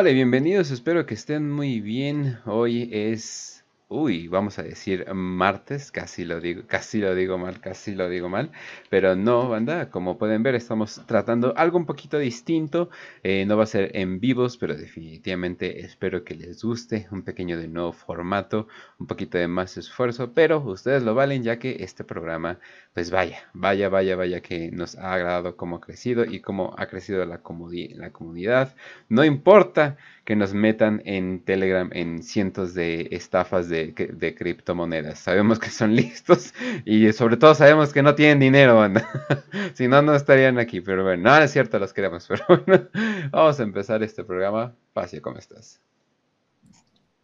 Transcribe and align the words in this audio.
Hola, 0.00 0.12
bienvenidos, 0.12 0.70
espero 0.70 1.04
que 1.04 1.12
estén 1.12 1.52
muy 1.52 1.82
bien. 1.82 2.38
Hoy 2.46 2.88
es 2.90 3.60
uy, 3.90 4.28
vamos 4.28 4.56
a 4.60 4.62
decir 4.62 5.04
martes, 5.12 5.90
casi 5.90 6.24
lo 6.24 6.40
digo, 6.40 6.62
casi 6.68 7.00
lo 7.00 7.12
digo 7.12 7.38
mal, 7.38 7.60
casi 7.60 7.96
lo 7.96 8.08
digo 8.08 8.28
mal, 8.28 8.52
pero 8.88 9.16
no, 9.16 9.48
banda, 9.48 9.90
como 9.90 10.16
pueden 10.16 10.44
ver, 10.44 10.54
estamos 10.54 11.02
tratando 11.06 11.52
algo 11.56 11.76
un 11.76 11.86
poquito 11.86 12.16
distinto, 12.16 12.88
eh, 13.24 13.44
no 13.46 13.56
va 13.56 13.64
a 13.64 13.66
ser 13.66 13.90
en 13.96 14.20
vivos, 14.20 14.56
pero 14.58 14.76
definitivamente 14.76 15.80
espero 15.80 16.22
que 16.22 16.36
les 16.36 16.62
guste, 16.62 17.08
un 17.10 17.22
pequeño 17.22 17.58
de 17.58 17.66
nuevo 17.66 17.92
formato, 17.92 18.68
un 19.00 19.08
poquito 19.08 19.38
de 19.38 19.48
más 19.48 19.76
esfuerzo, 19.76 20.32
pero 20.34 20.60
ustedes 20.60 21.02
lo 21.02 21.16
valen 21.16 21.42
ya 21.42 21.58
que 21.58 21.78
este 21.80 22.04
programa, 22.04 22.60
pues 22.94 23.10
vaya, 23.10 23.48
vaya, 23.54 23.88
vaya, 23.88 24.16
vaya 24.16 24.40
que 24.40 24.70
nos 24.72 24.96
ha 24.96 25.14
agradado 25.14 25.56
cómo 25.56 25.76
ha 25.76 25.80
crecido 25.80 26.24
y 26.24 26.40
cómo 26.40 26.74
ha 26.76 26.86
crecido 26.86 27.24
la, 27.24 27.40
la 27.40 28.12
comunidad, 28.12 28.74
no 29.08 29.24
importa 29.24 29.96
que 30.30 30.36
nos 30.36 30.54
metan 30.54 31.02
en 31.06 31.44
Telegram 31.44 31.90
en 31.92 32.22
cientos 32.22 32.72
de 32.74 33.08
estafas 33.10 33.68
de, 33.68 33.94
criptomonedas. 34.38 35.18
Sabemos 35.18 35.58
que 35.58 35.70
son 35.70 35.94
listos 35.96 36.54
y 36.84 37.12
sobre 37.12 37.36
todo 37.36 37.54
sabemos 37.56 37.92
que 37.92 38.02
no 38.02 38.14
tienen 38.14 38.38
dinero, 38.38 38.76
banda. 38.76 39.08
si 39.74 39.88
no, 39.88 40.02
no 40.02 40.14
estarían 40.14 40.58
aquí. 40.60 40.80
Pero 40.80 41.02
bueno, 41.02 41.30
no, 41.30 41.38
es 41.42 41.50
cierto, 41.50 41.80
los 41.80 41.92
queremos. 41.92 42.26
Pero 42.28 42.44
bueno, 42.64 42.88
vamos 43.32 43.58
a 43.58 43.62
empezar 43.64 44.04
este 44.04 44.22
programa. 44.22 44.72
Pacio, 44.92 45.20
¿cómo 45.20 45.38
estás? 45.38 45.80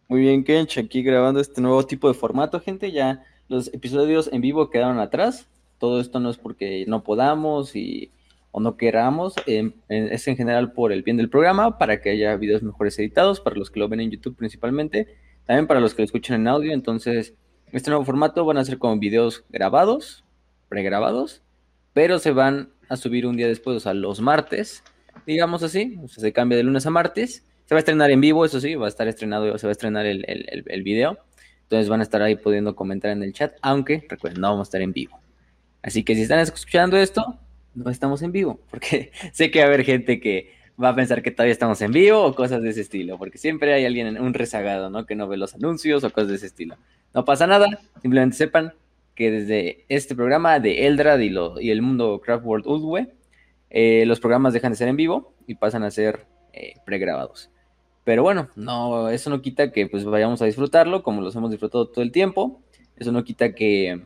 Muy 0.09 0.23
bien, 0.23 0.43
Kench, 0.43 0.79
aquí 0.79 1.05
grabando 1.05 1.39
este 1.39 1.61
nuevo 1.61 1.85
tipo 1.87 2.09
de 2.09 2.15
formato, 2.15 2.59
gente. 2.61 2.91
Ya 2.91 3.25
los 3.47 3.73
episodios 3.73 4.29
en 4.33 4.41
vivo 4.41 4.69
quedaron 4.71 4.99
atrás. 4.99 5.49
Todo 5.79 6.01
esto 6.01 6.21
no 6.21 6.31
es 6.31 6.39
porque 6.39 6.85
no 6.87 7.03
podamos 7.03 7.77
y 7.77 8.11
o 8.57 8.61
no 8.61 8.79
queramos, 8.79 9.35
em, 9.45 9.75
es 9.91 10.27
en 10.29 10.37
general 10.39 10.73
por 10.73 10.91
el 10.91 11.03
bien 11.03 11.19
del 11.19 11.29
programa, 11.29 11.77
para 11.77 12.01
que 12.01 12.09
haya 12.09 12.35
videos 12.37 12.63
mejores 12.63 12.99
editados, 12.99 13.39
para 13.39 13.57
los 13.57 13.71
que 13.71 13.79
lo 13.79 13.87
ven 13.87 14.01
en 14.01 14.11
YouTube 14.11 14.35
principalmente, 14.35 15.09
también 15.45 15.67
para 15.67 15.79
los 15.79 15.93
que 15.93 16.01
lo 16.01 16.07
escuchan 16.07 16.41
en 16.41 16.49
audio. 16.49 16.73
Entonces, 16.73 17.35
este 17.73 17.91
nuevo 17.91 18.07
formato 18.07 18.47
van 18.47 18.57
a 18.57 18.65
ser 18.65 18.79
como 18.79 18.99
videos 18.99 19.45
grabados, 19.51 20.25
pregrabados, 20.71 21.43
pero 21.93 22.19
se 22.19 22.31
van 22.31 22.71
a 22.89 22.97
subir 22.97 23.27
un 23.27 23.37
día 23.37 23.47
después, 23.47 23.77
o 23.77 23.81
sea, 23.81 23.93
los 23.93 24.23
martes, 24.23 24.83
digamos 25.27 25.63
así, 25.63 25.99
o 26.03 26.09
sea, 26.09 26.23
se 26.23 26.33
cambia 26.33 26.57
de 26.57 26.65
lunes 26.65 26.87
a 26.87 26.91
martes. 26.91 27.45
Se 27.67 27.75
va 27.75 27.79
a 27.79 27.81
estrenar 27.81 28.11
en 28.11 28.23
vivo, 28.23 28.47
eso 28.47 28.59
sí, 28.59 28.75
va 28.75 28.87
a 28.87 28.89
estar 28.89 29.07
estrenado, 29.07 29.59
se 29.59 29.67
va 29.67 29.71
a 29.71 29.73
estrenar 29.73 30.07
el, 30.07 30.25
el 30.27 30.83
video. 30.83 31.19
Entonces 31.65 31.91
van 31.91 32.01
a 32.01 32.05
estar 32.05 32.23
ahí 32.23 32.37
pudiendo 32.37 32.75
comentar 32.75 33.11
en 33.11 33.23
el 33.23 33.35
chat, 33.35 33.57
aunque 33.61 34.07
recuerden, 34.09 34.41
no 34.41 34.49
vamos 34.49 34.69
a 34.69 34.69
estar 34.69 34.81
en 34.81 34.93
vivo. 34.93 35.21
Así 35.87 36.03
que 36.03 36.17
si 36.17 36.23
están 36.23 36.41
escuchando 36.41 36.97
esto, 36.97 37.39
no 37.77 37.91
estamos 37.91 38.21
en 38.23 38.33
vivo, 38.33 38.59
porque 38.71 39.13
sé 39.33 39.53
que 39.53 39.61
va 39.61 39.67
a 39.67 39.69
haber 39.69 39.85
gente 39.85 40.19
que 40.21 40.51
va 40.83 40.89
a 40.89 40.97
pensar 40.97 41.23
que 41.23 41.31
todavía 41.31 41.53
estamos 41.53 41.81
en 41.81 41.93
vivo 41.93 42.25
o 42.25 42.35
cosas 42.35 42.61
de 42.61 42.71
ese 42.71 42.81
estilo, 42.81 43.19
porque 43.19 43.39
siempre 43.39 43.73
hay 43.73 43.87
alguien, 43.87 44.21
un 44.21 44.35
rezagado, 44.35 44.91
¿no? 44.91 45.07
Que 45.07 45.15
no 45.15 45.29
ve 45.29 45.37
los 45.37 45.55
anuncios 45.55 46.03
o 46.03 46.11
cosas 46.11 46.31
de 46.31 46.35
ese 46.35 46.47
estilo. 46.47 46.77
No 47.15 47.25
pasa 47.25 47.47
nada, 47.47 47.79
simplemente 48.03 48.37
sepan 48.37 48.75
que 49.15 49.31
desde 49.31 49.85
este 49.89 50.17
programa 50.17 50.59
de 50.59 50.89
Eldrad 50.89 51.21
y, 51.21 51.31
lo, 51.31 51.61
y 51.61 51.71
el 51.71 51.83
mundo 51.83 52.21
Craft 52.21 52.45
World 52.45 52.67
Ulwe, 52.67 53.15
eh, 53.71 54.05
los 54.07 54.19
programas 54.19 54.55
dejan 54.55 54.73
de 54.73 54.79
ser 54.79 54.89
en 54.89 54.97
vivo 54.97 55.35
y 55.47 55.55
pasan 55.55 55.85
a 55.85 55.93
ser 55.93 56.27
eh, 56.53 56.75
pregrabados. 56.85 57.49
Pero 58.03 58.25
bueno, 58.25 58.49
no, 58.57 59.09
eso 59.09 59.31
no 59.31 59.41
quita 59.41 59.71
que 59.71 59.87
pues 59.87 60.05
vayamos 60.05 60.43
a 60.43 60.47
disfrutarlo 60.47 61.05
como 61.05 61.23
los 61.23 61.37
hemos 61.37 61.53
disfrutado 61.53 61.87
todo 61.87 62.03
el 62.03 62.11
tiempo. 62.11 62.61
Eso 62.97 63.13
no 63.13 63.23
quita 63.23 63.55
que 63.55 64.01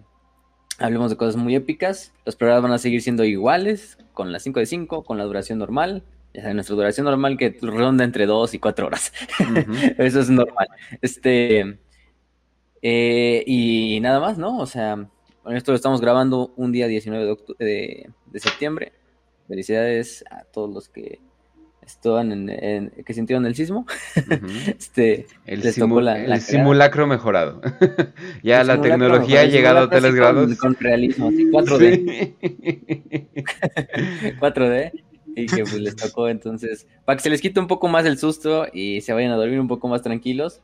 hablemos 0.80 1.10
de 1.10 1.16
cosas 1.16 1.36
muy 1.36 1.54
épicas. 1.54 2.12
Los 2.24 2.36
programas 2.36 2.62
van 2.62 2.72
a 2.72 2.78
seguir 2.78 3.02
siendo 3.02 3.24
iguales, 3.24 3.98
con 4.14 4.32
las 4.32 4.42
5 4.42 4.60
de 4.60 4.66
5, 4.66 5.04
con 5.04 5.18
la 5.18 5.24
duración 5.24 5.58
normal. 5.58 6.02
Ya 6.34 6.42
saben, 6.42 6.56
nuestra 6.56 6.76
duración 6.76 7.04
normal 7.04 7.36
que 7.36 7.56
ronda 7.60 8.04
entre 8.04 8.26
2 8.26 8.54
y 8.54 8.58
4 8.58 8.86
horas. 8.86 9.12
Eso 9.98 10.20
es 10.20 10.30
normal. 10.30 10.68
Este. 11.00 11.78
Eh, 12.82 13.44
y 13.46 14.00
nada 14.00 14.20
más, 14.20 14.38
¿no? 14.38 14.58
O 14.58 14.66
sea, 14.66 15.08
esto 15.50 15.72
lo 15.72 15.76
estamos 15.76 16.00
grabando 16.00 16.52
un 16.56 16.72
día 16.72 16.86
19 16.86 17.36
de, 17.58 18.10
de 18.26 18.40
septiembre. 18.40 18.92
Felicidades 19.48 20.24
a 20.30 20.44
todos 20.44 20.72
los 20.72 20.88
que 20.88 21.20
estaban 21.92 22.32
en, 22.32 22.90
que 23.04 23.14
sintieron 23.14 23.46
el 23.46 23.54
sismo. 23.54 23.86
este, 24.66 25.26
el, 25.46 25.62
simulacro 25.72 27.06
mejorado. 27.06 27.60
ya 28.42 28.64
la 28.64 28.80
tecnología 28.80 29.40
ha 29.40 29.44
llegado 29.44 29.80
a 29.80 29.90
tales 29.90 30.14
grados. 30.14 30.56
Con, 30.58 30.74
realismo, 30.74 31.30
4D. 31.30 32.34
4D. 34.40 34.92
Y 35.36 35.46
que 35.46 35.62
pues 35.62 35.80
les 35.80 35.94
tocó 35.94 36.28
entonces, 36.28 36.88
para 37.04 37.16
que 37.16 37.22
se 37.22 37.30
les 37.30 37.40
quite 37.40 37.60
un 37.60 37.68
poco 37.68 37.86
más 37.86 38.04
el 38.04 38.18
susto 38.18 38.66
y 38.72 39.00
se 39.00 39.12
vayan 39.12 39.30
a 39.30 39.36
dormir 39.36 39.60
un 39.60 39.68
poco 39.68 39.86
más 39.86 40.02
tranquilos. 40.02 40.60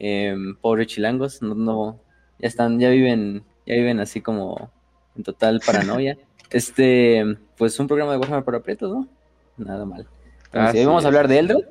Eh, 0.00 0.34
pobre 0.60 0.86
chilangos, 0.86 1.42
no, 1.42 1.54
no, 1.54 2.00
ya 2.38 2.48
están, 2.48 2.78
ya 2.78 2.88
viven, 2.90 3.44
ya 3.66 3.74
viven 3.74 4.00
así 4.00 4.20
como 4.20 4.70
en 5.16 5.22
total 5.22 5.60
paranoia. 5.64 6.18
Este, 6.50 7.36
pues 7.56 7.78
un 7.78 7.86
programa 7.86 8.12
de 8.12 8.18
Warhammer 8.18 8.44
para 8.44 8.60
pretos, 8.60 8.90
¿no? 8.90 9.08
Nada 9.56 9.84
mal. 9.84 10.06
Entonces, 10.52 10.86
vamos 10.86 11.04
a 11.04 11.08
hablar 11.08 11.28
de 11.28 11.38
Eldred, 11.38 11.64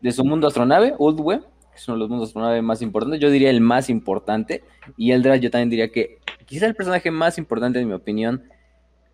de 0.00 0.12
su 0.12 0.24
mundo 0.24 0.48
astronave, 0.48 0.94
Web, 0.98 1.42
que 1.70 1.76
es 1.76 1.88
uno 1.88 1.96
de 1.96 2.00
los 2.00 2.08
mundos 2.08 2.28
astronave 2.28 2.60
más 2.62 2.82
importantes. 2.82 3.20
Yo 3.20 3.30
diría 3.30 3.50
el 3.50 3.60
más 3.60 3.88
importante. 3.88 4.64
Y 4.96 5.12
Eldred, 5.12 5.40
yo 5.40 5.50
también 5.50 5.70
diría 5.70 5.90
que 5.90 6.18
quizá 6.44 6.66
el 6.66 6.74
personaje 6.74 7.10
más 7.10 7.38
importante, 7.38 7.80
en 7.80 7.88
mi 7.88 7.94
opinión, 7.94 8.44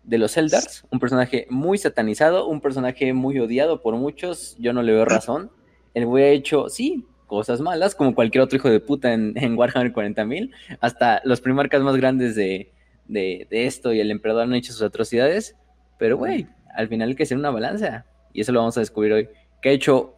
de 0.03 0.17
los 0.17 0.35
Eldars. 0.35 0.85
Un 0.89 0.99
personaje 0.99 1.45
muy 1.49 1.77
satanizado, 1.77 2.47
un 2.47 2.61
personaje 2.61 3.13
muy 3.13 3.39
odiado 3.39 3.81
por 3.81 3.95
muchos. 3.95 4.55
Yo 4.59 4.73
no 4.73 4.81
le 4.81 4.93
veo 4.93 5.05
razón. 5.05 5.51
El 5.93 6.05
güey 6.07 6.23
ha 6.23 6.29
hecho, 6.29 6.69
sí, 6.69 7.05
cosas 7.27 7.61
malas, 7.61 7.95
como 7.95 8.15
cualquier 8.15 8.43
otro 8.43 8.57
hijo 8.57 8.69
de 8.69 8.79
puta 8.79 9.13
en, 9.13 9.35
Warhammer 9.57 9.93
40.000. 9.93 10.51
Hasta 10.79 11.21
los 11.23 11.39
primarcas 11.39 11.81
más 11.83 11.95
grandes 11.97 12.35
de, 12.35 12.71
de, 13.07 13.47
de, 13.49 13.65
esto 13.67 13.93
y 13.93 13.99
el 13.99 14.09
emperador 14.09 14.43
han 14.43 14.55
hecho 14.55 14.73
sus 14.73 14.81
atrocidades. 14.81 15.55
Pero, 15.99 16.17
güey, 16.17 16.47
al 16.75 16.87
final 16.87 17.09
hay 17.09 17.15
que 17.15 17.25
ser 17.27 17.37
una 17.37 17.51
balanza 17.51 18.05
y 18.33 18.41
eso 18.41 18.51
lo 18.51 18.59
vamos 18.59 18.77
a 18.77 18.81
descubrir 18.81 19.13
hoy, 19.13 19.29
que 19.61 19.69
ha 19.69 19.71
hecho 19.71 20.15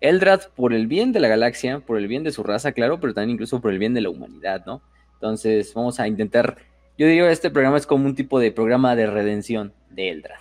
Eldrad 0.00 0.48
por 0.56 0.74
el 0.74 0.88
bien 0.88 1.12
de 1.12 1.20
la 1.20 1.28
galaxia, 1.28 1.78
por 1.78 1.96
el 1.96 2.08
bien 2.08 2.24
de 2.24 2.32
su 2.32 2.42
raza, 2.42 2.72
claro, 2.72 2.98
pero 3.00 3.14
también 3.14 3.34
incluso 3.34 3.60
por 3.60 3.72
el 3.72 3.78
bien 3.78 3.94
de 3.94 4.00
la 4.00 4.10
humanidad, 4.10 4.64
¿no? 4.66 4.82
Entonces 5.14 5.72
vamos 5.74 6.00
a 6.00 6.08
intentar, 6.08 6.56
yo 6.98 7.06
diría 7.06 7.30
este 7.30 7.50
programa 7.50 7.76
es 7.76 7.86
como 7.86 8.06
un 8.06 8.16
tipo 8.16 8.40
de 8.40 8.50
programa 8.50 8.96
de 8.96 9.06
redención 9.06 9.72
de 9.90 10.10
Eldrad, 10.10 10.40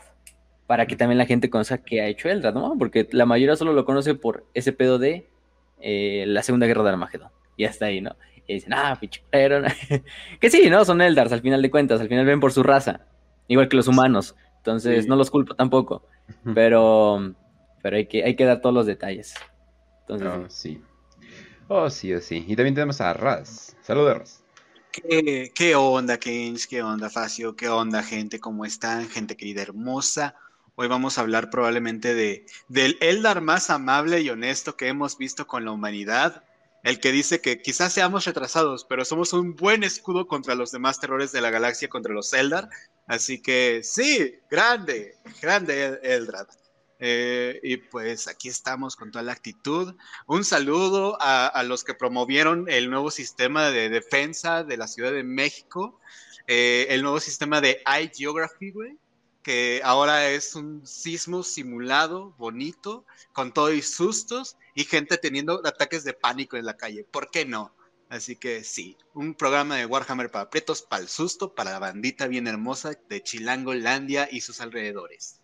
para 0.66 0.88
que 0.88 0.96
también 0.96 1.20
la 1.20 1.28
gente 1.28 1.52
conozca 1.52 1.78
qué 1.78 2.02
ha 2.02 2.08
hecho 2.08 2.28
Eldrad, 2.28 2.56
¿no? 2.56 2.76
Porque 2.80 3.08
la 3.12 3.28
mayoría 3.28 3.56
solo 3.56 3.74
lo 3.74 3.86
conoce 3.86 4.16
por 4.16 4.46
ese 4.56 4.74
pedo 4.74 4.98
de 4.98 5.30
eh, 5.80 6.26
la 6.28 6.42
Segunda 6.42 6.66
Guerra 6.66 6.84
de 6.84 6.90
Armagedón, 6.90 7.30
y 7.56 7.66
hasta 7.66 7.86
ahí, 7.86 8.02
¿no? 8.02 8.16
Y 8.48 8.56
dicen, 8.56 8.74
ah, 8.74 8.98
pinche 9.00 9.22
que 10.40 10.50
sí, 10.50 10.72
¿no? 10.72 10.84
Son 10.86 11.02
Eldars 11.02 11.32
al 11.32 11.42
final 11.42 11.62
de 11.62 11.70
cuentas, 11.70 12.02
al 12.02 12.08
final 12.08 12.26
ven 12.26 12.40
por 12.40 12.52
su 12.52 12.64
raza, 12.64 13.02
igual 13.48 13.70
que 13.70 13.78
los 13.78 13.88
humanos, 13.88 14.36
entonces 14.62 15.08
no 15.08 15.16
los 15.16 15.32
culpo 15.32 15.56
tampoco. 15.56 16.04
Pero, 16.54 17.34
pero 17.82 17.98
hay 17.98 18.06
que, 18.06 18.24
hay 18.24 18.36
que 18.36 18.46
dar 18.46 18.62
todos 18.62 18.76
los 18.76 18.86
detalles. 18.86 19.34
Entonces, 20.02 20.28
oh, 20.28 20.50
sí. 20.50 20.82
Oh, 21.68 21.90
sí, 21.90 22.14
oh, 22.14 22.22
sí. 22.22 22.46
Y 22.48 22.56
también 22.56 22.76
tenemos 22.76 23.02
a 23.02 23.12
Raz. 23.14 23.76
Saludos, 23.82 24.20
Raz. 24.20 24.44
¿Qué, 24.92 25.52
¿Qué, 25.56 25.74
onda, 25.74 26.20
Keynes? 26.20 26.68
¿Qué 26.68 26.84
onda, 26.84 27.10
Facio? 27.10 27.56
¿Qué 27.56 27.70
onda, 27.70 28.04
gente? 28.04 28.40
¿Cómo 28.40 28.64
están? 28.64 29.10
Gente 29.10 29.36
querida, 29.36 29.64
hermosa. 29.64 30.36
Hoy 30.76 30.88
vamos 30.88 31.18
a 31.18 31.22
hablar 31.22 31.50
probablemente 31.50 32.14
de, 32.14 32.46
del 32.68 32.98
Eldar 33.02 33.42
más 33.42 33.72
amable 33.72 34.22
y 34.22 34.30
honesto 34.30 34.78
que 34.78 34.90
hemos 34.90 35.18
visto 35.18 35.48
con 35.48 35.66
la 35.66 35.72
humanidad. 35.72 36.44
El 36.84 37.00
que 37.00 37.12
dice 37.12 37.42
que 37.42 37.62
quizás 37.62 37.94
seamos 37.94 38.26
retrasados, 38.26 38.86
pero 38.86 39.06
somos 39.06 39.34
un 39.34 39.56
buen 39.56 39.84
escudo 39.84 40.28
contra 40.28 40.56
los 40.56 40.72
demás 40.72 41.00
terrores 41.00 41.32
de 41.32 41.42
la 41.42 41.52
galaxia, 41.52 41.90
contra 41.90 42.14
los 42.14 42.34
Eldar. 42.34 42.70
Así 43.08 43.42
que 43.42 43.82
sí, 43.84 44.36
grande, 44.50 45.16
grande 45.42 46.00
Eldrad. 46.02 46.48
Eh, 47.04 47.60
y 47.64 47.78
pues 47.78 48.28
aquí 48.28 48.48
estamos 48.48 48.96
con 48.96 49.12
toda 49.12 49.24
la 49.24 49.34
actitud. 49.34 49.96
Un 50.28 50.44
saludo 50.44 51.18
a, 51.20 51.64
los 51.64 51.84
que 51.84 51.96
promovieron 51.96 52.70
el 52.70 52.90
nuevo 52.90 53.12
sistema 53.12 53.70
de 53.70 53.90
defensa 53.90 54.64
de 54.64 54.78
la 54.78 54.88
Ciudad 54.88 55.12
de 55.12 55.24
México, 55.24 56.00
eh, 56.48 56.88
el 56.90 57.02
nuevo 57.02 57.20
sistema 57.20 57.60
de 57.60 57.82
iGeography, 58.04 58.72
güey, 58.72 58.98
que 59.42 59.82
ahora 59.84 60.30
es 60.30 60.56
un 60.56 60.86
sismo 60.86 61.42
simulado, 61.44 62.36
bonito, 62.38 63.06
con 63.34 63.52
todo 63.52 63.74
y 63.74 63.82
sustos 63.82 64.58
y 64.76 64.84
gente 64.86 65.18
teniendo 65.18 65.62
ataques 65.66 66.04
de 66.04 66.14
pánico 66.14 66.58
en 66.58 66.66
la 66.66 66.78
calle. 66.78 67.04
¿Por 67.04 67.30
qué 67.30 67.46
no? 67.46 67.74
Así 68.10 68.36
que 68.36 68.64
sí, 68.66 68.98
un 69.14 69.36
programa 69.36 69.78
de 69.78 69.86
Warhammer 69.86 70.30
para 70.30 70.50
pretos, 70.50 70.82
para 70.82 71.02
el 71.02 71.08
susto, 71.08 71.56
para 71.56 71.72
la 71.72 71.80
bandita 71.80 72.28
bien 72.28 72.46
hermosa 72.46 72.92
de 73.08 73.24
Chilangolandia 73.24 74.28
y 74.30 74.42
sus 74.42 74.60
alrededores. 74.60 75.42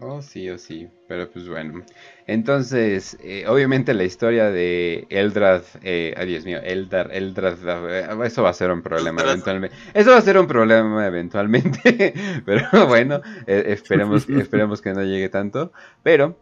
Oh, 0.00 0.20
sí, 0.20 0.50
oh, 0.50 0.58
sí, 0.58 0.88
pero 1.06 1.30
pues 1.30 1.48
bueno. 1.48 1.84
Entonces, 2.26 3.16
eh, 3.22 3.44
obviamente 3.46 3.94
la 3.94 4.02
historia 4.02 4.50
de 4.50 5.06
Eldrad, 5.08 5.62
eh, 5.82 6.12
ay 6.16 6.26
Dios 6.26 6.44
mío, 6.44 6.58
Eldar, 6.60 7.10
Eldrad, 7.12 7.58
eh, 7.88 8.26
eso 8.26 8.42
va 8.42 8.50
a 8.50 8.54
ser 8.54 8.72
un 8.72 8.82
problema 8.82 9.22
eventualmente. 9.22 9.76
Eso 9.94 10.10
va 10.10 10.16
a 10.16 10.22
ser 10.22 10.36
un 10.36 10.48
problema 10.48 11.06
eventualmente, 11.06 12.12
pero 12.44 12.88
bueno, 12.88 13.20
esperemos, 13.46 14.28
esperemos 14.28 14.82
que 14.82 14.94
no 14.94 15.04
llegue 15.04 15.28
tanto. 15.28 15.70
Pero 16.02 16.40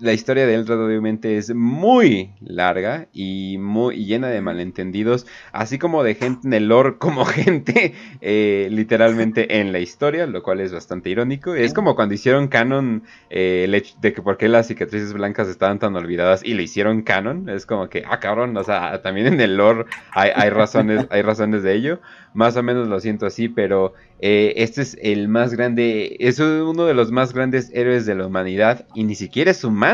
la 0.00 0.12
historia 0.12 0.46
de 0.46 0.54
Eldrad 0.54 0.84
obviamente 0.84 1.36
es 1.36 1.54
muy 1.54 2.32
larga 2.40 3.08
y 3.12 3.56
muy 3.58 4.04
llena 4.04 4.28
de 4.28 4.40
malentendidos, 4.40 5.26
así 5.52 5.78
como 5.78 6.02
de 6.02 6.14
gente 6.14 6.46
en 6.46 6.52
el 6.54 6.68
lore 6.68 6.96
como 6.98 7.24
gente 7.26 7.94
eh, 8.20 8.68
literalmente 8.70 9.60
en 9.60 9.72
la 9.72 9.78
historia, 9.78 10.26
lo 10.26 10.42
cual 10.42 10.60
es 10.60 10.72
bastante 10.72 11.10
irónico. 11.10 11.54
Es 11.54 11.74
como 11.74 11.94
cuando 11.94 12.14
hicieron 12.14 12.48
canon 12.48 13.04
eh, 13.28 13.64
el 13.64 13.74
hecho 13.74 13.94
de 14.00 14.12
que 14.12 14.22
por 14.22 14.36
qué 14.36 14.48
las 14.48 14.68
cicatrices 14.68 15.12
blancas 15.12 15.48
estaban 15.48 15.78
tan 15.78 15.94
olvidadas 15.96 16.42
y 16.44 16.54
le 16.54 16.62
hicieron 16.62 17.02
canon. 17.02 17.48
Es 17.48 17.66
como 17.66 17.88
que, 17.88 18.04
ah, 18.08 18.20
cabrón, 18.20 18.56
o 18.56 18.64
sea, 18.64 19.02
también 19.02 19.26
en 19.26 19.40
el 19.40 19.56
lore 19.56 19.84
hay, 20.12 20.30
hay 20.34 20.50
razones, 20.50 21.06
hay 21.10 21.22
razones 21.22 21.62
de 21.62 21.74
ello. 21.74 22.00
Más 22.32 22.56
o 22.56 22.62
menos 22.62 22.86
lo 22.86 23.00
siento 23.00 23.26
así, 23.26 23.48
pero 23.48 23.92
eh, 24.22 24.54
este 24.56 24.82
es 24.82 24.98
el 25.00 25.28
más 25.28 25.54
grande, 25.54 26.16
es 26.20 26.38
uno 26.38 26.84
de 26.84 26.94
los 26.94 27.10
más 27.10 27.32
grandes 27.32 27.70
héroes 27.74 28.04
de 28.06 28.14
la 28.14 28.26
humanidad 28.26 28.86
y 28.94 29.04
ni 29.04 29.14
siquiera 29.14 29.50
es 29.50 29.64
humano. 29.64 29.89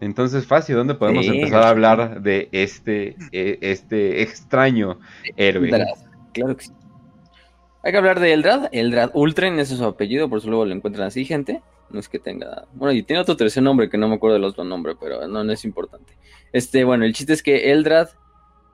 Entonces, 0.00 0.46
fácil, 0.46 0.76
¿dónde 0.76 0.94
podemos 0.94 1.26
empezar 1.26 1.62
a 1.62 1.68
hablar 1.68 2.22
de 2.22 2.48
este, 2.52 3.16
e, 3.32 3.58
este 3.60 4.22
extraño 4.22 4.98
héroe? 5.36 5.68
Claro 6.32 6.56
que 6.56 6.64
sí. 6.64 6.72
Hay 7.84 7.92
que 7.92 7.98
hablar 7.98 8.18
de 8.18 8.32
Eldrad. 8.32 8.68
Eldrad 8.72 9.10
Ultren, 9.12 9.58
ese 9.58 9.74
es 9.74 9.78
su 9.78 9.84
apellido, 9.84 10.28
por 10.28 10.38
eso 10.38 10.48
luego 10.48 10.64
lo 10.64 10.74
encuentran 10.74 11.06
así, 11.06 11.24
gente. 11.24 11.62
No 11.90 12.00
es 12.00 12.08
que 12.08 12.18
tenga. 12.18 12.66
Bueno, 12.72 12.92
y 12.92 13.02
tiene 13.02 13.20
otro 13.20 13.36
tercer 13.36 13.62
nombre 13.62 13.90
que 13.90 13.98
no 13.98 14.08
me 14.08 14.14
acuerdo 14.14 14.34
del 14.34 14.44
otro 14.44 14.64
nombre, 14.64 14.94
pero 14.98 15.28
no, 15.28 15.44
no 15.44 15.52
es 15.52 15.64
importante. 15.64 16.16
Este, 16.52 16.84
bueno, 16.84 17.04
el 17.04 17.12
chiste 17.12 17.34
es 17.34 17.42
que 17.42 17.70
Eldrad 17.70 18.08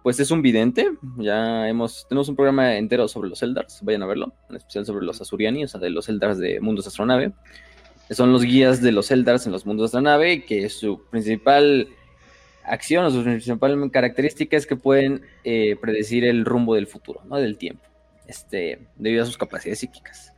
pues 0.03 0.19
es 0.21 0.31
un 0.31 0.43
vidente. 0.43 0.91
Ya 1.19 1.69
hemos, 1.69 2.07
tenemos 2.09 2.29
un 2.29 2.37
programa 2.37 2.77
entero 2.77 3.09
sobre 3.09 3.29
los 3.29 3.43
Eldars, 3.43 3.81
vayan 3.83 4.03
a 4.03 4.07
verlo, 4.07 4.33
en 4.49 4.57
especial 4.57 4.87
sobre 4.87 5.05
los 5.05 5.21
Asuriani, 5.21 5.65
o 5.65 5.69
sea, 5.69 5.81
de 5.81 5.91
los 5.91 6.09
Eldars 6.09 6.39
de 6.39 6.61
Mundos 6.61 6.87
Astronave. 6.87 7.33
Son 8.11 8.33
los 8.33 8.43
guías 8.43 8.83
de 8.83 8.93
los 8.93 9.11
Eldars 9.11 9.47
en 9.47 9.53
los 9.53 9.67
mundos 9.67 9.87
Astronave, 9.87 10.45
que 10.45 10.69
su 10.69 11.03
principal 11.11 11.89
acción 12.65 13.05
o 13.05 13.11
su 13.11 13.23
principal 13.23 13.91
característica 13.91 14.57
es 14.57 14.67
que 14.67 14.77
pueden 14.77 15.23
eh, 15.45 15.77
predecir 15.81 16.25
el 16.25 16.45
rumbo 16.45 16.75
del 16.75 16.87
futuro, 16.87 17.23
¿no? 17.25 17.37
Del 17.37 17.57
tiempo, 17.57 17.83
este, 18.27 18.81
debido 18.97 19.23
a 19.23 19.27
sus 19.27 19.39
capacidades 19.39 19.81
psíquicas. 19.81 20.33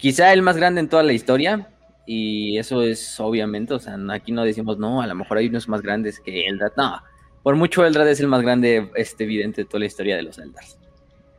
Quizá 0.00 0.32
el 0.32 0.42
más 0.42 0.56
grande 0.56 0.80
en 0.80 0.88
toda 0.88 1.02
la 1.02 1.12
historia, 1.12 1.68
y 2.04 2.58
eso 2.58 2.82
es 2.82 3.18
obviamente, 3.20 3.74
o 3.74 3.78
sea, 3.78 3.96
aquí 4.10 4.32
no 4.32 4.44
decimos, 4.44 4.78
no, 4.78 5.00
a 5.00 5.06
lo 5.06 5.14
mejor 5.14 5.38
hay 5.38 5.46
unos 5.46 5.68
más 5.68 5.82
grandes 5.82 6.20
que 6.20 6.46
Eldar, 6.46 6.72
no 6.76 7.00
por 7.46 7.54
mucho 7.54 7.86
Eldrad 7.86 8.08
es 8.08 8.18
el 8.18 8.26
más 8.26 8.42
grande, 8.42 8.90
este, 8.96 9.22
evidente 9.22 9.60
de 9.60 9.66
toda 9.66 9.78
la 9.78 9.86
historia 9.86 10.16
de 10.16 10.24
los 10.24 10.36
Eldars. 10.36 10.80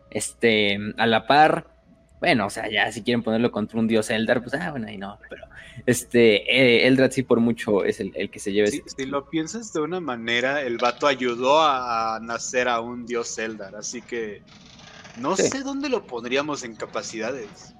Este, 0.09 0.79
a 0.95 1.05
la 1.05 1.27
par, 1.27 1.67
bueno, 2.19 2.47
o 2.47 2.49
sea, 2.49 2.69
ya 2.69 2.91
si 2.91 3.03
quieren 3.03 3.23
ponerlo 3.23 3.51
contra 3.51 3.79
un 3.79 3.87
dios 3.87 4.09
Eldar, 4.09 4.41
pues, 4.41 4.53
ah, 4.55 4.71
bueno, 4.71 4.87
ahí 4.87 4.97
no, 4.97 5.19
pero, 5.29 5.45
este, 5.85 6.35
eh, 6.51 6.87
Eldrad 6.87 7.11
sí 7.11 7.23
por 7.23 7.39
mucho 7.39 7.83
es 7.83 7.99
el, 7.99 8.29
que 8.29 8.39
se 8.39 8.51
lleve. 8.51 8.71
si 8.71 9.05
lo 9.05 9.29
piensas 9.29 9.71
de 9.73 9.81
una 9.81 9.99
manera, 9.99 10.61
el 10.61 10.77
vato 10.77 11.07
ayudó 11.07 11.61
a, 11.61 12.19
nacer 12.21 12.67
a 12.67 12.81
un 12.81 13.05
dios 13.05 13.37
Eldar, 13.37 13.75
así 13.75 14.01
que 14.01 14.41
no 15.19 15.35
sé 15.35 15.61
dónde 15.61 15.89
lo 15.89 16.05
pondríamos 16.05 16.63
en 16.63 16.75
capacidades. 16.75 17.75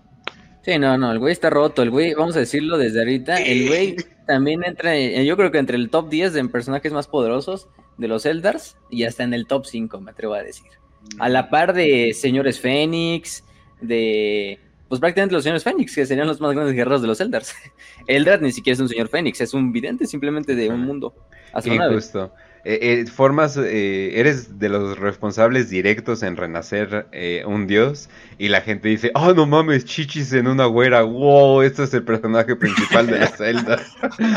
Sí, 0.64 0.78
no, 0.78 0.98
no, 0.98 1.12
el 1.12 1.20
güey 1.20 1.32
está 1.32 1.50
roto, 1.50 1.82
el 1.82 1.90
güey, 1.90 2.14
vamos 2.14 2.36
a 2.36 2.40
decirlo 2.40 2.78
desde 2.78 3.00
ahorita, 3.00 3.42
el 3.42 3.68
güey 3.68 3.96
también 4.28 4.64
entra, 4.66 4.98
yo 4.98 5.38
creo 5.38 5.52
que 5.52 5.60
entre 5.60 5.78
el 5.78 5.90
top 5.90 6.10
10 6.10 6.34
de 6.34 6.44
personajes 6.46 6.92
más 6.92 7.08
poderosos, 7.08 7.70
de 7.98 8.08
los 8.08 8.26
Eldars 8.26 8.78
y 8.90 9.04
hasta 9.04 9.24
en 9.24 9.34
el 9.34 9.48
top 9.48 9.66
5, 9.66 10.00
me 10.02 10.12
atrevo 10.12 10.34
a 10.34 10.44
decir. 10.44 10.68
A 11.20 11.30
la 11.30 11.50
par 11.50 11.74
de 11.74 12.14
señores 12.14 12.60
Fénix, 12.60 13.44
de. 13.82 14.60
Pues 14.88 15.02
prácticamente 15.02 15.36
los 15.36 15.44
señores 15.44 15.64
Fénix, 15.64 15.94
que 15.94 16.06
serían 16.06 16.28
los 16.28 16.40
más 16.40 16.54
grandes 16.54 16.74
guerreros 16.74 17.02
de 17.02 17.08
los 17.08 17.20
Eldars. 17.20 17.54
Eldar 18.08 18.42
ni 18.42 18.52
siquiera 18.54 18.76
es 18.76 18.80
un 18.80 18.88
señor 18.88 19.10
Fénix, 19.10 19.42
es 19.42 19.54
un 19.54 19.74
vidente 19.74 20.08
simplemente 20.08 20.56
de 20.56 20.70
un 20.70 20.82
mundo. 20.82 21.14
Injusto. 21.66 22.26
Eh, 22.26 22.47
eh, 22.70 23.06
formas, 23.08 23.56
eh, 23.56 24.20
eres 24.20 24.60
de 24.60 24.68
los 24.68 25.00
responsables 25.00 25.70
directos 25.70 26.22
en 26.22 26.36
renacer 26.36 27.08
un 27.46 27.66
dios 27.66 28.10
y 28.38 28.50
la 28.50 28.60
gente 28.62 28.90
dice, 28.90 29.12
oh 29.16 29.34
no 29.34 29.46
mames, 29.46 29.86
chichis 29.86 30.34
en 30.34 30.48
una 30.48 30.66
güera, 30.66 31.04
wow, 31.04 31.62
este 31.62 31.84
es 31.84 31.94
el 31.94 32.04
personaje 32.04 32.56
principal 32.58 33.08
de 33.08 33.20
la 33.20 33.28
celda. 33.28 33.82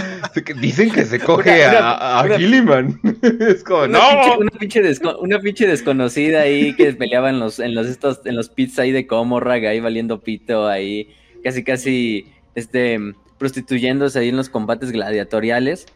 Dicen 0.61 0.93
que 0.93 1.05
se 1.05 1.19
coge 1.19 1.65
a, 1.65 2.21
a 2.21 2.38
Gilliman. 2.38 3.00
es 3.41 3.65
como, 3.65 3.82
una 3.82 3.99
no. 3.99 4.38
Pinche, 4.61 4.81
una, 5.21 5.41
pinche 5.41 5.67
desconocida 5.67 6.43
ahí 6.43 6.75
que 6.77 6.93
peleaba 6.93 7.31
en 7.31 7.41
los, 7.41 7.59
en 7.59 7.75
los, 7.75 7.88
estos, 7.88 8.21
en 8.27 8.37
los 8.37 8.49
pits 8.49 8.79
ahí 8.79 8.93
de 8.93 9.06
Comorrag, 9.06 9.67
ahí 9.67 9.81
valiendo 9.81 10.21
pito, 10.21 10.69
ahí 10.69 11.09
casi 11.43 11.65
casi 11.65 12.27
este, 12.55 12.99
prostituyéndose 13.38 14.19
ahí 14.19 14.29
en 14.29 14.37
los 14.37 14.49
combates 14.49 14.93
gladiatoriales 14.93 15.87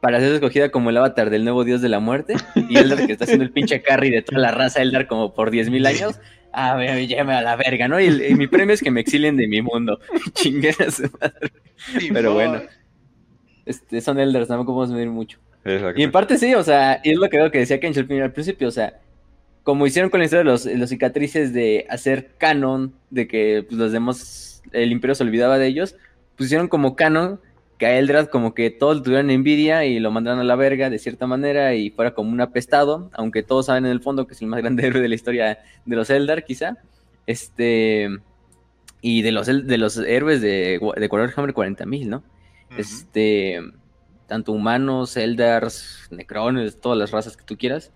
para 0.00 0.20
ser 0.20 0.32
escogida 0.32 0.70
como 0.70 0.90
el 0.90 0.96
avatar 0.96 1.30
del 1.30 1.44
nuevo 1.44 1.64
dios 1.64 1.80
de 1.80 1.88
la 1.88 2.00
muerte. 2.00 2.34
Y 2.68 2.76
Eldar 2.78 3.06
que 3.06 3.12
está 3.12 3.24
haciendo 3.24 3.44
el 3.44 3.50
pinche 3.50 3.82
carry 3.82 4.10
de 4.10 4.22
toda 4.22 4.40
la 4.40 4.50
raza 4.50 4.82
Eldar 4.82 5.06
como 5.06 5.34
por 5.34 5.50
10.000 5.50 5.86
años. 5.86 6.20
Ah, 6.52 6.76
me 6.76 7.06
llévame 7.06 7.34
a 7.34 7.42
la 7.42 7.56
verga, 7.56 7.88
¿no? 7.88 8.00
Y, 8.00 8.34
mi 8.34 8.46
premio 8.46 8.74
es 8.74 8.82
que 8.82 8.90
me 8.90 9.00
exilien 9.00 9.36
de 9.36 9.48
mi 9.48 9.62
mundo. 9.62 10.00
Chingue 10.34 10.70
a 10.70 10.90
su 10.90 11.02
madre. 11.20 11.52
Pero 12.12 12.34
bueno. 12.34 12.62
Este, 13.66 14.00
son 14.00 14.18
Eldars, 14.18 14.48
no 14.48 14.64
podemos 14.64 14.90
medir 14.90 15.10
mucho. 15.10 15.38
Y 15.96 16.02
en 16.02 16.10
parte 16.10 16.38
sí, 16.38 16.54
o 16.54 16.62
sea, 16.62 17.00
y 17.04 17.10
es 17.10 17.18
lo 17.18 17.28
que 17.28 17.36
veo 17.36 17.50
que 17.50 17.58
decía 17.58 17.78
Kench 17.78 17.98
al 17.98 18.32
principio, 18.32 18.68
o 18.68 18.70
sea, 18.70 19.00
como 19.62 19.86
hicieron 19.86 20.10
con 20.10 20.20
la 20.20 20.24
historia 20.24 20.44
de 20.44 20.50
los, 20.50 20.64
los 20.64 20.88
cicatrices 20.88 21.52
de 21.52 21.86
hacer 21.90 22.30
canon, 22.38 22.94
de 23.10 23.28
que 23.28 23.66
pues, 23.68 23.78
los 23.78 23.92
demás, 23.92 24.62
el 24.72 24.90
imperio 24.92 25.14
se 25.14 25.24
olvidaba 25.24 25.58
de 25.58 25.66
ellos, 25.66 25.96
pusieron 26.36 26.68
como 26.68 26.96
canon 26.96 27.40
que 27.78 27.86
a 27.86 27.98
Eldrad 27.98 28.26
como 28.26 28.54
que 28.54 28.70
todos 28.70 29.02
tuvieran 29.02 29.30
envidia 29.30 29.84
y 29.84 30.00
lo 30.00 30.10
mandaran 30.10 30.40
a 30.40 30.44
la 30.44 30.56
verga 30.56 30.90
de 30.90 30.98
cierta 30.98 31.26
manera 31.26 31.74
y 31.74 31.90
fuera 31.90 32.12
como 32.12 32.30
un 32.30 32.40
apestado, 32.40 33.08
aunque 33.14 33.44
todos 33.44 33.66
saben 33.66 33.86
en 33.86 33.92
el 33.92 34.00
fondo 34.00 34.26
que 34.26 34.34
es 34.34 34.42
el 34.42 34.48
más 34.48 34.60
grande 34.62 34.86
héroe 34.86 35.00
de 35.00 35.08
la 35.08 35.14
historia 35.14 35.60
de 35.84 35.96
los 35.96 36.10
Eldar, 36.10 36.44
quizá. 36.44 36.76
Este. 37.26 38.08
Y 39.00 39.22
de 39.22 39.30
los, 39.30 39.46
de 39.46 39.78
los 39.78 39.96
héroes 39.96 40.40
de, 40.40 40.80
de 40.96 41.06
Warhammer 41.06 41.54
40.000, 41.54 42.06
¿no? 42.06 42.24
Este. 42.76 43.60
Tanto 44.26 44.52
humanos, 44.52 45.16
Eldars, 45.16 46.08
Necrones, 46.10 46.80
todas 46.80 46.98
las 46.98 47.12
razas 47.12 47.36
que 47.36 47.44
tú 47.44 47.56
quieras. 47.56 47.92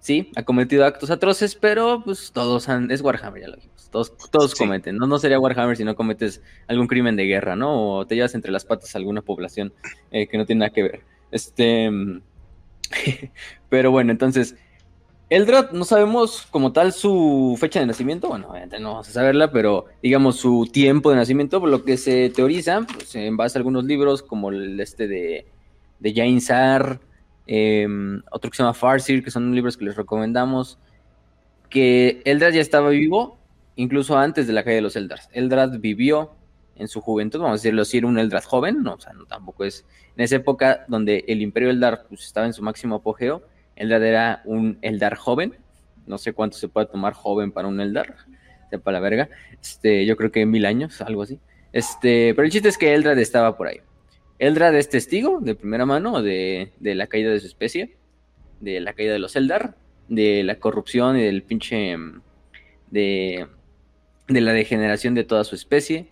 Sí, 0.00 0.32
ha 0.34 0.42
cometido 0.42 0.84
actos 0.84 1.10
atroces, 1.10 1.54
pero 1.54 2.02
pues 2.02 2.32
todos 2.32 2.68
han. 2.68 2.90
Es 2.90 3.02
Warhammer, 3.02 3.42
ya 3.42 3.48
lo 3.48 3.56
dijimos. 3.56 3.71
Todos, 3.92 4.16
todos 4.30 4.54
cometen. 4.54 4.96
No, 4.96 5.06
no 5.06 5.18
sería 5.18 5.38
Warhammer 5.38 5.76
si 5.76 5.84
no 5.84 5.94
cometes 5.94 6.42
algún 6.66 6.86
crimen 6.88 7.14
de 7.14 7.26
guerra, 7.26 7.56
¿no? 7.56 7.98
O 7.98 8.06
te 8.06 8.14
llevas 8.14 8.34
entre 8.34 8.50
las 8.50 8.64
patas 8.64 8.94
a 8.94 8.98
alguna 8.98 9.20
población 9.20 9.74
eh, 10.10 10.26
que 10.26 10.38
no 10.38 10.46
tiene 10.46 10.60
nada 10.60 10.70
que 10.70 10.82
ver. 10.82 11.00
Este. 11.30 11.90
pero 13.68 13.90
bueno, 13.90 14.10
entonces. 14.10 14.56
Eldrad, 15.28 15.70
no 15.72 15.84
sabemos 15.86 16.46
como 16.50 16.72
tal 16.72 16.92
su 16.92 17.56
fecha 17.58 17.80
de 17.80 17.86
nacimiento, 17.86 18.28
bueno, 18.28 18.50
obviamente 18.50 18.78
no 18.78 18.90
vamos 18.90 19.08
a 19.08 19.12
saberla, 19.12 19.50
pero 19.50 19.86
digamos 20.02 20.36
su 20.36 20.68
tiempo 20.70 21.08
de 21.08 21.16
nacimiento, 21.16 21.58
por 21.58 21.70
lo 21.70 21.84
que 21.84 21.96
se 21.96 22.28
teoriza, 22.28 22.82
pues, 22.82 23.14
en 23.14 23.38
base 23.38 23.56
a 23.56 23.60
algunos 23.60 23.84
libros 23.84 24.22
como 24.22 24.50
el 24.50 24.78
este 24.78 25.08
de, 25.08 25.46
de 26.00 26.14
Jain 26.14 26.42
Sar, 26.42 27.00
em, 27.46 28.20
otro 28.30 28.50
que 28.50 28.58
se 28.58 28.62
llama 28.62 28.74
Farsir, 28.74 29.24
que 29.24 29.30
son 29.30 29.54
libros 29.54 29.78
que 29.78 29.86
les 29.86 29.96
recomendamos, 29.96 30.78
que 31.70 32.20
Eldrad 32.26 32.52
ya 32.52 32.60
estaba 32.60 32.90
vivo 32.90 33.38
incluso 33.76 34.16
antes 34.16 34.46
de 34.46 34.52
la 34.52 34.64
caída 34.64 34.76
de 34.76 34.82
los 34.82 34.96
Eldrad. 34.96 35.20
Eldrad 35.32 35.78
vivió 35.78 36.32
en 36.76 36.88
su 36.88 37.00
juventud, 37.00 37.40
vamos 37.40 37.60
a 37.60 37.62
decirlo 37.62 37.82
así, 37.82 37.98
era 37.98 38.06
un 38.06 38.18
Eldrad 38.18 38.44
joven, 38.44 38.82
no, 38.82 38.94
o 38.94 39.00
sea, 39.00 39.12
no, 39.12 39.26
tampoco 39.26 39.64
es 39.64 39.84
en 40.16 40.24
esa 40.24 40.36
época 40.36 40.84
donde 40.88 41.24
el 41.28 41.42
Imperio 41.42 41.70
Eldar 41.70 42.06
pues, 42.08 42.24
estaba 42.24 42.46
en 42.46 42.52
su 42.52 42.62
máximo 42.62 42.96
apogeo, 42.96 43.42
Eldrad 43.76 44.02
era 44.02 44.42
un 44.44 44.78
Eldar 44.82 45.16
joven, 45.16 45.56
no 46.06 46.18
sé 46.18 46.32
cuánto 46.32 46.56
se 46.56 46.68
puede 46.68 46.86
tomar 46.86 47.12
joven 47.12 47.52
para 47.52 47.68
un 47.68 47.80
Eldar, 47.80 48.16
sepa 48.70 48.92
la 48.92 49.00
verga, 49.00 49.28
este, 49.60 50.06
yo 50.06 50.16
creo 50.16 50.32
que 50.32 50.46
mil 50.46 50.66
años, 50.66 51.00
algo 51.02 51.22
así, 51.22 51.38
este, 51.72 52.34
pero 52.34 52.46
el 52.46 52.52
chiste 52.52 52.68
es 52.68 52.78
que 52.78 52.94
Eldrad 52.94 53.18
estaba 53.18 53.56
por 53.56 53.68
ahí. 53.68 53.80
Eldrad 54.38 54.74
es 54.74 54.88
testigo 54.88 55.40
de 55.40 55.54
primera 55.54 55.86
mano 55.86 56.20
de, 56.20 56.72
de 56.80 56.94
la 56.94 57.06
caída 57.06 57.30
de 57.30 57.40
su 57.40 57.46
especie, 57.46 57.96
de 58.60 58.80
la 58.80 58.92
caída 58.92 59.12
de 59.12 59.18
los 59.18 59.36
Eldar, 59.36 59.76
de 60.08 60.42
la 60.42 60.56
corrupción 60.56 61.16
y 61.16 61.22
del 61.22 61.42
pinche 61.42 61.96
de 62.90 63.46
de 64.32 64.40
la 64.40 64.52
degeneración 64.52 65.14
de 65.14 65.24
toda 65.24 65.44
su 65.44 65.54
especie. 65.54 66.08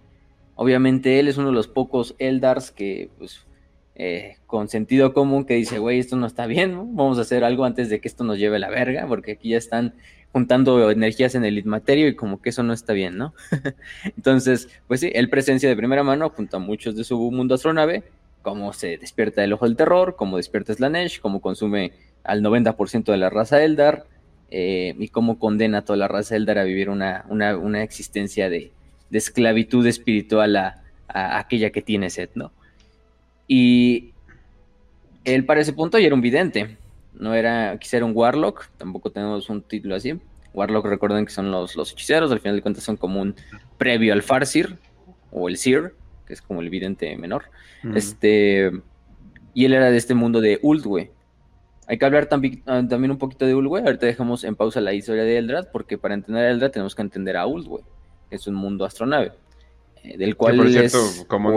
Obviamente 0.55 1.19
él 1.19 1.29
es 1.29 1.39
uno 1.39 1.49
de 1.49 1.55
los 1.55 1.69
pocos 1.69 2.15
Eldars 2.19 2.71
que, 2.71 3.11
pues, 3.19 3.47
eh, 3.95 4.37
con 4.47 4.69
sentido 4.69 5.13
común 5.13 5.45
que 5.45 5.55
dice, 5.55 5.79
güey, 5.79 5.99
esto 5.99 6.17
no 6.17 6.27
está 6.27 6.47
bien, 6.47 6.97
vamos 6.97 7.19
a 7.19 7.23
hacer 7.23 7.45
algo 7.45 7.65
antes 7.65 7.89
de 7.91 8.01
que 8.01 8.09
esto 8.09 8.25
nos 8.25 8.39
lleve 8.39 8.59
la 8.59 8.71
verga, 8.71 9.07
porque 9.07 9.33
aquí 9.33 9.51
ya 9.51 9.59
están 9.59 9.95
juntando 10.33 10.91
energías 10.91 11.35
en 11.35 11.45
el 11.45 11.59
Itmaterio 11.59 12.09
y 12.09 12.15
como 12.15 12.41
que 12.41 12.51
eso 12.51 12.63
no 12.63 12.73
está 12.73 12.93
bien, 12.93 13.19
¿no? 13.19 13.35
Entonces, 14.17 14.69
pues 14.87 15.01
sí, 15.01 15.11
él 15.15 15.29
presencia 15.29 15.69
de 15.69 15.77
primera 15.77 16.03
mano 16.03 16.31
junto 16.31 16.57
a 16.57 16.61
muchos 16.61 16.97
de 16.97 17.05
su 17.05 17.19
mundo 17.31 17.57
astronave, 17.57 18.05
cómo 18.43 18.73
se 18.73 18.97
despierta 18.97 19.45
el 19.45 19.53
ojo 19.53 19.67
del 19.67 19.77
terror, 19.77 20.17
cómo 20.17 20.37
despierta 20.37 20.73
Slanesh, 20.73 21.21
cómo 21.21 21.41
consume 21.41 21.93
al 22.25 22.43
90% 22.43 23.05
de 23.13 23.19
la 23.19 23.31
raza 23.31 23.63
Eldar, 23.63 24.05
eh, 24.51 24.95
y 24.99 25.09
cómo 25.09 25.39
condena 25.39 25.79
a 25.79 25.83
toda 25.83 25.97
la 25.97 26.09
raza 26.09 26.37
Eldar 26.37 26.59
a 26.59 26.65
vivir 26.65 26.91
una, 26.91 27.25
una, 27.29 27.83
existencia 27.83 28.51
de, 28.51 28.73
esclavitud 29.13 29.87
espiritual 29.87 30.57
a, 30.57 30.83
aquella 31.09 31.71
que 31.71 31.83
tiene 31.83 32.11
Seth, 32.11 32.33
¿no? 32.35 32.53
Y 33.49 34.13
él 35.25 35.45
para 35.45 35.61
ese 35.61 35.73
punto 35.73 35.99
ya 35.99 36.07
era 36.07 36.15
un 36.15 36.21
vidente. 36.21 36.77
No 37.15 37.35
era, 37.35 37.77
quizá 37.79 37.97
era 37.97 38.07
un 38.07 38.13
Warlock, 38.15 38.69
tampoco 38.77 39.11
tenemos 39.11 39.49
un 39.51 39.63
título 39.63 39.97
así. 39.97 40.19
Warlock, 40.55 40.87
recuerden 40.87 41.27
que 41.27 41.33
son 41.33 41.51
los, 41.51 41.77
los 41.77 41.93
hechiceros, 41.93 42.31
al 42.33 42.41
final 42.41 42.57
de 42.57 42.63
cuentas 42.63 42.85
son 42.85 42.97
como 42.97 43.21
un 43.21 43.35
previo 43.79 44.13
al 44.13 44.23
Farsir 44.23 44.79
o 45.31 45.49
el 45.49 45.57
Sir, 45.57 45.95
que 46.27 46.35
es 46.35 46.43
como 46.43 46.61
el 46.61 46.71
vidente 46.71 47.17
menor. 47.17 47.45
Este, 47.95 48.71
y 49.55 49.65
él 49.65 49.73
era 49.73 49.91
de 49.91 49.97
este 49.97 50.15
mundo 50.15 50.41
de 50.41 50.59
Uldwe. 50.63 51.11
Hay 51.91 51.99
que 51.99 52.05
hablar 52.05 52.27
también, 52.27 52.63
ah, 52.67 52.85
también 52.89 53.11
un 53.11 53.19
poquito 53.19 53.47
de 53.47 53.55
Uldwe. 53.57 53.81
Ahorita 53.81 54.07
dejamos 54.07 54.45
en 54.45 54.55
pausa 54.55 54.81
la 54.81 54.95
historia 54.95 55.25
de 55.25 55.39
Eldrad, 55.39 55.73
porque 55.73 55.99
para 55.99 56.15
entender 56.15 56.45
a 56.45 56.51
Eldrad 56.53 56.71
tenemos 56.71 56.95
que 56.95 57.03
entender 57.03 57.37
a 57.37 57.49
Uldwe, 57.49 57.81
que 58.29 58.37
es 58.37 58.47
un 58.47 58.55
mundo 58.55 58.85
astronave. 58.85 59.33
Eh, 60.05 60.17
del 60.17 60.37
cual 60.37 60.57
por 60.57 60.71
cierto, 60.71 60.99
como, 61.27 61.51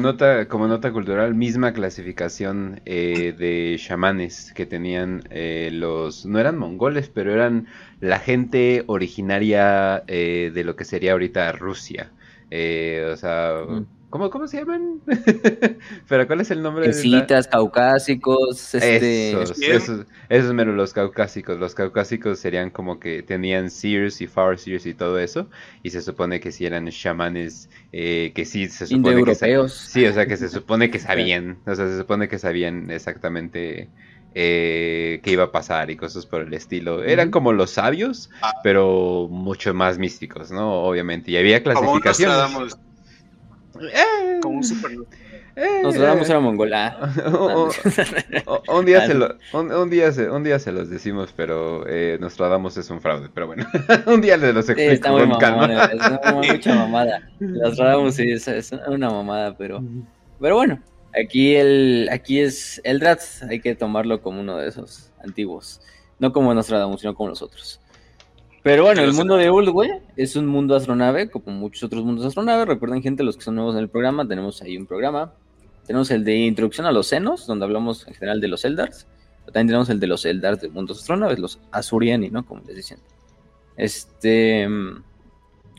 nota, 0.00 0.48
como, 0.48 0.66
nota, 0.66 0.92
cultural, 0.92 1.36
misma 1.36 1.72
clasificación 1.72 2.80
eh, 2.84 3.32
de 3.38 3.76
chamanes 3.78 4.52
que 4.54 4.66
tenían 4.66 5.22
eh, 5.30 5.70
los, 5.72 6.26
no 6.26 6.40
eran 6.40 6.58
mongoles, 6.58 7.08
pero 7.08 7.32
eran 7.32 7.68
la 8.00 8.18
gente 8.18 8.82
originaria 8.88 10.02
de 10.08 10.62
lo 10.64 10.74
que 10.74 10.84
sería 10.84 11.12
ahorita 11.12 11.52
Rusia. 11.52 12.10
o 12.50 13.16
sea, 13.16 13.52
¿Cómo, 14.10 14.30
¿Cómo 14.30 14.46
se 14.46 14.58
llaman? 14.58 15.00
¿Pero 16.08 16.26
cuál 16.26 16.40
es 16.40 16.50
el 16.50 16.62
nombre? 16.62 16.88
Escitas, 16.88 17.46
caucásicos, 17.46 18.74
este... 18.74 19.32
Esos, 19.32 19.60
esos, 19.60 20.06
esos 20.30 20.54
menos 20.54 20.74
los 20.74 20.94
caucásicos. 20.94 21.58
Los 21.58 21.74
caucásicos 21.74 22.38
serían 22.38 22.70
como 22.70 23.00
que 23.00 23.22
tenían 23.22 23.70
seers 23.70 24.22
y 24.22 24.26
farseers 24.26 24.86
y 24.86 24.94
todo 24.94 25.18
eso. 25.18 25.48
Y 25.82 25.90
se 25.90 26.00
supone 26.00 26.40
que 26.40 26.52
si 26.52 26.64
eran 26.64 26.88
chamanes 26.88 27.68
eh, 27.92 28.32
que 28.34 28.46
sí 28.46 28.68
se 28.68 28.86
supone 28.86 29.24
que 29.24 29.34
Sí, 29.68 30.06
o 30.06 30.12
sea, 30.14 30.26
que 30.26 30.38
se 30.38 30.48
supone 30.48 30.90
que 30.90 30.98
sabían. 31.00 31.58
O 31.66 31.74
sea, 31.74 31.86
se 31.86 31.98
supone 31.98 32.28
que 32.28 32.38
sabían 32.38 32.90
exactamente 32.90 33.90
eh, 34.34 35.20
qué 35.22 35.32
iba 35.32 35.44
a 35.44 35.52
pasar 35.52 35.90
y 35.90 35.96
cosas 35.96 36.24
por 36.24 36.40
el 36.40 36.54
estilo. 36.54 37.04
Eran 37.04 37.30
como 37.30 37.52
los 37.52 37.72
sabios, 37.72 38.30
ah. 38.40 38.54
pero 38.62 39.28
mucho 39.30 39.74
más 39.74 39.98
místicos, 39.98 40.50
¿no? 40.50 40.82
Obviamente. 40.84 41.30
Y 41.30 41.36
había 41.36 41.62
clasificaciones. 41.62 42.78
Eh. 43.80 44.38
Como 44.42 44.58
un 44.58 44.64
super. 44.64 44.92
Eh, 45.56 45.80
Nos 45.82 45.98
vamos 45.98 46.30
a 46.30 46.38
Mongola. 46.38 46.96
un, 48.68 48.86
día 48.86 49.06
se 49.06 49.16
un, 49.56 49.90
día 49.90 50.12
se, 50.12 50.30
un 50.30 50.44
día 50.44 50.58
se 50.60 50.70
los 50.70 50.88
decimos, 50.88 51.34
pero 51.34 51.84
eh, 51.88 52.16
Nostradamus 52.20 52.76
es 52.76 52.88
un 52.90 53.00
fraude. 53.00 53.28
Pero 53.34 53.48
bueno, 53.48 53.66
un 54.06 54.20
día 54.20 54.36
les 54.36 54.54
los 54.54 54.68
explico 54.68 54.92
está 54.92 55.10
muy 55.10 55.38
calma. 55.38 55.84
es 55.84 56.34
mucha 56.52 56.74
mamada. 56.74 57.28
Nostradamus 57.40 58.14
sí, 58.14 58.30
es, 58.30 58.72
una 58.86 59.10
mamada, 59.10 59.56
pero, 59.56 59.82
pero 60.40 60.54
bueno, 60.54 60.80
aquí 61.20 61.56
el, 61.56 62.08
aquí 62.12 62.40
es 62.40 62.80
el 62.84 63.00
Drat, 63.00 63.20
hay 63.48 63.60
que 63.60 63.74
tomarlo 63.74 64.22
como 64.22 64.40
uno 64.40 64.58
de 64.58 64.68
esos 64.68 65.10
antiguos, 65.24 65.80
no 66.20 66.32
como 66.32 66.54
Nostradamus, 66.54 67.00
sino 67.00 67.16
como 67.16 67.30
los 67.30 67.42
otros. 67.42 67.80
Pero 68.62 68.84
bueno, 68.84 69.02
el 69.02 69.12
mundo 69.12 69.36
de 69.36 69.50
Uldwe 69.50 70.02
es 70.16 70.36
un 70.36 70.46
mundo 70.46 70.74
astronave, 70.74 71.30
como 71.30 71.50
muchos 71.52 71.84
otros 71.84 72.04
mundos 72.04 72.26
astronave. 72.26 72.64
Recuerden, 72.64 73.02
gente, 73.02 73.22
los 73.22 73.36
que 73.36 73.44
son 73.44 73.54
nuevos 73.54 73.74
en 73.74 73.82
el 73.82 73.88
programa, 73.88 74.26
tenemos 74.26 74.60
ahí 74.62 74.76
un 74.76 74.86
programa. 74.86 75.32
Tenemos 75.86 76.10
el 76.10 76.24
de 76.24 76.36
Introducción 76.36 76.86
a 76.86 76.92
los 76.92 77.06
Senos, 77.06 77.46
donde 77.46 77.64
hablamos 77.64 78.06
en 78.06 78.14
general 78.14 78.40
de 78.40 78.48
los 78.48 78.64
Eldars. 78.64 79.06
Pero 79.40 79.52
también 79.52 79.68
tenemos 79.68 79.88
el 79.90 80.00
de 80.00 80.06
los 80.06 80.24
Eldars 80.24 80.60
de 80.60 80.68
mundos 80.68 80.98
astronaves, 80.98 81.38
los 81.38 81.60
Azuriani, 81.70 82.30
¿no? 82.30 82.44
Como 82.44 82.62
les 82.66 82.76
decían. 82.76 83.00
Este. 83.76 84.68
Mm, 84.68 85.02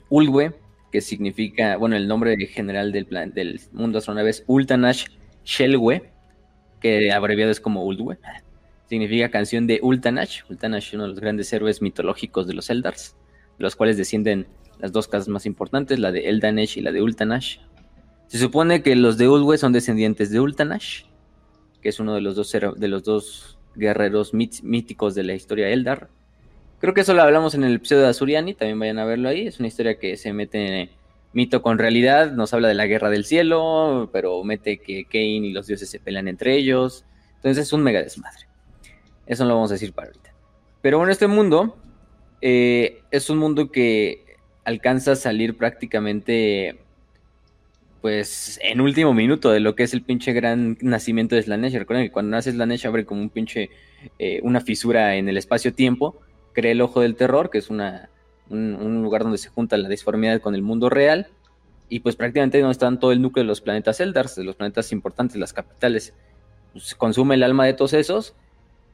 Uldwe, 0.09 0.55
que 0.91 1.01
significa, 1.01 1.77
bueno, 1.77 1.95
el 1.95 2.07
nombre 2.07 2.35
general 2.47 2.91
del, 2.91 3.05
plan, 3.05 3.31
del 3.33 3.59
mundo 3.71 3.99
astronave 3.99 4.31
es 4.31 4.43
Ultanash 4.47 5.05
Shelwe, 5.45 6.11
que 6.81 7.11
abreviado 7.11 7.51
es 7.51 7.59
como 7.59 7.85
Uldwe 7.85 8.17
significa 8.89 9.29
canción 9.29 9.67
de 9.67 9.79
Ultanash. 9.81 10.41
Ultanash, 10.49 10.95
uno 10.95 11.03
de 11.03 11.09
los 11.09 11.19
grandes 11.19 11.53
héroes 11.53 11.81
mitológicos 11.81 12.47
de 12.47 12.53
los 12.53 12.69
Eldars, 12.69 13.15
de 13.57 13.63
los 13.63 13.75
cuales 13.75 13.97
descienden 13.97 14.47
las 14.79 14.91
dos 14.91 15.07
casas 15.07 15.27
más 15.27 15.45
importantes, 15.45 15.99
la 15.99 16.11
de 16.11 16.29
Eldanesh 16.29 16.77
y 16.77 16.81
la 16.81 16.91
de 16.91 17.01
Ultanash. 17.01 17.59
Se 18.27 18.39
supone 18.39 18.81
que 18.81 18.95
los 18.95 19.17
de 19.17 19.27
Ulwe 19.27 19.57
son 19.57 19.73
descendientes 19.73 20.31
de 20.31 20.39
Ultanash, 20.39 21.03
que 21.81 21.89
es 21.89 21.99
uno 21.99 22.15
de 22.15 22.21
los 22.21 22.35
dos, 22.35 22.51
de 22.51 22.87
los 22.87 23.03
dos 23.03 23.57
guerreros 23.75 24.33
míticos 24.33 25.15
de 25.15 25.23
la 25.23 25.33
historia 25.33 25.69
Eldar. 25.69 26.09
Creo 26.79 26.93
que 26.93 27.01
eso 27.01 27.13
lo 27.13 27.21
hablamos 27.21 27.55
en 27.55 27.63
el 27.63 27.75
episodio 27.75 28.03
de 28.03 28.09
Azuriani, 28.09 28.53
también 28.53 28.79
vayan 28.79 28.99
a 28.99 29.05
verlo 29.05 29.29
ahí. 29.29 29.47
Es 29.47 29.59
una 29.59 29.67
historia 29.67 29.99
que 29.99 30.15
se 30.15 30.31
mete 30.33 30.81
en 30.81 30.89
mito 31.33 31.61
con 31.61 31.77
realidad, 31.77 32.31
nos 32.31 32.53
habla 32.53 32.69
de 32.69 32.73
la 32.73 32.87
guerra 32.87 33.09
del 33.09 33.25
cielo, 33.25 34.09
pero 34.13 34.43
mete 34.43 34.77
que 34.77 35.05
Cain 35.05 35.43
y 35.45 35.51
los 35.51 35.67
dioses 35.67 35.89
se 35.89 35.99
pelean 35.99 36.27
entre 36.27 36.55
ellos. 36.55 37.05
Entonces 37.35 37.67
es 37.67 37.73
un 37.73 37.83
mega 37.83 38.01
desmadre. 38.01 38.48
Eso 39.29 39.43
no 39.43 39.49
lo 39.49 39.55
vamos 39.55 39.71
a 39.71 39.75
decir 39.75 39.93
para 39.93 40.07
ahorita. 40.07 40.33
Pero 40.81 40.97
bueno, 40.97 41.13
este 41.13 41.27
mundo 41.27 41.77
eh, 42.41 43.03
es 43.11 43.29
un 43.29 43.37
mundo 43.37 43.71
que 43.71 44.25
alcanza 44.65 45.13
a 45.13 45.15
salir 45.15 45.55
prácticamente 45.55 46.79
pues 48.01 48.59
en 48.63 48.81
último 48.81 49.13
minuto 49.13 49.51
de 49.51 49.59
lo 49.59 49.75
que 49.75 49.83
es 49.83 49.93
el 49.93 50.01
pinche 50.01 50.33
gran 50.33 50.77
nacimiento 50.81 51.35
de 51.35 51.43
Slanesh. 51.43 51.73
Recuerden 51.73 52.05
que 52.05 52.11
cuando 52.11 52.31
nace 52.31 52.51
Slanesh 52.51 52.87
abre 52.87 53.05
como 53.05 53.21
un 53.21 53.29
pinche, 53.29 53.69
eh, 54.17 54.39
una 54.41 54.61
fisura 54.61 55.15
en 55.15 55.29
el 55.29 55.37
espacio-tiempo, 55.37 56.19
crea 56.53 56.71
el 56.71 56.81
ojo 56.81 57.01
del 57.01 57.15
terror, 57.15 57.49
que 57.49 57.57
es 57.57 57.69
una, 57.69 58.09
un, 58.49 59.03
lugar 59.03 59.23
donde 59.23 59.37
se 59.37 59.49
junta 59.49 59.77
la 59.77 59.89
disformidad 59.89 60.41
con 60.41 60.55
el 60.55 60.61
mundo 60.61 60.89
real, 60.89 61.27
y 61.89 61.99
pues 61.99 62.15
prácticamente 62.15 62.59
donde 62.59 62.71
están 62.71 62.99
todo 62.99 63.11
el 63.11 63.21
núcleo 63.21 63.43
de 63.43 63.47
los 63.47 63.61
planetas 63.61 63.99
Eldars, 63.99 64.35
de 64.35 64.43
los 64.45 64.55
planetas 64.55 64.91
importantes, 64.91 65.37
las 65.37 65.53
capitales. 65.53 66.13
Pues, 66.71 66.95
consume 66.95 67.35
el 67.35 67.43
alma 67.43 67.65
de 67.65 67.73
todos 67.73 67.93
esos, 67.93 68.33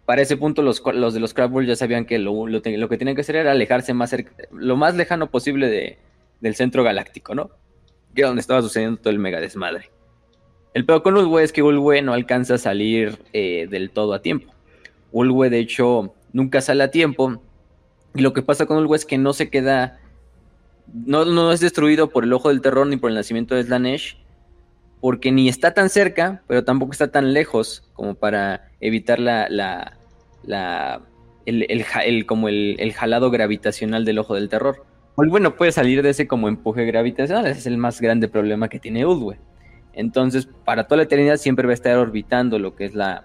para 0.05 0.21
ese 0.21 0.37
punto 0.37 0.61
los, 0.61 0.83
de 0.83 1.19
los 1.19 1.33
Crabwell 1.33 1.67
ya 1.67 1.75
sabían 1.75 2.05
que 2.05 2.19
lo, 2.19 2.45
que 2.61 2.97
tenían 2.97 3.15
que 3.15 3.21
hacer 3.21 3.37
era 3.37 3.51
alejarse 3.51 3.93
más 3.93 4.15
lo 4.51 4.77
más 4.77 4.95
lejano 4.95 5.31
posible 5.31 5.67
de, 5.67 5.97
del 6.41 6.55
centro 6.55 6.83
galáctico, 6.83 7.33
¿no? 7.33 7.49
Que 8.13 8.21
era 8.21 8.27
donde 8.27 8.41
estaba 8.41 8.61
sucediendo 8.61 9.01
todo 9.01 9.11
el 9.11 9.19
mega 9.19 9.39
desmadre. 9.39 9.89
El 10.75 10.85
peor 10.85 11.01
con 11.03 11.15
Ulwe 11.17 11.43
es 11.43 11.51
que 11.51 11.63
Ulwe 11.63 12.01
no 12.01 12.13
alcanza 12.13 12.55
a 12.55 12.57
salir 12.57 13.17
eh, 13.33 13.67
del 13.69 13.89
todo 13.89 14.13
a 14.13 14.21
tiempo. 14.21 14.53
Ulwe, 15.11 15.49
de 15.49 15.59
hecho, 15.59 16.13
nunca 16.33 16.61
sale 16.61 16.83
a 16.83 16.91
tiempo. 16.91 17.41
Y 18.13 18.21
lo 18.21 18.33
que 18.33 18.41
pasa 18.41 18.65
con 18.65 18.77
Ulwe 18.77 18.97
es 18.97 19.05
que 19.05 19.17
no 19.17 19.33
se 19.33 19.49
queda. 19.49 19.99
No, 20.93 21.25
no 21.25 21.51
es 21.51 21.61
destruido 21.61 22.09
por 22.09 22.25
el 22.25 22.33
ojo 22.33 22.49
del 22.49 22.61
terror 22.61 22.85
ni 22.87 22.97
por 22.97 23.09
el 23.09 23.15
nacimiento 23.15 23.55
de 23.55 23.63
Slanesh, 23.63 24.17
porque 24.99 25.31
ni 25.31 25.47
está 25.47 25.73
tan 25.73 25.89
cerca, 25.89 26.43
pero 26.45 26.63
tampoco 26.63 26.91
está 26.91 27.09
tan 27.09 27.33
lejos 27.33 27.89
como 27.93 28.13
para 28.13 28.69
evitar 28.85 29.19
la, 29.19 29.47
la, 29.49 31.01
el, 31.45 32.25
como 32.25 32.49
el, 32.49 32.93
jalado 32.93 33.31
gravitacional 33.31 34.05
del 34.05 34.19
ojo 34.19 34.35
del 34.35 34.49
terror. 34.49 34.85
O 35.15 35.25
bueno, 35.27 35.55
puede 35.55 35.71
salir 35.71 36.01
de 36.01 36.09
ese 36.09 36.27
como 36.27 36.47
empuje 36.47 36.85
gravitacional, 36.85 37.47
ese 37.47 37.59
es 37.59 37.67
el 37.67 37.77
más 37.77 38.01
grande 38.01 38.27
problema 38.27 38.67
que 38.67 38.79
tiene 38.79 39.05
Udwe. 39.05 39.37
Entonces, 39.93 40.47
para 40.65 40.85
toda 40.85 40.97
la 40.97 41.03
eternidad 41.03 41.37
siempre 41.37 41.65
va 41.65 41.71
a 41.71 41.75
estar 41.75 41.97
orbitando 41.97 42.59
lo 42.59 42.75
que 42.75 42.85
es 42.85 42.95
la, 42.95 43.23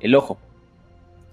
el 0.00 0.14
ojo. 0.14 0.38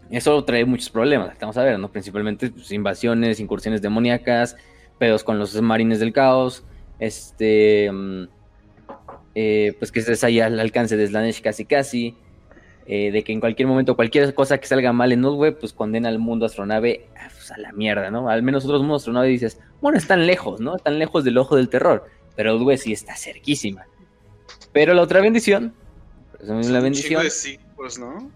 Eso 0.10 0.44
trae 0.44 0.66
muchos 0.66 0.90
problemas, 0.90 1.32
estamos 1.32 1.56
a 1.58 1.64
ver, 1.64 1.78
¿no? 1.78 1.92
Principalmente 1.92 2.50
pues, 2.50 2.72
invasiones, 2.72 3.40
incursiones 3.40 3.84
demoníacas, 3.84 4.58
pedos 4.98 5.24
con 5.24 5.38
los 5.38 5.60
marines 5.62 6.00
del 6.00 6.14
caos, 6.14 6.64
este... 7.00 7.92
Mm, 7.92 8.24
eh, 9.36 9.76
pues 9.78 9.92
que 9.92 10.00
estés 10.00 10.24
ahí 10.24 10.40
al 10.40 10.60
alcance 10.60 10.98
de 10.98 11.08
Slanesh 11.08 11.42
casi 11.42 11.64
casi, 11.64 12.18
eh, 12.92 13.12
de 13.12 13.24
que 13.24 13.32
en 13.32 13.40
cualquier 13.40 13.68
momento 13.68 13.96
cualquier 13.96 14.34
cosa 14.34 14.58
que 14.58 14.66
salga 14.66 14.92
mal 14.92 15.12
en 15.12 15.22
Node, 15.22 15.52
pues 15.52 15.74
condena 15.74 16.10
al 16.10 16.18
mundo 16.18 16.48
astronave 16.48 17.06
ah, 17.16 17.30
pues, 17.32 17.52
a 17.52 17.60
la 17.60 17.72
mierda, 17.72 18.10
¿no? 18.10 18.30
Al 18.30 18.42
menos 18.42 18.66
otros 18.66 18.82
mundos 18.82 19.04
astronave 19.04 19.28
dices, 19.28 19.60
bueno, 19.80 20.00
están 20.00 20.26
lejos, 20.26 20.60
¿no? 20.60 20.76
Están 20.76 20.98
lejos 20.98 21.24
del 21.24 21.38
ojo 21.38 21.56
del 21.56 21.70
terror, 21.70 22.06
pero 22.36 22.58
Node 22.58 22.78
sí 22.78 22.92
está 22.92 23.16
cerquísima. 23.16 23.86
Pero 24.74 24.96
la 24.96 25.04
otra 25.04 25.22
bendición, 25.22 25.76
la 26.42 26.80
bendición, 26.80 27.22
¿no? 28.00 28.32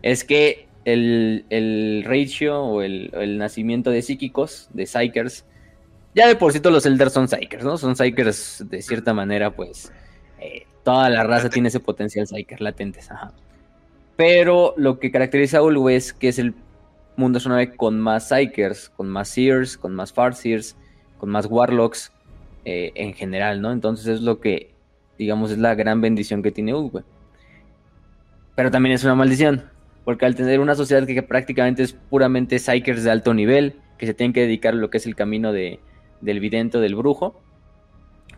es 0.00 0.24
que 0.24 0.68
el, 0.86 2.02
ratio 2.06 2.62
o 2.62 2.80
el, 2.80 3.36
nacimiento 3.36 3.90
de 3.90 4.00
psíquicos, 4.00 4.70
de 4.72 4.86
psychers, 4.86 5.44
ya 6.14 6.26
de 6.28 6.36
por 6.36 6.54
sí 6.54 6.60
todos 6.60 6.72
los 6.72 6.86
Elders 6.86 7.12
son 7.12 7.28
psychers, 7.28 7.62
¿no? 7.62 7.76
Son 7.76 7.94
psychers 7.94 8.64
de 8.70 8.80
cierta 8.80 9.12
manera, 9.12 9.54
pues, 9.54 9.92
eh, 10.40 10.66
toda 10.82 11.10
la 11.10 11.24
raza 11.24 11.50
tiene 11.50 11.68
ese 11.68 11.80
potencial 11.80 12.26
Psyker 12.26 12.62
latentes, 12.62 13.10
ajá. 13.10 13.34
Pero 14.16 14.74
lo 14.76 14.98
que 14.98 15.10
caracteriza 15.10 15.58
a 15.58 15.62
Ulu 15.62 15.90
es 15.90 16.12
que 16.12 16.28
es 16.28 16.38
el 16.38 16.54
mundo 17.16 17.40
sonave 17.40 17.76
con 17.76 18.00
más 18.00 18.28
Psykers, 18.28 18.90
con 18.90 19.08
más 19.08 19.28
Seers, 19.28 19.76
con 19.76 19.94
más 19.94 20.12
Farseers, 20.12 20.76
con 21.18 21.30
más 21.30 21.46
Warlocks 21.46 22.12
eh, 22.64 22.92
en 22.94 23.14
general, 23.14 23.60
¿no? 23.60 23.72
Entonces 23.72 24.06
es 24.06 24.20
lo 24.22 24.40
que, 24.40 24.74
digamos, 25.18 25.50
es 25.50 25.58
la 25.58 25.74
gran 25.74 26.00
bendición 26.00 26.42
que 26.42 26.50
tiene 26.50 26.74
Ulwe. 26.74 27.04
Pero 28.54 28.70
también 28.70 28.94
es 28.94 29.04
una 29.04 29.14
maldición, 29.14 29.64
porque 30.04 30.24
al 30.24 30.34
tener 30.34 30.60
una 30.60 30.74
sociedad 30.74 31.06
que, 31.06 31.22
prácticamente 31.22 31.82
es 31.82 31.92
puramente 31.92 32.58
Psykers 32.58 33.04
de 33.04 33.10
alto 33.10 33.34
nivel, 33.34 33.76
que 33.98 34.06
se 34.06 34.14
tienen 34.14 34.32
que 34.32 34.40
dedicar 34.40 34.74
a 34.74 34.76
lo 34.76 34.90
que 34.90 34.98
es 34.98 35.06
el 35.06 35.14
camino 35.14 35.52
de, 35.52 35.80
del 36.20 36.40
vidente, 36.40 36.78
del 36.78 36.94
brujo, 36.94 37.40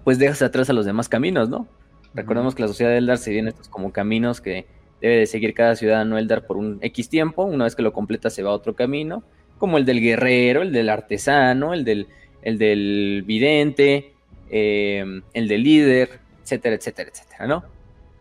pues 0.04 0.18
dejas 0.18 0.42
atrás 0.42 0.70
a 0.70 0.73
los 0.73 0.87
demás 0.87 1.08
caminos, 1.08 1.49
¿no? 1.49 1.68
Recordemos 2.14 2.54
que 2.54 2.62
la 2.62 2.68
sociedad 2.68 2.90
de 2.90 2.99
Eldar 2.99 3.18
se 3.18 3.30
viene 3.30 3.50
estos 3.50 3.68
como 3.68 3.92
caminos 3.92 4.40
que 4.40 4.66
debe 5.00 5.16
de 5.16 5.26
seguir 5.26 5.54
cada 5.54 5.76
ciudadano 5.76 6.18
Eldar 6.18 6.46
por 6.46 6.56
un 6.56 6.78
X 6.82 7.08
tiempo, 7.08 7.44
una 7.44 7.64
vez 7.64 7.76
que 7.76 7.82
lo 7.82 7.92
completa 7.92 8.30
se 8.30 8.42
va 8.42 8.50
a 8.50 8.54
otro 8.54 8.74
camino, 8.74 9.22
como 9.58 9.78
el 9.78 9.84
del 9.84 10.00
guerrero, 10.00 10.62
el 10.62 10.72
del 10.72 10.88
artesano, 10.88 11.74
el 11.74 11.84
del, 11.84 12.06
el 12.42 12.58
del 12.58 13.24
vidente, 13.26 14.12
eh, 14.50 15.04
el 15.34 15.48
del 15.48 15.62
líder, 15.62 16.20
etcétera, 16.42 16.76
etcétera, 16.76 17.10
etcétera, 17.10 17.46
¿no? 17.46 17.64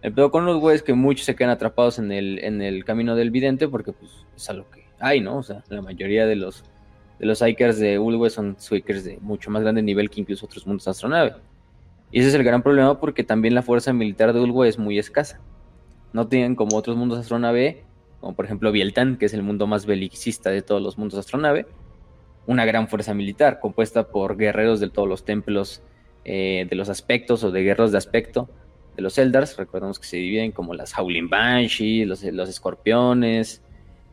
El 0.01 0.13
pedo 0.13 0.31
con 0.31 0.45
los 0.45 0.59
güeyes 0.59 0.83
que 0.83 0.93
muchos 0.93 1.25
se 1.25 1.35
quedan 1.35 1.49
atrapados 1.49 1.99
en 1.99 2.11
el, 2.11 2.39
en 2.43 2.61
el 2.61 2.85
camino 2.85 3.15
del 3.15 3.31
vidente 3.31 3.67
porque 3.67 3.93
pues 3.93 4.11
es 4.35 4.49
a 4.49 4.53
lo 4.53 4.69
que 4.69 4.83
hay, 4.99 5.21
¿no? 5.21 5.37
O 5.37 5.43
sea, 5.43 5.63
la 5.69 5.81
mayoría 5.81 6.25
de 6.25 6.35
los 6.35 6.63
de 7.19 7.25
los 7.25 7.39
de 7.39 7.97
Ulwe 7.99 8.29
son 8.29 8.55
Swikers 8.59 9.03
de 9.03 9.17
mucho 9.21 9.49
más 9.49 9.63
grande 9.63 9.81
nivel 9.81 10.09
que 10.09 10.21
incluso 10.21 10.45
otros 10.45 10.67
mundos 10.67 10.87
astronave. 10.87 11.33
Y 12.11 12.19
ese 12.19 12.29
es 12.29 12.35
el 12.35 12.43
gran 12.43 12.61
problema 12.61 12.99
porque 12.99 13.23
también 13.23 13.55
la 13.55 13.63
fuerza 13.63 13.91
militar 13.91 14.33
de 14.33 14.39
Ulwe 14.39 14.67
es 14.67 14.77
muy 14.77 14.99
escasa. 14.99 15.39
No 16.13 16.27
tienen 16.27 16.55
como 16.55 16.77
otros 16.77 16.97
mundos 16.97 17.19
astronave, 17.19 17.83
como 18.19 18.35
por 18.35 18.45
ejemplo 18.45 18.71
Bieltan, 18.71 19.17
que 19.17 19.25
es 19.25 19.33
el 19.33 19.43
mundo 19.43 19.67
más 19.67 19.85
belicista 19.85 20.49
de 20.49 20.61
todos 20.61 20.81
los 20.81 20.97
mundos 20.97 21.19
astronave, 21.19 21.67
una 22.45 22.65
gran 22.65 22.87
fuerza 22.87 23.13
militar 23.13 23.59
compuesta 23.59 24.07
por 24.07 24.37
guerreros 24.37 24.79
de 24.79 24.89
todos 24.89 25.07
los 25.07 25.25
templos 25.25 25.81
eh, 26.25 26.65
de 26.69 26.75
los 26.75 26.89
aspectos 26.89 27.43
o 27.43 27.51
de 27.51 27.63
guerreros 27.63 27.91
de 27.91 27.97
aspecto 27.97 28.49
de 28.95 29.01
los 29.01 29.17
Eldars. 29.17 29.57
Recordemos 29.57 29.99
que 29.99 30.07
se 30.07 30.17
dividen 30.17 30.51
como 30.51 30.73
las 30.73 30.97
Howling 30.97 31.29
Banshee, 31.29 32.05
los, 32.05 32.23
los 32.23 32.49
escorpiones, 32.49 33.61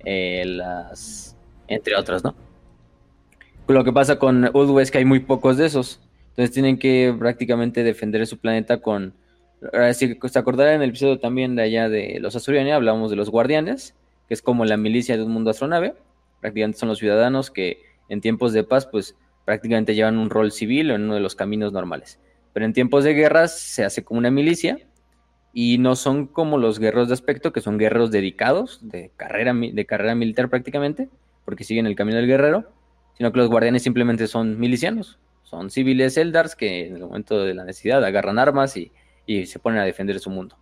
eh, 0.04 0.44
las, 0.46 1.36
entre 1.68 1.96
otros, 1.96 2.22
¿no? 2.24 2.34
Lo 3.66 3.82
que 3.82 3.92
pasa 3.92 4.18
con 4.18 4.44
Uldu 4.54 4.78
es 4.80 4.90
que 4.90 4.98
hay 4.98 5.04
muy 5.06 5.20
pocos 5.20 5.56
de 5.56 5.66
esos. 5.66 6.00
Entonces 6.30 6.52
tienen 6.52 6.78
que 6.78 7.14
prácticamente 7.18 7.82
defender 7.82 8.26
su 8.26 8.38
planeta 8.38 8.82
con... 8.82 9.14
Si 9.94 10.18
se 10.28 10.38
acordarán 10.38 10.74
en 10.74 10.82
el 10.82 10.90
episodio 10.90 11.18
también 11.18 11.56
de 11.56 11.62
allá 11.62 11.88
de 11.88 12.18
los 12.20 12.36
Azuriani, 12.36 12.72
hablamos 12.72 13.10
de 13.10 13.16
los 13.16 13.30
guardianes, 13.30 13.94
que 14.28 14.34
es 14.34 14.42
como 14.42 14.64
la 14.64 14.76
milicia 14.76 15.16
de 15.16 15.22
un 15.22 15.32
mundo 15.32 15.50
astronave. 15.50 15.94
Prácticamente 16.40 16.78
son 16.78 16.88
los 16.90 16.98
ciudadanos 16.98 17.50
que 17.50 17.80
en 18.08 18.20
tiempos 18.20 18.52
de 18.52 18.64
paz, 18.64 18.86
pues 18.86 19.16
prácticamente 19.44 19.94
llevan 19.94 20.18
un 20.18 20.30
rol 20.30 20.52
civil 20.52 20.90
o 20.90 20.94
en 20.94 21.04
uno 21.04 21.14
de 21.14 21.20
los 21.20 21.34
caminos 21.34 21.72
normales. 21.72 22.18
Pero 22.52 22.66
en 22.66 22.72
tiempos 22.72 23.04
de 23.04 23.14
guerras 23.14 23.58
se 23.58 23.84
hace 23.84 24.04
como 24.04 24.18
una 24.18 24.30
milicia 24.30 24.78
y 25.52 25.78
no 25.78 25.96
son 25.96 26.26
como 26.26 26.58
los 26.58 26.78
guerreros 26.78 27.08
de 27.08 27.14
aspecto, 27.14 27.52
que 27.52 27.60
son 27.60 27.78
guerreros 27.78 28.10
dedicados, 28.10 28.80
de 28.82 29.12
carrera, 29.16 29.54
de 29.54 29.86
carrera 29.86 30.14
militar 30.14 30.50
prácticamente, 30.50 31.08
porque 31.44 31.64
siguen 31.64 31.86
el 31.86 31.96
camino 31.96 32.18
del 32.18 32.26
guerrero, 32.26 32.70
sino 33.16 33.32
que 33.32 33.38
los 33.38 33.48
guardianes 33.48 33.82
simplemente 33.82 34.26
son 34.26 34.58
milicianos, 34.58 35.18
son 35.42 35.70
civiles 35.70 36.16
eldars 36.16 36.56
que 36.56 36.88
en 36.88 36.96
el 36.96 37.02
momento 37.02 37.42
de 37.44 37.54
la 37.54 37.64
necesidad 37.64 38.04
agarran 38.04 38.38
armas 38.38 38.76
y, 38.76 38.90
se 39.26 39.58
ponen 39.58 39.80
a 39.80 39.84
defender 39.84 40.18
su 40.20 40.30
mundo. 40.30 40.56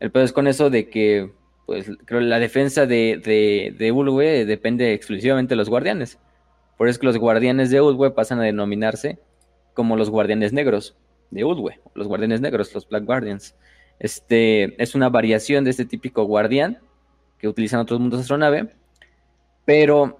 El 0.00 0.10
peor 0.10 0.24
es 0.24 0.32
con 0.32 0.46
eso 0.46 0.70
de 0.70 0.88
que, 0.88 1.32
pues, 1.66 1.90
creo 2.04 2.20
la 2.20 2.38
defensa 2.38 2.86
de, 2.86 3.20
de, 3.24 3.74
de 3.78 3.92
Ulwe 3.92 4.44
depende 4.44 4.92
exclusivamente 4.92 5.52
de 5.52 5.56
los 5.56 5.68
guardianes. 5.68 6.18
Por 6.76 6.88
eso 6.88 6.96
es 6.96 6.98
que 6.98 7.06
los 7.06 7.18
guardianes 7.18 7.70
de 7.70 7.80
Ulwe 7.80 8.10
pasan 8.10 8.40
a 8.40 8.44
denominarse 8.44 9.18
como 9.74 9.96
los 9.96 10.10
guardianes 10.10 10.52
negros 10.52 10.96
de 11.30 11.44
Ulwe, 11.44 11.80
los 11.94 12.08
guardianes 12.08 12.40
negros, 12.40 12.74
los 12.74 12.88
Black 12.88 13.04
Guardians. 13.04 13.54
Este 13.98 14.82
es 14.82 14.94
una 14.94 15.08
variación 15.08 15.64
de 15.64 15.70
este 15.70 15.84
típico 15.84 16.24
guardián 16.24 16.80
que 17.38 17.48
utilizan 17.48 17.80
otros 17.80 18.00
mundos 18.00 18.20
astronave, 18.20 18.74
pero 19.64 20.18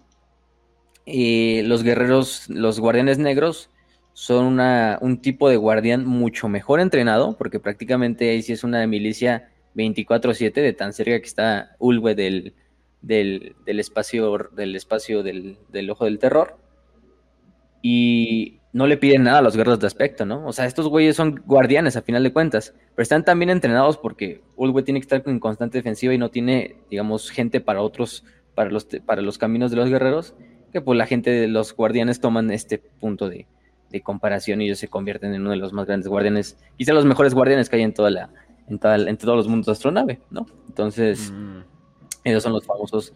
eh, 1.06 1.62
los 1.66 1.82
guerreros, 1.82 2.49
los 2.49 2.80
guardianes 2.80 3.18
negros 3.18 3.71
son 4.12 4.61
un 5.00 5.22
tipo 5.22 5.48
de 5.48 5.57
guardián 5.57 6.07
mucho 6.07 6.48
mejor 6.48 6.81
entrenado, 6.81 7.37
porque 7.37 7.61
prácticamente 7.61 8.31
ahí 8.31 8.42
sí 8.42 8.53
es 8.53 8.64
una 8.64 8.87
milicia 8.87 9.51
24-7 9.75 10.53
de 10.53 10.72
tan 10.72 10.92
cerca 10.92 11.18
que 11.18 11.27
está 11.27 11.77
Ulwe 11.79 12.14
del, 12.14 12.55
del, 13.01 13.55
espacio, 13.66 14.51
del, 14.53 14.77
espacio 14.77 15.22
del, 15.22 15.59
del 15.70 15.90
ojo 15.90 16.05
del 16.05 16.18
terror. 16.18 16.59
Y 17.81 18.61
no 18.72 18.87
le 18.87 18.96
piden 18.96 19.25
nada 19.25 19.38
a 19.38 19.42
los 19.42 19.57
guerreros 19.57 19.81
de 19.81 19.87
aspecto, 19.87 20.25
¿no? 20.25 20.46
O 20.46 20.53
sea, 20.53 20.66
estos 20.66 20.88
güeyes 20.88 21.16
son 21.16 21.42
guardianes 21.44 21.96
a 21.96 22.03
final 22.03 22.22
de 22.22 22.33
cuentas, 22.33 22.75
pero 22.94 23.03
están 23.03 23.25
tan 23.25 23.38
bien 23.38 23.51
entrenados 23.51 23.98
porque 23.98 24.40
Ulwe 24.57 24.83
tiene 24.83 25.01
que 25.01 25.05
estar 25.05 25.22
en 25.27 25.40
constante 25.40 25.79
defensiva 25.79 26.14
y 26.14 26.18
no 26.18 26.31
tiene, 26.31 26.77
digamos, 26.90 27.31
gente 27.31 27.61
para 27.61 27.83
otros, 27.83 28.25
para 28.55 28.70
los, 28.70 28.87
para 29.05 29.20
los 29.20 29.37
caminos 29.37 29.70
de 29.70 29.77
los 29.77 29.90
guerreros, 29.90 30.35
que 30.72 30.81
pues 30.81 30.96
la 30.96 31.07
gente 31.07 31.31
de 31.31 31.48
los 31.48 31.75
guardianes 31.75 32.20
toman 32.20 32.51
este 32.51 32.79
punto 32.79 33.29
de, 33.29 33.46
comparación 34.00 34.62
y 34.62 34.66
ellos 34.66 34.78
se 34.78 34.88
convierten 34.88 35.35
en 35.35 35.42
uno 35.42 35.50
de 35.50 35.57
los 35.57 35.72
más 35.72 35.87
grandes 35.87 36.09
guardianes, 36.09 36.57
quizá 36.78 36.92
los 36.92 37.05
mejores 37.05 37.35
guardianes 37.35 37.68
que 37.68 37.76
hay 37.76 37.83
en 37.83 37.92
toda 37.92 38.11
la, 38.11 38.31
en, 38.68 38.81
en 39.09 39.16
todos 39.16 39.37
los 39.37 39.48
mundos 39.48 39.66
de 39.66 39.72
astronave, 39.72 40.20
¿no? 40.31 40.46
Entonces, 40.68 41.31
mm. 41.31 41.59
esos 42.24 42.42
son 42.42 42.52
los 42.52 42.64
famosos 42.64 43.12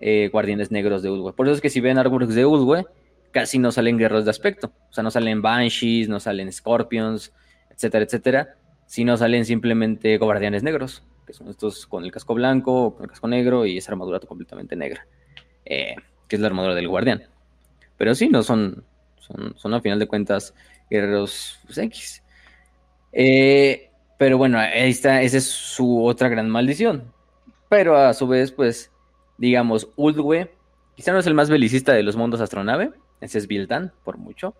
eh, 0.00 0.30
guardianes 0.32 0.70
negros 0.70 1.02
de 1.02 1.10
Ulwe. 1.10 1.32
Por 1.32 1.46
eso 1.46 1.54
es 1.54 1.60
que 1.60 1.68
si 1.68 1.80
ven 1.80 1.98
árboles 1.98 2.34
de 2.34 2.46
Ulwe, 2.46 2.86
casi 3.32 3.58
no 3.58 3.70
salen 3.70 3.98
guerreros 3.98 4.24
de 4.24 4.30
aspecto. 4.30 4.72
O 4.88 4.92
sea, 4.92 5.02
no 5.04 5.10
salen 5.10 5.42
Banshees, 5.42 6.08
no 6.08 6.20
salen 6.20 6.52
Scorpions, 6.52 7.32
etcétera, 7.70 8.04
etcétera. 8.04 8.54
Sino 8.86 9.16
salen 9.16 9.44
simplemente 9.44 10.16
guardianes 10.18 10.62
negros, 10.62 11.04
que 11.26 11.32
son 11.32 11.48
estos 11.48 11.86
con 11.86 12.04
el 12.04 12.10
casco 12.10 12.34
blanco, 12.34 12.94
con 12.94 13.04
el 13.04 13.10
casco 13.10 13.28
negro 13.28 13.66
y 13.66 13.76
esa 13.76 13.92
armadura 13.92 14.20
completamente 14.20 14.74
negra, 14.74 15.06
eh, 15.64 15.96
que 16.26 16.36
es 16.36 16.40
la 16.40 16.48
armadura 16.48 16.74
del 16.74 16.88
guardián. 16.88 17.24
Pero 17.96 18.14
sí, 18.14 18.28
no 18.28 18.42
son, 18.42 18.84
son, 19.56 19.74
a 19.74 19.80
final 19.80 19.98
de 19.98 20.08
cuentas 20.08 20.54
guerreros 20.88 21.58
pues, 21.66 21.78
X. 21.78 22.22
Eh, 23.12 23.90
pero 24.18 24.38
bueno, 24.38 24.60
esa 24.62 25.22
es 25.22 25.44
su 25.44 26.04
otra 26.04 26.28
gran 26.28 26.50
maldición. 26.50 27.12
Pero 27.68 27.96
a 27.96 28.12
su 28.14 28.26
vez, 28.26 28.52
pues, 28.52 28.90
digamos, 29.38 29.88
Uldwe, 29.96 30.50
quizá 30.94 31.12
no 31.12 31.20
es 31.20 31.26
el 31.26 31.34
más 31.34 31.48
belicista 31.48 31.92
de 31.92 32.02
los 32.02 32.16
mundos 32.16 32.40
astronave, 32.40 32.90
ese 33.20 33.38
es 33.38 33.46
Vildan, 33.46 33.92
por 34.04 34.18
mucho. 34.18 34.54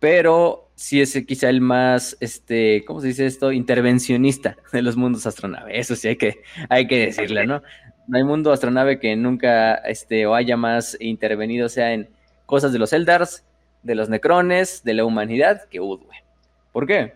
Pero 0.00 0.70
sí 0.74 1.00
es 1.00 1.12
quizá 1.26 1.48
el 1.48 1.60
más, 1.60 2.16
este, 2.20 2.84
¿cómo 2.84 3.00
se 3.00 3.08
dice 3.08 3.26
esto? 3.26 3.52
Intervencionista 3.52 4.56
de 4.72 4.82
los 4.82 4.96
mundos 4.96 5.26
astronave. 5.26 5.78
Eso 5.78 5.96
sí 5.96 6.08
hay 6.08 6.16
que, 6.16 6.42
hay 6.68 6.86
que 6.86 7.06
decirle, 7.06 7.46
¿no? 7.46 7.62
No 8.06 8.18
hay 8.18 8.24
mundo 8.24 8.52
astronave 8.52 8.98
que 8.98 9.16
nunca, 9.16 9.76
este, 9.76 10.26
o 10.26 10.34
haya 10.34 10.56
más 10.56 10.96
intervenido, 11.00 11.68
sea 11.68 11.92
en 11.92 12.10
cosas 12.44 12.72
de 12.72 12.78
los 12.78 12.92
Eldars, 12.92 13.44
de 13.84 13.94
los 13.94 14.08
Necrones, 14.08 14.82
de 14.82 14.94
la 14.94 15.04
humanidad, 15.04 15.68
que 15.68 15.80
Udwe. 15.80 16.24
¿Por 16.72 16.86
qué? 16.86 17.14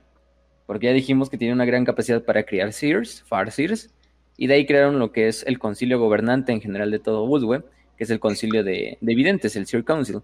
Porque 0.66 0.86
ya 0.86 0.92
dijimos 0.92 1.30
que 1.30 1.38
tiene 1.38 1.54
una 1.54 1.64
gran 1.64 1.84
capacidad 1.84 2.22
para 2.22 2.44
crear 2.44 2.72
Seers, 2.72 3.24
Far 3.24 3.50
Seers, 3.50 3.92
y 4.36 4.46
de 4.46 4.54
ahí 4.54 4.66
crearon 4.66 4.98
lo 4.98 5.10
que 5.10 5.26
es 5.26 5.44
el 5.46 5.58
concilio 5.58 5.98
gobernante 5.98 6.52
en 6.52 6.60
general 6.60 6.90
de 6.90 7.00
todo 7.00 7.24
Udwe, 7.24 7.64
que 7.96 8.04
es 8.04 8.10
el 8.10 8.20
concilio 8.20 8.62
de, 8.62 8.98
de 9.00 9.12
evidentes, 9.12 9.56
el 9.56 9.66
Seer 9.66 9.82
Council 9.82 10.22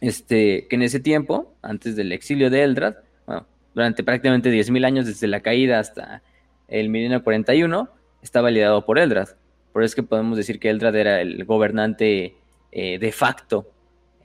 este, 0.00 0.66
que 0.68 0.76
en 0.76 0.82
ese 0.82 1.00
tiempo, 1.00 1.54
antes 1.62 1.96
del 1.96 2.12
exilio 2.12 2.50
de 2.50 2.62
Eldrad, 2.62 2.96
bueno, 3.26 3.46
durante 3.74 4.04
prácticamente 4.04 4.50
10.000 4.50 4.84
años 4.84 5.06
desde 5.06 5.26
la 5.26 5.40
caída 5.40 5.78
hasta 5.78 6.22
el 6.68 6.88
milenio 6.88 7.22
41, 7.22 7.88
estaba 8.22 8.50
liderado 8.50 8.84
por 8.84 8.98
Eldrad. 8.98 9.28
Por 9.72 9.82
eso 9.82 9.92
es 9.92 9.94
que 9.94 10.02
podemos 10.02 10.36
decir 10.36 10.58
que 10.58 10.70
Eldrad 10.70 10.94
era 10.96 11.20
el 11.20 11.44
gobernante 11.44 12.36
eh, 12.72 12.98
de 12.98 13.12
facto, 13.12 13.70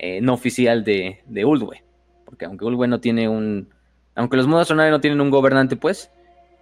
eh, 0.04 0.20
no 0.20 0.34
oficial 0.34 0.84
de, 0.84 1.20
de 1.28 1.46
Ulwe. 1.46 1.84
Porque 2.26 2.46
aunque 2.46 2.66
Ulwe 2.66 2.88
no 2.88 3.00
tiene 3.00 3.30
un... 3.30 3.70
Aunque 4.16 4.36
los 4.36 4.48
modos 4.48 4.72
no 4.72 5.00
tienen 5.00 5.22
un 5.22 5.30
gobernante, 5.30 5.76
pues, 5.76 6.10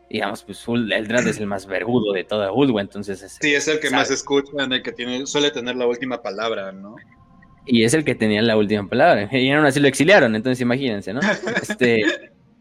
digamos, 0.09 0.43
pues 0.43 0.61
Eldrad 0.67 1.25
es 1.25 1.39
el 1.39 1.47
más 1.47 1.65
vergudo 1.65 2.11
de 2.11 2.25
toda 2.25 2.51
Ulwe, 2.51 2.81
entonces... 2.81 3.23
Es, 3.23 3.37
sí, 3.41 3.55
es 3.55 3.69
el 3.69 3.79
que 3.79 3.89
más 3.91 4.11
escucha, 4.11 4.51
el 4.69 4.83
que 4.83 4.91
tiene, 4.91 5.25
suele 5.25 5.51
tener 5.51 5.77
la 5.77 5.87
última 5.87 6.21
palabra, 6.21 6.73
¿no? 6.73 6.97
Y 7.65 7.85
es 7.85 7.93
el 7.93 8.03
que 8.03 8.13
tenía 8.13 8.41
la 8.41 8.57
última 8.57 8.87
palabra. 8.89 9.29
Y 9.31 9.49
aún 9.51 9.65
así 9.65 9.79
lo 9.79 9.87
exiliaron, 9.87 10.35
entonces 10.35 10.59
imagínense, 10.59 11.13
¿no? 11.13 11.21
Este, 11.61 12.03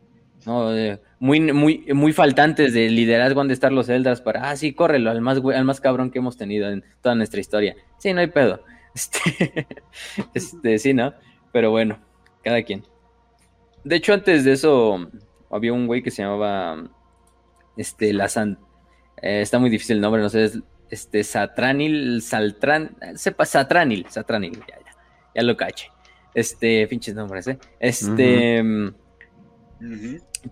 no, 0.47 0.77
eh, 0.77 1.01
muy, 1.19 1.41
muy, 1.41 1.87
muy 1.93 2.13
faltantes 2.13 2.73
de 2.73 2.89
liderazgo 2.89 3.41
han 3.41 3.49
de 3.49 3.55
estar 3.55 3.73
los 3.73 3.89
Eldars 3.89 4.21
para, 4.21 4.49
ah, 4.49 4.57
sí, 4.57 4.73
córrelo, 4.75 5.11
al 5.11 5.21
más, 5.23 5.39
al 5.39 5.65
más 5.65 5.81
cabrón 5.81 6.13
que 6.13 6.21
hemos 6.21 6.37
tenido 6.37 6.71
en 6.71 6.85
toda 7.03 7.17
nuestra 7.17 7.41
historia. 7.41 7.75
Sí, 7.99 8.13
no 8.13 8.21
hay 8.21 8.29
pedo. 8.29 8.63
Este, 8.99 9.67
este, 10.35 10.79
sí, 10.79 10.93
¿no? 10.93 11.15
Pero 11.53 11.71
bueno, 11.71 12.01
cada 12.43 12.63
quien. 12.63 12.85
De 13.85 13.97
hecho, 13.97 14.13
antes 14.13 14.45
de 14.45 14.53
eso, 14.53 15.09
había 15.51 15.73
un 15.73 15.87
güey 15.87 16.03
que 16.03 16.11
se 16.11 16.23
llamaba, 16.23 16.91
este, 17.77 18.13
la 18.13 18.29
San... 18.29 18.59
Eh, 19.23 19.41
está 19.41 19.59
muy 19.61 19.71
difícil 19.71 19.97
el 19.97 20.03
nombre, 20.03 20.21
no 20.21 20.29
sé, 20.29 20.51
este, 20.91 21.23
Satranil, 21.23 22.23
Saltran, 22.23 22.97
sepa, 23.15 23.45
Satranil, 23.45 24.07
Satranil, 24.09 24.59
ya, 24.67 24.79
ya 25.35 25.43
lo 25.43 25.57
caché. 25.57 25.91
Este, 26.35 26.87
pinches 26.89 27.15
nombres, 27.15 27.47
¿eh? 27.47 27.59
Este. 27.81 28.63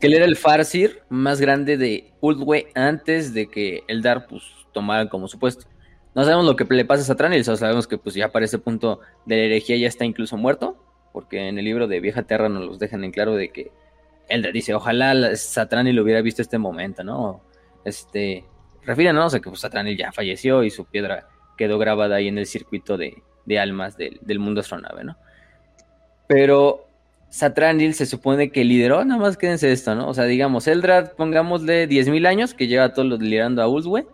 Que 0.00 0.06
él 0.06 0.14
era 0.14 0.24
el 0.24 0.36
Farsir 0.36 1.02
más 1.08 1.40
grande 1.40 1.76
de 1.76 2.12
Uldwe 2.20 2.68
antes 2.74 3.34
de 3.34 3.48
que 3.48 3.82
el 3.88 4.02
Dar 4.02 4.26
pues, 4.26 4.42
tomara 4.72 5.08
como 5.08 5.28
supuesto. 5.28 5.66
No 6.16 6.24
sabemos 6.24 6.46
lo 6.46 6.56
que 6.56 6.64
le 6.64 6.86
pasa 6.86 7.02
a 7.02 7.04
Satranil, 7.04 7.44
solo 7.44 7.58
sabemos 7.58 7.86
que 7.86 7.98
pues 7.98 8.14
ya 8.14 8.32
para 8.32 8.46
ese 8.46 8.58
punto 8.58 9.00
de 9.26 9.36
la 9.36 9.42
herejía 9.42 9.76
ya 9.76 9.86
está 9.86 10.06
incluso 10.06 10.38
muerto, 10.38 10.82
porque 11.12 11.46
en 11.46 11.58
el 11.58 11.66
libro 11.66 11.88
de 11.88 12.00
Vieja 12.00 12.22
Terra 12.22 12.48
nos 12.48 12.64
los 12.64 12.78
dejan 12.78 13.04
en 13.04 13.12
claro 13.12 13.36
de 13.36 13.50
que 13.50 13.70
Eldar 14.30 14.54
dice, 14.54 14.72
ojalá 14.72 15.36
Satranil 15.36 16.00
hubiera 16.00 16.22
visto 16.22 16.40
este 16.40 16.56
momento, 16.56 17.04
¿no? 17.04 17.42
Este, 17.84 18.46
refieren, 18.82 19.14
¿no? 19.14 19.26
O 19.26 19.28
sea, 19.28 19.40
que 19.40 19.50
pues 19.50 19.60
Satranil 19.60 19.98
ya 19.98 20.10
falleció 20.10 20.64
y 20.64 20.70
su 20.70 20.86
piedra 20.86 21.28
quedó 21.58 21.78
grabada 21.78 22.16
ahí 22.16 22.28
en 22.28 22.38
el 22.38 22.46
circuito 22.46 22.96
de, 22.96 23.22
almas 23.60 23.98
del, 23.98 24.38
mundo 24.38 24.62
astronave, 24.62 25.04
¿no? 25.04 25.18
Pero 26.26 26.86
Satranil 27.28 27.92
se 27.92 28.06
supone 28.06 28.50
que 28.50 28.64
lideró, 28.64 29.04
nada 29.04 29.20
más 29.20 29.36
quédense 29.36 29.70
esto, 29.70 29.94
¿no? 29.94 30.08
O 30.08 30.14
sea, 30.14 30.24
digamos, 30.24 30.66
Eldrad, 30.66 31.12
pongámosle 31.12 31.86
10.000 31.86 32.26
años, 32.26 32.54
que 32.54 32.68
lleva 32.68 32.84
a 32.84 32.94
todos 32.94 33.06
los 33.06 33.20
liderando 33.20 33.60
a 33.60 33.68
Ulswe, 33.68 34.06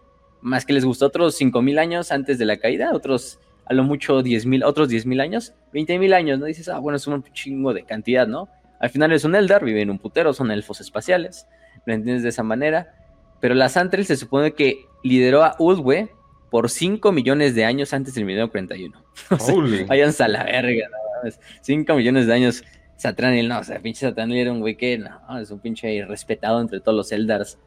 más 0.42 0.66
que 0.66 0.72
les 0.72 0.84
gustó 0.84 1.06
otros 1.06 1.40
5.000 1.40 1.78
años 1.78 2.12
antes 2.12 2.38
de 2.38 2.44
la 2.44 2.58
caída, 2.58 2.92
otros, 2.92 3.38
a 3.64 3.74
lo 3.74 3.84
mucho 3.84 4.22
10.000, 4.22 4.64
otros 4.64 4.90
10.000 4.90 5.22
años, 5.22 5.54
20.000 5.72 6.12
años, 6.14 6.38
¿no? 6.38 6.46
Dices, 6.46 6.68
ah, 6.68 6.78
bueno, 6.78 6.96
es 6.96 7.06
un 7.06 7.22
chingo 7.32 7.72
de 7.72 7.84
cantidad, 7.84 8.26
¿no? 8.26 8.48
Al 8.80 8.90
final 8.90 9.12
es 9.12 9.24
un 9.24 9.34
Eldar, 9.36 9.64
vive 9.64 9.80
en 9.80 9.90
un 9.90 9.98
putero, 9.98 10.34
son 10.34 10.50
elfos 10.50 10.80
espaciales, 10.80 11.46
lo 11.86 11.94
entiendes 11.94 12.24
de 12.24 12.30
esa 12.30 12.42
manera. 12.42 12.94
Pero 13.40 13.54
la 13.54 13.68
Santril 13.68 14.04
se 14.04 14.16
supone 14.16 14.54
que 14.54 14.86
lideró 15.02 15.44
a 15.44 15.54
Ulwe 15.58 16.10
por 16.50 16.68
5 16.68 17.12
millones 17.12 17.54
de 17.54 17.64
años 17.64 17.92
antes 17.92 18.14
del 18.14 18.24
milenio 18.24 18.50
41. 18.50 19.02
O 19.30 19.38
sea, 19.38 19.54
váyanse 19.86 20.24
a 20.24 20.28
la 20.28 20.44
verga, 20.44 20.88
¿no? 20.90 21.30
5 21.60 21.94
millones 21.94 22.26
de 22.26 22.34
años. 22.34 22.64
Satranil, 22.96 23.48
no, 23.48 23.58
o 23.58 23.64
sea, 23.64 23.80
pinche 23.80 24.06
Satranil 24.06 24.36
era 24.36 24.52
un 24.52 24.60
güey 24.60 24.76
que, 24.76 24.96
no, 24.96 25.38
es 25.40 25.50
un 25.50 25.58
pinche 25.58 25.92
irrespetado 25.92 26.60
entre 26.60 26.78
todos 26.78 26.96
los 26.96 27.10
Eldars. 27.10 27.58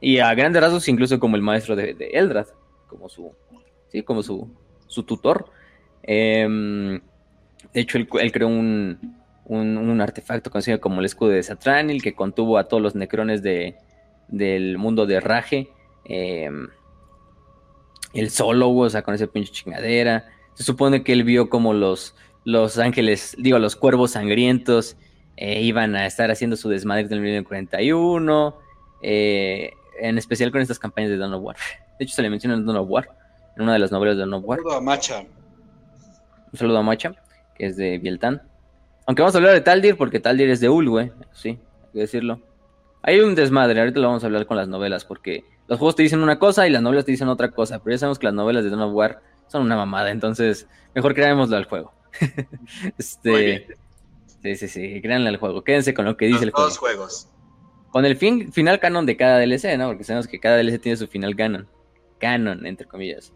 Y 0.00 0.18
a 0.18 0.34
grandes 0.34 0.62
rasgos, 0.62 0.88
incluso 0.88 1.18
como 1.18 1.36
el 1.36 1.42
maestro 1.42 1.76
de, 1.76 1.94
de 1.94 2.08
Eldrad, 2.08 2.46
como 2.88 3.08
su, 3.08 3.32
sí, 3.88 4.02
como 4.02 4.22
su, 4.22 4.48
su 4.86 5.02
tutor. 5.02 5.46
Em, 6.02 7.00
de 7.72 7.80
hecho, 7.80 7.98
él, 7.98 8.32
creó 8.32 8.48
un, 8.48 9.16
un, 9.46 10.00
artefacto 10.00 10.50
conocido 10.50 10.80
como 10.80 11.00
el 11.00 11.06
escudo 11.06 11.30
de 11.30 11.42
Satranil, 11.42 12.02
que 12.02 12.14
contuvo 12.14 12.58
a 12.58 12.68
todos 12.68 12.82
los 12.82 12.94
necrones 12.94 13.42
de, 13.42 13.76
del 14.28 14.78
mundo 14.78 15.06
de 15.06 15.20
Raje. 15.20 15.68
Em, 16.04 16.68
el 18.12 18.30
solo, 18.30 18.70
o 18.70 18.90
sea, 18.90 19.02
con 19.02 19.14
esa 19.14 19.26
pinche 19.26 19.52
chingadera. 19.52 20.28
Se 20.54 20.62
supone 20.62 21.02
que 21.02 21.12
él 21.12 21.24
vio 21.24 21.50
como 21.50 21.72
los, 21.72 22.14
los 22.44 22.78
ángeles, 22.78 23.34
digo, 23.38 23.58
los 23.58 23.74
cuervos 23.74 24.12
sangrientos 24.12 24.96
eh, 25.36 25.62
iban 25.62 25.96
a 25.96 26.06
estar 26.06 26.30
haciendo 26.30 26.56
su 26.56 26.68
desmadre 26.68 27.06
en 27.10 27.24
el 27.24 27.44
41. 27.44 28.56
Eh, 29.02 29.72
en 29.98 30.18
especial 30.18 30.50
con 30.50 30.60
estas 30.60 30.78
campañas 30.78 31.10
de 31.10 31.16
Dawn 31.16 31.34
of 31.34 31.42
War. 31.42 31.56
De 31.98 32.04
hecho, 32.04 32.14
se 32.14 32.22
le 32.22 32.30
menciona 32.30 32.54
en 32.54 32.66
Dawn 32.66 32.78
of 32.78 32.88
War, 32.88 33.08
en 33.56 33.62
una 33.62 33.72
de 33.74 33.78
las 33.78 33.92
novelas 33.92 34.16
de 34.16 34.20
Dawn 34.20 34.34
of 34.34 34.44
War. 34.44 34.58
Un 34.58 34.64
saludo 34.64 34.78
a 34.78 34.80
Macha. 34.80 35.24
Un 36.52 36.58
saludo 36.58 36.78
a 36.78 36.82
Macha, 36.82 37.14
que 37.56 37.66
es 37.66 37.76
de 37.76 37.98
Bieltan. 37.98 38.42
Aunque 39.06 39.22
vamos 39.22 39.34
a 39.34 39.38
hablar 39.38 39.52
de 39.52 39.60
Taldir, 39.60 39.96
porque 39.96 40.20
Taldir 40.20 40.48
es 40.50 40.60
de 40.60 40.68
Ulwe, 40.68 41.12
sí, 41.32 41.48
hay 41.48 41.92
que 41.92 41.98
decirlo. 42.00 42.40
Hay 43.02 43.20
un 43.20 43.34
desmadre, 43.34 43.78
ahorita 43.80 44.00
lo 44.00 44.08
vamos 44.08 44.22
a 44.22 44.26
hablar 44.26 44.46
con 44.46 44.56
las 44.56 44.66
novelas, 44.66 45.04
porque 45.04 45.44
los 45.68 45.78
juegos 45.78 45.96
te 45.96 46.02
dicen 46.02 46.22
una 46.22 46.38
cosa 46.38 46.66
y 46.66 46.70
las 46.70 46.80
novelas 46.80 47.04
te 47.04 47.10
dicen 47.10 47.28
otra 47.28 47.50
cosa, 47.50 47.80
pero 47.82 47.94
ya 47.94 47.98
sabemos 47.98 48.18
que 48.18 48.26
las 48.26 48.34
novelas 48.34 48.64
de 48.64 48.70
Dawn 48.70 48.82
of 48.82 48.94
War 48.94 49.20
son 49.46 49.62
una 49.62 49.76
mamada, 49.76 50.10
entonces 50.10 50.66
mejor 50.94 51.14
creámoslo 51.14 51.56
al 51.56 51.64
juego. 51.64 51.92
este, 52.98 53.76
sí, 54.42 54.56
sí, 54.56 54.68
sí, 54.68 55.02
créanle 55.02 55.28
al 55.28 55.36
juego, 55.36 55.62
quédense 55.64 55.92
con 55.92 56.06
lo 56.06 56.16
que 56.16 56.26
dice 56.26 56.44
el 56.44 56.50
juego. 56.50 56.68
Dos 56.68 56.78
juegos. 56.78 57.28
Con 57.94 58.04
el 58.04 58.16
fin, 58.16 58.50
final 58.50 58.80
canon 58.80 59.06
de 59.06 59.16
cada 59.16 59.38
DLC, 59.38 59.78
¿no? 59.78 59.86
Porque 59.86 60.02
sabemos 60.02 60.26
que 60.26 60.40
cada 60.40 60.56
DLC 60.56 60.80
tiene 60.80 60.96
su 60.96 61.06
final 61.06 61.36
canon. 61.36 61.68
Canon, 62.18 62.66
entre 62.66 62.88
comillas. 62.88 63.32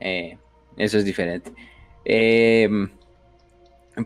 Eh, 0.00 0.38
eso 0.78 0.96
es 0.96 1.04
diferente. 1.04 1.52
Eh, 2.06 2.70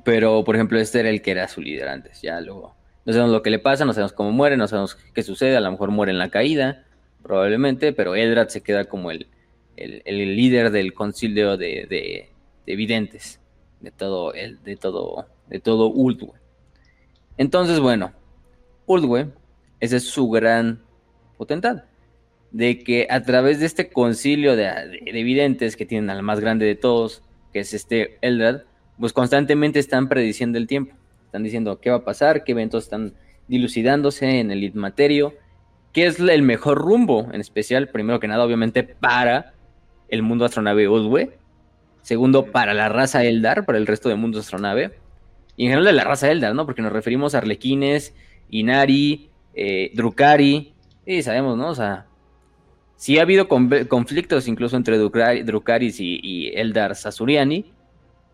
pero, 0.05 0.43
por 0.43 0.57
ejemplo, 0.57 0.81
este 0.81 0.99
era 0.99 1.09
el 1.09 1.23
que 1.23 1.31
era 1.31 1.47
su 1.47 1.63
líder 1.63 1.87
antes. 1.87 2.21
Ya 2.21 2.41
luego 2.41 2.75
no 3.05 3.13
sabemos 3.13 3.33
lo 3.33 3.43
que 3.43 3.51
le 3.51 3.61
pasa, 3.61 3.85
no 3.85 3.93
sabemos 3.93 4.13
cómo 4.13 4.33
muere, 4.33 4.57
no 4.57 4.67
sabemos 4.67 4.97
qué 4.97 5.23
sucede. 5.23 5.57
A 5.57 5.61
lo 5.61 5.71
mejor 5.71 5.93
muere 5.93 6.11
en 6.11 6.19
la 6.19 6.31
caída, 6.31 6.85
probablemente, 7.23 7.93
pero 7.93 8.17
Eldrad 8.17 8.49
se 8.49 8.65
queda 8.65 8.87
como 8.87 9.13
el, 9.13 9.29
el, 9.77 10.35
líder 10.35 10.73
del 10.73 10.95
concilio 10.95 11.57
de, 11.57 11.87
de, 11.89 12.29
de, 12.67 12.75
videntes, 12.75 13.41
de 13.79 13.93
todo, 13.93 14.35
el, 14.35 14.61
de 14.65 14.75
todo, 14.75 15.29
de 15.47 15.61
todo 15.61 15.91
Uldwe. 15.91 16.33
Entonces, 17.37 17.79
bueno, 17.79 18.13
Uldwe 18.87 19.31
esa 19.83 19.97
es 19.97 20.05
su 20.05 20.31
gran 20.31 20.81
potentad. 21.37 21.83
De 22.53 22.79
que 22.79 23.09
a 23.11 23.25
través 23.25 23.59
de 23.59 23.67
este 23.67 23.91
concilio 23.91 24.55
de, 24.55 24.71
evidentes 25.07 25.75
que 25.75 25.85
tienen 25.85 26.09
al 26.09 26.23
más 26.23 26.39
grande 26.39 26.67
de 26.67 26.77
todos, 26.77 27.23
que 27.53 27.59
es 27.61 27.75
este 27.75 28.17
Eldrad, 28.21 28.63
pues 29.01 29.13
constantemente 29.13 29.81
están 29.81 30.09
prediciendo 30.09 30.57
el 30.57 30.69
tiempo. 30.69 30.95
Están 31.25 31.43
diciendo 31.43 31.81
qué 31.81 31.91
va 31.91 31.97
a 31.97 32.05
pasar, 32.05 32.45
qué 32.45 32.53
eventos 32.53 32.85
están 32.85 33.15
dilucidándose 33.49 34.39
en 34.39 34.53
el 34.53 34.63
Itmaterio, 34.63 35.35
qué 35.93 36.07
es 36.07 36.21
el 36.21 36.43
mejor 36.43 36.79
rumbo, 36.79 37.29
en 37.33 37.41
especial, 37.41 37.89
primero 37.89 38.21
que 38.21 38.29
nada, 38.29 38.45
obviamente, 38.45 38.85
para 38.85 39.53
el 40.09 40.23
mundo 40.23 40.45
astronave 40.45 40.89
Udwe. 40.89 41.37
Segundo, 42.03 42.53
para 42.53 42.73
la 42.73 42.89
raza 42.89 43.25
Eldar, 43.25 43.67
para 43.67 43.79
el 43.79 43.89
resto 43.89 44.09
del 44.09 44.19
mundo 44.19 44.39
astronave. 44.39 44.93
Y 45.57 45.65
en 45.65 45.71
general 45.71 45.87
de 45.87 45.93
la 45.93 46.05
raza 46.05 46.31
Eldar, 46.31 46.55
¿no? 46.55 46.67
Porque 46.67 46.83
nos 46.83 46.93
referimos 46.93 47.35
a 47.35 47.39
Arlequines, 47.39 48.15
Inari, 48.49 49.32
eh, 49.55 49.91
Drukari, 49.95 50.73
y 51.05 51.23
sabemos, 51.23 51.57
¿no? 51.57 51.69
O 51.69 51.75
sea, 51.75 52.07
sí 52.97 53.19
ha 53.19 53.23
habido 53.23 53.49
conflictos 53.49 54.47
incluso 54.47 54.77
entre 54.77 54.99
Drukaris 54.99 55.99
y, 56.01 56.53
Eldar 56.55 56.95
Sasuriani, 56.95 57.73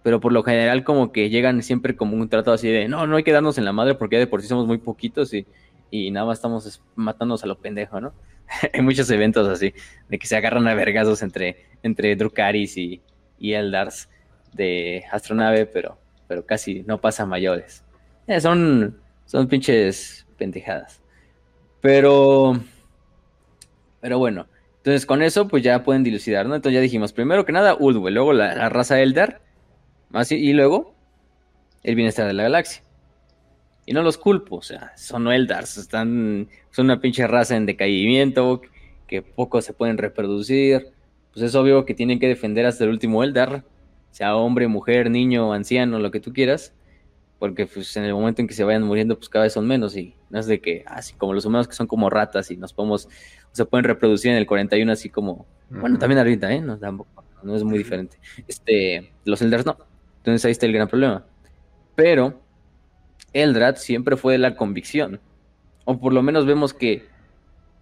pero 0.02 0.20
por 0.20 0.32
lo 0.32 0.42
general 0.42 0.84
como 0.84 1.12
que 1.12 1.30
llegan 1.30 1.62
siempre 1.62 1.96
como 1.96 2.16
un 2.16 2.28
trato 2.28 2.52
así 2.52 2.68
de, 2.68 2.88
no, 2.88 3.06
no 3.06 3.16
hay 3.16 3.24
que 3.24 3.32
darnos 3.32 3.58
en 3.58 3.64
la 3.64 3.72
madre 3.72 3.94
porque 3.94 4.18
de 4.18 4.26
por 4.26 4.42
sí 4.42 4.48
somos 4.48 4.66
muy 4.66 4.78
poquitos 4.78 5.32
y, 5.34 5.46
y 5.90 6.10
nada 6.10 6.26
más 6.26 6.38
estamos 6.38 6.82
matándonos 6.94 7.42
a 7.44 7.46
lo 7.46 7.58
pendejo, 7.58 8.00
¿no? 8.00 8.12
hay 8.72 8.82
muchos 8.82 9.10
eventos 9.10 9.48
así, 9.48 9.74
de 10.08 10.18
que 10.18 10.26
se 10.26 10.36
agarran 10.36 10.66
a 10.68 10.74
vergazos 10.74 11.22
entre, 11.22 11.64
entre 11.82 12.16
Drukaris 12.16 12.76
y, 12.76 13.00
y 13.38 13.52
Eldars 13.52 14.08
de 14.52 15.04
astronave, 15.10 15.66
pero, 15.66 15.98
pero 16.26 16.44
casi 16.44 16.82
no 16.86 17.00
pasa 17.00 17.26
mayores. 17.26 17.84
Eh, 18.26 18.40
son, 18.40 18.98
son 19.26 19.48
pinches 19.48 20.26
pendejadas. 20.36 21.00
Pero, 21.80 22.58
pero 24.00 24.18
bueno, 24.18 24.46
entonces 24.78 25.06
con 25.06 25.22
eso 25.22 25.48
pues 25.48 25.62
ya 25.62 25.82
pueden 25.84 26.02
dilucidar, 26.02 26.46
¿no? 26.46 26.54
Entonces 26.54 26.74
ya 26.74 26.80
dijimos, 26.80 27.12
primero 27.12 27.44
que 27.44 27.52
nada, 27.52 27.76
Uldwe, 27.78 28.10
luego 28.10 28.32
la, 28.32 28.68
raza 28.68 29.00
Eldar, 29.00 29.40
más 30.10 30.32
y, 30.32 30.52
luego 30.52 30.94
el 31.82 31.94
bienestar 31.94 32.26
de 32.26 32.32
la 32.32 32.44
galaxia. 32.44 32.82
Y 33.86 33.92
no 33.92 34.02
los 34.02 34.18
culpo, 34.18 34.56
o 34.56 34.62
sea, 34.62 34.92
son 34.96 35.28
Eldars, 35.28 35.78
están, 35.78 36.48
son 36.70 36.86
una 36.86 37.00
pinche 37.00 37.26
raza 37.26 37.56
en 37.56 37.64
decaimiento, 37.64 38.60
que 39.06 39.22
poco 39.22 39.62
se 39.62 39.72
pueden 39.72 39.96
reproducir. 39.96 40.92
Pues 41.32 41.44
es 41.44 41.54
obvio 41.54 41.84
que 41.84 41.94
tienen 41.94 42.18
que 42.18 42.28
defender 42.28 42.66
hasta 42.66 42.84
el 42.84 42.90
último 42.90 43.22
Eldar, 43.22 43.64
sea 44.10 44.36
hombre, 44.36 44.66
mujer, 44.68 45.10
niño, 45.10 45.52
anciano, 45.52 45.98
lo 45.98 46.10
que 46.10 46.20
tú 46.20 46.32
quieras 46.32 46.74
porque 47.38 47.66
pues 47.66 47.96
en 47.96 48.04
el 48.04 48.14
momento 48.14 48.42
en 48.42 48.48
que 48.48 48.54
se 48.54 48.64
vayan 48.64 48.82
muriendo, 48.82 49.16
pues 49.16 49.28
cada 49.28 49.44
vez 49.44 49.52
son 49.52 49.66
menos 49.66 49.96
y 49.96 50.14
no 50.30 50.40
es 50.40 50.46
de 50.46 50.60
que, 50.60 50.84
así 50.86 51.14
como 51.14 51.32
los 51.32 51.44
humanos 51.44 51.68
que 51.68 51.74
son 51.74 51.86
como 51.86 52.10
ratas 52.10 52.50
y 52.50 52.56
nos 52.56 52.72
podemos, 52.72 53.08
se 53.52 53.64
pueden 53.64 53.84
reproducir 53.84 54.32
en 54.32 54.38
el 54.38 54.46
41 54.46 54.90
así 54.92 55.08
como, 55.08 55.46
bueno, 55.70 55.98
también 55.98 56.18
ahorita, 56.18 56.52
¿eh? 56.52 56.60
No, 56.60 56.78
tampoco, 56.78 57.24
no 57.42 57.54
es 57.54 57.62
muy 57.62 57.78
diferente. 57.78 58.18
Este, 58.46 59.12
los 59.24 59.40
Eldars 59.40 59.66
no. 59.66 59.76
Entonces 60.18 60.44
ahí 60.44 60.52
está 60.52 60.66
el 60.66 60.72
gran 60.72 60.88
problema. 60.88 61.24
Pero 61.94 62.40
Eldrad 63.32 63.76
siempre 63.76 64.16
fue 64.16 64.32
de 64.32 64.38
la 64.38 64.56
convicción, 64.56 65.20
o 65.84 66.00
por 66.00 66.12
lo 66.12 66.22
menos 66.22 66.44
vemos 66.44 66.74
que 66.74 67.06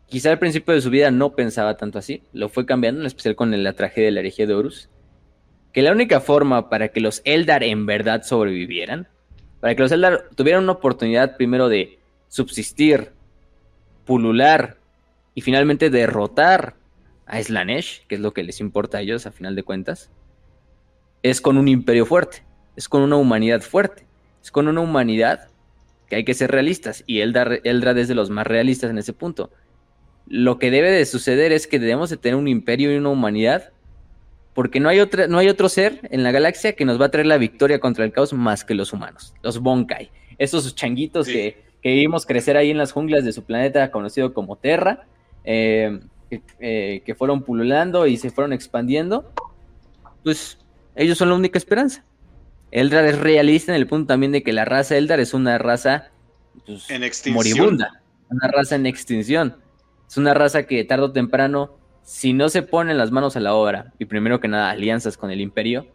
quizá 0.07 0.31
al 0.31 0.39
principio 0.39 0.75
de 0.75 0.81
su 0.81 0.91
vida 0.91 1.11
no 1.11 1.35
pensaba 1.35 1.77
tanto 1.77 1.99
así, 1.99 2.23
lo 2.33 2.49
fue 2.49 2.67
cambiando, 2.67 3.01
en 3.01 3.07
especial 3.07 3.37
con 3.37 3.63
la 3.63 3.73
tragedia 3.73 4.07
de 4.07 4.13
la 4.13 4.21
herejía 4.21 4.47
de 4.47 4.55
Horus, 4.55 4.91
que 5.73 5.83
la 5.83 5.93
única 5.93 6.21
forma 6.21 6.69
para 6.69 6.89
que 6.89 7.01
los 7.01 7.23
Eldar 7.25 7.63
en 7.63 7.87
verdad 7.87 8.23
sobrevivieran 8.23 9.09
para 9.67 9.75
que 9.75 9.83
los 9.83 9.91
Eldar 9.91 10.29
tuvieran 10.37 10.63
una 10.63 10.75
oportunidad 10.75 11.37
primero 11.37 11.69
de 11.69 11.99
subsistir, 12.29 13.11
pulular 14.05 14.77
y 15.35 15.41
finalmente 15.41 15.91
derrotar 15.91 16.77
a 17.27 17.43
Slanesh, 17.43 18.07
que 18.07 18.15
es 18.15 18.21
lo 18.21 18.33
que 18.33 18.45
les 18.45 18.61
importa 18.61 18.99
a 18.99 19.01
ellos 19.01 19.27
a 19.27 19.33
final 19.33 19.57
de 19.57 19.65
cuentas, 19.65 20.09
es 21.25 21.41
con 21.41 21.59
un 21.59 21.67
imperio 21.67 22.07
fuerte, 22.07 22.45
es 22.77 22.89
con 22.89 23.03
una 23.03 23.17
humanidad 23.17 23.61
fuerte, 23.61 24.07
es 24.41 24.53
con 24.53 24.69
una 24.69 24.83
humanidad 24.83 25.49
que 26.09 26.15
hay 26.15 26.25
que 26.25 26.35
ser 26.35 26.53
realistas 26.53 27.03
y 27.05 27.19
Eldar, 27.19 27.61
Eldrad 27.65 27.99
es 27.99 28.07
de 28.07 28.15
los 28.15 28.31
más 28.31 28.47
realistas 28.47 28.91
en 28.91 28.99
ese 28.99 29.15
punto. 29.15 29.51
Lo 30.29 30.61
que 30.61 30.71
debe 30.71 30.93
de 30.93 31.07
suceder 31.07 31.51
es 31.51 31.67
que 31.67 31.81
debemos 31.81 32.09
de 32.09 32.19
tener 32.19 32.37
un 32.37 32.47
imperio 32.47 32.95
y 32.95 32.99
una 32.99 33.09
humanidad 33.09 33.73
porque 34.57 34.81
no 34.81 34.89
hay, 34.89 35.01
otra, 35.01 35.27
no 35.27 35.37
hay 35.37 35.49
otro 35.49 35.69
ser 35.69 36.01
en 36.11 36.23
la 36.23 36.33
galaxia 36.33 36.73
que 36.73 36.87
nos 36.87 36.99
va 36.99 37.05
a 37.05 37.11
traer 37.11 37.27
la 37.27 37.37
victoria 37.37 37.79
contra 37.79 38.07
el 38.07 38.11
caos 38.11 38.33
más 38.33 38.65
que 38.65 38.75
los 38.75 38.95
humanos, 38.95 39.35
los 39.43 39.61
Bonkai, 39.61 40.11
esos 40.39 40.75
changuitos 40.75 41.27
que, 41.27 41.63
que, 41.83 41.93
vimos 41.93 42.25
crecer 42.25 42.57
ahí 42.57 42.71
en 42.71 42.79
las 42.79 42.91
junglas 42.91 43.23
de 43.23 43.35
su 43.35 43.45
planeta 43.45 43.91
conocido 43.91 44.33
como 44.33 44.57
Terra, 44.57 45.05
eh, 45.45 46.01
eh, 46.59 47.03
que 47.05 47.15
fueron 47.15 47.43
pululando 47.43 48.07
y 48.07 48.17
se 48.17 48.31
fueron 48.31 48.55
expandiendo, 48.55 49.31
pues 50.25 50.57
ellos 50.95 51.19
son 51.19 51.29
la 51.29 51.35
única 51.35 51.59
esperanza. 51.59 52.07
Eldar 52.71 53.05
es 53.05 53.19
realista 53.19 53.73
en 53.73 53.77
el 53.77 53.87
punto 53.87 54.07
también 54.07 54.33
de 54.33 54.43
que 54.43 54.55
la 54.55 54.65
raza 54.65 54.97
Eldar 54.97 55.21
es 55.21 55.35
una 55.35 55.59
raza 55.59 56.09
pues, 56.65 56.89
moribunda, 57.27 58.03
una 58.31 58.49
raza 58.49 58.77
en 58.77 58.87
extinción. 58.87 59.57
Es 60.09 60.17
una 60.17 60.33
raza 60.33 60.63
que 60.63 60.83
tarde 60.85 61.05
o 61.05 61.13
temprano 61.13 61.77
si 62.07 62.33
no 62.33 62.49
se 62.49 62.63
ponen 62.63 62.99
las 62.99 63.11
manos 63.11 63.35
a 63.37 63.41
la 63.41 63.55
obra, 63.55 63.93
y 63.99 64.05
primero 64.05 64.39
que 64.39 64.47
nada 64.47 64.71
alianzas 64.71 65.17
con 65.17 65.33
el 65.33 65.41
imperio, 65.41 65.89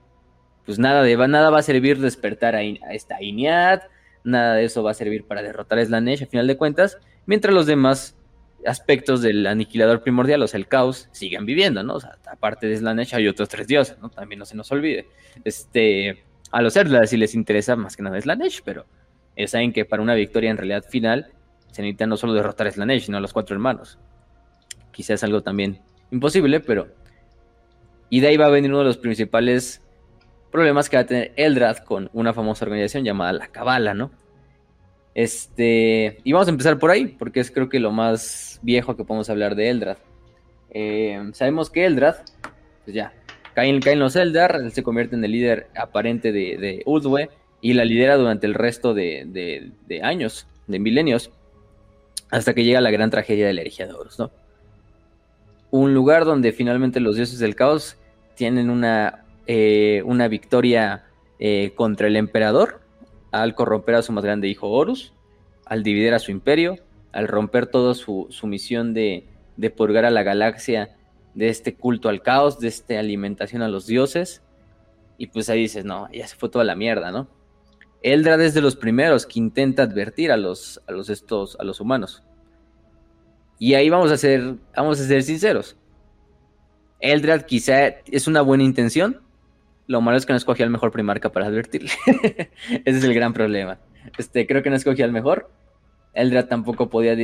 pues 0.66 0.78
nada, 0.78 1.04
de, 1.04 1.16
nada 1.16 1.50
va 1.50 1.60
a 1.60 1.64
servir 1.64 2.00
despertar 2.00 2.54
a, 2.54 2.62
esta 2.62 3.24
Iñat, 3.24 3.84
nada 4.26 4.56
de 4.56 4.66
eso 4.66 4.84
va 4.84 4.92
a 4.92 4.94
servir 4.94 5.24
para 5.26 5.42
derrotar 5.42 5.80
a 5.80 5.86
Slanesh 5.86 6.24
a 6.24 6.28
final 6.28 6.48
de 6.48 6.58
cuentas, 6.58 6.98
mientras 7.26 7.54
los 7.54 7.66
demás 7.66 8.18
aspectos 8.66 9.22
del 9.22 9.48
aniquilador 9.48 10.04
primordial, 10.04 10.44
o 10.44 10.48
sea, 10.48 10.58
el 10.58 10.68
caos, 10.68 11.08
sigan 11.14 11.46
viviendo, 11.46 11.82
¿no? 11.82 11.94
O 11.94 12.02
sea, 12.02 12.18
aparte 12.30 12.68
de 12.68 12.76
Slanesh 12.76 13.16
hay 13.16 13.30
otros 13.30 13.48
tres 13.48 13.66
dioses, 13.66 13.98
¿no? 14.02 14.10
También 14.10 14.38
no 14.38 14.46
se 14.46 14.58
nos 14.58 14.70
olvide. 14.74 15.08
Este, 15.46 16.26
a 16.52 16.62
los 16.62 16.76
Erdlas 16.76 17.10
sí 17.10 17.16
les 17.16 17.36
interesa 17.36 17.78
más 17.78 17.96
que 17.96 18.04
nada 18.04 18.20
Slanesh, 18.20 18.64
pero 18.66 18.86
saben 19.48 19.72
que 19.72 19.86
para 19.86 20.04
una 20.04 20.14
victoria 20.14 20.52
en 20.52 20.58
realidad 20.58 20.84
final 20.84 21.32
se 21.72 21.82
necesita 21.82 22.06
no 22.06 22.18
solo 22.18 22.34
derrotar 22.34 22.68
a 22.68 22.72
Slanesh, 22.72 23.06
sino 23.06 23.18
a 23.18 23.22
los 23.22 23.32
cuatro 23.32 23.56
hermanos. 23.56 23.98
Quizás 24.92 25.24
algo 25.24 25.42
también 25.42 25.80
imposible, 26.12 26.60
pero... 26.60 26.88
Y 28.10 28.20
de 28.20 28.28
ahí 28.28 28.38
va 28.38 28.48
a 28.48 28.50
venir 28.50 28.70
uno 28.70 28.80
de 28.80 28.86
los 28.86 28.98
principales 28.98 29.82
problemas 30.52 30.90
que 30.90 30.98
va 30.98 31.04
a 31.04 31.06
tener 31.06 31.32
Eldrad 31.38 31.78
con 31.78 32.10
una 32.14 32.34
famosa 32.34 32.66
organización 32.66 33.06
llamada 33.06 33.32
la 33.32 33.48
Cabala, 33.48 33.94
¿no? 33.94 34.12
Este, 35.14 36.18
y 36.24 36.32
vamos 36.34 36.48
a 36.48 36.52
empezar 36.52 36.78
por 36.78 36.92
ahí, 36.92 37.08
porque 37.08 37.40
es 37.40 37.52
creo 37.52 37.70
que 37.70 37.80
lo 37.80 37.92
más 37.92 38.60
viejo 38.62 38.98
que 38.98 39.06
podemos 39.06 39.30
hablar 39.30 39.56
de 39.56 39.70
Eldrad. 39.70 39.98
Eh, 40.72 41.32
sabemos 41.34 41.70
que 41.70 41.86
Eldrad, 41.86 42.18
pues 42.84 42.96
ya, 42.96 43.14
caen, 43.54 44.00
los 44.00 44.16
Eldar, 44.16 44.56
él 44.56 44.72
se 44.72 44.84
convierte 44.84 45.16
en 45.16 45.24
el 45.24 45.32
líder 45.32 45.68
aparente 45.76 46.32
de, 46.32 46.58
de 46.58 46.84
y 47.64 47.74
la 47.74 47.86
lidera 47.86 48.18
durante 48.18 48.48
el 48.48 48.54
resto 48.54 48.94
de, 48.94 49.24
de, 49.88 50.02
años, 50.04 50.48
de 50.68 50.80
milenios, 50.80 51.32
hasta 52.30 52.54
que 52.54 52.64
llega 52.64 52.82
la 52.82 52.92
gran 52.92 53.12
tragedia 53.12 53.46
de 53.46 53.54
la 53.54 53.62
herejía 53.62 53.86
de 53.86 53.94
Horus, 53.94 54.18
¿no? 54.18 54.32
Un 55.72 55.94
lugar 55.94 56.26
donde 56.26 56.52
finalmente 56.52 57.00
los 57.00 57.16
dioses 57.16 57.40
del 57.40 57.56
caos 57.56 57.98
tienen 58.36 58.70
una 58.70 59.22
eh, 59.48 60.04
una 60.06 60.28
victoria 60.28 61.04
eh, 61.40 61.74
contra 61.76 62.08
el 62.08 62.16
emperador 62.16 62.82
al 63.32 63.56
corromper 63.56 63.96
a 63.96 64.02
su 64.02 64.12
más 64.12 64.24
grande 64.24 64.48
hijo 64.48 64.70
Horus, 64.70 65.14
al 65.66 65.84
dividir 65.84 66.14
a 66.14 66.20
su 66.20 66.32
imperio, 66.32 66.78
al 67.12 67.28
romper 67.28 67.68
toda 67.68 67.94
su, 67.94 68.30
misión 68.44 68.94
de, 68.94 69.26
purgar 69.76 70.06
a 70.06 70.12
la 70.12 70.24
galaxia 70.24 70.96
de 71.34 71.50
este 71.50 71.76
culto 71.76 72.08
al 72.08 72.22
caos, 72.22 72.60
de 72.60 72.68
esta 72.68 73.00
alimentación 73.00 73.62
a 73.62 73.68
los 73.68 73.88
dioses. 73.88 74.44
Y 75.18 75.28
pues 75.28 75.50
ahí 75.50 75.62
dices, 75.62 75.86
no, 75.86 76.10
ya 76.12 76.28
se 76.28 76.36
fue 76.36 76.50
toda 76.50 76.64
la 76.64 76.76
mierda, 76.76 77.12
¿no? 77.12 77.28
Eldrad 78.04 78.42
es 78.42 78.54
de 78.54 78.62
los 78.62 78.76
primeros 78.76 79.26
que 79.26 79.40
intenta 79.40 79.84
advertir 79.84 80.32
a 80.32 80.38
los, 80.38 80.82
a 80.88 80.92
los, 80.92 81.10
estos, 81.10 81.58
a 81.60 81.64
los 81.64 81.80
humanos. 81.80 82.24
Y 83.62 83.76
ahí 83.76 83.92
vamos 83.92 84.10
a 84.10 84.18
ser, 84.18 84.56
vamos 84.76 85.00
a 85.00 85.04
ser 85.04 85.22
sinceros. 85.22 85.78
Eldrad 87.00 87.44
quizá 87.44 87.90
es 88.08 88.26
una 88.26 88.42
buena 88.42 88.64
intención, 88.64 89.22
lo 89.86 90.02
malo 90.02 90.18
es 90.18 90.26
que 90.26 90.34
no 90.34 90.38
escogí 90.38 90.64
al 90.64 90.72
mejor 90.72 90.92
primarca 90.92 91.32
para 91.32 91.46
advertirle. 91.46 91.92
Ese 92.08 92.98
es 92.98 93.04
el 93.04 93.14
gran 93.14 93.34
problema. 93.34 93.78
Este, 94.18 94.48
creo 94.48 94.64
que 94.64 94.72
no 94.72 94.76
escogí 94.76 95.04
al 95.04 95.12
mejor. 95.12 95.52
Eldra 96.16 96.48
tampoco 96.48 96.90
podía. 96.90 97.16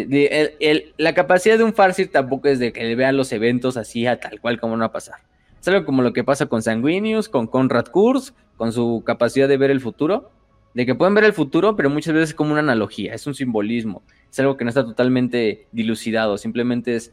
la 1.00 1.13
capacidad 1.15 1.58
de 1.58 1.63
un 1.63 1.73
Farseer 1.73 2.10
tampoco 2.10 2.50
es 2.50 2.60
de 2.60 2.71
que 2.71 2.84
le 2.84 2.95
vean 2.95 3.17
los 3.17 3.32
eventos 3.32 3.76
así 3.76 4.06
a 4.06 4.19
tal 4.19 4.39
cual 4.39 4.60
como 4.60 4.76
no 4.76 4.82
va 4.82 4.86
a 4.86 4.91
pasar. 4.91 5.21
Es 5.60 5.67
algo 5.67 5.88
como 5.88 6.04
lo 6.04 6.13
que 6.13 6.23
pasa 6.23 6.45
con 6.45 6.62
Sanguinius, 6.62 7.30
con 7.30 7.47
Conrad 7.47 7.88
Kurz, 7.88 8.36
con 8.58 8.71
su 8.71 9.02
capacidad 9.04 9.47
de 9.47 9.58
ver 9.58 9.71
el 9.71 9.82
futuro. 9.82 10.30
De 10.76 10.86
que 10.86 10.93
pueden 10.93 11.15
ver 11.15 11.23
el 11.23 11.34
futuro, 11.34 11.76
pero 11.76 11.89
muchas 11.89 12.13
veces 12.13 12.30
es 12.30 12.36
como 12.36 12.52
una 12.52 12.60
analogía, 12.60 13.15
es 13.15 13.26
un 13.26 13.34
simbolismo. 13.34 14.04
Es 14.38 14.41
algo 14.41 14.56
que 14.56 14.65
no 14.65 14.69
está 14.69 14.86
totalmente 14.86 15.65
dilucidado, 15.71 16.38
simplemente 16.38 16.95
es 16.95 17.12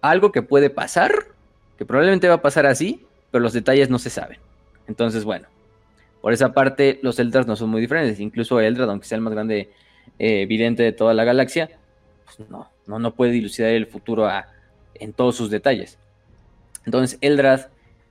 algo 0.00 0.32
que 0.32 0.40
puede 0.40 0.70
pasar, 0.70 1.12
que 1.76 1.84
probablemente 1.84 2.26
va 2.26 2.36
a 2.36 2.40
pasar 2.40 2.64
así, 2.64 3.04
pero 3.30 3.42
los 3.42 3.52
detalles 3.52 3.90
no 3.90 3.98
se 3.98 4.08
saben. 4.08 4.38
Entonces, 4.88 5.24
bueno, 5.24 5.48
por 6.22 6.32
esa 6.32 6.54
parte 6.54 7.00
los 7.02 7.18
Eldrad 7.18 7.46
no 7.46 7.54
son 7.54 7.68
muy 7.68 7.82
diferentes. 7.82 8.18
Incluso 8.18 8.60
Eldrad, 8.60 8.88
aunque 8.88 9.06
sea 9.06 9.16
el 9.16 9.20
más 9.20 9.34
grande 9.34 9.72
eh, 10.18 10.40
evidente 10.40 10.82
de 10.82 10.92
toda 10.92 11.12
la 11.12 11.24
galaxia, 11.24 11.68
pues 12.24 12.48
no, 12.48 12.70
no, 12.86 12.98
no 12.98 13.14
puede 13.14 13.32
dilucidar 13.32 13.72
el 13.72 13.86
futuro 13.86 14.26
en 14.94 15.12
todos 15.12 15.36
sus 15.36 15.50
detalles. 15.50 15.98
Entonces, 16.86 17.18
Eldrad, 17.20 17.66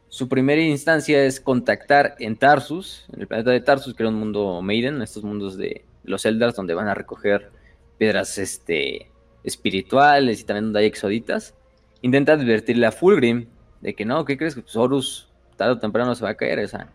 su 0.09 0.29
primera 0.29 0.61
instancia 0.61 1.25
es 1.25 1.39
contactar 1.39 2.13
en 2.19 2.35
Tarsus, 2.35 3.07
en 3.11 3.21
el 3.21 3.27
planeta 3.27 3.49
de 3.49 3.61
Tarsus, 3.61 3.95
que 3.95 4.03
era 4.03 4.11
un 4.11 4.19
mundo 4.19 4.61
Maiden, 4.61 5.01
estos 5.01 5.23
mundos 5.23 5.57
de 5.57 5.85
los 6.03 6.23
Eldrad, 6.27 6.53
donde 6.53 6.75
van 6.75 6.87
a 6.87 6.93
recoger 6.93 7.57
piedras 7.99 8.39
este, 8.39 9.11
espirituales 9.43 10.41
y 10.41 10.43
también 10.45 10.65
donde 10.65 10.79
hay 10.79 10.85
exoditas. 10.87 11.53
Intenta 12.01 12.33
advertirle 12.33 12.87
a 12.87 12.91
Fulgrim 12.91 13.45
de 13.81 13.93
que 13.93 14.05
no, 14.05 14.25
¿qué 14.25 14.37
crees? 14.37 14.55
Que 14.55 14.61
pues, 14.61 14.75
Horus 14.75 15.29
tarde 15.55 15.73
o 15.73 15.79
temprano 15.79 16.15
se 16.15 16.23
va 16.23 16.31
a 16.31 16.35
caer. 16.35 16.59
O 16.59 16.67
sea, 16.67 16.89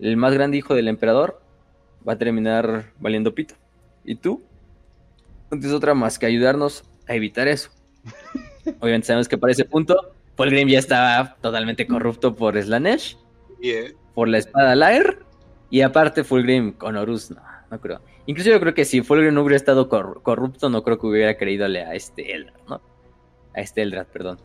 el 0.00 0.16
más 0.16 0.32
grande 0.34 0.56
hijo 0.56 0.74
del 0.74 0.88
emperador 0.88 1.40
va 2.06 2.14
a 2.14 2.18
terminar 2.18 2.92
valiendo 2.98 3.34
pito. 3.34 3.54
¿Y 4.04 4.16
tú? 4.16 4.42
No 5.50 5.58
tienes 5.58 5.76
otra 5.76 5.94
más 5.94 6.18
que 6.18 6.26
ayudarnos 6.26 6.84
a 7.06 7.14
evitar 7.14 7.46
eso. 7.46 7.70
Obviamente 8.80 9.06
sabemos 9.06 9.28
que 9.28 9.38
para 9.38 9.52
ese 9.52 9.64
punto 9.64 10.12
Fulgrim 10.36 10.68
ya 10.68 10.78
estaba 10.78 11.36
totalmente 11.40 11.86
corrupto 11.86 12.34
por 12.34 12.60
Slanesh, 12.60 13.16
por 14.14 14.28
la 14.28 14.38
espada 14.38 14.74
Lair, 14.74 15.20
y 15.70 15.80
aparte 15.82 16.24
Fulgrim 16.24 16.72
con 16.72 16.96
Horus, 16.96 17.30
no, 17.30 17.40
no 17.70 17.80
creo. 17.80 18.00
Incluso 18.26 18.50
yo 18.50 18.60
creo 18.60 18.74
que 18.74 18.84
si 18.84 19.02
Fulgrim 19.02 19.36
hubiera 19.38 19.56
estado 19.56 19.88
corrupto, 19.88 20.68
no 20.68 20.82
creo 20.82 20.98
que 20.98 21.06
hubiera 21.06 21.36
creídole 21.36 21.84
a 21.84 21.94
este 21.94 22.34
Eldrad, 22.34 22.60
¿no? 22.68 22.80
A 23.54 23.60
este 23.60 23.82
Eldrad, 23.82 24.06
perdón. 24.06 24.38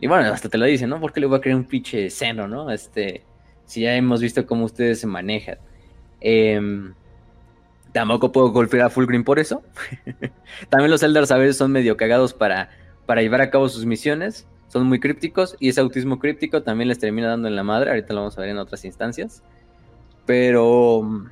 Y 0.00 0.06
bueno, 0.06 0.32
hasta 0.32 0.48
te 0.48 0.58
lo 0.58 0.66
dicen, 0.66 0.90
¿no? 0.90 1.00
¿Por 1.00 1.12
qué 1.12 1.20
le 1.20 1.26
voy 1.26 1.38
a 1.38 1.40
crear 1.40 1.56
un 1.56 1.64
pinche 1.64 2.08
seno, 2.10 2.46
no? 2.46 2.70
Este, 2.70 3.24
si 3.66 3.82
ya 3.82 3.94
hemos 3.94 4.20
visto 4.20 4.46
cómo 4.46 4.64
ustedes 4.64 5.00
se 5.00 5.06
manejan. 5.06 5.58
Em, 6.20 6.94
tampoco 7.92 8.32
puedo 8.32 8.50
golpear 8.50 8.86
a 8.86 8.90
Fulgrim 8.90 9.24
por 9.24 9.38
eso. 9.38 9.62
También 10.70 10.90
los 10.90 11.02
Eldars 11.02 11.30
a 11.30 11.36
veces 11.36 11.56
son 11.56 11.72
medio 11.72 11.96
cagados 11.96 12.32
para, 12.32 12.70
para 13.06 13.22
llevar 13.22 13.40
a 13.40 13.50
cabo 13.50 13.68
sus 13.68 13.84
misiones. 13.84 14.46
Son 14.68 14.86
muy 14.86 15.00
crípticos 15.00 15.56
y 15.58 15.70
ese 15.70 15.80
autismo 15.80 16.18
críptico 16.18 16.62
también 16.62 16.88
les 16.88 16.98
termina 16.98 17.28
dando 17.28 17.48
en 17.48 17.56
la 17.56 17.62
madre. 17.62 17.88
Ahorita 17.88 18.12
lo 18.12 18.20
vamos 18.20 18.36
a 18.36 18.42
ver 18.42 18.50
en 18.50 18.58
otras 18.58 18.84
instancias. 18.84 19.42
Pero... 20.26 21.30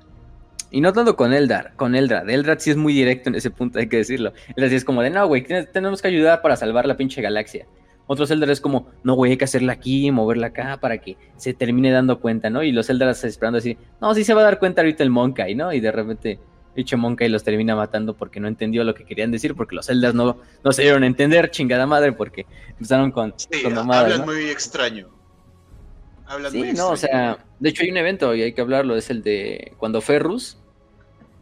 Y 0.70 0.81
no 0.81 0.92
tanto 0.92 1.16
con 1.16 1.33
Eldar, 1.33 1.74
con 1.76 1.94
Eldrad. 1.94 2.29
Eldrad 2.29 2.59
sí 2.59 2.70
es 2.70 2.76
muy 2.76 2.92
directo 2.92 3.29
en 3.29 3.37
ese 3.37 3.50
punto, 3.50 3.79
hay 3.79 3.88
que 3.88 3.98
decirlo. 3.98 4.33
Eldrad 4.57 4.68
sí 4.70 4.74
es 4.76 4.85
como 4.85 5.02
de, 5.02 5.11
no, 5.11 5.26
güey, 5.26 5.44
tenemos 5.72 6.02
que 6.02 6.09
ayudar 6.09 6.42
para 6.42 6.57
salvar 6.57 6.87
la 6.87 6.96
pinche 6.96 7.22
galaxia. 7.22 7.66
Otros 8.07 8.31
Eldar 8.31 8.50
es 8.50 8.61
como, 8.61 8.88
no, 9.02 9.14
güey, 9.14 9.33
hay 9.33 9.37
que 9.37 9.44
hacerla 9.44 9.72
aquí, 9.72 10.11
moverla 10.11 10.48
acá 10.48 10.79
para 10.81 10.98
que 10.98 11.16
se 11.37 11.55
termine 11.55 11.90
dando 11.90 12.20
cuenta, 12.20 12.50
¿no? 12.50 12.62
Y 12.62 12.72
los 12.72 12.88
Eldar 12.88 13.09
esperando 13.09 13.59
así, 13.59 13.76
no, 14.00 14.14
sí 14.14 14.24
se 14.24 14.33
va 14.33 14.42
a 14.42 14.44
dar 14.44 14.59
cuenta 14.59 14.83
ahorita 14.83 15.02
el 15.02 15.11
Monkai, 15.11 15.55
¿no? 15.55 15.72
Y 15.72 15.81
de 15.81 15.90
repente, 15.90 16.38
dicho 16.76 16.96
Monkai 16.96 17.29
los 17.29 17.42
termina 17.42 17.74
matando 17.74 18.14
porque 18.14 18.38
no 18.38 18.46
entendió 18.46 18.85
lo 18.85 18.94
que 18.94 19.05
querían 19.05 19.33
decir, 19.33 19.55
porque 19.55 19.74
los 19.74 19.88
Eldar 19.88 20.14
no, 20.14 20.38
no 20.62 20.72
se 20.72 20.83
dieron 20.83 21.02
a 21.02 21.07
entender, 21.07 21.50
chingada 21.50 21.87
madre, 21.87 22.12
porque 22.12 22.46
empezaron 22.70 23.11
con, 23.11 23.35
sí, 23.37 23.48
hablan 23.64 24.24
muy 24.24 24.50
extraño. 24.50 25.09
Hablan 26.26 26.52
sí, 26.52 26.72
no, 26.74 26.90
o 26.90 26.96
sea, 26.96 27.38
de 27.60 27.68
hecho 27.68 27.82
hay 27.82 27.90
un 27.90 27.96
evento 27.96 28.34
y 28.34 28.42
hay 28.42 28.52
que 28.52 28.60
hablarlo, 28.60 28.96
es 28.96 29.10
el 29.10 29.22
de 29.22 29.72
cuando 29.78 30.00
Ferrus. 30.00 30.58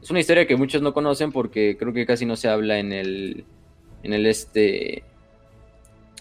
Es 0.02 0.10
una 0.10 0.20
historia 0.20 0.46
que 0.46 0.56
muchos 0.56 0.82
no 0.82 0.92
conocen 0.92 1.32
porque 1.32 1.76
creo 1.78 1.94
que 1.94 2.04
casi 2.04 2.26
no 2.26 2.36
se 2.36 2.48
habla 2.48 2.78
en 2.78 2.92
el, 2.92 3.44
en 4.02 4.12
el 4.12 4.26
este, 4.26 5.02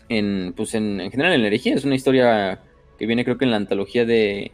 en, 0.10 0.54
pues 0.56 0.74
en, 0.74 1.12
general 1.12 1.34
en 1.34 1.42
la 1.42 1.48
herejía. 1.48 1.76
Es 1.76 1.84
una 1.84 1.96
historia 1.96 2.62
que 2.98 3.06
viene 3.06 3.24
creo 3.24 3.38
que 3.38 3.46
en 3.46 3.52
la 3.52 3.58
antología 3.58 4.06
de, 4.06 4.52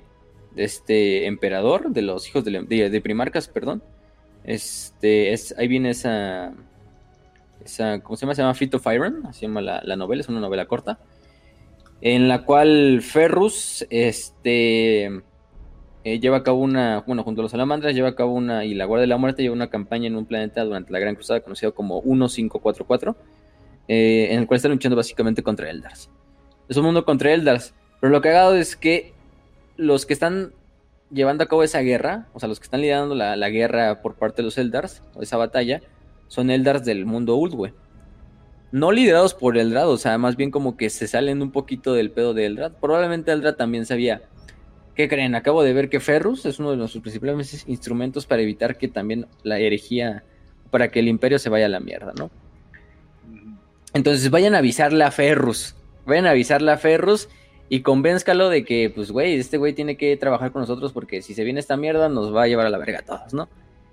de 0.55 0.63
este 0.63 1.25
emperador, 1.27 1.91
de 1.91 2.01
los 2.01 2.27
hijos 2.27 2.43
de, 2.43 2.89
de, 2.89 3.01
Primarcas, 3.01 3.47
perdón. 3.47 3.83
Este, 4.43 5.33
es, 5.33 5.53
ahí 5.57 5.67
viene 5.67 5.91
esa, 5.91 6.53
esa, 7.63 7.99
¿cómo 7.99 8.15
se 8.15 8.21
llama? 8.21 8.35
Se 8.35 8.41
llama 8.41 8.53
Fit 8.53 8.73
of 8.73 8.87
Iron, 8.93 9.25
así 9.27 9.41
se 9.41 9.47
llama 9.47 9.61
la, 9.61 9.95
novela, 9.95 10.21
es 10.21 10.29
una 10.29 10.39
novela 10.39 10.65
corta, 10.65 10.99
en 12.01 12.27
la 12.27 12.43
cual 12.43 13.01
Ferrus, 13.01 13.85
este, 13.89 15.05
eh, 16.05 16.19
lleva 16.19 16.37
a 16.37 16.43
cabo 16.43 16.59
una, 16.59 17.03
bueno, 17.05 17.23
junto 17.23 17.41
a 17.41 17.43
los 17.43 17.51
salamandras, 17.51 17.93
lleva 17.93 18.09
a 18.09 18.15
cabo 18.15 18.33
una, 18.33 18.65
y 18.65 18.73
la 18.73 18.85
Guardia 18.85 19.01
de 19.01 19.07
la 19.07 19.17
Muerte 19.17 19.41
lleva 19.41 19.55
una 19.55 19.69
campaña 19.69 20.07
en 20.07 20.15
un 20.15 20.25
planeta 20.25 20.63
durante 20.63 20.93
la 20.93 20.99
Gran 20.99 21.15
Cruzada, 21.15 21.41
conocido 21.41 21.73
como 21.75 22.01
1544, 22.01 23.15
eh, 23.87 24.29
en 24.31 24.39
el 24.39 24.47
cual 24.47 24.57
están 24.57 24.71
luchando 24.71 24.95
básicamente 24.95 25.43
contra 25.43 25.69
Eldars. 25.69 26.09
Es 26.69 26.77
un 26.77 26.85
mundo 26.85 27.03
contra 27.03 27.33
Eldars, 27.33 27.73
pero 27.99 28.11
lo 28.11 28.21
que 28.21 28.29
ha 28.29 28.33
dado 28.33 28.55
es 28.55 28.75
que 28.75 29.13
los 29.75 30.05
que 30.05 30.13
están 30.13 30.53
llevando 31.11 31.43
a 31.43 31.47
cabo 31.47 31.63
esa 31.63 31.79
guerra, 31.81 32.27
o 32.33 32.39
sea, 32.39 32.47
los 32.47 32.59
que 32.59 32.65
están 32.65 32.81
liderando 32.81 33.15
la, 33.15 33.49
guerra 33.49 34.01
por 34.01 34.15
parte 34.15 34.37
de 34.37 34.43
los 34.43 34.57
Eldars, 34.57 35.01
o 35.15 35.21
esa 35.21 35.37
batalla, 35.37 35.81
son 36.27 36.49
Eldars 36.49 36.85
del 36.85 37.05
mundo 37.05 37.35
Uldwe. 37.35 37.73
No 38.71 38.91
liderados 38.91 39.33
por 39.33 39.57
Eldrad, 39.57 39.89
o 39.89 39.97
sea, 39.97 40.17
más 40.17 40.35
bien 40.35 40.51
como 40.51 40.77
que 40.77 40.89
se 40.89 41.07
salen 41.07 41.41
un 41.41 41.51
poquito 41.51 41.93
del 41.93 42.11
pedo 42.11 42.33
de 42.33 42.45
Eldrad. 42.45 42.73
Probablemente 42.79 43.31
Eldrad 43.31 43.55
también 43.55 43.85
sabía. 43.85 44.21
¿Qué 44.95 45.07
creen? 45.07 45.33
Acabo 45.33 45.63
de 45.63 45.73
ver 45.73 45.89
que 45.89 45.99
Ferrus 45.99 46.45
es 46.45 46.59
uno 46.59 46.71
de 46.71 46.77
nuestros 46.77 47.01
principales 47.01 47.65
instrumentos 47.67 48.25
para 48.25 48.41
evitar 48.41 48.77
que 48.77 48.87
también 48.87 49.27
la 49.43 49.57
herejía, 49.57 50.23
para 50.71 50.89
que 50.89 50.99
el 50.99 51.07
imperio 51.07 51.39
se 51.39 51.49
vaya 51.49 51.65
a 51.65 51.69
la 51.69 51.79
mierda, 51.79 52.13
¿no? 52.17 52.29
Entonces 53.93 54.29
vayan 54.29 54.55
a 54.55 54.59
avisarle 54.59 55.03
a 55.03 55.11
Ferrus. 55.11 55.75
vayan 56.05 56.27
a 56.27 56.31
avisarle 56.31 56.71
a 56.71 56.77
Ferrus 56.77 57.29
y 57.69 57.81
convénzcalo 57.81 58.49
de 58.49 58.65
que, 58.65 58.91
pues, 58.93 59.11
güey, 59.11 59.35
este 59.35 59.57
güey 59.57 59.73
tiene 59.73 59.95
que 59.95 60.15
trabajar 60.17 60.51
con 60.51 60.61
nosotros 60.61 60.91
porque 60.91 61.21
si 61.21 61.33
se 61.33 61.43
viene 61.43 61.59
esta 61.59 61.77
mierda 61.77 62.09
nos 62.09 62.35
va 62.35 62.43
a 62.43 62.47
llevar 62.47 62.65
a 62.65 62.69
la 62.69 62.77
verga 62.77 62.99
a 62.99 63.03
todos, 63.03 63.33
¿no? 63.33 63.47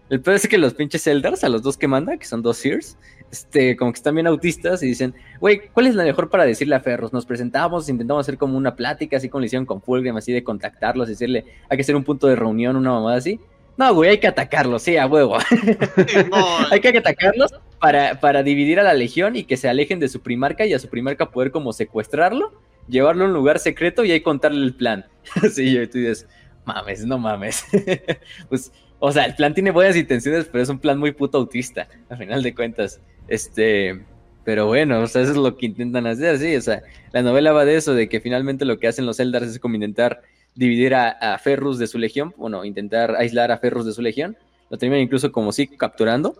El 0.09 0.21
peor 0.21 0.37
es 0.37 0.47
que 0.47 0.59
los 0.59 0.75
pinches 0.75 1.07
Eldars, 1.07 1.43
a 1.45 1.49
los 1.49 1.63
dos 1.63 1.77
que 1.77 1.89
manda, 1.89 2.17
que 2.17 2.27
son 2.27 2.43
dos 2.43 2.59
Sears, 2.59 2.97
este, 3.31 3.77
como 3.77 3.93
que 3.93 3.97
están 3.97 4.15
bien 4.15 4.27
autistas 4.27 4.83
y 4.83 4.87
dicen, 4.87 5.15
güey, 5.41 5.69
¿cuál 5.73 5.87
es 5.87 5.95
la 5.95 6.05
mejor 6.05 6.31
para 6.31 6.45
decirle 6.45 6.77
a 6.77 6.81
Ferrus? 6.81 7.13
Nos 7.13 7.27
presentamos, 7.27 7.89
intentamos 7.89 8.25
hacer 8.27 8.39
como 8.39 8.57
una 8.57 8.77
plática, 8.77 9.17
así 9.17 9.29
como 9.29 9.41
le 9.41 9.47
hicieron 9.47 9.67
con 9.67 9.83
Fulgrim, 9.83 10.17
así 10.17 10.33
de 10.33 10.45
contactarlos, 10.45 11.09
decirle, 11.09 11.45
hay 11.69 11.77
que 11.77 11.83
hacer 11.83 11.97
un 11.97 12.05
punto 12.05 12.29
de 12.29 12.37
reunión, 12.37 12.77
una 12.77 12.93
mamada 12.93 13.17
así. 13.17 13.41
No, 13.77 13.93
güey, 13.95 14.11
hay 14.11 14.19
que 14.19 14.29
atacarlos, 14.29 14.83
sí, 14.83 14.97
a 14.97 15.07
huevo. 15.07 15.37
hay 16.71 16.81
que 16.81 16.97
atacarlos 16.97 17.53
para, 17.79 18.21
para 18.21 18.43
dividir 18.43 18.81
a 18.81 18.85
la 18.85 18.95
legión 18.95 19.37
y 19.37 19.45
que 19.45 19.57
se 19.57 19.69
alejen 19.69 20.01
de 20.01 20.09
su 20.09 20.21
primarca 20.21 20.65
y 20.65 20.73
a 20.73 20.79
su 20.79 20.89
primarca 20.89 21.31
poder 21.31 21.51
como 21.51 21.73
secuestrarlo 21.73 22.53
llevarlo 22.89 23.25
a 23.25 23.29
un 23.29 23.35
lugar 23.35 23.59
secreto 23.59 24.05
y 24.05 24.13
ahí 24.13 24.21
contarle 24.21 24.65
el 24.65 24.75
plan. 24.75 25.07
sí, 25.53 25.79
y 25.79 25.87
tú 25.87 25.99
dices, 25.99 26.27
mames, 26.65 27.05
no 27.05 27.19
mames. 27.19 27.65
pues, 28.49 28.73
o 28.99 29.13
sea, 29.13 29.25
el 29.25 29.35
plan 29.35 29.55
tiene 29.55 29.71
buenas 29.71 29.97
intenciones, 29.97 30.47
pero 30.47 30.63
es 30.63 30.69
un 30.69 30.79
plan 30.79 30.99
muy 30.99 31.13
puto 31.13 31.39
autista, 31.39 31.89
a 32.09 32.17
final 32.17 32.43
de 32.43 32.55
cuentas. 32.55 33.01
Este, 33.29 34.01
pero 34.47 34.67
bueno, 34.67 35.01
o 35.01 35.07
sea, 35.09 35.23
eso 35.23 35.33
es 35.33 35.37
lo 35.37 35.57
que 35.57 35.67
intentan 35.67 36.07
hacer, 36.07 36.39
sí, 36.39 36.55
o 36.55 36.61
sea, 36.61 36.81
la 37.13 37.23
novela 37.23 37.53
va 37.53 37.65
de 37.65 37.77
eso, 37.77 37.95
de 37.95 38.09
que 38.09 38.21
finalmente 38.21 38.65
lo 38.65 38.79
que 38.79 38.87
hacen 38.87 39.05
los 39.05 39.19
Eldars 39.19 39.49
es 39.49 39.59
como 39.59 39.75
intentar 39.75 40.23
dividir 40.55 40.95
a, 40.95 41.37
Ferrus 41.39 41.79
de 41.79 41.89
su 41.89 41.99
legión, 41.99 42.33
bueno, 42.37 42.65
intentar 42.65 43.17
aislar 43.17 43.51
a 43.51 43.59
Ferrus 43.59 43.85
de 43.85 43.93
su 43.93 44.03
legión, 44.03 44.37
lo 44.71 44.79
terminan 44.79 45.03
incluso 45.03 45.33
como 45.33 45.51
sí 45.51 45.67
capturando, 45.67 46.39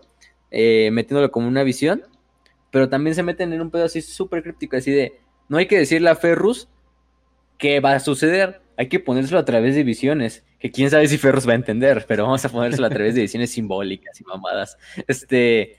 eh, 0.51 0.89
metiéndolo 0.93 1.31
como 1.31 1.49
una 1.49 1.63
visión, 1.63 2.01
pero 2.71 2.87
también 2.87 3.13
se 3.13 3.23
meten 3.23 3.51
en 3.51 3.61
un 3.61 3.71
pedo 3.71 3.83
así 3.83 4.01
súper 4.01 4.41
críptico, 4.41 4.77
así 4.77 4.91
de, 4.91 5.19
no 5.49 5.57
hay 5.57 5.67
que 5.67 5.77
decirle 5.77 6.09
a 6.09 6.15
Ferrus 6.15 6.69
qué 7.57 7.81
va 7.81 7.93
a 7.93 7.99
suceder, 7.99 8.61
hay 8.77 8.87
que 8.87 9.01
ponérselo 9.01 9.39
a 9.39 9.45
través 9.45 9.75
de 9.75 9.83
visiones, 9.83 10.45
que 10.59 10.71
quién 10.71 10.89
sabe 10.89 11.07
si 11.07 11.17
Ferrus 11.17 11.47
va 11.47 11.51
a 11.51 11.55
entender, 11.55 12.05
pero 12.07 12.23
vamos 12.23 12.43
a 12.43 12.49
ponérselo 12.49 12.87
a 12.87 12.89
través 12.89 13.15
de 13.15 13.21
visiones 13.21 13.51
simbólicas 13.51 14.19
y 14.19 14.23
mamadas. 14.23 14.77
Este, 15.07 15.77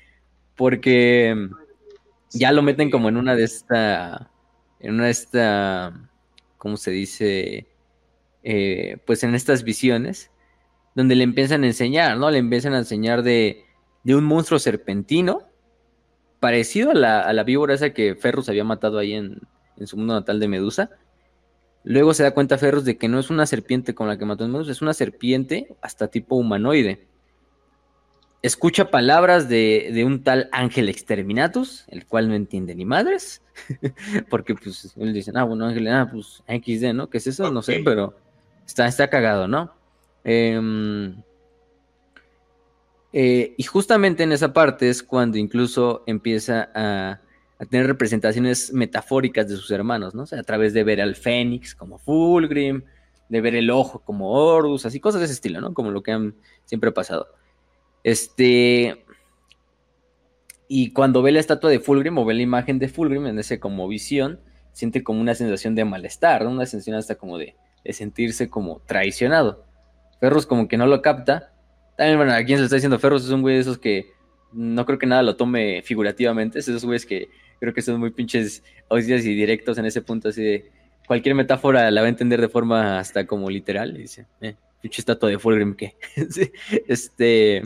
porque 0.55 1.49
ya 2.31 2.53
lo 2.53 2.63
meten 2.63 2.91
como 2.91 3.09
en 3.09 3.17
una 3.17 3.35
de 3.35 3.45
esta, 3.45 4.31
en 4.81 4.95
una 4.95 5.07
de 5.07 5.11
esta, 5.11 6.11
¿cómo 6.59 6.77
se 6.77 6.91
dice? 6.91 7.67
Eh, 8.45 8.99
pues 9.05 9.25
en 9.25 9.35
estas 9.35 9.65
visiones, 9.65 10.31
donde 10.95 11.17
le 11.17 11.25
empiezan 11.25 11.65
a 11.65 11.67
enseñar, 11.67 12.17
¿no? 12.17 12.31
Le 12.31 12.39
empiezan 12.39 12.75
a 12.75 12.79
enseñar 12.79 13.23
de, 13.23 13.65
de 14.05 14.15
un 14.15 14.25
monstruo 14.25 14.59
serpentino, 14.59 15.43
parecido 16.41 16.93
a 16.93 16.95
la, 16.95 17.21
a 17.21 17.33
la 17.33 17.43
víbora 17.43 17.75
esa 17.75 17.91
que 17.91 18.15
Ferrus 18.15 18.49
había 18.49 18.65
matado 18.65 18.99
ahí 18.99 19.15
en, 19.15 19.41
en 19.77 19.87
su 19.87 19.97
mundo 19.97 20.15
natal 20.15 20.39
de 20.39 20.49
Medusa. 20.49 20.91
Luego 21.89 22.13
se 22.13 22.23
da 22.23 22.33
cuenta 22.33 22.59
Ferros 22.59 22.85
de 22.85 22.99
que 22.99 23.09
no 23.09 23.19
es 23.19 23.31
una 23.31 23.47
serpiente 23.47 23.95
con 23.95 24.09
la 24.09 24.19
que 24.19 24.27
mató 24.27 24.45
a 24.45 24.49
Medusa, 24.49 24.73
es 24.73 24.83
una 24.83 24.93
serpiente 24.93 25.75
hasta 25.81 26.09
tipo 26.09 26.37
humanoide. 26.37 27.07
Escucha 28.43 28.91
palabras 28.91 29.49
de, 29.49 30.05
un 30.05 30.23
tal 30.23 30.51
Ángel 30.53 30.91
Exterminatus, 30.91 31.87
el 31.89 32.05
cual 32.05 32.29
no 32.29 32.35
entiende 32.35 32.75
ni 32.75 32.85
madres, 32.85 33.41
porque 34.29 34.55
pues 34.55 34.93
él 34.99 35.15
dice, 35.15 35.33
ah, 35.35 35.45
bueno, 35.45 35.65
Ángel, 35.65 35.89
ah, 35.89 36.07
pues 36.13 36.43
XD, 36.47 36.93
¿no? 36.93 37.09
¿Qué 37.09 37.17
es 37.17 37.27
eso? 37.27 37.51
No 37.51 37.63
sé, 37.63 37.81
pero 37.83 38.15
está, 38.67 38.87
está 38.87 39.09
cagado, 39.09 39.49
¿no? 39.49 39.73
Em, 40.25 41.17
eh, 43.15 43.55
y 43.57 43.63
justamente 43.63 44.25
en 44.25 44.33
esa 44.33 44.53
parte 44.53 44.91
es 44.91 45.03
cuando 45.03 45.39
incluso 45.39 46.05
empieza 46.07 46.69
a, 46.75 47.23
a 47.59 47.67
tener 47.67 47.87
representaciones 47.87 48.73
metafóricas 48.73 49.49
de 49.49 49.57
sus 49.57 49.71
hermanos, 49.71 50.15
¿no? 50.15 50.23
O 50.23 50.27
sea, 50.27 50.41
a 50.41 50.45
través 50.45 50.73
de 50.75 50.85
ver 50.85 51.01
al 51.01 51.17
Fénix 51.17 51.75
como 51.75 51.99
Fulgrim, 51.99 52.83
de 53.29 53.41
ver 53.41 53.55
el 53.55 53.71
ojo 53.71 54.01
como 54.01 54.31
Horus, 54.31 54.87
así 54.87 55.01
cosas 55.01 55.21
de 55.21 55.25
ese 55.27 55.35
estilo, 55.35 55.61
¿no? 55.61 55.75
Como 55.75 55.91
lo 55.91 56.03
que 56.03 56.13
han 56.13 56.35
siempre 56.65 56.93
pasado. 56.93 57.29
Este. 58.05 59.05
Y 60.69 60.93
cuando 60.93 61.23
ve 61.23 61.33
la 61.33 61.41
estatua 61.41 61.71
de 61.71 61.81
Fulgrim 61.81 62.19
o 62.19 62.25
ve 62.25 62.35
la 62.35 62.43
imagen 62.43 62.79
de 62.79 62.89
Fulgrim 62.89 63.27
en 63.27 63.39
ese 63.39 63.59
como 63.59 63.89
visión, 63.89 64.41
siente 64.73 65.03
como 65.03 65.21
una 65.21 65.35
sensación 65.35 65.75
de 65.75 65.85
malestar, 65.85 66.45
¿no? 66.45 66.51
Una 66.51 66.67
sensación 66.67 66.97
hasta 66.97 67.17
como 67.17 67.39
de, 67.39 67.57
sentirse 67.91 68.51
como 68.51 68.81
traicionado. 68.87 69.65
Ferrus 70.21 70.47
como 70.47 70.69
que 70.69 70.77
no 70.77 70.87
lo 70.87 71.01
capta. 71.01 71.53
También, 71.97 72.19
bueno, 72.19 72.33
a 72.33 72.45
quién 72.45 72.59
se 72.59 72.61
le 72.61 72.65
está 72.65 72.77
diciendo 72.77 72.99
Ferrus 72.99 73.25
es 73.25 73.31
un 73.31 73.41
güey 73.41 73.57
de 73.57 73.63
esos 73.63 73.79
que 73.79 74.13
no 74.53 74.87
creo 74.87 74.99
que 74.99 75.07
nada 75.07 75.23
lo 75.23 75.37
tome 75.37 75.83
figurativamente. 75.83 76.59
Es 76.59 76.69
esos 76.69 76.85
güeyes 76.85 77.07
que 77.07 77.31
creo 77.61 77.75
que 77.75 77.83
son 77.83 78.01
muy 78.01 78.11
pinches 78.11 78.63
audios 78.89 79.25
y 79.25 79.35
directos 79.35 79.79
en 79.79 79.87
ese 79.87 80.03
punto, 80.03 80.29
así 80.29 80.43
de 80.43 80.71
cualquier 81.09 81.35
metáfora 81.35 81.91
la 81.91 82.03
va 82.03 82.07
a 82.07 82.11
entender 82.11 82.41
de 82.41 82.49
forma 82.49 83.01
hasta 83.01 83.27
como 83.27 83.51
literal. 83.51 83.97
Y 83.97 84.03
dice, 84.03 84.27
eh, 84.41 84.55
pinche 84.81 85.01
estatua 85.01 85.31
de 85.31 85.39
Fulgrim, 85.39 85.75
¿qué? 85.75 85.97
este. 86.87 87.63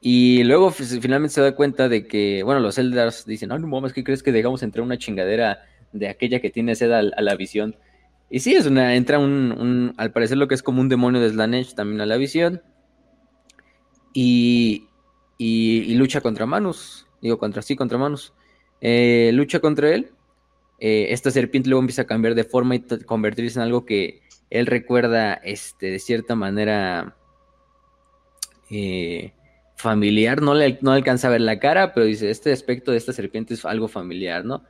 Y 0.00 0.42
luego 0.42 0.72
pues, 0.72 0.98
finalmente 1.00 1.34
se 1.34 1.40
da 1.40 1.54
cuenta 1.54 1.88
de 1.88 2.06
que, 2.08 2.42
bueno, 2.42 2.60
los 2.60 2.76
Eldars 2.76 3.24
dicen, 3.24 3.50
no, 3.50 3.58
no 3.58 3.68
mames, 3.68 3.92
¿qué 3.92 4.02
crees 4.02 4.22
que 4.22 4.32
dejamos 4.32 4.64
entrar 4.64 4.84
una 4.84 4.98
chingadera 4.98 5.64
de 5.92 6.08
aquella 6.08 6.40
que 6.40 6.50
tiene 6.50 6.74
sed 6.74 6.90
a, 6.90 7.02
la 7.02 7.36
visión? 7.36 7.76
Y 8.28 8.40
sí, 8.40 8.54
es 8.54 8.66
una, 8.66 8.96
entra 8.96 9.20
un, 9.20 9.94
al 9.96 10.10
parecer 10.10 10.38
lo 10.38 10.48
que 10.48 10.56
es 10.56 10.62
como 10.62 10.80
un 10.80 10.88
demonio 10.88 11.20
de 11.20 11.30
Slanesh 11.30 11.74
también 11.74 12.00
a 12.00 12.06
la 12.06 12.16
visión. 12.16 12.62
Y, 14.12 14.88
y, 15.38 15.94
lucha 15.94 16.20
contra 16.20 16.46
Manus, 16.46 17.06
digo, 17.20 17.38
contra 17.38 17.62
sí, 17.62 17.76
contra 17.76 17.96
Manus. 17.96 18.32
Eh, 18.82 19.30
lucha 19.32 19.60
contra 19.60 19.94
él. 19.94 20.10
Eh, 20.80 21.06
esta 21.10 21.30
serpiente 21.30 21.70
luego 21.70 21.80
empieza 21.80 22.02
a 22.02 22.06
cambiar 22.06 22.34
de 22.34 22.42
forma 22.42 22.74
y 22.74 22.80
convertirse 22.80 23.58
en 23.58 23.62
algo 23.62 23.86
que 23.86 24.20
él 24.50 24.66
recuerda 24.66 25.34
este, 25.34 25.86
de 25.86 26.00
cierta 26.00 26.34
manera 26.34 27.16
eh, 28.68 29.32
familiar. 29.76 30.42
No 30.42 30.54
le, 30.54 30.78
no 30.82 30.90
alcanza 30.90 31.28
a 31.28 31.30
ver 31.30 31.40
la 31.40 31.60
cara, 31.60 31.94
pero 31.94 32.04
dice, 32.04 32.28
este 32.30 32.52
aspecto 32.52 32.90
de 32.90 32.98
esta 32.98 33.12
serpiente 33.12 33.54
es 33.54 33.64
algo 33.64 33.86
familiar, 33.86 34.44
¿no? 34.44 34.64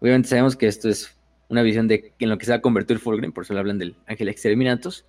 Obviamente 0.00 0.28
sabemos 0.28 0.54
que 0.54 0.66
esto 0.66 0.90
es 0.90 1.16
una 1.48 1.62
visión 1.62 1.88
de 1.88 2.12
en 2.18 2.28
lo 2.28 2.36
que 2.36 2.44
se 2.44 2.52
va 2.52 2.58
a 2.58 2.60
convertir 2.60 2.98
Fulgrim, 2.98 3.32
por 3.32 3.44
eso 3.44 3.54
le 3.54 3.60
hablan 3.60 3.78
del 3.78 3.96
ángel 4.06 4.28
exterminatus. 4.28 5.06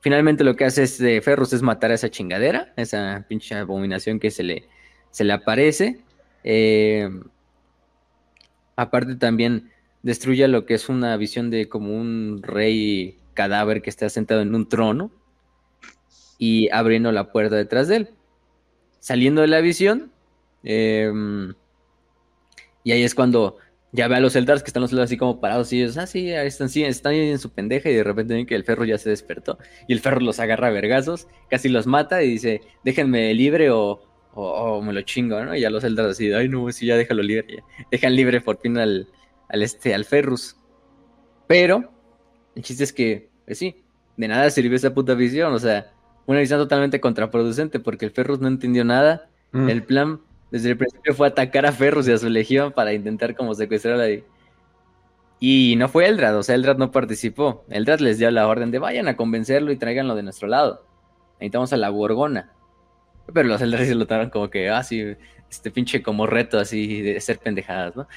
Finalmente 0.00 0.42
lo 0.42 0.56
que 0.56 0.64
hace 0.64 0.82
este 0.82 1.20
Ferrus 1.20 1.52
es 1.52 1.62
matar 1.62 1.92
a 1.92 1.94
esa 1.94 2.10
chingadera, 2.10 2.72
esa 2.76 3.24
pinche 3.28 3.54
abominación 3.54 4.18
que 4.18 4.32
se 4.32 4.42
le, 4.42 4.64
se 5.12 5.22
le 5.22 5.32
aparece. 5.32 6.00
Eh, 6.42 7.08
Aparte 8.76 9.16
también 9.16 9.70
destruye 10.02 10.46
lo 10.48 10.66
que 10.66 10.74
es 10.74 10.88
una 10.88 11.16
visión 11.16 11.50
de 11.50 11.68
como 11.68 11.94
un 11.96 12.40
rey 12.42 13.18
cadáver 13.34 13.82
que 13.82 13.90
está 13.90 14.08
sentado 14.08 14.40
en 14.40 14.54
un 14.54 14.68
trono 14.68 15.10
y 16.38 16.68
abriendo 16.70 17.12
la 17.12 17.32
puerta 17.32 17.56
detrás 17.56 17.88
de 17.88 17.96
él. 17.96 18.10
Saliendo 18.98 19.40
de 19.42 19.48
la 19.48 19.60
visión, 19.60 20.12
em, 20.62 21.54
y 22.84 22.92
ahí 22.92 23.02
es 23.02 23.14
cuando 23.14 23.58
ya 23.92 24.08
ve 24.08 24.16
a 24.16 24.20
los 24.20 24.34
Eldars 24.36 24.62
que 24.62 24.68
están 24.68 24.82
los 24.82 24.92
Eldars 24.92 25.10
así 25.10 25.16
como 25.16 25.40
parados 25.40 25.72
y 25.72 25.82
ellos, 25.82 25.98
ah, 25.98 26.06
sí, 26.06 26.30
están, 26.30 26.68
sí, 26.68 26.82
están 26.82 27.14
en 27.14 27.38
su 27.38 27.50
pendeja 27.50 27.90
y 27.90 27.94
de 27.94 28.04
repente 28.04 28.34
ven 28.34 28.46
que 28.46 28.54
el 28.54 28.64
ferro 28.64 28.84
ya 28.84 28.98
se 28.98 29.10
despertó 29.10 29.58
y 29.86 29.92
el 29.92 30.00
ferro 30.00 30.20
los 30.20 30.40
agarra 30.40 30.68
a 30.68 30.70
vergazos, 30.70 31.28
casi 31.50 31.68
los 31.68 31.86
mata 31.86 32.22
y 32.22 32.30
dice, 32.30 32.62
déjenme 32.84 33.34
libre 33.34 33.70
o, 33.70 34.02
o, 34.34 34.80
me 34.82 34.92
lo 34.92 35.02
chingo, 35.02 35.42
¿no? 35.44 35.54
Y 35.54 35.60
ya 35.60 35.70
los 35.70 35.84
Eldar 35.84 36.06
así, 36.06 36.32
ay 36.32 36.48
no, 36.48 36.70
sí, 36.72 36.86
ya 36.86 36.96
déjalo 36.96 37.22
libre, 37.22 37.62
dejan 37.90 38.16
libre 38.16 38.40
por 38.40 38.58
fin 38.58 38.78
al, 38.78 39.08
al, 39.48 39.62
este, 39.62 39.94
al 39.94 40.04
Ferrus. 40.04 40.56
Pero, 41.46 41.92
el 42.54 42.62
chiste 42.62 42.84
es 42.84 42.92
que, 42.92 43.28
pues 43.44 43.58
sí, 43.58 43.82
de 44.16 44.28
nada 44.28 44.48
sirvió 44.50 44.76
esa 44.76 44.94
puta 44.94 45.14
visión, 45.14 45.52
o 45.52 45.58
sea, 45.58 45.92
una 46.26 46.40
visión 46.40 46.58
totalmente 46.58 47.00
contraproducente 47.00 47.80
porque 47.80 48.04
el 48.04 48.10
Ferrus 48.10 48.40
no 48.40 48.48
entendió 48.48 48.84
nada. 48.84 49.28
Mm. 49.52 49.68
El 49.68 49.82
plan 49.82 50.20
desde 50.50 50.70
el 50.70 50.76
principio 50.76 51.14
fue 51.14 51.26
atacar 51.26 51.66
a 51.66 51.72
Ferrus 51.72 52.08
y 52.08 52.12
a 52.12 52.18
su 52.18 52.28
legión 52.28 52.72
para 52.72 52.92
intentar 52.92 53.34
como 53.34 53.54
secuestrarla 53.54 54.04
ahí. 54.04 54.24
Y 55.40 55.74
no 55.76 55.88
fue 55.88 56.06
Eldrad, 56.06 56.36
o 56.36 56.42
sea, 56.42 56.54
Eldrad 56.54 56.76
no 56.76 56.92
participó. 56.92 57.64
Eldrad 57.68 57.98
les 57.98 58.18
dio 58.18 58.30
la 58.30 58.46
orden 58.46 58.70
de 58.70 58.78
vayan 58.78 59.08
a 59.08 59.16
convencerlo 59.16 59.72
y 59.72 59.76
tráiganlo 59.76 60.14
de 60.14 60.22
nuestro 60.22 60.46
lado. 60.46 60.86
Necesitamos 61.40 61.72
a 61.72 61.76
la 61.76 61.88
Gorgona. 61.88 62.52
Pero 63.32 63.48
los 63.48 63.60
Eldar 63.60 63.84
se 63.84 63.94
lo 63.94 64.06
tomaron 64.06 64.30
como 64.30 64.50
que, 64.50 64.68
ah, 64.68 64.82
sí, 64.82 65.16
este 65.50 65.70
pinche 65.70 66.02
como 66.02 66.26
reto 66.26 66.58
así 66.58 67.02
de 67.02 67.20
ser 67.20 67.38
pendejadas, 67.38 67.94
¿no? 67.94 68.08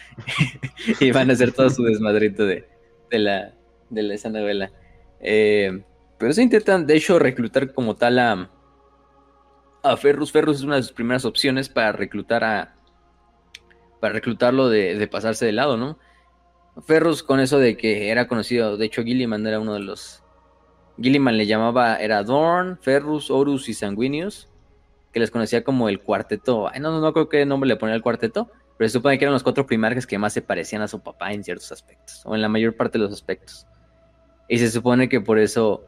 y 0.99 1.11
van 1.11 1.29
a 1.29 1.33
hacer 1.33 1.51
todo 1.51 1.69
su 1.69 1.83
desmadrito 1.83 2.45
de, 2.45 2.67
de, 3.11 3.19
la, 3.19 3.53
de 3.89 4.13
esa 4.13 4.29
novela. 4.29 4.71
Eh, 5.19 5.83
pero 6.17 6.33
se 6.33 6.43
intentan, 6.43 6.87
de 6.87 6.95
hecho, 6.95 7.19
reclutar 7.19 7.73
como 7.73 7.95
tal 7.95 8.19
a, 8.19 8.49
a 9.83 9.97
Ferrus. 9.97 10.31
Ferrus 10.31 10.57
es 10.57 10.63
una 10.63 10.77
de 10.77 10.83
sus 10.83 10.93
primeras 10.93 11.25
opciones 11.25 11.69
para 11.69 11.91
reclutar 11.91 12.43
a. 12.43 12.75
Para 13.99 14.13
reclutarlo 14.13 14.69
de, 14.69 14.95
de 14.95 15.07
pasarse 15.07 15.45
de 15.45 15.51
lado, 15.51 15.77
¿no? 15.77 15.97
Ferrus 16.85 17.23
con 17.23 17.39
eso 17.39 17.57
de 17.57 17.77
que 17.77 18.09
era 18.09 18.27
conocido, 18.27 18.77
de 18.77 18.85
hecho 18.85 19.03
Gilliman 19.03 19.47
era 19.47 19.59
uno 19.59 19.73
de 19.73 19.79
los... 19.79 20.21
Gilliman 21.01 21.37
le 21.37 21.47
llamaba, 21.47 21.95
era 21.95 22.21
Dorn, 22.23 22.77
Ferrus, 22.81 23.31
Horus 23.31 23.69
y 23.69 23.73
Sanguinius 23.73 24.49
que 25.15 25.21
les 25.21 25.31
conocía 25.31 25.63
como 25.63 25.87
el 25.87 26.01
cuarteto. 26.01 26.67
Ay, 26.67 26.81
no, 26.81 26.91
no, 26.91 26.99
no 26.99 27.13
creo 27.13 27.29
qué 27.29 27.45
nombre 27.45 27.69
le 27.69 27.77
ponía 27.77 27.95
el 27.95 28.01
cuarteto, 28.01 28.51
pero 28.77 28.89
se 28.89 28.91
supone 28.91 29.17
que 29.17 29.23
eran 29.23 29.31
los 29.31 29.43
cuatro 29.43 29.65
primarcas 29.65 30.05
que 30.05 30.17
más 30.17 30.33
se 30.33 30.41
parecían 30.41 30.81
a 30.81 30.89
su 30.89 30.99
papá 30.99 31.31
en 31.31 31.41
ciertos 31.41 31.71
aspectos, 31.71 32.21
o 32.25 32.35
en 32.35 32.41
la 32.41 32.49
mayor 32.49 32.75
parte 32.75 32.97
de 32.97 33.05
los 33.05 33.13
aspectos. 33.13 33.65
Y 34.49 34.57
se 34.57 34.69
supone 34.69 35.07
que 35.07 35.21
por 35.21 35.39
eso 35.39 35.85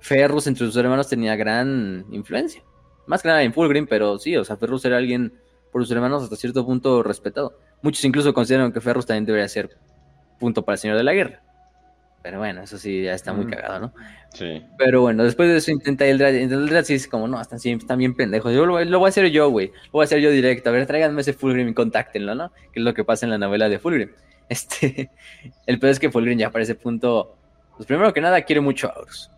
Ferrus 0.00 0.46
entre 0.46 0.64
sus 0.64 0.74
hermanos 0.74 1.06
tenía 1.06 1.36
gran 1.36 2.06
influencia. 2.12 2.64
Más 3.06 3.20
que 3.20 3.28
nada 3.28 3.42
en 3.42 3.52
Fulgrim, 3.52 3.86
pero 3.86 4.18
sí, 4.18 4.38
o 4.38 4.44
sea, 4.46 4.56
Ferrus 4.56 4.86
era 4.86 4.96
alguien 4.96 5.34
por 5.70 5.82
sus 5.82 5.94
hermanos 5.94 6.22
hasta 6.22 6.36
cierto 6.36 6.64
punto 6.64 7.02
respetado. 7.02 7.58
Muchos 7.82 8.02
incluso 8.06 8.32
consideran 8.32 8.72
que 8.72 8.80
Ferrus 8.80 9.04
también 9.04 9.26
debería 9.26 9.48
ser 9.48 9.76
punto 10.40 10.64
para 10.64 10.76
el 10.76 10.78
Señor 10.78 10.96
de 10.96 11.04
la 11.04 11.12
Guerra. 11.12 11.42
Pero 12.22 12.38
bueno, 12.38 12.62
eso 12.62 12.78
sí, 12.78 13.02
ya 13.02 13.14
está 13.14 13.32
muy 13.32 13.46
cagado, 13.46 13.80
¿no? 13.80 13.94
Sí. 14.32 14.64
Pero 14.78 15.00
bueno, 15.00 15.24
después 15.24 15.48
de 15.48 15.56
eso 15.56 15.72
intenta 15.72 16.06
Eldrad. 16.06 16.34
Eldrad 16.34 16.84
sí 16.84 16.94
es 16.94 17.08
como, 17.08 17.26
no, 17.26 17.40
están, 17.40 17.58
están 17.62 17.98
bien 17.98 18.14
pendejos. 18.14 18.54
Yo 18.54 18.64
lo, 18.64 18.74
voy 18.74 19.06
a 19.06 19.08
hacer 19.08 19.28
yo, 19.30 19.50
güey. 19.50 19.68
Lo 19.86 19.92
voy 19.92 20.02
a 20.02 20.04
hacer 20.04 20.20
yo 20.20 20.30
directo. 20.30 20.70
A 20.70 20.72
ver, 20.72 20.86
tráiganme 20.86 21.20
ese 21.20 21.32
Fulgrim 21.32 21.68
y 21.68 21.74
contáctenlo, 21.74 22.36
¿no? 22.36 22.52
Que 22.72 22.78
es 22.78 22.84
lo 22.84 22.94
que 22.94 23.02
pasa 23.02 23.26
en 23.26 23.30
la 23.30 23.38
novela 23.38 23.68
de 23.68 23.78
Fulgrim. 23.78 24.10
Este, 24.48 25.10
el 25.66 25.78
peor 25.78 25.92
es 25.92 25.98
que 25.98 26.10
Fulgrim 26.10 26.36
ya 26.38 26.50
para 26.50 26.64
ese 26.64 26.74
punto, 26.74 27.36
pues 27.76 27.86
primero 27.86 28.12
que 28.12 28.20
nada 28.20 28.42
quiere 28.42 28.60
mucho 28.60 28.88
a 28.88 28.98
Horus. 28.98 29.30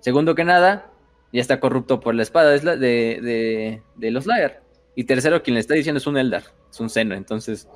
Segundo 0.00 0.34
que 0.34 0.44
nada, 0.44 0.90
ya 1.30 1.42
está 1.42 1.60
corrupto 1.60 2.00
por 2.00 2.14
la 2.14 2.22
espada 2.22 2.52
de, 2.52 2.78
de, 2.78 3.82
de 3.96 4.10
los 4.10 4.24
Lair. 4.24 4.60
Y 4.94 5.04
tercero, 5.04 5.42
quien 5.42 5.54
le 5.54 5.60
está 5.60 5.74
diciendo 5.74 5.98
es 5.98 6.06
un 6.06 6.16
Eldar, 6.16 6.44
es 6.70 6.80
un 6.80 6.88
seno. 6.88 7.14
Entonces, 7.14 7.68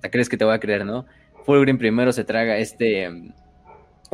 ¿te 0.00 0.10
crees 0.10 0.28
que 0.28 0.36
te 0.36 0.44
va 0.44 0.54
a 0.54 0.60
creer, 0.60 0.84
no? 0.84 1.06
Fulgrim 1.44 1.78
primero 1.78 2.12
se 2.12 2.24
traga 2.24 2.58
este 2.58 3.32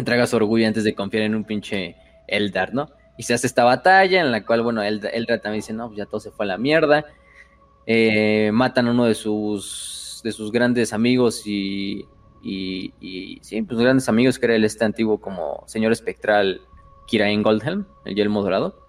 traga 0.04 0.26
su 0.26 0.36
orgullo 0.36 0.66
antes 0.66 0.84
de 0.84 0.94
confiar 0.94 1.24
en 1.24 1.34
un 1.34 1.44
pinche 1.44 1.96
Eldar, 2.26 2.74
¿no? 2.74 2.90
Y 3.16 3.24
se 3.24 3.34
hace 3.34 3.46
esta 3.46 3.64
batalla 3.64 4.20
en 4.20 4.30
la 4.30 4.44
cual, 4.44 4.62
bueno, 4.62 4.82
Eldar, 4.82 5.40
también 5.40 5.60
dice, 5.60 5.72
no, 5.72 5.88
pues 5.88 5.98
ya 5.98 6.06
todo 6.06 6.20
se 6.20 6.30
fue 6.30 6.44
a 6.46 6.48
la 6.48 6.58
mierda. 6.58 7.04
Eh, 7.86 8.50
matan 8.52 8.86
a 8.86 8.90
uno 8.92 9.06
de 9.06 9.14
sus, 9.14 10.20
de 10.22 10.30
sus 10.30 10.52
grandes 10.52 10.92
amigos 10.92 11.42
y, 11.46 12.06
y, 12.42 13.38
sí, 13.42 13.62
pues 13.62 13.80
grandes 13.80 14.08
amigos 14.08 14.38
que 14.38 14.46
era 14.46 14.54
el 14.54 14.64
este 14.64 14.84
antiguo 14.84 15.20
como 15.20 15.64
señor 15.66 15.90
espectral 15.90 16.60
Kirain 17.06 17.42
Goldhelm, 17.42 17.86
el 18.04 18.14
yelmo 18.14 18.42
dorado. 18.42 18.86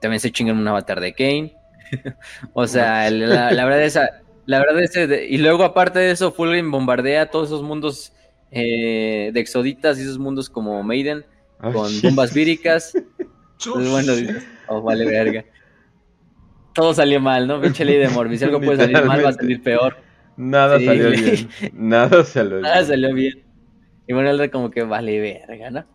También 0.00 0.20
se 0.20 0.30
chingan 0.30 0.58
un 0.58 0.68
avatar 0.68 1.00
de 1.00 1.14
Kane. 1.14 1.56
o 2.52 2.66
sea, 2.66 3.10
la, 3.10 3.64
verdad 3.64 3.82
es, 3.82 3.98
la 4.44 4.58
verdad 4.58 4.80
es, 4.80 5.30
y 5.30 5.38
luego 5.38 5.64
aparte 5.64 5.98
de 5.98 6.10
eso, 6.12 6.30
Fulgrim 6.30 6.70
bombardea 6.70 7.30
todos 7.30 7.48
esos 7.48 7.62
mundos 7.62 8.12
eh, 8.50 9.30
de 9.32 9.40
exoditas 9.40 9.98
y 9.98 10.02
esos 10.02 10.18
mundos 10.18 10.48
como 10.48 10.82
Maiden, 10.82 11.24
con 11.60 11.90
bombas 12.02 12.32
víricas. 12.32 12.94
Entonces, 13.58 13.90
bueno, 13.90 14.12
oh, 14.68 14.82
vale 14.82 15.06
verga. 15.06 15.44
Todo 16.74 16.92
salió 16.92 17.20
mal, 17.20 17.46
¿no? 17.46 17.60
Pinche 17.60 17.84
ley 17.84 17.96
de 17.96 18.08
Morbi. 18.08 18.36
Si 18.36 18.44
algo 18.44 18.60
puede 18.60 18.76
salir 18.76 19.02
mal, 19.04 19.24
va 19.24 19.30
a 19.30 19.32
salir 19.32 19.62
peor. 19.62 19.96
Nada 20.36 20.78
salió 20.78 21.10
bien. 21.10 21.48
Nada 21.72 22.22
salió 22.24 22.56
bien. 22.56 22.62
Nada 22.62 22.84
salió 22.84 23.14
bien. 23.14 23.42
Y 24.06 24.12
bueno, 24.12 24.30
Eldrad 24.30 24.50
como 24.50 24.70
que 24.70 24.82
vale 24.82 25.18
verga, 25.18 25.70
¿no? 25.70 25.86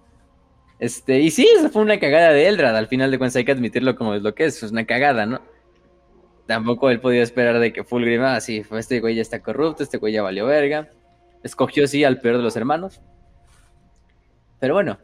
Este, 0.79 1.19
y 1.19 1.29
sí, 1.29 1.47
esa 1.55 1.69
fue 1.69 1.83
una 1.83 1.99
cagada 1.99 2.31
de 2.31 2.47
Eldrad. 2.47 2.75
Al 2.75 2.87
final 2.87 3.11
de 3.11 3.19
cuentas 3.19 3.35
hay 3.35 3.45
que 3.45 3.51
admitirlo 3.51 3.95
como 3.95 4.15
es 4.15 4.23
lo 4.23 4.33
que 4.33 4.45
es. 4.45 4.63
Es 4.63 4.71
una 4.71 4.85
cagada, 4.85 5.27
¿no? 5.27 5.41
Tampoco 6.47 6.89
él 6.89 6.99
podía 6.99 7.21
esperar 7.21 7.59
de 7.59 7.71
que 7.71 7.83
Fulgrim, 7.83 8.23
ah, 8.23 8.41
sí, 8.41 8.63
este 8.71 8.99
güey 8.99 9.15
ya 9.15 9.21
está 9.21 9.41
corrupto, 9.41 9.83
este 9.83 9.99
güey 9.99 10.13
ya 10.13 10.23
valió 10.23 10.47
verga. 10.47 10.89
Escogió 11.43 11.87
sí 11.87 12.03
al 12.03 12.19
peor 12.19 12.37
de 12.37 12.43
los 12.43 12.55
hermanos. 12.55 13.01
Pero 14.59 14.75
bueno, 14.75 14.99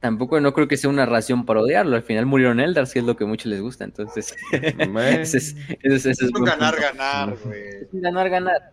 tampoco 0.00 0.40
no 0.40 0.52
creo 0.52 0.68
que 0.68 0.76
sea 0.76 0.90
una 0.90 1.06
ración 1.06 1.46
para 1.46 1.60
odiarlo. 1.60 1.96
Al 1.96 2.02
final 2.02 2.26
murieron 2.26 2.60
Eldar, 2.60 2.88
que 2.88 2.98
es 2.98 3.04
lo 3.04 3.16
que 3.16 3.24
a 3.24 3.26
muchos 3.26 3.46
les 3.46 3.60
gusta. 3.60 3.84
Entonces, 3.84 4.36
es, 4.52 6.22
un 6.34 6.44
ganar, 6.44 6.78
ganar, 6.80 7.36
güey. 7.44 7.68
Es 7.68 7.92
un 7.92 8.02
ganar, 8.02 8.28
ganar. 8.28 8.72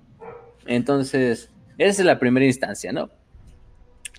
Entonces, 0.65 1.49
esa 1.77 2.01
es 2.01 2.05
la 2.05 2.19
primera 2.19 2.45
instancia, 2.45 2.91
¿no? 2.91 3.09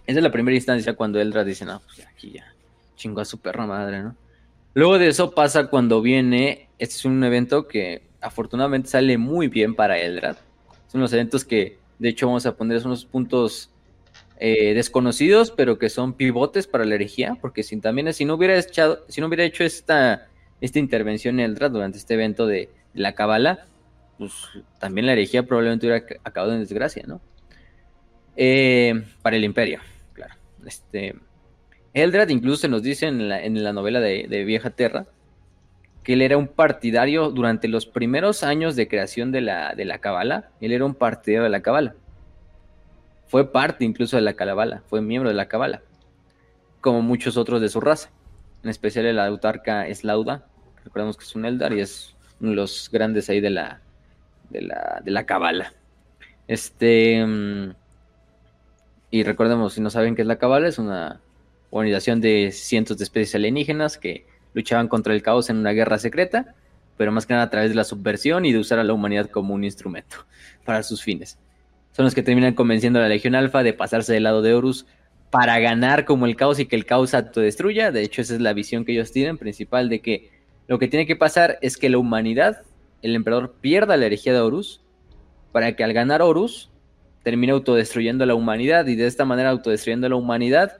Esa 0.06 0.18
es 0.20 0.22
la 0.22 0.30
primera 0.30 0.54
instancia 0.54 0.94
cuando 0.94 1.20
Eldar 1.20 1.44
dice, 1.44 1.64
no, 1.64 1.80
pues 1.80 2.06
aquí 2.06 2.32
ya 2.32 2.54
chingó 2.96 3.20
a 3.20 3.24
su 3.24 3.38
perra 3.38 3.66
madre, 3.66 4.02
¿no? 4.02 4.16
Luego 4.74 4.98
de 4.98 5.08
eso 5.08 5.32
pasa 5.32 5.68
cuando 5.68 6.02
viene, 6.02 6.68
este 6.78 6.94
es 6.96 7.04
un 7.04 7.22
evento 7.24 7.66
que 7.66 8.02
afortunadamente 8.20 8.88
sale 8.88 9.16
muy 9.16 9.48
bien 9.48 9.74
para 9.74 9.98
Eldrad. 9.98 10.36
Son 10.88 11.00
los 11.00 11.12
eventos 11.12 11.44
que 11.44 11.78
de 11.98 12.08
hecho, 12.08 12.26
vamos 12.26 12.46
a 12.46 12.56
poner 12.56 12.84
unos 12.86 13.04
puntos 13.04 13.70
eh, 14.38 14.74
desconocidos, 14.74 15.50
pero 15.50 15.78
que 15.78 15.88
son 15.88 16.12
pivotes 16.12 16.66
para 16.66 16.84
la 16.84 16.94
herejía, 16.94 17.38
porque 17.40 17.62
si 17.62 17.78
también 17.78 18.12
si 18.12 18.24
no 18.24 18.34
hubiera 18.34 18.58
echado, 18.58 19.04
si 19.08 19.20
no 19.20 19.28
hubiera 19.28 19.44
hecho 19.44 19.64
esta, 19.64 20.28
esta 20.60 20.78
intervención 20.78 21.40
Eldra 21.40 21.68
durante 21.68 21.98
este 21.98 22.14
evento 22.14 22.46
de, 22.46 22.70
la 22.96 23.14
Kabbalah, 23.14 23.66
pues 24.18 24.32
también 24.78 25.06
la 25.06 25.12
herejía 25.12 25.44
probablemente 25.44 25.86
hubiera 25.86 26.04
acabado 26.24 26.54
en 26.54 26.60
desgracia, 26.60 27.04
¿no? 27.06 27.20
Eh, 28.36 29.04
para 29.22 29.36
el 29.36 29.44
imperio, 29.44 29.80
claro. 30.14 30.34
Este, 30.66 31.14
Eldrad 31.94 32.28
incluso 32.28 32.62
se 32.62 32.68
nos 32.68 32.82
dice 32.82 33.06
en 33.06 33.28
la, 33.28 33.42
en 33.42 33.62
la 33.62 33.72
novela 33.72 34.00
de, 34.00 34.26
de 34.28 34.44
Vieja 34.44 34.70
Terra 34.70 35.06
que 36.06 36.12
él 36.12 36.22
era 36.22 36.36
un 36.36 36.46
partidario 36.46 37.30
durante 37.30 37.66
los 37.66 37.84
primeros 37.84 38.44
años 38.44 38.76
de 38.76 38.86
creación 38.86 39.32
de 39.32 39.40
la, 39.40 39.74
de 39.74 39.84
la 39.84 39.98
Kabbalah, 39.98 40.50
él 40.60 40.70
era 40.70 40.84
un 40.84 40.94
partidario 40.94 41.42
de 41.42 41.50
la 41.50 41.62
Kabbalah. 41.62 41.96
Fue 43.26 43.50
parte 43.50 43.84
incluso 43.84 44.14
de 44.14 44.22
la 44.22 44.34
Kabbalah, 44.34 44.84
fue 44.86 45.02
miembro 45.02 45.30
de 45.30 45.34
la 45.34 45.48
Kabbalah, 45.48 45.82
como 46.80 47.02
muchos 47.02 47.36
otros 47.36 47.60
de 47.60 47.68
su 47.68 47.80
raza, 47.80 48.10
en 48.62 48.70
especial 48.70 49.04
el 49.04 49.18
autarca 49.18 49.92
Slauda, 49.92 50.46
recordemos 50.84 51.16
que 51.16 51.24
es 51.24 51.34
un 51.34 51.44
Eldar 51.44 51.72
y 51.72 51.80
es 51.80 52.14
uno 52.38 52.50
de 52.50 52.56
los 52.56 52.88
grandes 52.92 53.28
ahí 53.28 53.40
de 53.40 53.50
la, 53.50 53.80
de 54.48 54.62
la, 54.62 55.02
de 55.04 55.10
la 55.10 55.26
Kabbalah. 55.26 55.72
Este, 56.46 57.26
mm, 57.26 57.74
y 59.10 59.24
recordemos, 59.24 59.72
si 59.72 59.80
no 59.80 59.90
saben 59.90 60.14
qué 60.14 60.22
es 60.22 60.28
la 60.28 60.38
Kabbalah, 60.38 60.68
es 60.68 60.78
una 60.78 61.20
organización 61.70 62.20
de 62.20 62.52
cientos 62.52 62.96
de 62.96 63.02
especies 63.02 63.34
alienígenas 63.34 63.98
que 63.98 64.35
luchaban 64.56 64.88
contra 64.88 65.12
el 65.12 65.22
caos 65.22 65.50
en 65.50 65.58
una 65.58 65.72
guerra 65.72 65.98
secreta, 65.98 66.54
pero 66.96 67.12
más 67.12 67.26
que 67.26 67.34
nada 67.34 67.44
a 67.44 67.50
través 67.50 67.68
de 67.68 67.76
la 67.76 67.84
subversión 67.84 68.46
y 68.46 68.52
de 68.52 68.58
usar 68.58 68.78
a 68.78 68.84
la 68.84 68.94
humanidad 68.94 69.28
como 69.28 69.54
un 69.54 69.64
instrumento 69.64 70.16
para 70.64 70.82
sus 70.82 71.02
fines. 71.02 71.38
Son 71.92 72.06
los 72.06 72.14
que 72.14 72.22
terminan 72.22 72.54
convenciendo 72.54 72.98
a 72.98 73.02
la 73.02 73.08
Legión 73.08 73.34
Alfa 73.34 73.62
de 73.62 73.74
pasarse 73.74 74.14
del 74.14 74.24
lado 74.24 74.40
de 74.40 74.54
Horus 74.54 74.86
para 75.30 75.58
ganar 75.58 76.06
como 76.06 76.24
el 76.24 76.36
caos 76.36 76.58
y 76.58 76.66
que 76.66 76.76
el 76.76 76.86
caos 76.86 77.12
autodestruya. 77.12 77.92
De 77.92 78.02
hecho, 78.02 78.22
esa 78.22 78.34
es 78.34 78.40
la 78.40 78.54
visión 78.54 78.84
que 78.84 78.92
ellos 78.92 79.12
tienen 79.12 79.36
principal 79.36 79.90
de 79.90 80.00
que 80.00 80.30
lo 80.68 80.78
que 80.78 80.88
tiene 80.88 81.06
que 81.06 81.16
pasar 81.16 81.58
es 81.60 81.76
que 81.76 81.90
la 81.90 81.98
humanidad, 81.98 82.62
el 83.02 83.14
emperador, 83.14 83.54
pierda 83.60 83.96
la 83.98 84.06
herejía 84.06 84.32
de 84.32 84.40
Horus 84.40 84.80
para 85.52 85.76
que 85.76 85.84
al 85.84 85.92
ganar 85.92 86.22
Horus 86.22 86.70
termine 87.22 87.52
autodestruyendo 87.52 88.24
a 88.24 88.26
la 88.26 88.34
humanidad 88.34 88.86
y 88.86 88.94
de 88.94 89.06
esta 89.06 89.26
manera 89.26 89.50
autodestruyendo 89.50 90.06
a 90.06 90.10
la 90.10 90.16
humanidad, 90.16 90.78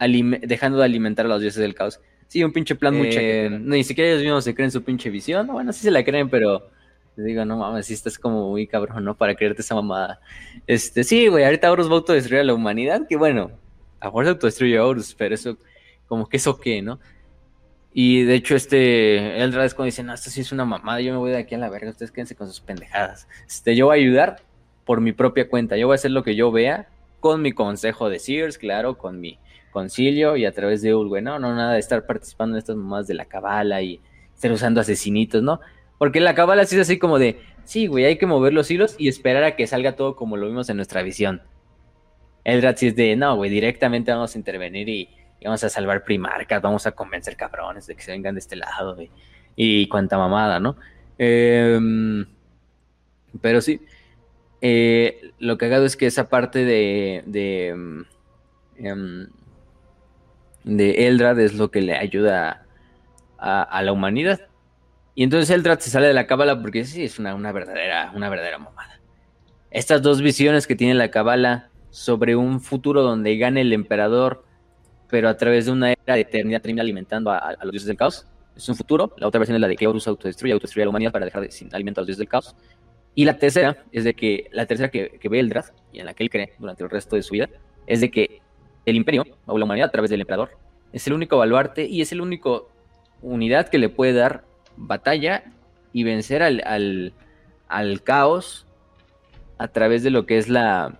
dejando 0.00 0.78
de 0.78 0.84
alimentar 0.84 1.26
a 1.26 1.28
los 1.28 1.40
dioses 1.40 1.60
del 1.60 1.74
caos. 1.74 2.00
Sí, 2.28 2.44
un 2.44 2.52
pinche 2.52 2.74
plan 2.74 2.94
muy 2.94 3.08
eh, 3.10 3.48
Ni 3.50 3.82
siquiera 3.84 4.10
ellos 4.10 4.22
mismos 4.22 4.44
se 4.44 4.54
creen 4.54 4.70
su 4.70 4.82
pinche 4.82 5.10
visión. 5.10 5.46
Bueno, 5.46 5.72
sí 5.72 5.80
se 5.80 5.90
la 5.90 6.04
creen, 6.04 6.28
pero 6.28 6.70
digo, 7.16 7.44
no 7.44 7.56
mames, 7.56 7.86
sí 7.86 7.94
estás 7.94 8.18
como 8.18 8.50
muy 8.50 8.66
cabrón, 8.66 9.04
¿no? 9.04 9.16
Para 9.16 9.34
creerte 9.34 9.62
esa 9.62 9.74
mamada. 9.74 10.20
Este, 10.66 11.04
sí, 11.04 11.26
güey, 11.28 11.44
ahorita 11.44 11.70
Horus 11.70 11.88
va 11.88 11.94
a 11.94 11.96
autodestruir 11.96 12.42
a 12.42 12.44
la 12.44 12.54
humanidad, 12.54 13.06
que 13.08 13.16
bueno, 13.16 13.50
a 13.98 14.10
fuerza 14.10 14.32
autodestruye 14.32 14.76
a 14.76 14.84
Horus, 14.84 15.14
pero 15.14 15.34
eso, 15.34 15.56
como 16.06 16.28
que 16.28 16.36
eso 16.36 16.58
qué, 16.58 16.82
¿no? 16.82 17.00
Y 17.92 18.22
de 18.22 18.34
hecho, 18.34 18.54
este, 18.54 19.42
Eldra 19.42 19.64
es 19.64 19.74
cuando 19.74 19.86
dice, 19.86 20.02
no, 20.02 20.14
esto 20.14 20.30
sí 20.30 20.42
es 20.42 20.52
una 20.52 20.64
mamada, 20.64 21.00
yo 21.00 21.12
me 21.12 21.18
voy 21.18 21.30
de 21.30 21.38
aquí 21.38 21.54
a 21.54 21.58
la 21.58 21.70
verga, 21.70 21.90
ustedes 21.90 22.12
quédense 22.12 22.36
con 22.36 22.46
sus 22.46 22.60
pendejadas. 22.60 23.26
Este, 23.46 23.74
yo 23.74 23.86
voy 23.86 23.98
a 23.98 24.00
ayudar 24.00 24.42
por 24.84 25.00
mi 25.00 25.12
propia 25.12 25.48
cuenta, 25.48 25.76
yo 25.76 25.86
voy 25.86 25.94
a 25.94 25.96
hacer 25.96 26.12
lo 26.12 26.22
que 26.22 26.36
yo 26.36 26.52
vea, 26.52 26.88
con 27.20 27.42
mi 27.42 27.52
consejo 27.52 28.08
de 28.08 28.20
Sears, 28.20 28.58
claro, 28.58 28.96
con 28.96 29.20
mi 29.20 29.38
concilio 29.70 30.36
y 30.36 30.44
a 30.44 30.52
través 30.52 30.82
de 30.82 30.94
Ulwe, 30.94 31.22
¿no? 31.22 31.38
No 31.38 31.54
nada 31.54 31.74
de 31.74 31.78
estar 31.78 32.06
participando 32.06 32.56
en 32.56 32.58
estas 32.58 32.76
mamadas 32.76 33.06
de 33.06 33.14
la 33.14 33.26
cabala 33.26 33.82
y 33.82 34.00
estar 34.34 34.52
usando 34.52 34.80
asesinitos, 34.80 35.42
¿no? 35.42 35.60
Porque 35.98 36.20
la 36.20 36.34
cabala 36.34 36.64
sí 36.64 36.76
es 36.76 36.82
así 36.82 36.98
como 36.98 37.18
de, 37.18 37.40
sí, 37.64 37.86
güey, 37.86 38.04
hay 38.04 38.18
que 38.18 38.26
mover 38.26 38.52
los 38.52 38.70
hilos 38.70 38.94
y 38.98 39.08
esperar 39.08 39.44
a 39.44 39.56
que 39.56 39.66
salga 39.66 39.96
todo 39.96 40.16
como 40.16 40.36
lo 40.36 40.46
vimos 40.46 40.70
en 40.70 40.76
nuestra 40.76 41.02
visión. 41.02 41.42
El 42.44 42.62
sí 42.78 42.86
es 42.88 42.96
de, 42.96 43.16
no, 43.16 43.36
güey, 43.36 43.50
directamente 43.50 44.10
vamos 44.10 44.34
a 44.34 44.38
intervenir 44.38 44.88
y, 44.88 45.10
vamos 45.44 45.62
a 45.64 45.68
salvar 45.68 46.04
primarcas, 46.04 46.62
vamos 46.62 46.86
a 46.86 46.92
convencer 46.92 47.36
cabrones 47.36 47.86
de 47.86 47.94
que 47.94 48.02
se 48.02 48.12
vengan 48.12 48.34
de 48.34 48.40
este 48.40 48.56
lado, 48.56 48.94
güey. 48.94 49.10
Y 49.54 49.86
cuanta 49.88 50.16
mamada, 50.16 50.58
¿no? 50.60 50.76
Em, 51.18 52.26
pero 53.40 53.60
sí, 53.60 53.80
eh, 54.60 55.32
lo 55.38 55.58
cagado 55.58 55.84
es 55.84 55.96
que 55.96 56.06
esa 56.06 56.28
parte 56.28 56.64
de, 56.64 57.22
de 57.26 57.68
em, 58.76 59.28
de 60.64 61.06
Eldrad 61.06 61.38
es 61.40 61.54
lo 61.54 61.70
que 61.70 61.80
le 61.80 61.96
ayuda 61.96 62.66
a, 63.38 63.82
la 63.82 63.92
humanidad. 63.92 64.40
Y 65.14 65.24
entonces 65.24 65.50
Eldrad 65.50 65.78
se 65.80 65.90
sale 65.90 66.06
de 66.06 66.14
la 66.14 66.26
cábala 66.26 66.60
porque 66.60 66.84
sí, 66.84 67.04
es 67.04 67.18
una, 67.18 67.34
verdadera, 67.52 68.12
una 68.14 68.28
verdadera 68.28 68.58
mamada. 68.58 69.00
Estas 69.70 70.02
dos 70.02 70.22
visiones 70.22 70.66
que 70.66 70.76
tiene 70.76 70.94
la 70.94 71.10
cábala 71.10 71.70
sobre 71.90 72.36
un 72.36 72.60
futuro 72.60 73.02
donde 73.02 73.36
gane 73.36 73.62
el 73.62 73.72
emperador, 73.72 74.44
pero 75.08 75.28
a 75.28 75.36
través 75.36 75.66
de 75.66 75.72
una 75.72 75.92
era 75.92 76.14
de 76.14 76.20
eternidad 76.20 76.62
termina 76.62 76.82
alimentando 76.82 77.30
a, 77.30 77.56
los 77.62 77.72
dioses 77.72 77.86
del 77.86 77.96
caos. 77.96 78.26
Es 78.56 78.68
un 78.68 78.76
futuro. 78.76 79.14
La 79.18 79.28
otra 79.28 79.38
versión 79.38 79.56
es 79.56 79.60
la 79.60 79.68
de 79.68 79.76
que 79.76 79.86
Horus 79.86 80.08
autodestruye, 80.08 80.52
autodestruye 80.52 80.82
a 80.82 80.86
la 80.86 80.90
humanidad 80.90 81.12
para 81.12 81.24
dejar 81.24 81.42
de, 81.42 81.50
sin 81.50 81.72
alimento 81.74 82.00
a 82.00 82.02
los 82.02 82.08
dioses 82.08 82.18
del 82.18 82.28
caos. 82.28 82.56
Y 83.14 83.24
la 83.24 83.36
tercera 83.36 83.84
es 83.92 84.04
de 84.04 84.14
que, 84.14 84.48
la 84.52 84.66
tercera 84.66 84.90
que, 84.90 85.18
que 85.20 85.28
ve 85.28 85.40
Eldrad, 85.40 85.66
y 85.92 86.00
en 86.00 86.06
la 86.06 86.14
que 86.14 86.22
él 86.22 86.30
cree 86.30 86.54
durante 86.58 86.84
el 86.84 86.90
resto 86.90 87.16
de 87.16 87.22
su 87.22 87.32
vida, 87.32 87.48
es 87.86 88.00
de 88.00 88.10
que 88.10 88.42
el 88.90 88.96
imperio, 88.96 89.24
o 89.46 89.58
la 89.58 89.64
humanidad 89.64 89.88
a 89.88 89.92
través 89.92 90.10
del 90.10 90.20
emperador, 90.20 90.50
es 90.92 91.06
el 91.06 91.12
único 91.12 91.36
baluarte 91.38 91.86
y 91.86 92.00
es 92.00 92.12
el 92.12 92.20
único 92.20 92.68
unidad 93.22 93.68
que 93.68 93.78
le 93.78 93.88
puede 93.88 94.12
dar 94.12 94.44
batalla 94.76 95.44
y 95.92 96.04
vencer 96.04 96.42
al, 96.42 96.62
al, 96.64 97.12
al 97.68 98.02
caos 98.02 98.66
a 99.58 99.68
través 99.68 100.02
de 100.02 100.10
lo 100.10 100.26
que 100.26 100.38
es 100.38 100.48
la. 100.48 100.98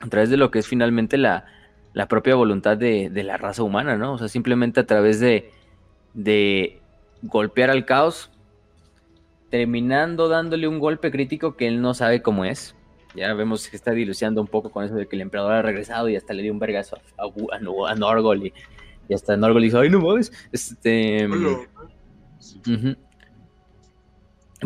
A 0.00 0.06
través 0.08 0.30
de 0.30 0.36
lo 0.36 0.50
que 0.52 0.60
es 0.60 0.68
finalmente 0.68 1.16
la, 1.16 1.46
la 1.92 2.06
propia 2.06 2.36
voluntad 2.36 2.76
de, 2.76 3.10
de, 3.10 3.24
la 3.24 3.36
raza 3.36 3.64
humana, 3.64 3.96
¿no? 3.96 4.12
O 4.12 4.18
sea, 4.18 4.28
simplemente 4.28 4.78
a 4.78 4.86
través 4.86 5.18
de, 5.18 5.50
de 6.14 6.80
golpear 7.22 7.70
al 7.70 7.84
caos, 7.84 8.30
terminando 9.50 10.28
dándole 10.28 10.68
un 10.68 10.78
golpe 10.78 11.10
crítico 11.10 11.56
que 11.56 11.66
él 11.66 11.80
no 11.80 11.94
sabe 11.94 12.22
cómo 12.22 12.44
es. 12.44 12.76
Ya 13.14 13.32
vemos 13.34 13.68
que 13.68 13.76
está 13.76 13.92
diluciando 13.92 14.40
un 14.40 14.46
poco 14.46 14.70
con 14.70 14.84
eso 14.84 14.94
de 14.94 15.06
que 15.06 15.16
el 15.16 15.22
emperador 15.22 15.52
ha 15.52 15.62
regresado 15.62 16.08
y 16.08 16.16
hasta 16.16 16.34
le 16.34 16.42
dio 16.42 16.52
un 16.52 16.58
vergazo 16.58 16.96
a, 17.16 17.22
a, 17.24 17.90
a 17.90 17.94
Norgol 17.94 18.46
y, 18.46 18.52
y, 19.08 19.14
hasta 19.14 19.36
Norgol 19.36 19.62
dijo, 19.62 19.78
ay, 19.78 19.90
no 19.90 20.00
mames. 20.00 20.32
Este, 20.52 21.26
uh 21.26 21.66
-huh. 22.66 22.96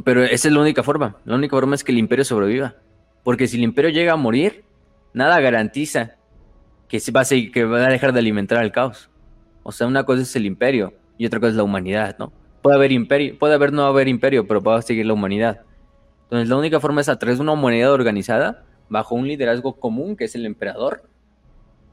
Pero 0.04 0.24
esa 0.24 0.48
es 0.48 0.54
la 0.54 0.60
única 0.60 0.82
forma. 0.82 1.16
La 1.24 1.34
única 1.34 1.56
forma 1.56 1.74
es 1.74 1.84
que 1.84 1.92
el 1.92 1.98
imperio 1.98 2.24
sobreviva. 2.24 2.76
Porque 3.22 3.46
si 3.46 3.56
el 3.56 3.62
imperio 3.62 3.90
llega 3.90 4.14
a 4.14 4.16
morir, 4.16 4.64
nada 5.12 5.40
garantiza 5.40 6.16
que, 6.88 6.98
se 6.98 7.12
va, 7.12 7.20
a 7.20 7.24
seguir, 7.24 7.52
que 7.52 7.64
va 7.64 7.86
a 7.86 7.90
dejar 7.90 8.12
de 8.12 8.18
alimentar 8.18 8.58
al 8.58 8.72
caos. 8.72 9.10
O 9.62 9.72
sea, 9.72 9.86
una 9.86 10.04
cosa 10.04 10.22
es 10.22 10.34
el 10.34 10.46
imperio 10.46 10.94
y 11.18 11.26
otra 11.26 11.40
cosa 11.40 11.50
es 11.50 11.56
la 11.56 11.62
humanidad, 11.62 12.16
¿no? 12.18 12.32
Puede 12.62 12.76
haber 12.76 12.92
imperio, 12.92 13.38
puede 13.38 13.54
haber 13.54 13.72
no 13.72 13.84
haber 13.84 14.08
imperio, 14.08 14.46
pero 14.46 14.60
va 14.60 14.78
a 14.78 14.82
seguir 14.82 15.06
la 15.06 15.12
humanidad. 15.12 15.62
Entonces 16.32 16.48
la 16.48 16.56
única 16.56 16.80
forma 16.80 17.02
es 17.02 17.10
a 17.10 17.18
través 17.18 17.40
una 17.40 17.52
humanidad 17.52 17.92
organizada, 17.92 18.64
bajo 18.88 19.14
un 19.14 19.28
liderazgo 19.28 19.78
común, 19.78 20.16
que 20.16 20.24
es 20.24 20.34
el 20.34 20.46
emperador, 20.46 21.02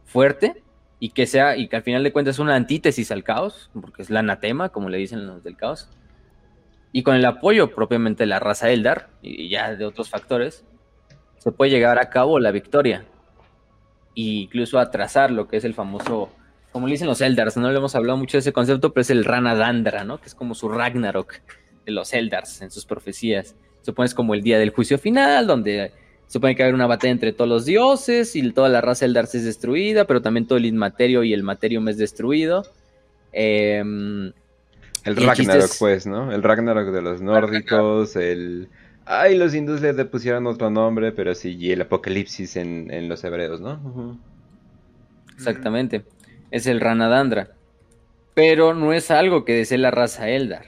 fuerte, 0.06 0.64
y 0.98 1.10
que 1.10 1.28
sea, 1.28 1.58
y 1.58 1.68
que 1.68 1.76
al 1.76 1.84
final 1.84 2.06
de 2.06 2.14
cuentas 2.14 2.38
es 2.38 2.40
una 2.40 2.56
antítesis 2.56 3.12
al 3.12 3.26
caos, 3.26 3.70
porque 3.82 4.02
es 4.02 4.10
la 4.10 4.22
anatema, 4.22 4.70
como 4.70 4.88
le 4.88 4.98
dicen 4.98 5.28
los 5.28 5.44
del 5.44 5.58
caos 5.58 5.90
y 6.92 7.04
con 7.04 7.16
el 7.16 7.26
apoyo 7.26 7.76
propiamente 7.76 8.24
de 8.24 8.28
la 8.28 8.40
raza 8.40 8.70
Eldar 8.70 9.10
y 9.22 9.50
ya 9.50 9.76
de 9.76 9.86
otros 9.86 10.10
factores, 10.10 10.66
se 11.38 11.52
puede 11.52 11.72
llegar 11.72 12.00
a 12.00 12.10
cabo 12.10 12.40
la 12.40 12.52
victoria. 12.52 13.06
E 14.16 14.22
incluso 14.22 14.80
atrasar 14.80 15.32
lo 15.32 15.48
que 15.48 15.58
es 15.58 15.66
el 15.66 15.74
famoso, 15.74 16.30
como 16.72 16.88
le 16.88 16.94
dicen 16.94 17.08
los 17.08 17.22
Eldars, 17.22 17.58
no 17.58 17.70
le 17.70 17.78
hemos 17.78 17.96
hablado 17.96 18.18
mucho 18.18 18.38
de 18.38 18.40
ese 18.40 18.54
concepto, 18.54 18.94
pero 18.94 19.02
es 19.02 19.10
el 19.10 19.24
Rana 19.24 19.56
Dandra, 19.56 20.04
¿no? 20.04 20.20
Que 20.20 20.28
es 20.28 20.36
como 20.36 20.56
su 20.56 20.70
Ragnarok 20.70 21.36
de 21.86 21.92
los 21.92 22.14
Eldars 22.14 22.62
en 22.62 22.72
sus 22.72 22.86
profecías. 22.86 23.56
Supone 23.82 24.08
es 24.08 24.14
como 24.14 24.34
el 24.34 24.42
día 24.42 24.60
del 24.60 24.72
juicio 24.72 24.98
final, 24.98 25.48
donde 25.48 25.92
supone 26.28 26.56
que 26.56 26.64
va 26.64 26.66
a 26.66 26.68
haber 26.68 26.76
una 26.76 26.88
batalla 26.88 27.12
entre 27.12 27.34
todos 27.34 27.50
los 27.50 27.66
dioses 27.66 28.36
y 28.36 28.52
toda 28.52 28.70
la 28.70 28.82
raza 28.82 29.06
Eldar 29.06 29.26
es 29.26 29.44
destruida, 29.44 30.06
pero 30.06 30.22
también 30.22 30.46
todo 30.46 30.58
el 30.58 30.66
Inmaterio 30.66 31.24
y 31.24 31.34
el 31.34 31.44
Materium 31.44 31.88
es 31.90 31.98
destruido. 31.98 32.66
Eh, 33.34 33.80
el 35.06 35.16
Ragnarok, 35.16 35.72
pues, 35.80 36.06
¿no? 36.06 36.32
El 36.32 36.44
Ragnarok 36.44 36.92
de 36.92 37.02
los 37.02 37.22
nórdicos, 37.22 38.16
el... 38.16 38.70
Ay, 39.06 39.38
los 39.38 39.56
hindúes 39.56 39.82
le 39.82 40.06
pusieron 40.06 40.46
otro 40.46 40.70
nombre, 40.70 41.12
pero 41.12 41.34
sí, 41.34 41.56
y 41.58 41.72
el 41.72 41.82
apocalipsis 41.82 42.58
en, 42.58 42.92
en 42.92 43.10
los 43.10 43.24
hebreos, 43.24 43.60
¿no? 43.60 43.82
Uh 43.84 43.96
-huh. 43.96 44.18
Exactamente. 45.34 46.04
Es 46.52 46.68
el 46.68 46.80
Ranadandra. 46.80 47.52
Pero 48.36 48.74
no 48.74 48.94
es 48.94 49.10
algo 49.10 49.46
que 49.46 49.54
desee 49.54 49.78
la 49.80 49.90
raza 49.90 50.30
Eldar. 50.30 50.66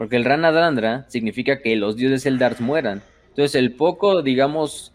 Porque 0.00 0.16
el 0.16 0.24
Ranadandra 0.24 1.04
significa 1.10 1.60
que 1.60 1.76
los 1.76 1.94
dioses 1.94 2.24
Eldar 2.24 2.58
mueran. 2.58 3.02
Entonces, 3.28 3.54
el 3.54 3.74
poco, 3.74 4.22
digamos, 4.22 4.94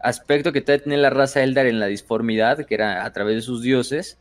aspecto 0.00 0.50
que 0.50 0.62
tiene 0.62 0.96
la 0.96 1.10
raza 1.10 1.42
Eldar 1.42 1.66
en 1.66 1.78
la 1.78 1.88
disformidad, 1.88 2.64
que 2.64 2.74
era 2.74 3.04
a 3.04 3.12
través 3.12 3.34
de 3.34 3.42
sus 3.42 3.60
dioses, 3.60 4.18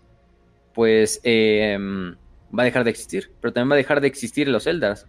pues... 0.74 1.22
Eh, 1.24 1.78
va 2.58 2.64
a 2.64 2.66
dejar 2.66 2.84
de 2.84 2.92
existir, 2.92 3.32
pero 3.42 3.54
también 3.54 3.72
va 3.72 3.76
a 3.76 3.78
dejar 3.78 4.02
de 4.02 4.08
existir 4.08 4.48
los 4.48 4.68
Eldars. 4.68 5.08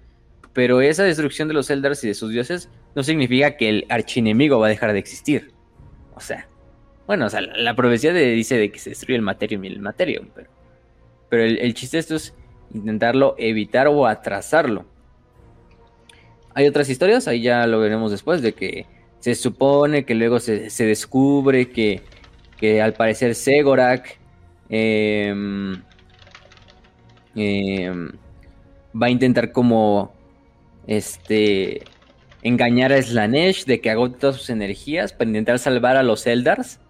Pero 0.52 0.80
esa 0.80 1.04
destrucción 1.04 1.48
de 1.48 1.54
los 1.54 1.70
Eldars 1.70 2.02
y 2.04 2.08
de 2.08 2.14
sus 2.14 2.30
dioses 2.30 2.70
no 2.94 3.02
significa 3.02 3.56
que 3.56 3.68
el 3.68 3.86
archienemigo 3.88 4.58
va 4.58 4.66
a 4.66 4.70
dejar 4.70 4.92
de 4.92 4.98
existir. 4.98 5.52
O 6.14 6.20
sea, 6.20 6.48
bueno, 7.06 7.26
o 7.26 7.28
sea, 7.28 7.40
la, 7.40 7.74
profecía 7.74 8.12
dice 8.12 8.56
de 8.56 8.70
que 8.70 8.78
se 8.78 8.90
destruye 8.90 9.16
el 9.16 9.22
Materium 9.22 9.64
y 9.64 9.68
el 9.68 9.80
Materium, 9.80 10.28
pero, 10.34 10.50
pero 11.28 11.44
el, 11.44 11.58
el 11.58 11.74
chiste 11.74 11.98
de 11.98 12.00
esto 12.00 12.16
es 12.16 12.34
intentarlo 12.72 13.34
evitar 13.38 13.86
o 13.88 14.06
atrasarlo. 14.06 14.86
Hay 16.56 16.66
otras 16.66 16.88
historias, 16.88 17.28
ahí 17.28 17.42
ya 17.42 17.66
lo 17.66 17.80
veremos 17.80 18.10
después, 18.10 18.40
de 18.40 18.54
que 18.54 18.86
se 19.20 19.34
supone 19.34 20.06
que 20.06 20.14
luego 20.14 20.40
se, 20.40 20.70
descubre 20.86 21.68
que, 21.68 22.00
que 22.56 22.80
al 22.80 22.94
parecer 22.94 23.34
Segorak 23.34 24.18
eh, 24.70 25.34
va 27.36 29.06
a 29.06 29.10
intentar 29.10 29.52
como 29.52 30.14
este 30.86 31.82
engañar 32.42 32.90
a 32.90 33.02
Slanesh 33.02 33.66
de 33.66 33.82
que 33.82 33.90
agote 33.90 34.16
todas 34.18 34.36
sus 34.36 34.48
energías 34.48 35.12
para 35.12 35.28
intentar 35.28 35.58
salvar 35.58 35.98
a 35.98 36.02
los 36.02 36.26
Eldars. 36.26 36.80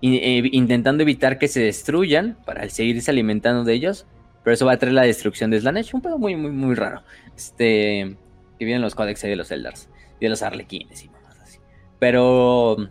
Eh, 0.00 0.48
intentando 0.52 1.02
evitar 1.02 1.38
que 1.38 1.48
se 1.48 1.60
destruyan 1.60 2.38
para 2.46 2.66
seguirse 2.70 3.10
alimentando 3.10 3.64
de 3.64 3.74
ellos. 3.74 4.06
Pero 4.48 4.54
eso 4.54 4.64
va 4.64 4.72
a 4.72 4.78
traer 4.78 4.94
la 4.94 5.02
destrucción 5.02 5.50
de 5.50 5.60
Slanesh. 5.60 5.94
Un 5.94 6.00
pedo 6.00 6.18
muy, 6.18 6.34
muy, 6.34 6.50
muy 6.50 6.74
raro. 6.74 7.02
Este. 7.36 8.16
Que 8.58 8.64
vienen 8.64 8.80
los 8.80 8.94
códex 8.94 9.20
de 9.20 9.36
los 9.36 9.50
Eldars. 9.50 9.90
Y 10.18 10.24
de 10.24 10.30
los 10.30 10.40
Arlequines 10.40 11.04
y 11.04 11.10
más 11.10 11.38
así. 11.38 11.58
Pero. 11.98 12.88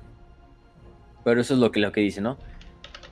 Pero 1.24 1.42
eso 1.42 1.56
es 1.56 1.60
lo 1.60 1.72
que, 1.72 1.80
lo 1.80 1.92
que 1.92 2.02
dice, 2.02 2.22
¿no? 2.22 2.38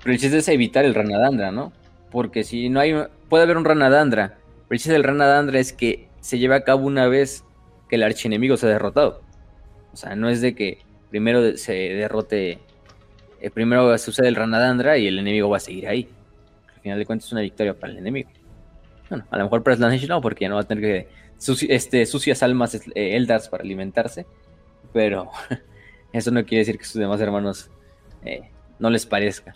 Pero 0.03 0.13
el 0.13 0.19
chiste 0.19 0.37
es 0.37 0.47
evitar 0.47 0.85
el 0.85 0.93
Ranadandra, 0.93 1.51
¿no? 1.51 1.73
Porque 2.11 2.43
si 2.43 2.69
no 2.69 2.81
hay. 2.81 2.93
Puede 3.29 3.45
haber 3.45 3.57
un 3.57 3.65
Ranadandra. 3.65 4.37
Pero 4.37 4.75
el 4.75 4.77
chiste 4.77 4.93
del 4.93 5.05
Ranadandra 5.05 5.59
es 5.59 5.73
que 5.73 6.07
se 6.19 6.37
lleva 6.37 6.57
a 6.57 6.61
cabo 6.63 6.85
una 6.85 7.07
vez 7.07 7.43
que 7.89 7.95
el 7.95 8.03
archienemigo 8.03 8.57
se 8.57 8.67
ha 8.67 8.69
derrotado. 8.69 9.23
O 9.91 9.97
sea, 9.97 10.15
no 10.15 10.29
es 10.29 10.39
de 10.41 10.53
que 10.53 10.83
primero 11.09 11.57
se 11.57 11.73
derrote. 11.73 12.59
Eh, 13.41 13.49
primero 13.49 13.97
sucede 13.97 14.27
el 14.27 14.35
Ranadandra 14.35 14.99
y 14.99 15.07
el 15.07 15.17
enemigo 15.17 15.49
va 15.49 15.57
a 15.57 15.61
seguir 15.61 15.87
ahí. 15.87 16.07
Al 16.75 16.81
final 16.81 16.99
de 16.99 17.05
cuentas 17.07 17.25
es 17.25 17.31
una 17.31 17.41
victoria 17.41 17.73
para 17.73 17.91
el 17.91 17.97
enemigo. 17.97 18.29
Bueno, 19.09 19.25
a 19.29 19.37
lo 19.37 19.43
mejor 19.43 19.63
para 19.63 19.75
Slanesh 19.75 20.07
no, 20.07 20.21
porque 20.21 20.45
ya 20.45 20.49
no 20.49 20.55
va 20.55 20.61
a 20.61 20.67
tener 20.67 20.83
que. 20.83 21.07
Suci 21.37 21.67
este, 21.69 22.05
sucias 22.05 22.43
almas 22.43 22.75
eh, 22.75 23.15
Eldars 23.15 23.49
para 23.49 23.63
alimentarse. 23.63 24.25
Pero 24.93 25.29
eso 26.13 26.31
no 26.31 26.45
quiere 26.45 26.59
decir 26.59 26.77
que 26.77 26.85
sus 26.85 26.95
demás 26.95 27.19
hermanos 27.21 27.69
eh, 28.23 28.49
no 28.79 28.89
les 28.89 29.05
parezca. 29.05 29.53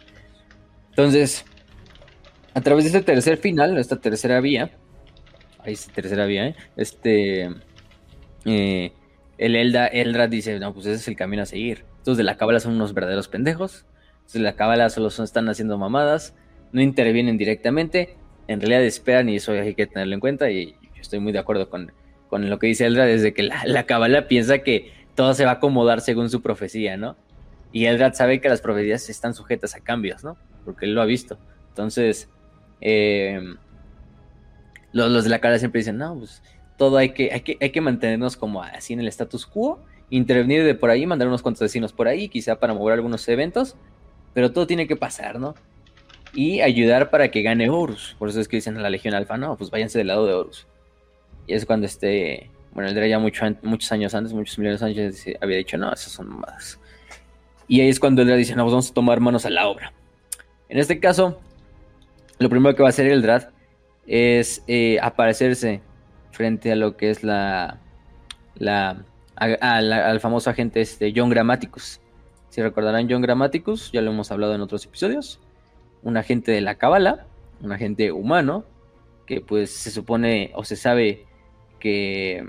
Entonces, 0.89 1.45
a 2.53 2.61
través 2.61 2.83
de 2.83 2.89
este 2.89 3.01
tercer 3.01 3.37
final, 3.37 3.77
esta 3.77 3.99
tercera 3.99 4.41
vía, 4.41 4.71
ahí 5.59 5.75
tercera 5.93 6.25
vía, 6.25 6.47
¿eh? 6.47 6.55
este, 6.75 7.49
eh, 8.45 8.91
el 9.37 9.55
Elda, 9.55 9.87
Eldrad 9.87 10.29
dice, 10.29 10.59
no, 10.59 10.73
pues 10.73 10.85
ese 10.85 10.95
es 10.95 11.07
el 11.07 11.15
camino 11.15 11.43
a 11.43 11.45
seguir. 11.45 11.85
Estos 11.97 12.17
de 12.17 12.23
la 12.23 12.37
cábala 12.37 12.59
son 12.59 12.73
unos 12.73 12.93
verdaderos 12.93 13.27
pendejos, 13.27 13.85
estos 14.25 14.33
de 14.33 14.39
la 14.39 14.55
cábala 14.55 14.89
solo 14.89 15.09
son, 15.09 15.25
están 15.25 15.47
haciendo 15.47 15.77
mamadas, 15.77 16.35
no 16.71 16.81
intervienen 16.81 17.37
directamente, 17.37 18.17
en 18.49 18.59
realidad 18.59 18.83
esperan 18.83 19.29
y 19.29 19.35
eso 19.35 19.51
hay 19.51 19.75
que 19.75 19.85
tenerlo 19.85 20.15
en 20.15 20.19
cuenta 20.19 20.49
y 20.49 20.75
estoy 20.99 21.19
muy 21.19 21.31
de 21.31 21.37
acuerdo 21.37 21.69
con, 21.69 21.91
con 22.29 22.49
lo 22.49 22.57
que 22.57 22.65
dice 22.65 22.87
Eldrad, 22.87 23.05
desde 23.05 23.31
que 23.31 23.43
la 23.43 23.83
cábala 23.83 24.27
piensa 24.27 24.57
que 24.59 24.91
todo 25.13 25.35
se 25.35 25.45
va 25.45 25.51
a 25.51 25.53
acomodar 25.55 26.01
según 26.01 26.31
su 26.31 26.41
profecía, 26.41 26.97
¿no? 26.97 27.15
Y 27.71 27.85
Eldrad 27.85 28.13
sabe 28.15 28.41
que 28.41 28.49
las 28.49 28.61
profecías 28.61 29.07
están 29.07 29.35
sujetas 29.35 29.75
a 29.75 29.81
cambios, 29.81 30.23
¿no? 30.23 30.35
Porque 30.65 30.87
él 30.87 30.95
lo 30.95 31.01
ha 31.03 31.05
visto. 31.05 31.37
Entonces, 31.67 32.27
eh, 32.81 33.39
los, 34.93 35.11
los, 35.11 35.25
de 35.25 35.29
la 35.29 35.39
cara 35.39 35.59
siempre 35.59 35.81
dicen, 35.81 35.99
no, 35.99 36.17
pues 36.17 36.41
todo 36.75 36.97
hay 36.97 37.09
que, 37.09 37.31
hay 37.31 37.41
que, 37.41 37.55
hay 37.61 37.69
que 37.69 37.81
mantenernos 37.81 38.35
como 38.35 38.63
así 38.63 38.93
en 38.93 39.01
el 39.01 39.07
status 39.09 39.45
quo, 39.45 39.79
intervenir 40.09 40.63
de 40.63 40.73
por 40.73 40.89
ahí, 40.89 41.05
mandar 41.05 41.27
unos 41.27 41.43
cuantos 41.43 41.61
vecinos 41.61 41.93
por 41.93 42.07
ahí, 42.07 42.29
quizá 42.29 42.59
para 42.59 42.73
mover 42.73 42.95
algunos 42.95 43.27
eventos, 43.29 43.75
pero 44.33 44.51
todo 44.51 44.65
tiene 44.65 44.87
que 44.87 44.95
pasar, 44.95 45.39
¿no? 45.39 45.53
Y 46.33 46.61
ayudar 46.61 47.09
para 47.09 47.31
que 47.31 47.41
gane 47.41 47.69
Horus. 47.69 48.15
Por 48.19 48.29
eso 48.29 48.39
es 48.39 48.47
que 48.47 48.57
dicen 48.57 48.77
a 48.77 48.81
la 48.81 48.89
Legión 48.89 49.13
Alfa, 49.13 49.37
no, 49.37 49.57
pues 49.57 49.69
váyanse 49.69 49.97
del 49.97 50.07
lado 50.07 50.25
de 50.25 50.33
Horus. 50.33 50.67
Y 51.47 51.53
es 51.53 51.65
cuando 51.65 51.85
este, 51.85 52.49
bueno, 52.71 52.89
él 52.89 53.09
ya 53.09 53.19
mucho, 53.19 53.45
muchos 53.63 53.91
años 53.91 54.13
antes, 54.13 54.33
muchos 54.33 54.57
millones 54.59 54.79
de 54.79 54.85
años, 54.85 55.25
había 55.41 55.57
dicho, 55.57 55.77
no, 55.77 55.91
esas 55.91 56.11
son 56.11 56.29
mamadas. 56.29 56.79
Y 57.67 57.81
ahí 57.81 57.89
es 57.89 57.99
cuando 57.99 58.21
él 58.21 58.37
dice, 58.37 58.55
no, 58.55 58.63
pues 58.63 58.73
vamos 58.73 58.91
a 58.91 58.93
tomar 58.93 59.19
manos 59.19 59.45
a 59.45 59.49
la 59.49 59.67
obra. 59.67 59.93
En 60.69 60.77
este 60.77 60.99
caso, 60.99 61.39
lo 62.37 62.49
primero 62.49 62.75
que 62.75 62.83
va 62.83 62.89
a 62.89 62.91
hacer 62.91 63.07
Eldrad 63.07 63.49
es 64.05 64.63
eh, 64.67 64.97
aparecerse 65.01 65.81
frente 66.31 66.71
a 66.71 66.75
lo 66.75 66.95
que 66.95 67.09
es 67.09 67.23
la, 67.23 67.79
la, 68.55 69.03
al 69.35 70.19
famoso 70.19 70.49
agente 70.49 70.81
este 70.81 71.13
John 71.15 71.29
Grammaticus. 71.29 71.99
Si 72.49 72.61
recordarán 72.61 73.07
John 73.09 73.21
Grammaticus, 73.21 73.91
ya 73.91 74.01
lo 74.01 74.11
hemos 74.11 74.31
hablado 74.31 74.55
en 74.55 74.61
otros 74.61 74.85
episodios, 74.85 75.39
un 76.03 76.17
agente 76.17 76.51
de 76.51 76.61
la 76.61 76.75
Cábala, 76.75 77.25
un 77.61 77.71
agente 77.71 78.11
humano, 78.11 78.65
que 79.25 79.41
pues 79.41 79.71
se 79.71 79.91
supone 79.91 80.51
o 80.55 80.63
se 80.63 80.75
sabe 80.75 81.25
que, 81.79 82.43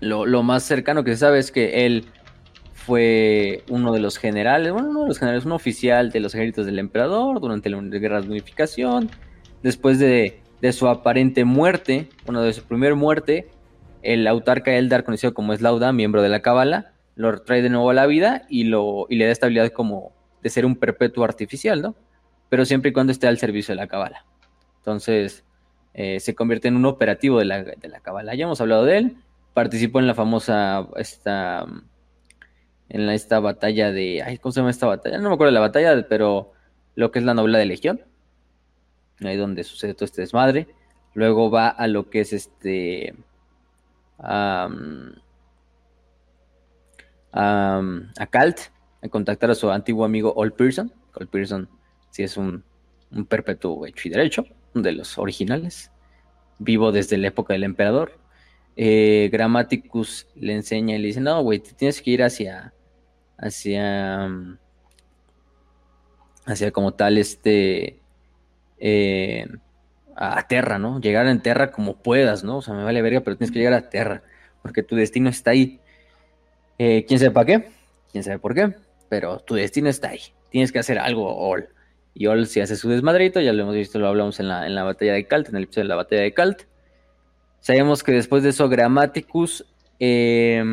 lo, 0.00 0.26
lo 0.26 0.42
más 0.42 0.64
cercano 0.64 1.04
que 1.04 1.12
se 1.12 1.18
sabe 1.18 1.38
es 1.38 1.52
que 1.52 1.86
él 1.86 2.06
fue 2.86 3.62
uno 3.68 3.92
de 3.92 4.00
los 4.00 4.18
generales, 4.18 4.72
bueno, 4.72 4.90
uno 4.90 5.02
de 5.02 5.08
los 5.08 5.18
generales, 5.18 5.44
un 5.44 5.52
oficial 5.52 6.10
de 6.10 6.20
los 6.20 6.34
ejércitos 6.34 6.66
del 6.66 6.80
emperador 6.80 7.40
durante 7.40 7.70
la 7.70 7.80
guerra 7.80 8.20
de 8.20 8.28
unificación. 8.28 9.08
Después 9.62 10.00
de, 10.00 10.40
su 10.72 10.88
aparente 10.88 11.44
muerte, 11.44 12.08
bueno, 12.24 12.42
de 12.42 12.52
su 12.52 12.64
primer 12.64 12.96
muerte, 12.96 13.48
el 14.02 14.26
autarca 14.26 14.72
Eldar, 14.72 15.04
conocido 15.04 15.32
como 15.32 15.54
Slauda, 15.54 15.92
miembro 15.92 16.22
de 16.22 16.28
la 16.28 16.42
Cábala, 16.42 16.92
lo 17.14 17.42
trae 17.42 17.62
de 17.62 17.70
nuevo 17.70 17.90
a 17.90 17.94
la 17.94 18.06
vida 18.06 18.46
y, 18.48 18.64
lo, 18.64 19.06
y 19.08 19.16
le 19.16 19.26
da 19.26 19.32
estabilidad 19.32 19.70
como 19.70 20.12
de 20.42 20.50
ser 20.50 20.66
un 20.66 20.76
perpetuo 20.76 21.24
artificial, 21.24 21.80
¿no? 21.80 21.94
Pero 22.48 22.64
siempre 22.64 22.90
y 22.90 22.92
cuando 22.92 23.12
esté 23.12 23.28
al 23.28 23.38
servicio 23.38 23.72
de 23.72 23.80
la 23.80 23.86
Cábala. 23.86 24.26
Entonces, 24.78 25.44
eh, 25.94 26.20
se 26.20 26.34
convierte 26.34 26.68
en 26.68 26.76
un 26.76 26.86
operativo 26.86 27.38
de 27.38 27.44
la, 27.44 27.62
de 27.62 27.88
la 27.88 28.00
Cábala. 28.00 28.34
Ya 28.34 28.44
hemos 28.44 28.60
hablado 28.60 28.84
de 28.84 28.98
él, 28.98 29.16
participó 29.54 30.00
en 30.00 30.06
la 30.06 30.14
famosa, 30.14 30.86
esta 30.96 31.66
en 32.92 33.08
esta 33.08 33.40
batalla 33.40 33.90
de. 33.90 34.38
¿cómo 34.42 34.52
se 34.52 34.60
llama 34.60 34.70
esta 34.70 34.86
batalla? 34.86 35.16
No 35.18 35.30
me 35.30 35.34
acuerdo 35.34 35.50
de 35.50 35.54
la 35.54 35.60
batalla, 35.60 36.06
pero 36.08 36.52
lo 36.94 37.10
que 37.10 37.20
es 37.20 37.24
la 37.24 37.32
novela 37.32 37.58
de 37.58 37.64
Legión. 37.64 38.02
Ahí 39.20 39.36
donde 39.36 39.64
sucede 39.64 39.94
todo 39.94 40.04
este 40.04 40.20
desmadre. 40.20 40.68
Luego 41.14 41.50
va 41.50 41.68
a 41.68 41.86
lo 41.86 42.10
que 42.10 42.20
es 42.20 42.34
este. 42.34 43.14
a 44.18 44.68
Calt, 48.30 48.60
a 49.02 49.08
contactar 49.08 49.50
a 49.50 49.54
su 49.54 49.70
antiguo 49.70 50.04
amigo 50.04 50.32
Old 50.34 50.54
Pearson. 50.54 50.92
Old 51.14 51.28
Pearson 51.28 51.68
sí 52.10 52.22
es 52.22 52.36
un, 52.36 52.64
un 53.10 53.26
perpetuo 53.26 53.86
hecho 53.86 54.08
y 54.08 54.10
derecho, 54.10 54.46
de 54.74 54.92
los 54.92 55.18
originales, 55.18 55.90
vivo 56.58 56.92
desde 56.92 57.18
la 57.18 57.28
época 57.28 57.52
del 57.52 57.64
emperador. 57.64 58.18
Eh, 58.76 59.28
Grammaticus 59.30 60.26
le 60.34 60.54
enseña 60.54 60.96
y 60.96 60.98
le 60.98 61.08
dice, 61.08 61.20
no, 61.20 61.42
güey, 61.42 61.58
tienes 61.58 62.00
que 62.00 62.10
ir 62.10 62.22
hacia, 62.22 62.72
hacia, 63.36 64.28
mm, 64.28 64.58
hacia 66.46 66.70
como 66.70 66.94
tal 66.94 67.18
este, 67.18 68.00
eh, 68.78 69.46
a 70.16 70.46
Terra, 70.46 70.78
¿no? 70.78 71.00
Llegar 71.00 71.26
en 71.26 71.42
Terra 71.42 71.70
como 71.70 71.96
puedas, 71.96 72.44
¿no? 72.44 72.58
O 72.58 72.62
sea, 72.62 72.74
me 72.74 72.84
vale 72.84 73.02
verga, 73.02 73.20
pero 73.20 73.36
tienes 73.36 73.52
que 73.52 73.58
llegar 73.58 73.74
a 73.74 73.90
Terra, 73.90 74.22
porque 74.62 74.82
tu 74.82 74.96
destino 74.96 75.28
está 75.28 75.50
ahí. 75.50 75.80
Eh, 76.78 77.04
¿Quién 77.06 77.20
sabe 77.20 77.30
para 77.32 77.46
qué? 77.46 77.70
¿Quién 78.10 78.24
sabe 78.24 78.38
por 78.38 78.54
qué? 78.54 78.74
Pero 79.12 79.40
tu 79.40 79.56
destino 79.56 79.90
está 79.90 80.08
ahí. 80.08 80.20
Tienes 80.48 80.72
que 80.72 80.78
hacer 80.78 80.98
algo, 80.98 81.36
Ol. 81.36 81.68
Y 82.14 82.28
Ol 82.28 82.46
si 82.46 82.60
hace 82.60 82.76
su 82.76 82.88
desmadrito, 82.88 83.42
ya 83.42 83.52
lo 83.52 83.64
hemos 83.64 83.74
visto, 83.74 83.98
lo 83.98 84.08
hablamos 84.08 84.40
en 84.40 84.48
la, 84.48 84.66
en 84.66 84.74
la 84.74 84.84
batalla 84.84 85.12
de 85.12 85.26
Calt, 85.26 85.50
en 85.50 85.56
el 85.56 85.64
episodio 85.64 85.84
de 85.84 85.88
la 85.90 85.96
batalla 85.96 86.22
de 86.22 86.32
Calt. 86.32 86.62
Sabemos 87.60 88.02
que 88.02 88.12
después 88.12 88.42
de 88.42 88.48
eso 88.48 88.70
Grammaticus 88.70 89.66
eh, 90.00 90.64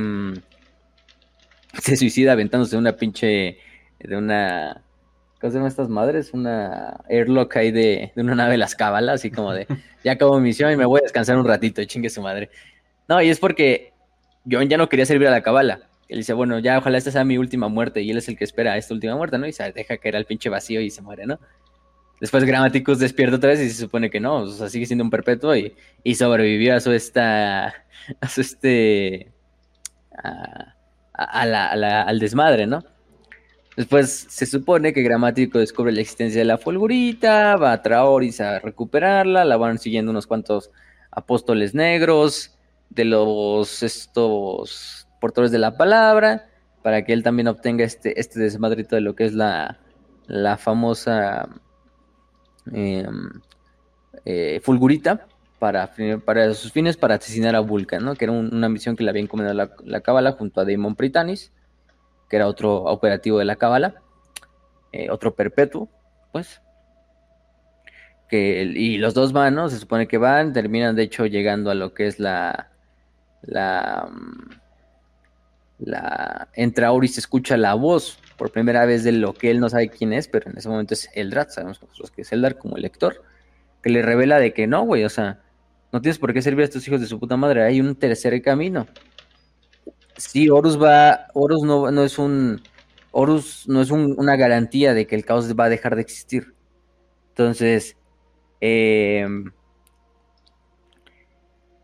se 1.81 1.97
suicida 1.97 2.31
aventándose 2.31 2.77
de 2.77 2.77
una 2.77 2.93
pinche. 2.93 3.57
de 3.99 4.15
una. 4.15 4.85
¿Cómo 5.41 5.51
se 5.51 5.57
llaman 5.57 5.67
estas 5.67 5.89
madres? 5.89 6.31
Una 6.31 7.01
airlock 7.09 7.57
ahí 7.57 7.71
de, 7.73 8.13
de 8.15 8.21
una 8.21 8.35
nave 8.35 8.51
de 8.51 8.59
las 8.59 8.73
cábalas, 8.73 9.15
así 9.15 9.31
como 9.31 9.51
de. 9.51 9.67
Ya 10.05 10.13
acabo 10.13 10.37
mi 10.37 10.43
misión 10.43 10.71
y 10.71 10.77
me 10.77 10.85
voy 10.85 11.01
a 11.01 11.03
descansar 11.03 11.37
un 11.37 11.45
ratito, 11.45 11.83
chingue 11.83 12.09
su 12.09 12.21
madre. 12.21 12.49
No, 13.09 13.21
y 13.21 13.27
es 13.27 13.37
porque 13.37 13.91
John 14.49 14.69
ya 14.69 14.77
no 14.77 14.87
quería 14.87 15.05
servir 15.05 15.27
a 15.27 15.31
la 15.31 15.43
cábala. 15.43 15.88
Él 16.09 16.17
dice, 16.17 16.33
bueno, 16.33 16.59
ya 16.59 16.79
ojalá 16.79 16.97
esta 16.97 17.11
sea 17.11 17.23
mi 17.23 17.37
última 17.37 17.69
muerte. 17.69 18.01
Y 18.01 18.09
él 18.11 18.17
es 18.17 18.27
el 18.27 18.37
que 18.37 18.43
espera 18.43 18.75
esta 18.77 18.93
última 18.93 19.15
muerte, 19.15 19.37
¿no? 19.37 19.47
Y 19.47 19.53
se 19.53 19.71
deja 19.71 19.97
caer 19.97 20.15
al 20.15 20.25
pinche 20.25 20.49
vacío 20.49 20.81
y 20.81 20.89
se 20.89 21.01
muere, 21.01 21.27
¿no? 21.27 21.39
Después 22.19 22.43
Grammaticus 22.43 22.99
despierta 22.99 23.37
otra 23.37 23.49
vez 23.49 23.61
y 23.61 23.69
se 23.69 23.81
supone 23.81 24.09
que 24.09 24.19
no, 24.19 24.37
o 24.37 24.47
sea, 24.47 24.67
sigue 24.69 24.85
siendo 24.85 25.05
un 25.05 25.09
perpetuo 25.09 25.55
y, 25.55 26.15
sobrevivió 26.15 26.75
a 26.75 26.79
su 26.81 26.91
esta, 26.91 27.67
a 28.19 28.27
su 28.27 28.41
este, 28.41 29.31
al 31.13 32.19
desmadre, 32.19 32.67
¿no? 32.67 32.83
Después 33.77 34.27
se 34.29 34.45
supone 34.45 34.91
que 34.91 35.01
Gramático 35.03 35.59
descubre 35.59 35.93
la 35.93 36.01
existencia 36.01 36.41
de 36.41 36.45
la 36.45 36.57
fulgurita, 36.57 37.55
va 37.55 37.71
a 37.71 37.81
Traoris 37.81 38.41
a 38.41 38.59
recuperarla, 38.59 39.45
la 39.45 39.55
van 39.55 39.79
siguiendo 39.79 40.11
unos 40.11 40.27
cuantos 40.27 40.71
apóstoles 41.11 41.73
negros 41.73 42.57
de 42.89 43.05
los 43.05 43.81
estos 43.81 44.98
portadores 45.19 45.51
de 45.51 45.59
la 45.59 45.77
palabra, 45.77 46.49
para 46.81 47.03
que 47.03 47.13
él 47.13 47.23
también 47.23 47.47
obtenga 47.47 47.83
este, 47.83 48.19
este 48.19 48.39
desmadrito 48.39 48.95
de 48.95 49.01
lo 49.01 49.15
que 49.15 49.25
es 49.25 49.33
la, 49.33 49.79
la 50.27 50.57
famosa 50.57 51.49
em, 52.71 53.29
eh, 54.25 54.59
fulgurita 54.63 55.27
para, 55.59 55.91
para 56.25 56.53
sus 56.53 56.71
fines 56.71 56.97
para 56.97 57.15
asesinar 57.15 57.55
a 57.55 57.59
Vulcan, 57.59 58.03
¿no? 58.03 58.15
que 58.15 58.25
era 58.25 58.31
una 58.31 58.69
misión 58.69 58.95
que 58.95 59.03
le 59.03 59.09
había 59.09 59.21
encomendado 59.21 59.57
la, 59.57 59.71
la 59.83 60.01
Cábala 60.01 60.31
junto 60.33 60.61
a 60.61 60.65
Damon 60.65 60.95
Pritanis, 60.95 61.51
que 62.29 62.37
era 62.37 62.47
otro 62.47 62.83
operativo 62.83 63.39
de 63.39 63.45
la 63.45 63.57
Cábala, 63.57 63.95
eh, 64.91 65.09
otro 65.09 65.35
perpetuo, 65.35 65.89
pues. 66.31 66.61
Que, 68.29 68.61
y 68.63 68.97
los 68.97 69.13
dos 69.13 69.33
van, 69.33 69.69
Se 69.69 69.77
supone 69.77 70.07
que 70.07 70.17
van, 70.17 70.53
terminan 70.53 70.95
de 70.95 71.03
hecho 71.03 71.25
llegando 71.25 71.71
a 71.71 71.75
lo 71.75 71.93
que 71.93 72.07
es 72.07 72.19
la. 72.19 72.71
La. 73.41 74.07
La 75.79 76.49
entra 76.53 76.89
se 77.07 77.19
escucha 77.19 77.55
la 77.57 77.73
voz 77.73 78.19
por 78.37 78.51
primera 78.51 78.85
vez 78.85 79.03
de 79.03 79.13
lo 79.13 79.33
que 79.33 79.49
él 79.49 79.59
no 79.59 79.69
sabe 79.69 79.89
quién 79.89 80.13
es, 80.13 80.27
pero 80.27 80.49
en 80.49 80.57
ese 80.57 80.69
momento 80.69 80.93
es 80.93 81.09
Eldrat, 81.13 81.49
sabemos 81.49 81.79
que 82.13 82.21
es 82.21 82.31
Eldar 82.31 82.57
como 82.57 82.77
lector, 82.77 83.23
que 83.81 83.89
le 83.89 84.01
revela 84.01 84.39
de 84.39 84.53
que 84.53 84.67
no, 84.67 84.83
güey, 84.83 85.05
o 85.05 85.09
sea, 85.09 85.41
no 85.91 86.01
tienes 86.01 86.19
por 86.19 86.33
qué 86.33 86.41
servir 86.41 86.61
a 86.61 86.65
estos 86.65 86.87
hijos 86.87 87.01
de 87.01 87.07
su 87.07 87.19
puta 87.19 87.35
madre. 87.35 87.63
Hay 87.63 87.81
un 87.81 87.95
tercer 87.95 88.39
camino. 88.41 88.87
Sí, 90.17 90.49
Horus 90.49 90.81
va. 90.81 91.27
Horus 91.33 91.63
no, 91.63 91.91
no 91.91 92.03
es 92.03 92.19
un. 92.19 92.61
Horus 93.11 93.67
no 93.67 93.81
es 93.81 93.89
una 93.89 94.35
garantía 94.35 94.93
de 94.93 95.07
que 95.07 95.15
el 95.15 95.25
caos 95.25 95.51
va 95.57 95.65
a 95.65 95.69
dejar 95.69 95.95
de 95.95 96.01
existir. 96.01 96.53
Entonces. 97.29 97.95
Em, 98.61 99.51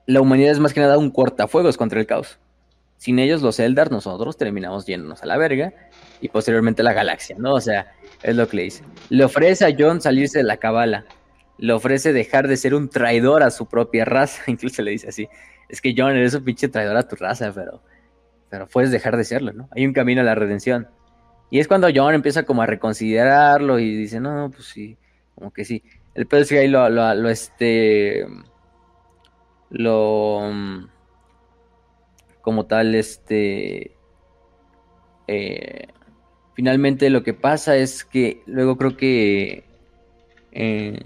la 0.05 0.21
humanidad 0.21 0.51
es 0.51 0.59
más 0.59 0.73
que 0.73 0.81
nada 0.81 0.97
un 0.97 1.09
cortafuegos 1.09 1.77
contra 1.77 1.99
el 1.99 2.05
caos. 2.05 2.37
Sin 2.97 3.19
ellos, 3.19 3.41
los 3.41 3.59
Eldar, 3.59 3.91
nosotros 3.91 4.37
terminamos 4.37 4.85
yéndonos 4.85 5.21
a 5.21 5.25
la 5.25 5.37
verga 5.37 5.73
y 6.21 6.29
posteriormente 6.29 6.81
la 6.81 6.93
galaxia, 6.93 7.35
¿no? 7.37 7.53
O 7.53 7.61
sea, 7.61 7.93
es 8.23 8.35
lo 8.35 8.47
que 8.47 8.57
le 8.57 8.63
dice. 8.63 8.83
Le 9.09 9.23
ofrece 9.25 9.65
a 9.65 9.75
John 9.77 10.01
salirse 10.01 10.39
de 10.39 10.43
la 10.43 10.57
cabala 10.57 11.05
le 11.57 11.73
ofrece 11.73 12.13
dejar 12.13 12.47
de 12.47 12.57
ser 12.57 12.73
un 12.73 12.89
traidor 12.89 13.43
a 13.43 13.51
su 13.51 13.67
propia 13.67 14.05
raza, 14.05 14.43
incluso 14.47 14.81
le 14.81 14.91
dice 14.91 15.09
así, 15.09 15.27
es 15.69 15.81
que 15.81 15.93
John, 15.97 16.11
eres 16.11 16.33
un 16.33 16.43
pinche 16.43 16.67
traidor 16.67 16.97
a 16.97 17.07
tu 17.07 17.15
raza, 17.15 17.51
pero, 17.53 17.81
pero 18.49 18.67
puedes 18.67 18.91
dejar 18.91 19.17
de 19.17 19.23
serlo, 19.23 19.53
¿no? 19.53 19.69
Hay 19.75 19.85
un 19.85 19.93
camino 19.93 20.21
a 20.21 20.23
la 20.23 20.35
redención. 20.35 20.87
Y 21.49 21.59
es 21.59 21.67
cuando 21.67 21.87
John 21.93 22.13
empieza 22.13 22.43
como 22.43 22.61
a 22.61 22.65
reconsiderarlo 22.65 23.79
y 23.79 23.95
dice, 23.95 24.19
no, 24.19 24.51
pues 24.51 24.67
sí, 24.67 24.97
como 25.35 25.51
que 25.51 25.63
sí. 25.63 25.83
El 26.13 26.27
pedo 26.27 26.41
es 26.41 26.51
ahí 26.51 26.67
lo, 26.67 26.89
lo, 26.89 27.29
este, 27.29 28.25
lo, 29.69 30.41
como 32.45 32.65
tal, 32.67 32.95
este, 32.95 33.91
eh, 35.27 35.87
finalmente 36.53 37.09
lo 37.09 37.23
que 37.23 37.33
pasa 37.33 37.75
es 37.75 38.05
que 38.05 38.41
luego 38.45 38.77
creo 38.77 38.95
que 38.95 39.65
eh, 40.53 40.97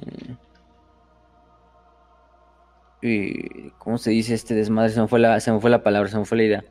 ¿Cómo 3.78 3.98
se 3.98 4.12
dice 4.12 4.34
este 4.34 4.54
desmadre? 4.54 4.92
Se 4.92 5.02
me, 5.02 5.08
fue 5.08 5.20
la, 5.20 5.40
se 5.40 5.58
fue 5.60 5.70
la 5.70 5.84
palabra, 5.84 6.10
se 6.10 6.18
me 6.18 6.26
fue 6.26 6.38
la 6.38 6.44
idea. 6.44 6.66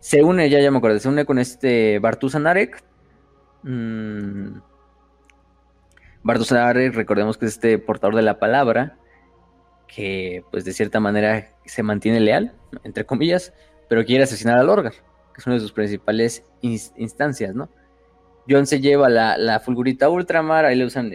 Se 0.00 0.22
une, 0.22 0.48
ya, 0.50 0.60
ya 0.60 0.70
me 0.70 0.78
acuerdo, 0.78 0.98
se 0.98 1.08
une 1.08 1.24
con 1.24 1.38
este 1.38 1.98
Bartusan 2.00 2.46
Arek. 2.46 2.82
Mm. 3.62 4.58
Bartusan 6.22 6.58
Arek, 6.58 6.94
recordemos 6.94 7.38
que 7.38 7.46
es 7.46 7.52
este 7.52 7.78
portador 7.78 8.16
de 8.16 8.22
la 8.22 8.38
palabra, 8.38 8.98
que 9.94 10.44
pues 10.50 10.64
de 10.64 10.72
cierta 10.72 11.00
manera 11.00 11.48
se 11.64 11.82
mantiene 11.82 12.20
leal, 12.20 12.52
entre 12.84 13.04
comillas, 13.04 13.52
pero 13.88 14.04
quiere 14.04 14.24
asesinar 14.24 14.58
al 14.58 14.68
Orgar, 14.68 14.92
que 14.92 15.38
es 15.38 15.46
una 15.46 15.56
de 15.56 15.60
sus 15.60 15.72
principales 15.72 16.44
instancias, 16.62 17.54
¿no? 17.54 17.68
John 18.48 18.66
se 18.66 18.80
lleva 18.80 19.08
la, 19.08 19.60
fulgurita 19.60 20.08
Ultramar, 20.08 20.64
ahí 20.64 20.76
le, 20.76 20.84
usan, 20.84 21.12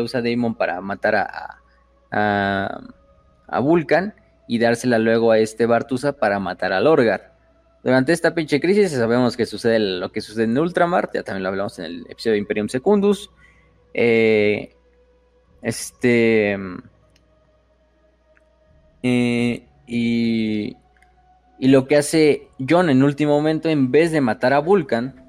usa 0.00 0.22
Damon 0.22 0.54
para 0.54 0.80
matar 0.80 1.16
a, 1.16 1.60
a, 2.10 3.60
Vulcan 3.60 4.14
y 4.46 4.58
dársela 4.58 4.98
luego 4.98 5.32
a 5.32 5.38
este 5.38 5.66
Bartusa 5.66 6.12
para 6.12 6.38
matar 6.38 6.72
a 6.72 6.80
Lorgar. 6.80 7.34
Durante 7.82 8.12
esta 8.12 8.34
pinche 8.34 8.60
crisis 8.60 8.90
sabemos 8.90 9.36
que 9.36 9.46
sucede 9.46 9.78
lo 9.78 10.12
que 10.12 10.20
sucede 10.20 10.44
en 10.44 10.58
Ultramar, 10.58 11.10
ya 11.14 11.22
también 11.22 11.44
lo 11.44 11.48
hablamos 11.48 11.78
en 11.78 11.86
el 11.86 12.06
episodio 12.08 12.34
de 12.34 12.38
Imperium 12.40 12.68
Secundus. 12.68 13.30
Eh, 13.94 14.74
este... 15.62 16.58
Eh, 19.02 19.66
y, 19.86 20.76
y 21.58 21.68
lo 21.68 21.86
que 21.86 21.96
hace 21.96 22.48
John 22.68 22.90
en 22.90 23.02
último 23.02 23.32
momento, 23.32 23.68
en 23.68 23.90
vez 23.90 24.12
de 24.12 24.20
matar 24.20 24.52
a 24.52 24.58
Vulcan, 24.58 25.20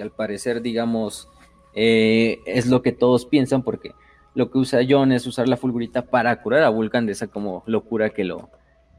al 0.00 0.10
parecer, 0.10 0.62
digamos, 0.62 1.28
eh, 1.74 2.40
es 2.46 2.66
lo 2.66 2.82
que 2.82 2.92
todos 2.92 3.26
piensan, 3.26 3.62
porque 3.62 3.92
lo 4.34 4.50
que 4.50 4.58
usa 4.58 4.80
John 4.88 5.12
es 5.12 5.26
usar 5.26 5.48
la 5.48 5.56
fulgurita 5.56 6.02
para 6.02 6.40
curar 6.42 6.62
a 6.62 6.68
Vulcan 6.68 7.06
de 7.06 7.12
esa 7.12 7.28
como 7.28 7.62
locura 7.66 8.10
que 8.10 8.24
lo, 8.24 8.50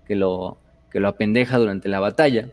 que 0.06 0.16
lo, 0.16 0.58
que 0.90 1.00
lo 1.00 1.08
apendeja 1.08 1.58
durante 1.58 1.90
la 1.90 2.00
batalla. 2.00 2.50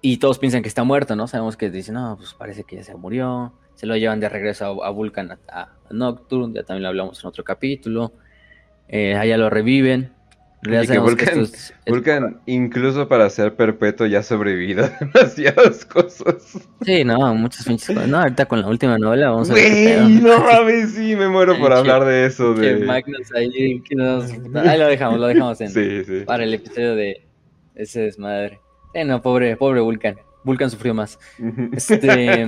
Y 0.00 0.18
todos 0.18 0.38
piensan 0.38 0.62
que 0.62 0.68
está 0.68 0.84
muerto, 0.84 1.16
¿no? 1.16 1.26
Sabemos 1.26 1.56
que 1.56 1.70
dicen, 1.70 1.94
no, 1.94 2.16
pues 2.16 2.34
parece 2.34 2.62
que 2.62 2.76
ya 2.76 2.84
se 2.84 2.94
murió. 2.94 3.52
Se 3.74 3.86
lo 3.86 3.96
llevan 3.96 4.20
de 4.20 4.28
regreso 4.28 4.82
a, 4.82 4.90
Vulcan, 4.90 5.38
a, 5.48 5.72
Nocturne, 5.90 6.54
ya 6.54 6.62
también 6.62 6.82
lo 6.82 6.88
hablamos 6.88 7.22
en 7.22 7.28
otro 7.28 7.44
capítulo. 7.44 8.12
Eh, 8.88 9.14
allá 9.14 9.36
lo 9.36 9.50
reviven. 9.50 10.10
Y 10.62 10.86
que 10.88 10.98
Vulcan, 11.86 12.40
incluso 12.46 13.06
para 13.06 13.30
ser 13.30 13.54
perpetuo, 13.54 14.06
ya 14.06 14.18
ha 14.18 14.22
sobrevivido 14.24 14.88
demasiadas 15.00 15.84
cosas. 15.84 16.58
Sí, 16.84 17.04
no, 17.04 17.32
muchas 17.34 17.64
pinches 17.64 17.94
No, 18.08 18.18
ahorita 18.18 18.46
con 18.46 18.60
la 18.62 18.66
última 18.66 18.98
novela 18.98 19.30
vamos 19.30 19.50
a 19.50 19.54
ver. 19.54 20.02
no 20.02 20.40
mames, 20.44 20.94
sí, 20.94 21.14
me 21.14 21.28
muero 21.28 21.56
por 21.58 21.72
hablar 21.76 22.04
de 22.04 22.26
eso. 22.26 22.54
De... 22.54 22.84
Magnus 22.84 23.32
ahí, 23.36 23.80
ahí 24.54 24.78
lo 24.78 24.86
dejamos, 24.88 25.20
lo 25.20 25.28
dejamos 25.28 25.60
en, 25.60 25.70
sí, 25.70 26.04
sí. 26.04 26.24
para 26.26 26.42
el 26.42 26.52
episodio 26.52 26.96
de 26.96 27.22
ese 27.76 28.00
desmadre. 28.00 28.58
Eh, 28.94 29.04
no, 29.04 29.22
pobre, 29.22 29.56
pobre 29.56 29.80
Vulcan. 29.80 30.16
Vulcan 30.42 30.70
sufrió 30.70 30.92
más. 30.92 31.20
Este. 31.72 32.46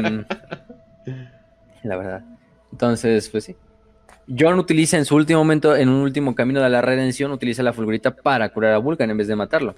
la 1.84 1.97
verdad. 1.97 2.24
Entonces, 2.72 3.28
pues 3.28 3.45
sí. 3.45 3.57
John 4.39 4.59
utiliza 4.59 4.97
en 4.97 5.05
su 5.05 5.16
último 5.16 5.41
momento, 5.41 5.74
en 5.74 5.89
un 5.89 6.03
último 6.03 6.35
camino 6.35 6.61
de 6.61 6.68
la 6.68 6.81
redención, 6.81 7.33
utiliza 7.33 7.62
la 7.62 7.72
fulgurita 7.72 8.14
para 8.14 8.49
curar 8.51 8.74
a 8.74 8.78
Vulcan 8.78 9.11
en 9.11 9.16
vez 9.16 9.26
de 9.26 9.37
matarlo. 9.37 9.74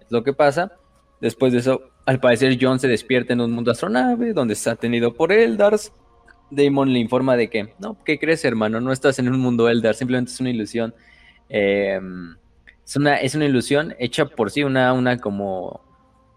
Es 0.00 0.10
lo 0.10 0.24
que 0.24 0.32
pasa. 0.32 0.72
Después 1.20 1.52
de 1.52 1.58
eso, 1.58 1.82
al 2.06 2.18
parecer, 2.18 2.58
John 2.60 2.78
se 2.80 2.88
despierta 2.88 3.32
en 3.32 3.40
un 3.40 3.52
mundo 3.52 3.70
astronave 3.70 4.32
donde 4.32 4.54
está 4.54 4.76
tenido 4.76 5.14
por 5.14 5.30
Eldars. 5.30 5.92
Damon 6.50 6.92
le 6.92 6.98
informa 6.98 7.36
de 7.36 7.48
que, 7.48 7.74
no, 7.78 7.96
¿qué 8.04 8.18
crees, 8.18 8.44
hermano? 8.44 8.80
No 8.80 8.92
estás 8.92 9.18
en 9.18 9.28
un 9.28 9.38
mundo 9.38 9.68
Eldar, 9.68 9.94
simplemente 9.94 10.32
es 10.32 10.40
una 10.40 10.50
ilusión. 10.50 10.94
Em, 11.48 12.36
es, 12.84 12.96
una, 12.96 13.16
es 13.16 13.34
una 13.34 13.44
ilusión 13.44 13.94
hecha 13.98 14.26
por 14.26 14.50
sí, 14.50 14.62
una, 14.64 14.92
una 14.92 15.18
como 15.18 15.80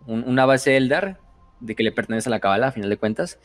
una 0.08 0.46
base 0.46 0.78
Eldar 0.78 1.20
de 1.60 1.74
que 1.74 1.84
le 1.84 1.92
pertenece 1.92 2.30
a 2.30 2.32
la 2.32 2.40
Kabbalah, 2.40 2.68
a 2.68 2.72
final 2.72 2.90
de 2.90 2.98
cuentas 2.98 3.40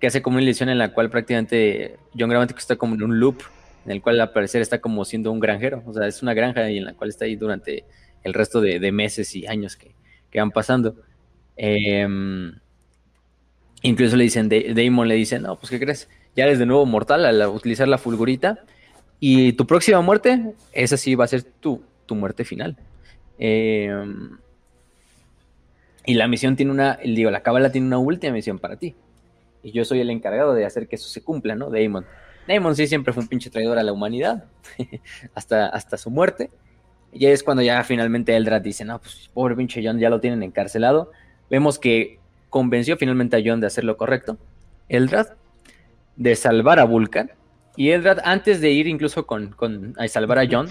que 0.00 0.06
hace 0.06 0.22
como 0.22 0.36
una 0.36 0.44
ilusión 0.44 0.70
en 0.70 0.78
la 0.78 0.92
cual 0.92 1.10
prácticamente 1.10 1.96
John 2.18 2.30
Gramático 2.30 2.58
está 2.58 2.76
como 2.76 2.94
en 2.94 3.02
un 3.02 3.20
loop, 3.20 3.42
en 3.84 3.92
el 3.92 4.00
cual 4.00 4.18
al 4.20 4.32
parecer 4.32 4.62
está 4.62 4.80
como 4.80 5.04
siendo 5.04 5.30
un 5.30 5.40
granjero, 5.40 5.82
o 5.86 5.92
sea, 5.92 6.06
es 6.06 6.22
una 6.22 6.32
granja 6.32 6.70
y 6.70 6.78
en 6.78 6.86
la 6.86 6.94
cual 6.94 7.10
está 7.10 7.26
ahí 7.26 7.36
durante 7.36 7.84
el 8.24 8.34
resto 8.34 8.60
de, 8.60 8.92
meses 8.92 9.36
y 9.36 9.46
años 9.46 9.76
que, 9.76 9.94
van 10.34 10.50
pasando. 10.50 10.96
Em, 11.56 12.54
incluso 13.82 14.16
le 14.16 14.24
dicen, 14.24 14.48
Damon 14.48 15.06
le 15.06 15.16
dice, 15.16 15.38
no, 15.38 15.58
pues 15.58 15.70
¿qué 15.70 15.78
crees? 15.78 16.08
Ya 16.34 16.44
eres 16.44 16.58
de 16.58 16.66
nuevo 16.66 16.86
mortal 16.86 17.26
al 17.26 17.46
utilizar 17.48 17.86
la 17.86 17.98
fulgurita 17.98 18.64
y 19.18 19.52
tu 19.52 19.66
próxima 19.66 20.00
muerte, 20.00 20.54
esa 20.72 20.96
sí 20.96 21.14
va 21.14 21.24
a 21.24 21.28
ser 21.28 21.42
tu, 21.42 21.82
tu 22.06 22.14
muerte 22.14 22.44
final. 22.44 22.78
Em, 23.38 24.38
y 26.06 26.14
la 26.14 26.26
misión 26.26 26.56
tiene 26.56 26.72
una, 26.72 26.98
digo, 27.04 27.30
la 27.30 27.42
cábala 27.42 27.70
tiene 27.70 27.86
una 27.86 27.98
última 27.98 28.32
misión 28.32 28.58
para 28.58 28.76
ti 28.76 28.94
y 29.62 29.72
yo 29.72 29.84
soy 29.84 30.00
el 30.00 30.10
encargado 30.10 30.54
de 30.54 30.64
hacer 30.64 30.88
que 30.88 30.96
eso 30.96 31.08
se 31.08 31.22
cumpla, 31.22 31.54
¿no? 31.54 31.70
Damon. 31.70 32.06
Damon 32.48 32.74
sí 32.74 32.86
siempre 32.86 33.12
fue 33.12 33.22
un 33.22 33.28
pinche 33.28 33.50
traidor 33.50 33.78
a 33.78 33.82
la 33.82 33.92
humanidad, 33.92 34.44
hasta, 35.34 35.68
hasta 35.68 35.96
su 35.96 36.10
muerte. 36.10 36.50
Y 37.12 37.26
es 37.26 37.42
cuando 37.42 37.62
ya 37.62 37.82
finalmente 37.84 38.36
Eldrad 38.36 38.62
dice, 38.62 38.84
no, 38.84 39.00
pues 39.00 39.30
pobre 39.34 39.56
pinche 39.56 39.82
John, 39.84 39.98
ya 39.98 40.10
lo 40.10 40.20
tienen 40.20 40.42
encarcelado. 40.42 41.10
Vemos 41.50 41.78
que 41.78 42.18
convenció 42.48 42.96
finalmente 42.96 43.36
a 43.36 43.42
John 43.44 43.60
de 43.60 43.66
hacer 43.66 43.84
lo 43.84 43.96
correcto. 43.96 44.38
Eldrad, 44.88 45.34
de 46.16 46.36
salvar 46.36 46.78
a 46.78 46.84
Vulcan. 46.84 47.30
Y 47.76 47.90
Eldrad, 47.90 48.20
antes 48.24 48.60
de 48.60 48.70
ir 48.70 48.86
incluso 48.86 49.26
con, 49.26 49.50
con 49.50 49.94
a 49.98 50.06
salvar 50.08 50.38
a 50.38 50.46
John, 50.50 50.68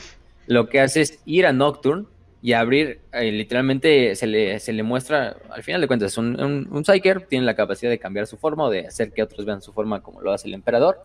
lo 0.48 0.70
que 0.70 0.80
hace 0.80 1.02
es 1.02 1.20
ir 1.26 1.46
a 1.46 1.54
Nocturne 1.54 2.06
y 2.42 2.54
abrir, 2.54 3.02
eh, 3.12 3.32
literalmente 3.32 4.16
se 4.16 4.26
le, 4.26 4.60
se 4.60 4.72
le 4.72 4.84
muestra, 4.84 5.36
al 5.50 5.62
final 5.62 5.82
de 5.82 5.88
cuentas, 5.88 6.18
un, 6.18 6.40
un, 6.40 6.86
Psyker, 6.86 7.26
tiene 7.26 7.46
la 7.46 7.56
capacidad 7.56 7.92
de 7.92 8.00
cambiar 8.00 8.28
su 8.28 8.38
forma 8.38 8.64
o 8.64 8.70
de 8.70 8.88
hacer 8.88 9.12
que 9.12 9.22
otros 9.22 9.46
vean 9.46 9.62
su 9.62 9.74
forma 9.74 10.02
como 10.02 10.22
lo 10.22 10.32
hace 10.32 10.48
el 10.48 10.54
emperador, 10.54 11.04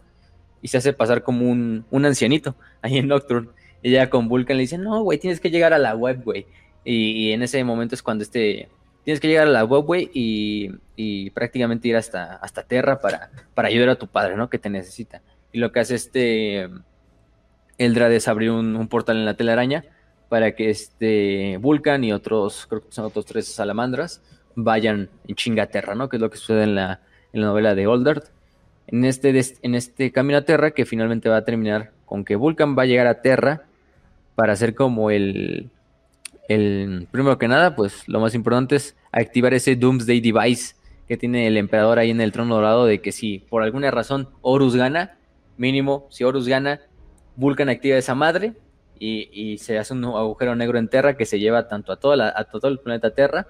y 0.63 0.69
se 0.69 0.79
hace 0.79 0.93
pasar 0.93 1.23
como 1.23 1.51
un, 1.51 1.85
un 1.91 2.05
ancianito 2.05 2.55
ahí 2.83 2.99
en 2.99 3.09
Nocturne. 3.09 3.49
Y 3.83 3.91
ya 3.91 4.09
con 4.09 4.29
Vulcan 4.29 4.57
le 4.57 4.63
dice, 4.63 4.79
no, 4.79 5.03
güey, 5.03 5.19
tienes 5.19 5.41
que 5.41 5.51
llegar 5.51 5.75
a 5.75 5.79
la 5.79 5.95
web, 5.95 6.23
güey. 6.25 6.47
Y, 6.85 7.33
en 7.33 7.43
ese 7.43 7.63
momento 7.65 7.95
es 7.95 8.03
cuando 8.03 8.23
este, 8.23 8.69
tienes 9.05 9.21
que 9.21 9.29
llegar 9.29 9.47
a 9.47 9.51
la 9.51 9.65
web, 9.65 9.85
güey, 9.85 10.11
y, 10.15 10.71
y, 10.97 11.31
prácticamente 11.31 11.89
ir 11.89 11.97
hasta, 11.97 12.37
hasta 12.37 12.63
Terra 12.63 13.01
para, 13.01 13.31
para 13.55 13.69
ayudar 13.69 13.91
a 13.91 13.97
tu 13.97 14.07
padre, 14.07 14.37
¿no? 14.37 14.49
Que 14.49 14.59
te 14.59 14.71
necesita. 14.71 15.21
Y 15.53 15.59
lo 15.59 15.73
que 15.73 15.81
hace 15.81 15.97
este 15.97 16.71
Eldrad 17.77 18.13
es 18.13 18.29
abrir 18.29 18.51
un, 18.51 18.77
un 18.77 18.89
portal 18.89 19.17
en 19.17 19.25
la 19.27 19.35
telaraña 19.35 19.85
para 20.35 20.57
que 20.57 20.69
este 20.69 21.59
Vulcan 21.59 22.03
y 22.03 22.13
otros, 22.13 22.67
creo 22.69 22.85
que 22.85 22.91
son 22.91 23.05
otros 23.05 23.25
tres 23.25 23.47
salamandras, 23.47 24.21
vayan 24.57 25.09
en 25.29 25.37
Chingaterra, 25.37 25.95
¿no? 25.95 26.09
Que 26.09 26.17
es 26.17 26.21
lo 26.21 26.29
que 26.29 26.39
sucede 26.39 26.65
en 26.65 26.75
la, 26.75 27.03
novela 27.33 27.77
de 27.77 27.87
Oldard. 27.87 28.25
En 28.89 29.05
este, 29.05 29.33
en 29.63 29.77
este 29.77 30.11
camino 30.11 30.39
a 30.39 30.43
Terra, 30.43 30.73
que 30.73 30.87
finalmente 30.87 31.29
va 31.29 31.37
a 31.37 31.45
terminar 31.45 31.93
con 32.05 32.25
que 32.25 32.35
Vulcan 32.35 32.77
va 32.77 32.83
a 32.83 32.87
llegar 32.87 33.07
a 33.07 33.23
Terra 33.23 33.63
para 34.35 34.55
hacer 34.55 34.75
como 34.75 35.13
el, 35.13 35.71
el. 36.49 37.07
Primero 37.13 37.39
que 37.39 37.47
nada, 37.47 37.77
pues 37.77 38.03
lo 38.09 38.19
más 38.19 38.35
importante 38.35 38.75
es 38.75 38.97
activar 39.13 39.55
ese 39.55 39.77
Doomsday 39.77 40.21
Device 40.21 40.75
que 41.07 41.17
tiene 41.17 41.47
el 41.47 41.57
emperador 41.57 42.01
ahí 42.01 42.11
en 42.11 42.21
el 42.21 42.33
trono 42.33 42.57
dorado. 42.57 42.87
De 42.87 43.01
que 43.01 43.13
si 43.13 43.39
por 43.39 43.63
alguna 43.63 43.93
razón 43.93 44.31
Horus 44.43 44.75
gana, 44.75 45.17
mínimo, 45.57 46.09
si 46.11 46.25
Horus 46.25 46.49
gana, 46.49 46.81
Vulcan 47.37 47.69
activa 47.69 47.97
esa 47.97 48.17
madre 48.17 48.55
y, 48.99 49.59
se 49.59 49.79
hace 49.79 49.93
un 49.93 50.05
agujero 50.05 50.55
negro 50.55 50.79
en 50.79 50.89
Terra 50.89 51.17
que 51.17 51.27
se 51.27 51.39
lleva 51.39 51.69
tanto 51.69 51.93
a, 51.93 51.97
toda 51.97 52.33
a 52.37 52.45
todo 52.45 52.69
el 52.69 52.79
planeta 52.79 53.11
Terra, 53.11 53.47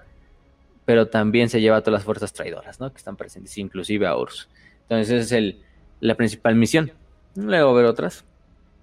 pero 0.85 1.07
también 1.07 1.49
se 1.49 1.61
lleva 1.61 1.77
a 1.77 1.81
todas 1.81 1.99
las 1.99 2.03
fuerzas 2.03 2.33
traidoras, 2.33 2.79
¿no? 2.79 2.91
Que 2.91 2.97
están 2.97 3.15
presentes, 3.15 3.57
inclusive 3.57 4.07
a 4.07 4.17
Urs. 4.17 4.49
Entonces 4.83 5.09
esa 5.09 5.23
es 5.23 5.31
el, 5.31 5.61
la 5.99 6.15
principal 6.15 6.55
misión. 6.55 6.91
Luego 7.35 7.73
ver 7.73 7.85
otras, 7.85 8.25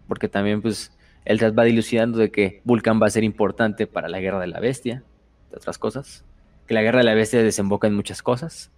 porque 0.08 0.28
también 0.28 0.62
pues 0.62 0.92
el 1.24 1.58
va 1.58 1.64
dilucidando 1.64 2.18
de 2.18 2.30
que 2.30 2.60
Vulcan 2.64 3.00
va 3.00 3.06
a 3.06 3.10
ser 3.10 3.24
importante 3.24 3.86
para 3.86 4.08
la 4.08 4.20
guerra 4.20 4.40
de 4.40 4.48
la 4.48 4.60
bestia, 4.60 5.04
de 5.50 5.56
otras 5.56 5.78
cosas. 5.78 6.24
Que 6.66 6.74
la 6.74 6.82
guerra 6.82 6.98
de 6.98 7.04
la 7.04 7.14
bestia 7.14 7.42
desemboca 7.42 7.86
en 7.86 7.94
muchas 7.94 8.22
cosas. 8.22 8.70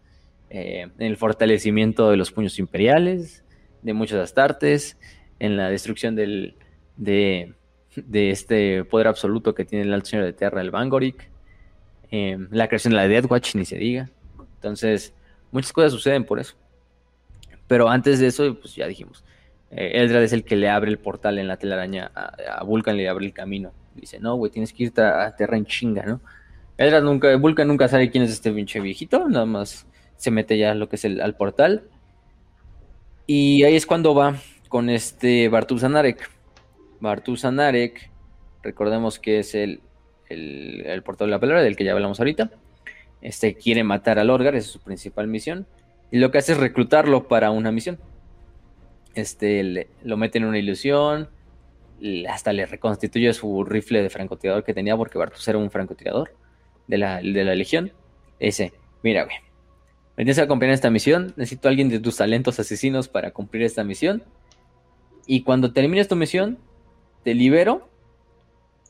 Eh, 0.50 0.82
en 0.82 1.06
el 1.06 1.16
fortalecimiento 1.16 2.10
de 2.10 2.16
los 2.16 2.30
puños 2.30 2.58
imperiales, 2.58 3.44
de 3.82 3.94
muchos 3.94 4.18
astartes, 4.18 4.98
en 5.38 5.56
la 5.56 5.68
destrucción 5.68 6.14
del, 6.14 6.54
de, 6.96 7.54
de 7.96 8.30
este 8.30 8.84
poder 8.84 9.06
absoluto 9.06 9.54
que 9.54 9.64
tiene 9.64 9.84
el 9.84 9.92
Alto 9.92 10.10
Señor 10.10 10.26
de 10.26 10.32
Tierra, 10.32 10.60
el 10.60 10.70
Bangoric. 10.70 11.30
Em, 12.10 12.48
la 12.50 12.68
creación 12.68 12.92
de 12.92 12.96
la 12.96 13.08
Death 13.08 13.30
Watch, 13.30 13.54
ni 13.54 13.64
se 13.64 13.76
diga. 13.76 14.10
Entonces, 14.56 15.14
muchas 15.50 15.72
cosas 15.72 15.92
suceden 15.92 16.24
por 16.24 16.38
eso. 16.38 16.54
Pero 17.66 17.88
antes 17.88 18.20
de 18.20 18.26
eso, 18.28 18.54
pues 18.60 18.74
ya 18.74 18.86
dijimos, 18.86 19.24
eh, 19.70 19.92
Eldrad 19.94 20.22
es 20.22 20.32
el 20.32 20.44
que 20.44 20.56
le 20.56 20.68
abre 20.68 20.90
el 20.90 20.98
portal 20.98 21.38
en 21.38 21.48
la 21.48 21.56
telaraña 21.56 22.10
a, 22.14 22.62
Vulcan, 22.64 22.96
le 22.96 23.08
abre 23.08 23.26
el 23.26 23.32
camino. 23.32 23.72
Dice, 23.94 24.20
no, 24.20 24.36
güey, 24.36 24.52
tienes 24.52 24.72
que 24.72 24.84
irte 24.84 25.02
a, 25.02 25.26
a 25.26 25.36
Terra 25.36 25.56
en 25.56 25.66
chinga, 25.66 26.04
¿no? 26.04 26.20
Eldrad 26.76 27.02
nunca, 27.02 27.36
Vulcan 27.36 27.68
nunca 27.68 27.88
sabe 27.88 28.10
quién 28.10 28.24
es 28.24 28.30
este 28.30 28.52
pinche 28.52 28.80
viejito, 28.80 29.28
nada 29.28 29.46
más 29.46 29.86
se 30.16 30.30
mete 30.30 30.58
ya 30.58 30.74
lo 30.74 30.88
que 30.88 30.96
es 30.96 31.04
el 31.04 31.20
al 31.20 31.36
portal. 31.36 31.84
Y 33.26 33.62
ahí 33.62 33.76
es 33.76 33.86
cuando 33.86 34.14
va 34.14 34.36
con 34.68 34.90
este 34.90 35.48
Bartul 35.48 35.80
Zanarek. 37.00 37.52
Narek, 37.52 38.10
recordemos 38.62 39.18
que 39.18 39.38
es 39.38 39.54
el, 39.54 39.80
el, 40.28 41.02
portador 41.02 41.28
de 41.28 41.36
la 41.36 41.40
palabra 41.40 41.62
del 41.62 41.76
que 41.76 41.84
ya 41.84 41.92
hablamos 41.92 42.18
ahorita. 42.18 42.50
Este 43.20 43.54
quiere 43.54 43.84
matar 43.84 44.18
al 44.18 44.30
Orgar, 44.30 44.54
esa 44.54 44.66
es 44.66 44.72
su 44.72 44.80
principal 44.80 45.28
misión. 45.28 45.66
Y 46.10 46.18
lo 46.18 46.30
que 46.30 46.38
hace 46.38 46.52
es 46.52 46.58
reclutarlo 46.58 47.28
para 47.28 47.50
una 47.50 47.72
misión. 47.72 47.98
Este 49.14 49.88
lo 50.02 50.16
mete 50.16 50.38
en 50.38 50.44
una 50.44 50.58
ilusión. 50.58 51.28
Hasta 52.28 52.52
le 52.52 52.66
reconstituye 52.66 53.32
su 53.32 53.64
rifle 53.64 54.02
de 54.02 54.10
francotirador 54.10 54.64
que 54.64 54.74
tenía, 54.74 54.96
porque 54.96 55.18
Bartus 55.18 55.46
era 55.48 55.58
un 55.58 55.70
francotirador 55.70 56.34
de 56.86 56.98
la, 56.98 57.20
de 57.20 57.44
la 57.44 57.54
Legión. 57.54 57.92
Ese, 58.38 58.72
mira, 59.02 59.24
güey. 59.24 59.36
Me 60.16 60.22
tienes 60.22 60.36
que 60.36 60.42
acompañar 60.42 60.74
esta 60.74 60.90
misión. 60.90 61.32
Necesito 61.36 61.68
a 61.68 61.70
alguien 61.70 61.88
de 61.88 61.98
tus 61.98 62.16
talentos 62.16 62.60
asesinos 62.60 63.08
para 63.08 63.32
cumplir 63.32 63.62
esta 63.62 63.82
misión. 63.82 64.22
Y 65.26 65.42
cuando 65.42 65.72
termines 65.72 66.08
tu 66.08 66.16
misión, 66.16 66.58
te 67.24 67.34
libero 67.34 67.88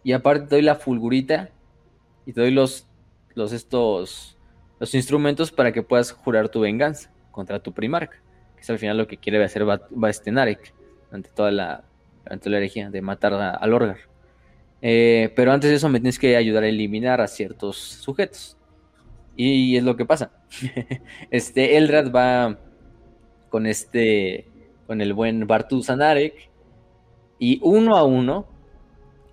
y 0.03 0.13
aparte 0.13 0.47
te 0.47 0.55
doy 0.57 0.63
la 0.63 0.75
fulgurita 0.75 1.51
y 2.27 2.33
te 2.33 2.41
doy 2.41 2.51
los, 2.51 2.87
los 3.35 3.53
estos 3.53 4.37
los 4.81 4.95
instrumentos 4.95 5.53
para 5.53 5.73
que 5.73 5.83
puedas 5.83 6.13
jurar 6.13 6.49
tu 6.49 6.61
venganza 6.61 7.11
contra 7.31 7.63
tu 7.63 7.73
primarca, 7.73 8.21
que 8.55 8.61
es 8.61 8.71
al 8.71 8.79
final 8.79 8.99
lo 8.99 9.07
que 9.07 9.17
quiere 9.17 9.43
hacer 9.43 9.65
Bastenarek 9.91 10.75
ante 11.11 11.31
toda 11.31 11.51
la 11.51 11.85
ante 12.27 12.51
la 12.51 12.59
herejía 12.59 12.91
de 12.91 13.03
matar 13.03 13.35
al 13.35 13.73
Orgar. 13.73 13.99
Eh, 14.83 15.33
pero 15.37 15.53
antes 15.53 15.71
de 15.71 15.77
eso 15.77 15.89
me 15.89 16.01
tienes 16.01 16.19
que 16.19 16.37
ayudar 16.37 16.65
a 16.65 16.69
eliminar 16.69 17.21
a 17.21 17.27
ciertos 17.27 17.77
sujetos. 17.77 18.57
Y 19.37 19.77
es 19.77 19.85
lo 19.85 19.97
que 19.97 20.05
pasa. 20.05 20.33
este 21.31 21.77
Eldrad 21.77 22.13
va 22.13 22.59
con 23.49 23.67
este 23.67 24.49
con 24.87 25.01
el 25.01 25.15
buen 25.15 25.47
Bartu 25.47 25.83
Zanarek 25.83 26.51
y 27.39 27.61
uno 27.63 27.97
a 27.97 28.05
uno 28.05 28.47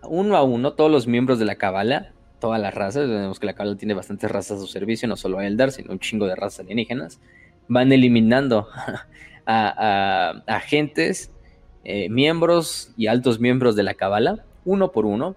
uno 0.03 0.35
a 0.35 0.43
uno, 0.43 0.73
todos 0.73 0.91
los 0.91 1.07
miembros 1.07 1.39
de 1.39 1.45
la 1.45 1.55
cabala, 1.55 2.13
todas 2.39 2.59
las 2.59 2.73
razas, 2.73 3.07
vemos 3.07 3.39
que 3.39 3.45
la 3.45 3.53
cabala 3.53 3.77
tiene 3.77 3.93
bastantes 3.93 4.29
razas 4.31 4.57
a 4.57 4.61
su 4.61 4.67
servicio, 4.67 5.07
no 5.07 5.15
solo 5.15 5.41
Eldar, 5.41 5.71
sino 5.71 5.91
un 5.91 5.99
chingo 5.99 6.27
de 6.27 6.35
razas 6.35 6.61
alienígenas, 6.61 7.19
van 7.67 7.91
eliminando 7.91 8.67
a, 9.45 10.43
agentes, 10.47 11.31
eh, 11.83 12.09
miembros 12.09 12.93
y 12.97 13.07
altos 13.07 13.39
miembros 13.39 13.75
de 13.75 13.83
la 13.83 13.93
cabala, 13.93 14.43
uno 14.65 14.91
por 14.91 15.05
uno, 15.05 15.35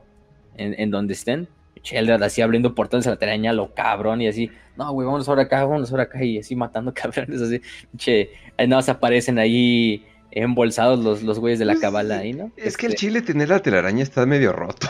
en, 0.57 0.91
donde 0.91 1.15
estén. 1.15 1.49
Eldar 1.91 2.23
así 2.23 2.41
abriendo 2.41 2.75
portones 2.75 3.07
a 3.07 3.11
la 3.11 3.17
teraña, 3.17 3.53
lo 3.53 3.75
cabrón, 3.75 4.23
y 4.23 4.29
así, 4.29 4.51
no, 4.77 4.91
güey, 4.93 5.07
vamos 5.07 5.29
ahora 5.29 5.43
acá, 5.43 5.65
vamos 5.67 5.91
ahora 5.91 6.05
acá, 6.05 6.25
y 6.25 6.39
así 6.39 6.57
matando 6.57 6.95
cabrones, 6.95 7.43
así, 7.43 7.61
che, 7.97 8.31
nada 8.57 8.77
más 8.77 8.89
aparecen 8.89 9.39
ahí 9.39 10.07
embolsados 10.35 11.03
los, 11.03 11.23
los 11.23 11.39
güeyes 11.39 11.59
de 11.59 11.65
la 11.65 11.77
cabala 11.77 12.19
ahí, 12.19 12.33
¿no? 12.33 12.51
Es 12.57 12.77
que 12.77 12.87
el 12.87 12.93
este 12.93 13.07
chile 13.07 13.23
tener 13.23 13.49
la 13.49 13.61
telaraña 13.61 14.03
está 14.03 14.27
medio 14.27 14.53
roto. 14.53 14.89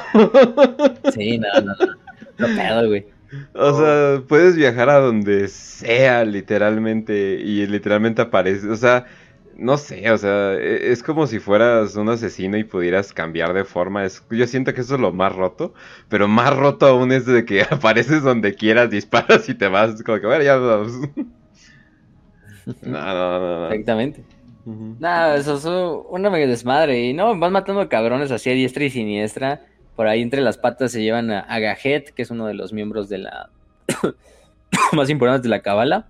Sí, 1.12 1.38
no, 1.38 1.48
no, 1.60 1.74
no. 1.78 2.04
No 2.38 2.46
pedo, 2.48 2.88
güey. 2.88 3.06
O 3.54 3.78
sea, 3.78 4.22
puedes 4.26 4.56
viajar 4.56 4.90
a 4.90 4.98
donde 4.98 5.48
sea, 5.48 6.24
literalmente, 6.24 7.34
y 7.40 7.66
literalmente 7.66 8.22
aparece, 8.22 8.68
o 8.68 8.76
sea, 8.76 9.06
no 9.56 9.76
sé, 9.76 10.10
o 10.10 10.18
sea, 10.18 10.54
e, 10.54 10.92
es 10.92 11.02
como 11.02 11.26
si 11.26 11.38
fueras 11.38 11.96
un 11.96 12.08
asesino 12.08 12.56
y 12.56 12.64
pudieras 12.64 13.12
cambiar 13.12 13.52
de 13.52 13.64
forma. 13.64 14.04
Es, 14.04 14.24
yo 14.30 14.46
siento 14.46 14.74
que 14.74 14.80
eso 14.82 14.94
es 14.96 15.00
lo 15.00 15.12
más 15.12 15.34
roto, 15.34 15.74
pero 16.08 16.28
más 16.28 16.56
roto 16.56 16.86
aún 16.86 17.12
es 17.12 17.26
de 17.26 17.44
que 17.44 17.62
apareces 17.70 18.22
donde 18.22 18.54
quieras, 18.54 18.90
disparas 18.90 19.48
y 19.48 19.54
te 19.54 19.68
vas, 19.68 20.02
como 20.02 20.20
que, 20.20 20.26
bueno, 20.26 20.44
ya 20.44 20.56
vamos. 20.56 20.92
no, 22.82 23.14
no, 23.14 23.40
no, 23.40 23.66
Exactamente. 23.68 24.24
Nada, 24.66 25.36
eso 25.36 25.56
es 25.56 25.64
una 26.08 26.30
mega 26.30 26.46
desmadre. 26.46 27.02
Y 27.04 27.12
no, 27.12 27.38
van 27.38 27.52
matando 27.52 27.88
cabrones 27.88 28.30
así 28.30 28.50
a 28.50 28.54
diestra 28.54 28.84
y 28.84 28.90
siniestra. 28.90 29.66
Por 29.96 30.06
ahí 30.06 30.22
entre 30.22 30.40
las 30.40 30.58
patas 30.58 30.92
se 30.92 31.02
llevan 31.02 31.30
a, 31.30 31.58
Gajet, 31.58 32.12
que 32.12 32.22
es 32.22 32.30
uno 32.30 32.46
de 32.46 32.54
los 32.54 32.72
miembros 32.72 33.08
de 33.08 33.18
la. 33.18 33.50
más 34.92 35.10
importantes 35.10 35.44
de 35.44 35.50
la 35.50 35.60
Kabbalah. 35.60 36.06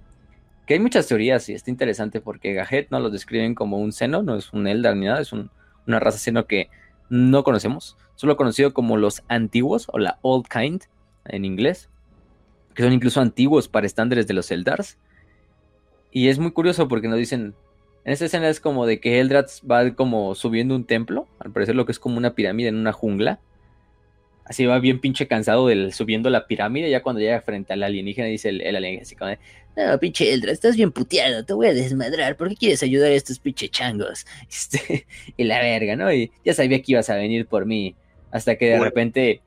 Que 0.66 0.74
hay 0.74 0.80
muchas 0.80 1.06
teorías 1.06 1.48
y 1.48 1.52
está 1.52 1.70
interesante 1.70 2.20
porque 2.20 2.54
Gajet 2.54 2.90
no 2.90 3.00
lo 3.00 3.10
describen 3.10 3.54
como 3.54 3.78
un 3.78 3.92
seno, 3.92 4.22
no 4.22 4.36
es 4.36 4.52
un 4.52 4.66
Eldar 4.66 4.96
ni 4.96 5.06
nada, 5.06 5.20
es 5.20 5.32
una 5.32 6.00
raza 6.00 6.18
seno 6.18 6.46
que 6.46 6.70
no 7.10 7.44
conocemos. 7.44 7.96
Solo 8.14 8.36
conocido 8.36 8.72
como 8.72 8.96
los 8.96 9.22
antiguos 9.28 9.88
o 9.92 9.98
la 9.98 10.18
Old 10.22 10.46
Kind 10.48 10.84
en 11.26 11.44
inglés. 11.44 11.90
Que 12.74 12.82
son 12.82 12.92
incluso 12.92 13.20
antiguos 13.20 13.68
para 13.68 13.86
estándares 13.86 14.26
de 14.26 14.34
los 14.34 14.50
Eldars. 14.50 14.98
Y 16.10 16.28
es 16.28 16.38
muy 16.38 16.52
curioso 16.52 16.88
porque 16.88 17.08
nos 17.08 17.18
dicen, 17.18 17.54
en 18.04 18.12
esta 18.12 18.26
escena 18.26 18.48
es 18.48 18.60
como 18.60 18.86
de 18.86 19.00
que 19.00 19.20
Eldrath 19.20 19.50
va 19.70 19.94
como 19.94 20.34
subiendo 20.34 20.76
un 20.76 20.84
templo, 20.84 21.26
al 21.38 21.52
parecer 21.52 21.74
lo 21.74 21.86
que 21.86 21.92
es 21.92 21.98
como 21.98 22.18
una 22.18 22.34
pirámide 22.34 22.68
en 22.68 22.76
una 22.76 22.92
jungla. 22.92 23.40
Así 24.44 24.66
va 24.66 24.78
bien 24.78 25.00
pinche 25.00 25.26
cansado 25.26 25.68
del 25.68 25.94
subiendo 25.94 26.28
la 26.28 26.46
pirámide, 26.46 26.90
ya 26.90 27.02
cuando 27.02 27.20
llega 27.20 27.40
frente 27.40 27.72
al 27.72 27.82
alienígena 27.82 28.28
dice 28.28 28.50
el, 28.50 28.76
alienígena 28.76 29.02
así 29.02 29.16
como 29.16 29.30
no, 29.76 29.98
pinche 29.98 30.32
Eldrath, 30.32 30.52
estás 30.52 30.76
bien 30.76 30.92
puteado, 30.92 31.44
te 31.44 31.52
voy 31.52 31.66
a 31.66 31.74
desmadrar, 31.74 32.36
¿por 32.36 32.48
qué 32.48 32.56
quieres 32.56 32.82
ayudar 32.82 33.10
a 33.10 33.14
estos 33.14 33.38
pinche 33.38 33.68
changos? 33.68 34.24
Este, 34.48 35.06
y 35.36 35.44
la 35.44 35.60
verga, 35.60 35.96
¿no? 35.96 36.12
Y 36.12 36.30
ya 36.44 36.54
sabía 36.54 36.80
que 36.80 36.92
ibas 36.92 37.10
a 37.10 37.16
venir 37.16 37.46
por 37.46 37.66
mí, 37.66 37.96
hasta 38.30 38.56
que 38.56 38.66
de 38.66 38.78
repente, 38.78 39.40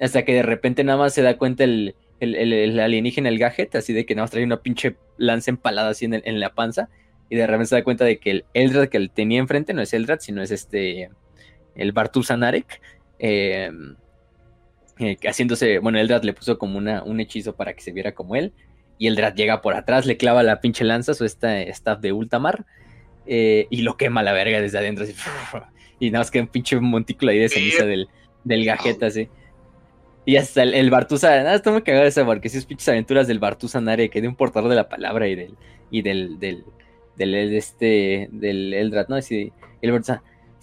hasta 0.00 0.24
que 0.24 0.34
de 0.34 0.42
repente 0.42 0.84
nada 0.84 0.98
más 0.98 1.12
se 1.12 1.22
da 1.22 1.36
cuenta 1.36 1.64
el, 1.64 1.94
el, 2.20 2.80
alienígena, 2.80 3.28
el 3.28 3.38
gadget, 3.38 3.74
así 3.74 3.92
de 3.92 4.06
que 4.06 4.14
nada 4.14 4.24
más 4.24 4.30
trae 4.30 4.44
una 4.44 4.62
pinche 4.62 4.96
lanza 5.18 5.50
empalada 5.50 5.90
así 5.90 6.06
en, 6.06 6.22
en 6.24 6.40
la 6.40 6.54
panza, 6.54 6.88
y 7.28 7.36
de 7.36 7.46
repente 7.46 7.66
se 7.66 7.76
da 7.76 7.84
cuenta 7.84 8.04
de 8.04 8.18
que 8.18 8.30
el 8.30 8.44
Eldrad 8.54 8.88
que 8.88 8.96
él 8.96 9.10
tenía 9.10 9.38
enfrente 9.38 9.74
no 9.74 9.82
es 9.82 9.92
Eldrad, 9.92 10.20
sino 10.20 10.42
es 10.42 10.50
este, 10.50 11.10
el 11.74 11.92
Bartusanarek, 11.92 12.80
eh, 13.18 13.70
eh, 14.98 15.16
haciéndose, 15.26 15.78
bueno, 15.78 15.98
Eldrad 15.98 16.22
le 16.22 16.32
puso 16.32 16.58
como 16.58 16.78
una, 16.78 17.02
un 17.02 17.20
hechizo 17.20 17.56
para 17.56 17.74
que 17.74 17.82
se 17.82 17.92
viera 17.92 18.12
como 18.12 18.36
él, 18.36 18.52
y 18.98 19.08
Eldrad 19.08 19.34
llega 19.34 19.62
por 19.62 19.74
atrás, 19.74 20.06
le 20.06 20.16
clava 20.16 20.42
la 20.42 20.60
pinche 20.60 20.84
lanza, 20.84 21.14
su 21.14 21.24
esta 21.24 21.60
staff 21.62 22.00
de 22.00 22.12
Ultamar, 22.12 22.64
eh, 23.26 23.66
y 23.70 23.82
lo 23.82 23.96
quema 23.96 24.22
la 24.22 24.32
verga 24.32 24.60
desde 24.60 24.78
adentro, 24.78 25.04
y 26.00 26.10
nada 26.10 26.20
más 26.20 26.30
que 26.30 26.40
un 26.40 26.48
pinche 26.48 26.78
montículo 26.78 27.30
ahí 27.30 27.38
de 27.38 27.48
ceniza 27.48 27.84
del, 27.84 28.08
del 28.44 28.64
gajeta, 28.64 29.06
así. 29.06 29.28
Y 30.26 30.36
hasta 30.36 30.62
el, 30.62 30.72
el 30.72 30.90
Bartusa, 30.90 31.28
nada, 31.42 31.54
está 31.54 31.70
muy 31.70 31.82
cagado 31.82 32.06
esa 32.06 32.24
porque 32.24 32.48
si 32.48 32.56
es 32.56 32.64
pinches 32.64 32.88
aventuras 32.88 33.26
del 33.26 33.38
Bartusanare, 33.38 34.08
que 34.08 34.22
de 34.22 34.28
un 34.28 34.36
portador 34.36 34.70
de 34.70 34.76
la 34.76 34.88
palabra 34.88 35.28
y 35.28 35.34
del, 35.34 35.54
y 35.90 36.02
del, 36.02 36.64
del 37.16 37.34
este 37.34 38.28
del 38.32 38.72
Eldrad, 38.74 39.08
¿no? 39.08 39.16
Así, 39.16 39.52
el 39.82 39.90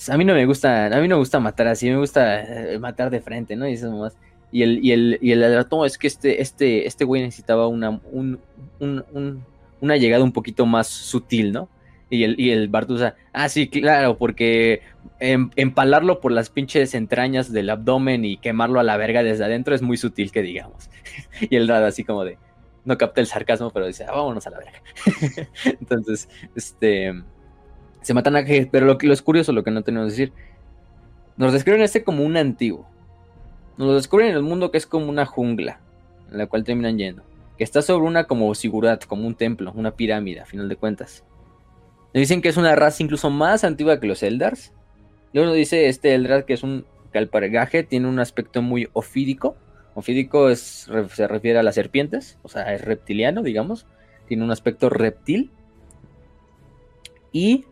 a 0.10 0.18
mí 0.18 0.26
no 0.26 0.34
me 0.34 0.46
gusta, 0.46 0.88
a 0.88 1.02
mí 1.02 1.08
no 1.08 1.16
me 1.16 1.20
gusta 1.20 1.40
matar 1.40 1.68
así, 1.68 1.90
me 1.90 1.98
gusta 1.98 2.42
eh, 2.42 2.80
matar 2.80 3.10
de 3.10 3.22
frente, 3.22 3.56
¿no? 3.56 3.68
Y 3.68 3.74
eso 3.74 3.92
más. 3.92 4.18
Y 4.52 4.64
el, 4.64 4.84
y 4.84 4.92
el, 4.92 5.20
y 5.22 5.32
el 5.32 5.44
Eldrad, 5.44 5.68
no, 5.72 5.86
es 5.86 5.98
que 5.98 6.08
este, 6.08 6.42
este, 6.42 6.88
este 6.88 7.06
güey 7.06 7.22
necesitaba 7.22 7.68
una, 7.68 8.02
un, 8.12 8.40
un, 8.80 9.46
una 9.80 9.98
llegada 9.98 10.24
un 10.24 10.32
poquito 10.32 10.66
más 10.66 10.88
sutil, 10.88 11.52
¿no? 11.52 11.70
Y 12.10 12.24
el, 12.24 12.38
y 12.40 12.50
el 12.50 12.68
Bartusa, 12.68 13.16
ah, 13.32 13.48
sí, 13.48 13.70
claro, 13.70 14.18
porque 14.18 14.82
em, 15.20 15.50
empalarlo 15.56 16.20
por 16.20 16.34
las 16.34 16.50
pinches 16.50 16.94
entrañas 16.94 17.54
del 17.54 17.70
abdomen 17.70 18.26
y 18.26 18.36
quemarlo 18.36 18.82
a 18.82 18.84
la 18.84 18.98
verga 18.98 19.24
desde 19.24 19.46
adentro 19.46 19.74
es 19.76 19.82
muy 19.82 19.96
sutil, 19.96 20.32
que 20.32 20.42
digamos. 20.42 20.90
y 21.40 21.56
el 21.56 21.64
Eldrad 21.64 21.86
así 21.86 22.04
como 22.04 22.26
de, 22.26 22.38
no 22.86 22.98
capta 22.98 23.22
el 23.22 23.28
sarcasmo, 23.28 23.72
pero 23.72 23.88
dice, 23.88 24.06
ah, 24.06 24.12
vámonos 24.12 24.46
a 24.48 24.50
la 24.50 24.60
verga. 24.60 24.82
Entonces, 25.66 26.30
este, 26.56 27.14
se 28.02 28.14
matan 28.14 28.36
a 28.36 28.44
pero 28.72 28.86
lo, 28.86 28.98
lo 29.00 29.14
es 29.14 29.22
curioso, 29.22 29.52
lo 29.52 29.64
que 29.64 29.72
no 29.72 29.84
tenemos 29.84 30.08
que 30.08 30.12
decir, 30.12 30.34
nos 31.38 31.54
describen 31.54 31.82
este 31.82 32.04
como 32.04 32.24
un 32.24 32.38
antiguo. 32.38 32.88
Nos 33.78 33.88
lo 33.88 33.94
descubren 33.96 34.30
en 34.30 34.36
el 34.36 34.44
mundo 34.44 34.72
que 34.72 34.78
es 34.78 34.86
como 34.86 35.10
una 35.10 35.26
jungla, 35.26 35.80
en 36.32 36.38
la 36.38 36.48
cual 36.48 36.64
terminan 36.64 36.98
yendo. 36.98 37.24
Que 37.58 37.64
está 37.64 37.82
sobre 37.82 38.06
una 38.06 38.26
como 38.26 38.54
sigurat, 38.56 39.06
como 39.06 39.28
un 39.28 39.36
templo, 39.36 39.72
una 39.76 39.92
pirámide, 39.92 40.42
a 40.42 40.46
final 40.46 40.68
de 40.68 40.76
cuentas. 40.76 41.24
Nos 42.14 42.22
dicen 42.22 42.42
que 42.42 42.50
es 42.50 42.58
una 42.58 42.76
raza 42.76 43.04
incluso 43.04 43.30
más 43.30 43.64
antigua 43.64 44.00
que 44.00 44.08
los 44.08 44.24
Eldars. 44.24 44.74
Luego 45.34 45.48
nos 45.48 45.56
dice 45.56 45.88
este 45.88 46.14
Eldar 46.14 46.46
que 46.46 46.54
es 46.54 46.64
un 46.64 46.86
calpargaje, 47.12 47.84
tiene 47.84 48.08
un 48.08 48.20
aspecto 48.20 48.62
muy 48.62 48.90
ofídico 48.94 49.56
Ofídico 49.94 50.54
se 50.56 51.28
refiere 51.28 51.60
a 51.60 51.64
las 51.64 51.76
serpientes, 51.76 52.38
o 52.44 52.50
sea, 52.50 52.74
es 52.74 52.82
reptiliano, 52.82 53.44
digamos. 53.44 53.86
Tiene 54.28 54.44
un 54.44 54.52
aspecto 54.52 54.90
reptil. 54.90 55.52
Y 57.34 57.66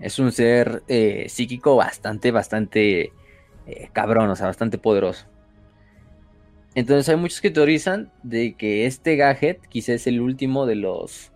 es 0.00 0.18
un 0.18 0.32
ser 0.32 0.82
eh, 0.88 1.26
psíquico 1.28 1.76
bastante, 1.76 2.30
bastante 2.30 3.12
eh, 3.66 3.90
cabrón, 3.92 4.30
o 4.30 4.36
sea, 4.36 4.46
bastante 4.46 4.78
poderoso. 4.78 5.26
Entonces 6.74 7.08
hay 7.08 7.16
muchos 7.16 7.40
que 7.40 7.50
teorizan 7.50 8.12
de 8.22 8.54
que 8.54 8.86
este 8.86 9.16
gadget 9.16 9.60
quizás 9.68 9.96
es 9.96 10.06
el 10.06 10.20
último 10.20 10.66
de 10.66 10.76
los... 10.76 11.32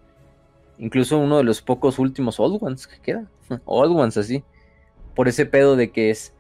Incluso 0.79 1.19
uno 1.19 1.39
de 1.39 1.45
los 1.45 1.63
pocos 1.63 1.99
últimos 1.99 2.41
Old 2.41 2.59
Ones 2.63 2.87
que 2.87 3.01
queda. 3.01 3.31
Old 3.65 3.97
Ones 3.97 4.17
así. 4.17 4.45
Por 5.15 5.29
ese 5.29 5.45
pedo 5.45 5.77
de 5.77 5.91
que 5.91 6.11
es 6.11 6.35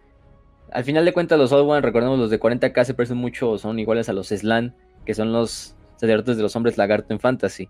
al 0.72 0.84
final 0.84 1.04
de 1.04 1.12
cuentas, 1.12 1.38
los 1.38 1.52
Old 1.52 1.68
One, 1.68 1.80
recordemos, 1.80 2.18
los 2.18 2.30
de 2.30 2.40
40k 2.40 2.84
se 2.84 2.94
parecen 2.94 3.18
mucho, 3.18 3.58
son 3.58 3.78
iguales 3.78 4.08
a 4.08 4.12
los 4.12 4.28
Slan, 4.28 4.74
que 5.04 5.14
son 5.14 5.32
los 5.32 5.74
sacerdotes 5.96 6.36
de 6.36 6.42
los 6.42 6.56
hombres 6.56 6.78
lagarto 6.78 7.12
en 7.12 7.20
fantasy. 7.20 7.68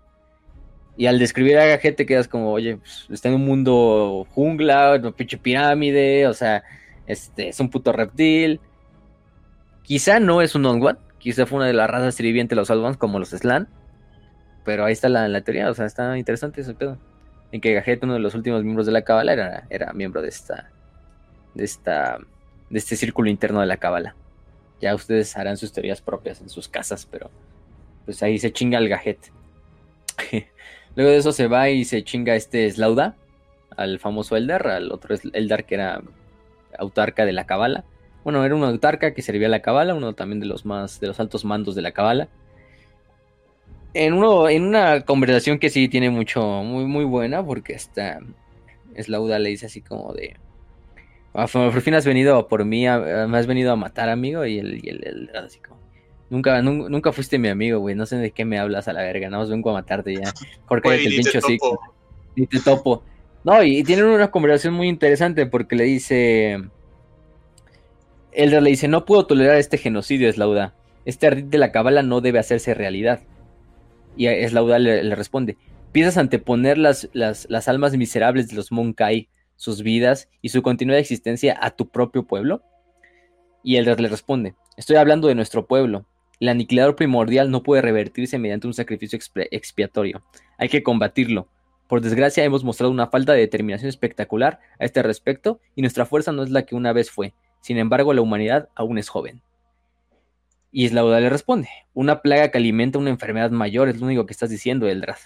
Y 0.95 1.07
al 1.07 1.19
describir 1.19 1.57
a 1.57 1.65
Gajet 1.65 2.05
quedas 2.05 2.27
como, 2.27 2.51
oye, 2.51 2.77
pues, 2.77 3.07
está 3.09 3.29
en 3.29 3.35
un 3.35 3.45
mundo 3.45 4.27
jungla, 4.31 4.95
una 4.99 5.11
pinche 5.11 5.37
pirámide, 5.37 6.27
o 6.27 6.33
sea, 6.33 6.63
este, 7.07 7.49
es 7.49 7.59
un 7.59 7.69
puto 7.69 7.91
reptil. 7.91 8.59
Quizá 9.81 10.19
no 10.19 10.41
es 10.41 10.55
un 10.55 10.65
Old 10.65 10.83
One, 10.83 10.99
quizá 11.17 11.45
fue 11.45 11.57
una 11.57 11.67
de 11.67 11.73
las 11.73 11.89
razas 11.89 12.15
sirvientes 12.15 12.55
de 12.55 12.61
los 12.61 12.69
Old 12.69 12.85
Ones, 12.85 12.97
como 12.97 13.19
los 13.19 13.29
Slan. 13.29 13.67
Pero 14.63 14.85
ahí 14.85 14.93
está 14.93 15.09
la, 15.09 15.27
la, 15.27 15.41
teoría, 15.41 15.69
o 15.69 15.73
sea, 15.73 15.85
está 15.85 16.17
interesante 16.17 16.61
ese 16.61 16.73
pedo. 16.73 16.97
En 17.51 17.59
que 17.59 17.73
Gajet, 17.73 18.03
uno 18.03 18.13
de 18.13 18.19
los 18.19 18.33
últimos 18.35 18.63
miembros 18.63 18.85
de 18.85 18.93
la 18.93 19.01
Cábala, 19.01 19.33
era, 19.33 19.67
era 19.69 19.93
miembro 19.93 20.21
de 20.21 20.29
esta, 20.29 20.71
de 21.53 21.65
esta 21.65 22.19
de 22.73 22.79
este 22.79 22.95
círculo 22.95 23.29
interno 23.29 23.61
de 23.61 23.67
la 23.67 23.77
cábala. 23.77 24.15
Ya 24.81 24.95
ustedes 24.95 25.37
harán 25.37 25.57
sus 25.57 25.71
teorías 25.71 26.01
propias 26.01 26.41
en 26.41 26.49
sus 26.49 26.67
casas, 26.67 27.07
pero 27.09 27.29
pues 28.03 28.23
ahí 28.23 28.39
se 28.39 28.51
chinga 28.51 28.79
el 28.79 28.89
gajet. 28.89 29.31
Luego 30.95 31.11
de 31.11 31.17
eso 31.17 31.31
se 31.31 31.47
va 31.47 31.69
y 31.69 31.85
se 31.85 32.03
chinga 32.03 32.35
este 32.35 32.69
Slauda, 32.71 33.15
al 33.77 33.99
famoso 33.99 34.35
Eldar, 34.35 34.67
al 34.67 34.91
otro 34.91 35.15
Eldar 35.33 35.65
que 35.65 35.75
era 35.75 36.01
autarca 36.79 37.25
de 37.25 37.31
la 37.33 37.45
Cabala. 37.45 37.85
Bueno, 38.23 38.43
era 38.43 38.55
un 38.55 38.63
autarca 38.63 39.13
que 39.13 39.21
servía 39.21 39.47
a 39.47 39.51
la 39.51 39.61
Cabala, 39.61 39.93
uno 39.93 40.13
también 40.13 40.39
de 40.39 40.47
los 40.47 40.65
más 40.65 40.99
de 40.99 41.07
los 41.07 41.19
altos 41.19 41.45
mandos 41.45 41.75
de 41.75 41.83
la 41.83 41.91
Cabala. 41.91 42.27
En, 43.93 44.13
uno, 44.13 44.49
en 44.49 44.63
una 44.63 45.01
conversación 45.01 45.59
que 45.59 45.69
sí 45.69 45.89
tiene 45.89 46.09
mucho, 46.09 46.41
muy, 46.63 46.85
muy 46.85 47.05
buena, 47.05 47.45
porque 47.45 47.73
esta 47.73 48.19
Slauda 48.97 49.37
le 49.37 49.49
dice 49.49 49.67
así 49.67 49.81
como 49.81 50.11
de 50.13 50.37
por 51.33 51.81
fin 51.81 51.95
has 51.95 52.05
venido 52.05 52.47
por 52.47 52.63
mí, 52.63 52.83
me 52.83 53.37
has 53.37 53.47
venido 53.47 53.71
a 53.71 53.75
matar, 53.75 54.09
amigo. 54.09 54.45
Y 54.45 54.59
el, 54.59 54.85
y 54.85 54.89
el, 54.89 55.31
así 55.35 55.59
como, 55.59 55.81
nunca, 56.29 56.61
nunca, 56.61 57.11
fuiste 57.11 57.39
mi 57.39 57.47
amigo, 57.47 57.79
güey. 57.79 57.95
No 57.95 58.05
sé 58.05 58.17
de 58.17 58.31
qué 58.31 58.45
me 58.45 58.59
hablas 58.59 58.87
a 58.87 58.93
la 58.93 59.01
verga. 59.01 59.29
Nada 59.29 59.41
más 59.43 59.49
vengo 59.49 59.71
a 59.71 59.73
matarte 59.73 60.15
ya. 60.15 60.33
Porque 60.67 60.93
el 60.95 61.15
pincho 61.15 61.39
así. 61.39 61.57
Ni 62.35 62.47
te 62.47 62.59
topo. 62.59 63.03
No, 63.43 63.61
y, 63.63 63.83
tienen 63.83 64.05
una 64.05 64.31
conversación 64.31 64.73
muy 64.73 64.87
interesante 64.87 65.45
porque 65.45 65.75
le 65.75 65.83
dice. 65.83 66.63
Eldra 68.31 68.61
le 68.61 68.69
dice, 68.69 68.87
no 68.87 69.05
puedo 69.05 69.27
tolerar 69.27 69.57
este 69.57 69.77
genocidio, 69.77 70.29
Eslauda. 70.29 70.73
Este 71.05 71.27
ardid 71.27 71.43
de 71.43 71.57
la 71.57 71.71
cabala 71.71 72.01
no 72.01 72.21
debe 72.21 72.39
hacerse 72.39 72.73
realidad. 72.73 73.21
Y 74.15 74.27
Eslauda 74.27 74.79
le, 74.79 75.03
le 75.03 75.15
responde, 75.15 75.57
piensas 75.93 76.17
anteponer 76.17 76.77
las, 76.77 77.09
las, 77.13 77.47
las, 77.49 77.69
almas 77.69 77.95
miserables 77.95 78.49
de 78.49 78.55
los 78.55 78.71
Monkai, 78.71 79.29
sus 79.63 79.81
vidas 79.81 80.29
y 80.41 80.49
su 80.49 80.61
continuada 80.61 80.99
existencia 80.99 81.57
a 81.61 81.71
tu 81.71 81.87
propio 81.87 82.27
pueblo? 82.27 82.61
Y 83.63 83.77
Eldra 83.77 83.95
le 83.95 84.09
responde, 84.09 84.55
estoy 84.75 84.97
hablando 84.97 85.29
de 85.29 85.35
nuestro 85.35 85.65
pueblo. 85.65 86.05
El 86.39 86.49
aniquilador 86.49 86.97
primordial 86.97 87.49
no 87.49 87.63
puede 87.63 87.81
revertirse 87.81 88.37
mediante 88.37 88.67
un 88.67 88.73
sacrificio 88.73 89.17
expiatorio. 89.51 90.21
Hay 90.57 90.67
que 90.67 90.83
combatirlo. 90.83 91.47
Por 91.87 92.01
desgracia 92.01 92.43
hemos 92.43 92.65
mostrado 92.65 92.91
una 92.91 93.07
falta 93.07 93.31
de 93.31 93.39
determinación 93.39 93.87
espectacular 93.87 94.59
a 94.79 94.83
este 94.83 95.01
respecto 95.01 95.61
y 95.75 95.81
nuestra 95.81 96.05
fuerza 96.05 96.33
no 96.33 96.43
es 96.43 96.49
la 96.49 96.65
que 96.65 96.75
una 96.75 96.91
vez 96.91 97.09
fue. 97.09 97.33
Sin 97.61 97.77
embargo, 97.77 98.13
la 98.13 98.21
humanidad 98.21 98.67
aún 98.75 98.97
es 98.97 99.07
joven. 99.07 99.41
Y 100.71 100.89
Slauda 100.89 101.21
le 101.21 101.29
responde, 101.29 101.69
una 101.93 102.21
plaga 102.21 102.49
que 102.49 102.57
alimenta 102.57 102.99
una 102.99 103.11
enfermedad 103.11 103.51
mayor 103.51 103.87
es 103.87 104.01
lo 104.01 104.07
único 104.07 104.25
que 104.25 104.33
estás 104.33 104.49
diciendo, 104.49 104.89
Eldrad. 104.89 105.17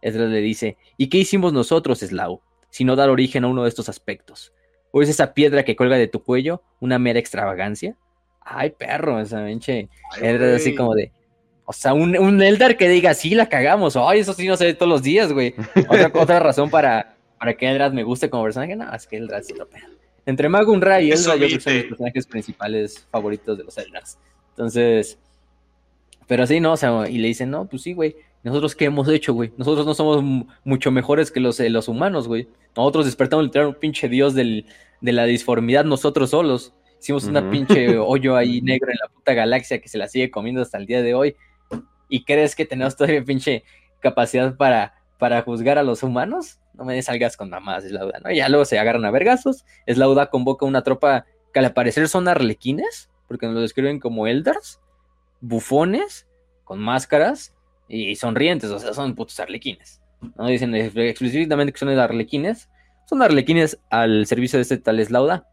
Eldrad 0.00 0.28
le 0.28 0.40
dice, 0.40 0.78
¿y 0.96 1.08
qué 1.08 1.18
hicimos 1.18 1.52
nosotros, 1.52 1.98
Slau, 1.98 2.40
sino 2.72 2.96
dar 2.96 3.10
origen 3.10 3.44
a 3.44 3.48
uno 3.48 3.62
de 3.62 3.68
estos 3.68 3.88
aspectos? 3.88 4.52
¿O 4.90 5.02
es 5.02 5.08
esa 5.08 5.34
piedra 5.34 5.64
que 5.64 5.76
cuelga 5.76 5.96
de 5.96 6.08
tu 6.08 6.24
cuello 6.24 6.62
una 6.80 6.98
mera 6.98 7.18
extravagancia? 7.18 7.96
Ay, 8.40 8.70
perro, 8.70 9.20
esa 9.20 9.44
pinche. 9.44 9.88
Eldrad 10.20 10.54
así 10.54 10.74
como 10.74 10.94
de, 10.94 11.12
o 11.64 11.72
sea, 11.72 11.94
un, 11.94 12.18
un, 12.18 12.42
Eldar 12.42 12.76
que 12.76 12.88
diga, 12.88 13.14
sí, 13.14 13.34
la 13.34 13.48
cagamos. 13.48 13.96
Ay, 13.96 14.20
eso 14.20 14.32
sí 14.32 14.48
no 14.48 14.56
se 14.56 14.64
ve 14.64 14.74
todos 14.74 14.90
los 14.90 15.02
días, 15.02 15.32
güey. 15.32 15.54
Otra, 15.88 16.10
otra 16.20 16.40
razón 16.40 16.70
para, 16.70 17.14
para 17.38 17.54
que 17.54 17.70
Eldrad 17.70 17.92
me 17.92 18.02
guste 18.02 18.28
como 18.28 18.42
personaje, 18.42 18.74
no, 18.74 18.92
es 18.92 19.06
que 19.06 19.16
Eldrad 19.18 19.42
sí 19.42 19.54
lo 19.54 19.68
pega. 19.68 19.86
Entre 20.24 20.48
Mago, 20.48 20.78
Ra 20.78 21.00
y 21.00 21.10
Eldra, 21.10 21.34
yo 21.36 21.46
creo 21.46 21.58
que 21.58 21.60
son 21.60 21.74
los 21.74 21.84
personajes 21.84 22.26
principales 22.26 23.06
favoritos 23.10 23.58
de 23.58 23.64
los 23.64 23.76
Eldars. 23.76 24.18
Entonces, 24.50 25.18
pero 26.28 26.44
así, 26.44 26.60
¿no? 26.60 26.72
O 26.72 26.76
sea, 26.76 27.08
y 27.08 27.18
le 27.18 27.28
dicen, 27.28 27.50
no, 27.50 27.66
pues 27.66 27.82
sí, 27.82 27.92
güey. 27.92 28.16
¿Nosotros 28.42 28.74
qué 28.74 28.86
hemos 28.86 29.08
hecho, 29.08 29.34
güey? 29.34 29.52
Nosotros 29.56 29.86
no 29.86 29.94
somos 29.94 30.46
mucho 30.64 30.90
mejores 30.90 31.30
que 31.30 31.38
los, 31.38 31.60
eh, 31.60 31.70
los 31.70 31.86
humanos, 31.88 32.26
güey. 32.26 32.48
Nosotros 32.76 33.04
despertamos 33.04 33.44
literal 33.44 33.68
un 33.68 33.74
pinche 33.74 34.08
dios 34.08 34.34
del, 34.34 34.66
de 35.00 35.12
la 35.12 35.24
disformidad 35.24 35.84
nosotros 35.84 36.30
solos. 36.30 36.74
Hicimos 37.00 37.24
una 37.24 37.48
pinche 37.50 37.98
hoyo 37.98 38.36
ahí 38.36 38.60
negro 38.60 38.90
en 38.90 38.98
la 39.00 39.08
puta 39.08 39.34
galaxia 39.34 39.80
que 39.80 39.88
se 39.88 39.98
la 39.98 40.08
sigue 40.08 40.30
comiendo 40.30 40.60
hasta 40.60 40.78
el 40.78 40.86
día 40.86 41.02
de 41.02 41.14
hoy. 41.14 41.36
¿Y 42.08 42.24
crees 42.24 42.56
que 42.56 42.66
tenemos 42.66 42.96
todavía 42.96 43.22
pinche 43.24 43.62
capacidad 44.00 44.56
para, 44.56 44.94
para 45.18 45.42
juzgar 45.42 45.78
a 45.78 45.84
los 45.84 46.02
humanos? 46.02 46.58
No 46.74 46.84
me 46.84 47.00
salgas 47.00 47.36
con 47.36 47.48
mamás, 47.48 47.84
es 47.84 47.92
¿no? 47.92 48.30
Y 48.30 48.36
ya 48.36 48.48
luego 48.48 48.64
se 48.64 48.78
agarran 48.78 49.04
a 49.04 49.10
vergazos. 49.12 49.64
Lauda 49.86 50.30
convoca 50.30 50.66
una 50.66 50.82
tropa 50.82 51.26
que 51.52 51.60
al 51.60 51.72
parecer 51.72 52.08
son 52.08 52.26
arlequines, 52.26 53.08
porque 53.28 53.46
nos 53.46 53.54
lo 53.54 53.60
describen 53.60 54.00
como 54.00 54.26
eldars, 54.26 54.80
bufones, 55.40 56.26
con 56.64 56.80
máscaras 56.80 57.54
y 57.92 58.16
sonrientes, 58.16 58.70
o 58.70 58.78
sea, 58.78 58.94
son 58.94 59.14
putos 59.14 59.38
arlequines. 59.38 60.00
No 60.36 60.46
dicen 60.46 60.74
explícitamente 60.74 61.72
que 61.72 61.78
son 61.78 61.90
arlequines, 61.90 62.70
son 63.04 63.22
arlequines 63.22 63.78
al 63.90 64.26
servicio 64.26 64.56
de 64.56 64.62
este 64.62 64.78
tal 64.78 64.98
Eslauda. 64.98 65.46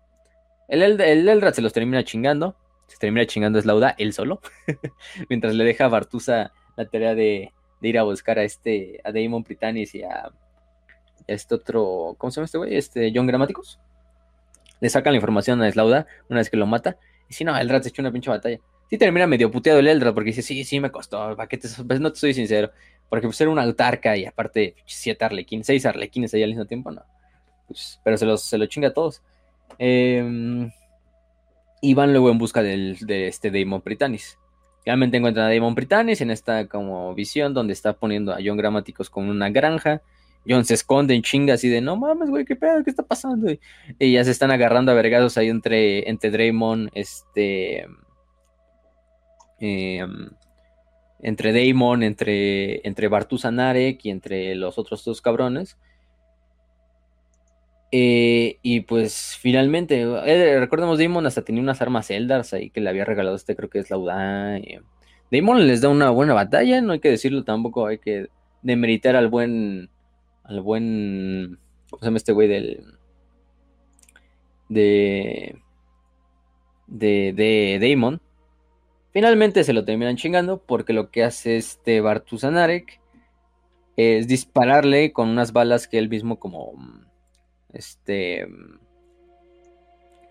El, 0.70 0.82
el, 0.82 1.02
el 1.02 1.28
Eldrat 1.28 1.56
se 1.56 1.62
los 1.62 1.74
termina 1.74 2.04
chingando, 2.06 2.56
se 2.88 2.98
termina 2.98 3.26
chingando 3.26 3.60
Eslauda 3.60 3.94
él 3.98 4.14
solo, 4.14 4.40
mientras 5.30 5.54
le 5.54 5.66
deja 5.66 5.86
a 5.86 5.90
Bartusa 5.90 6.54
la 6.78 6.86
tarea 6.86 7.14
de, 7.14 7.52
de, 7.82 7.90
ir 7.90 8.00
a 8.00 8.04
buscar 8.04 8.40
a 8.40 8.44
este, 8.44 9.02
a 9.04 9.12
Damon 9.12 9.44
Britannis 9.44 9.94
y 9.96 10.04
a 10.04 10.32
este 11.28 11.56
otro, 11.56 12.16
¿cómo 12.18 12.32
se 12.32 12.38
llama 12.38 12.46
este 12.46 12.58
güey? 12.58 12.76
Este 12.78 13.12
John 13.14 13.28
Gramáticos. 13.28 13.82
Le 14.80 14.90
sacan 14.90 15.12
la 15.12 15.18
información 15.18 15.62
a 15.62 15.68
Eslauda 15.68 16.08
una 16.30 16.40
vez 16.40 16.50
que 16.50 16.56
lo 16.56 16.68
mata. 16.68 16.96
Y 17.28 17.34
si 17.34 17.44
no, 17.44 17.58
Eldrat 17.58 17.84
se 17.84 17.90
echó 17.90 18.02
una 18.02 18.14
pinche 18.14 18.30
batalla. 18.30 18.60
Sí 18.90 18.98
termina 18.98 19.28
medio 19.28 19.52
puteado 19.52 19.80
el 19.80 19.88
Eldrat 19.88 20.14
porque 20.14 20.30
dice, 20.30 20.42
sí, 20.42 20.64
sí 20.64 20.80
me 20.80 20.92
costó, 20.92 21.36
¿para 21.36 21.48
qué 21.48 21.58
te, 21.58 21.68
pues 21.88 22.00
no 22.00 22.12
te 22.12 22.20
soy 22.20 22.34
sincero. 22.34 22.72
Porque 23.10 23.28
pues 23.28 23.40
era 23.42 23.50
una 23.50 23.64
autarca 23.64 24.16
y 24.18 24.26
aparte 24.26 24.76
siete 24.86 25.26
arlequines, 25.26 25.68
seis 25.68 25.86
arlequines 25.86 26.34
ahí 26.34 26.44
al 26.44 26.50
mismo 26.50 26.66
tiempo, 26.66 26.92
no. 26.92 27.04
Pues, 27.68 28.00
pero 28.04 28.18
se 28.18 28.26
los, 28.26 28.44
se 28.44 28.58
lo 28.58 28.66
chinga 28.66 28.90
a 28.90 28.94
todos. 28.94 29.22
Eh, 29.78 30.70
y 31.82 31.94
van 31.94 32.12
luego 32.12 32.30
en 32.30 32.38
busca 32.38 32.62
del, 32.62 32.98
de 33.00 33.28
este 33.28 33.52
Damon 33.52 33.82
Britannis. 33.84 34.38
Realmente 34.86 35.18
encuentran 35.18 35.48
a 35.48 35.54
Damon 35.54 35.76
Britannis 35.76 36.22
en 36.22 36.32
esta 36.32 36.68
como 36.68 37.14
visión 37.14 37.54
donde 37.54 37.74
está 37.74 37.94
poniendo 37.94 38.34
a 38.34 38.40
John 38.44 38.58
Gramáticos 38.58 39.10
con 39.10 39.30
una 39.30 39.50
granja 39.50 40.02
John 40.48 40.66
se 40.66 40.74
esconde 40.74 41.14
en 41.16 41.22
chinga 41.22 41.56
así 41.56 41.70
de 41.70 41.82
no 41.82 41.96
mames, 41.96 42.30
güey, 42.30 42.46
qué 42.46 42.56
pedo, 42.56 42.84
qué 42.84 42.90
está 42.90 43.04
pasando. 43.04 43.52
Y 44.00 44.14
ya 44.14 44.24
se 44.24 44.32
están 44.32 44.52
agarrando 44.52 44.92
a 44.92 44.96
vergados 44.96 45.38
ahí 45.38 45.50
entre, 45.50 46.10
entre 46.10 46.32
Draymond, 46.32 46.90
este. 46.94 47.88
Em, 49.60 50.30
entre 51.22 51.52
Damon, 51.54 52.04
entre, 52.04 52.88
entre 52.88 53.08
Bartusa 53.08 53.52
Narek 53.52 54.06
y 54.06 54.10
entre 54.10 54.56
los 54.56 54.78
otros 54.78 55.04
dos 55.04 55.22
cabrones. 55.22 55.78
Eh, 57.92 58.58
y 58.62 58.82
pues 58.82 59.36
finalmente, 59.40 60.02
eh, 60.02 60.60
recordemos, 60.60 61.00
Damon 61.00 61.26
hasta 61.26 61.44
tenía 61.44 61.62
unas 61.64 61.82
armas 61.82 62.12
Eldars 62.12 62.54
ahí 62.54 62.70
que 62.70 62.82
le 62.82 62.90
había 62.90 63.04
regalado 63.04 63.36
este, 63.36 63.56
creo 63.56 63.70
que 63.70 63.80
es 63.80 63.90
Lauda. 63.90 64.58
Eh. 64.58 64.82
Damon 65.32 65.68
les 65.68 65.82
da 65.82 65.90
una 65.90 66.10
buena 66.12 66.34
batalla, 66.34 66.82
no 66.82 66.94
hay 66.94 67.00
que 67.00 67.10
decirlo 67.10 67.44
tampoco, 67.44 67.88
hay 67.88 67.98
que 68.00 68.28
demeritar 68.62 69.16
al 69.16 69.28
buen 69.28 69.90
al 70.50 70.62
buen. 70.62 71.60
¿Cómo 71.90 72.00
se 72.00 72.06
llama 72.06 72.18
este 72.18 72.34
güey 72.34 72.48
del. 72.48 72.84
De. 74.68 75.56
De, 76.88 77.34
de 77.34 77.80
Damon. 77.90 78.22
Finalmente 79.12 79.64
se 79.64 79.74
lo 79.74 79.86
terminan 79.86 80.18
chingando 80.18 80.60
porque 80.60 80.94
lo 80.94 81.10
que 81.10 81.24
hace 81.24 81.58
este 81.58 82.02
Bartusanarek 82.02 83.00
es 83.96 84.28
dispararle 84.28 85.12
con 85.12 85.30
unas 85.30 85.52
balas 85.52 85.88
que 85.88 85.98
él 85.98 86.10
mismo 86.10 86.40
como 86.40 86.74
este 87.74 88.48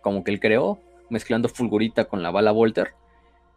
como 0.00 0.24
que 0.24 0.30
él 0.30 0.40
creó, 0.40 0.78
mezclando 1.10 1.48
fulgurita 1.48 2.06
con 2.06 2.22
la 2.22 2.30
bala 2.30 2.52
Volter. 2.52 2.94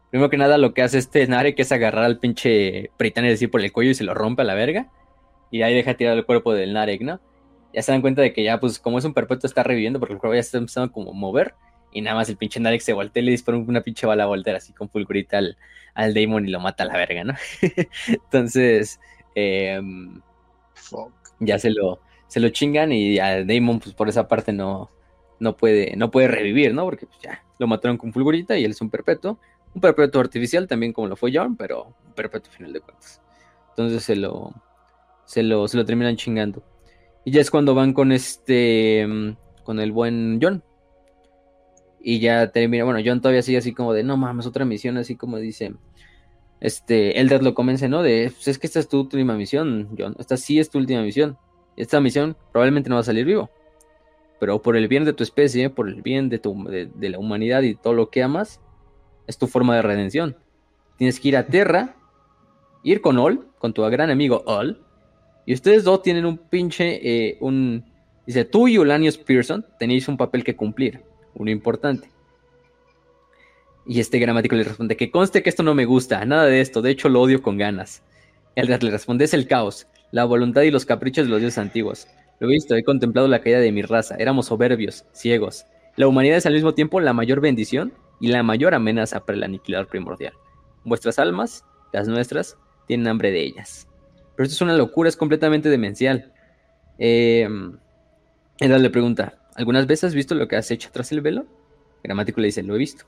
Primero 0.10 0.30
que 0.30 0.38
nada 0.38 0.58
lo 0.58 0.74
que 0.74 0.82
hace 0.82 0.98
este 0.98 1.26
Narek 1.28 1.58
es 1.60 1.72
agarrar 1.72 2.04
al 2.04 2.20
pinche 2.20 2.92
Pritane 2.98 3.30
decir 3.30 3.50
por 3.50 3.62
el 3.62 3.72
cuello 3.72 3.92
y 3.92 3.96
se 3.96 4.04
lo 4.04 4.14
rompe 4.14 4.42
a 4.42 4.46
la 4.46 4.56
verga 4.56 4.90
y 5.52 5.62
ahí 5.62 5.76
deja 5.76 5.94
tirar 5.94 6.18
el 6.18 6.26
cuerpo 6.26 6.54
del 6.54 6.74
Narek, 6.74 7.02
¿no? 7.02 7.20
Ya 7.74 7.82
se 7.82 7.92
dan 7.92 8.02
cuenta 8.02 8.22
de 8.22 8.34
que 8.34 8.44
ya, 8.44 8.60
pues, 8.60 8.80
como 8.80 8.98
es 8.98 9.06
un 9.06 9.14
perpetuo, 9.14 9.48
está 9.48 9.64
reviviendo 9.64 10.00
porque 10.00 10.14
el 10.14 10.20
cuerpo 10.20 10.34
ya 10.34 10.40
está 10.40 10.58
empezando 10.58 10.92
como 10.92 11.12
a 11.12 11.14
mover. 11.14 11.54
Y 11.92 12.02
nada 12.02 12.16
más 12.16 12.30
el 12.30 12.38
pinche 12.38 12.60
Narek 12.60 12.82
se 12.82 12.94
voltea 12.94 13.22
y 13.22 13.26
le 13.26 13.32
dispara 13.32 13.58
una 13.58 13.82
pinche 13.82 14.08
bala 14.08 14.26
voltera 14.26 14.58
así 14.58 14.74
con 14.74 14.90
fulgurita 14.90 15.38
al, 15.38 15.58
al 15.94 16.14
Damon 16.14 16.48
y 16.48 16.52
lo 16.52 16.60
mata 16.60 16.84
a 16.84 16.88
la 16.88 16.98
verga, 16.98 17.24
¿no? 17.24 17.34
Entonces, 18.08 19.00
em, 19.36 20.22
ya 21.40 21.60
se 21.60 21.72
lo, 21.72 22.00
se 22.28 22.40
lo 22.40 22.50
chingan 22.50 22.92
y 22.92 23.20
a 23.20 23.44
Damon, 23.44 23.80
pues 23.80 23.94
por 23.94 24.10
esa 24.10 24.28
parte 24.28 24.54
no, 24.54 24.90
no, 25.40 25.58
puede, 25.58 25.96
no 25.98 26.12
puede 26.12 26.28
revivir, 26.28 26.74
¿no? 26.74 26.86
Porque 26.86 27.06
pues, 27.06 27.20
ya 27.22 27.44
lo 27.60 27.68
mataron 27.68 27.98
con 27.98 28.14
fulgurita 28.14 28.58
y 28.58 28.66
él 28.66 28.72
es 28.72 28.82
un 28.82 28.90
perpetuo. 28.90 29.40
Un 29.74 29.82
perpetuo 29.82 30.22
artificial 30.22 30.68
también 30.68 30.94
como 30.94 31.08
lo 31.08 31.16
fue 31.16 31.32
John, 31.34 31.56
pero 31.56 31.96
un 32.06 32.14
perpetuo 32.14 32.52
final 32.52 32.74
de 32.74 32.82
cuentas. 32.82 33.22
Entonces 33.70 34.04
se 34.04 34.16
lo, 34.16 34.54
se 35.26 35.44
lo, 35.44 35.68
se 35.68 35.78
lo 35.78 35.86
terminan 35.86 36.18
chingando. 36.18 36.64
Y 37.24 37.32
ya 37.32 37.42
es 37.42 37.52
cuando 37.52 37.76
van 37.76 37.94
con 37.94 38.12
este, 38.12 39.06
mm, 39.08 39.64
con 39.64 39.80
el 39.80 39.92
buen 39.92 40.40
John. 40.42 40.64
Y 42.04 42.20
ya 42.20 42.52
termina, 42.52 42.84
bueno, 42.84 43.00
John 43.06 43.22
todavía 43.22 43.42
sigue 43.42 43.60
así 43.60 43.74
como 43.74 43.94
de, 43.94 44.04
no 44.04 44.18
mames, 44.18 44.46
otra 44.46 44.66
misión, 44.66 44.98
así 44.98 45.16
como 45.16 45.38
dice, 45.38 45.74
este, 46.60 47.20
Eldad 47.20 47.42
lo 47.42 47.54
convence, 47.54 47.90
¿no? 47.90 48.04
De, 48.04 48.32
pues 48.34 48.48
es 48.48 48.60
que 48.60 48.68
esta 48.68 48.80
es 48.80 48.88
tu 48.88 49.02
última 49.02 49.36
misión, 49.36 49.90
John, 49.98 50.16
esta 50.20 50.38
sí 50.38 50.60
es 50.60 50.70
tu 50.70 50.78
última 50.78 51.02
misión. 51.02 51.38
Esta 51.76 52.00
misión 52.00 52.36
probablemente 52.52 52.90
no 52.90 52.96
va 52.96 53.02
a 53.02 53.06
salir 53.06 53.26
vivo. 53.26 53.50
Pero 54.40 54.62
por 54.62 54.76
el 54.76 54.88
bien 54.88 55.06
de 55.06 55.14
tu 55.14 55.24
especie, 55.24 55.70
por 55.70 55.88
el 55.88 56.02
bien 56.02 56.30
de, 56.30 56.40
tu, 56.40 56.64
de, 56.64 57.10
la 57.10 57.20
humanidad 57.20 57.62
y 57.62 57.76
todo 57.76 57.94
lo 57.94 58.10
que 58.10 58.24
amas, 58.24 58.60
es 59.28 59.38
tu 59.38 59.48
forma 59.48 59.76
de 59.76 59.82
redención. 59.82 60.36
Tienes 60.98 61.20
que 61.20 61.30
ir 61.30 61.38
a 61.38 61.48
Tierra, 61.48 61.96
ir 62.84 63.02
con 63.02 63.18
Ol, 63.18 63.48
con 63.58 63.74
tu 63.74 63.84
gran 63.84 64.10
amigo 64.10 64.44
Ol, 64.46 64.84
y 65.46 65.54
ustedes 65.54 65.84
dos 65.84 66.02
tienen 66.02 66.26
un 66.26 66.38
pinche, 66.38 67.00
eh, 67.04 67.38
un... 67.40 67.84
Dice, 68.26 68.46
tú 68.46 68.68
y 68.68 68.78
Ulanius 68.78 69.18
Pearson 69.18 69.66
tenéis 69.80 70.08
un 70.08 70.18
papel 70.18 70.44
que 70.44 70.56
cumplir, 70.56 71.02
uno 71.34 71.52
importante. 71.52 72.10
Y 73.86 74.00
este 74.00 74.20
gramático 74.20 74.56
le 74.56 74.64
responde, 74.64 74.96
que 74.96 75.12
conste 75.12 75.42
que 75.42 75.50
esto 75.50 75.64
no 75.64 75.74
me 75.74 75.86
gusta, 75.86 76.24
nada 76.26 76.46
de 76.46 76.62
esto, 76.62 76.82
de 76.82 76.92
hecho 76.92 77.10
lo 77.10 77.22
odio 77.22 77.42
con 77.42 77.58
ganas. 77.58 78.04
El 78.56 78.68
le 78.68 78.78
responde, 78.78 79.26
es 79.26 79.34
el 79.34 79.48
caos, 79.48 79.88
la 80.12 80.26
voluntad 80.26 80.62
y 80.62 80.72
los 80.72 80.86
caprichos 80.86 81.26
de 81.26 81.32
los 81.32 81.40
dioses 81.40 81.58
antiguos. 81.58 82.08
Lo 82.40 82.48
he 82.48 82.52
visto, 82.52 82.76
he 82.76 82.84
contemplado 82.84 83.28
la 83.28 83.42
caída 83.42 83.60
de 83.60 83.72
mi 83.72 83.82
raza, 83.82 84.16
éramos 84.18 84.48
soberbios, 84.48 85.06
ciegos. 85.14 85.66
La 85.96 86.08
humanidad 86.08 86.38
es 86.38 86.46
al 86.46 86.54
mismo 86.54 86.74
tiempo 86.74 87.00
la 87.00 87.14
mayor 87.14 87.42
bendición 87.42 87.94
y 88.20 88.28
la 88.28 88.44
mayor 88.44 88.74
amenaza 88.74 89.26
para 89.26 89.38
el 89.38 89.44
aniquilador 89.44 89.88
primordial. 89.88 90.34
Vuestras 90.84 91.20
almas, 91.20 91.66
las 91.92 92.08
nuestras, 92.08 92.58
tienen 92.88 93.08
hambre 93.08 93.32
de 93.32 93.44
ellas. 93.44 93.88
Pero 94.36 94.46
esto 94.46 94.56
es 94.56 94.62
una 94.62 94.78
locura, 94.78 95.10
es 95.10 95.18
completamente 95.18 95.70
demencial. 95.70 96.32
Eh, 96.98 97.48
le 98.60 98.90
pregunta, 98.90 99.41
¿algunas 99.56 99.88
veces 99.88 100.06
has 100.06 100.16
visto 100.16 100.36
lo 100.36 100.48
que 100.48 100.56
has 100.56 100.72
hecho 100.72 100.90
tras 100.92 101.12
el 101.12 101.22
velo? 101.22 101.46
Gramático 102.04 102.42
le 102.42 102.48
dice, 102.48 102.64
lo 102.64 102.76
he 102.76 102.80
visto. 102.80 103.06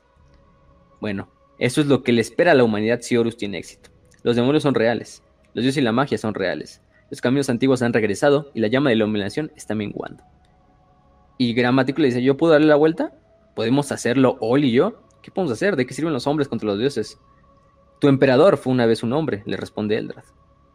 Bueno, 1.00 1.28
eso 1.58 1.80
es 1.80 1.86
lo 1.86 2.02
que 2.02 2.12
le 2.12 2.20
espera 2.20 2.52
a 2.52 2.54
la 2.54 2.64
humanidad 2.64 3.00
si 3.00 3.16
Horus 3.16 3.36
tiene 3.36 3.58
éxito. 3.58 3.90
Los 4.22 4.36
demonios 4.36 4.62
son 4.62 4.74
reales. 4.74 5.22
Los 5.54 5.62
dioses 5.62 5.78
y 5.78 5.84
la 5.84 5.92
magia 5.92 6.18
son 6.18 6.34
reales. 6.34 6.80
Los 7.10 7.20
caminos 7.20 7.50
antiguos 7.50 7.82
han 7.82 7.92
regresado 7.92 8.50
y 8.54 8.60
la 8.60 8.68
llama 8.68 8.90
de 8.90 8.96
la 8.96 9.04
iluminación 9.04 9.52
está 9.54 9.74
menguando. 9.74 10.24
Y 11.38 11.52
Gramático 11.54 12.00
le 12.00 12.08
dice, 12.08 12.22
¿yo 12.22 12.36
puedo 12.36 12.52
darle 12.52 12.68
la 12.68 12.76
vuelta? 12.76 13.12
¿Podemos 13.54 13.92
hacerlo 13.92 14.36
Ol 14.40 14.64
y 14.64 14.72
yo? 14.72 15.02
¿Qué 15.22 15.30
podemos 15.30 15.52
hacer? 15.52 15.76
¿De 15.76 15.86
qué 15.86 15.94
sirven 15.94 16.12
los 16.12 16.26
hombres 16.26 16.48
contra 16.48 16.66
los 16.66 16.78
dioses? 16.78 17.18
Tu 18.00 18.08
emperador 18.08 18.56
fue 18.56 18.72
una 18.72 18.86
vez 18.86 19.02
un 19.02 19.12
hombre, 19.12 19.42
le 19.46 19.56
responde 19.56 19.96
Eldrad. 19.96 20.24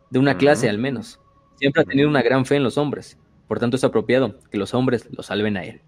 De 0.09 0.19
una 0.19 0.37
clase 0.37 0.69
al 0.69 0.77
menos. 0.77 1.19
Siempre 1.55 1.81
ha 1.81 1.85
tenido 1.85 2.09
una 2.09 2.21
gran 2.21 2.45
fe 2.45 2.55
en 2.55 2.63
los 2.63 2.77
hombres. 2.77 3.17
Por 3.49 3.59
tanto 3.59 3.77
es 3.77 3.83
apropiado 3.83 4.35
que 4.51 4.59
los 4.59 4.75
hombres 4.75 5.07
lo 5.11 5.23
salven 5.23 5.57
a 5.57 5.63
él. 5.63 5.81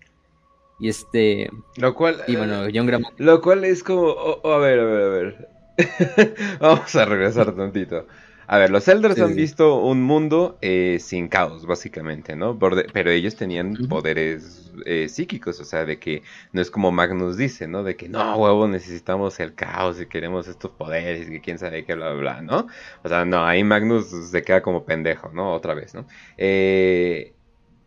Y 0.80 0.89
este... 0.89 1.51
Lo 1.78 1.93
cual... 1.93 2.24
Y 2.28 2.36
bueno, 2.36 2.64
John 2.74 2.88
Gramático... 2.88 3.24
Lo 3.24 3.39
cual 3.39 3.64
es 3.66 3.84
como... 3.84 4.01
oh, 4.01 4.41
oh, 4.41 4.51
a 4.53 4.57
ver, 4.57 4.80
a 4.80 4.84
ver, 4.84 5.03
a 5.03 5.09
ver. 5.09 5.47
Vamos 6.59 6.95
a 6.95 7.05
regresar 7.05 7.55
tantito. 7.55 8.07
A 8.47 8.57
ver, 8.57 8.72
los 8.72 8.88
Elders 8.88 9.14
Sí, 9.14 9.22
han 9.22 9.30
sí. 9.30 9.36
visto 9.36 9.78
un 9.78 10.01
mundo 10.01 10.57
eh, 10.62 10.97
sin 10.99 11.28
caos, 11.28 11.68
básicamente, 11.68 12.36
¿no? 12.36 12.57
Pero 12.57 13.12
ellos 13.12 13.36
tenían 13.36 13.76
poderes 13.88 14.74
eh, 14.88 15.07
psíquicos, 15.07 15.59
o 15.59 15.64
sea, 15.64 15.86
de 15.86 15.99
que 15.99 16.24
no 16.51 16.62
es 16.62 16.72
como 16.72 16.91
Magnus 16.91 17.38
dice, 17.38 17.68
¿no? 17.68 17.84
De 17.84 17.95
que 17.95 18.09
no, 18.09 18.36
huevo, 18.38 18.68
necesitamos 18.68 19.39
el 19.39 19.53
caos 19.53 20.01
y 20.01 20.07
queremos 20.07 20.47
estos 20.47 20.72
poderes 20.72 21.28
y 21.28 21.32
que 21.34 21.41
quién 21.41 21.59
sabe 21.59 21.86
qué, 21.86 21.93
bla, 21.93 22.12
bla, 22.14 22.20
bla, 22.20 22.41
¿no? 22.41 22.68
O 23.03 23.07
sea, 23.07 23.24
no, 23.24 23.45
ahí 23.45 23.64
Magnus 23.64 24.07
se 24.07 24.41
queda 24.41 24.64
como 24.64 24.84
pendejo, 24.84 25.30
¿no? 25.32 25.53
Otra 25.53 25.76
vez, 25.76 25.93
¿no? 25.93 26.07
Eh, 26.38 27.34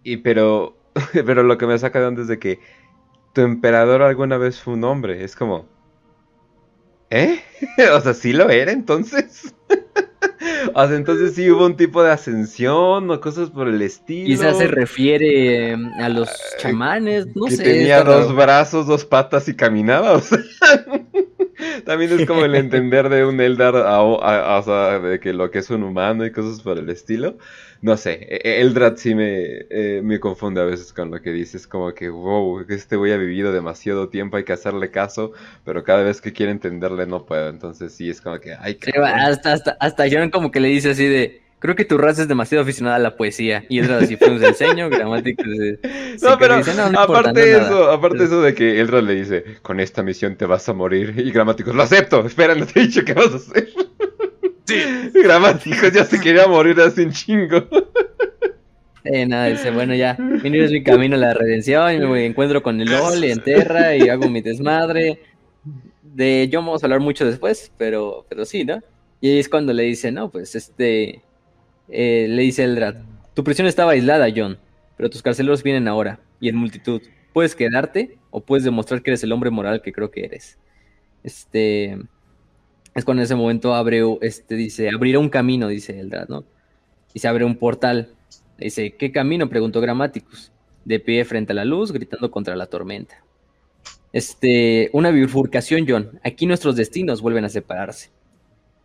y 0.05 0.19
pero, 0.19 0.77
pero 1.13 1.43
lo 1.43 1.59
que 1.59 1.67
me 1.67 1.79
saca 1.79 2.01
de 2.01 2.07
onda 2.07 2.23
es 2.23 2.29
de 2.29 2.39
que 2.39 2.61
tu 3.33 3.41
emperador 3.43 4.03
alguna 4.03 4.39
vez 4.39 4.61
fue 4.61 4.75
un 4.75 4.85
hombre, 4.85 5.25
es 5.25 5.37
como... 5.37 5.67
¿Eh? 7.11 7.41
O 7.95 8.01
sea, 8.01 8.15
sí 8.15 8.33
lo 8.33 8.49
era 8.51 8.73
entonces. 8.73 9.55
O 10.75 10.87
sea, 10.87 10.97
entonces 10.97 11.35
sí 11.35 11.51
hubo 11.51 11.65
un 11.65 11.77
tipo 11.77 12.03
de 12.03 12.11
ascensión 12.11 13.11
o 13.11 13.21
cosas 13.21 13.51
por 13.51 13.69
el 13.69 13.81
estilo. 13.83 14.27
Quizás 14.27 14.59
se 14.59 14.67
refiere 14.67 15.73
eh, 15.73 15.77
a 16.01 16.09
los 16.09 16.29
chamanes, 16.59 17.27
no 17.35 17.47
que 17.47 17.53
sé. 17.57 17.63
tenía 17.63 18.03
dos 18.03 18.35
brazos, 18.35 18.87
dos 18.87 19.05
patas 19.05 19.49
y 19.49 19.55
caminaba. 19.55 20.13
O 20.13 20.21
sea, 20.21 20.39
también 21.85 22.13
es 22.19 22.27
como 22.27 22.45
el 22.45 22.55
entender 22.55 23.09
de 23.09 23.25
un 23.25 23.41
Eldar, 23.41 23.77
a- 23.77 23.97
a- 23.99 24.57
a- 24.57 24.59
o 24.59 24.63
sea, 24.63 24.99
de 24.99 25.21
que 25.21 25.33
lo 25.33 25.51
que 25.51 25.59
es 25.61 25.71
un 25.71 25.83
humano 25.83 26.27
y 26.27 26.33
cosas 26.33 26.61
por 26.63 26.79
el 26.79 26.91
estilo. 26.91 27.39
No 27.85 27.99
sé, 27.99 28.12
e- 28.30 28.41
e- 28.43 28.61
Eldrad 28.62 28.97
sí 28.97 29.14
me, 29.14 29.26
eh, 29.68 30.01
me 30.03 30.18
confunde 30.18 30.59
a 30.62 30.64
veces 30.64 30.91
con 30.95 31.11
lo 31.11 31.20
que 31.20 31.32
dices, 31.32 31.66
como 31.66 31.93
que, 31.93 32.09
wow, 32.09 32.64
este 32.70 32.97
güey 32.97 33.12
ha 33.12 33.18
vivido 33.18 33.53
demasiado 33.53 34.09
tiempo, 34.09 34.39
hay 34.39 34.45
que 34.45 34.55
hacerle 34.55 34.91
caso, 34.91 35.32
pero 35.66 35.85
cada 35.85 36.03
vez 36.03 36.22
que 36.22 36.32
quiere 36.32 36.51
entenderle 36.53 37.07
no 37.07 37.26
puedo. 37.26 37.51
Entonces 37.51 37.93
sí, 37.93 38.09
es 38.09 38.22
como 38.22 38.41
que, 38.41 38.55
ay, 38.59 38.78
Sí, 38.82 38.91
hasta, 38.99 39.53
hasta, 39.53 39.76
hasta 39.80 40.05
John 40.11 40.30
como 40.30 40.51
que 40.51 40.61
le 40.61 40.68
dice 40.68 40.93
así 40.93 41.05
de, 41.07 41.43
creo 41.59 41.76
que 41.76 41.85
tu 41.85 41.99
raza 41.99 42.22
es 42.22 42.28
demasiado 42.28 42.62
aficionada 42.62 42.97
a 42.97 43.01
la 43.01 43.16
poesía. 43.18 43.64
Y 43.68 43.80
él 43.80 43.93
así 43.93 44.16
fue 44.16 44.30
un 44.30 44.43
enseño, 44.43 44.89
gramático. 44.89 45.43
se- 45.45 45.78
se 46.18 46.26
No, 46.26 46.39
pero 46.39 46.57
dice, 46.57 46.72
"No, 46.74 46.85
no 46.91 47.01
importa, 47.03 47.18
aparte 47.32 47.41
no 47.41 47.47
de 47.47 47.53
nada". 47.53 47.66
eso, 47.66 47.91
aparte 47.91 48.24
eso 48.24 48.41
de 48.41 48.55
que 48.55 48.80
Eldrad 48.80 49.03
le 49.03 49.14
dice, 49.14 49.45
con 49.61 49.78
esta 49.78 50.03
misión 50.03 50.37
te 50.37 50.47
vas 50.47 50.66
a 50.70 50.72
morir, 50.72 51.12
y 51.18 51.30
Gramáticos, 51.30 51.74
lo 51.74 51.82
acepto, 51.82 52.24
espera, 52.24 52.55
no 52.55 52.64
te 52.64 52.80
he 52.80 52.82
dicho 52.85 53.05
qué 53.05 53.12
vas 53.12 53.30
a 53.32 53.37
hacer. 53.37 53.68
Sí, 54.67 54.81
Gramáticos 55.15 55.93
ya 55.93 56.05
se 56.05 56.21
quería 56.21 56.47
morir 56.47 56.81
hace 56.81 57.05
un 57.05 57.12
chingo. 57.12 57.67
Eh, 59.05 59.27
nada, 59.27 59.47
dice, 59.47 59.71
bueno, 59.71 59.95
ya, 59.95 60.17
mi 60.19 60.59
es 60.59 60.73
mi 60.73 60.83
camino 60.83 61.17
a 61.17 61.19
la 61.19 61.35
redención, 61.35 61.93
y 61.93 61.99
me 62.07 62.25
encuentro 62.25 62.62
con 62.62 62.81
el 62.81 62.91
LOL 62.91 63.23
en 63.25 63.43
Terra 63.43 63.95
y 63.95 64.09
hago 64.09 64.31
mi 64.31 64.41
desmadre. 64.41 65.21
De 66.03 66.49
John 66.51 66.65
vamos 66.65 66.83
a 66.83 66.87
hablar 66.87 67.01
mucho 67.01 67.27
después, 67.27 67.71
pero, 67.77 68.25
pero 68.31 68.47
sí, 68.47 68.65
¿no? 68.65 68.81
Y 69.21 69.29
ahí 69.29 69.39
es 69.39 69.49
cuando 69.51 69.75
le 69.75 69.83
dice, 69.83 70.11
no, 70.11 70.31
pues 70.31 70.55
este, 70.55 71.23
eh, 71.89 72.27
le 72.31 72.43
dice 72.43 72.65
Eldrad, 72.65 72.97
tu 73.35 73.45
prisión 73.45 73.67
estaba 73.67 73.93
aislada, 73.93 74.29
John, 74.35 74.59
pero 74.97 75.11
tus 75.11 75.23
carceleros 75.23 75.62
vienen 75.62 75.87
ahora, 75.87 76.21
y 76.41 76.49
en 76.49 76.57
multitud. 76.57 77.03
Puedes 77.35 77.55
quedarte 77.55 78.17
o 78.31 78.41
puedes 78.41 78.65
demostrar 78.65 79.03
que 79.03 79.11
eres 79.11 79.23
el 79.25 79.33
hombre 79.33 79.51
moral 79.51 79.83
que 79.83 79.93
creo 79.93 80.11
que 80.11 80.25
eres. 80.25 80.57
Este, 81.25 81.99
es 82.95 83.05
cuando 83.05 83.22
en 83.22 83.24
ese 83.24 83.34
momento 83.34 83.74
abre, 83.74 84.03
este, 84.20 84.55
dice, 84.55 84.88
abrirá 84.88 85.18
un 85.18 85.28
camino, 85.28 85.68
dice 85.68 85.99
Eldrad, 85.99 86.28
¿no? 86.28 86.45
Y 87.12 87.18
se 87.20 87.28
abre 87.28 87.45
un 87.45 87.57
portal. 87.57 88.09
Dice, 88.59 88.92
¿qué 88.92 89.11
camino? 89.12 89.49
Preguntó 89.49 89.80
Grammaticus. 89.80 90.53
De 90.84 91.01
pie 91.01 91.24
frente 91.24 91.53
a 91.53 91.55
la 91.57 91.64
luz, 91.64 91.92
gritando 91.92 92.30
contra 92.30 92.55
la 92.57 92.66
tormenta. 92.66 93.22
Este, 94.12 94.90
una 94.92 95.11
bifurcación, 95.11 95.86
John. 95.88 96.20
Aquí 96.22 96.47
nuestros 96.47 96.76
destinos 96.76 97.20
vuelven 97.20 97.45
a 97.45 97.49
separarse. 97.49 98.11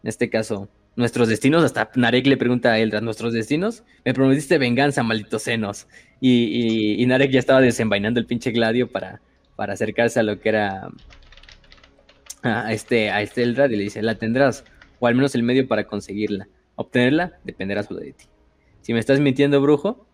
En 0.03 0.09
este 0.09 0.29
caso, 0.29 0.69
nuestros 0.95 1.27
destinos, 1.27 1.63
hasta 1.63 1.91
Narek 1.95 2.25
le 2.25 2.37
pregunta 2.37 2.71
a 2.71 2.79
Eldra, 2.79 3.01
¿nuestros 3.01 3.33
destinos? 3.33 3.83
Me 4.05 4.13
prometiste 4.13 4.57
venganza, 4.57 5.03
malditos 5.03 5.43
senos. 5.43 5.87
Y, 6.19 6.29
y- 6.31 7.03
y 7.03 7.05
Narek 7.05 7.31
ya 7.31 7.39
estaba 7.39 7.61
desenvainando 7.61 8.19
el 8.19 8.25
pinche 8.25 8.51
gladio 8.51 8.91
para, 8.91 9.21
para 9.55 9.73
acercarse 9.73 10.19
a 10.19 10.23
lo 10.23 10.39
que 10.39 10.49
era 10.49 10.89
a 12.43 12.71
este, 12.71 13.11
a 13.11 13.21
este 13.21 13.43
Eldrad 13.43 13.69
y 13.69 13.75
le 13.75 13.83
dice, 13.83 14.01
la 14.01 14.15
tendrás, 14.15 14.63
o 14.99 15.07
al 15.07 15.15
menos 15.15 15.35
el 15.35 15.43
medio 15.43 15.67
para 15.67 15.85
conseguirla. 15.85 16.47
Obtenerla 16.75 17.39
dependerá 17.43 17.83
solo 17.83 17.99
de 17.99 18.13
ti. 18.13 18.25
Si 18.81 18.93
me 18.93 18.99
estás 18.99 19.19
mintiendo, 19.19 19.61
brujo, 19.61 20.05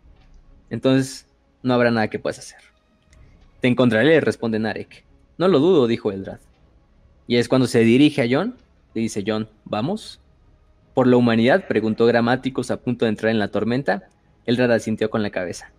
entonces 0.70 1.28
no 1.62 1.74
habrá 1.74 1.92
nada 1.92 2.10
que 2.10 2.20
puedas 2.20 2.40
hacer. 2.40 2.60
Te 3.62 3.68
encontraré, 3.68 4.20
responde 4.20 4.60
Narek. 4.60 5.06
No 5.38 5.48
lo 5.48 5.60
dudo, 5.60 5.88
dijo 5.88 6.12
Eldrad. 6.12 6.40
Y 7.28 7.38
es 7.38 7.48
cuando 7.48 7.68
se 7.68 7.80
dirige 7.80 8.22
a 8.22 8.28
John, 8.30 8.56
le 8.94 9.02
dice 9.02 9.24
John, 9.26 9.50
¿vamos? 9.64 10.22
Por 10.94 11.08
la 11.08 11.18
humanidad, 11.18 11.68
preguntó 11.68 12.06
Gramáticos 12.06 12.72
a 12.72 12.78
punto 12.78 13.06
de 13.06 13.10
entrar 13.10 13.32
en 13.32 13.40
la 13.40 13.50
tormenta. 13.50 14.10
Eldrad 14.46 14.72
asintió 14.72 15.10
con 15.10 15.24
la 15.24 15.30
cabeza. 15.30 15.72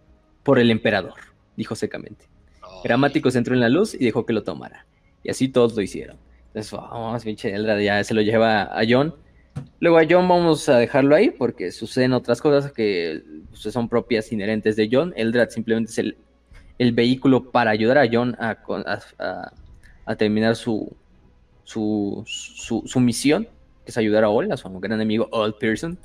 Por 0.42 0.58
el 0.58 0.70
emperador, 0.70 1.14
dijo 1.56 1.74
secamente. 1.74 2.26
Gramáticos 2.84 3.34
entró 3.36 3.54
en 3.54 3.60
la 3.60 3.68
luz 3.68 3.94
y 3.94 4.04
dejó 4.04 4.26
que 4.26 4.32
lo 4.32 4.42
tomara. 4.42 4.86
Y 5.22 5.30
así 5.30 5.48
todos 5.48 5.74
lo 5.74 5.82
hicieron. 5.82 6.18
Entonces, 6.56 6.72
vamos, 6.72 7.22
pinche 7.22 7.54
Eldrad 7.54 7.78
ya 7.80 8.02
se 8.02 8.14
lo 8.14 8.22
lleva 8.22 8.62
a 8.62 8.82
John. 8.88 9.14
Luego 9.78 9.98
a 9.98 10.06
John 10.08 10.26
vamos 10.26 10.66
a 10.70 10.78
dejarlo 10.78 11.14
ahí 11.14 11.28
porque 11.30 11.70
suceden 11.70 12.14
otras 12.14 12.40
cosas 12.40 12.72
que 12.72 13.22
pues, 13.50 13.60
son 13.60 13.90
propias 13.90 14.32
inherentes 14.32 14.74
de 14.74 14.88
John. 14.90 15.12
Eldrad 15.16 15.50
simplemente 15.50 15.90
es 15.92 15.98
el, 15.98 16.16
el 16.78 16.92
vehículo 16.92 17.50
para 17.50 17.72
ayudar 17.72 17.98
a 17.98 18.08
John 18.10 18.34
a, 18.40 18.56
a- 18.86 19.00
a- 19.18 19.52
a 20.06 20.16
terminar 20.16 20.56
su, 20.56 20.90
su, 21.64 22.22
su, 22.26 23.00
misión, 23.00 23.44
que 23.84 23.90
es 23.90 23.98
ayudar 23.98 24.24
a 24.24 24.30
Ol, 24.30 24.50
a 24.50 24.56
su 24.56 24.70
gran 24.80 25.00
amigo 25.02 25.28
Ol 25.32 25.56
Pearson, 25.58 25.98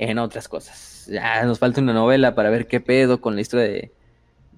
en 0.00 0.18
otras 0.18 0.48
cosas. 0.48 1.06
Ya 1.12 1.44
nos 1.44 1.60
falta 1.60 1.80
una 1.80 1.92
novela 1.92 2.34
para 2.34 2.50
ver 2.50 2.66
qué 2.66 2.80
pedo 2.80 3.20
con 3.20 3.36
la 3.36 3.40
historia 3.42 3.66
de, 3.66 3.92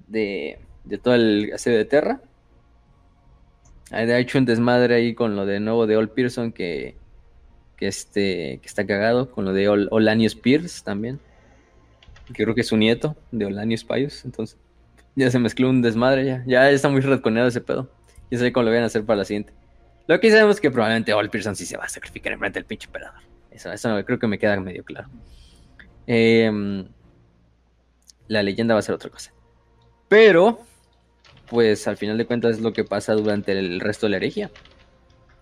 de, 0.07 0.59
de 0.85 0.97
todo 0.99 1.15
el 1.17 1.51
asedio 1.53 1.77
de 1.77 1.85
Terra. 1.85 2.23
Ha 3.91 4.19
hecho 4.19 4.39
un 4.39 4.45
desmadre 4.45 4.95
ahí 4.95 5.15
con 5.15 5.37
lo 5.37 5.47
de 5.47 5.61
nuevo 5.61 5.87
de 5.87 5.97
Ol 5.97 6.11
Pearson 6.11 6.53
que, 6.53 6.97
que, 7.77 7.89
este, 7.89 8.59
que 8.61 8.67
está 8.67 8.87
cagado, 8.87 9.31
con 9.31 9.45
lo 9.45 9.53
de 9.53 9.69
Ol, 9.69 9.89
Olanius 9.91 10.35
Pierce 10.35 10.83
también. 10.85 11.21
Que 12.27 12.45
creo 12.45 12.55
que 12.55 12.61
es 12.61 12.67
su 12.67 12.77
nieto 12.77 13.17
de 13.31 13.47
Olanius 13.47 13.85
Pius, 13.85 14.25
entonces 14.25 14.59
ya 15.19 15.31
se 15.31 15.39
mezcló 15.39 15.71
un 15.71 15.83
desmadre 15.83 16.25
ya. 16.25 16.45
Ya 16.47 16.71
está 16.71 16.89
muy 16.89 17.01
retconeado 17.01 17.49
ese 17.49 17.61
pedo. 17.61 17.91
Ya 18.31 18.39
sé 18.39 18.53
cómo 18.53 18.65
lo 18.65 18.73
van 18.73 18.83
a 18.83 18.87
hacer 18.87 19.05
para 19.05 19.19
la 19.19 19.25
siguiente. 19.25 19.53
Lo 20.07 20.21
que 20.21 20.31
sabemos 20.31 20.57
es 20.57 20.61
que 20.61 20.71
probablemente 20.71 21.13
Ol 21.13 21.31
Pearson 21.31 21.57
sí 21.57 21.67
se 21.67 21.77
va 21.77 21.85
a 21.85 21.89
sacrificar 21.89 22.33
en 22.33 22.39
frente 22.39 22.59
del 22.59 22.67
pinche 22.67 22.87
emperador. 22.87 23.21
Eso, 23.51 23.73
eso 23.73 24.05
creo 24.05 24.19
que 24.19 24.27
me 24.27 24.39
queda 24.39 24.61
medio 24.61 24.85
claro. 24.85 25.09
Em, 26.07 26.87
la 28.29 28.43
leyenda 28.43 28.75
va 28.75 28.81
a 28.81 28.83
ser 28.83 28.95
otra 28.95 29.11
cosa. 29.11 29.33
Pero, 30.09 30.61
pues 31.51 31.87
al 31.89 31.97
final 31.97 32.19
de 32.19 32.27
cuentas 32.27 32.57
es 32.57 32.61
lo 32.61 32.73
que 32.73 32.85
pasa 32.85 33.15
durante 33.15 33.53
el 33.53 33.81
resto 33.81 34.07
de 34.07 34.11
la 34.11 34.17
herejía. 34.19 34.51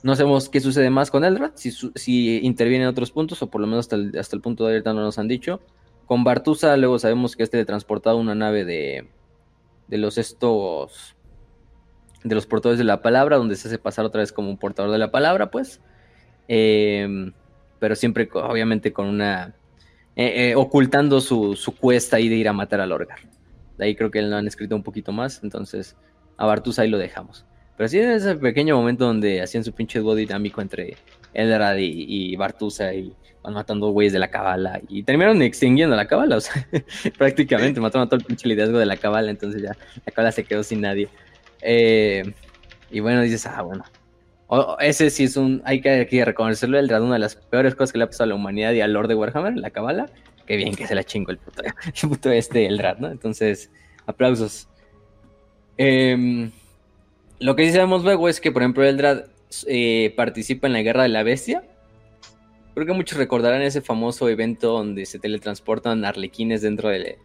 No 0.02 0.14
sabemos 0.14 0.48
qué 0.48 0.60
sucede 0.60 0.90
más 0.90 1.10
con 1.10 1.24
Eldrad, 1.24 1.52
si, 1.54 1.72
si 1.94 2.38
interviene 2.44 2.84
en 2.84 2.90
otros 2.90 3.10
puntos, 3.10 3.42
o 3.42 3.50
por 3.50 3.60
lo 3.60 3.66
menos 3.66 3.86
hasta 3.86 3.96
el, 3.96 4.16
hasta 4.18 4.36
el 4.36 4.42
punto 4.42 4.64
de 4.64 4.72
ahorita 4.74 4.92
no 4.92 5.00
nos 5.00 5.18
han 5.18 5.28
dicho. 5.28 5.60
Con 6.06 6.22
Bartusa, 6.22 6.76
luego 6.76 6.98
sabemos 6.98 7.34
que 7.34 7.48
le 7.50 7.64
transportaba 7.64 8.16
una 8.16 8.34
nave 8.34 8.64
de, 8.64 9.08
de 9.88 9.98
los 9.98 10.18
estos 10.18 11.16
de 12.22 12.34
los 12.34 12.46
portadores 12.46 12.78
de 12.78 12.84
la 12.84 13.02
palabra, 13.02 13.36
donde 13.36 13.56
se 13.56 13.68
hace 13.68 13.78
pasar 13.78 14.04
otra 14.04 14.20
vez 14.20 14.32
como 14.32 14.50
un 14.50 14.58
portador 14.58 14.90
de 14.92 14.98
la 14.98 15.10
palabra, 15.10 15.50
pues. 15.50 15.80
Em, 16.48 17.32
pero 17.78 17.94
siempre, 17.96 18.28
obviamente, 18.32 18.92
con 18.92 19.06
una. 19.06 19.54
eh, 20.16 20.50
eh, 20.50 20.54
ocultando 20.56 21.20
su, 21.20 21.56
su 21.56 21.76
cuesta 21.76 22.16
ahí 22.16 22.28
de 22.28 22.36
ir 22.36 22.48
a 22.48 22.52
matar 22.52 22.80
al 22.80 22.92
Orgar. 22.92 23.18
De 23.78 23.84
ahí 23.86 23.94
creo 23.96 24.10
que 24.10 24.22
lo 24.22 24.36
han 24.36 24.46
escrito 24.46 24.76
un 24.76 24.82
poquito 24.82 25.12
más, 25.12 25.42
entonces 25.42 25.96
a 26.36 26.46
Bartus 26.46 26.78
ahí 26.78 26.88
lo 26.88 26.98
dejamos. 26.98 27.46
Pero 27.76 27.88
sí, 27.88 27.98
en 27.98 28.10
ese 28.10 28.36
pequeño 28.36 28.76
momento 28.76 29.04
donde 29.06 29.42
hacían 29.42 29.64
su 29.64 29.72
pinche 29.72 29.98
dúo 30.00 30.14
dinámico 30.14 30.62
entre 30.62 30.96
Eldrad 31.34 31.76
y, 31.76 32.32
y 32.32 32.36
Bartusa 32.36 32.94
y 32.94 33.14
van 33.42 33.54
matando 33.54 33.90
güeyes 33.90 34.12
de 34.14 34.18
la 34.18 34.28
cabala 34.30 34.80
y 34.88 35.02
terminaron 35.04 35.42
extinguiendo 35.42 35.94
la 35.96 36.06
cabala, 36.08 36.36
o 36.36 36.40
sea, 36.40 36.66
prácticamente 37.18 37.80
mataron 37.80 38.06
a 38.06 38.08
todo 38.08 38.18
el 38.20 38.24
pinche 38.26 38.48
liderazgo 38.48 38.78
de 38.78 38.86
la 38.86 38.96
cabala, 38.96 39.30
entonces 39.30 39.62
ya 39.62 39.76
la 40.04 40.12
cabala 40.12 40.32
se 40.32 40.44
quedó 40.44 40.62
sin 40.62 40.80
nadie. 40.80 41.10
Eh, 41.62 42.24
Y 42.90 43.00
bueno, 43.00 43.22
dices, 43.22 43.46
ah, 43.46 43.62
bueno. 43.62 43.84
ese 44.80 45.10
sí 45.10 45.24
es 45.24 45.36
un. 45.36 45.62
Hay 45.64 45.80
que, 45.80 46.06
que 46.08 46.24
reconocerlo, 46.24 46.78
Eldrad, 46.78 47.02
una 47.02 47.14
de 47.14 47.18
las 47.20 47.36
peores 47.36 47.74
cosas 47.74 47.92
que 47.92 47.98
le 47.98 48.04
ha 48.04 48.06
pasado 48.08 48.24
a 48.24 48.28
la 48.28 48.34
humanidad 48.36 48.72
y 48.72 48.80
al 48.80 48.92
Lord 48.92 49.08
de 49.08 49.14
Warhammer, 49.16 49.56
la 49.56 49.70
cabala. 49.70 50.06
Qué 50.46 50.56
bien 50.56 50.74
que 50.74 50.86
se 50.86 50.94
la 50.94 51.04
chingo 51.04 51.32
el 51.32 51.38
puto, 51.38 52.30
el 52.30 52.36
este 52.36 52.66
Eldrad, 52.66 52.98
¿no? 52.98 53.10
Entonces, 53.10 53.70
aplausos. 54.06 54.68
Em, 55.76 56.50
lo 57.40 57.56
que 57.56 57.66
sí 57.66 57.72
sabemos 57.72 58.04
luego 58.04 58.28
es 58.28 58.40
que, 58.40 58.52
por 58.52 58.62
ejemplo, 58.62 58.84
Eldrad 58.84 59.24
eh, 59.66 60.14
participa 60.16 60.68
en 60.68 60.72
la 60.72 60.82
Guerra 60.82 61.02
de 61.02 61.08
la 61.08 61.24
Bestia. 61.24 61.64
Creo 62.74 62.86
que 62.86 62.92
muchos 62.92 63.18
recordarán 63.18 63.62
ese 63.62 63.80
famoso 63.80 64.28
evento 64.28 64.72
donde 64.72 65.06
se 65.06 65.18
teletransportan 65.18 66.04
arlequines 66.04 66.62
dentro 66.62 66.90
de, 66.90 67.18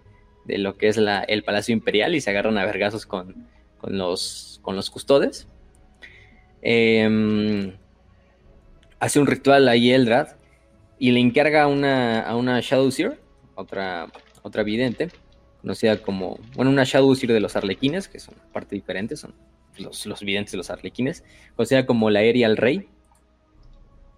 lo 0.45 0.77
que 0.77 0.87
es 0.87 0.97
el 0.97 1.43
Palacio 1.43 1.73
Imperial 1.73 2.15
y 2.15 2.21
se 2.21 2.29
agarran 2.29 2.57
a 2.57 2.65
vergazos 2.65 3.05
con, 3.05 3.47
los, 3.83 4.59
con 4.63 4.75
los 4.75 4.89
custodes. 4.89 5.47
Em, 6.63 7.73
hace 8.99 9.19
un 9.19 9.27
ritual 9.27 9.67
ahí 9.67 9.91
Eldrad 9.91 10.40
y 11.01 11.09
le 11.09 11.19
encarga 11.19 11.63
a 11.63 11.67
una, 11.67 12.21
a 12.21 12.35
una 12.35 12.59
Shadowseer, 12.61 13.19
otra, 13.55 14.05
otra 14.43 14.61
vidente, 14.61 15.09
conocida 15.59 15.97
como, 15.97 16.37
bueno, 16.53 16.69
una 16.69 16.83
Shadowseer 16.83 17.33
de 17.33 17.39
los 17.39 17.55
arlequines, 17.55 18.07
que 18.07 18.19
son 18.19 18.35
parte 18.53 18.75
diferente, 18.75 19.17
son 19.17 19.33
los, 19.79 20.05
los 20.05 20.21
videntes 20.21 20.51
de 20.51 20.59
los 20.59 20.69
arlequines, 20.69 21.23
conocida 21.55 21.87
como 21.87 22.11
la 22.11 22.19
Aerial 22.19 22.55
Rey, 22.55 22.87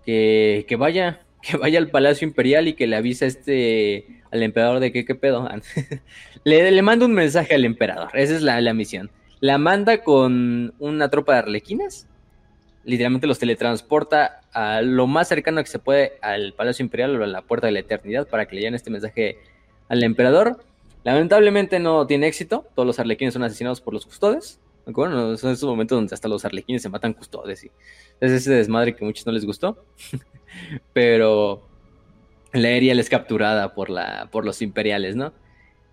que, 0.06 0.66
que, 0.68 0.76
vaya, 0.76 1.22
que 1.42 1.56
vaya 1.56 1.80
al 1.80 1.90
Palacio 1.90 2.28
Imperial 2.28 2.68
y 2.68 2.74
que 2.74 2.86
le 2.86 2.98
avise 2.98 3.24
a 3.24 3.28
este, 3.30 4.22
al 4.30 4.44
emperador 4.44 4.82
de 4.82 4.92
que 4.92 5.06
qué 5.06 5.16
pedo. 5.16 5.48
le, 6.44 6.70
le 6.70 6.82
manda 6.82 7.06
un 7.06 7.14
mensaje 7.14 7.56
al 7.56 7.64
emperador, 7.64 8.10
esa 8.14 8.36
es 8.36 8.42
la, 8.42 8.60
la 8.60 8.74
misión. 8.74 9.10
La 9.40 9.58
manda 9.58 10.04
con 10.04 10.74
una 10.80 11.10
tropa 11.10 11.32
de 11.32 11.40
arlequines, 11.40 12.10
literalmente 12.84 13.28
los 13.28 13.40
teletransporta 13.40 14.42
a 14.52 14.82
lo 14.82 15.08
más 15.08 15.28
cercano 15.28 15.62
que 15.64 15.70
se 15.70 15.80
puede 15.80 16.14
al 16.22 16.54
Palacio 16.54 16.84
Imperial 16.84 17.20
o 17.20 17.24
a 17.24 17.28
la 17.28 17.42
Puerta 17.42 17.68
de 17.68 17.74
la 17.74 17.80
Eternidad 17.80 18.28
para 18.28 18.46
que 18.46 18.56
le 18.56 18.62
lleven 18.62 18.76
este 18.76 18.90
mensaje 18.90 19.38
al 19.90 20.04
emperador. 20.04 20.64
Lamentablemente 21.04 21.80
no 21.80 22.08
tiene 22.08 22.28
éxito, 22.28 22.66
todos 22.76 22.88
los 22.88 23.00
arlequines 23.00 23.34
son 23.34 23.44
asesinados 23.44 23.82
por 23.82 23.94
los 23.94 24.06
custodes. 24.06 24.60
Bueno, 24.86 25.38
son 25.38 25.52
esos 25.52 25.70
momentos 25.70 25.98
donde 25.98 26.14
hasta 26.14 26.28
los 26.28 26.44
arlequines 26.44 26.82
se 26.82 26.90
matan 26.90 27.14
custodes 27.14 27.64
y 27.64 27.72
es 28.20 28.32
ese 28.32 28.54
desmadre 28.54 28.96
que 28.96 29.04
a 29.04 29.08
muchos 29.08 29.26
no 29.26 29.32
les 29.32 29.46
gustó. 29.46 29.86
Pero 30.94 31.64
la 32.52 32.68
Ariel 32.70 33.00
es 33.00 33.10
capturada 33.10 33.74
por, 33.74 33.90
la, 33.90 34.30
por 34.32 34.46
los 34.46 34.62
imperiales, 34.62 35.16
¿no? 35.16 35.34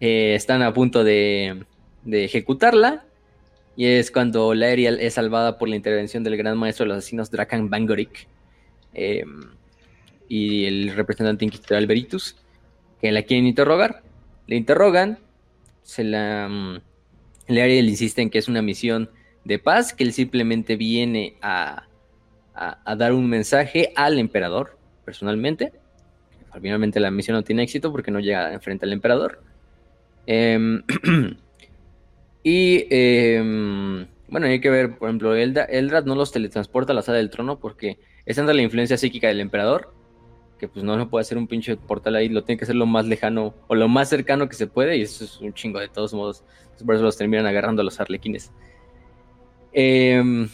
Eh, 0.00 0.34
están 0.34 0.62
a 0.62 0.72
punto 0.72 1.04
de, 1.04 1.64
de, 2.04 2.24
ejecutarla. 2.24 3.04
Y 3.80 3.86
es 3.86 4.10
cuando 4.10 4.52
la 4.52 4.66
Ariel 4.66 5.00
es 5.00 5.14
salvada 5.14 5.56
por 5.56 5.66
la 5.66 5.74
intervención 5.74 6.22
del 6.22 6.36
gran 6.36 6.58
maestro 6.58 6.84
de 6.84 6.88
los 6.88 6.98
asesinos 6.98 7.30
Drakan 7.30 7.70
Bangorik 7.70 8.28
eh, 8.92 9.24
y 10.28 10.66
el 10.66 10.94
representante 10.94 11.46
inquisitor 11.46 11.78
Alberitus, 11.78 12.36
que 13.00 13.10
la 13.10 13.22
quieren 13.22 13.46
interrogar. 13.46 14.02
Le 14.46 14.56
interrogan, 14.56 15.18
se 15.82 16.04
la. 16.04 16.46
Mm, 16.46 16.80
le 17.48 17.62
Ariel 17.62 17.88
insiste 17.88 18.20
en 18.20 18.28
que 18.28 18.36
es 18.36 18.48
una 18.48 18.60
misión 18.60 19.08
de 19.46 19.58
paz, 19.58 19.94
que 19.94 20.04
él 20.04 20.12
simplemente 20.12 20.76
viene 20.76 21.36
a, 21.40 21.86
a, 22.52 22.96
dar 22.96 23.14
un 23.14 23.30
mensaje 23.30 23.94
al 23.96 24.18
emperador, 24.18 24.76
personalmente. 25.06 25.72
Finalmente 26.60 27.00
la 27.00 27.10
misión 27.10 27.34
no 27.34 27.44
tiene 27.44 27.62
éxito 27.62 27.90
porque 27.90 28.10
no 28.10 28.20
llega 28.20 28.52
enfrente 28.52 28.84
al 28.84 28.92
emperador. 28.92 29.42
Em, 30.26 30.82
y 32.42 32.86
em, 32.90 34.06
bueno, 34.28 34.46
hay 34.46 34.60
que 34.60 34.70
ver, 34.70 34.98
por 34.98 35.08
ejemplo, 35.08 35.34
Eldrad 35.34 36.04
no 36.04 36.14
los 36.14 36.32
teletransporta 36.32 36.92
a 36.92 36.96
la 36.96 37.02
sala 37.02 37.18
del 37.18 37.30
trono 37.30 37.58
porque 37.58 37.98
es 38.26 38.36
tanta 38.36 38.54
la 38.54 38.62
influencia 38.62 38.96
psíquica 38.96 39.28
del 39.28 39.40
emperador 39.40 39.92
que 40.60 40.68
pues 40.68 40.84
no, 40.84 40.96
no 40.96 41.08
puede 41.08 41.22
hacer 41.22 41.38
un 41.38 41.48
pinche 41.48 41.76
portal 41.76 42.14
ahí, 42.16 42.28
lo 42.28 42.44
tiene 42.44 42.58
que 42.58 42.64
hacer 42.64 42.76
lo 42.76 42.84
más 42.84 43.06
lejano 43.06 43.54
o 43.66 43.74
lo 43.74 43.88
más 43.88 44.10
cercano 44.10 44.48
que 44.48 44.54
se 44.54 44.66
puede 44.66 44.98
y 44.98 45.02
eso 45.02 45.24
es 45.24 45.40
un 45.40 45.54
chingo 45.54 45.80
de 45.80 45.88
todos 45.88 46.12
modos. 46.12 46.44
Por 46.84 46.94
eso 46.94 47.02
los 47.02 47.16
terminan 47.16 47.46
agarrando 47.46 47.80
a 47.80 47.84
los 47.84 47.98
arlequines. 47.98 48.52
Em, 49.72 50.48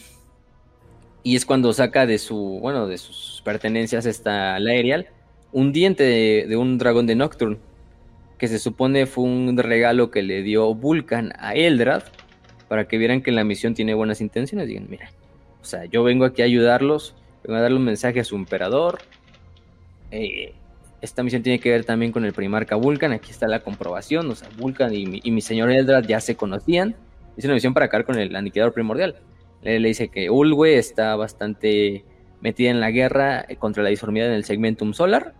y 1.24 1.34
es 1.34 1.44
cuando 1.44 1.72
saca 1.72 2.06
de 2.06 2.18
su, 2.18 2.58
bueno, 2.60 2.86
de 2.86 2.98
sus 2.98 3.42
pertenencias 3.44 4.06
esta 4.06 4.58
la 4.60 4.70
aerial, 4.70 5.08
un 5.52 5.72
diente 5.72 6.04
de, 6.04 6.56
un 6.56 6.78
dragón 6.78 7.06
de 7.06 7.16
Nocturne, 7.16 7.58
que 8.38 8.48
se 8.48 8.58
supone 8.58 9.06
fue 9.06 9.24
un 9.24 9.56
regalo 9.56 10.10
que 10.10 10.22
le 10.22 10.42
dio 10.42 10.74
Vulcan 10.74 11.32
a 11.38 11.54
Eldrad 11.54 12.02
para 12.68 12.88
que 12.88 12.98
vieran 12.98 13.22
que 13.22 13.32
la 13.32 13.44
misión 13.44 13.74
tiene 13.74 13.94
buenas 13.94 14.20
intenciones. 14.20 14.68
Digan, 14.68 14.86
mira, 14.88 15.10
o 15.60 15.64
sea, 15.64 15.84
yo 15.86 16.02
vengo 16.02 16.24
aquí 16.24 16.42
a 16.42 16.44
ayudarlos, 16.44 17.14
vengo 17.44 17.58
a 17.58 17.62
darle 17.62 17.76
un 17.76 17.84
mensaje 17.84 18.20
a 18.20 18.24
su 18.24 18.36
emperador. 18.36 18.98
Eh, 20.10 20.54
esta 21.00 21.22
misión 21.22 21.42
tiene 21.42 21.60
que 21.60 21.70
ver 21.70 21.84
también 21.84 22.12
con 22.12 22.24
el 22.24 22.32
primarca 22.32 22.76
Vulcan. 22.76 23.12
Aquí 23.12 23.30
está 23.30 23.46
la 23.46 23.60
comprobación. 23.60 24.30
O 24.30 24.34
sea, 24.34 24.48
Vulcan 24.58 24.92
y 24.94 25.06
mi, 25.06 25.40
señor 25.40 25.70
Eldrad 25.70 26.04
ya 26.04 26.20
se 26.20 26.36
conocían. 26.36 26.96
Es 27.36 27.44
una 27.44 27.54
misión 27.54 27.74
para 27.74 27.86
acabar 27.86 28.06
con 28.06 28.18
el 28.18 28.34
aniquilador 28.34 28.72
primordial. 28.72 29.16
Le, 29.62 29.78
le 29.78 29.88
dice 29.88 30.08
que 30.08 30.30
Ulwe 30.30 30.78
está 30.78 31.16
bastante 31.16 32.04
metida 32.40 32.70
en 32.70 32.80
la 32.80 32.90
guerra 32.90 33.46
contra 33.58 33.82
la 33.82 33.88
disformidad 33.90 34.28
en 34.28 34.34
el 34.34 34.44
segmentum 34.44 34.92
solar. 34.92 35.34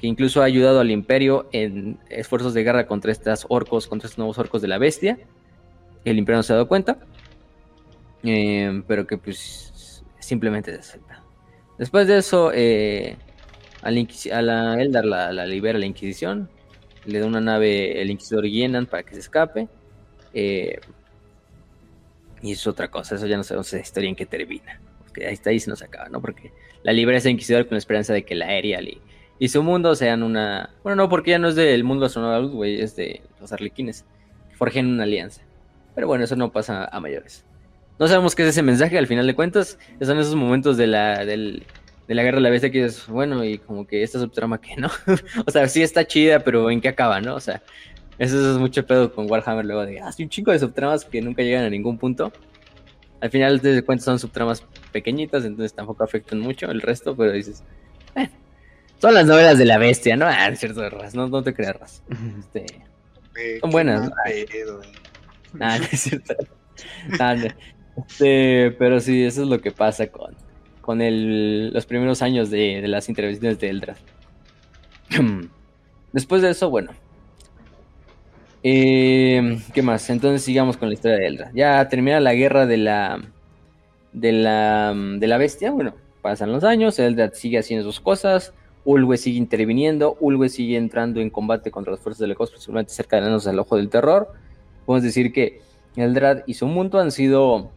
Que 0.00 0.06
incluso 0.06 0.40
ha 0.40 0.46
ayudado 0.46 0.80
al 0.80 0.90
imperio 0.90 1.48
en 1.52 1.98
esfuerzos 2.08 2.54
de 2.54 2.64
guerra 2.64 2.86
contra 2.86 3.12
estos 3.12 3.46
orcos, 3.48 3.86
contra 3.86 4.06
estos 4.06 4.18
nuevos 4.18 4.38
orcos 4.38 4.62
de 4.62 4.68
la 4.68 4.78
bestia 4.78 5.18
el 6.04 6.18
imperio 6.18 6.38
no 6.38 6.42
se 6.42 6.52
ha 6.52 6.56
dado 6.56 6.68
cuenta, 6.68 6.98
eh, 8.22 8.82
pero 8.86 9.06
que 9.06 9.18
pues 9.18 10.02
simplemente 10.18 10.72
desacepta. 10.72 11.22
Después 11.78 12.06
de 12.06 12.18
eso, 12.18 12.50
eh, 12.54 13.16
a, 13.82 13.90
la 13.90 14.80
Eldar 14.80 15.04
la, 15.04 15.46
libera 15.46 15.78
la 15.78 15.86
Inquisición, 15.86 16.48
le 17.06 17.18
da 17.18 17.26
una 17.26 17.40
nave 17.40 18.00
el 18.00 18.10
Inquisidor 18.10 18.46
Yenan 18.46 18.86
para 18.86 19.02
que 19.02 19.14
se 19.14 19.20
escape. 19.20 19.68
Eh, 20.32 20.78
y 22.42 22.52
es 22.52 22.66
otra 22.66 22.90
cosa, 22.90 23.16
eso 23.16 23.26
ya 23.26 23.36
no 23.36 23.44
sabemos 23.44 23.72
la 23.72 23.80
historia 23.80 24.08
en 24.08 24.16
qué 24.16 24.26
termina. 24.26 24.80
Porque 24.98 25.26
ahí 25.26 25.34
está 25.34 25.50
ahí 25.50 25.60
se 25.60 25.70
nos 25.70 25.82
acaba, 25.82 26.08
¿no? 26.08 26.20
Porque 26.20 26.52
la 26.82 26.92
libera 26.92 27.18
ese 27.18 27.30
Inquisidor 27.30 27.66
con 27.66 27.74
la 27.74 27.78
esperanza 27.78 28.12
de 28.14 28.24
que 28.24 28.34
la 28.34 28.46
Aerial 28.46 28.88
y, 28.88 29.00
y 29.40 29.48
su 29.48 29.62
mundo 29.62 29.94
sean 29.94 30.22
una. 30.22 30.68
Bueno, 30.84 30.96
no, 30.96 31.08
porque 31.08 31.30
ya 31.30 31.38
no 31.38 31.48
es 31.48 31.54
del 31.54 31.82
mundo 31.82 32.04
astronauta, 32.04 32.46
güey, 32.54 32.78
es 32.80 32.94
de 32.94 33.22
los 33.40 33.50
arlequines. 33.52 34.04
Forjen 34.52 34.86
una 34.86 35.04
alianza. 35.04 35.40
Pero 35.94 36.06
bueno, 36.06 36.24
eso 36.24 36.36
no 36.36 36.52
pasa 36.52 36.84
a 36.84 37.00
mayores. 37.00 37.46
No 37.98 38.06
sabemos 38.06 38.34
qué 38.34 38.42
es 38.42 38.50
ese 38.50 38.62
mensaje, 38.62 38.98
al 38.98 39.06
final 39.06 39.26
de 39.26 39.34
cuentas, 39.34 39.78
son 40.00 40.18
esos 40.18 40.34
momentos 40.34 40.76
de 40.76 40.86
la, 40.86 41.24
de 41.24 41.64
la 42.06 42.22
guerra 42.22 42.36
de 42.36 42.42
la 42.42 42.50
bestia 42.50 42.70
que 42.70 42.84
es, 42.84 43.06
bueno, 43.08 43.42
y 43.42 43.56
como 43.56 43.86
que 43.86 44.02
esta 44.02 44.18
subtrama 44.18 44.60
que 44.60 44.76
no. 44.76 44.90
o 45.46 45.50
sea, 45.50 45.66
sí 45.68 45.82
está 45.82 46.06
chida, 46.06 46.40
pero 46.40 46.70
¿en 46.70 46.82
qué 46.82 46.88
acaba, 46.88 47.22
no? 47.22 47.34
O 47.34 47.40
sea, 47.40 47.62
eso 48.18 48.52
es 48.52 48.58
mucho 48.58 48.86
pedo 48.86 49.14
con 49.14 49.30
Warhammer 49.30 49.64
luego 49.64 49.86
de, 49.86 50.00
ah, 50.00 50.12
sí, 50.12 50.24
un 50.24 50.28
chico 50.28 50.50
de 50.50 50.58
subtramas 50.58 51.06
que 51.06 51.22
nunca 51.22 51.42
llegan 51.42 51.64
a 51.64 51.70
ningún 51.70 51.96
punto. 51.96 52.30
Al 53.22 53.30
final 53.30 53.58
de 53.60 53.82
cuentas 53.82 54.04
son 54.04 54.18
subtramas 54.18 54.62
pequeñitas, 54.92 55.46
entonces 55.46 55.72
tampoco 55.72 56.04
afectan 56.04 56.40
mucho 56.40 56.70
el 56.70 56.82
resto, 56.82 57.16
pero 57.16 57.32
dices, 57.32 57.64
eh, 58.16 58.28
son 59.00 59.14
las 59.14 59.26
novelas 59.26 59.58
de 59.58 59.64
la 59.64 59.78
bestia, 59.78 60.16
¿no? 60.16 60.26
Ah, 60.26 60.48
es 60.48 60.60
cierto, 60.60 60.88
Ras, 60.88 61.14
no, 61.14 61.28
no 61.28 61.42
te 61.42 61.54
creas, 61.54 61.76
Ras. 61.76 62.02
Este, 62.38 62.66
son 63.60 63.70
buenas. 63.70 64.10
Ah, 65.58 65.78
no 65.78 65.84
es 65.90 66.00
cierto. 66.00 66.34
Este, 67.96 68.70
pero 68.78 69.00
sí, 69.00 69.24
eso 69.24 69.42
es 69.42 69.48
lo 69.48 69.60
que 69.60 69.72
pasa 69.72 70.06
con, 70.08 70.34
con 70.80 71.00
el, 71.00 71.72
los 71.72 71.86
primeros 71.86 72.22
años 72.22 72.50
de, 72.50 72.86
las 72.86 73.08
intervenciones 73.08 73.58
de 73.58 73.68
Eldrad. 73.68 73.96
Después 76.12 76.42
de 76.42 76.50
eso, 76.50 76.70
bueno. 76.70 76.92
Eh, 78.62 79.58
¿Qué 79.72 79.82
más? 79.82 80.10
Entonces 80.10 80.42
sigamos 80.42 80.76
con 80.76 80.88
la 80.88 80.94
historia 80.94 81.18
de 81.18 81.26
Eldrad. 81.26 81.50
Ya 81.54 81.88
termina 81.88 82.20
la 82.20 82.34
guerra 82.34 82.66
de 82.66 82.76
la, 82.76 83.20
de 84.12 84.32
la, 84.32 84.94
de 84.94 85.26
la 85.26 85.38
bestia. 85.38 85.70
Bueno, 85.70 85.94
pasan 86.20 86.52
los 86.52 86.64
años, 86.64 86.98
Eldrad 86.98 87.32
sigue 87.32 87.58
haciendo 87.58 87.84
sus 87.84 88.00
cosas. 88.00 88.52
Ulwe 88.84 89.16
sigue 89.16 89.38
interviniendo, 89.38 90.16
Ulwe 90.20 90.48
sigue 90.48 90.76
entrando 90.76 91.20
en 91.20 91.30
combate 91.30 91.70
contra 91.70 91.92
las 91.92 92.00
fuerzas 92.00 92.20
del 92.20 92.32
Ecos, 92.32 92.50
principalmente 92.50 92.92
cerca 92.92 93.20
de 93.20 93.28
los 93.30 93.44
del 93.44 93.58
Ojo 93.58 93.76
del 93.76 93.88
Terror 93.88 94.28
podemos 94.90 95.04
decir 95.04 95.32
que 95.32 95.60
Eldrad 95.94 96.42
y 96.46 96.54
su 96.54 96.66
mundo 96.66 96.98
han 96.98 97.12
sido 97.12 97.70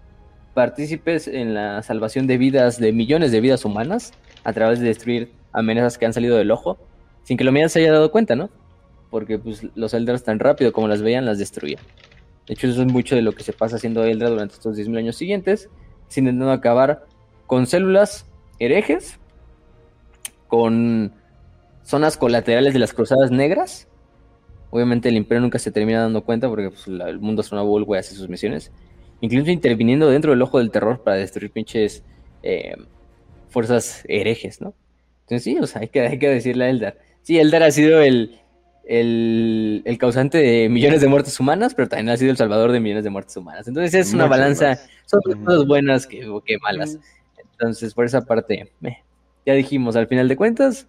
partícipes 0.56 1.28
en 1.28 1.54
la 1.54 1.84
salvación 1.84 2.26
de 2.26 2.40
vidas, 2.40 2.80
de 2.80 2.92
millones 2.92 3.32
de 3.32 3.40
vidas 3.40 3.66
humanas, 3.66 4.14
a 4.44 4.52
través 4.52 4.80
de 4.80 4.88
destruir 4.88 5.32
amenazas 5.52 6.00
que 6.00 6.08
han 6.08 6.14
salido 6.14 6.38
del 6.38 6.50
ojo, 6.50 6.80
sin 7.24 7.38
que 7.38 7.44
la 7.44 7.52
humanidad 7.52 7.70
se 7.70 7.82
haya 7.82 7.92
dado 7.92 8.12
cuenta, 8.12 8.36
¿no? 8.36 8.50
Porque 9.12 9.38
pues, 9.38 9.68
los 9.76 9.94
Eldrads 9.94 10.24
tan 10.24 10.40
rápido 10.40 10.74
como 10.74 10.88
las 10.88 11.04
veían, 11.04 11.24
las 11.24 11.38
destruían. 11.38 11.84
De 12.48 12.56
hecho, 12.56 12.66
eso 12.68 12.82
es 12.82 12.92
mucho 12.92 13.16
de 13.16 13.22
lo 13.22 13.34
que 13.34 13.44
se 13.44 13.54
pasa 13.54 13.76
haciendo 13.76 14.04
Eldrad 14.04 14.32
durante 14.32 14.56
estos 14.56 14.76
10.000 14.76 14.98
años 14.98 15.16
siguientes, 15.16 15.70
sin 16.08 16.26
intentando 16.26 16.52
acabar 16.52 17.06
con 17.46 17.68
células 17.68 18.26
herejes, 18.58 19.20
con 20.54 21.12
zonas 21.82 22.16
colaterales 22.16 22.74
de 22.74 22.80
las 22.80 22.94
cruzadas 22.94 23.32
negras, 23.32 23.88
Obviamente 24.70 25.10
el 25.10 25.18
imperio 25.18 25.42
nunca 25.42 25.58
se 25.58 25.72
termina 25.72 26.02
dando 26.02 26.24
cuenta 26.24 26.48
porque 26.48 26.70
pues, 26.70 26.88
el 26.88 27.20
mundo 27.20 27.42
astronauta 27.42 27.84
güey 27.84 28.00
hace 28.00 28.14
sus 28.14 28.30
misiones. 28.30 28.72
incluso 29.20 29.50
interviniendo 29.50 30.10
dentro 30.12 30.30
del 30.30 30.42
ojo 30.44 30.60
del 30.60 30.70
terror 30.70 31.02
para 31.04 31.18
destruir 31.18 31.52
pinches 31.52 32.04
eh, 32.44 32.76
fuerzas 33.50 34.04
herejes, 34.08 34.62
¿no? 34.62 34.76
Entonces 35.22 35.44
sí, 35.44 35.58
o 35.60 35.66
sea, 35.66 35.82
hay 35.82 35.88
que, 35.88 36.02
hay 36.02 36.20
que 36.20 36.30
decirle 36.30 36.66
a 36.66 36.70
Eldar. 36.70 36.98
Sí, 37.24 37.40
Eldar 37.40 37.64
ha 37.64 37.72
sido 37.72 38.02
el, 38.02 38.40
el, 38.86 39.82
el, 39.86 39.98
causante 39.98 40.38
de 40.38 40.70
millones 40.70 41.02
de 41.02 41.08
muertes 41.08 41.40
humanas, 41.40 41.74
pero 41.74 41.90
también 41.90 42.10
ha 42.10 42.18
sido 42.18 42.30
el 42.30 42.38
salvador 42.38 42.72
de 42.72 42.80
millones 42.80 43.04
de 43.04 43.10
muertes 43.10 43.36
humanas. 43.38 43.68
Entonces 43.68 43.94
es 43.94 44.14
una 44.14 44.28
balanza, 44.28 44.78
son 45.08 45.22
cosas 45.44 45.66
buenas 45.66 46.06
que, 46.06 46.22
que 46.46 46.58
malas. 46.60 47.00
Entonces, 47.52 47.94
por 47.96 48.06
esa 48.06 48.22
parte, 48.22 48.72
ya 49.46 49.54
dijimos, 49.54 49.96
al 49.96 50.08
final 50.08 50.28
de 50.28 50.36
cuentas, 50.36 50.88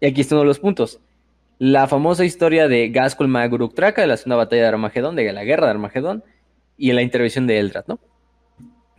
y 0.00 0.06
aquí 0.06 0.20
están 0.20 0.44
los 0.46 0.58
puntos. 0.58 1.00
La 1.58 1.86
famosa 1.86 2.24
historia 2.24 2.68
de 2.68 2.88
Gaskul 2.88 3.28
Maguruk 3.28 3.74
Traka, 3.74 4.02
de 4.02 4.08
la 4.08 4.16
segunda 4.16 4.36
batalla 4.36 4.62
de 4.62 4.68
Armagedón, 4.68 5.16
de 5.16 5.32
la 5.32 5.44
guerra 5.44 5.66
de 5.66 5.72
Armagedón, 5.72 6.24
y 6.76 6.92
la 6.92 7.02
intervención 7.02 7.46
de 7.46 7.58
Eldrad, 7.58 7.84
¿no? 7.86 8.00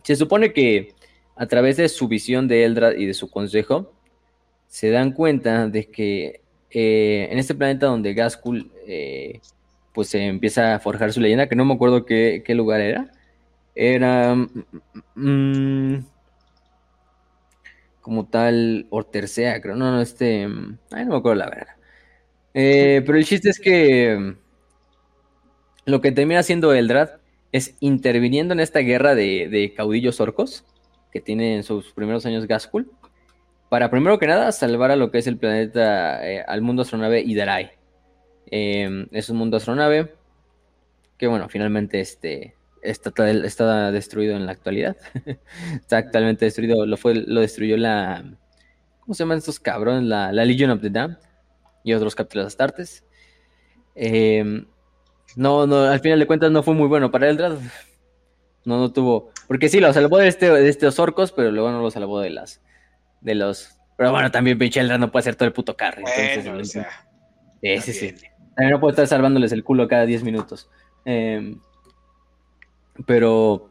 Se 0.02 0.16
supone 0.16 0.52
que 0.52 0.94
a 1.36 1.46
través 1.46 1.76
de 1.76 1.88
su 1.88 2.08
visión 2.08 2.48
de 2.48 2.64
Eldrad 2.64 2.92
y 2.94 3.06
de 3.06 3.14
su 3.14 3.30
consejo, 3.30 3.92
se 4.66 4.90
dan 4.90 5.12
cuenta 5.12 5.68
de 5.68 5.86
que 5.86 6.40
eh, 6.70 7.28
en 7.30 7.38
este 7.38 7.54
planeta 7.54 7.86
donde 7.86 8.14
Gaskul 8.14 8.70
eh, 8.86 9.40
pues 9.92 10.08
se 10.08 10.26
empieza 10.26 10.74
a 10.74 10.80
forjar 10.80 11.12
su 11.12 11.20
leyenda, 11.20 11.48
que 11.48 11.56
no 11.56 11.64
me 11.64 11.74
acuerdo 11.74 12.04
qué, 12.04 12.42
lugar 12.48 12.80
era, 12.80 13.12
era 13.74 14.34
mm, 14.34 14.64
mm, 15.14 16.06
como 18.04 18.26
tal 18.26 18.86
Ortercea, 18.90 19.62
creo, 19.62 19.76
no, 19.76 19.90
no, 19.90 20.02
este, 20.02 20.46
mm, 20.46 20.78
ay, 20.90 21.06
no 21.06 21.12
me 21.12 21.16
acuerdo 21.16 21.36
la 21.36 21.48
verdad. 21.48 21.74
Eh, 22.52 23.02
pero 23.06 23.16
el 23.16 23.24
chiste 23.24 23.48
es 23.48 23.58
que 23.58 24.34
lo 25.86 26.00
que 26.02 26.12
termina 26.12 26.40
haciendo 26.40 26.74
Eldrad 26.74 27.12
es 27.50 27.76
interviniendo 27.80 28.52
en 28.52 28.60
esta 28.60 28.80
guerra 28.80 29.14
de, 29.14 29.72
caudillos 29.74 30.20
orcos 30.20 30.66
que 31.12 31.22
tiene 31.22 31.56
en 31.56 31.62
sus 31.62 31.94
primeros 31.94 32.26
años 32.26 32.46
Gaskul, 32.46 32.92
para 33.70 33.90
primero 33.90 34.18
que 34.18 34.26
nada 34.26 34.52
salvar 34.52 34.90
a 34.90 34.96
lo 34.96 35.10
que 35.10 35.16
es 35.16 35.26
el 35.26 35.38
planeta, 35.38 36.28
eh, 36.30 36.44
al 36.46 36.60
mundo 36.60 36.82
astronave 36.82 37.22
Idarai. 37.22 37.70
Em, 38.50 39.08
es 39.12 39.30
un 39.30 39.38
mundo 39.38 39.56
astronave 39.56 40.12
que, 41.16 41.26
bueno, 41.26 41.48
finalmente 41.48 42.00
este, 42.00 42.54
está, 42.84 43.30
está 43.30 43.90
destruido 43.90 44.36
en 44.36 44.46
la 44.46 44.52
actualidad. 44.52 44.96
está 45.74 45.98
actualmente 45.98 46.44
destruido, 46.44 46.86
lo, 46.86 46.96
fue, 46.96 47.14
lo 47.14 47.40
destruyó 47.40 47.76
la... 47.76 48.24
¿Cómo 49.00 49.14
se 49.14 49.24
llaman 49.24 49.38
estos 49.38 49.60
cabrones? 49.60 50.04
La, 50.04 50.32
Legion 50.32 50.70
of 50.70 50.80
the 50.80 50.90
Damned 50.90 51.18
y 51.82 51.92
otros 51.92 52.14
capítulos 52.14 52.46
astartes. 52.46 53.04
Eh, 53.94 54.64
no, 55.36 55.66
no, 55.66 55.84
al 55.84 56.00
final 56.00 56.18
de 56.18 56.26
cuentas 56.26 56.50
no 56.50 56.62
fue 56.62 56.74
muy 56.74 56.88
bueno 56.88 57.10
para 57.10 57.28
Eldrad. 57.28 57.58
No, 58.64 58.78
no 58.78 58.92
tuvo. 58.92 59.30
Porque 59.46 59.68
sí, 59.68 59.80
lo 59.80 59.92
salvó 59.92 60.18
de, 60.18 60.28
este, 60.28 60.50
de 60.50 60.68
estos 60.68 60.98
orcos, 60.98 61.32
pero 61.32 61.50
luego 61.50 61.70
no 61.70 61.82
lo 61.82 61.90
salvó 61.90 62.20
de 62.20 62.30
las. 62.30 62.62
De 63.20 63.34
los. 63.34 63.76
Pero 63.96 64.10
bueno, 64.10 64.30
también 64.30 64.58
pinche 64.58 64.80
Eldrad 64.80 64.98
no 64.98 65.10
puede 65.10 65.20
hacer 65.20 65.36
todo 65.36 65.46
el 65.46 65.52
puto 65.52 65.76
carry. 65.76 66.04
Entonces, 66.16 66.86
sí, 67.60 67.78
sí, 67.80 67.92
sí. 67.92 68.14
También 68.54 68.72
no 68.72 68.80
puede 68.80 68.92
estar 68.92 69.06
salvándoles 69.06 69.52
el 69.52 69.64
culo 69.64 69.88
cada 69.88 70.06
10 70.06 70.22
minutos. 70.22 70.70
Em, 71.04 71.60
pero 73.06 73.70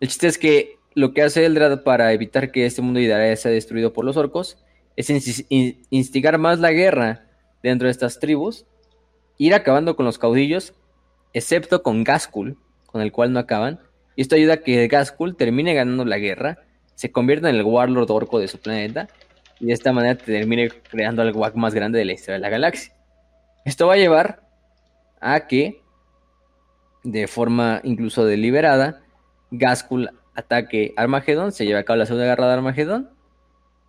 el 0.00 0.08
chiste 0.08 0.26
es 0.26 0.38
que 0.38 0.78
lo 0.94 1.12
que 1.12 1.22
hace 1.22 1.44
Eldrad 1.44 1.82
para 1.82 2.12
evitar 2.12 2.52
que 2.52 2.66
este 2.66 2.82
mundo 2.82 3.00
de 3.00 3.36
sea 3.36 3.50
destruido 3.50 3.92
por 3.92 4.04
los 4.04 4.16
orcos 4.16 4.58
es 4.96 5.44
instigar 5.90 6.38
más 6.38 6.60
la 6.60 6.70
guerra 6.70 7.26
dentro 7.62 7.86
de 7.86 7.92
estas 7.92 8.20
tribus, 8.20 8.66
ir 9.38 9.54
acabando 9.54 9.96
con 9.96 10.06
los 10.06 10.18
caudillos 10.18 10.74
excepto 11.32 11.82
con 11.82 12.04
Gaskul, 12.04 12.56
con 12.86 13.02
el 13.02 13.12
cual 13.12 13.32
no 13.32 13.40
acaban, 13.40 13.80
y 14.16 14.22
esto 14.22 14.36
ayuda 14.36 14.54
a 14.54 14.56
que 14.58 14.86
Gaskul 14.86 15.36
termine 15.36 15.74
ganando 15.74 16.04
la 16.04 16.18
guerra, 16.18 16.58
se 16.94 17.10
convierta 17.10 17.50
en 17.50 17.56
el 17.56 17.64
Warlord 17.64 18.10
orco 18.10 18.38
de 18.38 18.46
su 18.46 18.58
planeta, 18.58 19.08
y 19.58 19.66
de 19.66 19.72
esta 19.72 19.92
manera 19.92 20.16
termine 20.16 20.70
creando 20.70 21.22
el 21.22 21.34
WAC 21.34 21.54
más 21.56 21.74
grande 21.74 21.98
de 21.98 22.04
la 22.04 22.12
historia 22.12 22.34
de 22.34 22.40
la 22.40 22.50
galaxia. 22.50 22.94
Esto 23.64 23.86
va 23.86 23.94
a 23.94 23.98
llevar 23.98 24.42
a 25.20 25.46
que, 25.46 25.82
de 27.04 27.28
forma 27.28 27.80
incluso 27.84 28.24
deliberada, 28.24 29.02
Gaskul 29.52 30.10
ataque 30.34 30.92
Armagedón, 30.96 31.52
se 31.52 31.64
lleva 31.64 31.80
a 31.80 31.84
cabo 31.84 31.98
la 31.98 32.06
segunda 32.06 32.26
guerra 32.26 32.48
de 32.48 32.54
Armagedón. 32.54 33.10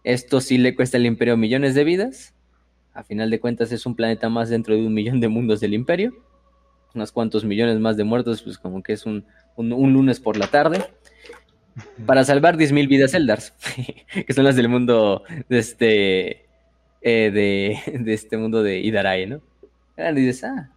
Esto 0.03 0.39
sí 0.41 0.59
le 0.59 0.75
cuesta 0.75 0.97
al 0.97 1.07
Imperio 1.07 1.35
millones 1.37 1.73
de 1.73 1.83
vidas. 1.83 2.35
A 2.93 3.03
final 3.03 3.31
de 3.31 3.39
cuentas 3.39 3.71
es 3.71 3.87
un 3.87 3.95
planeta 3.95 4.29
más 4.29 4.49
dentro 4.49 4.75
de 4.75 4.85
un 4.85 4.93
millón 4.93 5.19
de 5.19 5.27
mundos 5.27 5.59
del 5.59 5.73
Imperio 5.73 6.13
unos 6.95 7.11
cuantos 7.11 7.43
millones 7.43 7.79
más 7.79 7.97
de 7.97 8.03
muertos, 8.03 8.41
pues 8.41 8.57
como 8.57 8.81
que 8.81 8.93
es 8.93 9.05
un, 9.05 9.25
lunes 9.57 10.19
por 10.19 10.37
la 10.37 10.47
tarde. 10.47 10.83
Para 12.05 12.23
salvar 12.23 12.55
10.000 12.55 12.87
vidas 12.87 13.13
Eldars, 13.13 13.53
que 14.25 14.33
son 14.33 14.45
las 14.45 14.55
del 14.55 14.69
mundo 14.69 15.23
de 15.49 15.57
este, 15.57 16.45
eh, 17.01 17.31
de, 17.31 18.13
este 18.13 18.37
mundo 18.37 18.63
de 18.63 18.79
Idarai, 18.79 19.27
¿no? 19.27 19.41
Y 19.97 20.15
dices, 20.15 20.45
ah. 20.45 20.71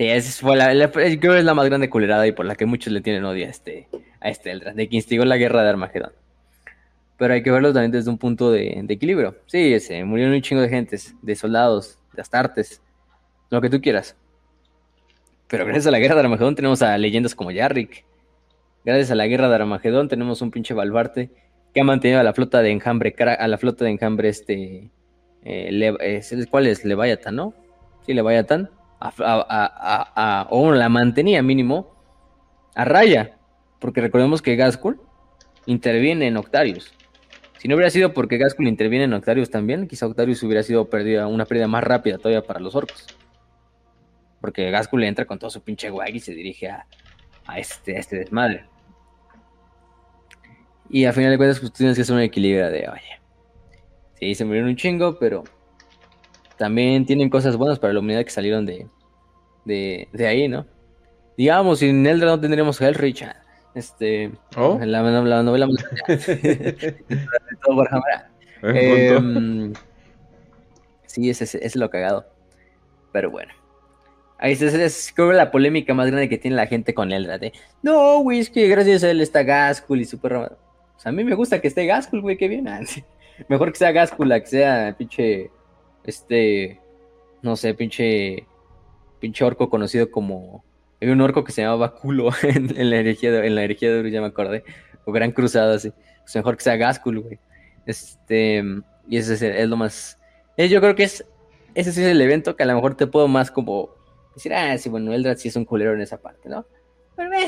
Sí, 0.00 0.08
fue 0.40 0.56
la, 0.56 0.90
creo 0.90 1.18
que 1.18 1.38
es 1.40 1.44
la 1.44 1.52
más 1.52 1.66
grande 1.66 1.90
culerada 1.90 2.26
y 2.26 2.32
por 2.32 2.46
la 2.46 2.54
que 2.54 2.64
muchos 2.64 2.90
le 2.90 3.02
tienen 3.02 3.22
odio 3.26 3.44
a 3.44 3.50
este, 3.50 3.86
a 4.18 4.30
este 4.30 4.50
Eldar, 4.50 4.74
de 4.74 4.88
que 4.88 4.96
instigó 4.96 5.26
la 5.26 5.36
guerra 5.36 5.62
de 5.62 5.68
Armagedón. 5.68 6.12
Pero 7.18 7.34
hay 7.34 7.42
que 7.42 7.50
verlo 7.50 7.70
también 7.74 7.90
desde 7.90 8.08
un 8.08 8.16
punto 8.16 8.50
de, 8.50 8.82
equilibrio. 8.88 9.36
Sí, 9.44 9.74
ese, 9.74 10.02
murieron 10.04 10.32
un 10.32 10.40
chingo 10.40 10.62
de 10.62 10.70
gentes, 10.70 11.14
de 11.20 11.36
soldados, 11.36 11.98
de 12.14 12.22
astartes, 12.22 12.80
lo 13.50 13.60
que 13.60 13.68
tú 13.68 13.82
quieras. 13.82 14.16
Pero 15.48 15.66
gracias 15.66 15.88
a 15.88 15.90
la 15.90 15.98
guerra 15.98 16.14
de 16.14 16.20
Armagedón 16.22 16.54
tenemos 16.54 16.80
a 16.80 16.96
leyendas 16.96 17.34
como 17.34 17.50
Yarrick. 17.50 18.06
Gracias 18.86 19.10
a 19.10 19.14
la 19.14 19.26
guerra 19.26 19.50
de 19.50 19.56
Armagedón 19.56 20.08
tenemos 20.08 20.40
un 20.40 20.50
pinche 20.50 20.72
Balbarte 20.72 21.28
que 21.74 21.82
ha 21.82 21.84
mantenido 21.84 22.20
a 22.20 22.22
la 22.22 22.32
flota 22.32 22.62
de 22.62 22.70
enjambre, 22.70 23.14
a 23.38 23.46
la 23.46 23.58
flota 23.58 23.84
de 23.84 23.90
enjambre 23.90 24.30
este... 24.30 24.90
Eh, 25.44 26.22
¿Cuál 26.50 26.68
es? 26.68 26.86
Leviathan, 26.86 27.36
¿no? 27.36 27.52
Sí, 28.06 28.14
Leviathan. 28.14 28.70
O 29.00 30.72
la 30.72 30.88
mantenía 30.88 31.42
mínimo 31.42 31.94
a 32.74 32.84
raya. 32.84 33.38
Porque 33.78 34.00
recordemos 34.00 34.42
que 34.42 34.56
Gaskul 34.56 35.00
interviene 35.66 36.26
en 36.26 36.36
Octarius. 36.36 36.92
Si 37.58 37.68
no 37.68 37.74
hubiera 37.74 37.90
sido 37.90 38.14
porque 38.14 38.38
Gaskul 38.38 38.68
interviene 38.68 39.04
en 39.04 39.12
Octarius 39.12 39.50
también, 39.50 39.86
quizá 39.86 40.06
Octarius 40.06 40.42
hubiera 40.42 40.62
sido 40.62 40.88
perdida, 40.88 41.26
una 41.26 41.44
pérdida 41.44 41.66
más 41.66 41.84
rápida 41.84 42.18
todavía 42.18 42.42
para 42.42 42.60
los 42.60 42.74
orcos. 42.74 43.06
Porque 44.40 44.70
Gaskul 44.70 45.04
entra 45.04 45.26
con 45.26 45.38
todo 45.38 45.50
su 45.50 45.62
pinche 45.62 45.90
guay 45.90 46.16
y 46.16 46.20
se 46.20 46.32
dirige 46.32 46.68
a, 46.68 46.86
este, 47.56 47.98
este 47.98 48.16
desmadre. 48.16 48.64
Y 50.88 51.04
a 51.04 51.12
final 51.12 51.30
de 51.30 51.36
cuentas, 51.36 51.60
pues 51.60 51.72
tienes 51.72 51.96
que 51.96 52.02
hacer 52.02 52.14
un 52.14 52.22
equilibrio 52.22 52.70
de, 52.70 52.88
oye, 52.88 53.20
sí, 54.14 54.34
se 54.34 54.44
murieron 54.44 54.70
un 54.70 54.76
chingo, 54.76 55.18
pero 55.18 55.44
también 56.60 57.06
tienen 57.06 57.30
cosas 57.30 57.56
buenas 57.56 57.78
para 57.78 57.94
la 57.94 58.00
humanidad 58.00 58.22
que 58.22 58.30
salieron 58.30 58.66
de, 58.66 58.86
de, 59.64 60.26
ahí, 60.26 60.46
¿no? 60.46 60.66
Digamos, 61.34 61.78
sin 61.78 62.06
Eldra 62.06 62.28
no 62.28 62.38
tendríamos 62.38 62.78
Hellrich. 62.78 63.24
Este, 63.74 64.30
¿Oh? 64.58 64.78
la, 64.78 65.00
la, 65.00 65.42
novela 65.42 65.66
de 66.06 67.04
todo 67.64 67.82
eh, 68.74 69.72
sí, 71.06 71.30
ese 71.30 71.64
es 71.64 71.76
lo 71.76 71.88
cagado. 71.88 72.26
Pero 73.10 73.30
bueno. 73.30 73.54
Ahí 74.36 74.52
es, 74.52 74.60
es, 74.60 75.12
creo 75.16 75.32
la 75.32 75.50
polémica 75.50 75.94
más 75.94 76.08
grande 76.08 76.28
que 76.28 76.36
tiene 76.36 76.58
la 76.58 76.66
gente 76.66 76.92
con 76.92 77.10
Eldrad. 77.10 77.42
¿eh? 77.42 77.52
No, 77.82 78.18
güey, 78.18 78.40
es 78.40 78.50
que 78.50 78.68
gracias 78.68 79.02
a 79.02 79.10
él 79.10 79.22
está 79.22 79.44
Gaskul 79.44 80.02
y 80.02 80.04
Super 80.04 80.34
O 80.34 80.48
sea, 80.98 81.08
a 81.08 81.12
mí 81.12 81.24
me 81.24 81.34
gusta 81.34 81.58
que 81.58 81.68
esté 81.68 81.86
Gaskul, 81.86 82.20
güey, 82.20 82.36
qué 82.36 82.48
bien. 82.48 82.68
Mejor 83.48 83.72
que 83.72 83.78
sea 83.78 83.92
Gaskul 83.92 84.28
que 84.28 84.46
sea 84.46 84.94
pinche. 84.98 85.50
Este. 86.04 86.80
No 87.42 87.56
sé, 87.56 87.74
pinche. 87.74 88.46
Pinche 89.18 89.44
orco 89.44 89.70
conocido 89.70 90.10
como. 90.10 90.64
Hay 91.00 91.08
un 91.08 91.20
orco 91.20 91.44
que 91.44 91.52
se 91.52 91.62
llamaba 91.62 91.94
Culo 91.94 92.30
en, 92.42 92.90
la 92.90 92.96
herejía 92.96 93.32
de, 93.32 93.46
en 93.46 93.54
la 93.54 93.62
herejía 93.62 93.90
de 93.90 94.00
Uru, 94.00 94.08
ya 94.08 94.20
me 94.20 94.26
acordé. 94.26 94.64
O 95.04 95.12
Gran 95.12 95.32
Cruzada, 95.32 95.74
así. 95.74 95.92
Pues 96.22 96.36
mejor 96.36 96.56
que 96.56 96.64
sea 96.64 96.76
Gaskul, 96.76 97.20
güey. 97.20 97.38
Este. 97.86 98.62
Y 99.08 99.16
ese 99.16 99.62
es, 99.62 99.68
lo 99.68 99.76
más. 99.76 100.18
Eh, 100.56 100.68
yo 100.68 100.80
creo 100.80 100.94
que 100.94 101.04
es. 101.04 101.24
Ese 101.74 101.90
es 101.90 101.98
el 101.98 102.20
evento 102.20 102.56
que 102.56 102.64
a 102.64 102.66
lo 102.66 102.74
mejor 102.74 102.96
te 102.96 103.06
puedo 103.06 103.28
más 103.28 103.50
como 103.50 103.90
decir, 104.34 104.52
ah, 104.54 104.76
sí, 104.76 104.88
bueno, 104.88 105.12
Eldrad 105.12 105.36
sí 105.36 105.48
es 105.48 105.56
un 105.56 105.64
culero 105.64 105.94
en 105.94 106.00
esa 106.00 106.20
parte, 106.20 106.48
¿no? 106.48 106.66
Pero 107.16 107.30
ve, 107.30 107.46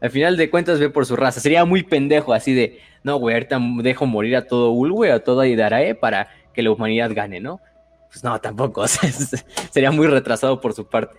al 0.00 0.10
final 0.10 0.36
de 0.36 0.50
cuentas 0.50 0.78
ve 0.78 0.90
por 0.90 1.06
su 1.06 1.16
raza. 1.16 1.40
Sería 1.40 1.64
muy 1.64 1.82
pendejo 1.82 2.32
así 2.32 2.54
de, 2.54 2.80
no, 3.02 3.16
güey, 3.16 3.34
ahorita 3.34 3.58
dejo 3.82 4.06
morir 4.06 4.36
a 4.36 4.46
todo 4.46 4.70
Ul, 4.70 5.08
a 5.10 5.20
toda 5.20 5.46
Idarae 5.46 5.94
para 5.94 6.28
que 6.52 6.62
la 6.62 6.70
humanidad 6.70 7.10
gane, 7.14 7.40
¿no? 7.40 7.60
Pues 8.08 8.24
no, 8.24 8.40
tampoco, 8.40 8.86
sería 9.70 9.90
muy 9.90 10.06
retrasado 10.06 10.60
por 10.60 10.72
su 10.72 10.86
parte. 10.86 11.18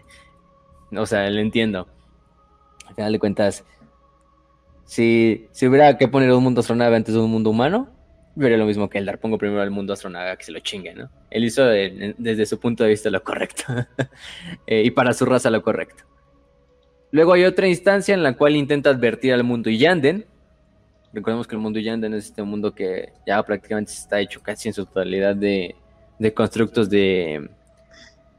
O 0.95 1.05
sea, 1.05 1.29
lo 1.29 1.39
entiendo. 1.39 1.87
Al 2.87 2.95
final 2.95 3.11
de 3.11 3.19
cuentas, 3.19 3.65
si, 4.85 5.47
si 5.51 5.67
hubiera 5.67 5.97
que 5.97 6.07
poner 6.07 6.31
un 6.31 6.43
mundo 6.43 6.61
astronave 6.61 6.95
antes 6.95 7.13
de 7.13 7.19
un 7.19 7.29
mundo 7.29 7.49
humano, 7.49 7.89
vería 8.37 8.57
lo 8.57 8.65
mismo 8.65 8.89
que 8.89 8.99
Eldar. 8.99 9.19
Pongo 9.19 9.37
primero 9.37 9.61
al 9.61 9.71
mundo 9.71 9.93
astronave 9.93 10.37
que 10.37 10.45
se 10.45 10.51
lo 10.51 10.59
chingue, 10.59 10.93
¿no? 10.93 11.09
Él 11.29 11.43
hizo 11.43 11.65
desde 11.65 12.45
su 12.45 12.59
punto 12.59 12.83
de 12.83 12.91
vista 12.91 13.09
lo 13.09 13.23
correcto. 13.23 13.63
Eh, 14.65 14.83
y 14.83 14.91
para 14.91 15.13
su 15.13 15.25
raza 15.25 15.49
lo 15.49 15.61
correcto. 15.61 16.03
Luego 17.11 17.33
hay 17.33 17.45
otra 17.45 17.67
instancia 17.67 18.13
en 18.13 18.21
la 18.21 18.35
cual 18.35 18.55
intenta 18.55 18.89
advertir 18.89 19.33
al 19.33 19.43
mundo 19.43 19.69
Yanden. 19.69 20.25
Recordemos 21.13 21.47
que 21.47 21.55
el 21.55 21.61
mundo 21.61 21.79
Yanden 21.79 22.13
es 22.13 22.25
este 22.25 22.43
mundo 22.43 22.75
que 22.75 23.13
ya 23.25 23.41
prácticamente 23.43 23.93
está 23.93 24.19
hecho 24.19 24.41
casi 24.41 24.67
en 24.67 24.73
su 24.73 24.85
totalidad 24.85 25.35
de, 25.35 25.75
de 26.19 26.33
constructos 26.33 26.89
de, 26.89 27.49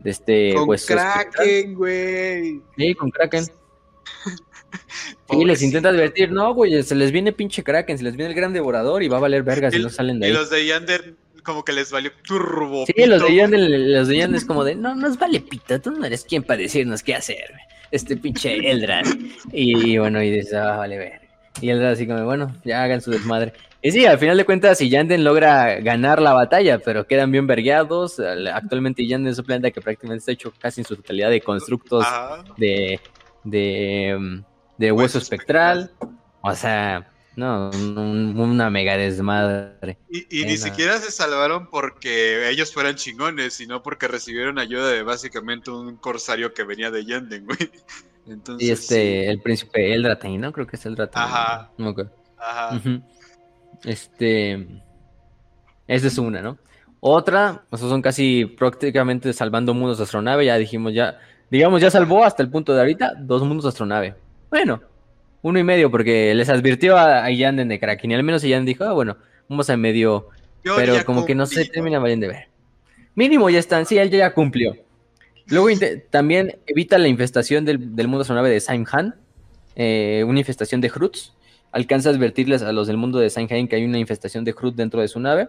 de 0.00 0.10
este 0.10 0.54
Con 0.54 0.68
hueso. 0.68 0.86
Kraken, 0.94 1.74
güey. 1.74 2.60
Sí, 2.76 2.94
con 2.94 3.10
Kraken. 3.10 3.44
Y 5.30 5.44
les 5.44 5.62
intenta 5.62 5.88
advertir, 5.90 6.30
no, 6.30 6.52
güey, 6.54 6.82
se 6.82 6.94
les 6.94 7.10
viene 7.12 7.32
pinche 7.32 7.62
Kraken, 7.62 7.96
se 7.98 8.04
les 8.04 8.16
viene 8.16 8.30
el 8.30 8.36
gran 8.36 8.52
devorador 8.52 9.02
y 9.02 9.08
va 9.08 9.16
a 9.18 9.20
valer 9.20 9.42
verga 9.42 9.70
si 9.70 9.78
Y- 9.78 9.82
no 9.82 9.88
salen 9.90 10.20
de 10.20 10.26
Y 10.26 10.30
ahí. 10.30 10.36
los 10.36 10.50
de 10.50 10.66
Yander 10.66 11.14
como 11.42 11.64
que 11.64 11.72
les 11.72 11.90
valió 11.90 12.10
turbo. 12.26 12.84
Sí, 12.84 12.92
los 13.06 13.20
de 13.22 13.28
pito. 13.28 13.38
Yanden, 13.38 13.92
los 13.94 14.08
de 14.08 14.16
Yanden 14.18 14.36
es 14.36 14.44
como 14.44 14.64
de, 14.64 14.74
no, 14.74 14.94
nos 14.94 15.18
vale 15.18 15.40
pita, 15.40 15.78
tú 15.78 15.90
no 15.92 16.04
eres 16.04 16.24
quien 16.24 16.42
para 16.42 16.60
decirnos 16.60 17.02
qué 17.02 17.14
hacer, 17.14 17.52
este 17.90 18.16
pinche 18.18 18.70
Eldran. 18.70 19.04
Y, 19.52 19.96
bueno, 19.96 20.22
y 20.22 20.30
dices, 20.30 20.52
ah, 20.54 20.76
vale 20.76 20.98
ver. 20.98 21.20
Y 21.62 21.70
Eldran 21.70 21.92
así 21.92 22.06
como, 22.06 22.22
bueno, 22.26 22.54
ya 22.64 22.82
hagan 22.82 23.00
su 23.00 23.10
desmadre. 23.10 23.54
Y 23.80 23.92
sí, 23.92 24.04
al 24.06 24.18
final 24.18 24.36
de 24.36 24.44
cuentas, 24.44 24.78
si 24.78 24.88
Yanden 24.90 25.22
logra 25.22 25.76
ganar 25.80 26.20
la 26.20 26.32
batalla, 26.32 26.80
pero 26.80 27.06
quedan 27.06 27.30
bien 27.30 27.46
vergueados. 27.46 28.18
al- 28.18 28.48
Actualmente 28.48 29.06
Yanden 29.06 29.32
es 29.32 29.38
un 29.38 29.44
planeta 29.44 29.70
que 29.70 29.80
prácticamente 29.80 30.18
está 30.18 30.32
hecho 30.32 30.52
casi 30.58 30.80
en 30.80 30.86
su 30.86 30.96
totalidad 30.96 31.30
de 31.30 31.40
constructos 31.40 32.04
Ajá. 32.04 32.44
de, 32.56 33.00
de, 33.44 34.16
mm, 34.18 34.38
de 34.78 34.92
hueso 34.92 35.02
Hueso 35.02 35.18
espectral. 35.18 35.92
O 36.40 36.54
sea, 36.56 37.08
no, 37.36 37.70
un- 37.70 38.34
una 38.36 38.68
mega 38.68 38.96
desmadre. 38.96 39.96
Y, 40.10 40.26
y 40.38 40.42
Eh, 40.42 40.46
ni 40.46 40.52
no. 40.54 40.58
siquiera 40.58 40.98
se 40.98 41.12
salvaron 41.12 41.68
porque 41.70 42.48
ellos 42.50 42.72
fueran 42.74 42.96
chingones, 42.96 43.54
sino 43.54 43.80
porque 43.84 44.08
recibieron 44.08 44.58
ayuda 44.58 44.88
de 44.88 45.04
básicamente 45.04 45.70
un 45.70 45.96
corsario 45.98 46.52
que 46.52 46.64
venía 46.64 46.90
de 46.90 47.04
Yenden, 47.04 47.44
güey. 47.46 47.70
Entonces, 48.26 48.68
Y 48.68 48.72
este, 48.72 49.30
el 49.30 49.40
príncipe 49.40 49.94
Eldratain, 49.94 50.40
¿no? 50.40 50.52
Creo 50.52 50.66
que 50.66 50.74
es 50.74 50.84
Eldratain. 50.84 51.24
Ajá. 51.24 51.70
No. 51.78 51.94
Ajá. 52.36 52.80
Este. 53.84 54.66
Esa 55.86 56.06
es 56.06 56.18
una, 56.18 56.42
¿no? 56.42 56.58
Otra, 57.00 57.62
o 57.70 57.76
sea, 57.76 57.88
son 57.88 58.02
casi 58.02 58.44
prácticamente 58.44 59.32
salvando 59.32 59.72
mundos 59.72 59.98
de 59.98 60.04
astronave. 60.04 60.44
Ya 60.46 60.56
dijimos, 60.56 60.92
ya, 60.92 61.18
digamos, 61.50 61.80
ya 61.80 61.90
salvó 61.90 62.24
hasta 62.24 62.42
el 62.42 62.50
punto 62.50 62.74
de 62.74 62.80
ahorita 62.80 63.14
dos 63.18 63.42
mundos 63.42 63.64
de 63.64 63.68
astronave. 63.68 64.14
Bueno, 64.50 64.82
uno 65.42 65.58
y 65.58 65.64
medio, 65.64 65.90
porque 65.90 66.34
les 66.34 66.48
advirtió 66.48 66.96
a, 66.96 67.24
a 67.24 67.30
Yanden 67.30 67.68
de 67.68 67.78
Kraken. 67.78 68.10
Y 68.10 68.14
al 68.14 68.22
menos 68.22 68.42
Yanden 68.42 68.66
dijo, 68.66 68.84
ah, 68.84 68.92
bueno, 68.92 69.16
vamos 69.48 69.70
a 69.70 69.76
medio. 69.76 70.28
Yo 70.64 70.76
pero 70.76 71.04
como 71.04 71.24
que 71.24 71.34
no 71.34 71.46
se 71.46 71.64
termina 71.66 71.98
valiendo 71.98 72.26
de 72.26 72.32
ver. 72.32 72.48
Mínimo 73.14 73.48
ya 73.50 73.58
están, 73.58 73.86
sí, 73.86 73.96
él 73.96 74.10
ya 74.10 74.32
cumplió. 74.34 74.76
Luego 75.46 75.68
también 76.10 76.58
evita 76.66 76.98
la 76.98 77.08
infestación 77.08 77.64
del, 77.64 77.96
del 77.96 78.06
mundo 78.06 78.22
astronave 78.22 78.50
de 78.50 78.60
Saimhan, 78.60 79.14
eh, 79.76 80.24
una 80.26 80.40
infestación 80.40 80.80
de 80.80 80.88
Hruts. 80.88 81.34
Alcanza 81.72 82.08
a 82.10 82.12
advertirles 82.12 82.62
a 82.62 82.72
los 82.72 82.86
del 82.86 82.96
mundo 82.96 83.18
de 83.18 83.28
Saimhan 83.30 83.68
que 83.68 83.76
hay 83.76 83.84
una 83.84 83.98
infestación 83.98 84.44
de 84.44 84.52
Hrut 84.52 84.74
dentro 84.74 85.00
de 85.00 85.08
su 85.08 85.20
nave. 85.20 85.48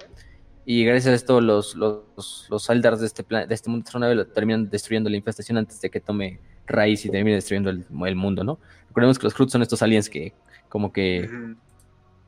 Y 0.65 0.83
gracias 0.85 1.07
a 1.13 1.15
esto 1.15 1.41
los, 1.41 1.75
los, 1.75 2.45
los 2.49 2.69
Eldars 2.69 2.99
de 2.99 3.07
este, 3.07 3.23
plan- 3.23 3.47
de 3.47 3.55
este 3.55 3.69
mundo 3.69 3.85
astronave 3.85 4.13
lo 4.15 4.27
terminan 4.27 4.69
destruyendo 4.69 5.09
la 5.09 5.17
infestación 5.17 5.57
antes 5.57 5.81
de 5.81 5.89
que 5.89 5.99
tome 5.99 6.39
raíz 6.67 7.03
y 7.05 7.09
termine 7.09 7.35
destruyendo 7.35 7.69
el, 7.71 7.85
el 8.05 8.15
mundo, 8.15 8.43
¿no? 8.43 8.59
Recordemos 8.89 9.17
que 9.17 9.23
los 9.25 9.33
Hruts 9.33 9.51
son 9.53 9.61
estos 9.63 9.81
aliens 9.81 10.09
que 10.09 10.33
como 10.67 10.91
que 10.93 11.27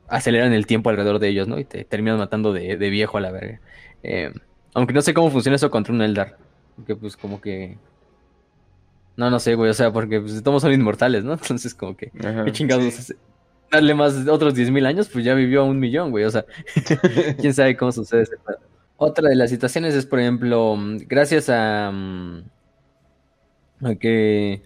aceleran 0.08 0.52
el 0.52 0.66
tiempo 0.66 0.90
alrededor 0.90 1.18
de 1.20 1.28
ellos, 1.28 1.46
¿no? 1.46 1.58
Y 1.58 1.64
te 1.64 1.84
terminan 1.84 2.18
matando 2.18 2.52
de, 2.52 2.76
de 2.76 2.90
viejo 2.90 3.18
a 3.18 3.20
la 3.20 3.30
verga. 3.30 3.60
Eh, 4.02 4.32
aunque 4.74 4.92
no 4.94 5.02
sé 5.02 5.14
cómo 5.14 5.30
funciona 5.30 5.56
eso 5.56 5.70
contra 5.70 5.94
un 5.94 6.02
Eldar. 6.02 6.36
Porque 6.76 6.96
pues 6.96 7.16
como 7.16 7.40
que... 7.40 7.78
No, 9.16 9.30
no 9.30 9.38
sé, 9.38 9.54
güey. 9.54 9.70
O 9.70 9.74
sea, 9.74 9.92
porque 9.92 10.20
pues, 10.20 10.42
todos 10.42 10.62
son 10.62 10.72
inmortales, 10.72 11.22
¿no? 11.22 11.32
Entonces 11.40 11.74
como 11.74 11.96
que... 11.96 12.10
Ajá. 12.18 12.44
¿Qué 12.44 12.52
chingados? 12.52 12.92
sí. 12.94 13.14
Darle 13.72 13.94
más 13.94 14.28
otros 14.28 14.54
10.000 14.54 14.84
años, 14.86 15.08
pues 15.08 15.24
ya 15.24 15.34
vivió 15.34 15.62
a 15.62 15.64
un 15.64 15.78
millón, 15.80 16.10
güey. 16.10 16.24
O 16.24 16.30
sea, 16.30 16.44
quién 17.40 17.54
sabe 17.54 17.76
cómo 17.76 17.90
sucede 17.90 18.22
ese. 18.22 18.36
Otra 18.98 19.28
de 19.30 19.34
las 19.34 19.48
situaciones 19.50 19.94
es, 19.94 20.04
por 20.06 20.20
ejemplo, 20.20 20.76
gracias 21.08 21.48
a, 21.48 21.90
mm, 21.90 22.42
a 23.86 23.94
que, 23.96 24.62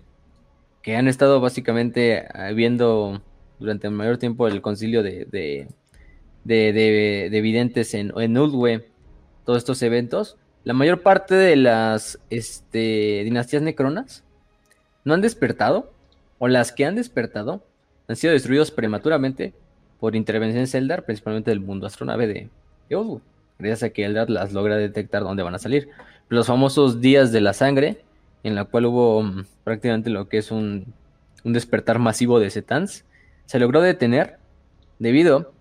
que 0.82 0.96
han 0.96 1.08
estado 1.08 1.40
básicamente 1.40 2.26
ah, 2.34 2.50
viendo 2.52 3.22
durante 3.58 3.86
el 3.86 3.92
mayor 3.94 4.18
tiempo 4.18 4.46
el 4.48 4.60
concilio 4.60 5.02
de, 5.02 5.24
de, 5.26 5.68
de, 6.44 6.72
de- 6.72 7.28
de 7.30 7.40
videntes 7.40 7.94
en, 7.94 8.12
en 8.18 8.36
Ulwe, 8.36 8.88
todos 9.44 9.58
estos 9.58 9.80
eventos, 9.82 10.36
la 10.64 10.74
mayor 10.74 11.02
parte 11.02 11.34
de 11.36 11.54
las 11.56 12.18
este, 12.28 13.22
dinastías 13.24 13.62
necronas 13.62 14.24
no 15.04 15.14
han 15.14 15.20
despertado, 15.22 15.92
o 16.38 16.48
las 16.48 16.72
que 16.72 16.84
han 16.84 16.96
despertado 16.96 17.64
han 18.08 18.16
sido 18.16 18.32
destruidos 18.32 18.70
prematuramente 18.70 19.52
por 20.00 20.14
intervenciones 20.14 20.74
Eldar, 20.74 21.04
principalmente 21.04 21.50
del 21.50 21.60
mundo 21.60 21.86
astronave 21.86 22.26
de, 22.26 22.48
de 22.88 23.20
gracias 23.58 23.82
a 23.82 23.90
que 23.90 24.04
Eldar 24.04 24.30
las 24.30 24.52
logra 24.52 24.76
detectar 24.76 25.22
dónde 25.22 25.42
van 25.42 25.54
a 25.54 25.58
salir. 25.58 25.88
Los 26.28 26.46
famosos 26.46 27.00
días 27.00 27.32
de 27.32 27.40
la 27.40 27.52
sangre, 27.52 28.04
en 28.42 28.54
la 28.54 28.64
cual 28.64 28.86
hubo 28.86 29.22
mm, 29.22 29.44
prácticamente 29.64 30.10
lo 30.10 30.28
que 30.28 30.38
es 30.38 30.50
un, 30.50 30.92
un 31.44 31.52
despertar 31.52 31.98
masivo 31.98 32.38
de 32.38 32.50
Setans, 32.50 33.04
se 33.46 33.58
logró 33.58 33.80
detener 33.80 34.38
debido 34.98 35.52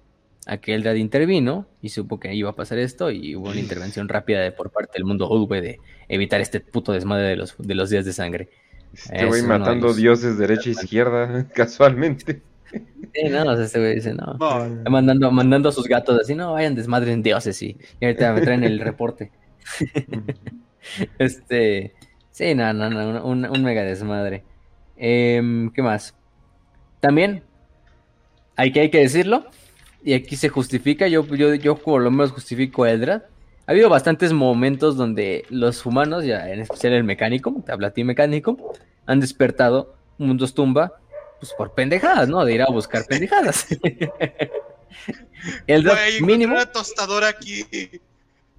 a 0.48 0.58
que 0.58 0.76
Eldar 0.76 0.98
intervino 0.98 1.66
y 1.82 1.90
supo 1.90 2.20
que 2.20 2.34
iba 2.34 2.50
a 2.50 2.56
pasar 2.56 2.78
esto 2.78 3.12
y 3.12 3.36
hubo 3.36 3.50
una 3.50 3.60
intervención 3.60 4.10
rápida 4.10 4.42
de, 4.42 4.52
por 4.52 4.72
parte 4.72 4.94
del 4.94 5.06
mundo 5.06 5.30
Ulwe 5.30 5.62
de 5.62 5.80
evitar 6.08 6.42
este 6.42 6.60
puto 6.60 6.92
desmadre 6.92 7.28
de 7.28 7.36
los, 7.36 7.56
de 7.58 7.76
los 7.76 7.90
días 7.90 8.06
de 8.06 8.14
sangre. 8.14 8.50
Este 8.96 9.26
güey 9.26 9.42
matando 9.44 9.88
los- 9.88 9.98
dioses 9.98 10.38
derecha 10.38 10.70
e 10.70 10.74
izquierda, 10.74 11.48
casualmente. 11.54 12.42
Sí, 13.14 13.30
no, 13.30 13.44
o 13.44 13.56
sea, 13.56 13.66
este 13.66 13.80
güey 13.80 13.96
dice, 13.96 14.14
no. 14.14 14.34
No, 14.40 14.90
Mandando, 14.90 15.32
mandando 15.32 15.70
a 15.70 15.72
sus 15.72 15.88
gatos 15.88 16.20
así, 16.22 16.36
no, 16.36 16.54
vayan 16.54 16.76
desmadren 16.76 17.24
dioses 17.24 17.62
y, 17.62 17.78
y 18.00 18.06
ahorita 18.06 18.34
me 18.34 18.42
traen 18.42 18.64
el 18.64 18.80
reporte. 18.90 19.32
Este, 21.18 21.94
sí, 22.32 22.54
no, 22.56 22.72
no, 22.74 22.90
no, 22.90 23.26
un, 23.26 23.46
un 23.46 23.64
mega 23.64 23.84
desmadre. 23.84 24.44
Em, 24.98 25.72
¿qué 25.72 25.82
más? 25.82 26.16
También, 27.00 27.44
hay 28.56 28.72
que, 28.72 28.82
hay 28.82 28.90
que 28.92 29.00
decirlo, 29.00 29.46
y 30.04 30.14
aquí 30.14 30.36
se 30.36 30.50
justifica, 30.50 31.08
yo, 31.08 31.26
yo, 31.36 31.56
yo 31.56 31.76
por 31.76 32.02
lo 32.02 32.12
menos 32.12 32.32
justifico 32.32 32.84
a 32.84 32.92
Eldrad. 32.92 33.24
Ha 33.68 33.72
habido 33.72 33.90
bastantes 33.90 34.32
momentos 34.32 34.96
donde 34.96 35.46
los 35.50 35.86
humanos, 35.86 36.24
ya 36.24 36.50
en 36.52 36.60
especial 36.62 36.94
el 36.94 37.04
mecánico, 37.04 37.54
te 37.66 37.72
habla 37.72 37.88
a 37.88 37.92
ti 37.92 38.04
mecánico, 38.04 38.74
han 39.08 39.20
despertado 39.20 39.96
mundos 40.18 40.54
tumba, 40.54 40.94
pues 41.40 41.52
por 41.58 41.74
pendejadas, 41.74 42.30
¿no? 42.30 42.46
De 42.46 42.54
ir 42.54 42.62
a 42.62 42.68
buscar 42.68 43.06
pendejadas. 43.06 43.68
Güey, 45.68 45.80
encontré 45.80 46.22
mínimo. 46.22 46.56
una 46.56 46.66
tostadora 46.72 47.28
aquí. 47.28 47.66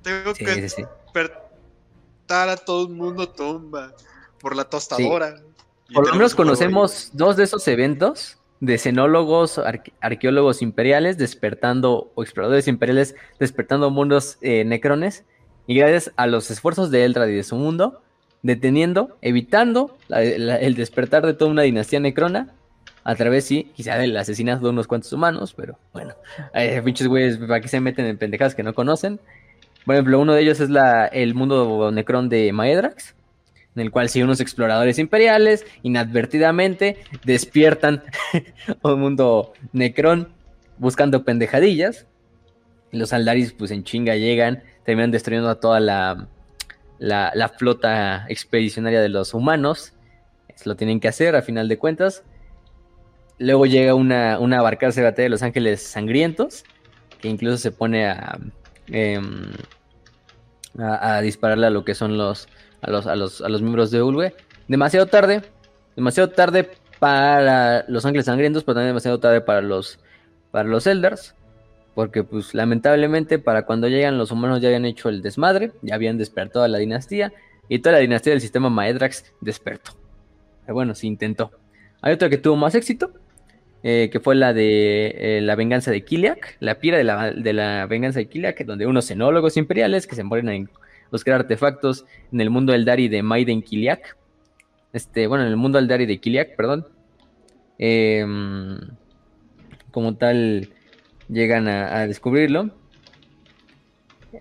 Tengo 0.02 0.34
Sí, 0.34 0.44
que 0.44 0.54
sí, 0.54 0.68
sí. 0.68 0.82
despertar 1.04 2.48
a 2.48 2.56
todo 2.56 2.86
el 2.86 2.92
mundo 2.92 3.28
tumba 3.28 3.92
por 4.38 4.54
la 4.54 4.64
tostadora. 4.64 5.40
Por 5.92 6.06
lo 6.06 6.14
menos 6.14 6.34
conocemos 6.34 7.10
dos 7.12 7.36
de 7.36 7.44
esos 7.44 7.66
eventos 7.68 8.38
de 8.60 8.78
cenólogos, 8.78 9.58
arque- 9.58 9.92
arqueólogos 10.00 10.62
imperiales 10.62 11.18
despertando, 11.18 12.12
o 12.14 12.22
exploradores 12.22 12.68
imperiales 12.68 13.14
despertando 13.38 13.90
mundos 13.90 14.38
eh, 14.40 14.64
necrones, 14.64 15.24
y 15.66 15.74
gracias 15.74 16.12
a 16.16 16.26
los 16.26 16.50
esfuerzos 16.50 16.90
de 16.90 17.04
Eldrad 17.04 17.28
y 17.28 17.34
de 17.34 17.42
su 17.42 17.56
mundo, 17.56 18.02
deteniendo, 18.42 19.18
evitando 19.22 19.96
el 20.10 20.74
despertar 20.76 21.26
de 21.26 21.34
toda 21.34 21.50
una 21.50 21.62
dinastía 21.62 21.98
necrona, 21.98 22.54
a 23.02 23.14
través, 23.14 23.44
sí, 23.44 23.72
quizá 23.74 23.96
del 23.98 24.16
asesinato 24.16 24.64
de 24.64 24.70
unos 24.70 24.86
cuantos 24.86 25.12
humanos, 25.12 25.54
pero 25.56 25.78
bueno, 25.92 26.14
pinches 26.84 27.08
güeyes, 27.08 27.38
¿para 27.38 27.66
se 27.66 27.80
meten 27.80 28.06
en 28.06 28.18
pendejadas 28.18 28.54
que 28.54 28.62
no 28.62 28.74
conocen? 28.74 29.20
Por 29.84 29.94
ejemplo, 29.94 30.20
uno 30.20 30.32
de 30.34 30.42
ellos 30.42 30.60
es 30.60 30.70
la, 30.70 31.06
el 31.06 31.34
mundo 31.34 31.90
necrón 31.92 32.28
de 32.28 32.52
Maedrax, 32.52 33.15
en 33.76 33.82
el 33.82 33.90
cual 33.90 34.08
si 34.08 34.22
unos 34.22 34.40
exploradores 34.40 34.98
imperiales 34.98 35.66
inadvertidamente 35.82 36.96
despiertan 37.24 38.02
un 38.82 39.00
mundo 39.00 39.52
necrón 39.72 40.28
buscando 40.78 41.24
pendejadillas. 41.24 42.06
Los 42.90 43.12
Aldaris 43.12 43.52
pues 43.52 43.70
en 43.70 43.84
chinga 43.84 44.16
llegan, 44.16 44.62
terminan 44.84 45.10
destruyendo 45.10 45.50
a 45.50 45.60
toda 45.60 45.80
la, 45.80 46.26
la, 46.98 47.52
flota 47.58 48.24
expedicionaria 48.28 49.02
de 49.02 49.10
los 49.10 49.34
humanos. 49.34 49.92
Lo 50.64 50.74
tienen 50.74 50.98
que 50.98 51.08
hacer 51.08 51.36
a 51.36 51.42
final 51.42 51.68
de 51.68 51.76
cuentas. 51.76 52.22
Luego 53.38 53.66
llega 53.66 53.94
una, 53.94 54.38
una 54.38 54.62
barcaza 54.62 55.02
de 55.02 55.04
batalla 55.04 55.24
de 55.24 55.30
los 55.30 55.42
ángeles 55.42 55.82
sangrientos, 55.82 56.64
que 57.20 57.28
incluso 57.28 57.58
se 57.58 57.72
pone 57.72 58.06
a, 58.06 58.38
em, 58.86 59.52
a, 60.78 61.16
a 61.16 61.20
dispararle 61.20 61.66
a 61.66 61.70
lo 61.70 61.84
que 61.84 61.94
son 61.94 62.16
los, 62.16 62.48
a 62.80 62.90
los, 62.90 63.06
a 63.06 63.16
los, 63.16 63.40
a 63.40 63.48
los 63.48 63.62
miembros 63.62 63.90
de 63.90 64.02
Ulwe. 64.02 64.34
Demasiado 64.68 65.06
tarde, 65.06 65.42
demasiado 65.94 66.30
tarde 66.30 66.68
para 66.98 67.84
los 67.88 68.04
Ángeles 68.04 68.26
Sangrientos, 68.26 68.64
pero 68.64 68.74
también 68.74 68.90
demasiado 68.90 69.20
tarde 69.20 69.40
para 69.40 69.60
los, 69.60 69.98
para 70.50 70.68
los 70.68 70.86
Eldars. 70.86 71.34
Porque, 71.94 72.24
pues, 72.24 72.54
lamentablemente, 72.54 73.38
para 73.38 73.64
cuando 73.64 73.88
llegan 73.88 74.18
los 74.18 74.30
humanos 74.30 74.60
ya 74.60 74.68
habían 74.68 74.84
hecho 74.84 75.08
el 75.08 75.22
desmadre, 75.22 75.72
ya 75.82 75.94
habían 75.94 76.18
despertado 76.18 76.64
a 76.64 76.68
la 76.68 76.78
dinastía, 76.78 77.32
y 77.68 77.78
toda 77.78 77.94
la 77.94 77.98
dinastía 78.00 78.32
del 78.32 78.40
sistema 78.40 78.68
Maedrax 78.68 79.32
despertó. 79.40 79.92
Pero 80.62 80.74
bueno, 80.74 80.94
se 80.94 81.06
intentó. 81.06 81.52
Hay 82.02 82.12
otra 82.12 82.28
que 82.28 82.38
tuvo 82.38 82.56
más 82.56 82.74
éxito, 82.74 83.12
eh, 83.82 84.10
que 84.10 84.20
fue 84.20 84.34
la 84.34 84.52
de 84.52 85.14
eh, 85.16 85.40
la 85.40 85.54
venganza 85.54 85.90
de 85.90 86.04
Kiliak, 86.04 86.56
la 86.60 86.76
pira 86.76 86.98
de 86.98 87.04
la, 87.04 87.30
de 87.30 87.52
la 87.52 87.86
venganza 87.86 88.18
de 88.18 88.26
Kiliak, 88.26 88.64
donde 88.64 88.86
unos 88.86 89.06
cenólogos 89.06 89.56
imperiales 89.56 90.06
que 90.06 90.16
se 90.16 90.24
ponen 90.24 90.68
a 91.06 91.10
buscar 91.10 91.34
artefactos 91.34 92.04
en 92.32 92.40
el 92.40 92.50
mundo 92.50 92.72
del 92.72 92.84
Dari 92.84 93.08
de 93.08 93.22
Maiden 93.22 93.62
Kiliak. 93.62 94.16
Este, 94.92 95.26
bueno, 95.26 95.44
en 95.44 95.50
el 95.50 95.56
mundo 95.56 95.78
del 95.78 95.88
Dari 95.88 96.06
de 96.06 96.18
Kiliak, 96.18 96.56
perdón. 96.56 96.86
Em, 97.78 98.78
como 99.90 100.16
tal, 100.16 100.70
llegan 101.28 101.68
a, 101.68 102.06
descubrirlo. 102.06 102.70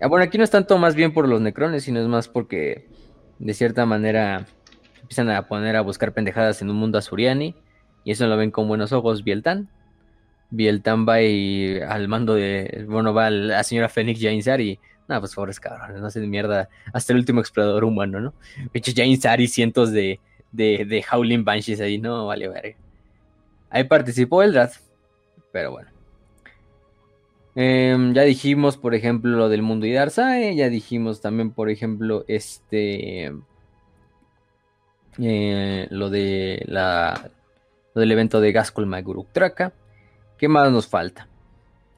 Ah, 0.00 0.08
bueno, 0.08 0.24
aquí 0.24 0.38
no 0.38 0.44
es 0.44 0.50
tanto 0.50 0.78
más 0.78 0.94
bien 0.94 1.12
por 1.12 1.28
los 1.28 1.40
necrones, 1.40 1.84
sino 1.84 2.00
es 2.00 2.06
más 2.06 2.28
porque 2.28 2.86
de 3.38 3.54
cierta 3.54 3.86
manera 3.86 4.46
empiezan 5.00 5.30
a 5.30 5.46
poner 5.46 5.76
a 5.76 5.82
buscar 5.82 6.12
pendejadas 6.12 6.60
en 6.62 6.70
un 6.70 6.76
mundo 6.76 6.98
azuriani 6.98 7.54
y 8.04 8.12
eso 8.12 8.26
lo 8.26 8.36
ven 8.36 8.50
con 8.50 8.68
buenos 8.68 8.92
ojos 8.92 9.24
Bieltan. 9.24 9.68
Bieltan 10.50 11.06
va 11.08 11.22
y 11.22 11.78
al 11.80 12.08
mando 12.08 12.34
de, 12.34 12.84
bueno, 12.88 13.12
va 13.12 13.30
la 13.30 13.62
señora 13.64 13.88
Fénix 13.88 14.20
Jainsar 14.20 14.60
y, 14.60 14.78
no, 15.08 15.20
pues 15.20 15.34
pobres 15.34 15.60
cabrones, 15.60 16.00
no 16.00 16.06
hacen 16.06 16.28
mierda 16.28 16.68
hasta 16.92 17.12
el 17.12 17.18
último 17.18 17.40
explorador 17.40 17.84
humano, 17.84 18.20
¿no? 18.20 18.34
Pinche 18.72 18.92
Jainsar 18.94 19.40
y 19.40 19.48
cientos 19.48 19.92
de, 19.92 20.20
de, 20.52 20.84
de 20.84 21.04
Howling 21.10 21.44
Banshees 21.44 21.80
ahí, 21.80 21.98
no, 21.98 22.26
vale, 22.26 22.48
ver. 22.48 22.76
Ahí 23.70 23.84
participó 23.84 24.42
Eldrad, 24.42 24.70
pero 25.52 25.72
bueno. 25.72 25.96
Em, 27.58 28.12
ya 28.12 28.22
dijimos, 28.22 28.76
por 28.76 28.94
ejemplo, 28.94 29.34
lo 29.34 29.48
del 29.48 29.62
mundo 29.62 29.86
y 29.86 29.94
Ya 29.94 30.68
dijimos 30.68 31.22
también, 31.22 31.50
por 31.52 31.70
ejemplo, 31.70 32.24
este. 32.28 33.32
Eh, 35.18 35.86
lo 35.90 36.10
de 36.10 36.62
la. 36.66 37.30
Lo 37.94 38.00
del 38.00 38.12
evento 38.12 38.42
de 38.42 38.52
Gaskul 38.52 38.84
Maguruk 38.84 39.32
Traka. 39.32 39.72
¿Qué 40.36 40.48
más 40.48 40.70
nos 40.70 40.86
falta? 40.86 41.28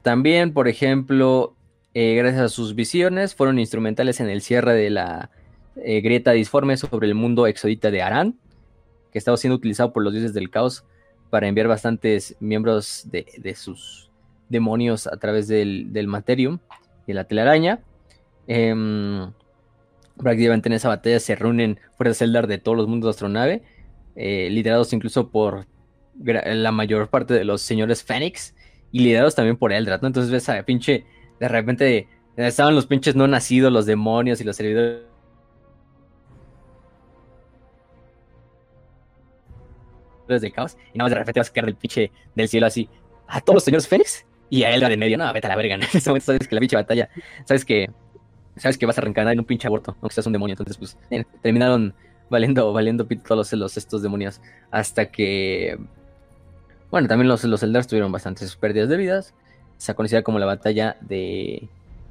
También, 0.01 0.53
por 0.53 0.69
ejemplo, 0.69 1.55
eh, 1.93 2.15
gracias 2.15 2.41
a 2.41 2.49
sus 2.49 2.75
visiones, 2.75 3.35
fueron 3.35 3.59
instrumentales 3.59 4.19
en 4.19 4.29
el 4.29 4.41
cierre 4.41 4.73
de 4.73 4.89
la 4.89 5.29
eh, 5.75 6.01
grieta 6.01 6.31
disforme 6.31 6.77
sobre 6.77 7.07
el 7.07 7.15
mundo 7.15 7.47
exodita 7.47 7.91
de 7.91 8.01
Arán, 8.01 8.37
que 9.11 9.17
estaba 9.17 9.37
siendo 9.37 9.55
utilizado 9.55 9.93
por 9.93 10.03
los 10.03 10.13
dioses 10.13 10.33
del 10.33 10.49
caos 10.49 10.85
para 11.29 11.47
enviar 11.47 11.67
bastantes 11.67 12.35
miembros 12.39 13.07
de 13.11 13.55
sus 13.55 14.09
demonios 14.49 15.07
a 15.07 15.17
través 15.17 15.47
del, 15.47 15.93
del 15.93 16.07
Materium 16.07 16.59
y 17.07 17.13
la 17.13 17.23
telaraña. 17.23 17.79
Eh, 18.47 18.73
prácticamente 20.17 20.69
en 20.69 20.73
esa 20.73 20.89
batalla 20.89 21.19
se 21.19 21.35
reúnen 21.35 21.79
fuerzas 21.97 22.21
Eldar 22.21 22.47
de 22.47 22.57
todos 22.57 22.77
los 22.77 22.87
mundos 22.87 23.07
de 23.07 23.11
astronave, 23.11 23.63
eh, 24.15 24.49
liderados 24.51 24.91
incluso 24.93 25.29
por 25.29 25.65
la 26.21 26.71
mayor 26.71 27.09
parte 27.09 27.33
de 27.33 27.45
los 27.45 27.61
señores 27.61 28.03
Fénix 28.03 28.53
y 28.91 28.99
liderados 28.99 29.35
también 29.35 29.55
por 29.55 29.71
Eldrad. 29.71 30.03
Entonces 30.03 30.31
ves 30.31 30.49
a 30.49 30.61
pinche, 30.63 31.05
de 31.39 31.47
repente 31.47 32.07
estaban 32.35 32.75
los 32.75 32.85
pinches 32.87 33.15
no 33.15 33.27
nacidos, 33.27 33.71
los 33.71 33.85
demonios 33.85 34.41
y 34.41 34.43
los 34.43 34.55
servidores 34.55 35.03
de 40.27 40.51
caos, 40.51 40.77
y 40.93 40.97
nada 40.97 41.05
más 41.05 41.11
de 41.11 41.19
repente 41.19 41.39
vas 41.39 41.49
a 41.49 41.53
caer 41.53 41.65
del 41.65 41.75
pinche 41.75 42.11
del 42.35 42.47
cielo 42.47 42.67
así, 42.67 42.87
a 43.27 43.41
todos 43.41 43.55
los 43.55 43.63
señores 43.63 43.87
Fénix, 43.87 44.25
y 44.49 44.63
a 44.63 44.73
él 44.73 44.81
de 44.81 44.97
medio, 44.97 45.17
no, 45.17 45.31
vete 45.33 45.47
a 45.47 45.49
la 45.49 45.55
verga. 45.55 45.75
En 45.75 45.83
ese 45.83 46.09
momento 46.09 46.25
sabes 46.27 46.47
que 46.47 46.55
la 46.55 46.59
pinche 46.59 46.75
batalla, 46.75 47.09
sabes 47.45 47.65
que 47.65 47.89
sabes 48.59 48.77
que 48.77 48.85
vas 48.85 48.97
a 48.97 49.01
reencarnar 49.01 49.33
en 49.33 49.39
un 49.39 49.45
pinche 49.45 49.67
aborto, 49.67 49.95
aunque 50.01 50.13
seas 50.13 50.27
un 50.27 50.33
demonio. 50.33 50.53
Entonces, 50.53 50.77
pues, 50.77 50.97
terminaron 51.41 51.93
valiendo, 52.29 52.71
valiendo 52.73 53.05
todos 53.05 53.53
los, 53.53 53.77
estos 53.77 54.01
demonios. 54.01 54.41
Hasta 54.71 55.09
que. 55.11 55.79
Bueno, 56.91 57.07
también 57.07 57.27
los, 57.27 57.43
los 57.43 57.87
tuvieron 57.87 58.11
bastantes 58.11 58.55
pérdidas 58.55 58.89
de 58.89 58.97
vidas. 58.97 59.33
Se 59.79 59.95
conocida 59.95 60.21
como 60.21 60.37
la 60.37 60.45
batalla 60.45 60.97
de, 61.01 61.67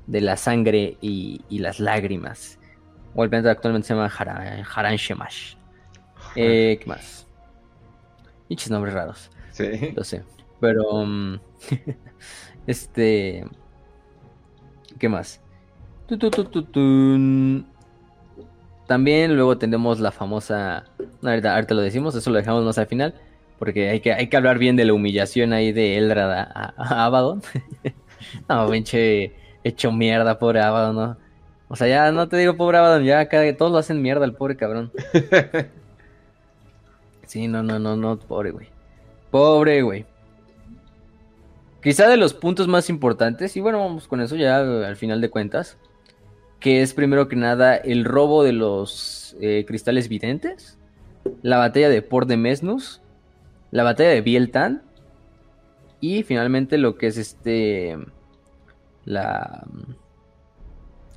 de 0.09 0.21
la 0.21 0.37
sangre 0.37 0.97
y, 1.01 1.43
y 1.49 1.61
las 1.61 1.79
lágrimas. 1.79 2.59
O 3.15 3.23
el 3.23 3.31
planeta 3.31 3.51
actualmente 3.51 3.87
se 3.87 3.95
llama 3.95 4.07
Haran, 4.07 4.97
Shemash. 4.97 5.55
Eh, 6.35 6.79
¿Qué 6.81 6.87
más? 6.87 7.27
Pinches 8.49 8.71
nombres 8.71 8.95
raros. 8.95 9.31
Sí. 9.53 9.93
Lo 9.95 10.03
sé. 10.03 10.25
Pero. 10.61 10.89
Um, 10.89 11.39
este. 12.67 13.45
¿Qué 14.99 15.09
más? 15.09 15.41
También 18.87 19.37
luego 19.37 19.59
tenemos 19.59 20.01
la 20.01 20.11
famosa. 20.11 20.85
ahorita, 21.23 21.75
lo 21.75 21.83
decimos, 21.83 22.15
eso 22.15 22.31
lo 22.31 22.39
dejamos 22.39 22.65
más 22.65 22.79
al 22.79 22.87
final. 22.87 23.15
Porque 23.59 23.91
hay 23.91 24.01
que, 24.01 24.13
hay 24.13 24.29
que 24.29 24.37
hablar 24.37 24.59
bien 24.59 24.77
de 24.77 24.85
la 24.85 24.93
humillación 24.93 25.53
ahí 25.53 25.73
de 25.73 25.97
Eldrad 25.97 26.31
a, 26.31 27.07
Abaddon. 27.07 27.43
no, 28.49 28.71
pinche 28.71 29.33
hecho 29.65 29.93
mierda, 29.93 30.39
pobre 30.39 30.61
Abaddon, 30.61 30.97
¿no? 30.97 31.17
O 31.69 31.77
sea, 31.77 31.89
ya 31.89 32.11
no 32.13 32.29
te 32.29 32.37
digo 32.37 32.57
pobre 32.57 32.79
Abaddon, 32.79 33.05
ya 33.05 33.29
cada, 33.29 33.55
todos 33.57 33.73
lo 33.73 33.79
hacen 33.79 34.01
mierda 34.01 34.25
el 34.25 34.35
pobre 34.35 34.57
cabrón. 34.57 34.93
sí, 37.27 37.49
no, 37.49 37.63
no, 37.63 37.79
no, 37.79 37.97
no, 37.97 38.19
pobre 38.19 38.53
güey. 38.53 38.69
Pobre 39.31 39.83
güey. 39.83 40.07
Quizá 41.83 42.09
de 42.09 42.17
los 42.17 42.35
puntos 42.35 42.69
más 42.69 42.91
importantes, 42.91 43.57
y 43.57 43.61
bueno, 43.61 43.79
vamos 43.79 44.09
con 44.09 44.21
eso 44.21 44.37
ya 44.37 44.59
al 44.59 44.97
final 44.97 45.21
de 45.21 45.31
cuentas, 45.31 45.79
que 46.59 46.83
es 46.83 46.93
primero 46.93 47.29
que 47.29 47.37
nada 47.37 47.77
el 47.77 48.05
robo 48.05 48.43
de 48.43 48.53
los 48.53 49.37
eh, 49.41 49.65
cristales 49.67 50.09
videntes, 50.09 50.77
la 51.43 51.59
batalla 51.59 51.89
de 51.89 52.03
Port 52.03 52.29
de 52.29 52.37
Mesnus, 52.37 53.01
la 53.71 53.83
batalla 53.83 54.11
de 54.11 54.21
Bieltan, 54.21 54.83
y 56.01 56.23
finalmente 56.23 56.79
lo 56.79 56.97
que 56.97 57.09
es 57.09 57.17
este, 57.17 57.99
la, 59.05 59.67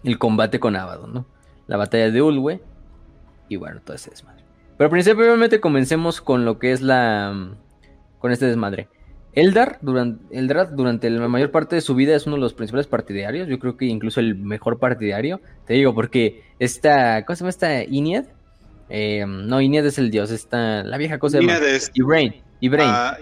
el 0.04 0.18
combate 0.18 0.60
con 0.60 0.76
Abaddon, 0.76 1.14
¿no? 1.14 1.26
La 1.68 1.78
batalla 1.78 2.10
de 2.10 2.22
Ulwe, 2.22 2.62
y 3.48 3.56
bueno, 3.58 3.82
todo 3.84 3.96
ese 3.96 4.10
desmadre. 4.10 4.44
Pero 4.78 4.90
principalmente 4.90 5.60
comencemos 5.62 6.22
con 6.22 6.46
lo 6.46 6.58
que 6.58 6.72
es 6.72 6.82
la, 6.82 7.56
con 8.20 8.32
este 8.32 8.48
desmadre. 8.48 8.88
Eldar 9.34 9.78
durante, 9.82 10.38
Eldar 10.38 10.76
durante 10.76 11.10
la 11.10 11.28
mayor 11.28 11.52
parte 11.52 11.76
de 11.76 11.82
su 11.82 11.96
vida 11.96 12.16
es 12.16 12.28
uno 12.28 12.36
de 12.36 12.42
los 12.42 12.54
principales 12.54 12.88
partidarios, 12.88 13.48
yo 13.48 13.60
creo 13.60 13.78
que 13.78 13.86
incluso 13.86 14.20
el 14.20 14.36
mejor 14.36 14.80
partidario, 14.80 15.40
te 15.66 15.76
digo, 15.76 15.94
porque 15.94 16.44
esta, 16.60 17.24
¿cómo 17.26 17.36
se 17.36 17.42
llama 17.42 17.50
esta 17.50 17.84
Inead? 17.84 18.26
Eh, 18.94 19.26
no, 19.26 19.62
Inead 19.62 19.86
es 19.86 19.98
el 19.98 20.12
dios, 20.12 20.32
esta, 20.32 20.84
la 20.84 20.98
vieja 20.98 21.18
cosa 21.18 21.40
de... 21.40 21.76
Es... 21.76 21.92
Ibrain, 21.94 22.36
Ibrain. 22.60 22.90
Ah, 22.90 23.18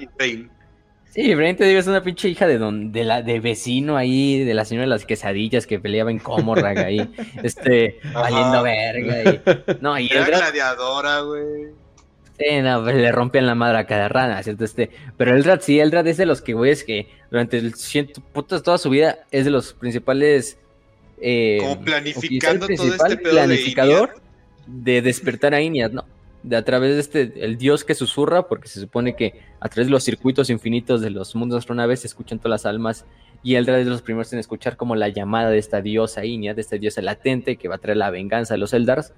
Sí, 1.12 1.22
Ibrain 1.22 1.56
te 1.56 1.66
digo, 1.66 1.80
es 1.80 1.88
una 1.88 2.04
pinche 2.04 2.30
hija 2.30 2.46
de 2.46 2.60
don, 2.60 2.91
de 2.91 3.04
la, 3.04 3.24
de 3.24 3.40
vecino 3.40 3.98
ahí, 3.98 4.44
de 4.44 4.54
la 4.54 4.64
señora 4.64 4.86
de 4.86 4.90
las 4.90 5.06
quesadillas 5.06 5.66
que 5.66 5.80
peleaba 5.80 6.12
en 6.12 6.20
Comorrag 6.20 6.78
ahí, 6.78 7.10
este, 7.44 8.00
valiendo 8.14 8.62
verga 8.62 9.24
y, 9.24 9.41
no, 9.82 10.00
y 10.00 10.08
Era 10.08 10.26
gladiadora, 10.26 11.22
güey. 11.22 11.70
Sí, 12.38 12.62
no, 12.62 12.84
pues, 12.84 12.96
le 12.96 13.12
rompen 13.12 13.48
la 13.48 13.56
madre 13.56 13.80
a 13.80 13.86
cada 13.88 14.08
rana, 14.08 14.41
¿cierto? 14.44 14.64
Este, 14.64 14.91
pero 15.18 15.36
Eldrad 15.36 15.62
sí, 15.62 15.80
Eldrad 15.80 16.08
es 16.08 16.18
de 16.18 16.26
los 16.26 16.41
que, 16.41 16.54
güey, 16.54 16.72
es 16.72 16.84
que 16.84 17.10
durante 17.32 17.58
el 17.58 17.74
ciento, 17.74 18.22
putas, 18.32 18.62
toda 18.62 18.78
su 18.78 18.90
vida 18.90 19.20
es 19.32 19.46
de 19.46 19.52
los 19.52 19.74
principales. 19.74 20.58
Eh, 21.22 21.58
Como 21.60 21.82
planificando 21.82 22.68
todo 22.68 22.96
este 22.96 23.18
pedo 23.18 23.34
planificador 23.34 24.16
de, 24.16 24.28
despertar 24.70 25.54
a 25.54 25.62
Inyad, 25.62 25.91
¿no? 25.91 26.06
De 26.44 26.56
a 26.56 26.64
través 26.64 26.94
de 26.94 27.00
este, 27.02 27.46
el 27.46 27.58
dios 27.58 27.84
que 27.84 27.96
susurra, 27.96 28.48
porque 28.48 28.68
se 28.68 28.80
supone 28.80 29.16
que 29.16 29.41
a 29.60 29.68
través 29.68 29.88
de 29.88 29.91
los 29.91 30.04
circuitos 30.04 30.50
infinitos 30.50 31.02
de 31.02 31.10
los 31.10 31.36
mundos 31.36 31.60
astronaves 31.60 32.02
se 32.02 32.08
escuchan 32.08 32.40
todas 32.40 32.62
las 32.62 32.66
almas, 32.66 33.06
y 33.44 33.56
Eldrad 33.56 33.80
es 33.80 33.86
de 33.86 33.91
los 33.91 34.02
primeros 34.02 34.32
en 34.34 34.40
escuchar 34.40 34.78
como 34.78 34.96
la 34.96 35.10
llamada 35.10 35.50
de 35.50 35.58
esta 35.58 35.82
diosa 35.82 36.26
Inyad, 36.26 36.56
de 36.56 36.62
esta 36.62 36.78
diosa 36.78 37.02
latente 37.02 37.58
que 37.58 37.68
va 37.68 37.76
a 37.76 37.78
traer 37.80 37.98
la 37.98 38.10
venganza 38.10 38.54
de 38.54 38.58
los 38.58 38.74
Eldars 38.74 39.14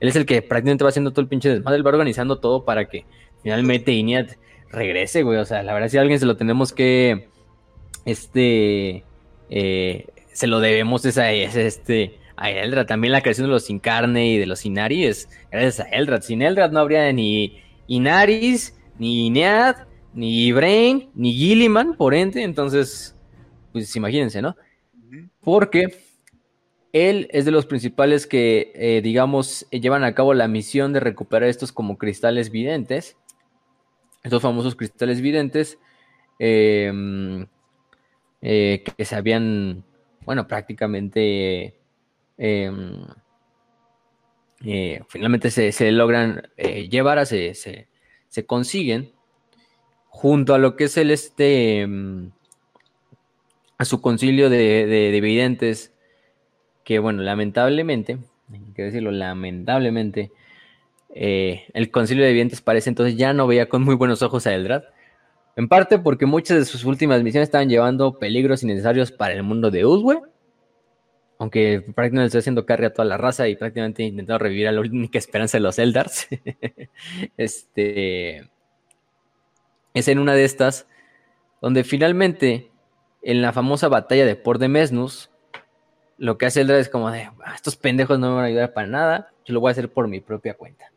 él 0.00 0.08
es 0.08 0.16
el 0.16 0.26
que 0.26 0.42
prácticamente 0.42 0.84
va 0.84 0.90
haciendo 0.90 1.12
todo 1.12 1.22
el 1.22 1.28
pinche 1.28 1.48
desmadre, 1.48 1.78
él 1.78 1.86
va 1.86 1.90
organizando 1.90 2.38
todo 2.38 2.64
para 2.64 2.86
que 2.86 3.04
finalmente 3.42 3.92
Iñat 3.92 4.32
regrese, 4.70 5.22
güey. 5.22 5.38
O 5.38 5.44
sea, 5.44 5.62
la 5.62 5.72
verdad, 5.72 5.88
si 5.88 5.98
a 5.98 6.00
alguien 6.00 6.18
se 6.18 6.26
lo 6.26 6.36
tenemos 6.36 6.72
que. 6.72 7.28
Este. 8.04 9.04
Eh, 9.50 10.06
se 10.32 10.46
lo 10.46 10.60
debemos 10.60 11.04
esa, 11.04 11.30
este, 11.30 12.18
a 12.36 12.50
Eldrad. 12.50 12.86
También 12.86 13.12
la 13.12 13.20
creación 13.20 13.46
de 13.46 13.52
los 13.52 13.70
Incarne 13.70 14.28
y 14.28 14.38
de 14.38 14.46
los 14.46 14.64
Inari 14.64 15.04
es 15.04 15.28
gracias 15.50 15.80
a 15.80 15.88
Eldrad. 15.90 16.22
Sin 16.22 16.42
Eldrad 16.42 16.70
no 16.72 16.80
habría 16.80 17.12
ni 17.12 17.62
Inaris, 17.86 18.78
ni 18.98 19.26
Inead, 19.26 19.86
ni 20.14 20.52
Brain, 20.52 21.10
ni 21.14 21.32
Gilliman, 21.32 21.96
por 21.96 22.14
ende. 22.14 22.42
Entonces, 22.42 23.16
pues 23.72 23.94
imagínense, 23.96 24.40
¿no? 24.40 24.56
Porque 25.40 25.98
él 26.92 27.28
es 27.32 27.44
de 27.44 27.50
los 27.50 27.66
principales 27.66 28.26
que, 28.26 28.72
eh, 28.74 29.00
digamos, 29.02 29.66
llevan 29.70 30.04
a 30.04 30.14
cabo 30.14 30.32
la 30.32 30.48
misión 30.48 30.92
de 30.92 31.00
recuperar 31.00 31.48
estos 31.48 31.72
como 31.72 31.98
cristales 31.98 32.50
videntes. 32.50 33.16
Estos 34.22 34.40
famosos 34.40 34.74
cristales 34.74 35.20
videntes 35.20 35.78
em, 36.38 37.46
eh, 38.40 38.84
que 38.96 39.04
se 39.04 39.16
habían, 39.16 39.84
bueno, 40.24 40.46
prácticamente... 40.46 41.74
Em, 42.36 43.04
eh, 44.64 45.02
finalmente 45.08 45.50
se, 45.50 45.92
logran 45.92 46.42
llevar, 46.90 47.18
a, 47.18 47.26
se, 47.26 47.86
consiguen 48.46 49.12
junto 50.08 50.54
a 50.54 50.58
lo 50.58 50.76
que 50.76 50.84
es 50.84 50.96
el 50.96 51.10
este, 51.10 51.86
mm, 51.86 52.32
a 53.78 53.84
su 53.84 54.00
concilio 54.00 54.50
de, 54.50 54.86
de, 54.86 55.16
evidentes, 55.16 55.92
que 56.84 56.98
bueno, 56.98 57.22
lamentablemente, 57.22 58.18
hay 58.52 58.72
que 58.74 58.82
decirlo, 58.82 59.10
lamentablemente, 59.10 60.30
eh, 61.16 61.66
el 61.74 61.92
concilio 61.92 62.24
de 62.24 62.30
evidentes 62.30 62.60
parece 62.60 62.90
entonces 62.90 63.16
ya 63.16 63.32
no 63.32 63.46
veía 63.46 63.68
con 63.68 63.82
muy 63.82 63.94
buenos 63.94 64.22
ojos 64.22 64.46
a 64.46 64.54
Eldrad. 64.54 64.82
En 65.56 65.68
parte 65.68 65.98
porque 65.98 66.26
muchas 66.26 66.58
de 66.58 66.64
sus 66.64 66.84
últimas 66.84 67.22
misiones 67.22 67.46
estaban 67.46 67.68
llevando 67.68 68.18
peligros 68.18 68.64
innecesarios 68.64 69.12
para 69.12 69.34
el 69.34 69.44
mundo 69.44 69.70
de 69.70 69.86
Uzwe. 69.86 70.20
Aunque 71.44 71.82
prácticamente 71.82 72.28
estoy 72.28 72.38
haciendo 72.38 72.64
carry 72.64 72.86
a 72.86 72.94
toda 72.94 73.04
la 73.04 73.18
raza 73.18 73.46
y 73.48 73.54
prácticamente 73.54 74.02
intentando 74.02 74.38
revivir 74.38 74.66
a 74.66 74.72
la 74.72 74.80
única 74.80 75.18
esperanza 75.18 75.58
de 75.58 75.62
los 75.62 75.78
Eldars. 75.78 76.26
este. 77.36 78.48
Es 79.92 80.08
en 80.08 80.20
una 80.20 80.32
de 80.32 80.44
estas 80.44 80.86
donde 81.60 81.84
finalmente, 81.84 82.70
en 83.20 83.42
la 83.42 83.52
famosa 83.52 83.88
batalla 83.88 84.24
de 84.24 84.36
Port 84.36 84.58
de 84.58 84.68
Mesnus, 84.68 85.28
lo 86.16 86.38
que 86.38 86.46
hace 86.46 86.62
Eldar 86.62 86.78
es 86.78 86.88
como 86.88 87.10
de, 87.10 87.24
ah, 87.44 87.54
estos 87.54 87.76
pendejos 87.76 88.18
no 88.18 88.30
me 88.30 88.36
van 88.36 88.44
a 88.44 88.48
ayudar 88.48 88.72
para 88.72 88.86
nada, 88.86 89.30
yo 89.44 89.52
lo 89.52 89.60
voy 89.60 89.68
a 89.68 89.72
hacer 89.72 89.92
por 89.92 90.08
mi 90.08 90.20
propia 90.20 90.54
cuenta. 90.54 90.92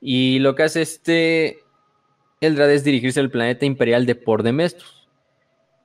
Y 0.00 0.38
lo 0.38 0.54
que 0.54 0.62
hace 0.62 0.80
este 0.80 1.58
Eldrad 2.40 2.70
es 2.70 2.84
dirigirse 2.84 3.20
al 3.20 3.30
planeta 3.30 3.66
imperial 3.66 4.06
de 4.06 4.14
Pordemestus, 4.14 5.10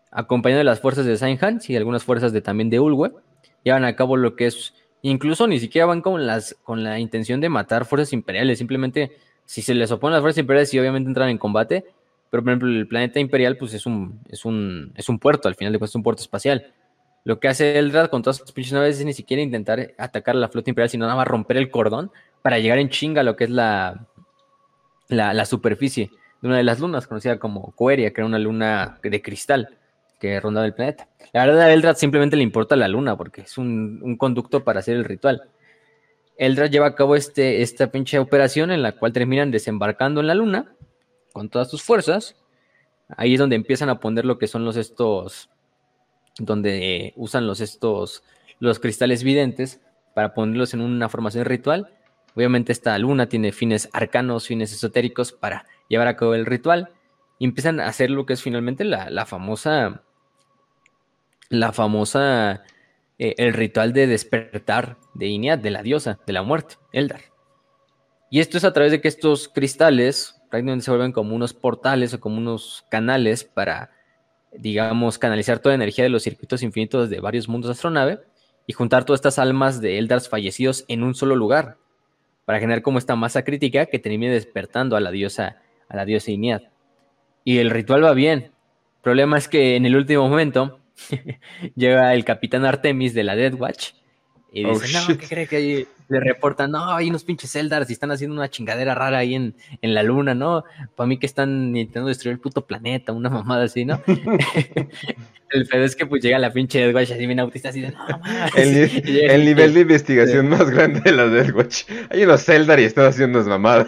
acompañado 0.09 0.59
de 0.59 0.63
las 0.63 0.79
fuerzas 0.79 1.05
de 1.05 1.17
Saint 1.17 1.69
y 1.69 1.75
algunas 1.75 2.05
fuerzas 2.05 2.31
de, 2.31 2.41
también 2.41 2.69
de 2.69 2.79
Ulwe. 2.79 3.24
Llevan 3.65 3.83
a 3.83 3.95
cabo 3.95 4.15
lo 4.15 4.35
que 4.35 4.45
es, 4.45 4.73
incluso 5.01 5.47
ni 5.47 5.59
siquiera 5.59 5.87
van 5.87 6.01
con, 6.01 6.25
las, 6.25 6.55
con 6.63 6.83
la 6.83 6.99
intención 6.99 7.41
de 7.41 7.49
matar 7.49 7.85
fuerzas 7.85 8.13
imperiales, 8.13 8.59
simplemente 8.59 9.11
si 9.43 9.61
se 9.61 9.73
les 9.73 9.91
oponen 9.91 10.13
las 10.13 10.21
fuerzas 10.21 10.39
imperiales, 10.39 10.69
sí 10.69 10.79
obviamente 10.79 11.09
entran 11.09 11.29
en 11.29 11.39
combate, 11.39 11.83
pero 12.29 12.43
por 12.43 12.51
ejemplo 12.51 12.69
el 12.69 12.87
planeta 12.87 13.19
imperial 13.19 13.57
pues 13.57 13.73
es 13.73 13.85
un, 13.85 14.21
es 14.29 14.45
un, 14.45 14.93
es 14.95 15.09
un 15.09 15.19
puerto, 15.19 15.47
al 15.47 15.55
final 15.55 15.73
de 15.73 15.79
cuentas 15.79 15.91
es 15.91 15.95
un 15.95 16.03
puerto 16.03 16.21
espacial. 16.21 16.71
Lo 17.23 17.39
que 17.39 17.47
hace 17.47 17.79
Eldrad 17.79 18.09
con 18.09 18.21
todas 18.21 18.37
sus 18.37 18.51
pinches 18.51 18.73
naves 18.73 18.99
es 18.99 19.05
ni 19.05 19.13
siquiera 19.13 19.41
intentar 19.41 19.95
atacar 19.97 20.35
a 20.35 20.39
la 20.39 20.47
flota 20.47 20.69
imperial, 20.69 20.89
sino 20.89 21.05
nada 21.05 21.17
más 21.17 21.27
romper 21.27 21.57
el 21.57 21.71
cordón 21.71 22.11
para 22.43 22.59
llegar 22.59 22.77
en 22.77 22.89
chinga 22.89 23.21
a 23.21 23.23
lo 23.23 23.35
que 23.35 23.45
es 23.45 23.49
la, 23.49 24.05
la, 25.07 25.33
la 25.33 25.45
superficie 25.45 26.11
de 26.41 26.47
una 26.47 26.57
de 26.57 26.63
las 26.63 26.79
lunas, 26.79 27.07
conocida 27.07 27.39
como 27.39 27.71
Coeria, 27.71 28.13
que 28.13 28.21
era 28.21 28.27
una 28.27 28.37
luna 28.37 28.99
de 29.01 29.21
cristal 29.23 29.75
que 30.25 30.39
rondaba 30.39 30.65
el 30.65 30.73
planeta. 30.73 31.07
La 31.33 31.45
verdad, 31.45 31.61
a 31.61 31.73
Eldrad 31.73 31.95
simplemente 31.95 32.35
le 32.35 32.43
importa 32.43 32.75
la 32.75 32.87
luna, 32.87 33.15
porque 33.15 33.41
es 33.41 33.57
un, 33.57 34.17
conducto 34.17 34.63
para 34.63 34.79
hacer 34.79 34.95
el 34.95 35.05
ritual. 35.05 35.49
Eldrad 36.37 36.69
lleva 36.69 36.87
a 36.87 36.95
cabo 36.95 37.15
este, 37.15 37.61
esta 37.61 37.91
pinche 37.91 38.19
operación 38.19 38.71
en 38.71 38.81
la 38.81 38.93
cual 38.93 39.13
terminan 39.13 39.51
desembarcando 39.51 40.21
en 40.21 40.27
la 40.27 40.33
luna 40.33 40.75
con 41.31 41.49
todas 41.49 41.69
sus 41.69 41.83
fuerzas. 41.83 42.35
Ahí 43.15 43.33
es 43.33 43.39
donde 43.39 43.55
empiezan 43.55 43.89
a 43.89 43.99
poner 43.99 44.25
lo 44.25 44.37
que 44.37 44.47
son 44.47 44.65
los 44.65 44.75
estos, 44.77 45.49
donde 46.39 47.13
usan 47.15 47.45
los 47.47 47.61
estos, 47.61 48.23
los 48.59 48.79
cristales 48.79 49.23
videntes 49.23 49.79
para 50.13 50.33
ponerlos 50.33 50.73
en 50.73 50.81
una 50.81 51.07
formación 51.07 51.45
ritual. 51.45 51.93
Obviamente 52.35 52.71
esta 52.71 52.97
luna 52.97 53.29
tiene 53.29 53.51
fines 53.51 53.89
arcanos, 53.93 54.47
fines 54.47 54.73
esotéricos 54.73 55.31
para 55.31 55.65
llevar 55.87 56.07
a 56.07 56.17
cabo 56.17 56.33
el 56.33 56.45
ritual 56.45 56.89
y 57.37 57.45
empiezan 57.45 57.79
a 57.79 57.87
hacer 57.87 58.09
lo 58.09 58.25
que 58.25 58.33
es 58.33 58.41
finalmente 58.41 58.83
la, 58.83 59.25
famosa, 59.25 60.03
la 61.59 61.71
famosa, 61.71 62.63
eh, 63.17 63.35
el 63.37 63.53
ritual 63.53 63.93
de 63.93 64.07
despertar 64.07 64.97
de 65.13 65.27
Inead, 65.27 65.59
de 65.59 65.71
la 65.71 65.83
diosa, 65.83 66.19
de 66.25 66.33
la 66.33 66.43
muerte, 66.43 66.75
Eldar. 66.91 67.21
Y 68.29 68.39
esto 68.39 68.57
es 68.57 68.63
a 68.63 68.73
través 68.73 68.91
de 68.91 69.01
que 69.01 69.07
estos 69.07 69.47
cristales 69.47 70.41
prácticamente 70.49 70.85
se 70.85 70.91
vuelven 70.91 71.11
como 71.11 71.35
unos 71.35 71.53
portales 71.53 72.13
o 72.13 72.19
como 72.19 72.37
unos 72.37 72.85
canales 72.89 73.43
para, 73.43 73.91
digamos, 74.53 75.17
canalizar 75.17 75.59
toda 75.59 75.71
la 75.73 75.83
energía 75.83 76.03
de 76.03 76.09
los 76.09 76.23
circuitos 76.23 76.63
infinitos 76.63 77.09
de 77.09 77.19
varios 77.19 77.47
mundos 77.47 77.69
de 77.69 77.73
astronave 77.73 78.19
y 78.67 78.73
juntar 78.73 79.05
todas 79.05 79.19
estas 79.19 79.39
almas 79.39 79.79
de 79.81 79.97
Eldars 79.97 80.27
fallecidos 80.27 80.85
en 80.87 81.03
un 81.03 81.15
solo 81.15 81.35
lugar, 81.35 81.77
para 82.45 82.59
generar 82.59 82.81
como 82.81 82.97
esta 82.97 83.15
masa 83.15 83.43
crítica 83.43 83.85
que 83.87 83.99
termine 83.99 84.31
despertando 84.31 84.95
a 84.95 84.99
la 84.99 85.11
diosa 85.11 85.57
a 85.89 85.95
la 85.95 86.05
diosa 86.05 86.31
Inead. 86.31 86.63
Y 87.43 87.59
el 87.59 87.69
ritual 87.69 88.03
va 88.03 88.13
bien. 88.13 88.39
El 88.39 89.01
problema 89.01 89.37
es 89.37 89.47
que 89.47 89.75
en 89.75 89.85
el 89.85 89.95
último 89.95 90.27
momento 90.27 90.79
llega 91.75 92.13
el 92.13 92.25
capitán 92.25 92.65
Artemis 92.65 93.13
de 93.13 93.23
la 93.23 93.35
Dead 93.35 93.53
Watch 93.53 93.91
y 94.55 94.63
oh, 94.63 94.79
dice, 94.79 94.97
no, 94.97 95.17
¿qué 95.17 95.27
cree 95.27 95.47
que 95.47 95.85
le 96.07 96.19
reportan? 96.21 96.71
No, 96.71 96.93
hay 96.93 97.09
unos 97.09 97.25
pinches 97.25 97.53
Eldars 97.57 97.89
y 97.89 97.93
están 97.93 98.11
haciendo 98.11 98.37
una 98.37 98.49
chingadera 98.49 98.95
rara 98.95 99.17
ahí 99.17 99.35
en, 99.35 99.53
en 99.81 99.93
la 99.93 100.01
luna, 100.01 100.33
¿no? 100.33 100.63
Para 100.95 101.07
mí 101.07 101.17
que 101.17 101.25
están 101.25 101.75
intentando 101.75 102.07
destruir 102.07 102.35
el 102.35 102.39
puto 102.39 102.65
planeta, 102.65 103.11
una 103.11 103.29
mamada 103.29 103.65
así, 103.65 103.83
¿no? 103.83 104.01
el 105.49 105.67
pedo 105.67 105.83
es 105.83 105.97
que 105.97 106.05
pues 106.05 106.23
llega 106.23 106.39
la 106.39 106.53
pinche 106.53 106.79
Deathwatch 106.79 107.11
así 107.11 107.25
bien 107.25 107.41
autista, 107.41 107.67
así 107.67 107.81
de, 107.81 107.91
no, 107.91 108.05
El, 108.55 109.29
el 109.29 109.43
nivel 109.43 109.73
de 109.73 109.81
investigación 109.81 110.47
más 110.47 110.69
grande 110.69 111.01
de 111.01 111.11
la 111.11 111.27
Deathwatch. 111.27 111.83
Hay 112.09 112.23
unos 112.23 112.47
Eldar 112.47 112.79
y 112.79 112.83
están 112.85 113.07
haciendo 113.07 113.39
unas 113.39 113.49
mamadas. 113.49 113.87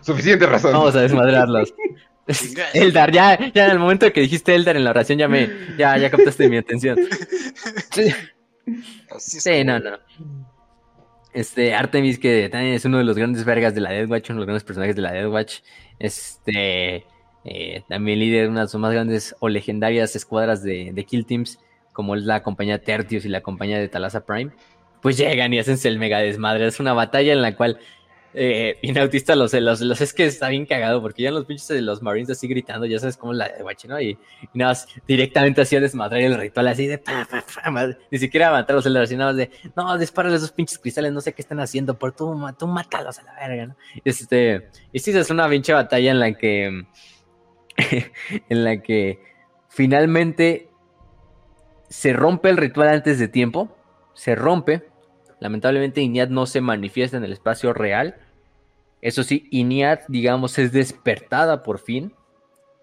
Suficiente 0.00 0.46
razón. 0.46 0.72
Vamos 0.72 0.96
a 0.96 1.02
desmadrarlos. 1.02 1.74
Eldar, 2.74 3.12
ya, 3.12 3.38
ya 3.52 3.66
en 3.66 3.70
el 3.72 3.78
momento 3.78 4.12
que 4.12 4.20
dijiste 4.20 4.54
Eldar 4.54 4.76
en 4.76 4.84
la 4.84 4.90
oración 4.90 5.18
ya 5.18 5.28
me, 5.28 5.48
ya, 5.78 5.96
ya 5.96 6.10
captaste 6.10 6.48
mi 6.48 6.58
atención. 6.58 6.98
Sí. 7.92 8.12
Sí, 9.18 9.64
no, 9.64 9.78
no. 9.78 9.98
Este, 11.32 11.74
Artemis, 11.74 12.18
que 12.18 12.48
también 12.48 12.74
es 12.74 12.84
uno 12.84 12.98
de 12.98 13.04
los 13.04 13.16
grandes 13.16 13.44
vergas 13.44 13.74
de 13.74 13.80
la 13.80 13.90
Death 13.90 14.10
Watch, 14.10 14.30
uno 14.30 14.36
de 14.36 14.40
los 14.40 14.46
grandes 14.46 14.64
personajes 14.64 14.96
de 14.96 15.02
la 15.02 15.12
Death 15.12 15.32
Watch. 15.32 15.58
Este, 15.98 17.04
eh, 17.44 17.82
también 17.88 18.18
líder 18.18 18.44
de 18.44 18.48
una 18.48 18.62
de 18.62 18.68
sus 18.68 18.80
más 18.80 18.92
grandes 18.92 19.34
o 19.40 19.48
legendarias 19.48 20.14
escuadras 20.16 20.62
de, 20.62 20.90
de, 20.92 21.04
Kill 21.04 21.26
Teams, 21.26 21.58
como 21.92 22.14
es 22.16 22.24
la 22.24 22.42
compañía 22.42 22.82
Tertius 22.82 23.24
y 23.24 23.28
la 23.28 23.42
compañía 23.42 23.78
de 23.78 23.88
Talasa 23.88 24.26
Prime. 24.26 24.52
Pues 25.02 25.16
llegan 25.16 25.52
y 25.54 25.58
hacen 25.58 25.78
el 25.84 25.98
mega 25.98 26.18
desmadre. 26.18 26.66
Es 26.66 26.80
una 26.80 26.92
batalla 26.92 27.32
en 27.32 27.42
la 27.42 27.56
cual 27.56 27.78
eh, 28.32 28.78
bien 28.82 28.96
autista 28.98 29.34
los, 29.34 29.52
los, 29.52 29.80
los, 29.80 30.00
es 30.00 30.12
que 30.12 30.26
está 30.26 30.48
bien 30.48 30.64
cagado 30.64 31.02
porque 31.02 31.22
ya 31.22 31.30
los 31.30 31.46
pinches 31.46 31.68
de 31.68 31.82
los 31.82 32.00
Marines 32.00 32.30
así 32.30 32.46
gritando, 32.46 32.86
ya 32.86 32.98
sabes 32.98 33.16
cómo 33.16 33.32
la 33.32 33.48
de 33.48 33.62
guachi, 33.62 33.88
¿no? 33.88 34.00
Y, 34.00 34.18
nada 34.54 34.70
más 34.70 34.86
directamente 35.06 35.62
hacía 35.62 35.80
desmadrar 35.80 36.20
el 36.20 36.36
ritual 36.36 36.68
así 36.68 36.86
de 36.86 36.98
pa, 36.98 37.26
pa, 37.28 37.42
pa, 37.42 37.88
ni 38.10 38.18
siquiera 38.18 38.50
matar 38.50 38.76
los 38.76 38.84
celdas, 38.84 39.10
nada 39.12 39.32
más 39.32 39.36
de 39.36 39.50
no, 39.76 39.98
dispárale 39.98 40.36
esos 40.36 40.52
pinches 40.52 40.78
cristales, 40.78 41.12
no 41.12 41.20
sé 41.20 41.32
qué 41.32 41.42
están 41.42 41.60
haciendo, 41.60 41.98
por 41.98 42.12
tú, 42.12 42.36
tú 42.58 42.66
mátalos 42.66 43.18
a 43.18 43.22
la 43.22 43.34
verga, 43.34 43.66
¿no? 43.66 43.76
Este, 44.04 44.68
y 44.92 44.98
sí, 45.00 45.10
es 45.10 45.30
una 45.30 45.48
pinche 45.48 45.72
batalla 45.72 46.10
en 46.10 46.20
la 46.20 46.32
que 46.34 46.84
en 48.48 48.64
la 48.64 48.80
que 48.82 49.22
finalmente 49.68 50.68
se 51.88 52.12
rompe 52.12 52.50
el 52.50 52.56
ritual 52.56 52.88
antes 52.88 53.18
de 53.18 53.28
tiempo, 53.28 53.76
se 54.14 54.34
rompe 54.34 54.89
Lamentablemente 55.40 56.02
Iñat 56.02 56.28
no 56.28 56.46
se 56.46 56.60
manifiesta 56.60 57.16
en 57.16 57.24
el 57.24 57.32
espacio 57.32 57.72
real. 57.72 58.16
Eso 59.00 59.24
sí, 59.24 59.48
Iñat, 59.50 60.02
digamos, 60.08 60.58
es 60.58 60.72
despertada 60.72 61.62
por 61.62 61.78
fin. 61.78 62.14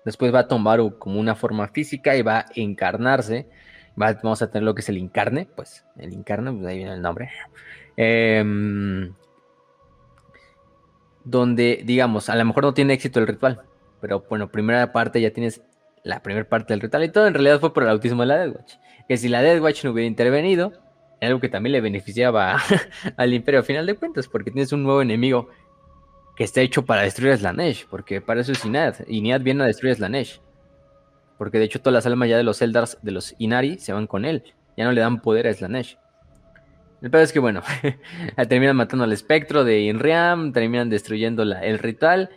Después 0.04 0.34
va 0.34 0.40
a 0.40 0.48
tomar 0.48 0.80
como 0.98 1.20
una 1.20 1.36
forma 1.36 1.68
física 1.68 2.16
y 2.16 2.24
va 2.24 2.40
a 2.40 2.46
encarnarse. 2.56 3.48
vamos 3.96 4.42
a 4.42 4.50
tener 4.50 4.64
lo 4.64 4.74
que 4.74 4.82
es 4.82 4.90
el 4.90 4.98
encarne, 4.98 5.48
pues 5.56 5.86
el 5.98 6.14
encarne, 6.14 6.52
pues 6.52 6.66
ahí 6.66 6.78
viene 6.78 6.94
el 6.94 7.02
nombre. 7.02 7.30
Em, 7.96 9.14
donde, 11.24 11.82
digamos, 11.84 12.30
a 12.30 12.36
lo 12.36 12.46
mejor 12.46 12.64
no 12.64 12.74
tiene 12.74 12.94
éxito 12.94 13.20
el 13.20 13.28
ritual, 13.28 13.64
pero 14.00 14.24
bueno, 14.30 14.50
primera 14.50 14.92
parte 14.94 15.20
ya 15.20 15.32
tienes 15.32 15.62
la 16.04 16.22
primera 16.24 16.48
parte 16.48 16.74
del 16.74 16.82
ritual 16.82 17.04
y 17.04 17.10
todo 17.10 17.28
en 17.28 17.34
realidad 17.34 17.60
fue 17.60 17.74
por 17.74 17.84
el 17.84 17.90
autismo 17.90 18.22
de 18.22 18.28
la 18.28 18.38
Dead 18.38 18.56
Watch. 18.56 18.76
Que 19.08 19.18
si 19.18 19.28
la 19.28 19.42
Dead 19.42 19.62
Watch 19.62 19.84
no 19.84 19.92
hubiera 19.92 20.08
intervenido, 20.08 20.72
algo 21.22 21.40
que 21.40 21.50
también 21.50 21.74
le 21.74 21.82
beneficiaba 21.82 22.58
al 23.18 23.34
Imperio 23.34 23.62
a 23.62 23.64
final 23.64 23.86
de 23.86 23.96
cuentas, 23.96 24.28
porque 24.28 24.52
tienes 24.52 24.72
un 24.72 24.84
nuevo 24.84 25.02
enemigo 25.02 25.50
que 26.36 26.44
está 26.44 26.62
hecho 26.62 26.86
para 26.86 27.02
destruir 27.02 27.34
a 27.34 27.38
Slanesh, 27.38 27.88
porque 27.88 28.22
para 28.22 28.42
eso 28.42 28.52
es 28.52 28.64
Inad, 28.64 28.96
Inad 29.08 29.42
viene 29.42 29.64
a 29.64 29.68
destruir 29.68 29.94
a 29.94 29.96
Slanesh. 29.96 30.40
Porque 31.38 31.60
de 31.60 31.66
hecho 31.66 31.80
todas 31.80 31.94
las 31.94 32.06
almas 32.06 32.30
ya 32.30 32.38
de 32.38 32.44
los 32.44 32.62
Eldars, 32.62 32.98
de 33.02 33.12
los 33.12 33.36
Inari, 33.38 33.78
se 33.78 33.94
van 33.94 34.08
con 34.08 34.26
él, 34.26 34.44
ya 34.76 34.86
no 34.86 34.92
le 34.92 35.02
dan 35.02 35.22
poder 35.22 35.48
a 35.48 35.54
Slanesh. 35.54 35.98
El 37.02 37.12
peor 37.12 37.24
es 37.24 37.32
que 37.32 37.40
bueno, 37.40 37.62
terminan 38.50 38.76
matando 38.76 39.04
al 39.04 39.14
espectro 39.14 39.64
de 39.64 39.82
Inriam, 39.82 40.52
terminan 40.52 40.90
destruyendo 40.90 41.44
el 41.44 41.80
ritual, 41.80 42.30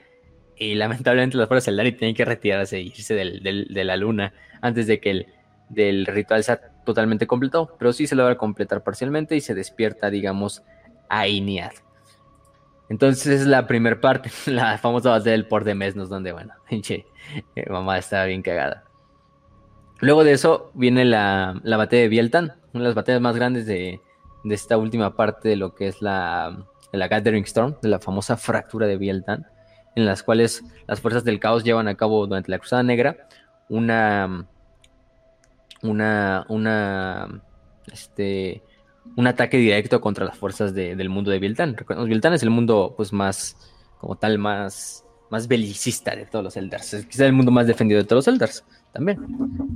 y 0.57 0.74
lamentablemente 0.74 1.39
las 1.39 1.48
fuerzas 1.48 1.69
Eldari 1.69 1.93
tienen 1.93 2.15
que 2.15 2.24
retirarse 2.27 2.77
e 2.77 2.82
irse 2.82 3.15
de 3.15 3.85
la 3.85 3.97
luna 3.97 4.35
antes 4.61 4.86
de 4.86 5.01
que 5.01 5.11
el 5.11 5.27
del 5.70 6.05
ritual 6.05 6.44
sea 6.44 6.60
totalmente 6.84 7.26
completado, 7.26 7.74
pero 7.78 7.92
sí 7.92 8.06
se 8.06 8.16
logra 8.16 8.36
completar 8.36 8.82
parcialmente 8.82 9.36
y 9.36 9.40
se 9.40 9.55
despierta, 9.55 10.10
digamos, 10.10 10.62
a 11.09 11.26
Inead. 11.26 11.72
Entonces 12.88 13.40
es 13.40 13.47
la 13.47 13.66
primera 13.66 14.01
parte, 14.01 14.30
la 14.47 14.76
famosa 14.78 15.10
base 15.10 15.30
del 15.30 15.47
por 15.47 15.64
de 15.64 15.74
Mesnos, 15.74 16.09
donde, 16.09 16.32
bueno, 16.32 16.52
pinche 16.68 17.06
eh, 17.55 17.70
mamá 17.70 17.98
está 17.98 18.24
bien 18.24 18.42
cagada. 18.42 18.84
Luego 20.01 20.24
de 20.24 20.32
eso 20.32 20.70
viene 20.74 21.05
la, 21.05 21.59
la 21.62 21.76
batalla 21.76 22.02
de 22.02 22.09
Bieltan, 22.09 22.56
una 22.72 22.82
de 22.82 22.88
las 22.88 22.94
batallas 22.94 23.20
más 23.20 23.36
grandes 23.36 23.66
de, 23.66 24.01
de 24.44 24.55
esta 24.55 24.76
última 24.76 25.14
parte 25.14 25.48
de 25.48 25.56
lo 25.56 25.74
que 25.74 25.88
es 25.88 26.02
la, 26.02 26.66
la 26.92 27.09
Gathering 27.09 27.44
Storm, 27.44 27.76
de 27.82 27.90
la 27.90 28.01
famosa 28.01 28.36
fractura 28.36 28.86
de 28.86 28.97
Bieltan, 28.97 29.47
en 29.94 30.06
las 30.06 30.22
cuales 30.22 30.64
las 30.86 31.01
fuerzas 31.01 31.22
del 31.24 31.38
caos 31.38 31.64
llevan 31.64 31.86
a 31.86 31.97
cabo 31.97 32.26
durante 32.26 32.51
la 32.51 32.59
Cruzada 32.59 32.82
Negra 32.82 33.28
una, 33.68 34.47
una, 35.82 36.44
una, 36.48 37.43
este, 37.93 38.62
un 39.16 39.27
ataque 39.27 39.57
directo 39.57 40.01
contra 40.01 40.24
las 40.24 40.36
fuerzas 40.36 40.74
del 40.74 41.09
mundo 41.09 41.31
de. 41.31 41.39
Recordemos, 41.39 42.09
Viltán 42.09 42.35
es 42.35 42.43
el 42.43 42.51
mundo, 42.51 42.94
pues, 42.97 43.12
más, 43.12 43.57
como 43.98 44.16
tal, 44.16 44.39
más, 44.39 45.05
más 45.31 45.48
belicista 45.48 46.15
de 46.15 46.27
todos 46.27 46.44
los 46.44 46.57
Eldars. 46.57 46.94
Es 46.94 47.07
quizá 47.07 47.27
el 47.27 47.32
mundo 47.32 47.51
más 47.51 47.66
defendido 47.66 48.01
de 48.01 48.07
todos 48.07 48.27
los 48.27 48.35
Eldars, 48.35 48.65
también. 48.93 49.19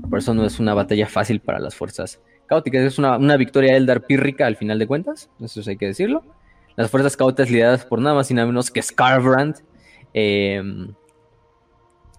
Por 0.09 0.19
eso 0.19 0.35
no 0.35 0.45
es 0.45 0.59
una 0.59 0.75
batalla 0.75 1.07
fácil 1.07 1.41
para 1.41 1.59
las 1.59 1.75
fuerzas 1.75 2.21
caóticas. 2.47 2.83
Es 2.83 2.99
una, 2.99 3.37
victoria 3.37 3.77
Eldar 3.77 4.03
pírrica 4.03 4.47
al 4.47 4.57
final 4.57 4.79
de 4.79 4.87
cuentas, 4.87 5.31
eso 5.41 5.63
hay 5.69 5.77
que 5.77 5.87
decirlo. 5.87 6.25
Las 6.77 6.91
fuerzas 6.91 7.17
caóticas 7.17 7.51
lideradas 7.51 7.85
por 7.85 8.01
nada 8.01 8.17
más 8.17 8.31
y 8.31 8.35
nada 8.35 8.47
menos 8.47 8.71
que 8.71 8.83
Scarbrand 8.83 9.57
em, 10.13 10.93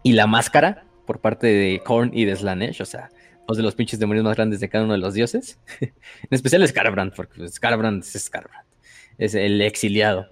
y 0.02 0.14
la 0.14 0.28
máscara 0.28 0.86
por 1.06 1.20
parte 1.20 1.48
de 1.48 1.82
Korn 1.84 2.12
y 2.14 2.26
de 2.26 2.36
Slanesh, 2.36 2.82
o 2.82 2.86
sea, 2.86 3.10
dos 3.48 3.58
de 3.58 3.64
los 3.64 3.76
pinches 3.76 4.00
demonios 4.00 4.24
más 4.24 4.36
grandes 4.36 4.60
de 4.60 4.70
cada 4.70 4.84
uno 4.84 4.94
de 4.94 5.00
los 5.00 5.14
dioses. 5.14 5.60
en 5.80 5.92
especial 6.32 6.68
Scarbrand, 6.68 7.14
porque 7.14 7.48
Scarbrand 7.48 8.04
es 8.04 8.24
Scarbrand, 8.24 8.66
es 9.18 9.36
el 9.36 9.62
exiliado. 9.62 10.30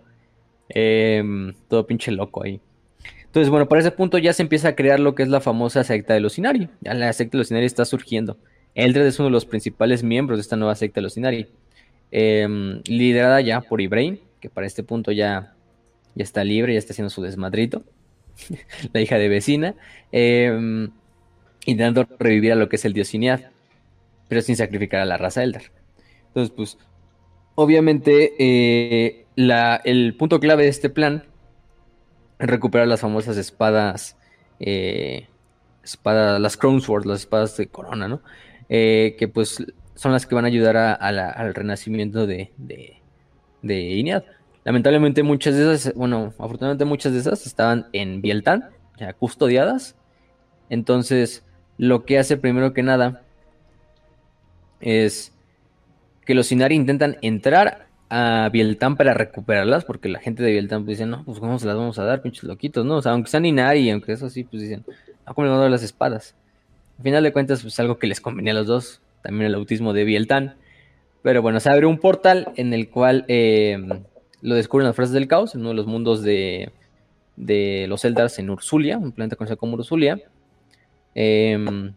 Em, 0.70 1.54
todo 1.68 1.86
pinche 1.86 2.12
loco 2.12 2.44
ahí. 2.44 2.60
Entonces, 3.26 3.50
bueno, 3.50 3.68
para 3.68 3.82
ese 3.82 3.92
punto 3.92 4.18
ya 4.18 4.34
se 4.34 4.44
empieza 4.44 4.70
a 4.70 4.76
crear 4.76 5.00
lo 5.00 5.16
que 5.16 5.24
es 5.24 5.30
la 5.30 5.42
famosa 5.42 5.84
secta 5.84 6.14
de 6.14 6.20
los 6.20 6.38
Inari. 6.38 6.70
Ya 6.82 6.94
la 6.94 7.12
secta 7.14 7.34
de 7.34 7.40
los 7.40 7.52
Inari 7.52 7.66
está 7.66 7.86
surgiendo. 7.86 8.38
Eldred 8.76 9.06
es 9.06 9.20
uno 9.20 9.28
de 9.28 9.32
los 9.32 9.46
principales 9.46 10.04
miembros 10.04 10.38
de 10.38 10.42
esta 10.42 10.56
nueva 10.56 10.76
secta 10.76 11.00
de 11.00 11.04
los 11.04 11.18
Inari. 11.18 11.48
Em, 12.12 12.82
liderada 12.88 13.42
ya 13.42 13.62
por 13.62 13.82
Ibrain, 13.82 14.20
que 14.40 14.50
para 14.50 14.68
este 14.68 14.84
punto 14.84 15.12
ya, 15.12 15.56
ya 16.16 16.24
está 16.24 16.44
libre, 16.44 16.74
ya 16.74 16.80
está 16.80 16.94
haciendo 16.94 17.10
su 17.10 17.22
desmadrito. 17.22 17.84
la 18.94 19.02
hija 19.02 19.18
de 19.18 19.30
vecina. 19.30 19.76
Eh, 20.12 20.90
intentando 21.66 22.08
revivir 22.20 22.52
a 22.52 22.56
lo 22.56 22.70
que 22.70 22.76
es 22.76 22.86
el 22.86 22.94
dios 22.94 23.12
pero 24.28 24.42
sin 24.42 24.56
sacrificar 24.56 25.02
a 25.02 25.06
la 25.06 25.18
raza 25.18 25.44
Eldar. 25.44 25.64
Entonces, 26.28 26.54
pues, 26.56 26.78
obviamente, 27.56 28.34
eh, 28.40 29.26
el 29.36 30.16
punto 30.16 30.40
clave 30.40 30.64
de 30.64 30.70
este 30.70 30.90
plan 30.90 31.26
es 32.40 32.48
recuperar 32.48 32.88
las 32.88 33.02
famosas 33.02 33.38
espadas, 33.38 34.18
eh, 34.60 35.28
las 36.04 36.58
Crown 36.58 36.82
Swords, 36.82 37.06
las 37.06 37.20
espadas 37.22 37.56
de 37.58 37.68
corona, 37.68 38.08
¿no? 38.08 38.22
Eh, 38.70 39.16
que 39.20 39.28
pues 39.28 39.64
son 39.96 40.12
las 40.12 40.26
que 40.26 40.36
van 40.36 40.46
a 40.46 40.48
ayudar 40.48 40.78
al 40.78 41.54
renacimiento 41.54 42.26
de, 42.26 42.52
de, 42.58 43.02
de 43.62 44.24
Lamentablemente 44.64 45.24
muchas 45.24 45.56
de 45.56 45.74
esas, 45.74 45.94
bueno, 45.94 46.34
afortunadamente 46.40 46.86
muchas 46.86 47.14
de 47.14 47.20
esas 47.20 47.46
estaban 47.46 47.88
en 47.92 48.22
Bieltan, 48.22 48.70
ya 48.98 49.14
custodiadas. 49.14 49.96
Entonces, 50.70 51.44
lo 51.84 52.06
que 52.06 52.18
hace 52.18 52.38
primero 52.38 52.74
que 52.74 52.82
nada 52.82 53.24
es 54.80 55.34
que 56.26 56.34
los 56.34 56.50
Inari 56.50 56.76
intentan 56.76 57.18
entrar 57.22 57.88
a 58.10 58.50
Bieltan 58.54 58.96
para 58.96 59.14
recuperarlas, 59.14 59.84
porque 59.84 60.08
la 60.08 60.20
gente 60.20 60.44
de 60.44 60.52
Bieltan 60.52 60.86
pues, 60.86 60.98
dice, 60.98 61.10
no, 61.10 61.26
pues 61.26 61.40
cómo 61.40 61.60
se 61.60 61.68
las 61.68 61.76
vamos 61.76 62.00
a 62.00 62.06
dar, 62.06 62.22
pinches 62.22 62.46
loquitos, 62.46 62.86
¿no? 62.86 62.96
O 62.96 63.02
sea, 63.02 63.12
aunque 63.12 63.30
sean 63.30 63.46
Inari, 63.46 63.90
aunque 63.90 64.14
eso 64.14 64.30
sí, 64.30 64.46
pues 64.46 64.62
dicen, 64.62 64.86
¿a 65.26 65.34
cómo 65.34 65.44
le 65.44 65.50
vamos 65.50 65.60
a 65.60 65.64
dar 65.64 65.72
las 65.72 65.84
espadas? 65.84 66.36
Al 67.00 67.04
final 67.04 67.22
de 67.22 67.34
cuentas, 67.34 67.62
pues 67.62 67.78
algo 67.82 68.00
que 68.00 68.08
les 68.08 68.22
convenía 68.22 68.54
a 68.54 68.56
los 68.56 68.68
dos, 68.68 69.02
también 69.22 69.48
el 69.48 69.56
autismo 69.56 69.92
de 69.92 70.06
Bieltan. 70.06 70.56
Pero 71.22 71.42
bueno, 71.42 71.60
se 71.60 71.70
abre 71.70 71.86
un 71.86 71.98
portal 71.98 72.54
en 72.56 72.74
el 72.74 72.90
cual 72.90 73.26
eh, 73.28 73.78
lo 74.42 74.56
descubren 74.56 74.88
las 74.88 74.96
fuerzas 74.96 75.14
del 75.14 75.28
caos, 75.28 75.54
en 75.54 75.62
uno 75.62 75.72
de 75.72 75.76
los 75.76 75.88
mundos 75.88 76.24
de, 76.24 76.72
de 77.36 77.88
los 77.90 78.06
Eldars 78.06 78.40
en 78.40 78.50
Ursulia, 78.50 78.98
un 78.98 79.12
planeta 79.12 79.36
conocido 79.36 79.58
como 79.58 79.76
Ursulia. 79.76 80.22
Em, 81.16 81.94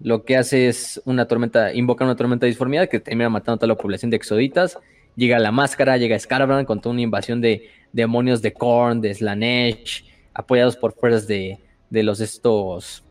lo 0.00 0.24
que 0.24 0.36
hace 0.36 0.68
es 0.68 1.00
una 1.04 1.26
tormenta, 1.26 1.74
invoca 1.74 2.04
una 2.04 2.16
tormenta 2.16 2.46
de 2.46 2.50
disformidad 2.50 2.88
que 2.88 3.00
termina 3.00 3.28
matando 3.28 3.54
a 3.54 3.58
toda 3.58 3.68
la 3.68 3.76
población 3.76 4.10
de 4.10 4.16
exoditas. 4.16 4.78
Llega 5.16 5.38
la 5.38 5.52
máscara, 5.52 5.96
llega 5.96 6.18
Scarbrand 6.18 6.66
con 6.66 6.80
toda 6.80 6.92
una 6.92 7.02
invasión 7.02 7.40
de 7.40 7.68
demonios 7.92 8.42
de 8.42 8.52
Korn, 8.52 9.00
de 9.00 9.14
Slanesh, 9.14 10.04
apoyados 10.32 10.76
por 10.76 10.94
fuerzas 10.94 11.26
de, 11.26 11.58
de 11.90 12.02
los 12.02 12.20
estos, 12.20 13.04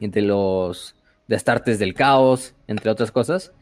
de 0.00 0.22
los 0.22 0.94
de 1.28 1.76
del 1.76 1.94
Caos, 1.94 2.54
entre 2.66 2.90
otras 2.90 3.10
cosas. 3.10 3.52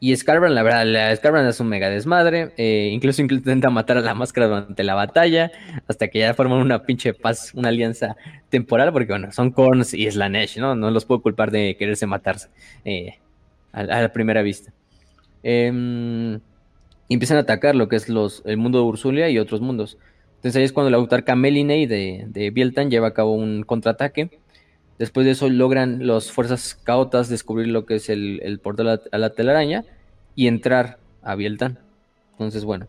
Y 0.00 0.14
Scarbrand, 0.14 0.54
la 0.54 0.62
verdad, 0.62 0.84
la 0.86 1.16
Scarbrand 1.16 1.48
es 1.48 1.60
un 1.60 1.68
mega 1.68 1.88
desmadre. 1.88 2.52
Eh, 2.56 2.90
incluso 2.92 3.22
intenta 3.22 3.70
matar 3.70 3.98
a 3.98 4.00
la 4.00 4.14
máscara 4.14 4.46
durante 4.46 4.82
la 4.84 4.94
batalla. 4.94 5.50
Hasta 5.88 6.08
que 6.08 6.20
ya 6.20 6.34
forman 6.34 6.58
una 6.58 6.82
pinche 6.82 7.14
paz, 7.14 7.52
una 7.54 7.68
alianza 7.68 8.16
temporal. 8.48 8.92
Porque 8.92 9.12
bueno, 9.12 9.32
son 9.32 9.50
Korns 9.50 9.94
y 9.94 10.10
Slanesh, 10.10 10.58
¿no? 10.58 10.74
No 10.74 10.90
los 10.90 11.04
puedo 11.04 11.22
culpar 11.22 11.50
de 11.50 11.76
quererse 11.76 12.06
matarse 12.06 12.48
eh, 12.84 13.18
a, 13.72 13.84
la 13.84 14.12
primera 14.12 14.42
vista. 14.42 14.72
Em, 15.42 16.40
empiezan 17.08 17.36
a 17.38 17.40
atacar 17.40 17.74
lo 17.74 17.88
que 17.88 17.96
es 17.96 18.08
los, 18.08 18.42
el 18.46 18.56
mundo 18.56 18.78
de 18.78 18.84
Ursulia 18.84 19.30
y 19.30 19.38
otros 19.38 19.60
mundos. 19.60 19.98
Entonces 20.36 20.56
ahí 20.56 20.64
es 20.64 20.72
cuando 20.72 20.90
la 20.90 20.98
autarca 20.98 21.34
Melinei 21.34 21.86
de, 21.86 22.24
de 22.28 22.50
Bieltan 22.50 22.90
lleva 22.90 23.08
a 23.08 23.14
cabo 23.14 23.32
un 23.32 23.62
contraataque 23.62 24.30
Después 24.98 25.26
de 25.26 25.32
eso 25.32 25.48
logran 25.50 26.06
las 26.06 26.32
fuerzas 26.32 26.74
caotas 26.74 27.28
descubrir 27.28 27.68
lo 27.68 27.84
que 27.84 27.96
es 27.96 28.08
el, 28.08 28.60
portal 28.62 29.02
a 29.10 29.18
la 29.18 29.30
telaraña 29.30 29.84
y 30.34 30.46
entrar 30.46 30.98
a 31.22 31.34
Bieltan. 31.34 31.78
Entonces, 32.32 32.64
bueno, 32.64 32.86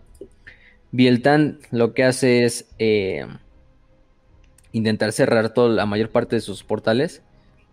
Bieltan 0.91 1.59
lo 1.71 1.93
que 1.93 2.03
hace 2.05 2.45
es 2.45 2.69
eh, 2.79 3.25
intentar 4.71 5.11
cerrar 5.11 5.53
toda 5.53 5.69
la 5.69 5.85
mayor 5.85 6.09
parte 6.09 6.37
de 6.37 6.41
sus 6.41 6.63
portales. 6.63 7.23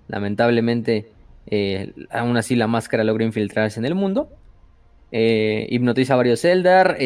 Lamentablemente, 0.08 1.10
eh, 1.46 1.92
aún 2.10 2.36
así 2.36 2.56
la 2.56 2.66
máscara 2.66 3.04
logra 3.04 3.24
infiltrarse 3.24 3.78
en 3.78 3.86
el 3.86 3.94
mundo. 3.94 4.30
Eh, 5.12 5.68
hipnotiza 5.70 6.14
a 6.14 6.16
varios 6.16 6.44
Eldar. 6.44 6.96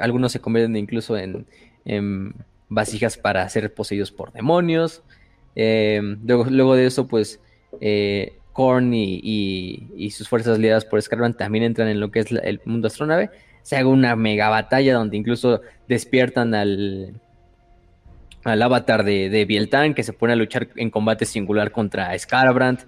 algunos 0.00 0.32
se 0.32 0.40
convierten 0.40 0.76
incluso 0.76 1.18
en, 1.18 1.46
en 1.84 2.34
vasijas 2.70 3.18
para 3.18 3.46
ser 3.50 3.74
poseídos 3.74 4.10
por 4.10 4.32
demonios. 4.32 5.02
Em, 5.54 6.18
luego, 6.24 6.74
de 6.74 6.86
eso, 6.86 7.06
pues, 7.06 7.40
eh, 7.80 8.38
Korn 8.52 8.92
y, 8.94 10.10
sus 10.10 10.28
fuerzas 10.28 10.58
lideradas 10.58 10.84
por 10.84 11.00
Scarbrand 11.00 11.36
también 11.36 11.64
entran 11.64 11.88
en 11.88 12.00
lo 12.00 12.10
que 12.10 12.20
es 12.20 12.30
el 12.30 12.60
mundo 12.64 12.88
astronave. 12.88 13.30
Se 13.62 13.76
haga 13.76 13.88
una 13.88 14.16
mega 14.16 14.48
batalla 14.48 14.94
donde 14.94 15.16
incluso 15.16 15.60
despiertan 15.88 16.54
al, 16.54 17.14
al 18.44 18.62
avatar 18.62 19.04
de, 19.04 19.30
de 19.30 19.44
Bieltan, 19.44 19.94
que 19.94 20.02
se 20.02 20.12
pone 20.12 20.32
a 20.32 20.36
luchar 20.36 20.68
en 20.76 20.90
combate 20.90 21.24
singular 21.24 21.70
contra 21.70 22.18
Scarbrand. 22.18 22.80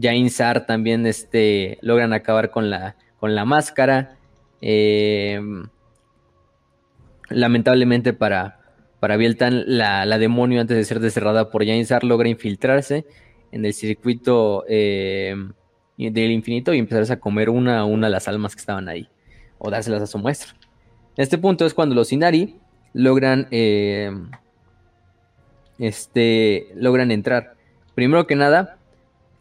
Jain 0.00 0.30
Sar 0.30 0.66
también 0.66 1.06
este, 1.06 1.78
logran 1.82 2.12
acabar 2.12 2.50
con 2.50 2.70
la, 2.70 2.96
con 3.18 3.34
la 3.34 3.44
máscara. 3.44 4.16
Em, 4.60 5.66
lamentablemente 7.28 8.12
para, 8.12 8.60
para 9.02 9.16
Bieltan, 9.16 9.64
la, 9.66 10.16
demonio, 10.16 10.60
antes 10.60 10.76
de 10.76 10.84
ser 10.84 11.00
desterrada 11.00 11.50
por 11.50 11.66
Jainsar, 11.66 12.04
logra 12.04 12.28
infiltrarse 12.28 13.04
en 13.50 13.64
el 13.64 13.74
circuito 13.74 14.64
eh, 14.68 15.34
del 15.96 16.30
infinito 16.30 16.72
y 16.72 16.78
empezarse 16.78 17.14
a 17.14 17.18
comer 17.18 17.50
una 17.50 17.80
a 17.80 17.84
una 17.84 18.08
las 18.08 18.28
almas 18.28 18.54
que 18.54 18.60
estaban 18.60 18.88
ahí, 18.88 19.08
o 19.58 19.72
dárselas 19.72 20.02
a 20.02 20.06
su 20.06 20.18
muestra. 20.18 20.54
En 21.16 21.22
este 21.24 21.36
punto 21.36 21.66
es 21.66 21.74
cuando 21.74 21.96
los 21.96 22.12
Inari 22.12 22.60
logran, 22.92 23.48
eh, 23.50 24.12
este, 25.80 26.68
logran 26.76 27.10
entrar. 27.10 27.56
Primero 27.96 28.28
que 28.28 28.36
nada, 28.36 28.78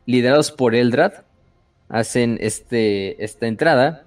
liderados 0.07 0.51
por 0.51 0.73
Eldrad, 0.73 1.23
hacen 1.87 2.39
este, 2.41 3.23
esta 3.23 3.45
entrada, 3.45 4.05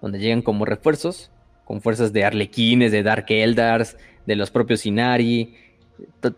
donde 0.00 0.20
llegan 0.20 0.40
como 0.40 0.64
refuerzos, 0.64 1.30
con 1.66 1.82
fuerzas 1.82 2.14
de 2.14 2.24
arlequines, 2.24 2.92
de 2.92 3.02
Dark 3.02 3.26
Eldars, 3.28 3.98
de 4.30 4.36
los 4.36 4.52
propios 4.52 4.86
Inari. 4.86 5.56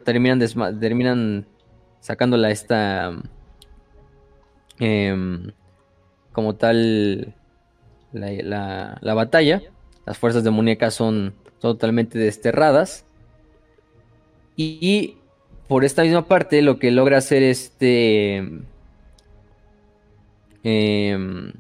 Terminan, 0.05 0.40
terminan 0.81 1.47
sacándola 2.01 2.51
esta. 2.51 3.12
Em, 4.78 5.52
como 6.32 6.55
tal. 6.55 7.35
La, 8.12 8.98
la, 9.01 9.14
batalla. 9.14 9.62
Las 10.06 10.16
fuerzas 10.16 10.43
demoníacas 10.43 10.94
son 10.94 11.35
totalmente 11.60 12.19
desterradas. 12.19 13.05
Y, 14.56 15.16
por 15.69 15.85
esta 15.85 16.02
misma 16.02 16.27
parte, 16.27 16.62
lo 16.62 16.78
que 16.78 16.90
logra 16.90 17.19
hacer 17.19 17.43
este. 17.43 18.36
Em, 20.64 21.52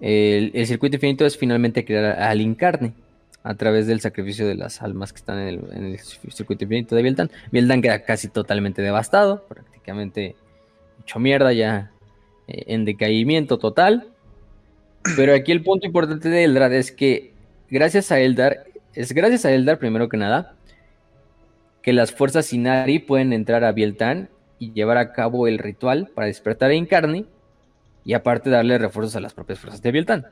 el, 0.00 0.50
el, 0.54 0.66
circuito 0.66 0.96
infinito 0.96 1.26
es 1.26 1.36
finalmente 1.36 1.84
crear 1.84 2.22
al 2.22 2.40
Incarne 2.40 2.94
a 3.42 3.54
través 3.54 3.86
del 3.86 4.00
sacrificio 4.00 4.46
de 4.46 4.54
las 4.54 4.82
almas 4.82 5.12
que 5.12 5.18
están 5.18 5.38
en 5.38 5.84
el, 5.84 5.98
circuito 5.98 6.64
infinito 6.64 6.94
de 6.94 7.02
Bieltan. 7.02 7.30
Bieltan 7.50 7.82
queda 7.82 8.02
casi 8.02 8.28
totalmente 8.28 8.82
devastado, 8.82 9.44
prácticamente 9.48 10.36
hecho 11.02 11.18
mierda 11.18 11.52
ya 11.52 11.90
eh, 12.46 12.64
en 12.66 12.84
decaimiento 12.84 13.58
total. 13.58 14.08
Pero 15.16 15.34
aquí 15.34 15.52
el 15.52 15.62
punto 15.62 15.86
importante 15.86 16.28
de 16.28 16.44
Eldar 16.44 16.72
es 16.72 16.92
que 16.92 17.32
gracias 17.70 18.12
a 18.12 18.20
Eldar, 18.20 18.64
es 18.94 19.12
gracias 19.12 19.46
a 19.46 19.52
Eldar 19.52 19.78
primero 19.78 20.10
que 20.10 20.18
nada, 20.18 20.54
que 21.82 21.94
las 21.94 22.12
fuerzas 22.12 22.52
Inari 22.52 22.98
pueden 22.98 23.32
entrar 23.32 23.64
a 23.64 23.72
Bieltan 23.72 24.28
y 24.58 24.72
llevar 24.72 24.98
a 24.98 25.12
cabo 25.12 25.46
el 25.46 25.58
ritual 25.58 26.10
para 26.14 26.26
despertar 26.26 26.70
a 26.70 26.74
Incarni 26.74 27.24
y 28.04 28.12
aparte 28.12 28.50
darle 28.50 28.76
refuerzos 28.76 29.16
a 29.16 29.20
las 29.20 29.32
propias 29.32 29.58
fuerzas 29.58 29.80
de 29.80 29.92
Bieltan. 29.92 30.26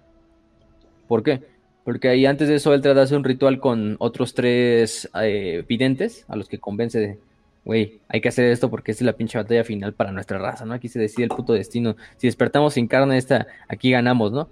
¿Por 1.06 1.22
qué? 1.22 1.42
Porque 1.88 2.10
ahí 2.10 2.26
antes 2.26 2.48
de 2.48 2.56
eso 2.56 2.74
Eldrad 2.74 2.98
hace 2.98 3.16
un 3.16 3.24
ritual 3.24 3.60
con 3.60 3.96
otros 3.98 4.34
tres 4.34 5.08
eh, 5.22 5.64
videntes 5.66 6.26
a 6.28 6.36
los 6.36 6.46
que 6.46 6.58
convence 6.58 7.00
de, 7.00 7.18
güey, 7.64 8.00
hay 8.08 8.20
que 8.20 8.28
hacer 8.28 8.44
esto 8.44 8.68
porque 8.68 8.90
esta 8.90 9.04
es 9.04 9.06
la 9.06 9.14
pinche 9.14 9.38
batalla 9.38 9.64
final 9.64 9.94
para 9.94 10.12
nuestra 10.12 10.36
raza, 10.36 10.66
¿no? 10.66 10.74
Aquí 10.74 10.88
se 10.88 10.98
decide 10.98 11.24
el 11.24 11.30
puto 11.30 11.54
destino. 11.54 11.96
Si 12.18 12.26
despertamos 12.26 12.74
sin 12.74 12.88
carne 12.88 13.16
esta, 13.16 13.46
aquí 13.68 13.90
ganamos, 13.90 14.32
¿no? 14.32 14.50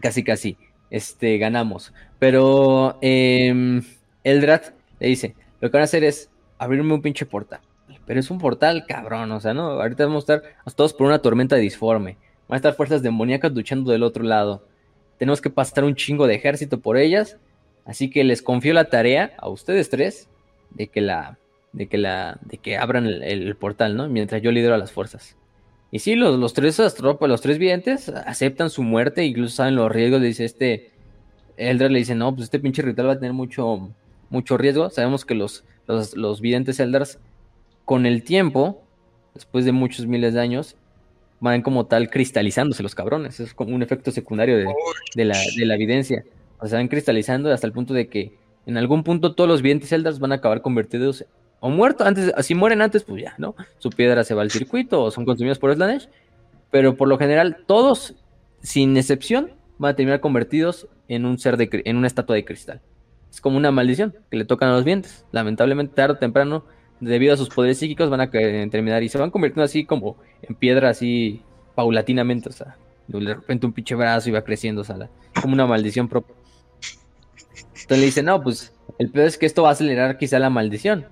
Casi, 0.00 0.22
casi, 0.22 0.58
este, 0.90 1.38
ganamos. 1.38 1.94
Pero 2.18 2.98
eh, 3.00 3.80
Eldrad 4.22 4.74
le 5.00 5.06
dice, 5.06 5.34
lo 5.62 5.70
que 5.70 5.78
van 5.78 5.80
a 5.80 5.84
hacer 5.84 6.04
es 6.04 6.28
abrirme 6.58 6.92
un 6.92 7.00
pinche 7.00 7.24
portal. 7.24 7.60
Pero 8.04 8.20
es 8.20 8.30
un 8.30 8.38
portal 8.38 8.84
cabrón, 8.86 9.32
o 9.32 9.40
sea, 9.40 9.54
¿no? 9.54 9.80
Ahorita 9.80 10.04
vamos 10.04 10.28
a 10.28 10.34
estar 10.34 10.74
todos 10.76 10.92
por 10.92 11.06
una 11.06 11.20
tormenta 11.20 11.56
disforme. 11.56 12.18
Van 12.48 12.56
a 12.56 12.58
estar 12.58 12.74
fuerzas 12.74 13.00
demoníacas 13.00 13.50
luchando 13.54 13.92
del 13.92 14.02
otro 14.02 14.24
lado. 14.24 14.68
Tenemos 15.18 15.40
que 15.40 15.50
pasar 15.50 15.84
un 15.84 15.94
chingo 15.94 16.26
de 16.26 16.34
ejército 16.34 16.80
por 16.80 16.96
ellas. 16.96 17.36
Así 17.84 18.10
que 18.10 18.22
les 18.24 18.42
confío 18.42 18.72
la 18.74 18.84
tarea 18.90 19.32
a 19.38 19.48
ustedes 19.48 19.90
tres 19.90 20.28
de 20.70 20.88
que 20.88 21.00
la. 21.00 21.38
de 21.72 21.88
que 21.88 21.98
la. 21.98 22.38
de 22.42 22.58
que 22.58 22.76
abran 22.76 23.06
el, 23.06 23.56
portal, 23.56 23.96
¿no? 23.96 24.08
Mientras 24.08 24.42
yo 24.42 24.52
lidero 24.52 24.74
a 24.74 24.78
las 24.78 24.92
fuerzas. 24.92 25.36
Y 25.90 26.00
sí, 26.00 26.14
los, 26.14 26.38
los 26.38 26.52
tres 26.52 26.78
los 26.78 27.40
tres 27.40 27.58
videntes, 27.58 28.10
aceptan 28.10 28.68
su 28.70 28.82
muerte, 28.82 29.24
incluso 29.24 29.56
saben 29.56 29.74
los 29.74 29.90
riesgos. 29.90 30.22
Dice 30.22 30.44
este. 30.44 30.92
Eldra 31.56 31.88
le 31.88 31.98
dice, 31.98 32.14
no, 32.14 32.32
pues 32.32 32.44
este 32.44 32.60
pinche 32.60 32.82
ritual 32.82 33.08
va 33.08 33.12
a 33.14 33.18
tener 33.18 33.32
mucho, 33.32 33.90
mucho 34.30 34.56
riesgo. 34.56 34.90
Sabemos 34.90 35.24
que 35.24 35.34
los, 35.34 35.64
los, 35.88 36.16
los 36.16 36.40
videntes 36.40 36.78
Eldars, 36.78 37.18
con 37.84 38.06
el 38.06 38.22
tiempo, 38.22 38.84
después 39.34 39.64
de 39.64 39.72
muchos 39.72 40.06
miles 40.06 40.34
de 40.34 40.40
años, 40.40 40.76
van 41.40 41.62
como 41.62 41.86
tal 41.86 42.10
cristalizándose 42.10 42.82
los 42.82 42.94
cabrones. 42.94 43.40
Es 43.40 43.54
como 43.54 43.74
un 43.74 43.82
efecto 43.82 44.10
secundario 44.10 44.56
de, 44.56 45.24
la, 45.24 45.36
de 45.56 45.66
la, 45.66 45.74
evidencia. 45.74 46.24
O 46.58 46.66
sea, 46.66 46.78
van 46.78 46.88
cristalizando 46.88 47.52
hasta 47.52 47.66
el 47.66 47.72
punto 47.72 47.94
de 47.94 48.08
que 48.08 48.32
en 48.66 48.76
algún 48.76 49.04
punto 49.04 49.34
todos 49.34 49.48
los 49.48 49.62
videntes 49.62 49.92
Eldars 49.92 50.18
van 50.18 50.32
a 50.32 50.36
acabar 50.36 50.62
convertidos 50.62 51.24
o 51.60 51.70
muertos. 51.70 52.06
Antes, 52.06 52.32
si 52.44 52.54
mueren 52.54 52.82
antes, 52.82 53.04
pues 53.04 53.22
ya, 53.22 53.34
¿no? 53.38 53.54
Su 53.78 53.90
piedra 53.90 54.24
se 54.24 54.34
va 54.34 54.42
al 54.42 54.50
circuito 54.50 55.02
o 55.02 55.10
son 55.10 55.24
consumidos 55.24 55.58
por 55.58 55.74
Slanesh. 55.74 56.08
Pero 56.70 56.96
por 56.96 57.08
lo 57.08 57.18
general, 57.18 57.64
todos, 57.66 58.14
sin 58.60 58.96
excepción, 58.96 59.52
van 59.78 59.92
a 59.92 59.96
terminar 59.96 60.20
convertidos 60.20 60.88
en 61.08 61.24
un 61.24 61.38
ser 61.38 61.56
de 61.56 61.82
en 61.84 61.96
una 61.96 62.06
estatua 62.06 62.36
de 62.36 62.44
cristal. 62.44 62.80
Es 63.30 63.40
como 63.40 63.56
una 63.56 63.70
maldición 63.70 64.14
que 64.30 64.36
le 64.36 64.44
tocan 64.44 64.70
a 64.70 64.72
los 64.72 64.84
vientos. 64.84 65.24
Lamentablemente, 65.32 65.94
tarde 65.94 66.14
o 66.14 66.18
temprano, 66.18 66.64
debido 67.00 67.34
a 67.34 67.36
sus 67.36 67.48
poderes 67.48 67.78
psíquicos, 67.78 68.10
van 68.10 68.20
a 68.20 68.30
terminar 68.30 69.02
y 69.02 69.08
se 69.08 69.18
van 69.18 69.30
convirtiendo 69.30 69.64
así 69.64 69.84
como 69.84 70.16
en 70.42 70.54
piedra, 70.54 70.90
así 70.90 71.42
paulatinamente. 71.74 72.48
O 72.48 72.52
sea, 72.52 72.76
de 73.06 73.34
repente 73.34 73.66
un 73.66 73.72
pinche 73.72 73.94
brazo 73.94 74.28
iba 74.28 74.42
creciendo, 74.42 74.82
o 74.82 74.84
sea, 74.84 75.08
como 75.40 75.54
una 75.54 75.66
maldición 75.66 76.08
propia. 76.08 76.34
Entonces 77.56 77.98
le 77.98 78.06
dice, 78.06 78.22
no, 78.22 78.42
pues 78.42 78.72
el 78.98 79.10
peor 79.10 79.26
es 79.26 79.38
que 79.38 79.46
esto 79.46 79.62
va 79.62 79.70
a 79.70 79.72
acelerar 79.72 80.18
quizá 80.18 80.38
la 80.38 80.50
maldición. 80.50 81.06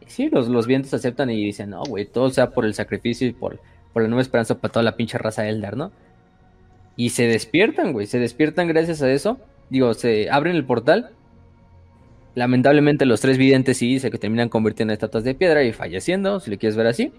Y 0.00 0.10
sí, 0.10 0.28
los, 0.30 0.48
los 0.48 0.66
vientos 0.66 0.94
aceptan 0.94 1.30
y 1.30 1.44
dicen, 1.44 1.70
no, 1.70 1.82
güey, 1.84 2.06
todo 2.06 2.30
sea 2.30 2.50
por 2.50 2.64
el 2.64 2.74
sacrificio 2.74 3.26
y 3.26 3.32
por, 3.32 3.60
por 3.92 4.02
la 4.02 4.08
nueva 4.08 4.22
esperanza 4.22 4.58
para 4.58 4.72
toda 4.72 4.82
la 4.82 4.96
pinche 4.96 5.18
raza 5.18 5.48
Eldar, 5.48 5.76
¿no? 5.76 5.92
Y 6.96 7.10
se 7.10 7.26
despiertan, 7.26 7.92
güey, 7.92 8.06
se 8.06 8.18
despiertan 8.18 8.68
gracias 8.68 9.02
a 9.02 9.10
eso. 9.10 9.38
Digo, 9.70 9.92
se 9.94 10.30
abren 10.30 10.56
el 10.56 10.64
portal 10.64 11.10
Lamentablemente 12.34 13.04
los 13.04 13.20
tres 13.20 13.36
videntes 13.36 13.76
sí 13.76 14.00
se 14.00 14.10
que 14.10 14.18
terminan 14.18 14.48
convirtiendo 14.48 14.92
en 14.92 14.94
estatuas 14.94 15.24
de 15.24 15.34
piedra 15.34 15.62
y 15.64 15.72
falleciendo, 15.72 16.40
si 16.40 16.50
lo 16.50 16.58
quieres 16.58 16.76
ver 16.76 16.86
así. 16.86 17.12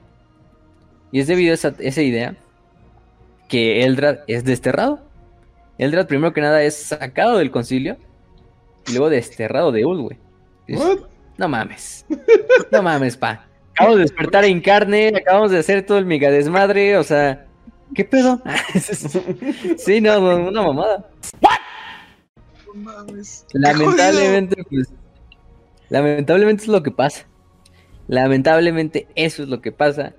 Y 1.12 1.20
es 1.20 1.28
debido 1.28 1.52
a 1.52 1.54
esa, 1.54 2.02
idea 2.02 2.36
que 3.48 3.84
Eldrad 3.84 4.20
es 4.28 4.44
desterrado. 4.44 5.00
Eldrad 5.78 6.08
primero 6.08 6.34
que 6.34 6.42
nada 6.42 6.64
es 6.64 6.76
sacado 6.76 7.38
del 7.38 7.52
concilio 7.52 7.98
y 8.88 8.94
luego 8.94 9.10
desterrado 9.10 9.72
de 9.72 9.86
Ul, 9.86 10.18
No 11.38 11.48
mames. 11.48 12.06
No 12.72 12.82
mames, 12.82 13.16
pa. 13.16 13.46
Acabamos 13.74 13.98
de 13.98 14.04
despertar 14.04 14.46
en 14.46 14.62
carne, 14.62 15.14
acabamos 15.16 15.52
de 15.52 15.60
hacer 15.60 15.86
todo 15.86 16.00
el 16.00 16.06
mega 16.06 16.32
desmadre, 16.32 16.98
o 16.98 17.04
sea, 17.04 17.46
¿qué 17.94 18.06
pedo? 18.06 18.42
sí, 19.78 20.02
no, 20.02 20.20
una 20.20 20.62
mamada. 20.62 21.10
No 22.68 22.74
mames. 22.74 23.46
Lamentablemente, 23.54 24.64
pues, 24.70 24.90
Lamentablemente 25.90 26.64
es 26.64 26.70
lo 26.70 26.84
que 26.84 26.92
pasa. 26.92 27.26
Lamentablemente 28.08 29.08
eso 29.16 29.44
es 29.44 29.50
lo 29.50 29.62
que 29.62 29.72
pasa. 29.72 30.14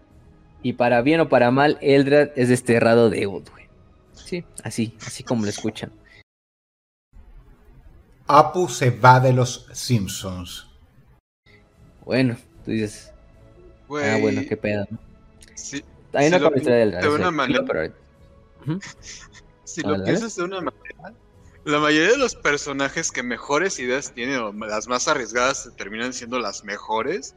Y 0.62 0.74
para 0.74 1.02
bien 1.02 1.20
o 1.20 1.28
para 1.28 1.50
mal, 1.50 1.78
Eldrad 1.82 2.30
es 2.36 2.48
desterrado 2.48 3.10
de 3.10 3.22
Eud, 3.22 3.48
güey. 3.50 3.68
Sí, 4.12 4.44
así, 4.62 4.96
así 5.06 5.22
como 5.22 5.44
lo 5.44 5.50
escuchan. 5.50 5.92
Apu 8.26 8.68
se 8.68 8.90
va 8.90 9.20
de 9.20 9.34
los 9.34 9.68
Simpsons. 9.72 10.66
Bueno, 12.04 12.36
tú 12.64 12.70
dices. 12.70 13.12
ah, 13.90 14.18
bueno, 14.20 14.42
qué 14.48 14.56
pedo. 14.56 14.86
Sí, 15.54 15.84
Hay 16.14 16.28
una 16.28 16.38
si 16.38 16.60
de 16.64 16.82
Eldrad. 16.82 17.02
De 17.02 17.08
una 17.08 17.30
manera. 17.30 17.92
Si 19.64 19.82
lo 19.82 20.02
piensas 20.02 20.36
de 20.36 20.42
una 20.42 20.60
manera, 20.60 21.14
la 21.64 21.78
mayoría 21.78 22.12
de 22.12 22.18
los 22.18 22.34
personajes 22.34 23.10
que 23.10 23.22
mejores 23.22 23.78
ideas 23.78 24.12
tienen, 24.12 24.38
o 24.38 24.52
las 24.52 24.86
más 24.86 25.08
arriesgadas, 25.08 25.70
terminan 25.76 26.12
siendo 26.12 26.38
las 26.38 26.64
mejores, 26.64 27.34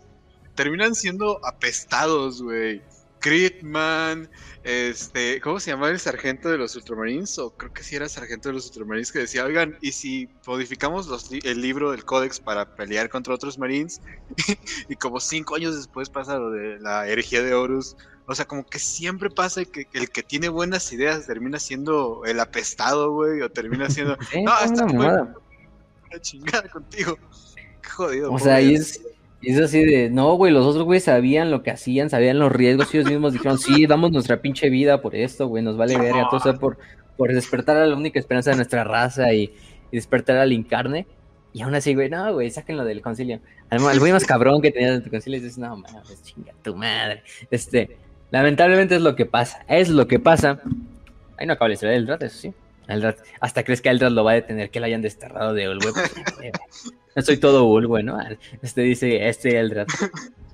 terminan 0.56 0.96
siendo 0.96 1.46
apestados, 1.46 2.42
güey. 2.42 2.82
Critman, 3.20 4.30
este, 4.64 5.42
¿cómo 5.42 5.60
se 5.60 5.72
llama 5.72 5.90
el 5.90 6.00
sargento 6.00 6.50
de 6.50 6.58
los 6.58 6.76
Ultramarines? 6.76 7.40
O 7.40 7.50
creo 7.50 7.74
que 7.74 7.84
sí 7.84 7.96
era 7.96 8.08
sargento 8.08 8.50
de 8.50 8.54
los 8.54 8.68
Ultramarines 8.68 9.12
que 9.12 9.20
decía, 9.20 9.44
oigan, 9.44 9.78
¿y 9.82 9.92
si 9.92 10.30
modificamos 10.46 11.10
el 11.32 11.62
libro 11.62 11.92
del 11.92 12.06
códex 12.06 12.40
para 12.40 12.76
pelear 12.76 13.10
contra 13.10 13.34
otros 13.34 13.58
Marines? 13.58 14.02
y 14.90 14.96
como 14.96 15.20
cinco 15.20 15.56
años 15.56 15.76
después 15.76 16.10
pasa 16.10 16.38
lo 16.38 16.52
de 16.52 16.80
la 16.80 17.08
herejía 17.08 17.42
de 17.42 17.54
Horus, 17.56 17.96
o 18.30 18.36
sea, 18.36 18.46
como 18.46 18.66
que 18.66 18.78
siempre 18.78 19.30
pasa 19.30 19.64
que 19.64 19.88
el 19.94 20.10
que 20.10 20.22
tiene 20.22 20.50
buenas 20.50 20.92
ideas 20.92 21.26
termina 21.26 21.60
siendo 21.60 22.24
el 22.26 22.42
apestado, 22.42 23.14
güey, 23.14 23.42
o 23.42 23.50
termina 23.50 23.90
siendo... 23.90 24.18
no, 24.44 24.60
está 24.60 24.86
una 24.86 26.22
chingada 26.22 26.68
contigo. 26.68 27.18
Qué 27.82 27.90
jodido. 27.90 28.34
O 28.34 28.38
sea, 28.38 28.60
y 28.60 28.76
es, 28.76 29.02
es 29.42 29.60
así 29.62 29.82
de, 29.86 30.10
no, 30.10 30.34
güey, 30.36 30.52
los 30.52 30.66
otros 30.66 30.84
güey 30.84 31.00
sabían 31.00 31.52
lo 31.52 31.64
que 31.64 31.72
hacían, 31.72 32.10
sabían 32.10 32.38
los 32.38 32.52
riesgos, 32.52 32.94
ellos 32.94 33.10
mismos 33.10 33.32
dijeron, 33.32 33.58
sí, 33.60 33.88
damos 33.88 34.12
nuestra 34.12 34.42
pinche 34.42 34.70
vida 34.70 35.02
por 35.02 35.16
esto, 35.16 35.48
güey, 35.48 35.64
nos 35.64 35.78
vale 35.78 35.98
verga, 35.98 36.28
todo, 36.30 36.42
sea, 36.42 36.54
por, 36.54 36.78
por 37.16 37.34
despertar 37.34 37.78
a 37.78 37.86
la 37.86 37.96
única 37.96 38.20
esperanza 38.20 38.50
de 38.50 38.58
nuestra 38.58 38.84
raza 38.84 39.32
y, 39.34 39.54
despertar 39.90 40.36
al 40.36 40.52
incarne. 40.52 41.08
Y 41.54 41.62
aún 41.62 41.74
así, 41.74 41.96
güey, 41.96 42.10
no, 42.10 42.34
güey, 42.34 42.52
sáquenlo 42.52 42.84
del 42.84 43.02
concilio. 43.02 43.40
el 43.72 44.00
güey 44.00 44.12
más 44.12 44.26
cabrón 44.26 44.62
que 44.62 44.70
tenía 44.70 44.94
en 44.94 45.02
tu 45.02 45.10
concilio 45.10 45.40
dices, 45.40 45.58
no, 45.58 45.78
mames, 45.78 46.22
chinga 46.24 46.52
tu 46.62 46.76
madre. 46.76 47.24
Este, 47.50 47.98
Lamentablemente 48.32 48.96
es 48.96 49.02
lo 49.02 49.16
que 49.16 49.26
pasa. 49.26 49.64
Es 49.68 49.90
lo 49.90 50.08
que 50.08 50.20
pasa. 50.20 50.62
Ahí 51.38 51.46
no 51.46 51.54
acaba 51.54 51.70
la 51.70 51.74
historia 51.76 51.94
del 51.94 52.06
Drat, 52.06 52.24
eso 52.24 52.38
sí. 52.38 52.54
El 52.88 53.16
hasta 53.42 53.64
crees 53.64 53.82
que 53.82 53.90
Eldrat 53.90 54.12
lo 54.12 54.24
va 54.24 54.32
a 54.32 54.36
detener, 54.36 54.70
que 54.70 54.80
lo 54.80 54.86
hayan 54.86 55.02
desterrado 55.02 55.54
de 55.54 55.70
Ulwe. 55.70 55.92
no 57.16 57.22
soy 57.22 57.38
todo 57.38 57.66
Ulwe, 57.66 58.02
¿no? 58.02 58.18
Este 58.62 58.82
dice, 58.82 59.28
este 59.28 59.60
Eldrat. 59.60 59.90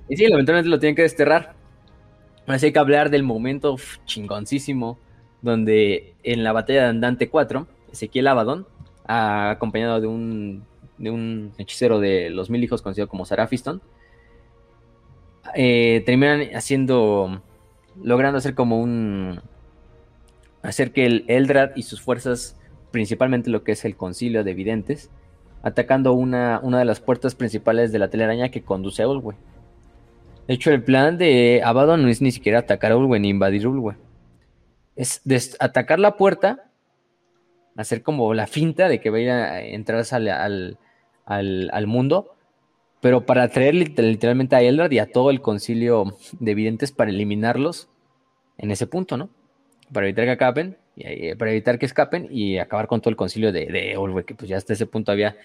Y 0.08 0.16
sí, 0.16 0.26
lamentablemente 0.26 0.68
lo 0.68 0.80
tienen 0.80 0.96
que 0.96 1.02
desterrar. 1.02 1.54
Así 2.46 2.66
hay 2.66 2.72
que 2.72 2.78
hablar 2.78 3.10
del 3.10 3.22
momento 3.22 3.76
chingoncísimo 4.04 4.98
donde 5.42 6.14
en 6.22 6.42
la 6.42 6.52
batalla 6.52 6.82
de 6.82 6.88
Andante 6.88 7.28
4, 7.28 7.66
Ezequiel 7.92 8.26
Abaddon, 8.26 8.66
acompañado 9.06 10.00
de 10.00 10.06
un, 10.06 10.64
de 10.98 11.10
un 11.10 11.52
hechicero 11.58 12.00
de 12.00 12.30
los 12.30 12.50
mil 12.50 12.64
hijos 12.64 12.82
conocido 12.82 13.08
como 13.08 13.24
Sarafiston, 13.24 13.80
eh, 15.54 16.02
terminan 16.04 16.48
haciendo 16.54 17.42
logrando 18.02 18.38
hacer 18.38 18.54
como 18.54 18.80
un... 18.80 19.40
hacer 20.62 20.92
que 20.92 21.06
el 21.06 21.24
Eldrad 21.28 21.76
y 21.76 21.82
sus 21.82 22.00
fuerzas, 22.00 22.56
principalmente 22.90 23.50
lo 23.50 23.64
que 23.64 23.72
es 23.72 23.84
el 23.84 23.96
concilio 23.96 24.44
de 24.44 24.54
videntes, 24.54 25.10
atacando 25.62 26.12
una, 26.12 26.60
una 26.62 26.78
de 26.78 26.84
las 26.84 27.00
puertas 27.00 27.34
principales 27.34 27.92
de 27.92 27.98
la 27.98 28.08
telaraña 28.08 28.50
que 28.50 28.62
conduce 28.62 29.02
a 29.02 29.08
Ulwe. 29.08 29.34
De 30.46 30.54
hecho, 30.54 30.70
el 30.70 30.82
plan 30.82 31.16
de 31.16 31.62
Abaddon 31.64 32.02
no 32.02 32.08
es 32.08 32.20
ni 32.20 32.30
siquiera 32.30 32.58
atacar 32.60 32.92
a 32.92 32.96
Ulwe 32.96 33.18
ni 33.18 33.30
invadir 33.30 33.66
Ulwe. 33.66 33.96
Es 34.94 35.22
atacar 35.58 35.98
la 35.98 36.16
puerta, 36.16 36.70
hacer 37.76 38.02
como 38.02 38.34
la 38.34 38.46
finta 38.46 38.88
de 38.88 39.00
que 39.00 39.10
vaya 39.10 39.52
a 39.52 39.62
entrar 39.62 40.04
al, 40.12 40.78
al, 41.24 41.70
al 41.72 41.86
mundo 41.86 42.33
pero 43.04 43.26
para 43.26 43.46
traer 43.50 43.74
literalmente 43.74 44.56
a 44.56 44.62
Eldrad 44.62 44.90
y 44.90 44.98
a 44.98 45.04
todo 45.04 45.28
el 45.28 45.42
concilio 45.42 46.16
de 46.40 46.54
videntes 46.54 46.90
para 46.90 47.10
eliminarlos 47.10 47.86
en 48.56 48.70
ese 48.70 48.86
punto, 48.86 49.18
¿no? 49.18 49.28
Para 49.92 50.06
evitar 50.06 50.24
que 50.24 50.30
acaben, 50.30 50.78
y, 50.96 51.02
eh, 51.06 51.36
para 51.36 51.50
evitar 51.50 51.78
que 51.78 51.84
escapen 51.84 52.28
y 52.30 52.56
acabar 52.56 52.86
con 52.86 53.02
todo 53.02 53.10
el 53.10 53.16
concilio 53.16 53.52
de, 53.52 53.66
de 53.66 54.24
que 54.24 54.34
pues 54.34 54.48
ya 54.48 54.56
hasta 54.56 54.72
ese 54.72 54.86
punto 54.86 55.12
había 55.12 55.36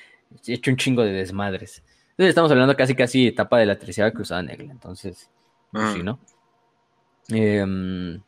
hecho 0.47 0.71
un 0.71 0.77
chingo 0.77 1.03
de 1.03 1.11
desmadres. 1.11 1.83
Entonces 2.11 2.29
estamos 2.29 2.49
hablando 2.49 2.77
casi 2.77 2.95
casi 2.95 3.27
etapa 3.27 3.59
de 3.59 3.65
la 3.65 3.77
tercera 3.77 4.09
cruzada 4.11 4.41
negra. 4.41 4.71
Entonces, 4.71 5.29
pues 5.69 5.83
Ah. 5.83 5.93
sí, 5.93 6.01
¿no? 6.01 6.17
Em, 7.27 8.21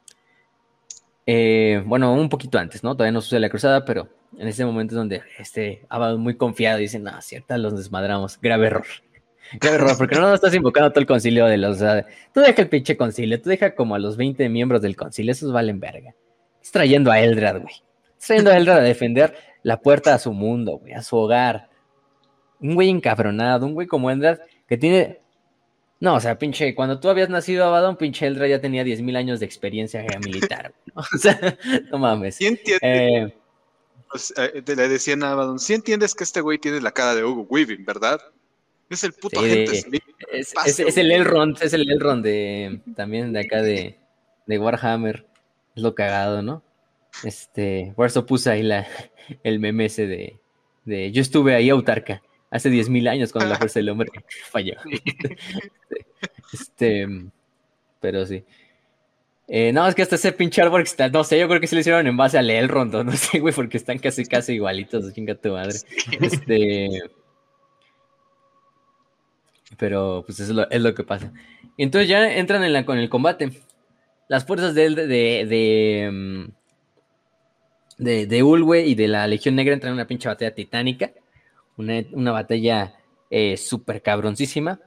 eh, 1.25 1.81
bueno, 1.85 2.13
un 2.13 2.27
poquito 2.27 2.57
antes, 2.59 2.83
¿no? 2.83 2.97
Todavía 2.97 3.13
no 3.13 3.21
sucede 3.21 3.39
la 3.39 3.49
cruzada, 3.49 3.85
pero 3.85 4.09
en 4.37 4.49
ese 4.49 4.65
momento 4.65 4.93
es 4.93 4.97
donde 4.97 5.21
este 5.39 5.85
Abaddon 5.87 6.19
muy 6.19 6.35
confiado 6.35 6.79
dice, 6.79 6.99
no, 6.99 7.21
cierta, 7.21 7.57
los 7.57 7.77
desmadramos. 7.77 8.37
Grave 8.41 8.67
error. 8.67 8.83
Grave 9.59 9.75
error, 9.75 9.97
porque 9.97 10.15
no 10.15 10.21
nos 10.21 10.35
estás 10.35 10.53
invocando 10.53 10.89
todo 10.91 11.01
el 11.01 11.05
concilio 11.05 11.45
de 11.45 11.57
los... 11.57 11.77
o 11.77 11.79
sea, 11.79 12.05
tú 12.33 12.39
deja 12.39 12.61
el 12.61 12.69
pinche 12.69 12.95
concilio, 12.95 13.41
tú 13.41 13.49
deja 13.49 13.75
como 13.75 13.95
a 13.95 13.99
los 13.99 14.17
20 14.17 14.47
miembros 14.49 14.81
del 14.81 14.95
concilio, 14.95 15.31
esos 15.31 15.51
valen 15.51 15.79
verga. 15.79 16.15
Estás 16.55 16.71
trayendo 16.71 17.11
a 17.11 17.19
Eldrad, 17.19 17.61
güey. 17.61 17.73
Estás 18.11 18.27
trayendo 18.27 18.51
a 18.51 18.57
Eldrad 18.57 18.77
a 18.77 18.81
defender 18.81 19.35
la 19.63 19.81
puerta 19.81 20.13
a 20.13 20.19
su 20.19 20.31
mundo, 20.31 20.77
güey, 20.77 20.93
a 20.93 21.01
su 21.01 21.17
hogar. 21.17 21.69
Un 22.59 22.75
güey 22.75 22.89
encabronado, 22.89 23.65
un 23.65 23.73
güey 23.73 23.87
como 23.87 24.09
Eldrad 24.09 24.39
que 24.67 24.77
tiene... 24.77 25.19
No, 25.99 26.15
o 26.15 26.19
sea, 26.19 26.39
pinche, 26.39 26.73
cuando 26.73 26.99
tú 26.99 27.09
habías 27.09 27.29
nacido 27.29 27.65
Abaddon, 27.65 27.95
pinche 27.97 28.25
Eldrad 28.25 28.47
ya 28.47 28.61
tenía 28.61 28.83
10.000 28.83 29.17
años 29.17 29.39
de 29.39 29.45
experiencia 29.45 30.03
militar, 30.23 30.73
güey, 30.73 30.95
¿no? 30.95 31.01
O 31.15 31.17
sea, 31.17 31.57
no 31.91 31.97
mames. 31.97 32.39
Entiendes, 32.41 32.79
Eh, 32.81 33.33
pues, 34.09 34.33
eh, 34.37 34.63
le 34.65 34.87
decían 34.87 35.23
a 35.23 35.31
Abaddon, 35.31 35.59
sí 35.59 35.73
entiendes 35.73 36.15
que 36.15 36.23
este 36.23 36.41
güey 36.41 36.57
tiene 36.57 36.81
la 36.81 36.91
cara 36.91 37.15
de 37.15 37.23
Hugo 37.23 37.45
Weaving, 37.49 37.85
¿verdad? 37.85 38.19
Es 38.91 39.03
el 39.03 39.13
puto 39.13 39.41
Sí, 39.41 39.65
Smith. 39.67 40.03
Es, 40.19 40.31
es- 40.31 40.47
Espacio, 40.49 40.87
es 40.87 40.97
el. 40.97 41.11
Elrond, 41.11 41.57
es 41.63 41.73
el 41.73 41.89
Elrond 41.89 42.23
de 42.23 42.81
también 42.95 43.33
de 43.33 43.39
acá 43.39 43.61
de, 43.63 43.97
de 44.45 44.59
Warhammer. 44.59 45.25
Es 45.75 45.81
lo 45.81 45.95
cagado, 45.95 46.41
¿no? 46.43 46.61
Este, 47.23 47.93
por 47.95 48.05
eso 48.07 48.25
puse 48.25 48.49
ahí 48.51 48.63
la, 48.63 48.87
el 49.43 49.59
meme 49.59 49.85
ese 49.85 50.05
de, 50.07 50.39
de 50.85 51.11
yo 51.11 51.21
estuve 51.21 51.55
ahí 51.55 51.69
autarca 51.69 52.21
hace 52.49 52.69
10.000 52.69 53.07
años 53.09 53.31
cuando 53.31 53.49
la 53.49 53.55
fuerza 53.57 53.79
del 53.79 53.89
hombre 53.89 54.09
falló. 54.49 54.75
Este, 56.53 57.07
pero 57.99 58.25
sí. 58.25 58.43
Eh, 59.47 59.71
no, 59.73 59.87
es 59.87 59.95
que 59.95 60.01
hasta 60.01 60.15
ese 60.15 60.31
pinche 60.31 60.61
árbol 60.61 60.83
que 60.83 60.89
está, 60.89 61.09
no 61.09 61.23
sé, 61.23 61.39
yo 61.39 61.47
creo 61.47 61.59
que 61.59 61.67
se 61.67 61.75
lo 61.75 61.81
hicieron 61.81 62.07
en 62.07 62.15
base 62.17 62.37
al 62.37 62.49
Elrond, 62.49 62.93
no 62.93 63.11
sé, 63.13 63.39
güey, 63.39 63.53
porque 63.53 63.77
están 63.77 63.99
casi, 63.99 64.25
casi 64.25 64.53
igualitos, 64.53 65.13
chinga 65.13 65.35
tu 65.35 65.49
madre. 65.53 65.75
Este. 66.19 66.89
Pero 69.77 70.23
pues 70.25 70.39
eso 70.39 70.67
es 70.69 70.81
lo, 70.81 70.93
que 70.93 71.03
pasa. 71.03 71.31
Entonces 71.77 72.09
ya 72.09 72.33
entran 72.35 72.63
en 72.63 72.73
la, 72.73 72.85
con 72.85 72.97
el 72.97 73.09
combate. 73.09 73.51
Las 74.27 74.45
fuerzas 74.45 74.75
de, 74.75 74.89
de, 74.89 75.45
de, 75.45 76.09
mm, 76.11 76.45
de, 77.97 78.27
de 78.27 78.43
Ulwe 78.43 78.85
y 78.85 78.95
de 78.95 79.07
la 79.07 79.27
Legión 79.27 79.55
Negra 79.55 79.73
entran 79.73 79.91
en 79.91 79.95
una 79.95 80.07
pinche 80.07 80.27
batalla 80.29 80.53
titánica. 80.53 81.11
Una, 81.77 82.03
una 82.11 82.31
batalla 82.31 82.93
eh, 83.29 83.57
súper 83.57 84.01
cabroncísima. 84.01 84.79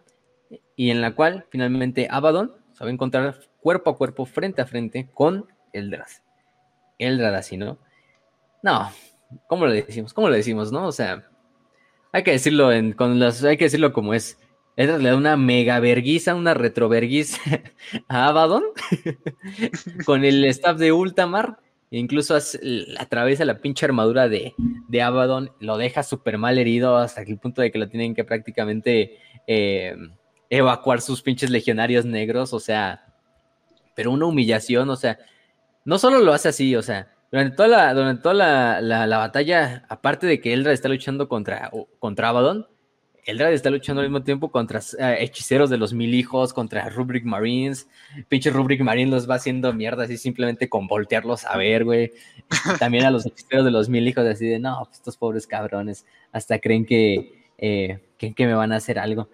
Y 0.77 0.91
en 0.91 1.01
la 1.01 1.15
cual 1.15 1.47
finalmente 1.51 2.09
Abaddon 2.11 2.53
se 2.73 2.85
va 2.85 2.91
a 2.91 2.93
encontrar 2.93 3.41
cuerpo 3.61 3.91
a 3.91 3.97
cuerpo, 3.97 4.27
frente 4.27 4.61
a 4.61 4.67
frente 4.67 5.09
con 5.13 5.47
Eldrad. 5.73 6.09
Eldrad 6.99 7.35
así, 7.35 7.57
¿no? 7.57 7.79
No, 8.63 8.91
¿cómo 9.47 9.67
lo 9.67 9.73
decimos? 9.73 10.13
¿Cómo 10.13 10.29
lo 10.29 10.35
decimos, 10.35 10.73
no? 10.73 10.87
O 10.87 10.93
sea, 10.93 11.29
hay 12.13 12.23
que 12.23 12.33
decirlo 12.33 12.73
en, 12.73 12.93
con 12.93 13.19
las, 13.19 13.43
hay 13.45 13.57
que 13.57 13.65
decirlo 13.65 13.93
como 13.93 14.15
es. 14.15 14.39
Le 14.77 14.87
da 14.87 15.17
una 15.17 15.37
mega 15.37 15.79
verguiza, 15.81 16.35
una 16.35 16.53
retroverguiza 16.55 17.39
a 18.09 18.27
Abaddon 18.29 18.65
con 20.07 20.25
el 20.25 20.45
staff 20.47 20.79
de 20.79 20.93
Ultamar. 20.93 21.59
Incluso 21.91 22.37
atraviesa 22.99 23.45
la 23.45 23.59
pinche 23.61 23.87
armadura 23.87 24.29
de, 24.29 24.55
de 24.89 25.03
Abaddon, 25.03 25.53
lo 25.61 25.77
deja 25.77 26.03
súper 26.03 26.39
mal 26.39 26.59
herido 26.59 26.97
hasta 26.97 27.23
el 27.23 27.39
punto 27.39 27.63
de 27.63 27.71
que 27.71 27.79
lo 27.79 27.89
tienen 27.89 28.17
que 28.17 28.25
prácticamente 28.25 29.19
eh, 29.47 29.95
evacuar 30.51 31.01
sus 31.01 31.23
pinches 31.23 31.51
legionarios 31.51 32.05
negros. 32.05 32.53
O 32.53 32.59
sea, 32.59 33.15
pero 33.95 34.11
una 34.11 34.27
humillación, 34.27 34.91
o 34.91 34.97
sea, 34.97 35.19
no 35.85 35.99
solo 35.99 36.19
lo 36.19 36.33
hace 36.33 36.49
así, 36.49 36.75
o 36.75 36.83
sea, 36.83 37.13
durante 37.31 37.55
toda 37.55 37.69
la, 37.69 37.95
durante 37.95 38.23
toda 38.23 38.35
la, 38.35 38.81
la- 38.81 39.07
la 39.07 39.19
batalla, 39.19 39.85
aparte 39.89 40.27
de 40.27 40.41
que 40.41 40.53
Eldrad 40.53 40.73
está 40.73 40.89
luchando 40.89 41.29
contra, 41.29 41.71
contra 42.01 42.31
Abaddon, 42.31 42.67
Eldrad 43.27 43.53
está 43.53 43.71
luchando 43.71 44.03
al 44.03 44.09
mismo 44.09 44.23
tiempo 44.23 44.51
contra 44.51 44.81
eh, 44.99 45.17
hechiceros 45.21 45.71
de 45.71 45.79
los 45.79 45.93
mil 45.93 46.15
hijos, 46.15 46.53
contra 46.53 46.89
Rubric 46.91 47.25
Marines. 47.25 47.89
Pinche 48.29 48.51
Rubric 48.51 48.83
Marine 48.83 49.11
los 49.11 49.29
va 49.29 49.37
haciendo 49.37 49.73
mierda 49.73 50.05
así 50.05 50.17
simplemente 50.17 50.69
con 50.69 50.87
voltearlos 50.87 51.45
a 51.45 51.57
ver, 51.57 51.85
güey. 51.85 52.13
También 52.79 53.05
a 53.05 53.11
los 53.11 53.25
hechiceros 53.25 53.65
de 53.65 53.71
los 53.71 53.89
mil 53.89 54.07
hijos, 54.07 54.27
así 54.27 54.47
de 54.47 54.59
no, 54.59 54.83
pues 54.85 54.99
estos 54.99 55.17
pobres 55.17 55.47
cabrones, 55.47 56.05
hasta 56.33 56.59
creen 56.59 56.85
que, 56.85 57.45
eh, 57.59 58.01
creen 58.19 58.35
que 58.35 58.47
me 58.47 58.55
van 58.55 58.73
a 58.73 58.77
hacer 58.77 58.99
algo. 58.99 59.29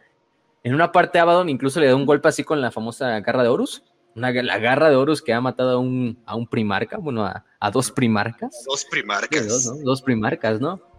En 0.62 0.75
una 0.75 0.93
parte, 0.93 1.19
Abaddon 1.19 1.49
incluso 1.49 1.81
le 1.81 1.87
da 1.87 1.97
un 1.97 2.07
golpe 2.07 2.29
así 2.29 2.45
con 2.45 2.61
la 2.61 2.71
famosa 2.71 3.19
garra 3.21 3.43
de 3.43 3.49
Horus. 3.49 3.83
Una, 4.15 4.31
la 4.31 4.59
garra 4.59 4.91
de 4.91 4.97
Horus 4.97 5.23
que 5.23 5.33
ha 5.33 5.41
matado 5.41 5.71
a 5.71 5.79
un, 5.79 6.19
a 6.27 6.37
un 6.37 6.47
primarca, 6.47 6.99
bueno, 6.99 7.25
a, 7.25 7.45
a 7.59 7.71
dos 7.71 7.91
primarcas. 7.91 8.65
Dos 8.67 8.85
primarcas. 8.85 9.49
Dos, 9.49 9.67
¿no? 9.67 9.83
Dos 9.83 10.03
primarcas, 10.03 10.61
¿no? 10.61 10.90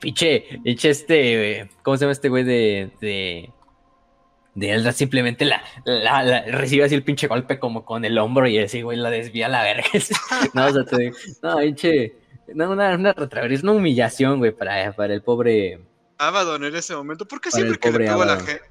Pinche, 0.00 0.60
pinche 0.62 0.90
este, 0.90 1.70
¿cómo 1.82 1.96
se 1.96 2.02
llama 2.02 2.12
este 2.12 2.28
güey 2.28 2.44
de, 2.44 2.90
de, 3.00 3.50
de 4.54 4.70
Eldrad? 4.72 4.94
Simplemente 4.94 5.44
la, 5.44 5.62
la, 5.84 6.22
la- 6.22 6.42
recibe 6.44 6.84
así 6.84 6.94
el 6.94 7.02
pinche 7.02 7.26
golpe 7.26 7.58
como 7.58 7.84
con 7.84 8.04
el 8.04 8.18
hombro 8.18 8.46
y 8.46 8.58
ese 8.58 8.82
güey 8.82 8.96
la 8.96 9.10
desvía 9.10 9.46
a 9.46 9.50
la 9.50 9.62
verga. 9.62 9.86
no, 10.54 10.66
o 10.66 10.72
sea, 10.72 10.84
te 10.84 10.96
digo, 10.96 11.16
no, 11.42 11.58
pinche, 11.58 12.14
no, 12.54 12.70
una, 12.70 12.94
una 12.94 13.12
retraverisa, 13.12 13.62
una 13.64 13.72
humillación, 13.72 14.38
güey, 14.38 14.52
para, 14.52 14.92
para 14.92 15.14
el 15.14 15.22
pobre, 15.22 15.80
Abaddon 16.18 16.64
en 16.64 16.76
ese 16.76 16.94
momento, 16.94 17.26
¿por 17.26 17.40
qué 17.40 17.50
siempre 17.50 17.78
que 17.78 17.90
le 17.90 17.98
pego 17.98 18.22
a 18.22 18.26
la 18.26 18.36
gente? 18.36 18.62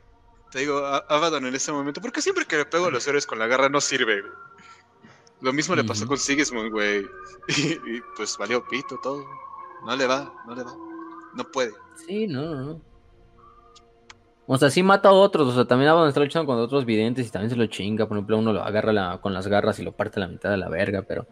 Te 0.51 0.59
digo, 0.59 0.85
Abaddon 0.85 1.45
en 1.45 1.55
ese 1.55 1.71
momento, 1.71 2.01
¿por 2.01 2.11
qué 2.11 2.21
siempre 2.21 2.45
que 2.45 2.57
le 2.57 2.65
pego 2.65 2.85
a 2.87 2.91
los 2.91 3.05
héroes 3.07 3.25
con 3.27 3.39
la 3.39 3.47
garra 3.47 3.69
no 3.69 3.81
sirve? 3.81 4.21
güey? 4.21 4.33
Lo 5.41 5.53
mismo 5.53 5.75
le 5.75 5.83
pasó 5.83 6.07
con 6.07 6.17
Sigismund, 6.17 6.71
güey. 6.71 7.05
Y, 7.47 7.73
y, 7.73 8.01
pues 8.17 8.35
valió 8.39 8.67
pito 8.67 8.97
todo. 9.03 9.23
No 9.85 9.95
le 9.95 10.07
va, 10.07 10.33
no 10.47 10.55
le 10.55 10.63
va. 10.63 10.73
No 11.35 11.43
puede. 11.51 11.71
Sí, 12.07 12.27
no, 12.27 12.41
no, 12.43 12.61
no. 12.61 12.81
O 14.47 14.57
sea, 14.57 14.69
sí 14.69 14.83
mata 14.83 15.09
a 15.09 15.13
otros, 15.13 15.47
o 15.49 15.55
sea, 15.55 15.65
también 15.65 15.89
Abaddon 15.89 16.09
está 16.09 16.19
luchando 16.19 16.45
con 16.45 16.59
otros 16.59 16.85
videntes 16.85 17.27
y 17.27 17.31
también 17.31 17.49
se 17.49 17.55
lo 17.55 17.65
chinga, 17.65 18.07
por 18.07 18.15
ejemplo, 18.17 18.37
uno 18.37 18.53
lo 18.53 18.61
agarra 18.63 18.93
la- 18.93 19.17
con 19.19 19.33
las 19.33 19.47
garras 19.47 19.79
y 19.79 19.83
lo 19.83 19.91
parte 19.93 20.19
a 20.19 20.21
la 20.21 20.27
mitad 20.27 20.51
de 20.51 20.57
la 20.57 20.69
verga, 20.69 21.01
pero 21.07 21.27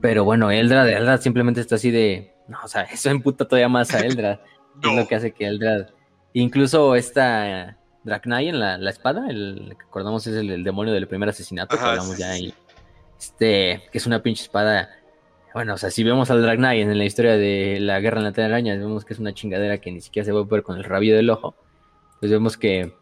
pero 0.00 0.24
bueno, 0.24 0.50
Eldrad, 0.50 0.88
Eldrad 0.88 1.20
simplemente 1.20 1.60
está 1.60 1.74
así 1.74 1.90
de, 1.90 2.32
no, 2.48 2.58
o 2.64 2.68
sea, 2.68 2.82
eso 2.92 3.10
emputa 3.10 3.46
todavía 3.46 3.68
más 3.68 3.92
a 3.94 4.00
Eldrad, 4.00 4.40
es 4.82 4.96
lo 4.96 5.06
que 5.06 5.14
hace 5.14 5.32
que 5.32 5.46
Eldrad, 5.46 5.88
incluso 6.32 6.94
esta 6.94 7.76
Draknayen, 8.04 8.58
la, 8.58 8.78
la 8.78 8.88
espada, 8.88 9.28
el 9.28 9.74
que 9.78 9.84
recordamos 9.84 10.26
es 10.26 10.34
el, 10.36 10.48
el 10.50 10.64
demonio 10.64 10.94
del 10.94 11.06
primer 11.06 11.28
asesinato 11.28 11.76
que 11.76 11.82
hablamos 11.84 12.14
sí, 12.16 12.20
ya 12.22 12.32
sí, 12.32 12.44
ahí, 12.46 12.54
este, 13.18 13.82
que 13.92 13.98
es 13.98 14.06
una 14.06 14.22
pinche 14.22 14.44
espada 14.44 14.88
bueno, 15.54 15.74
o 15.74 15.78
sea, 15.78 15.90
si 15.90 16.04
vemos 16.04 16.30
al 16.30 16.42
Draknayen 16.42 16.90
en 16.90 16.98
la 16.98 17.04
historia 17.04 17.36
de 17.36 17.78
la 17.80 18.00
guerra 18.00 18.18
en 18.18 18.24
la 18.24 18.32
telaraña, 18.32 18.76
vemos 18.76 19.04
que 19.04 19.14
es 19.14 19.18
una 19.18 19.34
chingadera 19.34 19.78
que 19.78 19.90
ni 19.90 20.00
siquiera 20.00 20.24
se 20.24 20.32
puede 20.32 20.44
ver 20.44 20.62
con 20.62 20.76
el 20.76 20.84
rabillo 20.84 21.16
del 21.16 21.30
ojo. 21.30 21.54
Pues 22.20 22.30
vemos 22.30 22.56
que, 22.56 22.92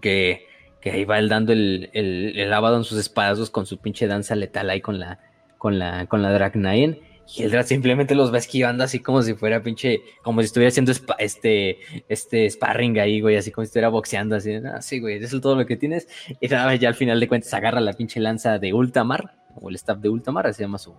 que, 0.00 0.46
que 0.80 0.90
ahí 0.90 1.04
va 1.04 1.18
él 1.18 1.28
dando 1.28 1.52
el, 1.52 1.90
el, 1.92 2.38
el 2.38 2.52
Abaddon 2.52 2.84
sus 2.84 2.98
espadazos 2.98 3.50
con 3.50 3.66
su 3.66 3.78
pinche 3.78 4.06
danza 4.06 4.34
letal 4.36 4.70
ahí 4.70 4.80
con 4.80 4.98
la, 4.98 5.20
con 5.58 5.78
la, 5.78 6.06
con 6.06 6.22
la 6.22 6.32
Draknayen. 6.32 7.00
Y 7.36 7.42
el 7.42 7.50
Drak 7.50 7.66
simplemente 7.66 8.14
los 8.14 8.32
va 8.32 8.38
esquivando 8.38 8.84
así 8.84 9.00
como 9.00 9.20
si 9.20 9.34
fuera 9.34 9.62
pinche, 9.62 10.00
como 10.22 10.40
si 10.40 10.46
estuviera 10.46 10.68
haciendo 10.68 10.92
este, 11.18 11.78
este 12.08 12.48
sparring 12.48 12.98
ahí, 12.98 13.20
güey, 13.20 13.36
así 13.36 13.50
como 13.50 13.64
si 13.64 13.68
estuviera 13.68 13.90
boxeando, 13.90 14.36
así, 14.36 14.54
ah, 14.54 14.80
sí, 14.80 14.98
güey, 14.98 15.22
eso 15.22 15.36
es 15.36 15.42
todo 15.42 15.54
lo 15.54 15.66
que 15.66 15.76
tienes. 15.76 16.08
Y 16.40 16.48
nada, 16.48 16.74
ya 16.76 16.88
al 16.88 16.94
final 16.94 17.20
de 17.20 17.28
cuentas 17.28 17.52
agarra 17.52 17.80
la 17.80 17.92
pinche 17.92 18.18
lanza 18.18 18.58
de 18.58 18.72
Ultamar, 18.72 19.34
o 19.54 19.68
el 19.68 19.74
staff 19.74 19.98
de 19.98 20.08
Ultamar, 20.08 20.46
así 20.46 20.58
se 20.58 20.62
llama 20.62 20.78
su, 20.78 20.94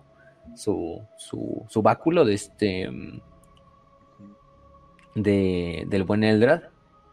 su, 0.56 1.02
su, 1.16 1.64
su 1.68 1.82
báculo 1.82 2.24
de 2.24 2.34
este 2.34 2.90
mm, 2.90 3.20
de, 5.14 5.84
del 5.88 6.04
buen 6.04 6.24
Eldrad. 6.24 6.62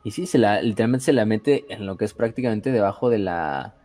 Y 0.04 0.12
sí, 0.12 0.26
se 0.26 0.38
la, 0.38 0.62
literalmente 0.62 1.06
se 1.06 1.14
la 1.14 1.26
mete 1.26 1.66
en 1.70 1.86
lo 1.86 1.98
que 1.98 2.06
es 2.06 2.14
prácticamente 2.14 2.72
debajo 2.72 3.10
de 3.10 3.20
la. 3.20 3.76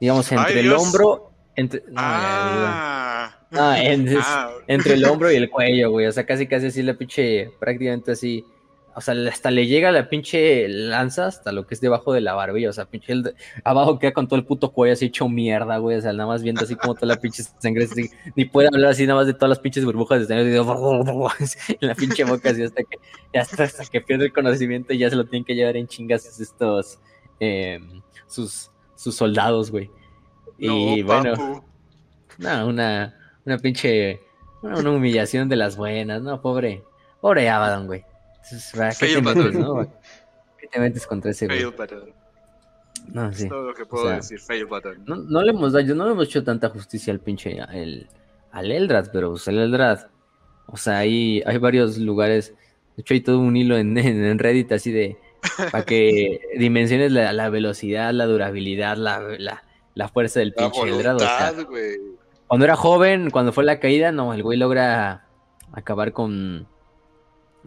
Digamos, 0.00 0.30
Ay, 0.32 0.38
entre 0.38 0.60
el 0.60 0.66
Dios. 0.66 0.82
hombro. 0.82 1.30
Entre, 1.56 1.82
no, 1.88 1.92
Ah. 1.96 3.36
Ah, 3.52 3.76
Ah, 4.22 4.50
entre 4.68 4.94
el 4.94 5.04
hombro 5.04 5.30
y 5.30 5.36
el 5.36 5.50
cuello, 5.50 5.90
güey. 5.90 6.06
O 6.06 6.12
sea, 6.12 6.24
casi 6.24 6.46
casi 6.46 6.66
así 6.68 6.82
la 6.82 6.94
pinche. 6.94 7.50
Prácticamente 7.58 8.12
así. 8.12 8.44
O 8.96 9.00
sea, 9.00 9.14
hasta 9.28 9.50
le 9.50 9.66
llega 9.66 9.92
la 9.92 10.08
pinche 10.08 10.68
lanza 10.68 11.26
hasta 11.26 11.52
lo 11.52 11.66
que 11.66 11.74
es 11.74 11.80
debajo 11.80 12.12
de 12.12 12.20
la 12.20 12.34
barbilla. 12.34 12.70
O 12.70 12.72
sea, 12.72 12.86
pinche 12.86 13.12
el- 13.12 13.34
abajo 13.64 13.98
queda 13.98 14.12
con 14.12 14.26
todo 14.26 14.38
el 14.38 14.44
puto 14.44 14.72
cuello 14.72 14.92
así 14.94 15.06
hecho 15.06 15.28
mierda, 15.28 15.78
güey. 15.78 15.96
O 15.96 16.00
sea, 16.00 16.12
nada 16.12 16.26
más 16.28 16.42
viendo 16.42 16.62
así 16.62 16.74
como 16.74 16.94
toda 16.94 17.06
la 17.14 17.20
pinche 17.20 17.42
sangre. 17.58 17.84
así, 17.84 18.10
ni 18.34 18.44
puede 18.46 18.68
hablar 18.72 18.90
así 18.90 19.06
nada 19.06 19.20
más 19.20 19.26
de 19.26 19.34
todas 19.34 19.48
las 19.50 19.58
pinches 19.60 19.84
burbujas 19.84 20.20
de 20.20 20.26
sangre. 20.26 20.58
así, 21.38 21.58
en 21.80 21.88
la 21.88 21.94
pinche 21.94 22.24
boca 22.24 22.50
así 22.50 22.62
hasta 22.62 22.82
que, 22.82 23.38
hasta, 23.38 23.64
hasta 23.64 23.84
que 23.86 24.00
pierde 24.00 24.24
el 24.26 24.32
conocimiento 24.32 24.92
y 24.92 24.98
ya 24.98 25.08
se 25.08 25.16
lo 25.16 25.24
tienen 25.24 25.44
que 25.44 25.54
llevar 25.54 25.76
en 25.76 25.86
chingas 25.86 26.40
estos. 26.40 26.98
eh, 27.38 27.78
sus, 28.26 28.70
sus 28.96 29.14
soldados, 29.14 29.70
güey. 29.70 29.90
Y 30.58 31.00
no, 31.02 31.06
bueno. 31.06 31.64
No, 32.38 32.66
una, 32.66 33.14
una 33.46 33.58
pinche, 33.58 34.20
una, 34.62 34.78
una 34.78 34.90
humillación 34.90 35.48
de 35.48 35.56
las 35.56 35.76
buenas, 35.76 36.22
¿no? 36.22 36.40
Pobre, 36.42 36.82
pobre 37.20 37.48
Abaddon, 37.48 37.86
güey. 37.86 38.04
Entonces, 38.42 38.72
¿para 38.76 38.94
qué 38.94 39.06
te 39.06 39.22
metes, 39.22 39.54
no? 39.54 39.92
¿Qué 40.58 40.66
te 40.66 40.80
metes 40.80 41.06
contra 41.06 41.30
ese 41.30 41.46
güey? 41.46 41.64
No, 43.08 43.28
Es 43.28 43.38
sí. 43.38 43.48
todo 43.48 43.68
lo 43.68 43.74
que 43.74 43.82
O 43.82 43.88
puedo 43.88 44.06
sea, 44.06 44.16
decir. 44.16 44.40
No, 45.06 45.16
no 45.16 45.42
le 45.42 45.50
hemos 45.50 45.72
dado, 45.72 45.94
no 45.94 46.06
le 46.06 46.12
hemos 46.12 46.26
hecho 46.26 46.44
tanta 46.44 46.68
justicia 46.68 47.12
al 47.12 47.20
pinche 47.20 47.58
el, 47.72 48.08
al 48.52 48.70
Eldrad, 48.70 49.10
pero 49.12 49.30
pues, 49.30 49.48
el 49.48 49.58
Eldrad, 49.58 50.06
o 50.66 50.76
sea, 50.76 50.98
hay, 50.98 51.42
hay 51.46 51.58
varios 51.58 51.98
lugares, 51.98 52.54
de 52.96 53.02
hecho 53.02 53.14
hay 53.14 53.20
todo 53.20 53.38
un 53.38 53.56
hilo 53.56 53.76
en, 53.76 53.96
en, 53.96 54.38
Reddit 54.38 54.72
así 54.72 54.92
de 54.92 55.16
para 55.72 55.84
que 55.84 56.40
dimensiones 56.58 57.12
la, 57.12 57.32
la 57.32 57.48
velocidad, 57.48 58.12
la 58.12 58.26
durabilidad, 58.26 58.96
la, 58.96 59.20
la, 59.20 59.64
la 59.94 60.08
fuerza 60.08 60.40
del 60.40 60.52
pinche 60.52 60.82
Eldrad. 60.82 61.16
O 61.16 61.20
sea, 61.20 61.54
cuando 62.46 62.64
era 62.64 62.76
joven, 62.76 63.30
cuando 63.30 63.52
fue 63.52 63.64
la 63.64 63.80
caída, 63.80 64.12
no, 64.12 64.34
el 64.34 64.42
güey 64.42 64.58
logra 64.58 65.26
acabar 65.72 66.12
con, 66.12 66.66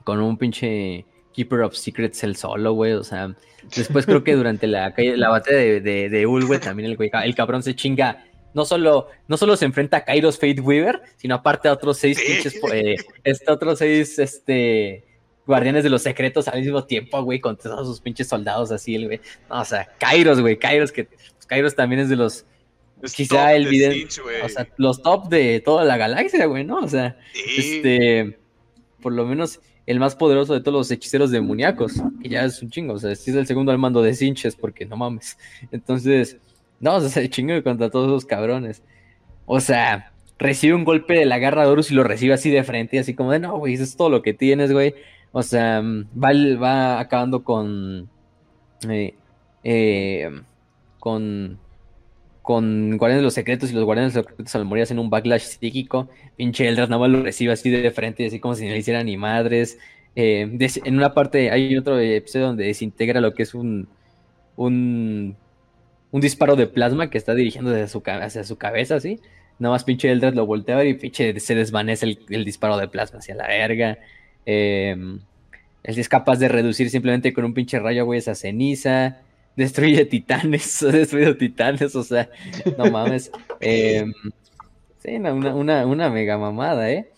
con 0.03 0.19
un 0.21 0.37
pinche 0.37 1.05
Keeper 1.33 1.61
of 1.61 1.75
Secrets 1.75 2.23
el 2.23 2.35
solo, 2.35 2.73
güey. 2.73 2.93
O 2.93 3.03
sea, 3.03 3.35
después 3.75 4.05
creo 4.05 4.23
que 4.23 4.35
durante 4.35 4.67
la 4.67 4.93
la 4.97 5.29
batalla 5.29 5.57
de, 5.57 5.81
de, 5.81 6.09
de 6.09 6.27
Ulwe 6.27 6.59
también 6.59 6.89
el 6.89 6.97
güey, 6.97 7.09
el 7.23 7.35
cabrón 7.35 7.63
se 7.63 7.75
chinga. 7.75 8.25
No 8.53 8.65
solo, 8.65 9.07
no 9.27 9.35
solo 9.37 9.55
se 9.57 9.65
enfrenta 9.65 9.97
a 9.97 10.05
Kairos 10.05 10.35
Fate 10.35 10.61
Weaver, 10.61 11.01
sino 11.17 11.33
aparte 11.33 11.69
a 11.69 11.73
otros 11.73 11.97
seis 11.97 12.21
pinches, 12.21 12.59
eh, 12.71 12.97
este, 13.23 13.51
otros 13.51 13.79
seis, 13.79 14.19
este, 14.19 15.03
guardianes 15.47 15.83
de 15.83 15.89
los 15.89 16.03
secretos 16.03 16.47
al 16.47 16.59
mismo 16.61 16.83
tiempo, 16.85 17.23
güey, 17.23 17.39
con 17.39 17.57
todos 17.57 17.87
sus 17.87 17.99
pinches 17.99 18.27
soldados 18.27 18.71
así, 18.71 18.93
el 18.93 19.07
güey. 19.07 19.21
No, 19.49 19.59
o 19.61 19.65
sea, 19.65 19.89
Kairos, 19.97 20.39
güey, 20.39 20.59
Kairos, 20.59 20.91
que 20.91 21.05
pues, 21.05 21.47
Kairos 21.47 21.73
también 21.73 22.01
es 22.01 22.09
de 22.09 22.15
los, 22.15 22.45
Es 23.01 23.13
quizá 23.15 23.55
el 23.55 23.63
de 23.63 23.69
video- 23.71 24.07
güey. 24.21 24.41
o 24.43 24.49
sea, 24.49 24.67
los 24.77 25.01
top 25.01 25.29
de 25.29 25.59
toda 25.59 25.83
la 25.83 25.97
galaxia, 25.97 26.45
güey, 26.45 26.63
¿no? 26.63 26.77
O 26.77 26.87
sea, 26.87 27.17
Sí. 27.33 27.77
este, 27.77 28.37
por 29.01 29.13
lo 29.13 29.25
menos 29.25 29.61
el 29.85 29.99
más 29.99 30.15
poderoso 30.15 30.53
de 30.53 30.61
todos 30.61 30.77
los 30.77 30.91
hechiceros 30.91 31.31
demoníacos, 31.31 32.01
que 32.21 32.29
ya 32.29 32.45
es 32.45 32.61
un 32.61 32.69
chingo, 32.69 32.93
o 32.93 32.99
sea, 32.99 33.11
es 33.11 33.27
el 33.27 33.45
segundo 33.45 33.71
al 33.71 33.77
mando 33.77 34.01
de 34.01 34.13
Sinches, 34.13 34.55
porque 34.55 34.85
no 34.85 34.95
mames. 34.95 35.37
Entonces, 35.71 36.37
no, 36.79 36.95
o 36.95 37.01
sea, 37.01 37.09
se 37.09 37.29
chingo 37.29 37.61
contra 37.63 37.89
todos 37.89 38.07
esos 38.07 38.25
cabrones. 38.25 38.81
O 39.45 39.59
sea, 39.59 40.13
recibe 40.37 40.75
un 40.75 40.85
golpe 40.85 41.13
de 41.13 41.25
la 41.25 41.37
garra 41.37 41.63
de 41.63 41.69
Horus 41.69 41.91
y 41.91 41.95
lo 41.95 42.03
recibe 42.03 42.33
así 42.33 42.49
de 42.49 42.63
frente, 42.63 42.97
y 42.97 42.99
así 42.99 43.13
como 43.13 43.31
de, 43.31 43.39
no, 43.39 43.57
güey, 43.57 43.73
eso 43.73 43.83
es 43.83 43.95
todo 43.95 44.09
lo 44.09 44.21
que 44.21 44.33
tienes, 44.33 44.71
güey. 44.71 44.95
O 45.31 45.43
sea, 45.43 45.81
va, 45.81 46.31
va 46.61 46.99
acabando 46.99 47.43
con, 47.43 48.09
eh, 48.89 49.15
eh, 49.63 50.29
con, 50.99 51.59
con 52.43 52.97
Guardianes 52.97 53.21
de 53.21 53.23
los 53.23 53.33
Secretos 53.33 53.71
y 53.71 53.73
los 53.73 53.85
Guardianes 53.85 54.13
de 54.13 54.19
los 54.19 54.27
Secretos 54.27 54.55
al 54.55 54.65
morir 54.65 54.83
hacen 54.83 54.99
un 54.99 55.09
backlash 55.09 55.41
psíquico. 55.41 56.09
Pinche 56.35 56.67
Eldras 56.67 56.89
nada 56.89 56.99
más 56.99 57.09
lo 57.09 57.23
recibe 57.23 57.53
así 57.53 57.69
de 57.71 57.89
frente, 57.89 58.25
así 58.27 58.39
como 58.39 58.53
si 58.53 58.65
no 58.65 58.73
le 58.73 58.79
hiciera 58.79 59.01
ni 59.03 59.17
madres. 59.17 59.79
Eh, 60.15 60.41
en 60.85 60.97
una 60.97 61.13
parte 61.13 61.49
hay 61.49 61.75
otro 61.75 61.97
episodio 61.99 62.47
donde 62.47 62.65
desintegra 62.65 63.21
lo 63.21 63.33
que 63.33 63.43
es 63.43 63.55
un, 63.55 63.87
un, 64.57 65.35
disparo 66.11 66.55
de 66.55 66.67
plasma 66.67 67.09
que 67.09 67.17
está 67.17 67.33
dirigiendo 67.33 67.71
hacia 67.71 67.87
su, 67.87 68.03
hacia 68.05 68.43
su 68.43 68.57
cabeza, 68.57 68.95
así. 68.95 69.19
Nada 69.57 69.73
más 69.73 69.85
pinche 69.85 70.11
Eldras 70.11 70.35
lo 70.35 70.45
voltea 70.45 70.83
y 70.83 70.95
pinche 70.95 71.39
se 71.39 71.55
desvanece 71.55 72.05
el, 72.05 72.19
el 72.29 72.43
disparo 72.43 72.77
de 72.77 72.89
plasma 72.89 73.19
hacia 73.19 73.35
la 73.35 73.47
verga. 73.47 73.99
Eh, 74.45 74.91
él 75.83 75.99
es 75.99 76.09
capaz 76.09 76.39
de 76.39 76.49
reducir 76.49 76.89
simplemente 76.89 77.33
con 77.33 77.45
un 77.45 77.53
pinche 77.53 77.79
rayo, 77.79 78.05
güey, 78.05 78.19
esa 78.19 78.35
ceniza. 78.35 79.17
Destruye 79.55 80.05
titanes, 80.05 80.81
ha 80.83 80.87
destruido 80.87 81.37
titanes, 81.37 81.95
o 81.95 82.03
sea, 82.03 82.29
no 82.77 82.89
mames. 82.89 83.31
Eh, 83.59 84.05
sí, 84.99 85.15
una, 85.15 85.33
una, 85.33 85.85
una 85.85 86.09
mega 86.09 86.37
mamada, 86.37 86.89
¿eh? 86.91 87.11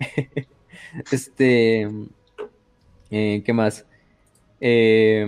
este. 1.12 1.88
eh, 3.10 3.42
¿Qué 3.44 3.52
más? 3.52 3.86
Eh, 4.60 5.26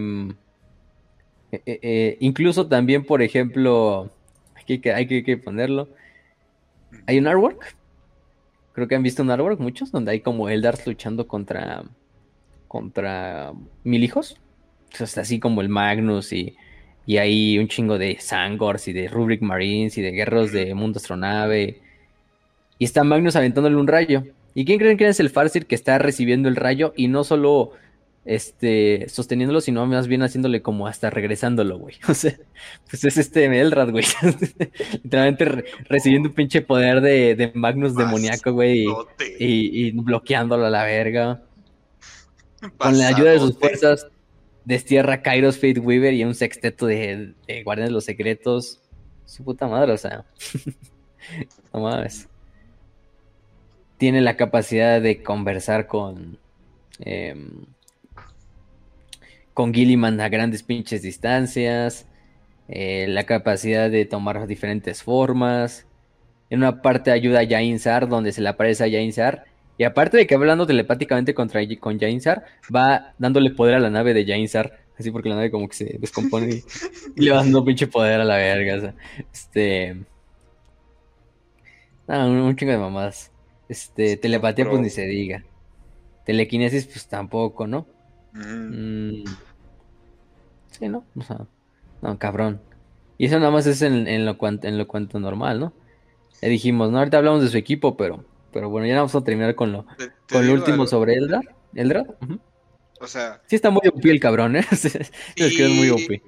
eh, 1.53 1.63
eh, 1.83 2.17
incluso 2.21 2.69
también, 2.69 3.05
por 3.05 3.23
ejemplo, 3.23 4.11
hay 4.55 4.79
que, 4.81 4.93
hay 4.93 5.07
que, 5.07 5.25
que 5.25 5.37
ponerlo. 5.37 5.89
Hay 7.07 7.19
un 7.19 7.27
artwork. 7.27 7.77
Creo 8.73 8.89
que 8.89 8.95
han 8.95 9.03
visto 9.03 9.23
un 9.23 9.31
artwork, 9.31 9.61
muchos, 9.61 9.91
donde 9.93 10.13
hay 10.13 10.21
como 10.21 10.49
Eldars 10.49 10.87
luchando 10.87 11.27
contra. 11.29 11.85
contra 12.69 13.53
mil 13.85 14.05
hijos. 14.05 14.41
Entonces, 14.93 15.19
así 15.19 15.39
como 15.39 15.61
el 15.61 15.69
Magnus 15.69 16.33
y, 16.33 16.57
y 17.07 17.19
hay 17.19 17.59
un 17.59 17.69
chingo 17.69 17.99
de 17.99 18.19
Sangors 18.21 18.89
y 18.89 18.93
de 18.93 19.09
Rubric 19.09 19.41
Marines 19.43 19.97
y 19.99 20.03
de 20.03 20.11
guerreros 20.13 20.53
de 20.53 20.75
Mundo 20.75 20.99
Astronave. 20.99 21.81
Y 22.79 22.85
está 22.85 23.05
Magnus 23.05 23.37
aventándole 23.37 23.77
un 23.77 23.87
rayo. 23.87 24.25
¿Y 24.55 24.65
quién 24.65 24.79
creen 24.79 24.97
que 24.97 25.07
es 25.09 25.21
el 25.21 25.31
Farseer 25.31 25.67
que 25.67 25.75
está 25.75 25.99
recibiendo 25.99 26.49
el 26.49 26.57
rayo 26.57 26.93
y 26.97 27.07
no 27.09 27.23
solo 27.25 27.73
este, 28.25 29.09
sosteniéndolo, 29.09 29.61
sino 29.61 29.87
más 29.87 30.09
bien 30.09 30.23
haciéndole 30.23 30.61
como 30.61 30.87
hasta 30.89 31.09
regresándolo, 31.09 31.79
güey? 31.79 31.97
O 32.09 32.15
sea, 32.15 32.37
pues 32.89 33.05
es 33.05 33.17
este 33.17 33.45
Elrad, 33.47 33.91
güey. 33.91 34.05
Literalmente 35.05 35.45
re- 35.45 35.65
recibiendo 35.89 36.31
un 36.31 36.35
pinche 36.35 36.63
poder 36.63 37.01
de, 37.01 37.37
de 37.37 37.53
Magnus 37.55 37.95
demoníaco, 37.95 38.53
güey. 38.53 38.87
y-. 39.39 39.87
Y, 39.89 39.91
bloqueándolo 39.93 40.67
a 40.67 40.71
la 40.71 40.85
verga. 40.85 41.43
Con 42.77 42.99
la 42.99 43.09
ayuda 43.09 43.31
de 43.31 43.39
sus 43.39 43.57
fuerzas, 43.59 44.07
destierra 44.71 45.21
Kairos 45.23 45.57
Fate 45.57 45.81
Weaver 45.81 46.15
y 46.15 46.25
un 46.25 46.35
sexteto 46.35 46.87
de, 46.87 47.35
de 47.47 47.63
Guardianes 47.63 47.91
de 47.91 47.95
los 47.95 48.05
Secretos. 48.05 48.81
Su 49.27 49.45
puta 49.45 49.67
madre, 49.69 49.93
o 49.93 49.99
sea. 49.99 50.25
no 51.75 51.81
mames. 51.81 52.29
Tiene 53.99 54.23
la 54.23 54.37
capacidad 54.37 55.01
de 55.03 55.23
conversar 55.23 55.87
con. 55.87 56.39
em, 57.01 57.67
con 59.53 59.75
Gilliman 59.75 60.21
a 60.21 60.29
grandes 60.29 60.63
pinches 60.63 61.03
distancias. 61.03 62.07
eh, 62.69 63.07
la 63.09 63.25
capacidad 63.25 63.91
de 63.91 64.05
tomar 64.07 64.47
diferentes 64.47 65.03
formas. 65.03 65.87
En 66.51 66.61
una 66.61 66.83
parte 66.83 67.11
ayuda 67.11 67.41
a 67.41 67.47
Jainsar, 67.47 68.09
donde 68.09 68.33
se 68.33 68.41
le 68.41 68.49
aparece 68.49 68.85
a 68.85 68.91
Jainsar. 68.91 69.45
Y 69.81 69.85
aparte 69.85 70.19
de 70.19 70.27
que 70.27 70.35
hablando 70.35 70.67
telepáticamente 70.67 71.33
contra, 71.33 71.63
con 71.79 71.99
Jainsar, 71.99 72.45
va 72.65 73.15
dándole 73.17 73.49
poder 73.49 73.77
a 73.77 73.79
la 73.79 73.89
nave 73.89 74.13
de 74.13 74.27
Jainsar. 74.27 74.79
Así 74.99 75.11
porque 75.11 75.31
la 75.31 75.37
nave 75.37 75.51
como 75.51 75.67
que 75.71 75.75
se 75.75 75.97
descompone 75.99 76.57
y, 76.57 76.65
y 77.17 77.25
le 77.25 77.31
va 77.31 77.39
dando 77.39 77.65
pinche 77.65 77.87
poder 77.87 78.21
a 78.21 78.25
la 78.25 78.37
verga. 78.37 78.77
o 78.77 78.81
sea, 78.83 78.95
este. 79.33 79.97
No, 82.07 82.27
un, 82.27 82.37
un 82.41 82.57
chingo 82.57 82.73
de 82.73 82.79
mamadas. 82.79 83.33
Este, 83.71 84.19
telepatía, 84.19 84.69
pues 84.69 84.83
ni 84.83 84.91
se 84.91 85.07
diga. 85.07 85.45
Telequinesis, 86.27 86.85
pues 86.85 87.09
tampoco, 87.09 87.67
¿no? 87.67 87.87
Ujú. 88.35 88.45
Mm, 88.45 89.25
sí, 90.73 90.89
¿no? 90.91 91.07
O 91.17 91.23
sea, 91.23 91.47
no, 92.03 92.19
cabrón. 92.19 92.61
Y 93.17 93.25
eso 93.25 93.39
nada 93.39 93.51
más 93.51 93.67
es 93.67 93.81
en, 93.81 94.07
en 94.07 94.27
lo 94.27 94.37
cuanto, 94.37 94.69
en 94.69 94.77
lo 94.77 94.87
cuanto 94.87 95.19
normal, 95.19 95.59
¿no? 95.59 95.73
Ya 96.43 96.49
dijimos, 96.49 96.91
¿no? 96.91 96.99
Ahorita 96.99 97.17
hablamos 97.17 97.41
de 97.41 97.49
su 97.49 97.57
equipo, 97.57 97.97
pero, 97.97 98.27
pero 98.53 98.69
bueno, 98.69 98.87
ya 98.87 98.97
vamos 98.97 99.15
a 99.15 99.23
terminar 99.23 99.55
con 99.55 99.73
lo, 99.73 99.85
Te- 99.97 100.09
te 100.09 100.15
con 100.35 100.47
lo 100.47 100.53
último 100.55 100.75
algo, 100.75 100.87
sobre 100.87 101.15
Eldar. 101.15 101.43
Eldar, 101.75 102.17
ujú. 102.21 102.41
O 103.01 103.07
sea, 103.07 103.41
Sí 103.47 103.57
está 103.57 103.71
muy 103.71 103.83
OP 103.89 104.11
el 104.11 104.21
cabrón, 104.21 104.57
¿eh? 104.57 104.67
Es 104.71 105.57
que 105.57 105.65
es 105.67 105.71
muy 105.71 105.89
OP. 105.91 106.23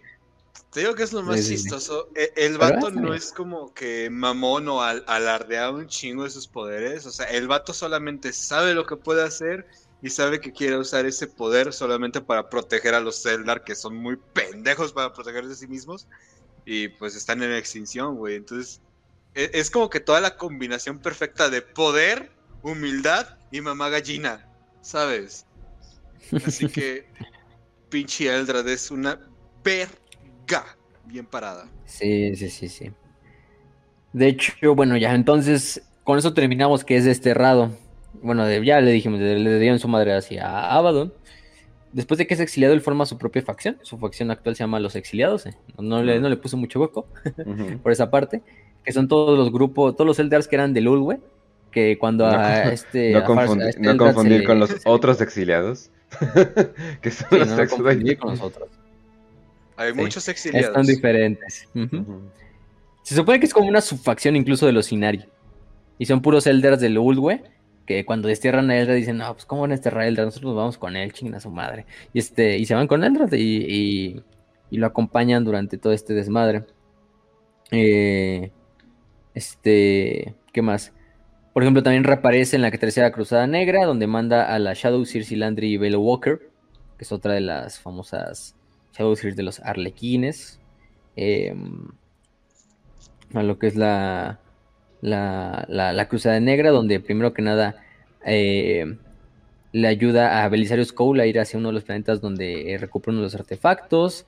te 0.73 0.81
digo 0.81 0.95
que 0.95 1.03
es 1.03 1.13
lo 1.13 1.23
más 1.23 1.37
Sí, 1.37 1.43
sí, 1.43 1.49
sí. 1.57 1.63
chistoso. 1.65 2.09
E- 2.15 2.33
El 2.37 2.57
vato 2.59 2.91
no 2.91 3.13
es 3.13 3.33
como 3.33 3.75
que 3.75 4.09
mamón 4.11 4.69
o 4.69 4.83
al- 4.83 5.05
alardea 5.07 5.71
un 5.71 5.87
chingo 5.87 6.25
de 6.25 6.31
sus 6.31 6.49
poderes. 6.49 7.05
O 7.07 7.11
sea, 7.11 7.27
el 7.27 7.47
vato 7.49 7.75
solamente 7.75 8.33
sabe 8.33 8.73
lo 8.75 8.87
que 8.87 8.97
puede 8.97 9.23
hacer 9.23 9.67
y 10.01 10.09
sabe 10.11 10.41
que 10.41 10.53
quiere 10.53 10.79
usar 10.79 11.05
ese 11.07 11.27
poder 11.27 11.73
solamente 11.75 12.21
para 12.23 12.49
proteger 12.49 12.95
a 12.95 13.01
los 13.01 13.23
Zeldar, 13.23 13.65
que 13.65 13.75
son 13.75 13.95
muy 13.97 14.17
pendejos 14.33 14.93
para 14.95 15.13
protegerse 15.13 15.51
de 15.51 15.57
sí 15.57 15.67
mismos. 15.67 16.07
Y 16.65 16.89
pues 16.89 17.17
están 17.17 17.43
en 17.43 17.53
extinción, 17.53 18.17
güey. 18.17 18.37
Entonces, 18.37 18.81
es 19.35 19.71
como 19.71 19.89
que 19.91 20.01
toda 20.01 20.21
la 20.21 20.37
combinación 20.37 20.99
perfecta 20.99 21.49
de 21.49 21.63
poder, 21.63 22.31
humildad 22.63 23.39
y 23.51 23.61
mamá 23.61 23.89
gallina, 23.89 24.49
¿sabes? 24.81 25.47
Así 26.47 26.69
que, 26.69 27.07
pinche 27.89 28.27
Eldrad 28.35 28.69
es 28.69 28.91
una 28.91 29.21
verga 29.65 30.77
bien 31.07 31.27
parada. 31.27 31.69
Sí, 31.85 32.35
sí, 32.37 32.51
sí, 32.51 32.69
sí. 32.69 32.91
De 34.13 34.29
hecho, 34.29 34.75
bueno, 34.75 34.97
ya 34.97 35.15
entonces, 35.15 35.83
con 36.05 36.19
eso 36.19 36.35
terminamos 36.35 36.85
que 36.85 36.97
es 36.97 37.05
desterrado. 37.05 37.71
Bueno, 38.23 38.49
ya 38.63 38.81
le 38.81 38.93
dijimos, 38.93 39.21
le, 39.21 39.59
dieron 39.59 39.79
su 39.79 39.89
madre 39.89 40.15
hacia 40.15 40.71
Abaddon. 40.71 41.13
Después 41.93 42.19
de 42.19 42.27
que 42.27 42.35
es 42.35 42.41
exiliado, 42.41 42.75
él 42.75 42.81
forma 42.81 43.05
su 43.05 43.19
propia 43.19 43.43
facción. 43.43 43.79
Su 43.83 43.99
facción 43.99 44.31
actual 44.31 44.57
se 44.57 44.63
llama 44.63 44.81
Los 44.81 44.97
Exiliados. 44.97 45.47
eh. 45.47 45.55
No, 45.77 45.83
no 45.83 46.03
le, 46.03 46.21
no 46.21 46.29
le 46.29 46.37
puso 46.37 46.57
mucho 46.57 46.81
hueco 46.81 47.07
por 47.83 47.93
esa 47.93 48.11
parte. 48.11 48.43
Que 48.85 48.93
son 48.93 49.09
todos 49.09 49.39
los 49.39 49.53
grupos, 49.53 49.95
todos 49.95 50.07
los 50.07 50.19
Eldars 50.19 50.49
que 50.49 50.57
eran 50.57 50.73
de 50.75 50.81
Lulwe. 50.81 51.21
Que 51.71 51.97
cuando 51.99 52.27
No 52.31 52.37
a 52.39 52.65
este. 52.73 53.13
No, 53.13 53.19
a 53.19 53.23
Fars- 53.23 53.51
confundi- 53.51 53.63
a 53.65 53.69
este 53.71 53.81
no 53.81 53.91
Eldar 53.93 54.09
se 54.09 54.15
confundir 54.15 54.41
le- 54.41 54.47
con 54.47 54.59
los 54.61 54.71
otros 54.85 55.21
exiliados. 55.21 55.91
que 57.01 57.11
son 57.11 57.27
Sí, 57.31 57.39
los 57.39 57.49
no, 57.49 57.57
no 57.57 57.63
ex- 57.63 57.73
confundir 57.73 58.19
con 58.19 58.31
los 58.31 58.41
otros. 58.43 58.69
Hay 59.77 59.93
Sí, 59.93 59.99
muchos 59.99 60.29
exiliados. 60.29 60.69
Están 60.69 60.87
diferentes. 60.87 61.69
Se 63.03 63.15
supone 63.15 63.41
que 63.41 63.47
es 63.47 63.55
como 63.55 63.69
una 63.69 63.81
subfacción 63.81 64.37
incluso 64.37 64.67
de 64.67 64.73
los 64.73 64.93
Inari. 64.93 65.25
Y 65.99 66.07
son 66.07 66.21
puros 66.21 66.47
Elders 66.47 66.81
del 66.81 66.99
Ulwe, 66.99 67.43
que 67.87 67.95
que 67.97 68.05
cuando 68.05 68.29
destierran 68.29 68.71
a 68.71 68.79
Eldrad 68.79 68.95
dicen, 68.97 69.17
no, 69.17 69.33
pues 69.33 69.45
cómo 69.45 69.63
van 69.63 69.73
a 69.73 69.75
desterrar 69.75 70.03
a 70.03 70.07
Eldrad, 70.09 70.27
nosotros 70.27 70.51
nos 70.51 70.57
vamos 70.57 70.79
con 70.79 70.95
él, 70.97 71.13
chinguen 71.13 71.35
a 71.37 71.41
su 71.41 71.51
madre. 71.51 71.85
Y 72.13 72.19
este, 72.21 72.59
y 72.59 72.65
se 72.67 72.75
van 72.75 72.87
con 72.87 73.03
Eldrad 73.03 73.33
y, 73.33 73.39
y, 73.67 74.23
y 74.71 74.77
lo 74.77 74.87
acompañan 74.87 75.45
durante 75.45 75.79
todo 75.79 75.93
este 75.93 76.13
desmadre. 76.15 76.65
Eh, 77.71 78.51
este, 79.35 80.35
¿qué 80.53 80.63
más? 80.63 80.93
Por 81.53 81.63
ejemplo, 81.63 81.83
también 81.83 82.05
reaparece 82.05 82.57
en 82.57 82.63
la 82.63 82.71
tercera 82.71 83.13
Cruzada 83.13 83.47
Negra, 83.47 83.85
donde 83.85 84.07
manda 84.07 84.55
a 84.55 84.59
la 84.59 84.73
Shadow 84.75 85.05
Circe 85.05 85.37
Landry 85.37 85.75
y 85.75 85.77
Velo 85.77 86.01
Walker, 86.01 86.51
que 86.97 87.05
es 87.05 87.13
otra 87.13 87.35
de 87.35 87.43
las 87.43 87.79
famosas 87.79 88.57
Shadow 88.97 89.15
de 89.15 89.43
los 89.43 89.61
Arlequines. 89.61 90.61
Em, 91.15 91.89
a 93.35 93.43
lo 93.43 93.59
que 93.59 93.67
es 93.67 93.77
la, 93.77 94.41
la, 95.03 95.67
la, 95.69 96.09
Cruzada 96.09 96.41
Negra, 96.41 96.71
donde 96.71 97.01
primero 97.01 97.35
que 97.35 97.43
nada 97.43 97.77
eh, 98.25 98.97
le 99.73 99.89
ayuda 99.89 100.43
a 100.43 100.49
Belisario 100.49 100.85
Skull 100.85 101.21
a 101.21 101.27
ir 101.27 101.39
hacia 101.39 101.59
uno 101.59 101.69
de 101.69 101.75
los 101.75 101.85
planetas 101.85 102.21
donde 102.21 102.77
recupera 102.81 103.13
uno 103.13 103.21
de 103.21 103.27
los 103.27 103.35
artefactos. 103.35 104.27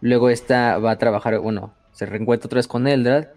Luego 0.00 0.28
esta 0.28 0.78
va 0.78 0.92
a 0.92 0.98
trabajar, 0.98 1.38
bueno, 1.38 1.74
se 1.92 2.06
reencuentra 2.06 2.46
otra 2.46 2.58
vez 2.58 2.68
con 2.68 2.86
Eldrad 2.86 3.28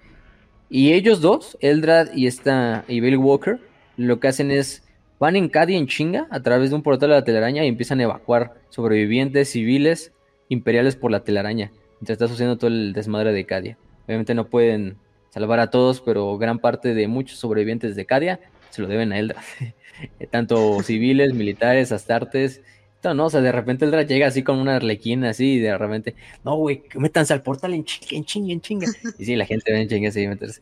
y 0.69 0.93
ellos 0.93 1.21
dos, 1.21 1.57
Eldrad 1.61 2.13
y 2.13 2.27
esta 2.27 2.85
y 2.87 2.99
Bill 2.99 3.17
Walker, 3.17 3.59
lo 3.97 4.19
que 4.19 4.27
hacen 4.27 4.51
es 4.51 4.83
van 5.19 5.35
en 5.35 5.49
Cadia 5.49 5.77
en 5.77 5.87
chinga 5.87 6.27
a 6.29 6.41
través 6.41 6.69
de 6.69 6.75
un 6.75 6.83
portal 6.83 7.09
de 7.09 7.15
la 7.15 7.23
telaraña 7.23 7.65
y 7.65 7.67
empiezan 7.67 7.99
a 7.99 8.03
evacuar 8.03 8.53
sobrevivientes 8.69 9.49
civiles 9.49 10.13
imperiales 10.47 10.95
por 10.95 11.11
la 11.11 11.23
telaraña. 11.23 11.71
Mientras 11.99 12.15
está 12.15 12.27
sucediendo 12.27 12.57
todo 12.57 12.69
el 12.69 12.93
desmadre 12.93 13.33
de 13.33 13.45
Cadia. 13.45 13.77
Obviamente 14.05 14.33
no 14.33 14.47
pueden 14.47 14.97
salvar 15.29 15.59
a 15.59 15.69
todos, 15.69 16.01
pero 16.01 16.37
gran 16.37 16.59
parte 16.59 16.93
de 16.93 17.07
muchos 17.07 17.37
sobrevivientes 17.37 17.95
de 17.95 18.05
Cadia 18.05 18.39
se 18.69 18.81
lo 18.81 18.87
deben 18.87 19.11
a 19.11 19.19
Eldrad. 19.19 19.43
Tanto 20.31 20.81
civiles, 20.81 21.33
militares, 21.33 21.91
astartes 21.91 22.61
no, 23.03 23.25
o 23.25 23.29
sea, 23.29 23.41
de 23.41 23.51
repente 23.51 23.85
el 23.85 24.07
llega 24.07 24.27
así 24.27 24.43
con 24.43 24.57
una 24.57 24.75
arlequina 24.75 25.29
así 25.29 25.53
y 25.53 25.59
de 25.59 25.77
repente, 25.77 26.15
no, 26.43 26.57
güey, 26.57 26.83
métanse 26.95 27.33
al 27.33 27.41
portal 27.41 27.73
en 27.73 27.85
chinga, 27.85 28.17
en 28.17 28.25
chinga, 28.25 28.53
en 28.53 28.61
chinga. 28.61 28.87
Y 29.19 29.25
sí, 29.25 29.35
la 29.35 29.45
gente 29.45 29.71
va 29.71 29.79
en 29.79 29.87
chinga 29.87 30.09
así, 30.09 30.27
meterse. 30.27 30.61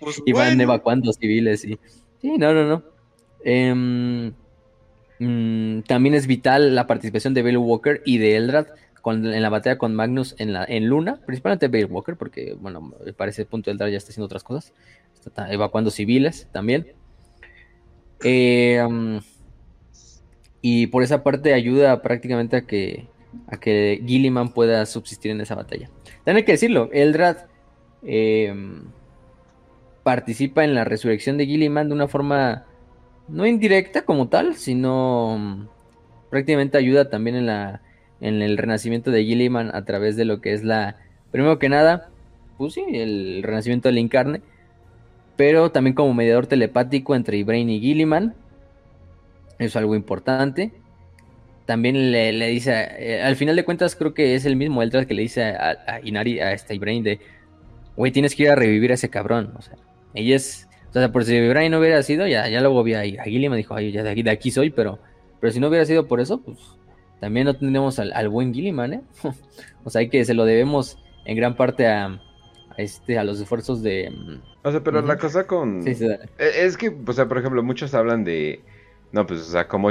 Pues 0.00 0.22
y 0.26 0.32
van 0.32 0.60
evacuando 0.60 1.12
civiles 1.12 1.64
y... 1.64 1.78
Sí, 2.20 2.38
no, 2.38 2.52
no, 2.52 2.66
no. 2.66 2.82
Em, 3.44 4.32
mm, 5.18 5.82
también 5.82 6.14
es 6.14 6.26
vital 6.26 6.74
la 6.74 6.86
participación 6.86 7.34
de 7.34 7.42
Bale 7.42 7.56
Walker 7.56 8.02
y 8.04 8.18
de 8.18 8.36
Eldrad 8.36 8.66
en 9.04 9.42
la 9.42 9.48
batalla 9.48 9.78
con 9.78 9.94
Magnus 9.94 10.36
en, 10.38 10.52
la, 10.52 10.64
en 10.64 10.86
Luna, 10.86 11.20
principalmente 11.26 11.66
Bale 11.66 11.86
Walker, 11.86 12.16
porque, 12.16 12.54
bueno, 12.60 12.94
para 13.16 13.30
ese 13.30 13.44
punto 13.44 13.70
Eldrad 13.70 13.88
ya 13.88 13.96
está 13.96 14.10
haciendo 14.10 14.26
otras 14.26 14.44
cosas. 14.44 14.72
Está 15.24 15.52
evacuando 15.52 15.90
civiles 15.90 16.48
también. 16.52 16.92
Eh, 18.22 18.80
y 20.62 20.86
por 20.86 21.02
esa 21.02 21.22
parte 21.24 21.52
ayuda 21.52 22.00
prácticamente 22.00 22.56
a 22.56 22.62
que, 22.62 23.08
a 23.48 23.58
que 23.58 24.00
Gilliman 24.06 24.52
pueda 24.54 24.86
subsistir 24.86 25.32
en 25.32 25.40
esa 25.40 25.56
batalla. 25.56 25.90
Hay 26.24 26.44
que 26.44 26.52
decirlo, 26.52 26.88
Eldrad 26.92 27.48
em, 28.04 28.84
participa 30.04 30.64
en 30.64 30.74
la 30.74 30.84
resurrección 30.84 31.36
de 31.36 31.46
Gilliman 31.46 31.88
de 31.88 31.94
una 31.94 32.08
forma 32.08 32.64
no 33.28 33.46
indirecta 33.46 34.02
como 34.02 34.28
tal, 34.28 34.54
sino 34.54 35.36
mm, 35.38 35.66
prácticamente 36.30 36.78
ayuda 36.78 37.10
también 37.10 37.36
en, 37.36 37.46
la, 37.46 37.82
en 38.20 38.40
el 38.40 38.56
renacimiento 38.56 39.10
de 39.10 39.24
Gilliman 39.24 39.74
a 39.74 39.84
través 39.84 40.16
de 40.16 40.24
lo 40.24 40.40
que 40.40 40.52
es 40.52 40.62
la, 40.62 40.96
primero 41.32 41.58
que 41.58 41.68
nada, 41.68 42.10
pues 42.56 42.74
sí, 42.74 42.84
el 42.92 43.42
renacimiento 43.42 43.88
del 43.88 43.98
Incarne, 43.98 44.42
pero 45.36 45.72
también 45.72 45.94
como 45.94 46.14
mediador 46.14 46.46
telepático 46.46 47.16
entre 47.16 47.36
Ibrain 47.38 47.68
y 47.68 47.80
Gilliman, 47.80 48.34
es 49.58 49.76
algo 49.76 49.94
importante. 49.94 50.72
También 51.66 52.10
le, 52.10 52.48
dice, 52.48 52.72
eh, 52.98 53.22
al 53.22 53.36
final 53.36 53.54
de 53.56 53.64
cuentas 53.64 53.94
creo 53.94 54.14
que 54.14 54.34
es 54.34 54.44
el 54.44 54.56
mismo 54.56 54.82
Eldrad 54.82 55.06
que 55.06 55.14
le 55.14 55.22
dice 55.22 55.44
a, 55.44 56.00
Inari, 56.02 56.40
a 56.40 56.52
este 56.52 56.74
Ibrahim 56.74 57.04
de, 57.04 57.20
güey, 57.96 58.10
tienes 58.10 58.34
que 58.34 58.44
ir 58.44 58.50
a 58.50 58.56
revivir 58.56 58.90
a 58.90 58.94
ese 58.94 59.10
cabrón. 59.10 59.52
O 59.56 59.62
sea, 59.62 59.76
ella 60.14 60.36
es, 60.36 60.68
o 60.90 60.92
sea, 60.92 61.12
por 61.12 61.24
si 61.24 61.34
Ibrahim 61.34 61.70
no 61.72 61.78
hubiera 61.78 62.02
sido, 62.02 62.26
ya, 62.26 62.48
ya 62.48 62.60
luego 62.60 62.82
vi 62.82 62.94
a, 62.94 63.00
a 63.00 63.50
me 63.50 63.56
dijo, 63.56 63.74
ay, 63.74 63.92
ya 63.92 64.02
de 64.02 64.10
aquí, 64.10 64.22
de 64.22 64.30
aquí 64.30 64.50
soy, 64.50 64.70
pero, 64.70 64.98
pero 65.40 65.52
si 65.52 65.60
no 65.60 65.68
hubiera 65.68 65.84
sido 65.84 66.08
por 66.08 66.20
eso, 66.20 66.42
pues 66.42 66.58
también 67.20 67.46
no 67.46 67.54
tendríamos 67.54 68.00
al, 68.00 68.28
buen 68.28 68.52
Gilliman, 68.52 68.94
¿eh? 68.94 69.00
o 69.84 69.90
sea, 69.90 70.00
hay 70.00 70.08
que 70.08 70.24
se 70.24 70.34
lo 70.34 70.44
debemos 70.44 70.98
en 71.24 71.36
gran 71.36 71.56
parte 71.56 71.86
a, 71.86 72.20
este, 72.76 73.16
a 73.16 73.24
los 73.24 73.40
esfuerzos 73.40 73.82
de... 73.82 74.10
Mm, 74.10 74.40
o 74.64 74.70
sea, 74.72 74.80
pero 74.82 75.00
la 75.02 75.16
cosa 75.16 75.46
con... 75.46 75.84
Sí, 75.84 75.94
sí, 75.94 76.06
e, 76.06 76.18
es 76.38 76.76
que, 76.76 76.92
o 77.06 77.12
sea, 77.12 77.28
por 77.28 77.38
ejemplo, 77.38 77.62
muchos 77.62 77.94
hablan 77.94 78.24
de 78.24 78.60
no, 79.12 79.26
pues, 79.26 79.40
o 79.42 79.44
sea, 79.44 79.68
¿cómo, 79.68 79.90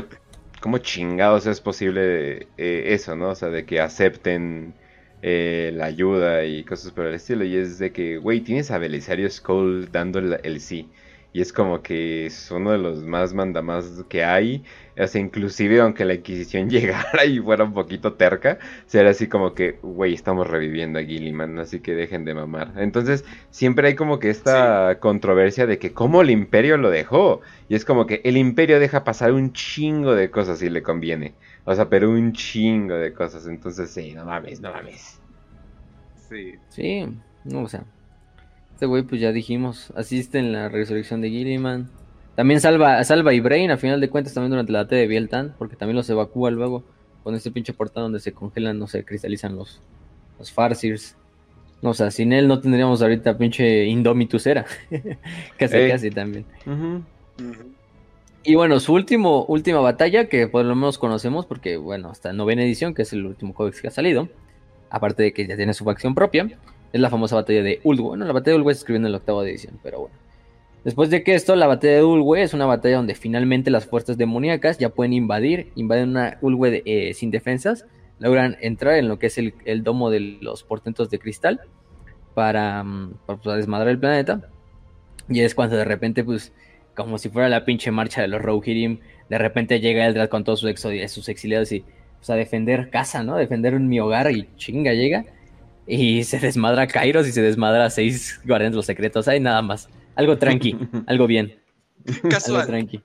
cómo 0.61 0.77
chingados 0.80 1.45
es 1.45 1.61
posible 1.61 2.48
eh, 2.57 2.84
eso, 2.88 3.15
no? 3.15 3.30
O 3.30 3.35
sea, 3.35 3.49
de 3.49 3.65
que 3.65 3.80
acepten 3.80 4.73
eh, 5.22 5.72
la 5.76 5.85
ayuda 5.85 6.45
y 6.45 6.64
cosas 6.64 6.91
por 6.91 7.06
el 7.06 7.15
estilo. 7.15 7.43
Y 7.45 7.56
es 7.56 7.80
de 7.80 7.91
que, 7.91 8.18
güey, 8.18 8.41
tienes 8.41 8.72
a 8.72 8.77
Belisario 8.80 9.30
Skull 9.30 9.91
dando 9.91 10.19
el, 10.19 10.60
sí. 10.60 10.89
Y 11.34 11.41
es 11.41 11.53
como 11.53 11.81
que 11.81 12.26
es 12.26 12.52
uno 12.52 12.72
de 12.72 12.77
los 12.80 13.03
más 13.03 13.34
mandamás 13.34 14.03
que 14.10 14.23
hay. 14.23 14.64
O 15.01 15.07
sea, 15.07 15.19
inclusive 15.19 15.81
aunque 15.81 16.05
la 16.05 16.13
Inquisición 16.13 16.69
llegara 16.69 17.25
y 17.25 17.39
fuera 17.39 17.63
un 17.63 17.73
poquito 17.73 18.13
terca, 18.13 18.59
será 18.85 19.09
así 19.09 19.27
como 19.27 19.53
que, 19.53 19.79
güey, 19.81 20.13
estamos 20.13 20.47
reviviendo 20.47 20.99
a 20.99 21.03
Gilliman, 21.03 21.57
así 21.59 21.79
que 21.79 21.95
dejen 21.95 22.23
de 22.25 22.33
mamar. 22.33 22.73
Entonces, 22.77 23.25
siempre 23.49 23.87
hay 23.87 23.95
como 23.95 24.19
que 24.19 24.29
esta 24.29 24.99
controversia 24.99 25.65
de 25.65 25.79
que 25.79 25.93
cómo 25.93 26.21
el 26.21 26.29
imperio 26.29 26.77
lo 26.77 26.89
dejó. 26.89 27.41
Y 27.67 27.75
es 27.75 27.85
como 27.85 28.05
que 28.05 28.21
el 28.23 28.37
imperio 28.37 28.79
deja 28.79 29.03
pasar 29.03 29.33
un 29.33 29.53
chingo 29.53 30.13
de 30.13 30.29
cosas 30.29 30.59
si 30.59 30.69
le 30.69 30.83
conviene. 30.83 31.33
O 31.65 31.73
sea, 31.73 31.89
pero 31.89 32.09
un 32.09 32.33
chingo 32.33 32.95
de 32.95 33.13
cosas. 33.13 33.47
Entonces, 33.47 33.89
sí, 33.89 34.13
no 34.13 34.25
mames, 34.25 34.61
no 34.61 34.71
mames. 34.71 35.19
Sí. 36.29 36.55
Sí, 36.69 37.07
no, 37.43 37.63
o 37.63 37.67
sea, 37.67 37.83
este 38.73 38.85
güey, 38.85 39.03
pues 39.03 39.21
ya 39.21 39.31
dijimos, 39.31 39.91
asiste 39.95 40.39
en 40.39 40.53
la 40.53 40.69
resurrección 40.69 41.21
de 41.21 41.29
Gilliman. 41.29 41.89
También 42.35 42.61
salva, 42.61 43.03
salva 43.03 43.31
a 43.31 43.33
Ibrain, 43.33 43.71
a 43.71 43.77
final 43.77 43.99
de 43.99 44.09
cuentas, 44.09 44.33
también 44.33 44.51
durante 44.51 44.71
la 44.71 44.83
batalla 44.83 45.01
de 45.01 45.07
Bieltan, 45.07 45.53
porque 45.57 45.75
también 45.75 45.97
los 45.97 46.09
evacúa 46.09 46.49
luego 46.49 46.83
con 47.23 47.35
este 47.35 47.51
pinche 47.51 47.73
portal 47.73 48.03
donde 48.03 48.19
se 48.19 48.31
congelan, 48.31 48.79
no 48.79 48.87
sé, 48.87 49.03
cristalizan 49.03 49.55
los, 49.55 49.81
los 50.39 50.51
Farsirs. 50.51 51.15
No, 51.81 51.89
o 51.91 51.93
sea, 51.93 52.11
sin 52.11 52.31
él 52.31 52.47
no 52.47 52.59
tendríamos 52.59 53.01
ahorita 53.01 53.37
pinche 53.37 53.85
Indomitus 53.85 54.45
era. 54.45 54.65
casi, 55.57 55.89
casi 55.89 56.11
también. 56.11 56.45
Y 58.43 58.55
bueno, 58.55 58.79
su 58.79 58.93
último, 58.93 59.45
última 59.45 59.79
batalla, 59.79 60.27
que 60.27 60.47
por 60.47 60.63
lo 60.65 60.75
menos 60.75 60.97
conocemos, 60.97 61.45
porque 61.45 61.77
bueno, 61.77 62.09
hasta 62.09 62.33
novena 62.33 62.63
edición, 62.63 62.93
que 62.93 63.01
es 63.03 63.13
el 63.13 63.25
último 63.25 63.53
códex 63.53 63.81
que 63.81 63.87
ha 63.87 63.91
salido, 63.91 64.29
aparte 64.89 65.23
de 65.23 65.33
que 65.33 65.45
ya 65.45 65.55
tiene 65.55 65.73
su 65.73 65.83
facción 65.83 66.15
propia, 66.15 66.49
es 66.93 67.01
la 67.01 67.09
famosa 67.09 67.35
batalla 67.35 67.63
de 67.63 67.81
Ulwe. 67.83 68.09
Bueno, 68.09 68.25
la 68.25 68.33
batalla 68.33 68.55
de 68.55 68.61
Ulwe 68.61 68.73
se 68.73 68.79
escribió 68.79 69.05
en 69.05 69.11
la 69.11 69.17
octava 69.17 69.43
edición, 69.47 69.79
pero 69.83 70.01
bueno. 70.01 70.15
Después 70.83 71.11
de 71.11 71.23
que 71.23 71.35
esto, 71.35 71.55
la 71.55 71.67
batalla 71.67 71.97
de 71.97 72.03
Ulwe 72.03 72.41
es 72.41 72.53
una 72.53 72.65
batalla 72.65 72.97
donde 72.97 73.13
finalmente 73.13 73.69
las 73.69 73.85
fuerzas 73.85 74.17
demoníacas 74.17 74.79
ya 74.79 74.89
pueden 74.89 75.13
invadir, 75.13 75.71
invaden 75.75 76.09
una 76.09 76.37
Ulwe 76.41 76.81
eh, 76.85 77.13
sin 77.13 77.29
defensas, 77.29 77.85
logran 78.17 78.57
entrar 78.61 78.95
en 78.95 79.07
lo 79.07 79.19
que 79.19 79.27
es 79.27 79.37
el, 79.37 79.83
domo 79.83 80.09
de 80.09 80.19
los 80.41 80.63
portentos 80.63 81.09
de 81.11 81.19
cristal 81.19 81.61
para, 82.33 82.83
mm, 82.83 83.13
pues, 83.27 83.39
desmadrar 83.57 83.89
el 83.89 83.99
planeta. 83.99 84.49
Y 85.29 85.41
es 85.41 85.53
cuando 85.53 85.75
de 85.75 85.85
repente, 85.85 86.23
pues, 86.23 86.51
como 86.95 87.19
si 87.19 87.29
fuera 87.29 87.47
la 87.47 87.63
pinche 87.63 87.91
marcha 87.91 88.21
de 88.21 88.27
los 88.27 88.41
Rohirrim, 88.41 88.99
de 89.29 89.37
repente 89.37 89.79
llega 89.79 90.07
Eldrad 90.07 90.29
con 90.29 90.43
todos 90.43 90.61
sus, 90.61 90.79
sus 90.79 91.29
exiliados 91.29 91.71
y, 91.71 91.85
pues, 92.17 92.29
a 92.31 92.35
defender 92.35 92.89
casa, 92.89 93.23
¿no? 93.23 93.37
defender 93.37 93.79
mi 93.79 93.99
hogar 93.99 94.31
y 94.31 94.49
chinga 94.57 94.93
llega 94.93 95.25
y 95.87 96.23
se 96.23 96.39
desmadra 96.39 96.87
Kairos 96.87 97.27
y 97.27 97.31
se 97.31 97.41
desmadra 97.41 97.89
seis 97.89 98.39
guardianes 98.45 98.75
los 98.75 98.85
secretos. 98.85 99.27
Hay 99.27 99.39
nada 99.39 99.61
más. 99.61 99.89
Algo 100.15 100.38
tranqui, 100.38 100.77
algo 101.07 101.27
bien. 101.27 101.59
Casual. 102.29 102.61
Algo 102.61 102.71
tranqui. 102.71 103.03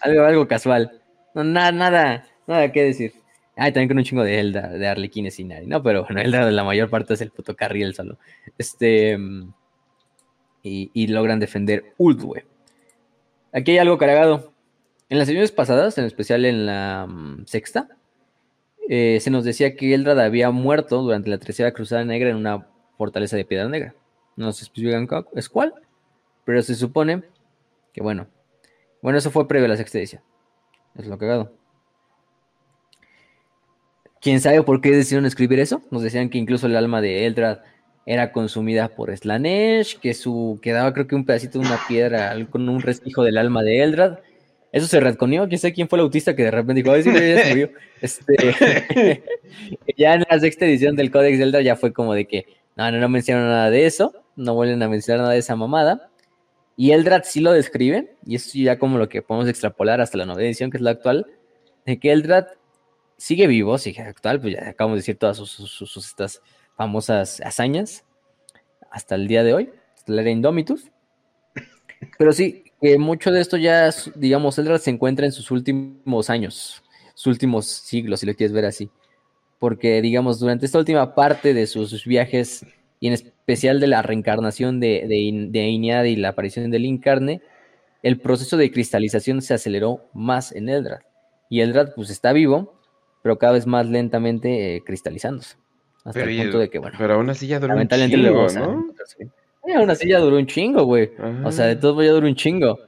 Algo, 0.00 0.24
algo 0.24 0.48
casual. 0.48 1.02
No, 1.34 1.44
nada, 1.44 1.72
nada, 1.72 2.26
nada 2.46 2.72
que 2.72 2.84
decir. 2.84 3.12
Ay, 3.56 3.72
también 3.72 3.88
con 3.88 3.98
un 3.98 4.04
chingo 4.04 4.22
de 4.22 4.38
Elda, 4.38 4.68
de 4.68 4.86
Arlequines 4.86 5.38
y 5.40 5.44
nadie. 5.44 5.66
No, 5.66 5.82
pero 5.82 6.04
bueno, 6.04 6.20
Elda 6.20 6.46
de 6.46 6.52
la 6.52 6.62
mayor 6.62 6.90
parte 6.90 7.14
es 7.14 7.20
el 7.20 7.30
puto 7.30 7.56
carril 7.56 7.94
solo. 7.94 8.18
Este. 8.56 9.18
Y, 10.62 10.90
y 10.92 11.06
logran 11.08 11.40
defender 11.40 11.94
Uldwe. 11.98 12.44
Aquí 13.52 13.72
hay 13.72 13.78
algo 13.78 13.98
cargado. 13.98 14.52
En 15.08 15.18
las 15.18 15.26
sesiones 15.26 15.52
pasadas, 15.52 15.96
en 15.98 16.04
especial 16.04 16.44
en 16.44 16.66
la 16.66 17.06
mm, 17.08 17.46
sexta, 17.46 17.88
eh, 18.88 19.18
se 19.20 19.30
nos 19.30 19.44
decía 19.44 19.74
que 19.74 19.94
Eldrad 19.94 20.20
había 20.20 20.50
muerto 20.50 21.02
durante 21.02 21.30
la 21.30 21.38
tercera 21.38 21.72
cruzada 21.72 22.04
negra 22.04 22.30
en 22.30 22.36
una 22.36 22.66
fortaleza 22.96 23.36
de 23.36 23.44
piedra 23.44 23.68
negra. 23.68 23.94
No 24.36 24.52
se 24.52 24.64
especifican 24.64 25.08
es 25.34 25.48
cuál, 25.48 25.74
pero 26.48 26.62
se 26.62 26.74
supone 26.74 27.24
que 27.92 28.00
bueno. 28.00 28.26
Bueno, 29.02 29.18
eso 29.18 29.30
fue 29.30 29.46
previo 29.46 29.66
a 29.66 29.68
la 29.68 29.76
sexta 29.76 29.98
edición. 29.98 30.22
Es 30.96 31.06
lo 31.06 31.18
cagado. 31.18 31.52
¿Quién 34.22 34.40
sabe 34.40 34.62
por 34.62 34.80
qué 34.80 34.92
decidieron 34.92 35.26
escribir 35.26 35.60
eso? 35.60 35.82
Nos 35.90 36.00
decían 36.00 36.30
que 36.30 36.38
incluso 36.38 36.66
el 36.66 36.76
alma 36.76 37.02
de 37.02 37.26
Eldrad 37.26 37.58
era 38.06 38.32
consumida 38.32 38.88
por 38.88 39.14
Slanesh, 39.14 39.98
que 39.98 40.14
su 40.14 40.58
quedaba 40.62 40.94
creo 40.94 41.06
que 41.06 41.16
un 41.16 41.26
pedacito 41.26 41.58
de 41.58 41.66
una 41.66 41.80
piedra 41.86 42.34
con 42.48 42.66
un 42.66 42.80
resquicio 42.80 43.22
del 43.24 43.36
alma 43.36 43.62
de 43.62 43.82
Eldrad 43.82 44.20
Eso 44.72 44.86
se 44.86 45.00
retconió, 45.00 45.48
quién 45.48 45.58
sé 45.58 45.74
quién 45.74 45.86
fue 45.86 45.98
el 45.98 46.04
autista 46.04 46.34
que 46.34 46.44
de 46.44 46.50
repente 46.50 46.82
dijo, 46.82 46.94
ay, 46.94 47.02
sí, 47.02 47.12
ya 47.12 47.42
se 47.42 47.48
murió. 47.50 47.70
Este, 48.00 49.22
ya 49.98 50.14
en 50.14 50.24
la 50.30 50.40
sexta 50.40 50.64
edición 50.64 50.96
del 50.96 51.10
Codex 51.10 51.36
Zelda 51.36 51.60
ya 51.60 51.76
fue 51.76 51.92
como 51.92 52.14
de 52.14 52.26
que, 52.26 52.46
no, 52.74 52.90
no, 52.90 52.96
no 52.96 53.08
mencionan 53.10 53.48
nada 53.48 53.68
de 53.68 53.84
eso, 53.84 54.14
no 54.34 54.54
vuelven 54.54 54.82
a 54.82 54.88
mencionar 54.88 55.20
nada 55.20 55.34
de 55.34 55.40
esa 55.40 55.54
mamada. 55.54 56.08
Y 56.80 56.92
Eldrad 56.92 57.24
sí 57.24 57.40
lo 57.40 57.50
describe, 57.50 58.14
y 58.24 58.36
eso 58.36 58.50
ya 58.54 58.78
como 58.78 58.98
lo 58.98 59.08
que 59.08 59.20
podemos 59.20 59.48
extrapolar 59.48 60.00
hasta 60.00 60.16
la 60.16 60.26
novena 60.26 60.46
edición, 60.46 60.70
que 60.70 60.76
es 60.76 60.80
la 60.80 60.90
actual, 60.90 61.26
de 61.84 61.98
que 61.98 62.12
Eldrad 62.12 62.46
sigue 63.16 63.48
vivo, 63.48 63.78
sigue 63.78 64.00
actual, 64.02 64.40
pues 64.40 64.54
ya 64.54 64.68
acabamos 64.68 64.94
de 64.94 65.00
decir 65.00 65.18
todas 65.18 65.38
sus, 65.38 65.96
estas 65.96 66.40
famosas 66.76 67.40
hazañas 67.40 68.04
hasta 68.92 69.16
el 69.16 69.26
día 69.26 69.42
de 69.42 69.54
hoy, 69.54 69.70
hasta 69.96 70.12
la 70.12 70.20
era 70.20 70.30
Indomitus. 70.30 70.92
Pero 72.16 72.30
sí, 72.30 72.62
que 72.80 72.96
mucho 72.96 73.32
de 73.32 73.40
esto 73.40 73.56
ya, 73.56 73.88
es, 73.88 74.12
digamos, 74.14 74.56
Eldrad 74.56 74.78
se 74.78 74.90
encuentra 74.90 75.26
en 75.26 75.32
sus 75.32 75.50
últimos 75.50 76.30
años, 76.30 76.84
sus 77.14 77.26
últimos 77.26 77.66
siglos, 77.66 78.20
si 78.20 78.26
lo 78.26 78.34
quieres 78.36 78.52
ver 78.52 78.66
así. 78.66 78.88
Porque, 79.58 80.00
digamos, 80.00 80.38
durante 80.38 80.64
esta 80.64 80.78
última 80.78 81.16
parte 81.16 81.54
de 81.54 81.66
sus, 81.66 81.90
sus 81.90 82.04
viajes, 82.04 82.64
y 83.00 83.08
en 83.08 83.32
especial 83.48 83.80
de 83.80 83.86
la 83.86 84.02
reencarnación 84.02 84.78
de, 84.78 85.06
de, 85.08 85.48
de 85.48 86.08
y 86.08 86.16
la 86.16 86.28
aparición 86.28 86.70
del 86.70 86.84
Incarne, 86.84 87.40
el 88.02 88.20
proceso 88.20 88.58
de 88.58 88.70
cristalización 88.70 89.40
se 89.40 89.54
aceleró 89.54 90.04
más 90.12 90.52
en 90.52 90.68
Eldrad. 90.68 91.00
Y 91.48 91.62
Eldrad, 91.62 91.94
pues, 91.94 92.10
está 92.10 92.34
vivo, 92.34 92.78
pero 93.22 93.38
cada 93.38 93.54
vez 93.54 93.66
más 93.66 93.86
lentamente 93.86 94.76
eh, 94.76 94.82
cristalizándose. 94.84 95.56
Hasta 96.04 96.20
Pero, 96.20 96.30
el 96.30 96.42
punto 96.42 96.58
de 96.58 96.68
que, 96.68 96.78
bueno, 96.78 96.96
pero 96.98 97.14
aún 97.14 97.30
así 97.30 97.46
ya 97.46 97.58
duró 97.58 97.74
un 97.74 97.88
chingo, 97.88 98.16
luego, 98.18 98.42
o 98.44 98.48
sea, 98.50 98.66
¿no? 98.66 98.92
eh, 99.66 99.74
aún 99.74 99.90
así 99.90 100.08
ya 100.08 100.18
duró 100.18 100.36
un 100.36 100.46
chingo, 100.46 100.84
güey. 100.84 101.10
O 101.42 101.50
sea, 101.50 101.66
de 101.66 101.76
todos 101.76 101.94
modos 101.94 102.06
ya 102.06 102.12
duró 102.12 102.26
un 102.26 102.34
chingo. 102.34 102.78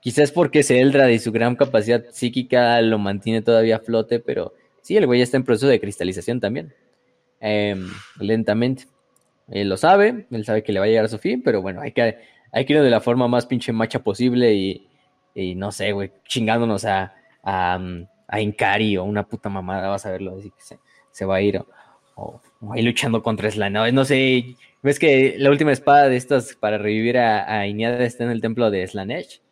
Quizás 0.00 0.32
porque 0.32 0.60
ese 0.60 0.80
Eldrad 0.80 1.08
y 1.10 1.20
su 1.20 1.30
gran 1.30 1.54
capacidad 1.54 2.04
psíquica 2.10 2.80
lo 2.82 2.98
mantiene 2.98 3.40
todavía 3.40 3.76
a 3.76 3.78
flote, 3.80 4.18
pero 4.18 4.52
sí, 4.82 4.96
el 4.96 5.06
güey 5.06 5.20
ya 5.20 5.24
está 5.24 5.36
en 5.36 5.44
proceso 5.44 5.68
de 5.68 5.80
cristalización 5.80 6.40
también. 6.40 6.74
Em, 7.38 7.88
lentamente. 8.18 8.86
Él 9.52 9.68
lo 9.68 9.76
sabe, 9.76 10.26
él 10.30 10.44
sabe 10.44 10.62
que 10.62 10.72
le 10.72 10.80
va 10.80 10.86
a 10.86 10.88
llegar 10.88 11.04
a 11.04 11.08
su 11.08 11.18
fin, 11.18 11.42
pero 11.42 11.60
bueno, 11.60 11.82
hay 11.82 11.92
que, 11.92 12.18
hay 12.50 12.64
que 12.64 12.72
irlo 12.72 12.84
de 12.84 12.90
la 12.90 13.00
forma 13.00 13.28
más 13.28 13.46
pinche 13.46 13.72
macha 13.72 14.02
posible 14.02 14.54
y, 14.54 14.88
y 15.34 15.54
no 15.54 15.70
sé, 15.72 15.92
güey, 15.92 16.10
chingándonos 16.26 16.84
a, 16.84 17.14
a, 17.42 17.76
um, 17.78 18.06
a 18.28 18.40
Inkari 18.40 18.96
o 18.96 19.04
una 19.04 19.26
puta 19.28 19.48
mamada, 19.48 19.88
vas 19.88 20.06
a 20.06 20.10
verlo, 20.10 20.36
así 20.38 20.50
que 20.50 20.62
se, 20.62 20.78
se 21.10 21.24
va 21.26 21.36
a 21.36 21.42
ir. 21.42 21.58
O, 22.14 22.40
o, 22.60 22.72
ahí 22.72 22.82
luchando 22.82 23.22
contra 23.22 23.50
Slanesh, 23.50 23.92
no 23.92 24.04
sé, 24.04 24.56
ves 24.82 24.98
que 24.98 25.34
la 25.38 25.50
última 25.50 25.72
espada 25.72 26.08
de 26.08 26.16
estas 26.16 26.54
para 26.54 26.78
revivir 26.78 27.18
a, 27.18 27.60
a 27.60 27.66
Ineada 27.66 28.04
está 28.04 28.24
en 28.24 28.30
el 28.30 28.40
templo 28.40 28.70
de 28.70 28.86
Slanesh. 28.86 29.42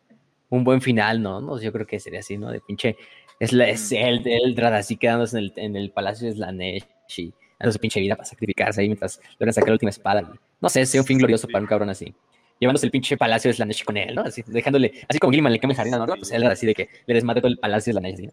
Un 0.49 0.63
buen 0.63 0.81
final, 0.81 1.21
¿no? 1.21 1.41
no 1.41 1.59
yo 1.61 1.71
creo 1.71 1.87
que 1.87 1.99
sería 1.99 2.19
así, 2.19 2.37
¿no? 2.37 2.49
De 2.49 2.59
pinche. 2.59 2.97
Es, 3.39 3.53
la, 3.53 3.69
es 3.69 3.91
el, 3.91 4.21
Eldrad 4.25 4.75
así 4.75 4.97
quedándose 4.97 5.37
en 5.37 5.43
el, 5.45 5.53
en 5.55 5.75
el 5.75 5.91
palacio 5.91 6.27
de 6.27 6.33
Slanesh 6.33 6.85
y 7.17 7.33
dando 7.61 7.73
su 7.73 7.79
pinche 7.79 7.99
vida 7.99 8.15
para 8.15 8.25
sacrificarse 8.25 8.81
ahí 8.81 8.87
mientras 8.87 9.19
logran 9.39 9.53
sacar 9.53 9.69
la 9.69 9.73
última 9.73 9.89
espada. 9.89 10.33
No 10.59 10.69
sé, 10.69 10.85
sería 10.85 11.01
un 11.01 11.07
fin 11.07 11.17
glorioso 11.17 11.47
para 11.47 11.61
un 11.61 11.67
cabrón 11.67 11.89
así. 11.89 12.13
Llevándose 12.59 12.85
el 12.85 12.91
pinche 12.91 13.17
palacio 13.17 13.49
de 13.49 13.53
Slanesh 13.53 13.83
con 13.83 13.97
él, 13.97 14.13
¿no? 14.13 14.23
Dejándole, 14.47 14.93
así 15.07 15.19
como 15.19 15.31
Gilman 15.31 15.51
le 15.51 15.59
el 15.61 15.73
jardín, 15.75 15.91
¿no? 15.93 16.05
Pues 16.05 16.31
Eldrad 16.31 16.51
así 16.51 16.65
de 16.65 16.75
que 16.75 16.89
le 17.05 17.13
desmate 17.13 17.41
todo 17.41 17.51
el 17.51 17.57
palacio 17.57 17.93
de 17.93 17.99
Slanesh. 17.99 18.29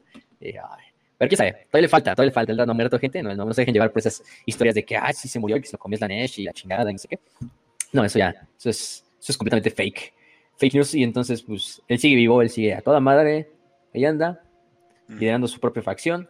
pero 1.19 1.29
quién 1.29 1.37
sabe, 1.37 1.53
todavía 1.71 1.83
le 1.83 1.89
falta, 1.89 2.15
todavía 2.15 2.31
le 2.31 2.35
falta. 2.35 2.53
Eldrad 2.53 2.67
no 2.67 2.75
muerto 2.75 2.99
gente, 2.99 3.23
no, 3.23 3.35
no, 3.35 3.45
no 3.45 3.55
se 3.55 3.63
dejen 3.63 3.75
llevar 3.75 3.91
por 3.91 4.01
esas 4.01 4.23
historias 4.45 4.75
de 4.75 4.85
que, 4.85 4.97
ah, 4.97 5.13
sí 5.13 5.29
se 5.29 5.39
murió 5.39 5.57
y 5.57 5.61
que 5.61 5.67
se 5.67 5.73
lo 5.75 5.79
comió 5.79 5.97
Slanesh 5.99 6.41
y 6.41 6.45
la 6.45 6.53
chingada 6.53 6.91
y 6.91 6.95
no 6.95 6.99
sé 6.99 7.09
qué. 7.09 7.19
No, 7.93 8.05
eso 8.05 8.19
ya, 8.19 8.49
eso 8.59 8.69
es, 8.69 9.05
eso 9.19 9.33
es 9.33 9.37
completamente 9.37 9.71
fake. 9.71 10.13
Fake 10.59 10.75
news 10.75 10.95
y 10.95 11.03
entonces, 11.05 11.43
pues, 11.43 11.81
él 11.89 11.99
sigue 11.99 12.17
vivo, 12.17 12.43
él 12.43 12.51
sigue 12.51 12.75
a 12.75 12.83
toda 12.83 13.01
madre, 13.01 13.49
ahí 13.95 14.05
anda, 14.05 14.43
liderando 15.09 15.49
su 15.49 15.59
propia 15.59 15.83
facción, 15.83 16.29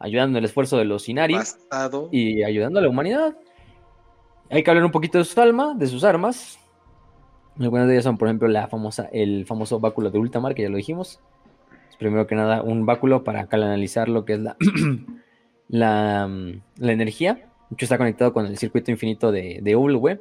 ayudando 0.00 0.38
en 0.38 0.44
el 0.44 0.46
esfuerzo 0.46 0.78
de 0.78 0.86
los 0.86 1.08
Inari 1.08 1.34
Bastado. 1.34 2.08
y 2.10 2.42
ayudando 2.42 2.80
a 2.80 2.82
la 2.82 2.88
humanidad. 2.88 3.36
Hay 4.50 4.64
que 4.64 4.70
hablar 4.70 4.84
un 4.84 4.90
poquito 4.90 5.18
de 5.18 5.24
su 5.24 5.40
alma, 5.40 5.74
de 5.76 5.86
sus 5.86 6.02
armas. 6.02 6.58
Algunas 7.58 7.86
de 7.86 7.94
ellas 7.94 8.04
son, 8.04 8.18
por 8.18 8.26
ejemplo, 8.26 8.48
la 8.48 8.66
famosa, 8.66 9.08
el 9.12 9.46
famoso 9.46 9.78
báculo 9.78 10.10
de 10.10 10.18
Ultamar, 10.18 10.54
que 10.54 10.62
ya 10.62 10.70
lo 10.70 10.78
dijimos. 10.78 11.20
Es 11.90 11.96
primero 11.96 12.26
que 12.26 12.34
nada 12.34 12.62
un 12.62 12.86
báculo 12.86 13.22
para 13.22 13.46
canalizar 13.46 14.08
lo 14.08 14.24
que 14.24 14.32
es 14.32 14.40
la, 14.40 14.56
la, 15.68 16.26
mm, 16.26 16.62
la 16.78 16.92
energía. 16.92 17.34
De 17.34 17.74
hecho, 17.74 17.84
está 17.84 17.98
conectado 17.98 18.32
con 18.32 18.46
el 18.46 18.56
circuito 18.58 18.90
infinito 18.90 19.30
de, 19.30 19.60
de 19.62 19.76
Ulwe. 19.76 20.14
O 20.14 20.18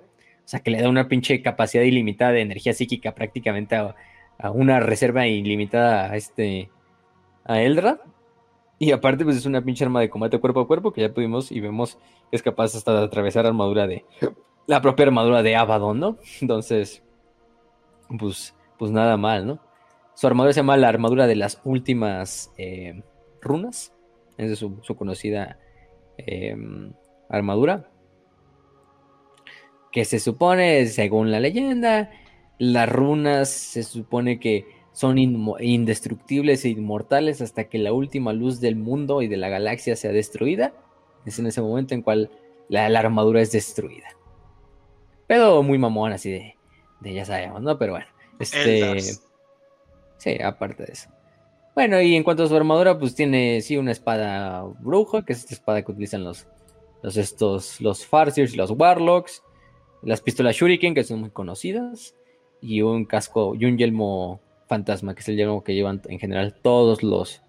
sea, 0.51 0.59
que 0.59 0.71
le 0.71 0.81
da 0.81 0.89
una 0.89 1.07
pinche 1.07 1.41
capacidad 1.41 1.83
ilimitada 1.83 2.33
de 2.33 2.41
energía 2.41 2.73
psíquica 2.73 3.15
prácticamente 3.15 3.75
a, 3.75 3.95
a 4.37 4.51
una 4.51 4.79
reserva 4.79 5.25
ilimitada 5.27 6.11
a 6.11 6.17
este 6.17 6.69
a 7.45 7.61
Eldrad. 7.61 7.99
Y 8.81 8.93
aparte, 8.93 9.25
pues 9.25 9.35
es 9.35 9.45
una 9.45 9.61
pinche 9.61 9.83
arma 9.83 9.99
de 9.99 10.09
combate 10.09 10.39
cuerpo 10.39 10.61
a 10.61 10.67
cuerpo 10.67 10.93
que 10.93 11.01
ya 11.01 11.13
pudimos 11.13 11.51
y 11.51 11.59
vemos 11.59 11.97
que 12.29 12.37
es 12.37 12.41
capaz 12.41 12.75
hasta 12.75 12.93
de 12.97 13.05
atravesar 13.05 13.45
armadura 13.45 13.85
de. 13.85 14.05
La 14.67 14.81
propia 14.81 15.05
armadura 15.05 15.43
de 15.43 15.55
Abaddon, 15.57 15.99
¿no? 15.99 16.17
Entonces, 16.41 17.03
pues, 18.17 18.55
pues 18.77 18.91
nada 18.91 19.17
mal, 19.17 19.45
¿no? 19.45 19.59
Su 20.13 20.27
armadura 20.27 20.53
se 20.53 20.61
llama 20.61 20.77
la 20.77 20.87
armadura 20.87 21.27
de 21.27 21.35
las 21.35 21.59
últimas 21.65 22.53
eh, 22.57 23.03
runas. 23.41 23.93
Esa 24.37 24.53
es 24.53 24.59
su, 24.59 24.77
su 24.81 24.95
conocida 24.95 25.59
eh, 26.17 26.55
armadura. 27.29 27.89
Que 29.91 30.05
se 30.05 30.19
supone, 30.19 30.85
según 30.85 31.31
la 31.31 31.41
leyenda, 31.41 32.11
las 32.59 32.89
runas 32.89 33.49
se 33.49 33.83
supone 33.83 34.39
que 34.39 34.65
son 34.99 35.17
indestructibles 35.17 36.65
e 36.65 36.69
inmortales 36.71 37.39
hasta 37.41 37.69
que 37.69 37.77
la 37.77 37.93
última 37.93 38.33
luz 38.33 38.59
del 38.59 38.75
mundo 38.75 39.21
y 39.21 39.29
de 39.29 39.37
la 39.37 39.47
galaxia 39.47 39.95
sea 39.95 40.11
destruida. 40.11 40.73
Es 41.25 41.39
en 41.39 41.47
ese 41.47 41.61
momento 41.61 41.93
en 41.93 42.01
cual 42.01 42.29
la, 42.67 42.89
la 42.89 42.99
armadura 42.99 43.39
es 43.39 43.53
destruida. 43.53 44.07
Pero 45.25 45.63
muy 45.63 45.77
mamón, 45.77 46.11
así 46.11 46.31
de, 46.31 46.57
de 46.99 47.13
ya 47.13 47.23
sabemos, 47.23 47.61
¿no? 47.61 47.77
Pero 47.77 47.93
bueno, 47.93 48.07
este. 48.39 48.99
Sí, 50.17 50.37
aparte 50.43 50.83
de 50.83 50.91
eso. 50.91 51.09
Bueno, 51.75 52.01
y 52.01 52.17
en 52.17 52.23
cuanto 52.23 52.43
a 52.43 52.49
su 52.49 52.55
armadura, 52.57 52.99
pues 52.99 53.15
tiene, 53.15 53.61
sí, 53.61 53.77
una 53.77 53.93
espada 53.93 54.65
bruja, 54.81 55.23
que 55.23 55.31
es 55.31 55.39
esta 55.39 55.53
espada 55.53 55.81
que 55.81 55.93
utilizan 55.93 56.25
los, 56.25 56.45
los 57.03 57.15
estos, 57.15 57.79
los 57.79 58.05
Farsirs 58.05 58.53
y 58.53 58.57
los 58.57 58.71
Warlocks. 58.71 59.43
Las 60.01 60.19
pistolas 60.19 60.57
Shuriken, 60.57 60.93
que 60.93 61.05
son 61.05 61.21
muy 61.21 61.29
conocidas. 61.29 62.17
Y 62.59 62.81
un 62.81 63.05
casco, 63.05 63.55
y 63.55 63.63
un 63.63 63.77
yelmo 63.77 64.41
fantasma, 64.69 65.13
que 65.13 65.19
es 65.21 65.27
el 65.27 65.35
yelmo 65.35 65.63
que 65.63 65.73
llevan 65.75 66.01
en 66.07 66.19
general 66.19 66.53
todos 66.61 67.03
los, 67.03 67.41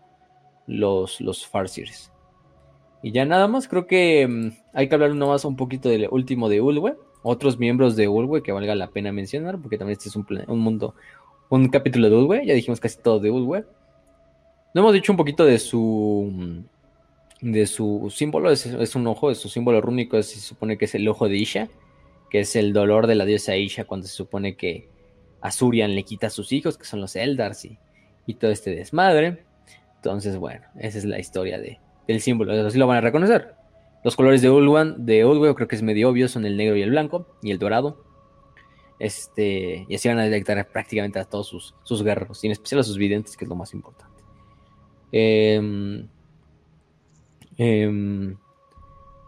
los, 0.67 1.21
los 1.21 1.47
Farsirs. 1.47 2.11
Y 3.03 3.13
ya 3.13 3.25
nada 3.25 3.47
más, 3.47 3.69
creo 3.69 3.87
que 3.87 4.27
mm, 4.27 4.49
hay 4.73 4.89
que 4.89 4.95
hablar 4.97 5.15
nomás 5.15 5.45
un 5.45 5.55
poquito 5.57 5.89
del 5.89 6.09
último 6.11 6.49
de 6.49 6.61
Ulwe. 6.61 6.97
Otros 7.23 7.59
miembros 7.59 7.95
de 7.97 8.09
Ulwe 8.09 8.43
que 8.43 8.51
valga 8.53 8.75
la 8.75 8.89
pena 8.89 9.13
mencionar, 9.13 9.59
porque 9.61 9.79
también 9.79 9.97
este 9.99 10.09
es 10.09 10.17
un, 10.17 10.27
un 10.49 10.59
mundo, 10.59 10.95
un 11.51 11.69
capítulo 11.69 12.11
de 12.11 12.17
Ulwe. 12.17 12.45
Ya 12.47 12.55
dijimos 12.55 12.81
casi 12.81 12.99
todo 13.01 13.21
de 13.21 13.31
Ulwe. 13.31 13.65
No 14.75 14.81
hemos 14.83 14.93
dicho 14.95 15.13
un 15.13 15.17
poquito 15.19 15.45
de 15.45 15.59
su 15.59 16.31
mm, 16.33 16.59
de 17.43 17.67
su 17.67 18.13
símbolo, 18.15 18.51
es, 18.51 18.67
es 18.67 18.95
un 18.95 19.07
ojo, 19.07 19.31
es 19.31 19.39
su 19.39 19.49
símbolo 19.49 19.81
rúnico, 19.81 20.19
es- 20.19 20.27
se 20.31 20.41
supone 20.41 20.77
que 20.77 20.85
es 20.85 20.95
el 20.95 21.09
ojo 21.09 21.27
de 21.29 21.37
Isha, 21.39 21.69
que 22.29 22.41
es 22.41 22.55
el 22.55 22.73
dolor 22.75 23.07
de 23.07 23.15
la 23.15 23.25
diosa 23.25 23.57
Isha 23.57 23.85
cuando 23.87 24.07
se 24.07 24.15
supone 24.15 24.57
que 24.57 24.89
Azurian 25.41 25.95
le 25.95 26.05
quita 26.05 26.29
a 26.29 26.31
sus 26.31 26.53
hijos, 26.53 26.77
que 26.79 26.85
son 26.85 27.01
los 27.01 27.17
Eldars, 27.17 27.65
y, 27.65 27.79
y 28.27 28.35
todo 28.35 28.51
este 28.51 28.71
desmadre. 28.71 29.45
Entonces, 29.97 30.37
bueno, 30.37 30.67
esa 30.79 30.99
es 30.99 31.05
la 31.05 31.19
historia 31.19 31.59
de, 31.59 31.79
del 32.07 32.21
símbolo, 32.21 32.53
así 32.67 32.79
lo 32.79 32.87
van 32.87 32.99
a 32.99 33.03
reconocer. 33.03 33.55
Los 34.03 34.17
colores 34.17 34.41
de 34.41 34.51
Ulwan, 34.51 35.05
de 35.05 35.25
Ulwe, 35.27 35.55
creo 35.55 35.69
que 35.69 35.77
es 35.77 35.83
medio 35.83 36.09
obvio, 36.09 36.29
son 36.29 36.47
el 36.47 36.57
negro 36.57 36.77
y 36.77 36.83
el 36.83 36.91
blanco, 36.91 37.27
y 37.43 37.51
el 37.51 37.59
dorado. 37.59 38.03
Este, 38.99 39.87
y 39.89 39.95
así 39.95 40.09
van 40.09 40.19
a 40.19 40.25
detectar 40.25 40.67
prácticamente 40.69 41.19
a 41.19 41.25
todos 41.25 41.49
sus, 41.49 41.75
sus 41.83 42.03
guerreros, 42.03 42.43
y 42.43 42.47
en 42.47 42.53
especial 42.53 42.81
a 42.81 42.85
sus 42.85 42.97
videntes, 42.97 43.37
que 43.37 43.45
es 43.45 43.49
lo 43.49 43.57
más 43.57 43.75
importante. 43.75 44.23
Em, 45.13 46.09
em, 47.59 48.37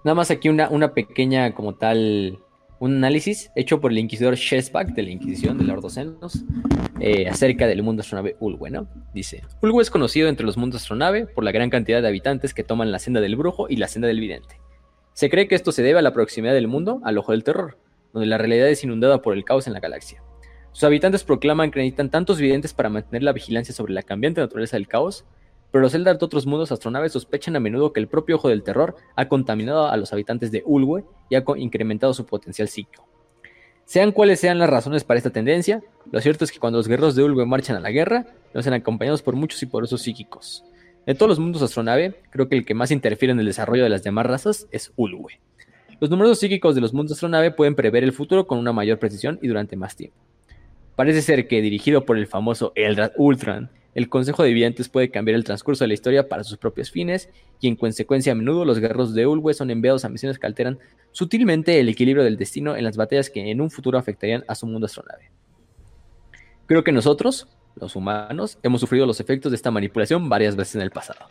nada 0.05 0.15
más 0.15 0.31
aquí 0.31 0.49
una, 0.49 0.69
una 0.71 0.95
pequeña, 0.95 1.55
como 1.55 1.75
tal, 1.75 2.39
un 2.83 2.97
análisis 2.97 3.53
hecho 3.55 3.81
por 3.81 3.93
el 3.93 3.99
inquisidor 3.99 4.35
Shesbach 4.35 4.89
de 4.89 5.05
la 5.05 5.11
Inquisición 5.11 5.57
de 5.57 5.63
los 5.63 5.81
Docenos 5.81 6.43
eh, 6.99 7.29
acerca 7.29 7.69
del 7.69 7.85
mundo 7.85 8.01
astronave 8.01 8.35
Ulwe, 8.41 8.71
¿no? 8.71 8.89
Dice, 9.15 9.45
Ulwe 9.63 9.83
es 9.83 9.91
conocido 9.91 10.29
entre 10.29 10.45
los 10.45 10.57
mundos 10.57 10.83
astronave 10.83 11.27
por 11.27 11.45
la 11.45 11.53
gran 11.53 11.71
cantidad 11.71 12.03
de 12.03 12.09
habitantes 12.09 12.53
que 12.53 12.65
toman 12.65 12.91
la 12.91 12.99
senda 12.99 13.21
del 13.21 13.37
brujo 13.37 13.69
y 13.69 13.77
la 13.77 13.87
senda 13.87 14.09
del 14.09 14.19
vidente. 14.19 14.59
Se 15.13 15.31
cree 15.31 15.47
que 15.47 15.55
esto 15.55 15.71
se 15.71 15.85
debe 15.85 16.01
a 16.01 16.03
la 16.03 16.13
proximidad 16.13 16.55
del 16.55 16.67
mundo 16.67 17.01
al 17.05 17.19
ojo 17.19 17.31
del 17.31 17.45
terror, 17.45 17.79
donde 18.13 18.27
la 18.27 18.37
realidad 18.37 18.69
es 18.69 18.83
inundada 18.83 19.23
por 19.23 19.35
el 19.35 19.45
caos 19.45 19.69
en 19.69 19.75
la 19.75 19.81
galaxia. 19.81 20.21
Sus 20.73 20.83
habitantes 20.83 21.23
proclaman 21.23 21.71
que 21.71 21.79
necesitan 21.79 22.11
tantos 22.11 22.41
videntes 22.41 22.75
para 22.75 22.89
mantener 22.89 23.23
la 23.23 23.33
vigilancia 23.33 23.73
sobre 23.73 23.93
la 23.93 24.03
cambiante 24.03 24.41
naturaleza 24.41 24.77
del 24.77 24.89
caos, 24.89 25.25
pero 25.73 25.83
los 25.83 25.95
Eldar 25.95 26.19
de 26.19 26.25
otros 26.25 26.47
mundos 26.47 26.71
astronaves 26.71 27.13
sospechan 27.13 27.57
a 27.57 27.61
menudo 27.61 27.93
que 27.93 27.99
el 27.99 28.07
propio 28.07 28.37
Ojo 28.37 28.51
del 28.51 28.63
Terror 28.63 28.95
ha 29.17 29.27
contaminado 29.27 29.89
a 29.89 29.97
los 29.97 30.13
habitantes 30.13 30.53
de 30.53 30.63
Ulwe 30.67 31.05
y 31.31 31.35
ha 31.35 31.43
incrementado 31.57 32.13
su 32.13 32.27
potencial 32.27 32.69
psíquico. 32.69 33.09
Sean 33.87 34.13
cuales 34.13 34.39
sean 34.39 34.59
las 34.59 34.71
razones 34.71 35.03
para 35.03 35.19
esta 35.19 35.31
tendencia, 35.31 35.83
lo 36.11 36.21
cierto 36.21 36.45
es 36.45 36.53
que 36.53 36.59
cuando 36.59 36.79
los 36.79 36.89
guerreros 36.89 37.17
de 37.17 37.25
Ulwe 37.25 37.47
marchan 37.47 37.77
a 37.77 37.81
la 37.81 37.91
guerra, 37.91 38.27
nos 38.55 38.67
han 38.67 38.75
acompañados 38.75 39.23
por 39.23 39.35
muchos 39.35 39.63
y 39.63 39.67
poderosos 39.67 40.03
psíquicos. 40.03 40.63
De 41.07 41.15
todos 41.15 41.31
los 41.31 41.39
mundos 41.41 41.63
astronave, 41.63 42.21
creo 42.31 42.49
que 42.49 42.57
el 42.57 42.65
que 42.65 42.75
más 42.75 42.91
interfiere 42.91 43.33
en 43.33 43.41
el 43.41 43.47
desarrollo 43.47 43.83
de 43.83 43.89
las 43.89 44.05
demás 44.05 44.27
razas 44.27 44.69
es 44.71 44.93
Ulwe. 44.97 45.41
Los 46.01 46.11
numerosos 46.11 46.39
psíquicos 46.39 46.75
de 46.75 46.81
los 46.81 46.93
mundos 46.93 47.13
astronave 47.13 47.51
pueden 47.51 47.75
prever 47.75 48.05
el 48.05 48.13
futuro 48.13 48.47
con 48.47 48.59
una 48.59 48.73
mayor 48.73 48.99
precisión 48.99 49.39
y 49.41 49.49
durante 49.49 49.77
más 49.77 49.97
tiempo. 49.97 50.17
Parece 50.97 51.23
ser 51.23 51.49
que, 51.49 51.63
dirigido 51.63 52.05
por 52.05 52.19
el 52.19 52.27
famoso 52.27 52.73
Eldrad 52.75 53.13
Ultran, 53.17 53.71
el 53.95 54.09
Consejo 54.09 54.43
de 54.43 54.49
Vivientes 54.49 54.89
puede 54.89 55.11
cambiar 55.11 55.37
el 55.37 55.45
transcurso 55.45 55.85
de 55.85 55.89
la 55.89 55.95
historia 55.95 56.29
para 56.29 56.45
sus 56.45 56.57
propios 56.57 56.91
fines, 56.91 57.29
y 57.61 57.69
en 57.69 57.77
consecuencia 57.77 58.33
a 58.33 58.35
menudo 58.35 58.65
los 58.65 58.79
guerreros 58.79 59.15
de 59.15 59.27
Ulwe 59.27 59.55
son 59.55 59.71
enviados 59.71 60.05
a 60.05 60.09
misiones 60.09 60.39
que 60.39 60.47
alteran 60.47 60.79
sutilmente 61.13 61.79
el 61.79 61.89
equilibrio 61.89 62.25
del 62.25 62.39
destino 62.39 62.77
en 62.77 62.85
las 62.85 62.97
batallas 62.97 63.29
que 63.29 63.51
en 63.51 63.61
un 63.61 63.71
futuro 63.71 63.99
afectarían 63.99 64.45
a 64.49 64.55
su 64.55 64.67
mundo 64.67 64.87
astronave. 64.87 65.31
Creo 66.67 66.85
que 66.85 66.93
nosotros, 66.93 67.49
los 67.77 67.95
humanos, 67.97 68.59
hemos 68.63 68.81
sufrido 68.81 69.05
los 69.05 69.21
efectos 69.21 69.53
de 69.53 69.57
esta 69.57 69.71
manipulación 69.71 70.29
varias 70.29 70.57
veces 70.57 70.77
en 70.77 70.83
el 70.83 70.91
pasado. 70.91 71.27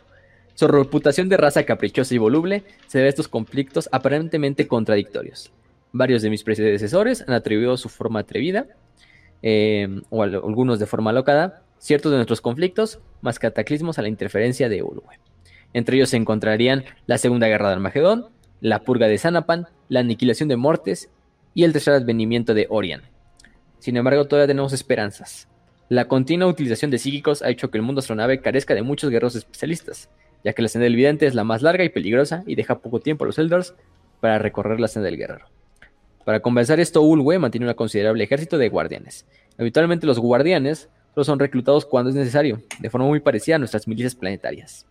Su 0.54 0.68
reputación 0.68 1.28
de 1.28 1.36
raza 1.36 1.64
caprichosa 1.64 2.14
y 2.14 2.18
voluble 2.18 2.62
se 2.86 2.98
debe 2.98 3.08
a 3.08 3.10
estos 3.10 3.26
conflictos 3.26 3.88
aparentemente 3.90 4.68
contradictorios. 4.68 5.50
Varios 5.92 6.22
de 6.22 6.30
mis 6.30 6.44
predecesores 6.44 7.24
han 7.26 7.34
atribuido 7.34 7.76
su 7.76 7.88
forma 7.88 8.20
atrevida, 8.20 8.66
eh, 9.42 9.88
o 10.10 10.22
algunos 10.22 10.78
de 10.78 10.86
forma 10.86 11.10
alocada, 11.10 11.62
ciertos 11.82 12.12
de 12.12 12.18
nuestros 12.18 12.40
conflictos, 12.40 13.00
más 13.22 13.40
cataclismos 13.40 13.98
a 13.98 14.02
la 14.02 14.08
interferencia 14.08 14.68
de 14.68 14.84
Ulwe. 14.84 15.18
Entre 15.72 15.96
ellos 15.96 16.10
se 16.10 16.16
encontrarían 16.16 16.84
la 17.06 17.18
Segunda 17.18 17.48
Guerra 17.48 17.68
de 17.68 17.74
Armagedón, 17.74 18.28
la 18.60 18.84
purga 18.84 19.08
de 19.08 19.18
Sanapan, 19.18 19.66
la 19.88 20.00
aniquilación 20.00 20.48
de 20.48 20.56
Mortes 20.56 21.10
y 21.54 21.64
el 21.64 21.72
tercer 21.72 21.94
advenimiento 21.94 22.54
de 22.54 22.68
Orion. 22.70 23.02
Sin 23.80 23.96
embargo, 23.96 24.26
todavía 24.26 24.46
tenemos 24.46 24.72
esperanzas. 24.72 25.48
La 25.88 26.06
continua 26.06 26.46
utilización 26.46 26.92
de 26.92 26.98
psíquicos 26.98 27.42
ha 27.42 27.50
hecho 27.50 27.72
que 27.72 27.78
el 27.78 27.82
mundo 27.82 27.98
astronave 27.98 28.40
carezca 28.40 28.74
de 28.74 28.82
muchos 28.82 29.10
guerreros 29.10 29.34
especialistas, 29.34 30.08
ya 30.44 30.52
que 30.52 30.62
la 30.62 30.68
senda 30.68 30.84
del 30.84 30.94
vidente 30.94 31.26
es 31.26 31.34
la 31.34 31.42
más 31.42 31.62
larga 31.62 31.82
y 31.82 31.88
peligrosa 31.88 32.44
y 32.46 32.54
deja 32.54 32.78
poco 32.78 33.00
tiempo 33.00 33.24
a 33.24 33.26
los 33.26 33.40
Eldars 33.40 33.74
para 34.20 34.38
recorrer 34.38 34.78
la 34.78 34.86
senda 34.86 35.06
del 35.06 35.18
guerrero. 35.18 35.46
Para 36.24 36.38
compensar 36.38 36.78
esto, 36.78 37.02
Ulwe 37.02 37.40
mantiene 37.40 37.66
un 37.66 37.74
considerable 37.74 38.22
ejército 38.22 38.56
de 38.56 38.68
guardianes. 38.68 39.26
Habitualmente 39.58 40.06
los 40.06 40.20
guardianes 40.20 40.88
solo 41.14 41.24
son 41.24 41.38
reclutados 41.38 41.84
cuando 41.84 42.10
es 42.10 42.16
necesario, 42.16 42.60
de 42.78 42.90
forma 42.90 43.06
muy 43.06 43.20
parecida 43.20 43.56
a 43.56 43.58
nuestras 43.58 43.86
milicias 43.86 44.14
planetarias. 44.14 44.86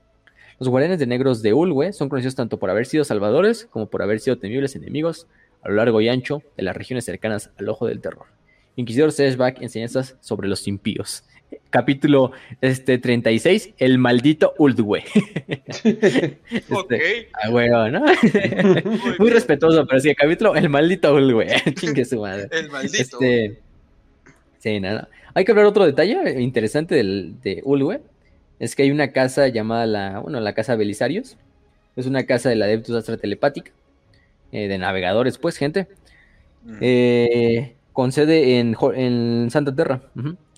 Los 0.59 0.69
guardianes 0.69 0.99
de 0.99 1.07
negros 1.07 1.41
de 1.41 1.53
Ulwe 1.53 1.91
son 1.91 2.07
conocidos 2.07 2.35
tanto 2.35 2.59
por 2.59 2.69
haber 2.69 2.85
sido 2.85 3.03
salvadores 3.03 3.65
como 3.65 3.89
por 3.89 4.03
haber 4.03 4.19
sido 4.19 4.37
temibles 4.37 4.75
enemigos 4.75 5.27
a 5.63 5.69
lo 5.69 5.75
largo 5.75 6.01
y 6.01 6.09
ancho 6.09 6.43
de 6.55 6.63
las 6.63 6.77
regiones 6.77 7.05
cercanas 7.05 7.49
al 7.57 7.69
ojo 7.69 7.87
del 7.87 7.99
terror. 7.99 8.27
Inquisidor 8.75 9.11
Seshback, 9.11 9.61
enseñanzas 9.61 10.17
sobre 10.21 10.47
los 10.47 10.67
impíos. 10.67 11.23
Capítulo 11.69 12.31
este, 12.61 12.97
36, 12.97 13.73
el 13.77 13.97
maldito 13.97 14.53
Uldwe. 14.57 15.03
este, 15.83 17.29
ah, 17.33 17.49
bueno, 17.49 17.89
¿no? 17.89 18.01
Muy, 18.03 19.15
Muy 19.19 19.29
respetuoso, 19.29 19.85
pero 19.85 19.99
sí, 19.99 20.09
el 20.09 20.15
capítulo, 20.15 20.55
el 20.55 20.69
maldito 20.69 21.13
Uldwe. 21.13 21.47
Chingue 21.75 22.05
su 22.05 22.21
madre. 22.21 22.47
El 22.51 22.69
maldito. 22.69 23.19
Este, 23.19 23.59
sí, 24.59 24.79
nada. 24.79 25.09
Hay 25.33 25.45
que 25.45 25.51
hablar 25.51 25.65
otro 25.65 25.85
detalle 25.85 26.41
interesante 26.41 26.95
del, 26.95 27.35
de 27.41 27.61
Ulwe. 27.63 28.01
Es 28.59 28.75
que 28.75 28.83
hay 28.83 28.91
una 28.91 29.11
casa 29.11 29.47
llamada 29.47 29.85
la, 29.85 30.19
bueno, 30.19 30.39
la 30.39 30.53
Casa 30.53 30.75
Belisarios. 30.75 31.37
Es 31.95 32.05
una 32.05 32.23
casa 32.25 32.49
de 32.49 32.55
la 32.55 32.65
Adeptus 32.65 32.95
Astra 32.95 33.17
Telepática. 33.17 33.71
Eh, 34.51 34.67
de 34.67 34.77
navegadores, 34.77 35.37
pues, 35.37 35.57
gente. 35.57 35.87
Mm. 36.65 36.77
Eh, 36.81 37.75
con 37.93 38.11
sede 38.11 38.59
en, 38.59 38.75
en 38.95 39.49
Santa 39.49 39.73
Terra. 39.75 40.01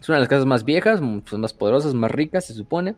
Es 0.01 0.09
una 0.09 0.17
de 0.17 0.21
las 0.21 0.29
casas 0.29 0.45
más 0.45 0.65
viejas, 0.65 0.99
pues, 1.27 1.39
más 1.39 1.53
poderosas, 1.53 1.93
más 1.93 2.11
ricas, 2.11 2.45
se 2.45 2.53
supone. 2.53 2.95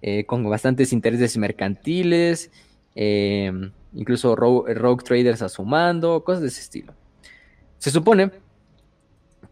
eh, 0.00 0.24
con 0.24 0.48
bastantes 0.48 0.92
intereses 0.92 1.36
mercantiles. 1.36 2.50
eh, 2.94 3.52
incluso 3.94 4.34
ro- 4.36 4.64
rogue 4.68 5.02
traders 5.04 5.42
a 5.42 5.48
su 5.48 5.64
mando, 5.64 6.22
cosas 6.24 6.42
de 6.42 6.48
ese 6.48 6.60
estilo. 6.60 6.92
Se 7.78 7.90
supone 7.90 8.30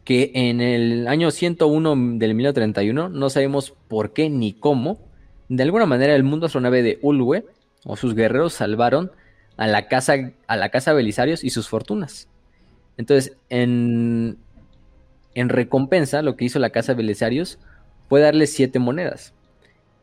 que 0.07 0.31
en 0.35 0.61
el 0.61 1.09
año 1.09 1.33
101 1.33 1.91
del 2.19 2.35
1931, 2.35 3.09
no 3.09 3.29
sabemos 3.29 3.75
por 3.89 4.13
qué 4.13 4.31
ni 4.31 4.53
cómo, 4.53 5.01
de 5.49 5.65
alguna 5.65 5.85
manera 5.85 6.15
el 6.15 6.23
mundo 6.23 6.47
astronave 6.47 6.85
de 6.85 7.01
Ulwe 7.03 7.45
o 7.85 7.97
sus 7.97 8.15
guerreros 8.15 8.53
salvaron 8.53 9.11
a 9.57 9.67
la 9.67 9.89
casa, 9.89 10.15
a 10.47 10.57
la 10.57 10.69
casa 10.69 10.93
Belisarios 10.93 11.43
y 11.43 11.51
sus 11.51 11.69
fortunas. 11.69 12.29
Entonces, 12.97 13.37
en, 13.49 14.39
en 15.35 15.49
recompensa, 15.49 16.23
lo 16.23 16.37
que 16.37 16.45
hizo 16.45 16.61
la 16.61 16.71
casa 16.71 16.95
Belisarios 16.95 17.59
fue 18.09 18.21
darle 18.21 18.47
siete 18.47 18.79
monedas. 18.79 19.35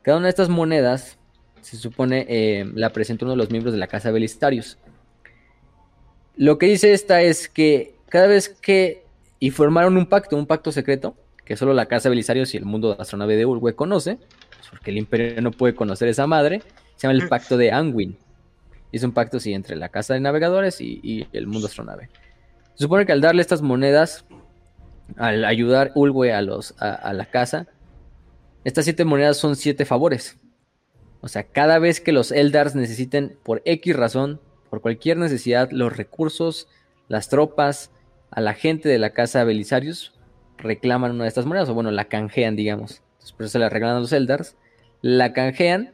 Cada 0.02 0.18
una 0.18 0.26
de 0.26 0.32
estas 0.32 0.50
monedas, 0.50 1.18
se 1.62 1.78
supone, 1.78 2.26
eh, 2.28 2.70
la 2.76 2.90
presentó 2.90 3.24
uno 3.24 3.32
de 3.32 3.38
los 3.38 3.52
miembros 3.52 3.72
de 3.72 3.80
la 3.80 3.88
casa 3.88 4.12
Belisarios. 4.12 4.78
Lo 6.36 6.58
que 6.58 6.66
dice 6.66 6.92
esta 6.92 7.22
es 7.22 7.48
que 7.48 7.96
cada 8.10 8.28
vez 8.28 8.50
que 8.50 9.03
y 9.44 9.52
formaron 9.52 9.98
un 9.98 10.06
pacto, 10.06 10.38
un 10.38 10.46
pacto 10.46 10.72
secreto, 10.72 11.18
que 11.44 11.58
solo 11.58 11.74
la 11.74 11.88
casa 11.88 12.08
Belisarios 12.08 12.54
y 12.54 12.58
el 12.58 12.64
mundo 12.64 12.96
de 12.96 13.02
astronave 13.02 13.36
de 13.36 13.46
Ulwe 13.46 13.76
conoce, 13.76 14.16
pues 14.16 14.70
porque 14.70 14.90
el 14.90 14.98
imperio 14.98 15.42
no 15.42 15.52
puede 15.52 15.76
conocer 15.76 16.08
esa 16.08 16.28
madre, 16.28 16.62
se 16.96 17.06
llama 17.06 17.20
el 17.20 17.28
pacto 17.28 17.58
de 17.58 17.70
Anguin. 17.74 18.18
Es 18.94 19.04
un 19.04 19.12
pacto, 19.12 19.42
sí, 19.42 19.52
entre 19.52 19.76
la 19.76 19.90
casa 19.90 20.14
de 20.14 20.22
navegadores 20.22 20.80
y, 20.80 21.02
y 21.04 21.28
el 21.34 21.48
mundo 21.48 21.68
astronave. 21.68 22.08
Se 22.76 22.86
supone 22.86 23.06
que 23.06 23.12
al 23.12 23.20
darle 23.20 23.42
estas 23.42 23.62
monedas, 23.62 24.24
al 25.18 25.44
ayudar 25.44 25.92
Ulwe 25.94 26.32
a, 26.32 26.42
los, 26.42 26.74
a, 26.82 26.94
a 26.94 27.12
la 27.12 27.26
casa, 27.26 27.68
estas 28.64 28.86
siete 28.86 29.04
monedas 29.04 29.36
son 29.36 29.58
siete 29.58 29.84
favores. 29.84 30.40
O 31.20 31.28
sea, 31.28 31.44
cada 31.44 31.80
vez 31.80 32.00
que 32.00 32.14
los 32.14 32.32
Eldars 32.32 32.76
necesiten, 32.76 33.38
por 33.44 33.62
X 33.66 33.94
razón, 33.94 34.40
por 34.70 34.80
cualquier 34.80 35.18
necesidad, 35.18 35.70
los 35.72 35.98
recursos, 35.98 36.70
las 37.10 37.28
tropas, 37.28 37.92
a 38.36 38.42
la 38.42 38.54
gente 38.54 38.90
de 38.90 39.00
la 39.00 39.12
casa 39.12 39.44
Belisarius, 39.44 40.14
reclaman 40.58 41.12
una 41.12 41.24
de 41.24 41.28
estas 41.28 41.46
monedas, 41.46 41.70
o 41.70 41.74
bueno, 41.74 41.92
la 41.92 42.06
canjean, 42.06 42.56
digamos. 42.56 43.02
Entonces, 43.14 43.32
por 43.34 43.46
eso 43.46 43.54
se 43.54 43.60
la 43.60 43.70
regalan 43.70 43.98
a 43.98 44.00
los 44.00 44.12
Eldars, 44.12 44.58
la 45.02 45.34
canjean, 45.34 45.94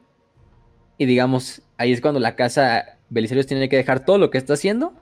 y 0.97 1.05
digamos, 1.05 1.61
ahí 1.77 1.91
es 1.91 2.01
cuando 2.01 2.19
la 2.19 2.35
casa 2.35 2.97
Belisarius 3.09 3.47
tiene 3.47 3.69
que 3.69 3.77
dejar 3.77 4.05
todo 4.05 4.17
lo 4.17 4.29
que 4.29 4.37
está 4.37 4.53
haciendo 4.53 4.93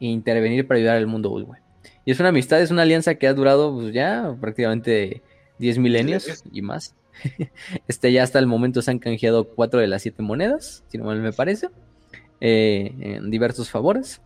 e 0.00 0.06
intervenir 0.06 0.66
para 0.66 0.78
ayudar 0.78 0.96
al 0.96 1.06
mundo 1.06 1.30
Ulwe. 1.30 1.58
Y 2.04 2.10
es 2.10 2.20
una 2.20 2.30
amistad, 2.30 2.60
es 2.60 2.70
una 2.70 2.82
alianza 2.82 3.14
que 3.14 3.26
ha 3.26 3.34
durado 3.34 3.74
pues, 3.74 3.92
ya 3.92 4.36
prácticamente 4.40 5.22
10 5.58 5.78
milenios 5.78 6.44
y 6.52 6.62
más. 6.62 6.94
Este 7.88 8.12
ya 8.12 8.24
hasta 8.24 8.38
el 8.38 8.46
momento 8.46 8.82
se 8.82 8.90
han 8.90 8.98
canjeado 8.98 9.48
cuatro 9.48 9.80
de 9.80 9.86
las 9.86 10.02
siete 10.02 10.22
monedas, 10.22 10.82
si 10.88 10.98
no 10.98 11.04
mal 11.04 11.20
me 11.20 11.32
parece, 11.32 11.68
eh, 12.40 12.92
en 13.00 13.30
diversos 13.30 13.70
favores. 13.70 14.20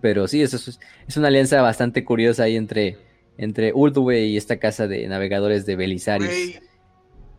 Pero 0.00 0.28
sí, 0.28 0.42
eso 0.42 0.56
es, 0.56 0.80
es 1.06 1.16
una 1.16 1.28
alianza 1.28 1.60
bastante 1.62 2.04
curiosa 2.04 2.44
ahí 2.44 2.56
entre, 2.56 2.98
entre 3.38 3.72
Uldwe 3.72 4.20
y 4.26 4.36
esta 4.36 4.58
casa 4.58 4.86
de 4.86 5.06
navegadores 5.08 5.66
de 5.66 5.76
Belisarius. 5.76 6.60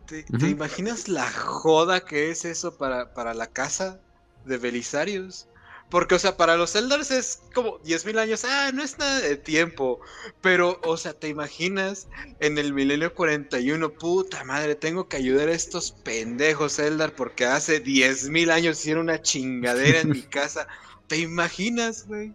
¿te, 0.06 0.48
imaginas 0.48 1.08
la 1.08 1.30
joda 1.30 2.04
que 2.04 2.30
es 2.30 2.44
eso 2.44 2.76
para, 2.76 3.14
para 3.14 3.34
la 3.34 3.46
casa 3.46 4.00
de 4.44 4.58
Belisarius? 4.58 5.48
Porque, 5.90 6.14
o 6.14 6.18
sea, 6.18 6.36
para 6.36 6.56
los 6.56 6.74
Eldars 6.74 7.10
es 7.10 7.42
como 7.54 7.78
10.000 7.82 8.18
años, 8.18 8.44
ah, 8.44 8.70
no 8.72 8.82
es 8.82 8.98
nada 8.98 9.20
de 9.20 9.36
tiempo. 9.36 10.00
Pero, 10.40 10.80
o 10.82 10.96
sea, 10.96 11.12
¿te 11.12 11.28
imaginas 11.28 12.08
en 12.40 12.58
el 12.58 12.72
milenio 12.72 13.14
41? 13.14 13.92
Puta 13.92 14.44
madre, 14.44 14.74
tengo 14.74 15.08
que 15.08 15.18
ayudar 15.18 15.48
a 15.48 15.52
estos 15.52 15.92
pendejos 15.92 16.78
Eldar 16.78 17.14
porque 17.14 17.44
hace 17.44 17.84
10.000 17.84 18.50
años 18.50 18.80
hicieron 18.80 19.04
una 19.04 19.22
chingadera 19.22 20.00
en 20.00 20.10
mi 20.10 20.22
casa. 20.22 20.66
¿Te 21.06 21.18
imaginas, 21.18 22.08
güey? 22.08 22.32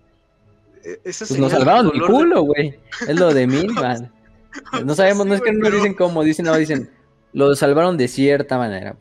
E- 0.83 0.99
Eso 1.03 1.25
Pues 1.27 1.39
nos 1.39 1.51
salvaron 1.51 1.91
el 1.93 2.01
culo, 2.01 2.41
güey. 2.43 2.79
Es 3.07 3.19
lo 3.19 3.33
de 3.33 3.47
Milman. 3.47 4.11
No 4.83 4.95
sabemos, 4.95 5.23
sí, 5.23 5.29
no 5.29 5.35
es 5.35 5.41
que 5.41 5.51
no 5.53 5.59
nos 5.59 5.73
dicen 5.73 5.93
cómo, 5.93 6.23
dicen, 6.23 6.45
no, 6.45 6.55
dicen, 6.57 6.89
lo 7.33 7.55
salvaron 7.55 7.97
de 7.97 8.07
cierta 8.07 8.57
manera. 8.57 8.97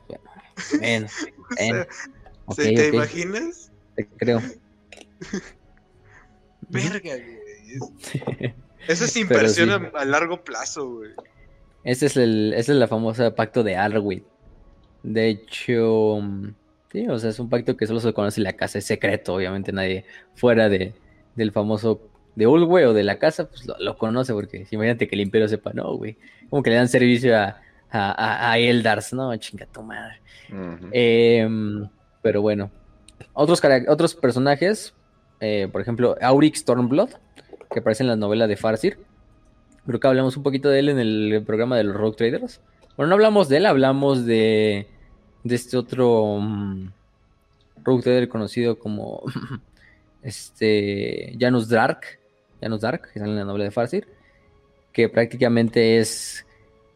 Bueno, 0.79 1.07
o 1.49 1.57
sea, 1.57 1.71
bueno, 1.71 1.87
ok, 2.47 2.55
¿se- 2.55 2.73
¿Te 2.75 2.89
imaginas? 2.89 3.73
te 3.97 4.07
creo. 4.07 4.43
Verga, 6.69 7.01
güey. 7.17 8.55
Eso 8.87 9.05
es 9.05 9.17
inversión 9.17 9.69
sí. 9.69 9.87
a, 9.95 10.01
a 10.01 10.05
largo 10.05 10.43
plazo, 10.45 10.89
güey. 10.91 11.11
Ese 11.85 12.07
es 12.07 12.17
el, 12.17 12.53
esa 12.55 12.73
es 12.73 12.79
la 12.79 12.89
famosa 12.89 13.35
pacto 13.35 13.63
de 13.63 13.77
Arwid. 13.77 14.23
De 15.03 15.29
hecho, 15.29 16.19
mm, 16.21 16.49
sí, 16.93 17.07
o 17.09 17.19
sea, 17.19 17.31
es 17.31 17.39
un 17.39 17.49
pacto 17.49 17.77
que 17.77 17.87
solo 17.87 18.01
se 18.01 18.13
conoce 18.13 18.41
en 18.41 18.45
la 18.45 18.53
casa, 18.55 18.79
es 18.79 18.85
secreto, 18.85 19.35
obviamente 19.35 19.73
nadie 19.73 20.05
fuera 20.35 20.69
de, 20.69 20.93
del 21.39 21.53
famoso 21.53 22.01
de 22.37 22.47
Ulwe 22.47 22.87
o 22.87 22.93
de 22.93 23.03
la 23.05 23.19
casa, 23.19 23.49
pues 23.49 23.67
lo, 23.67 23.77
lo 23.79 23.97
conoce, 23.97 24.33
porque 24.33 24.67
imagínate 24.71 25.09
que 25.09 25.15
el 25.17 25.23
imperio 25.23 25.49
sepa, 25.49 25.73
no, 25.73 25.95
güey, 25.97 26.17
como 26.51 26.63
que 26.63 26.71
le 26.71 26.77
dan 26.77 26.89
servicio 26.89 27.37
a, 27.37 27.57
a, 27.91 28.51
a- 28.53 28.59
Eldars, 28.59 29.13
no, 29.15 29.35
chinga 29.37 29.67
tu 29.67 29.83
madre. 29.83 30.21
Em, 30.93 31.89
pero 32.23 32.43
bueno, 32.43 32.71
otros, 33.33 33.61
otros 33.89 34.15
personajes, 34.15 34.95
eh, 35.41 35.69
por 35.73 35.81
ejemplo, 35.81 36.17
Auric 36.21 36.55
Stormblood, 36.57 37.11
que 37.73 37.81
aparece 37.81 38.03
en 38.03 38.09
la 38.09 38.17
novela 38.17 38.47
de 38.47 38.57
Farsir. 38.57 38.99
Creo 39.87 40.01
que 40.01 40.07
hablamos 40.07 40.37
un 40.37 40.43
poquito 40.43 40.69
de 40.69 40.81
él 40.81 40.89
en 40.91 40.99
el 40.99 41.43
programa 41.47 41.77
de 41.77 41.85
los 41.85 41.97
Rogue 41.97 42.17
Traders. 42.17 42.61
Bueno, 42.97 43.09
no 43.11 43.15
hablamos 43.15 43.49
de 43.49 43.57
él, 43.59 43.67
hablamos 43.67 44.27
de, 44.27 44.87
de 45.45 45.55
este 45.55 45.77
otro 45.77 46.23
um, 46.35 46.91
Rogue 47.85 48.03
Trader 48.03 48.29
conocido 48.29 48.79
como 48.79 49.23
este 50.23 51.37
Janus 51.39 51.69
Dark. 51.69 52.01
Janus 52.61 52.81
Dark, 52.81 53.11
que 53.13 53.19
sale 53.19 53.33
en 53.33 53.39
la 53.39 53.45
novela 53.45 53.65
de 53.65 53.71
Farsir. 53.71 54.07
Que 54.93 55.09
prácticamente 55.09 55.99
es 55.99 56.45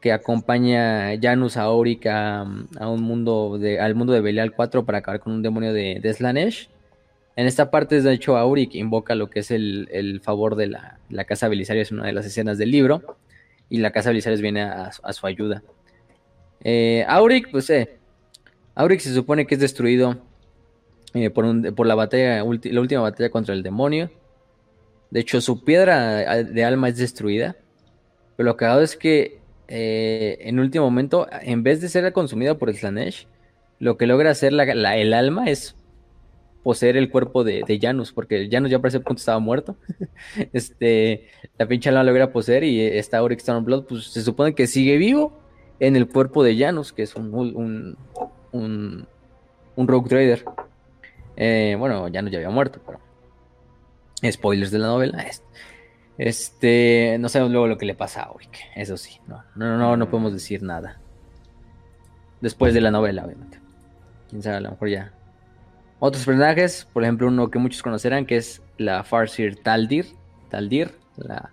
que 0.00 0.12
acompaña 0.12 1.10
a 1.10 1.18
Janus 1.20 1.56
a 1.56 1.62
Auric 1.62 2.06
a, 2.06 2.42
un 2.42 3.02
mundo 3.02 3.58
al 3.80 3.94
mundo 3.94 4.12
de 4.12 4.20
Belial 4.20 4.52
4 4.52 4.84
para 4.84 4.98
acabar 4.98 5.20
con 5.20 5.32
un 5.32 5.42
demonio 5.42 5.72
de, 5.72 6.00
de 6.02 6.12
Slanesh. 6.12 6.68
En 7.34 7.46
esta 7.46 7.70
parte, 7.70 8.00
de 8.00 8.12
hecho, 8.12 8.36
Auric 8.36 8.74
invoca 8.74 9.14
lo 9.14 9.30
que 9.30 9.40
es 9.40 9.50
el, 9.50 10.20
favor 10.22 10.54
de 10.54 10.66
la, 10.66 11.24
Casa 11.26 11.48
Belisario, 11.48 11.82
es 11.82 11.90
una 11.90 12.04
de 12.04 12.12
las 12.12 12.26
escenas 12.26 12.58
del 12.58 12.70
libro, 12.70 13.16
y 13.70 13.78
la 13.78 13.90
Casa 13.90 14.10
Belisario 14.10 14.38
viene 14.40 14.62
a, 14.62 14.92
su 14.92 15.26
ayuda. 15.26 15.62
Eh, 16.62 17.04
Auric, 17.08 17.50
pues, 17.50 17.70
eh, 17.70 17.98
Auric 18.74 19.00
se 19.00 19.14
supone 19.14 19.46
que 19.46 19.54
es 19.54 19.60
destruido 19.60 20.20
eh, 21.14 21.30
por, 21.30 21.86
la 21.86 21.94
batalla, 21.94 22.38
la 22.38 22.80
última 22.80 23.00
batalla 23.00 23.30
contra 23.30 23.54
el 23.54 23.62
demonio. 23.62 24.10
De 25.10 25.20
hecho, 25.20 25.40
su 25.40 25.62
piedra 25.62 26.42
de 26.42 26.64
alma 26.64 26.88
es 26.88 26.96
destruida. 26.96 27.56
Pero 28.36 28.56
lo 28.58 28.66
hago 28.66 28.80
es 28.80 28.96
que 28.96 29.40
eh, 29.68 30.38
en 30.40 30.58
último 30.58 30.84
momento, 30.84 31.26
en 31.30 31.62
vez 31.62 31.80
de 31.80 31.88
ser 31.88 32.10
consumida 32.12 32.58
por 32.58 32.70
el 32.70 32.76
Slanesh, 32.76 33.26
lo 33.78 33.96
que 33.96 34.06
logra 34.06 34.30
hacer 34.30 34.52
el 34.52 35.14
alma 35.14 35.46
es 35.46 35.76
poseer 36.62 36.96
el 36.96 37.10
cuerpo 37.10 37.44
de, 37.44 37.78
Janus, 37.80 38.12
porque 38.12 38.48
Janus 38.50 38.70
ya 38.70 38.78
para 38.78 38.88
ese 38.88 39.00
punto 39.00 39.20
estaba 39.20 39.38
muerto. 39.38 39.76
este, 40.52 41.28
la 41.58 41.66
pinche 41.66 41.88
alma 41.88 42.04
logra 42.04 42.32
poseer 42.32 42.64
y 42.64 42.80
esta 42.80 43.18
Auric 43.18 43.40
Stormblood, 43.40 43.84
pues 43.86 44.04
se 44.04 44.22
supone 44.22 44.54
que 44.54 44.66
sigue 44.66 44.96
vivo 44.96 45.38
en 45.80 45.96
el 45.96 46.08
cuerpo 46.08 46.44
de 46.44 46.56
Janus, 46.56 46.92
que 46.92 47.02
es 47.02 47.16
un, 47.16 47.34
un, 47.34 47.96
un, 48.52 49.06
un 49.76 49.88
Rogue 49.88 50.08
Trader. 50.08 50.44
Eh, 51.44 51.74
bueno, 51.76 52.08
Janus 52.12 52.30
ya 52.30 52.38
había 52.38 52.50
muerto, 52.50 52.80
pero. 52.86 53.00
Spoilers 54.30 54.70
de 54.70 54.78
la 54.78 54.86
novela. 54.86 55.26
Este, 56.18 57.16
no 57.18 57.28
sabemos 57.28 57.50
luego 57.52 57.66
lo 57.66 57.78
que 57.78 57.86
le 57.86 57.94
pasa 57.94 58.20
a 58.20 58.24
Auric, 58.26 58.58
eso 58.76 58.96
sí, 58.96 59.18
no, 59.26 59.42
no, 59.56 59.76
no, 59.76 59.96
no 59.96 60.10
podemos 60.10 60.32
decir 60.32 60.62
nada. 60.62 61.00
Después 62.40 62.74
de 62.74 62.80
la 62.80 62.90
novela, 62.90 63.24
obviamente. 63.24 63.58
Quién 64.28 64.42
sabe, 64.42 64.56
a 64.56 64.60
lo 64.60 64.70
mejor 64.70 64.88
ya 64.88 65.12
otros 66.04 66.24
personajes, 66.24 66.88
por 66.92 67.04
ejemplo, 67.04 67.28
uno 67.28 67.48
que 67.48 67.60
muchos 67.60 67.80
conocerán, 67.80 68.26
que 68.26 68.36
es 68.36 68.60
la 68.76 69.04
Farsir 69.04 69.62
Taldir, 69.62 70.06
Taldir, 70.50 70.90
la, 71.16 71.52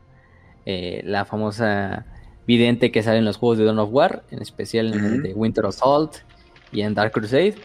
eh, 0.65 1.01
la 1.05 1.23
famosa 1.23 2.07
vidente 2.47 2.91
que 2.91 3.03
sale 3.03 3.19
en 3.19 3.25
los 3.25 3.37
juegos 3.37 3.59
de 3.59 3.65
Dawn 3.65 3.77
of 3.77 3.89
War, 3.91 4.23
en 4.31 4.41
especial 4.41 4.91
en 4.91 5.05
el 5.05 5.21
de 5.21 5.33
Winter 5.35 5.67
Assault 5.67 6.15
y 6.71 6.81
en 6.81 6.95
Dark 6.95 7.11
Crusade. 7.11 7.57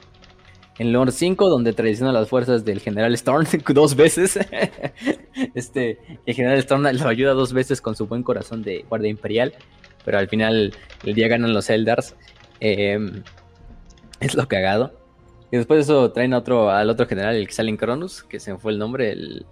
En 0.79 0.93
Lord 0.93 1.13
5, 1.13 1.49
donde 1.49 1.73
traiciona 1.73 2.13
las 2.13 2.29
fuerzas 2.29 2.65
del 2.65 2.81
General 2.81 3.13
Storm 3.15 3.47
dos 3.75 3.95
veces. 3.95 4.39
este, 5.55 5.99
el 6.27 6.35
General 6.35 6.59
Storm 6.59 6.83
lo 6.83 7.09
ayuda 7.09 7.33
dos 7.33 7.53
veces 7.53 7.81
con 7.81 7.95
su 7.95 8.07
buen 8.07 8.23
corazón 8.23 8.63
de 8.63 8.85
Guardia 8.89 9.11
Imperial, 9.11 9.55
pero 10.05 10.19
al 10.19 10.29
final 10.29 10.75
el 11.05 11.15
día 11.15 11.29
ganan 11.29 11.55
los 11.55 11.71
Eldars. 11.71 12.17
Em, 12.61 13.23
es 14.21 14.35
lo 14.35 14.49
cagado. 14.49 14.93
Y 15.51 15.57
después 15.57 15.79
de 15.79 15.83
eso 15.83 16.11
traen 16.11 16.35
a 16.35 16.39
otro, 16.39 16.71
al 16.71 16.91
otro 16.91 17.07
general, 17.07 17.37
el 17.37 17.47
que 17.47 17.53
sale 17.53 17.71
en 17.71 17.77
Cronus, 17.77 18.25
que 18.25 18.41
se 18.41 18.53
me 18.53 18.59
fue 18.59 18.73
el 18.73 18.79
nombre, 18.79 19.13
el, 19.13 19.47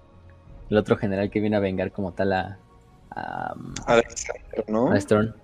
otro 0.71 0.97
general 0.97 1.31
que 1.31 1.39
viene 1.39 1.57
a 1.57 1.61
vengar 1.61 1.93
como 1.93 2.13
tal 2.13 2.33
a. 2.33 2.59
a 3.11 3.55
Alexander, 3.87 4.65
¿no? 4.69 4.91
A 4.91 4.97
Storm. 4.99 5.35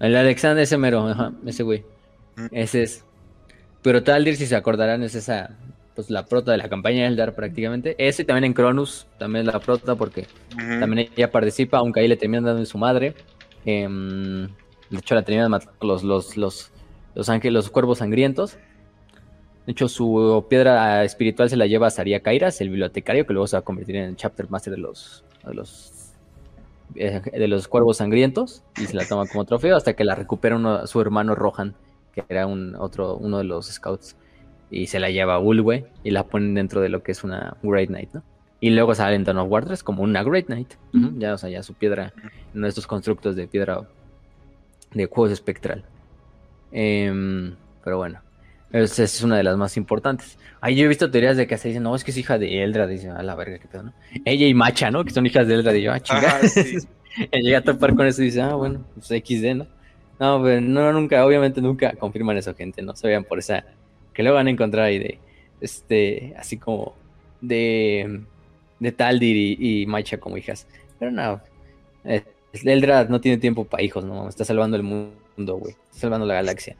El 0.00 0.16
Alexander, 0.16 0.62
ese 0.62 0.76
mero, 0.76 1.32
ese 1.46 1.62
güey. 1.62 1.84
Ese 2.52 2.82
es. 2.82 3.04
Pero 3.82 4.02
Taldir, 4.02 4.36
si 4.36 4.46
se 4.46 4.56
acordarán, 4.56 5.02
es 5.02 5.14
esa. 5.14 5.50
Pues 5.94 6.10
la 6.10 6.26
prota 6.26 6.52
de 6.52 6.58
la 6.58 6.68
campaña 6.68 7.02
de 7.02 7.06
Eldar 7.08 7.34
prácticamente. 7.34 7.96
Ese 7.98 8.24
también 8.24 8.44
en 8.44 8.52
Cronus, 8.52 9.08
también 9.18 9.46
es 9.48 9.52
la 9.52 9.58
prota 9.58 9.96
porque 9.96 10.26
también 10.78 11.10
ella 11.16 11.32
participa, 11.32 11.78
aunque 11.78 12.00
ahí 12.00 12.06
le 12.06 12.16
terminan 12.16 12.44
dando 12.44 12.60
en 12.60 12.66
su 12.66 12.78
madre. 12.78 13.14
Em, 13.64 14.46
de 14.90 14.98
hecho, 14.98 15.16
la 15.16 15.22
terminan 15.22 15.50
matando 15.50 15.74
los, 15.80 16.04
los, 16.04 16.36
los, 16.36 16.70
los 17.16 17.28
ángeles, 17.28 17.52
los 17.52 17.70
cuervos 17.70 17.98
sangrientos. 17.98 18.58
De 19.66 19.72
hecho, 19.72 19.88
su 19.88 20.46
piedra 20.48 21.04
espiritual 21.04 21.50
se 21.50 21.56
la 21.56 21.66
lleva 21.66 21.88
a 21.88 21.90
Saria 21.90 22.20
Kairas, 22.20 22.60
el 22.60 22.70
bibliotecario, 22.70 23.26
que 23.26 23.34
luego 23.34 23.46
se 23.48 23.56
va 23.56 23.60
a 23.60 23.64
convertir 23.64 23.96
en 23.96 24.04
el 24.04 24.16
chapter 24.16 24.48
master 24.48 24.74
de 24.74 24.78
los, 24.78 25.24
de 25.44 25.52
los, 25.52 26.14
eh, 26.94 27.20
de 27.32 27.48
los 27.48 27.68
cuervos 27.68 27.98
sangrientos 27.98 28.62
y 28.78 28.86
se 28.86 28.96
la 28.96 29.04
toma 29.06 29.26
como 29.26 29.44
trofeo 29.44 29.76
hasta 29.76 29.94
que 29.94 30.04
la 30.04 30.14
recupera 30.14 30.86
su 30.86 31.00
hermano 31.02 31.34
Rohan, 31.34 31.74
que 32.26 32.34
era 32.34 32.46
un, 32.46 32.74
otro, 32.76 33.16
uno 33.16 33.38
de 33.38 33.44
los 33.44 33.66
scouts, 33.66 34.16
y 34.70 34.86
se 34.86 35.00
la 35.00 35.10
lleva 35.10 35.34
a 35.34 35.38
Ulwe 35.38 35.86
y 36.04 36.10
la 36.10 36.24
ponen 36.24 36.54
dentro 36.54 36.80
de 36.80 36.88
lo 36.88 37.02
que 37.02 37.12
es 37.12 37.24
una 37.24 37.56
Great 37.62 37.88
Knight, 37.88 38.12
¿no? 38.12 38.22
Y 38.60 38.70
luego 38.70 38.94
sale 38.94 39.14
en 39.14 39.24
Dawn 39.24 39.38
of 39.38 39.50
War 39.50 39.64
como 39.84 40.02
una 40.02 40.22
Great 40.22 40.46
Knight. 40.46 40.74
Ya, 41.16 41.34
o 41.34 41.38
sea, 41.38 41.48
ya 41.48 41.62
su 41.62 41.74
piedra, 41.74 42.12
uno 42.54 42.64
de 42.64 42.68
estos 42.68 42.86
constructos 42.86 43.36
de 43.36 43.46
piedra 43.46 43.86
de 44.92 45.06
juegos 45.06 45.32
espectral. 45.32 45.84
Em, 46.72 47.54
pero 47.84 47.98
bueno. 47.98 48.20
Esa 48.70 49.04
es 49.04 49.22
una 49.22 49.36
de 49.36 49.44
las 49.44 49.56
más 49.56 49.76
importantes. 49.76 50.36
Ahí 50.60 50.76
yo 50.76 50.84
he 50.84 50.88
visto 50.88 51.10
teorías 51.10 51.36
de 51.36 51.46
que 51.46 51.56
se 51.56 51.68
dicen, 51.68 51.84
no, 51.84 51.94
es 51.94 52.04
que 52.04 52.10
es 52.10 52.16
hija 52.18 52.36
de 52.36 52.62
Eldra. 52.62 52.86
Dicen, 52.86 53.12
a 53.12 53.22
la 53.22 53.34
verga, 53.34 53.58
qué 53.58 53.66
pedo, 53.66 53.84
¿no? 53.84 53.92
Ella 54.24 54.46
y 54.46 54.52
Macha, 54.52 54.90
¿no? 54.90 55.04
Que 55.04 55.12
son 55.12 55.24
hijas 55.24 55.46
de 55.46 55.54
Eldra. 55.54 55.74
Y 55.74 55.82
yo, 55.82 55.92
ah, 55.92 56.00
chingada. 56.00 56.40
llega 57.32 57.58
a 57.58 57.62
topar 57.62 57.94
con 57.94 58.06
eso 58.06 58.22
y 58.22 58.26
dice, 58.26 58.42
ah, 58.42 58.54
bueno, 58.54 58.84
pues 58.94 59.06
XD, 59.06 59.54
¿no? 59.54 59.66
No, 60.20 60.42
pero 60.42 60.60
no, 60.60 60.92
nunca, 60.92 61.24
obviamente 61.24 61.60
nunca 61.60 61.92
confirman 61.92 62.36
eso, 62.36 62.54
gente. 62.54 62.82
No 62.82 62.94
se 62.96 63.08
vean 63.08 63.24
por 63.24 63.38
esa. 63.38 63.64
Que 64.12 64.22
luego 64.22 64.36
van 64.36 64.48
a 64.48 64.50
encontrar 64.50 64.86
ahí 64.86 64.98
de. 64.98 65.18
Este, 65.60 66.34
así 66.36 66.56
como. 66.56 66.94
De. 67.40 68.20
De 68.80 68.92
Taldir 68.92 69.56
y, 69.60 69.86
Macha 69.86 70.18
como 70.18 70.36
hijas. 70.36 70.66
Pero 70.98 71.10
no. 71.10 71.40
Eh, 72.04 72.22
Eldra 72.64 73.04
no 73.04 73.20
tiene 73.20 73.38
tiempo 73.38 73.64
para 73.64 73.82
hijos, 73.82 74.04
¿no? 74.04 74.28
Está 74.28 74.44
salvando 74.44 74.76
el 74.76 74.82
mundo, 74.82 75.56
güey. 75.56 75.74
Está 75.86 76.00
salvando 76.00 76.26
la 76.26 76.34
galaxia. 76.34 76.76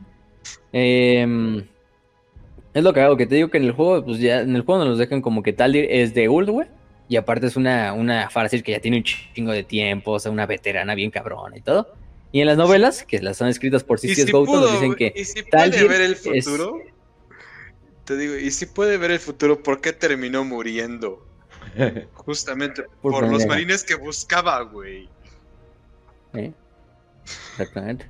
Eh. 0.73 1.65
Es 2.75 2.85
lo 2.85 2.93
que 2.93 3.01
hago, 3.01 3.17
que 3.17 3.27
te 3.27 3.35
digo 3.35 3.49
que 3.49 3.59
en 3.59 3.65
el 3.65 3.73
juego, 3.73 4.05
pues 4.05 4.21
ya 4.21 4.41
en 4.41 4.55
el 4.55 4.63
juego 4.63 4.85
nos 4.85 4.99
dejan 4.99 5.23
como 5.23 5.43
que 5.43 5.53
Taldir 5.53 5.87
es 5.91 6.15
de 6.15 6.29
Uld, 6.29 6.51
güey. 6.51 6.69
Y 7.09 7.17
aparte 7.17 7.47
es 7.47 7.57
una, 7.57 7.93
una 7.95 8.29
Farsil 8.29 8.63
que 8.63 8.73
ya 8.73 8.81
tiene 8.81 8.99
un 8.99 9.03
chingo 9.03 9.53
de 9.53 9.65
tiempo, 9.65 10.13
o 10.13 10.19
sea, 10.19 10.31
una 10.31 10.47
veterana 10.47 10.95
bien 10.95 11.11
cabrona 11.11 11.57
y 11.57 11.61
todo. 11.61 11.89
Y 12.31 12.41
en 12.41 12.47
las 12.47 12.57
novelas, 12.57 13.05
que 13.05 13.21
las 13.21 13.41
han 13.41 13.49
escritas 13.49 13.85
por 13.85 13.99
Sisius 13.99 14.27
si 14.27 14.33
Gouton, 14.33 14.61
nos 14.61 14.73
dicen 14.73 14.95
que. 14.95 15.13
¿Y 15.17 15.25
si 15.25 15.43
puede 15.43 15.89
ver 15.89 16.01
el 16.01 16.17
futuro? 16.17 16.83
Te 18.05 18.17
digo, 18.17 18.37
¿y 18.37 18.51
si 18.51 18.67
puede 18.67 18.97
ver 18.97 19.11
el 19.11 19.19
futuro? 19.19 19.63
¿Por 19.63 19.81
qué 19.81 19.93
terminó 19.93 20.45
muriendo? 20.45 21.27
Justamente 22.15 22.85
por, 23.03 23.27
los 23.27 23.47
marines 23.47 23.85
que 23.85 23.95
buscaba, 23.95 24.63
güey. 24.63 25.09
¿Eh? 26.35 26.53
Exactamente. 27.53 28.07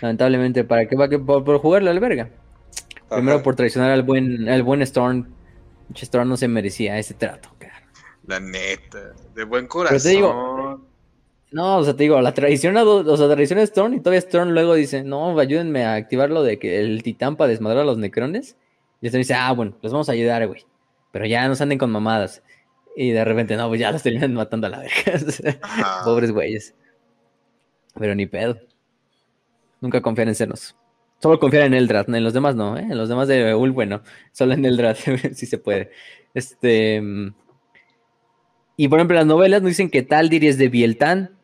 Lamentablemente, 0.00 0.64
¿para 0.64 0.86
qué 0.86 0.96
va 0.96 1.08
que 1.08 1.18
por, 1.18 1.44
por 1.44 1.58
jugarle 1.58 1.90
al 1.90 2.00
verga? 2.00 2.30
Primero 3.08 3.42
por 3.42 3.54
traicionar 3.54 3.90
al 3.90 4.02
buen, 4.02 4.48
al 4.48 4.62
buen 4.62 4.82
Storm. 4.82 5.32
Storm 5.94 6.28
no 6.28 6.36
se 6.36 6.48
merecía 6.48 6.98
ese 6.98 7.14
trato, 7.14 7.50
cara. 7.58 7.82
La 8.26 8.40
neta, 8.40 9.12
de 9.34 9.44
buen 9.44 9.66
corazón. 9.66 9.98
No, 11.52 11.78
o 11.78 11.84
sea, 11.84 11.94
te 11.94 12.04
digo, 12.04 12.20
la 12.20 12.32
traición 12.32 12.76
a, 12.78 12.84
o 12.84 13.16
sea, 13.16 13.28
traiciona 13.28 13.60
a 13.60 13.64
Storm 13.64 13.94
y 13.94 14.00
todavía 14.00 14.20
Storm 14.20 14.50
luego 14.50 14.74
dice, 14.74 15.04
no, 15.04 15.38
ayúdenme 15.38 15.84
a 15.84 15.94
activar 15.94 16.30
lo 16.30 16.42
de 16.42 16.58
que 16.58 16.80
el 16.80 17.02
titán 17.02 17.36
para 17.36 17.48
desmadrar 17.48 17.82
a 17.82 17.86
los 17.86 17.98
necrones. 17.98 18.56
Y 19.00 19.06
Storm 19.06 19.20
dice, 19.20 19.34
ah, 19.34 19.52
bueno, 19.52 19.76
los 19.82 19.92
vamos 19.92 20.08
a 20.08 20.12
ayudar, 20.12 20.46
güey. 20.46 20.64
Pero 21.12 21.26
ya 21.26 21.46
no 21.46 21.54
se 21.54 21.62
anden 21.62 21.78
con 21.78 21.90
mamadas. 21.90 22.42
Y 22.96 23.10
de 23.10 23.24
repente, 23.24 23.56
no, 23.56 23.68
pues 23.68 23.80
ya 23.80 23.92
los 23.92 24.02
terminan 24.02 24.32
matando 24.34 24.66
a 24.66 24.70
la 24.70 24.78
verga. 24.80 25.60
Pobres 26.04 26.32
güeyes. 26.32 26.74
Pero 27.98 28.14
ni 28.14 28.26
pedo. 28.26 28.58
Nunca 29.80 30.00
confían 30.00 30.28
en 30.28 30.34
sernos. 30.34 30.74
Solo 31.20 31.38
confiar 31.38 31.64
en 31.64 31.74
Eldrad, 31.74 32.12
en 32.12 32.24
los 32.24 32.32
demás 32.32 32.56
no, 32.56 32.76
¿eh? 32.76 32.86
En 32.90 32.96
los 32.96 33.08
demás 33.08 33.28
de 33.28 33.54
Ul, 33.54 33.70
bueno, 33.70 34.02
solo 34.32 34.54
en 34.54 34.64
Eldrad, 34.64 34.96
si 35.34 35.46
se 35.46 35.58
puede. 35.58 35.90
Este. 36.34 37.02
Y 38.76 38.88
por 38.88 38.98
ejemplo, 38.98 39.16
las 39.16 39.26
novelas 39.26 39.62
nos 39.62 39.70
dicen 39.70 39.90
que 39.90 40.02
Taldir 40.02 40.44
es 40.44 40.58
de 40.58 40.68
Bieltan 40.68 41.41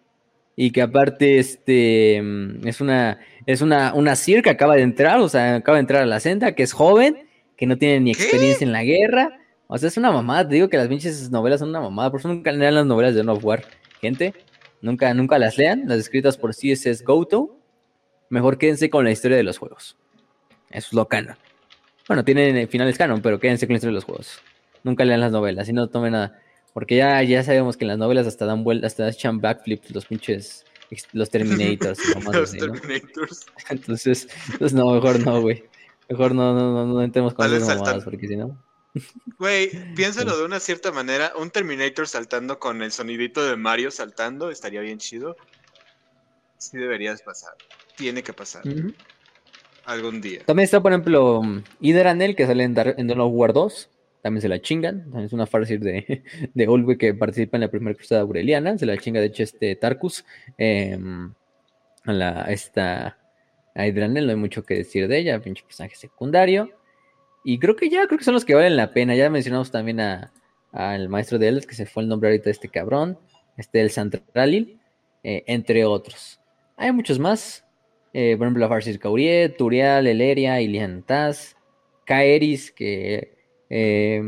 y 0.61 0.73
que 0.73 0.83
aparte 0.83 1.39
este 1.39 2.17
es 2.17 2.81
una 2.81 3.21
es 3.47 3.63
una, 3.63 3.95
una 3.95 4.17
Sir 4.17 4.43
que 4.43 4.51
acaba 4.51 4.75
de 4.75 4.83
entrar, 4.83 5.21
o 5.21 5.29
sea, 5.29 5.55
acaba 5.55 5.77
de 5.77 5.83
entrar 5.83 6.03
a 6.03 6.07
la 6.07 6.19
senda, 6.19 6.57
que 6.57 6.65
es 6.65 6.73
joven, 6.73 7.29
que 7.57 7.65
no 7.67 7.79
tiene 7.79 8.01
ni 8.01 8.11
experiencia 8.11 8.65
en 8.65 8.73
la 8.73 8.83
guerra. 8.83 9.39
O 9.69 9.79
sea, 9.79 9.87
es 9.87 9.97
una 9.97 10.11
mamada, 10.11 10.49
te 10.49 10.57
digo 10.57 10.69
que 10.69 10.77
las 10.77 10.89
pinches 10.89 11.31
novelas 11.31 11.61
son 11.61 11.69
una 11.69 11.81
mamada, 11.81 12.11
por 12.11 12.19
eso 12.19 12.27
nunca 12.27 12.51
lean 12.51 12.75
las 12.75 12.87
novelas 12.87 13.15
de 13.15 13.23
No 13.23 13.35
War, 13.35 13.63
gente. 14.01 14.35
Nunca, 14.83 15.15
nunca 15.15 15.39
las 15.39 15.57
lean, 15.57 15.85
las 15.87 15.99
escritas 15.99 16.37
por 16.37 16.51
CSS 16.51 17.05
Goto 17.05 17.57
mejor 18.31 18.59
quédense 18.59 18.91
con 18.91 19.05
la 19.05 19.13
historia 19.13 19.37
de 19.37 19.45
los 19.45 19.59
juegos. 19.59 19.97
Eso 20.71 20.89
es 20.89 20.93
lo 20.93 21.07
canon. 21.07 21.37
Bueno, 22.09 22.25
tienen 22.25 22.69
finales 22.69 22.99
canon, 22.99 23.23
pero 23.23 23.39
quédense 23.39 23.69
con 23.69 23.75
la 23.75 23.77
historia 23.77 23.93
de 23.93 23.95
los 23.95 24.05
juegos. 24.05 24.41
Nunca 24.83 25.05
lean 25.05 25.21
las 25.21 25.31
novelas 25.31 25.69
y 25.69 25.73
no 25.73 25.87
tomen 25.87 26.13
nada. 26.13 26.41
Porque 26.79 26.95
ya, 26.95 27.21
ya 27.25 27.43
sabemos 27.43 27.77
que 27.77 27.83
en 27.83 27.89
las 27.89 27.99
novelas 27.99 28.29
hasta 28.29 28.47
dan 28.47 28.63
vueltas, 28.63 28.93
hasta 28.93 29.09
echan 29.09 29.41
backflips 29.41 29.91
los 29.91 30.07
pinches 30.07 30.65
los 31.11 31.29
Terminators. 31.29 31.99
Los 32.25 32.37
así, 32.37 32.59
¿no? 32.59 32.71
Terminators. 32.71 33.47
Entonces, 33.69 34.29
pues 34.61 34.73
no, 34.73 34.93
mejor 34.93 35.19
no, 35.19 35.41
güey. 35.41 35.65
Mejor 36.09 36.37
no, 36.37 36.55
no, 36.55 36.73
no, 36.73 36.87
no 36.87 37.03
entremos 37.03 37.35
con 37.35 37.53
esas 37.53 37.67
saltando. 37.67 38.05
porque 38.05 38.29
si 38.29 38.37
no. 38.37 38.57
Güey, 39.41 39.73
piénsalo 39.97 40.37
de 40.39 40.45
una 40.45 40.61
cierta 40.61 40.93
manera. 40.93 41.33
Un 41.37 41.51
Terminator 41.51 42.07
saltando 42.07 42.61
con 42.61 42.81
el 42.81 42.93
sonidito 42.93 43.45
de 43.45 43.57
Mario 43.57 43.91
saltando 43.91 44.53
estaría 44.53 44.81
bien 44.81 44.99
chido. 44.99 45.37
Sí 46.59 46.79
deberías 46.79 47.23
pasar. 47.23 47.55
Tiene 47.97 48.23
que 48.23 48.33
pasar. 48.33 48.65
Ujú. 48.65 48.95
Algún 49.85 50.21
día. 50.21 50.45
También 50.47 50.67
está, 50.67 50.81
por 50.81 50.93
ejemplo, 50.93 51.43
Hyderanel, 51.81 52.37
que 52.37 52.47
sale 52.47 52.63
en, 52.63 52.79
en 52.79 53.07
Dawn 53.09 53.21
of 53.21 53.33
War 53.33 53.53
2. 53.53 53.91
También 54.29 54.43
se 54.43 54.49
la 54.51 54.61
chingan. 54.61 55.05
También 55.05 55.25
es 55.25 55.33
una 55.33 55.47
Farseer 55.47 55.81
de, 55.81 56.23
de 56.55 56.69
Olwe 56.69 56.99
que 56.99 57.15
participa 57.15 57.57
en 57.57 57.63
la 57.63 57.71
primera 57.71 57.97
cruzada 57.97 58.21
aureliana. 58.21 58.77
Se 58.77 58.85
la 58.85 58.99
chinga, 58.99 59.21
de 59.21 59.29
hecho, 59.29 59.43
este 59.43 59.75
Tarkus. 59.75 60.23
eh, 60.59 60.99
a 62.05 62.13
la, 62.13 62.43
esta 62.51 63.17
a 63.75 63.87
Hyderanel, 63.87 64.27
no 64.27 64.33
hay 64.33 64.37
mucho 64.37 64.65
que 64.65 64.75
decir 64.75 65.09
de 65.09 65.17
ella. 65.17 65.41
Pinche 65.41 65.65
personaje 65.65 65.97
secundario. 65.97 66.71
Y 67.43 67.59
creo 67.59 67.75
que 67.75 67.89
ya, 67.89 68.07
creo 68.07 68.19
que 68.19 68.25
son 68.25 68.35
los 68.35 68.45
que 68.45 68.55
valen 68.55 68.77
la 68.77 68.91
pena. 68.91 69.15
Ya 69.15 69.31
mencionamos 69.31 69.71
también 69.71 69.99
al 69.99 71.09
maestro 71.09 71.39
de 71.39 71.49
Eldar, 71.49 71.67
que 71.67 71.75
se 71.75 71.87
fue 71.87 72.03
el 72.03 72.11
nombre 72.11 72.29
ahorita 72.29 72.45
de 72.45 72.51
este 72.51 72.69
cabrón. 72.69 73.19
Este, 73.57 73.81
el 73.81 73.91
Santralil, 73.91 74.79
eh, 75.23 75.43
entre 75.47 75.87
otros. 75.87 76.39
Hay 76.77 76.93
muchos 76.93 77.19
más. 77.19 77.65
Eh, 78.13 78.37
por 78.37 78.47
ejemplo, 78.47 78.61
la 78.61 78.69
Farseer 78.69 78.99
Cauriet, 78.99 79.57
Turial, 79.57 80.07
Eleria, 80.07 80.61
Ilian 80.61 81.03
Taz, 81.03 81.57
Kaeris, 82.05 82.71
que 82.73 83.38
eh, 83.71 84.23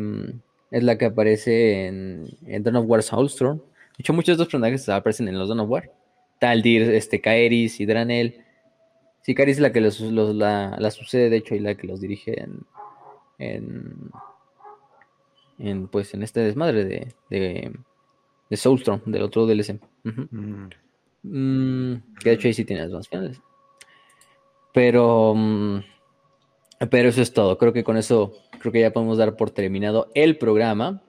es 0.71 0.83
la 0.83 0.99
que 0.99 1.07
aparece 1.07 1.87
en, 1.87 2.29
en 2.47 2.63
Dawn 2.63 2.77
of 2.77 2.87
War 2.87 3.03
Soulstorm. 3.03 3.59
De 3.59 4.03
hecho, 4.03 4.13
muchos 4.13 4.29
de 4.29 4.33
estos 4.35 4.47
personajes 4.47 4.89
aparecen 4.89 5.29
en 5.29 5.39
los 5.39 5.49
Dawn 5.49 5.61
of 5.61 5.71
War. 5.71 5.91
Taldir, 6.39 6.83
este, 6.83 7.21
Kaeris, 7.21 7.81
Hidranel. 7.81 8.45
Sí, 9.23 9.35
Kaeris 9.35 9.57
es 9.57 9.61
la 9.61 9.73
que 9.73 9.81
los, 9.81 10.01
la, 10.01 10.77
la 10.79 10.91
sucede, 10.91 11.29
de 11.29 11.37
hecho, 11.37 11.55
y 11.55 11.61
la 11.61 11.75
que 11.75 11.87
los 11.87 12.01
dirige 12.01 12.43
en, 12.43 12.61
en, 13.39 14.11
en, 15.59 15.89
pues, 15.89 16.15
en 16.15 16.23
este 16.23 16.41
desmadre 16.41 16.85
de, 16.85 17.09
de, 17.29 17.73
de 18.49 18.57
Soulstorm, 18.57 19.03
del 19.07 19.23
otro 19.23 19.47
DLC. 19.47 19.79
Mm, 21.23 21.95
que 22.19 22.31
de 22.31 22.35
hecho 22.35 22.49
ahí 22.49 22.55
sí 22.55 22.65
tienes 22.65 22.91
más 22.91 23.09
finales. 23.09 23.41
Pero, 24.73 25.35
mm, 25.37 25.81
pero 26.91 27.09
eso 27.09 27.23
es 27.23 27.33
todo. 27.33 27.59
Creo 27.59 27.73
que 27.73 27.85
con 27.85 27.97
eso, 27.97 28.33
creo 28.61 28.73
que 28.73 28.81
ya 28.81 28.93
podemos 28.93 29.19
dar 29.19 29.35
por 29.37 29.51
terminado 29.51 30.11
el 30.15 30.39
programa. 30.39 31.03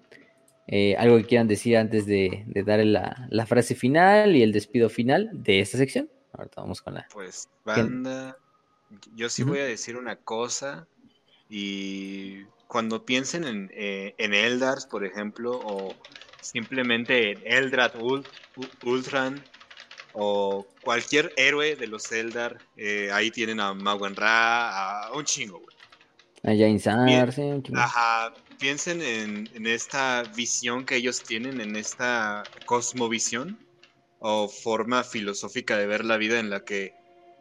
Eh, 0.67 0.95
algo 0.97 1.17
que 1.17 1.25
quieran 1.25 1.47
decir 1.47 1.75
antes 1.75 2.05
de, 2.05 2.43
de 2.47 2.63
dar 2.63 2.79
la, 2.85 3.27
la 3.29 3.45
frase 3.45 3.75
final 3.75 4.35
y 4.35 4.41
el 4.41 4.53
despido 4.53 4.89
final 4.89 5.29
de 5.33 5.59
esta 5.59 5.77
sección. 5.77 6.09
Ahorita 6.33 6.61
vamos 6.61 6.81
con 6.81 6.93
la. 6.93 7.07
Pues, 7.11 7.49
banda, 7.65 8.37
yo 9.15 9.29
sí 9.29 9.43
voy 9.43 9.59
a 9.59 9.65
decir 9.65 9.97
una 9.97 10.15
cosa 10.15 10.87
y 11.49 12.43
cuando 12.67 13.05
piensen 13.05 13.43
en, 13.43 13.69
eh, 13.73 14.15
en 14.17 14.33
Eldars, 14.33 14.85
por 14.85 15.03
ejemplo, 15.05 15.59
o 15.61 15.93
simplemente 16.39 17.31
en 17.31 17.41
Eldrad 17.45 17.95
Ul- 17.95 18.25
U- 18.55 18.89
Ultran 18.89 19.43
o 20.13 20.65
cualquier 20.81 21.33
héroe 21.35 21.75
de 21.75 21.87
los 21.87 22.11
Eldar, 22.11 22.59
eh, 22.77 23.09
ahí 23.11 23.31
tienen 23.31 23.59
a 23.59 23.73
Mawen 23.73 24.15
Ra, 24.15 25.05
a 25.07 25.13
un 25.13 25.25
chingo, 25.25 25.59
güey. 25.59 25.70
Allá 26.43 26.67
Insar, 26.67 27.05
Bien. 27.05 27.29
Ajá, 27.75 28.35
piensen 28.59 29.01
en, 29.01 29.49
en 29.53 29.67
esta 29.67 30.23
visión 30.35 30.85
que 30.85 30.95
ellos 30.95 31.23
tienen, 31.23 31.61
en 31.61 31.75
esta 31.75 32.49
cosmovisión 32.65 33.59
o 34.19 34.47
forma 34.49 35.03
filosófica 35.03 35.77
de 35.77 35.87
ver 35.87 36.05
la 36.05 36.17
vida 36.17 36.39
en 36.39 36.49
la 36.49 36.63
que 36.63 36.91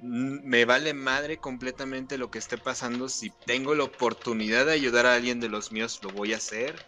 me 0.03 0.65
vale 0.65 0.95
madre 0.95 1.39
completamente 1.39 2.17
lo 2.17 2.31
que 2.31 2.39
esté 2.39 2.59
pasando. 2.59 3.09
Si 3.09 3.31
tengo 3.45 3.75
la 3.75 3.85
oportunidad 3.85 4.67
de 4.67 4.73
ayudar 4.73 5.07
a 5.07 5.15
alguien 5.15 5.41
de 5.41 5.49
los 5.49 5.73
míos, 5.73 6.01
lo 6.03 6.11
voy 6.11 6.33
a 6.33 6.39
hacer. 6.39 6.81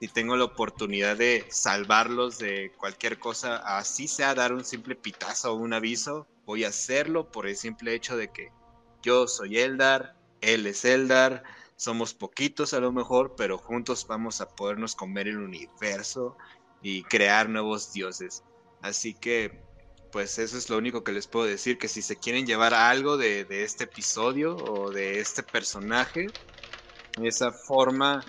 Si 0.00 0.08
tengo 0.08 0.36
la 0.36 0.44
oportunidad 0.44 1.16
de 1.16 1.46
salvarlos 1.50 2.38
de 2.38 2.70
cualquier 2.78 3.18
cosa, 3.18 3.56
así 3.78 4.06
sea 4.08 4.34
dar 4.34 4.52
un 4.52 4.64
simple 4.64 4.94
pitazo 4.94 5.52
o 5.52 5.56
un 5.56 5.72
aviso, 5.72 6.28
voy 6.46 6.64
a 6.64 6.68
hacerlo 6.68 7.30
por 7.30 7.46
el 7.46 7.56
simple 7.56 7.94
hecho 7.94 8.16
de 8.16 8.28
que 8.28 8.48
yo 9.02 9.26
soy 9.26 9.58
Eldar, 9.58 10.14
él 10.44 10.66
es 10.66 10.84
Eldar, 10.84 11.42
somos 11.76 12.14
poquitos 12.14 12.74
a 12.74 12.80
lo 12.80 12.92
mejor, 12.92 13.34
pero 13.36 13.58
juntos 13.58 14.06
vamos 14.06 14.40
a 14.40 14.48
podernos 14.48 14.94
comer 14.94 15.28
el 15.28 15.38
universo 15.38 16.36
y 16.82 17.02
crear 17.04 17.48
nuevos 17.48 17.92
dioses. 17.92 18.44
Así 18.80 19.14
que, 19.14 19.62
pues 20.12 20.38
eso 20.38 20.56
es 20.56 20.70
lo 20.70 20.78
único 20.78 21.02
que 21.02 21.12
les 21.12 21.26
puedo 21.26 21.46
decir, 21.46 21.78
que 21.78 21.88
si 21.88 22.02
se 22.02 22.16
quieren 22.16 22.46
llevar 22.46 22.74
algo 22.74 23.16
de, 23.16 23.46
este 23.50 23.84
episodio 23.84 24.56
o 24.56 24.90
de 24.90 25.20
este 25.20 25.42
personaje, 25.42 26.26
esa 27.22 27.52
forma 27.52 28.24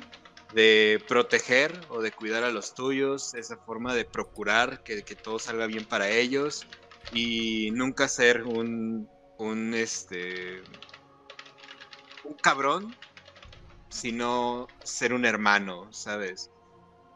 de 0.53 1.03
proteger 1.07 1.79
o 1.89 2.01
de 2.01 2.11
cuidar 2.11 2.43
a 2.43 2.51
los 2.51 2.73
tuyos, 2.73 3.33
esa 3.33 3.57
forma 3.57 3.93
de 3.93 4.05
procurar 4.05 4.83
que, 4.83 5.03
que 5.03 5.15
todo 5.15 5.37
salga 5.37 5.67
bien 5.67 5.85
para 5.85 6.09
ellos 6.09 6.65
y 7.11 7.71
nunca 7.71 8.07
ser 8.07 8.43
un, 8.43 9.09
un 9.37 9.73
este 9.73 10.63
un 12.25 12.35
cabrón, 12.35 12.95
sino 13.89 14.67
ser 14.83 15.13
un 15.13 15.25
hermano, 15.25 15.91
¿sabes? 15.93 16.49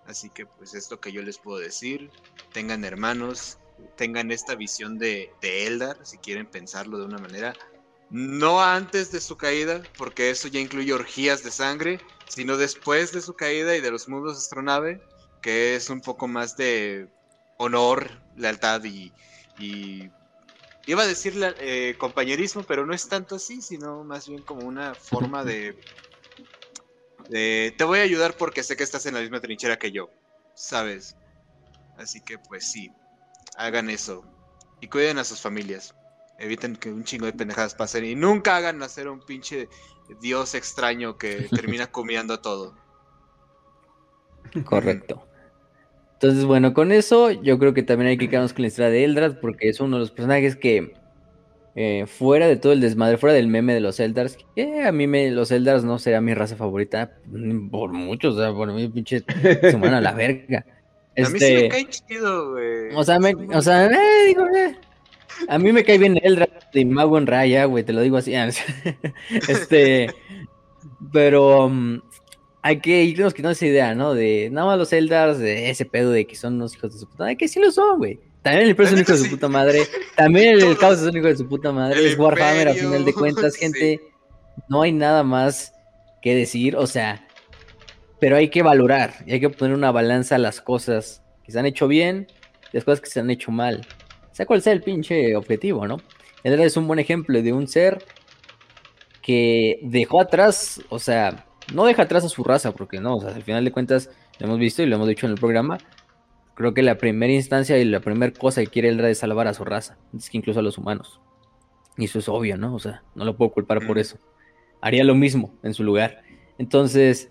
Así 0.05 0.29
que 0.29 0.45
pues 0.45 0.73
es 0.73 0.89
lo 0.89 0.99
que 0.99 1.11
yo 1.11 1.21
les 1.21 1.37
puedo 1.37 1.59
decir. 1.59 2.09
Tengan 2.53 2.83
hermanos, 2.83 3.59
tengan 3.95 4.31
esta 4.31 4.55
visión 4.55 4.97
de, 4.97 5.31
de 5.41 5.67
Eldar, 5.67 6.05
si 6.05 6.17
quieren 6.17 6.47
pensarlo 6.47 6.97
de 6.97 7.05
una 7.05 7.19
manera. 7.19 7.55
No 8.09 8.61
antes 8.61 9.11
de 9.11 9.21
su 9.21 9.37
caída, 9.37 9.85
porque 9.97 10.31
eso 10.31 10.47
ya 10.47 10.59
incluye 10.59 10.93
orgías 10.93 11.43
de 11.43 11.51
sangre, 11.51 12.01
sino 12.27 12.57
después 12.57 13.11
de 13.11 13.21
su 13.21 13.33
caída 13.35 13.75
y 13.75 13.81
de 13.81 13.91
los 13.91 14.07
mundos 14.07 14.37
astronave, 14.37 15.01
que 15.41 15.75
es 15.75 15.89
un 15.89 16.01
poco 16.01 16.27
más 16.27 16.57
de 16.57 17.07
honor, 17.57 18.09
lealtad 18.35 18.83
y 18.83 19.11
iba 20.91 21.03
a 21.03 21.07
decir 21.07 21.35
la- 21.35 21.55
eh, 21.59 21.95
compañerismo, 21.97 22.65
pero 22.65 22.85
no 22.85 22.93
es 22.93 23.07
tanto 23.07 23.35
así, 23.35 23.61
sino 23.61 24.03
más 24.03 24.27
bien 24.27 24.43
como 24.43 24.63
una 24.63 24.95
forma 24.95 25.43
de, 25.45 25.85
de... 27.29 27.73
Te 27.77 27.83
voy 27.83 27.99
a 27.99 28.03
ayudar 28.03 28.37
porque 28.37 28.63
sé 28.63 28.75
que 28.75 28.83
estás 28.83 29.05
en 29.05 29.13
la 29.13 29.21
misma 29.21 29.41
trinchera 29.41 29.77
que 29.77 29.91
yo, 29.91 30.09
¿sabes? 30.53 31.17
Así 31.95 32.21
que 32.21 32.39
pues 32.39 32.71
sí, 32.71 32.95
hagan 33.57 33.89
eso. 33.89 34.25
Y 34.81 34.89
cuiden 34.89 35.19
a 35.19 35.23
sus 35.25 35.41
familias. 35.41 35.93
Eviten 36.37 36.75
que 36.75 36.91
un 36.91 37.03
chingo 37.03 37.27
de 37.27 37.33
pendejadas 37.33 37.75
pasen 37.75 38.05
y 38.05 38.15
nunca 38.15 38.57
hagan 38.57 38.77
nacer 38.79 39.09
un 39.09 39.21
pinche 39.21 39.69
dios 40.07 40.55
extraño 40.55 41.17
que 41.17 41.49
termina 41.53 41.87
comiendo 41.91 42.41
todo. 42.41 42.75
Correcto. 44.65 45.28
Entonces, 46.21 46.43
bueno, 46.43 46.73
con 46.73 46.91
eso 46.91 47.31
yo 47.31 47.57
creo 47.59 47.73
que 47.73 47.81
también 47.81 48.09
hay 48.09 48.17
que 48.17 48.27
quedarnos 48.29 48.51
con 48.51 48.63
la 48.63 48.67
historia 48.67 48.91
de 48.91 49.05
Eldrad 49.05 49.39
porque 49.39 49.69
es 49.69 49.79
uno 49.79 49.95
de 49.95 50.01
los 50.01 50.11
personajes 50.11 50.57
que 50.57 50.93
eh, 51.75 52.07
fuera 52.07 52.45
de 52.49 52.57
todo 52.57 52.73
el 52.73 52.81
desmadre, 52.81 53.15
fuera 53.17 53.33
del 53.33 53.47
meme 53.47 53.73
de 53.73 53.79
los 53.79 54.01
Eldars, 54.01 54.37
que 54.53 54.81
a 54.83 54.91
mí 54.91 55.07
me, 55.07 55.31
los 55.31 55.49
Eldars 55.49 55.85
no 55.85 55.97
será 55.97 56.19
mi 56.19 56.33
raza 56.33 56.57
favorita 56.57 57.13
mm, 57.27 57.69
por 57.69 57.93
mucho, 57.93 58.31
o 58.31 58.35
sea, 58.37 58.51
por 58.51 58.69
mí 58.73 58.89
pinche 58.89 59.23
se 59.61 59.77
van 59.77 59.93
a 59.93 60.01
la 60.01 60.11
verga. 60.11 60.65
A 61.17 61.29
mí 61.29 61.39
sí 61.39 61.53
me 61.53 61.65
Este, 61.65 61.69
cae 61.69 61.85
chido, 61.87 62.51
güey. 62.51 62.93
o 62.95 63.03
sea, 63.03 63.19
me, 63.19 63.33
o 63.53 63.61
sea, 63.61 63.87
eh, 63.87 64.27
digo, 64.27 64.45
eh, 64.55 64.75
a 65.47 65.57
mí 65.57 65.71
me 65.73 65.83
cae 65.83 65.97
bien 65.97 66.17
Eldrad 66.21 66.47
y 66.73 66.85
Mago 66.85 67.17
en 67.17 67.27
Raya, 67.27 67.65
güey, 67.65 67.83
te 67.83 67.93
lo 67.93 68.01
digo 68.01 68.17
así. 68.17 68.33
este, 69.47 70.09
pero 71.11 71.65
um, 71.65 72.01
hay 72.69 72.79
que 72.79 73.03
irnos 73.03 73.33
quitando 73.33 73.53
esa 73.53 73.65
idea, 73.65 73.95
¿no? 73.95 74.13
De 74.13 74.49
nada 74.51 74.67
más 74.67 74.77
los 74.77 74.93
Eldars, 74.93 75.39
de 75.39 75.71
ese 75.71 75.85
pedo 75.85 76.11
de 76.11 76.27
que 76.27 76.35
son 76.35 76.53
unos 76.53 76.75
hijos 76.75 76.93
de 76.93 76.99
su 76.99 77.09
puta 77.09 77.23
madre, 77.23 77.35
que 77.35 77.47
sí 77.47 77.59
lo 77.59 77.71
son, 77.71 77.97
güey. 77.97 78.19
También 78.43 78.65
el 78.65 78.69
Imperio 78.69 78.89
es 78.89 78.93
un 78.93 79.01
hijo 79.01 79.11
de 79.11 79.17
su 79.17 79.29
puta 79.31 79.47
madre. 79.47 79.81
También 80.15 80.53
el. 80.53 80.77
Caos 80.77 80.99
es 80.99 81.07
un 81.07 81.17
hijo 81.17 81.25
de 81.25 81.35
su 81.35 81.49
puta 81.49 81.71
madre. 81.71 81.99
El 81.99 82.05
es 82.05 82.17
Warhammer, 82.17 82.67
a 82.67 82.71
Imperio, 82.71 82.89
final 82.89 83.05
de 83.05 83.13
cuentas, 83.13 83.53
sí. 83.55 83.59
gente. 83.59 84.01
No 84.67 84.83
hay 84.83 84.91
nada 84.91 85.23
más 85.23 85.73
que 86.21 86.35
decir, 86.35 86.75
o 86.75 86.85
sea, 86.85 87.25
pero 88.19 88.35
hay 88.35 88.49
que 88.49 88.61
valorar 88.61 89.15
y 89.25 89.31
hay 89.31 89.39
que 89.39 89.49
poner 89.49 89.75
una 89.75 89.91
balanza 89.91 90.35
a 90.35 90.37
las 90.37 90.61
cosas 90.61 91.23
que 91.43 91.51
se 91.51 91.57
han 91.57 91.65
hecho 91.65 91.87
bien 91.87 92.27
y 92.71 92.77
las 92.77 92.83
cosas 92.83 93.01
que 93.01 93.09
se 93.09 93.19
han 93.19 93.31
hecho 93.31 93.49
mal. 93.49 93.81
Sea 94.31 94.45
cual 94.45 94.61
sea 94.61 94.73
el 94.73 94.83
pinche 94.83 95.35
objetivo, 95.35 95.87
¿no? 95.87 95.97
Él 96.43 96.59
es 96.59 96.77
un 96.77 96.85
buen 96.85 96.99
ejemplo 96.99 97.41
de 97.41 97.51
un 97.51 97.67
ser 97.67 98.03
que 99.23 99.79
dejó 99.81 100.21
atrás, 100.21 100.81
o 100.89 100.99
sea, 100.99 101.47
no 101.73 101.85
deja 101.85 102.03
atrás 102.03 102.23
a 102.25 102.29
su 102.29 102.43
raza, 102.43 102.71
porque 102.71 102.99
no, 102.99 103.17
o 103.17 103.21
sea, 103.21 103.35
al 103.35 103.43
final 103.43 103.63
de 103.65 103.71
cuentas, 103.71 104.09
lo 104.39 104.47
hemos 104.47 104.59
visto 104.59 104.81
y 104.83 104.85
lo 104.85 104.95
hemos 104.95 105.07
dicho 105.07 105.25
en 105.25 105.33
el 105.33 105.37
programa, 105.39 105.77
creo 106.55 106.73
que 106.73 106.81
la 106.81 106.95
primera 106.97 107.31
instancia 107.33 107.77
y 107.77 107.85
la 107.85 107.99
primera 107.99 108.33
cosa 108.33 108.61
que 108.61 108.67
quiere 108.67 108.89
Eldra 108.89 109.09
es 109.09 109.19
salvar 109.19 109.47
a 109.47 109.53
su 109.53 109.63
raza, 109.65 109.97
es 110.17 110.29
que 110.29 110.37
incluso 110.37 110.59
a 110.59 110.63
los 110.63 110.77
humanos. 110.77 111.21
Y 111.97 112.05
eso 112.05 112.19
es 112.19 112.29
obvio, 112.29 112.57
¿no? 112.57 112.73
O 112.75 112.79
sea, 112.79 113.03
no 113.15 113.25
lo 113.25 113.35
puedo 113.35 113.51
culpar 113.51 113.85
por 113.85 113.97
Mm. 113.97 113.99
eso. 113.99 114.17
Haría 114.81 115.03
lo 115.03 115.15
mismo 115.15 115.53
en 115.63 115.73
su 115.73 115.83
lugar. 115.83 116.21
Entonces, 116.57 117.29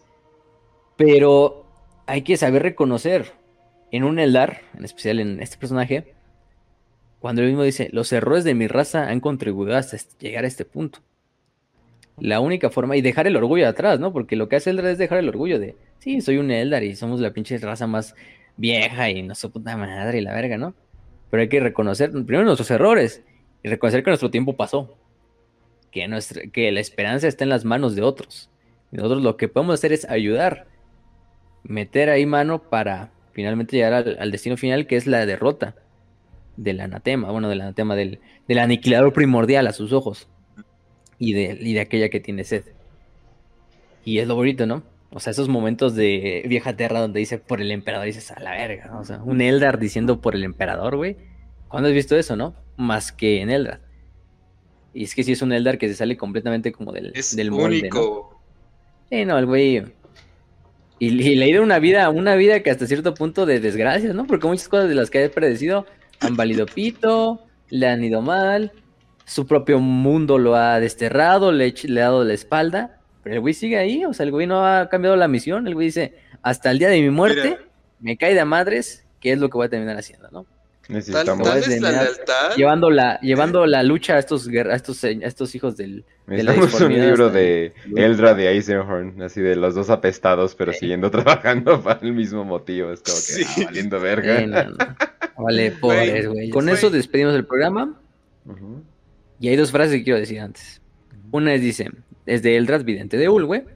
pero 0.96 1.66
hay 2.06 2.22
que 2.22 2.36
saber 2.36 2.62
reconocer 2.62 3.32
en 3.90 4.04
un 4.04 4.18
Eldar, 4.18 4.60
en 4.76 4.84
especial 4.84 5.20
en 5.20 5.40
este 5.42 5.56
personaje, 5.56 6.14
Cuando 7.20 7.42
él 7.42 7.48
mismo 7.48 7.64
dice, 7.64 7.88
los 7.92 8.12
errores 8.12 8.44
de 8.44 8.54
mi 8.54 8.68
raza 8.68 9.08
han 9.08 9.18
contribuido 9.18 9.76
hasta 9.76 9.96
llegar 10.20 10.44
a 10.44 10.46
este 10.46 10.64
punto. 10.64 11.00
La 12.20 12.40
única 12.40 12.70
forma, 12.70 12.96
y 12.96 13.00
dejar 13.00 13.26
el 13.26 13.36
orgullo 13.36 13.68
atrás, 13.68 14.00
¿no? 14.00 14.12
Porque 14.12 14.36
lo 14.36 14.48
que 14.48 14.56
hace 14.56 14.70
Eldar 14.70 14.86
es 14.86 14.98
dejar 14.98 15.18
el 15.18 15.28
orgullo 15.28 15.58
de, 15.58 15.76
sí, 15.98 16.20
soy 16.20 16.38
un 16.38 16.50
Eldar 16.50 16.82
y 16.82 16.96
somos 16.96 17.20
la 17.20 17.32
pinche 17.32 17.58
raza 17.58 17.86
más 17.86 18.14
vieja 18.56 19.10
y 19.10 19.22
no 19.22 19.34
su 19.34 19.50
puta 19.50 19.76
madre 19.76 20.18
y 20.18 20.20
la 20.20 20.34
verga, 20.34 20.58
¿no? 20.58 20.74
Pero 21.30 21.42
hay 21.42 21.48
que 21.48 21.60
reconocer 21.60 22.10
primero 22.10 22.44
nuestros 22.44 22.70
errores 22.70 23.22
y 23.62 23.68
reconocer 23.68 24.02
que 24.02 24.10
nuestro 24.10 24.30
tiempo 24.30 24.56
pasó. 24.56 24.96
Que, 25.92 26.06
nuestra, 26.08 26.42
que 26.52 26.70
la 26.72 26.80
esperanza 26.80 27.28
está 27.28 27.44
en 27.44 27.50
las 27.50 27.64
manos 27.64 27.94
de 27.94 28.02
otros. 28.02 28.50
Y 28.92 28.96
nosotros 28.96 29.22
lo 29.22 29.36
que 29.36 29.48
podemos 29.48 29.74
hacer 29.74 29.92
es 29.92 30.08
ayudar, 30.08 30.66
meter 31.62 32.10
ahí 32.10 32.26
mano 32.26 32.62
para 32.62 33.10
finalmente 33.32 33.76
llegar 33.76 33.92
al, 33.92 34.16
al 34.18 34.30
destino 34.30 34.56
final, 34.56 34.86
que 34.86 34.96
es 34.96 35.06
la 35.06 35.24
derrota 35.24 35.76
del 36.56 36.80
anatema, 36.80 37.30
bueno, 37.30 37.48
del 37.48 37.60
anatema, 37.60 37.94
del, 37.94 38.20
del 38.48 38.58
aniquilador 38.58 39.12
primordial 39.12 39.66
a 39.66 39.72
sus 39.72 39.92
ojos 39.92 40.28
y 41.18 41.32
de, 41.32 41.58
y 41.60 41.74
de 41.74 41.80
aquella 41.80 42.08
que 42.08 42.20
tiene 42.20 42.44
sed. 42.44 42.64
Y 44.04 44.18
es 44.18 44.28
lo 44.28 44.34
bonito, 44.34 44.66
¿no? 44.66 44.82
O 45.10 45.20
sea, 45.20 45.30
esos 45.30 45.48
momentos 45.48 45.94
de 45.94 46.44
vieja 46.46 46.76
tierra 46.76 47.00
donde 47.00 47.18
dice 47.20 47.38
por 47.38 47.60
el 47.60 47.70
emperador, 47.70 48.06
dices 48.06 48.30
a 48.30 48.40
la 48.40 48.52
verga, 48.52 48.86
¿no? 48.86 49.00
O 49.00 49.04
sea, 49.04 49.22
un 49.22 49.40
Eldar 49.40 49.78
diciendo 49.78 50.20
por 50.20 50.34
el 50.34 50.44
emperador, 50.44 50.96
güey. 50.96 51.16
¿Cuándo 51.68 51.88
has 51.88 51.94
visto 51.94 52.16
eso, 52.16 52.36
no? 52.36 52.54
Más 52.76 53.12
que 53.12 53.40
en 53.40 53.50
Eldar. 53.50 53.80
Y 54.94 55.04
es 55.04 55.14
que 55.14 55.22
sí 55.22 55.32
es 55.32 55.42
un 55.42 55.52
Eldar 55.52 55.78
que 55.78 55.88
se 55.88 55.94
sale 55.94 56.16
completamente 56.16 56.72
como 56.72 56.92
del, 56.92 57.12
Es 57.14 57.34
del 57.36 57.50
molde, 57.50 57.64
¿no? 57.64 57.68
único. 57.80 58.40
Sí, 59.10 59.24
no, 59.24 59.38
el 59.38 59.46
güey. 59.46 59.82
Y, 60.98 61.06
y 61.06 61.34
le 61.36 61.44
ha 61.44 61.48
ido 61.48 61.62
una 61.62 61.78
vida, 61.78 62.10
una 62.10 62.34
vida 62.34 62.62
que 62.62 62.70
hasta 62.70 62.86
cierto 62.86 63.14
punto 63.14 63.46
de 63.46 63.60
desgracias, 63.60 64.14
¿no? 64.14 64.26
Porque 64.26 64.46
muchas 64.46 64.68
cosas 64.68 64.88
de 64.88 64.94
las 64.94 65.10
que 65.10 65.24
ha 65.24 65.30
predecido 65.30 65.86
han 66.20 66.36
valido 66.36 66.66
pito, 66.66 67.44
le 67.70 67.86
han 67.86 68.02
ido 68.02 68.20
mal, 68.20 68.72
su 69.28 69.46
propio 69.46 69.78
mundo 69.78 70.38
lo 70.38 70.56
ha 70.56 70.80
desterrado, 70.80 71.52
le, 71.52 71.72
le 71.84 72.00
ha 72.00 72.04
dado 72.06 72.24
la 72.24 72.34
espalda, 72.34 72.98
pero 73.22 73.34
el 73.36 73.40
güey 73.40 73.54
sigue 73.54 73.76
ahí, 73.78 74.04
o 74.04 74.12
sea, 74.14 74.24
el 74.24 74.32
güey 74.32 74.46
no 74.46 74.66
ha 74.66 74.88
cambiado 74.88 75.16
la 75.16 75.28
misión, 75.28 75.66
el 75.66 75.74
güey 75.74 75.86
dice, 75.88 76.14
hasta 76.42 76.70
el 76.70 76.78
día 76.78 76.88
de 76.88 77.00
mi 77.02 77.10
muerte, 77.10 77.42
Mira. 77.50 77.60
me 78.00 78.16
cae 78.16 78.34
de 78.34 78.40
a 78.40 78.44
madres, 78.44 79.04
¿qué 79.20 79.32
es 79.32 79.38
lo 79.38 79.48
que 79.50 79.58
voy 79.58 79.66
a 79.66 79.70
terminar 79.70 79.96
haciendo, 79.98 80.28
no? 80.30 80.44
Tal, 80.88 80.94
Necesitamos, 80.96 81.46
tal 81.46 81.60
de 81.60 81.74
es 81.74 81.80
la 81.82 81.90
lealtad. 81.90 82.56
Llevando 82.56 82.88
la, 82.90 83.20
llevando 83.20 83.66
la 83.66 83.82
lucha 83.82 84.14
a 84.14 84.18
estos, 84.20 84.48
a 84.48 84.74
estos, 84.74 85.04
a 85.04 85.08
estos 85.10 85.54
hijos 85.54 85.76
del... 85.76 86.06
de 86.26 86.42
la 86.42 86.52
necesitamos 86.54 86.60
un 86.62 86.66
disformidad 86.88 87.04
libro 87.04 87.28
de 87.28 87.74
Eldra 87.94 88.32
de 88.32 88.48
Eisenhorn, 88.48 89.20
así 89.20 89.42
de 89.42 89.54
los 89.56 89.74
dos 89.74 89.90
apestados, 89.90 90.54
pero 90.54 90.72
Sí. 90.72 90.78
siguiendo 90.78 91.10
trabajando 91.12 91.82
para 91.82 92.00
el 92.00 92.14
mismo 92.14 92.42
motivo. 92.46 92.90
Es 92.90 93.00
como 93.02 93.16
que, 93.16 93.20
Sí. 93.22 93.44
ah, 93.46 93.62
valiendo 93.66 94.00
verga. 94.00 94.38
Sí, 94.38 94.46
no, 94.46 94.64
no. 94.64 94.76
Vale, 95.44 95.72
pobres, 95.72 96.26
güey. 96.26 96.48
Con 96.48 96.64
güey. 96.64 96.74
eso 96.76 96.88
despedimos 96.88 97.34
el 97.34 97.44
programa. 97.44 97.94
Ujú. 98.46 98.82
Y 99.40 99.48
hay 99.48 99.56
dos 99.56 99.70
frases 99.70 99.94
que 99.94 100.04
quiero 100.04 100.18
decir 100.18 100.40
antes. 100.40 100.80
Una 101.30 101.54
es, 101.54 101.60
dice, 101.60 101.90
es 102.26 102.42
de 102.42 102.56
Eldras, 102.56 102.84
vidente 102.84 103.16
de 103.16 103.28
Ulwe. 103.28 103.66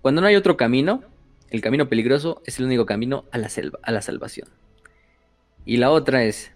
Cuando 0.00 0.20
no 0.20 0.26
hay 0.26 0.36
otro 0.36 0.56
camino, 0.56 1.02
el 1.50 1.60
camino 1.60 1.88
peligroso 1.88 2.42
es 2.46 2.58
el 2.58 2.66
único 2.66 2.86
camino 2.86 3.24
a 3.32 3.38
la, 3.38 3.48
selva, 3.48 3.78
a 3.82 3.92
la 3.92 4.02
salvación. 4.02 4.48
Y 5.64 5.78
la 5.78 5.90
otra 5.90 6.24
es 6.24 6.52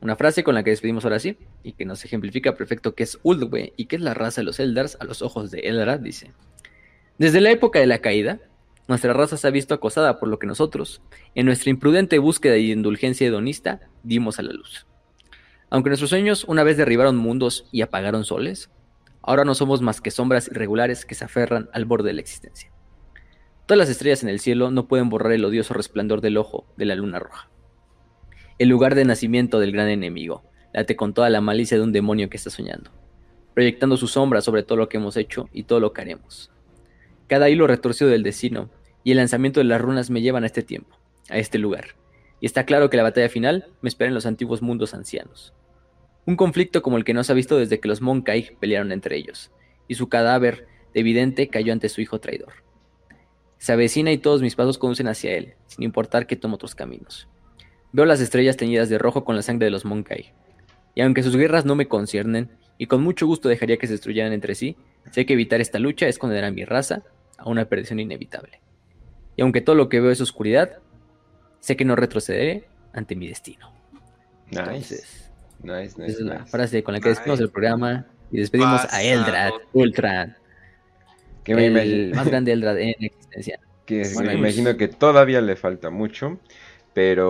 una 0.00 0.16
frase 0.16 0.44
con 0.44 0.54
la 0.54 0.62
que 0.62 0.70
despedimos 0.70 1.04
ahora 1.04 1.18
sí, 1.18 1.38
y 1.62 1.72
que 1.72 1.86
nos 1.86 2.04
ejemplifica 2.04 2.56
perfecto 2.56 2.94
qué 2.94 3.04
es 3.04 3.18
Uldwe 3.22 3.72
y 3.76 3.86
qué 3.86 3.96
es 3.96 4.02
la 4.02 4.12
raza 4.12 4.42
de 4.42 4.44
los 4.44 4.60
Eldars 4.60 4.98
a 5.00 5.04
los 5.04 5.22
ojos 5.22 5.50
de 5.50 5.60
Eldra, 5.60 5.96
dice. 5.96 6.32
Desde 7.16 7.40
la 7.40 7.50
época 7.50 7.78
de 7.78 7.86
la 7.86 8.00
caída, 8.00 8.38
nuestra 8.86 9.14
raza 9.14 9.38
se 9.38 9.46
ha 9.46 9.50
visto 9.50 9.72
acosada 9.72 10.18
por 10.20 10.28
lo 10.28 10.38
que 10.38 10.46
nosotros, 10.46 11.00
en 11.34 11.46
nuestra 11.46 11.70
imprudente 11.70 12.18
búsqueda 12.18 12.58
y 12.58 12.70
indulgencia 12.70 13.26
hedonista, 13.26 13.80
dimos 14.02 14.38
a 14.38 14.42
la 14.42 14.52
luz. 14.52 14.86
Aunque 15.74 15.90
nuestros 15.90 16.10
sueños 16.10 16.44
una 16.44 16.62
vez 16.62 16.76
derribaron 16.76 17.16
mundos 17.16 17.66
y 17.72 17.82
apagaron 17.82 18.24
soles, 18.24 18.70
ahora 19.22 19.44
no 19.44 19.56
somos 19.56 19.82
más 19.82 20.00
que 20.00 20.12
sombras 20.12 20.46
irregulares 20.46 21.04
que 21.04 21.16
se 21.16 21.24
aferran 21.24 21.68
al 21.72 21.84
borde 21.84 22.10
de 22.10 22.12
la 22.12 22.20
existencia. 22.20 22.70
Todas 23.66 23.80
las 23.80 23.88
estrellas 23.88 24.22
en 24.22 24.28
el 24.28 24.38
cielo 24.38 24.70
no 24.70 24.86
pueden 24.86 25.08
borrar 25.08 25.32
el 25.32 25.44
odioso 25.44 25.74
resplandor 25.74 26.20
del 26.20 26.36
ojo 26.36 26.64
de 26.76 26.84
la 26.84 26.94
luna 26.94 27.18
roja. 27.18 27.50
El 28.60 28.68
lugar 28.68 28.94
de 28.94 29.04
nacimiento 29.04 29.58
del 29.58 29.72
gran 29.72 29.88
enemigo 29.88 30.44
late 30.72 30.94
con 30.94 31.12
toda 31.12 31.28
la 31.28 31.40
malicia 31.40 31.76
de 31.76 31.82
un 31.82 31.90
demonio 31.90 32.30
que 32.30 32.36
está 32.36 32.50
soñando, 32.50 32.92
proyectando 33.52 33.96
su 33.96 34.06
sombra 34.06 34.42
sobre 34.42 34.62
todo 34.62 34.78
lo 34.78 34.88
que 34.88 34.98
hemos 34.98 35.16
hecho 35.16 35.48
y 35.52 35.64
todo 35.64 35.80
lo 35.80 35.92
que 35.92 36.02
haremos. 36.02 36.52
Cada 37.26 37.50
hilo 37.50 37.66
retorcido 37.66 38.08
del 38.08 38.22
destino 38.22 38.70
y 39.02 39.10
el 39.10 39.16
lanzamiento 39.16 39.58
de 39.58 39.64
las 39.64 39.80
runas 39.80 40.08
me 40.08 40.22
llevan 40.22 40.44
a 40.44 40.46
este 40.46 40.62
tiempo, 40.62 40.96
a 41.30 41.38
este 41.38 41.58
lugar, 41.58 41.96
y 42.40 42.46
está 42.46 42.64
claro 42.64 42.90
que 42.90 42.96
la 42.96 43.02
batalla 43.02 43.28
final 43.28 43.72
me 43.80 43.88
espera 43.88 44.06
en 44.06 44.14
los 44.14 44.26
antiguos 44.26 44.62
mundos 44.62 44.94
ancianos. 44.94 45.52
Un 46.26 46.36
conflicto 46.36 46.82
como 46.82 46.96
el 46.96 47.04
que 47.04 47.14
no 47.14 47.22
se 47.22 47.32
ha 47.32 47.34
visto 47.34 47.58
desde 47.58 47.80
que 47.80 47.88
los 47.88 48.00
Monkai 48.00 48.56
pelearon 48.58 48.92
entre 48.92 49.16
ellos, 49.16 49.50
y 49.88 49.94
su 49.94 50.08
cadáver 50.08 50.66
de 50.94 51.00
evidente 51.00 51.48
cayó 51.48 51.72
ante 51.72 51.88
su 51.88 52.00
hijo 52.00 52.20
traidor. 52.20 52.52
Se 53.58 53.72
avecina 53.72 54.12
y 54.12 54.18
todos 54.18 54.42
mis 54.42 54.56
pasos 54.56 54.78
conducen 54.78 55.08
hacia 55.08 55.32
él, 55.32 55.54
sin 55.66 55.84
importar 55.84 56.26
que 56.26 56.36
tome 56.36 56.54
otros 56.54 56.74
caminos. 56.74 57.28
Veo 57.92 58.04
las 58.04 58.20
estrellas 58.20 58.56
teñidas 58.56 58.88
de 58.88 58.98
rojo 58.98 59.24
con 59.24 59.36
la 59.36 59.42
sangre 59.42 59.66
de 59.66 59.70
los 59.70 59.84
Monkai, 59.84 60.32
y 60.94 61.00
aunque 61.02 61.22
sus 61.22 61.36
guerras 61.36 61.64
no 61.64 61.74
me 61.74 61.88
conciernen, 61.88 62.50
y 62.78 62.86
con 62.86 63.02
mucho 63.02 63.26
gusto 63.26 63.48
dejaría 63.48 63.76
que 63.76 63.86
se 63.86 63.94
destruyeran 63.94 64.32
entre 64.32 64.54
sí, 64.54 64.76
sé 65.10 65.26
que 65.26 65.34
evitar 65.34 65.60
esta 65.60 65.78
lucha 65.78 66.08
es 66.08 66.18
condenar 66.18 66.44
a 66.44 66.50
mi 66.50 66.64
raza 66.64 67.02
a 67.36 67.48
una 67.48 67.66
perdición 67.66 68.00
inevitable. 68.00 68.60
Y 69.36 69.42
aunque 69.42 69.60
todo 69.60 69.76
lo 69.76 69.88
que 69.88 70.00
veo 70.00 70.10
es 70.10 70.20
oscuridad, 70.20 70.78
sé 71.60 71.76
que 71.76 71.84
no 71.84 71.96
retrocederé 71.96 72.68
ante 72.92 73.16
mi 73.16 73.28
destino. 73.28 73.72
Nice. 74.50 74.60
Entonces, 74.60 75.23
Nice, 75.64 75.84
esa 75.86 76.02
nice, 76.02 76.12
es 76.12 76.20
la 76.20 76.38
nice. 76.38 76.50
frase 76.50 76.82
con 76.82 76.94
la 76.94 77.00
que 77.00 77.08
despedimos 77.10 77.38
Nice. 77.40 77.44
el 77.46 77.50
programa 77.50 78.06
y 78.30 78.38
despedimos 78.38 78.84
a. 78.92 79.02
Eldrad, 79.02 79.50
Ultra, 79.72 80.36
Que 81.42 81.54
me 81.54 81.66
el 81.66 81.72
imagino- 81.72 82.16
más 82.16 82.26
grande 82.28 82.52
Eldrad 82.52 82.78
en 82.78 82.94
existencia. 83.00 83.58
que 83.86 84.02
Bueno, 84.14 84.30
me 84.32 84.38
pues- 84.38 84.56
imagino 84.56 84.76
que 84.78 84.88
todavía 84.88 85.40
le 85.40 85.56
falta 85.56 85.90
mucho. 85.90 86.38
Pero, 86.94 87.26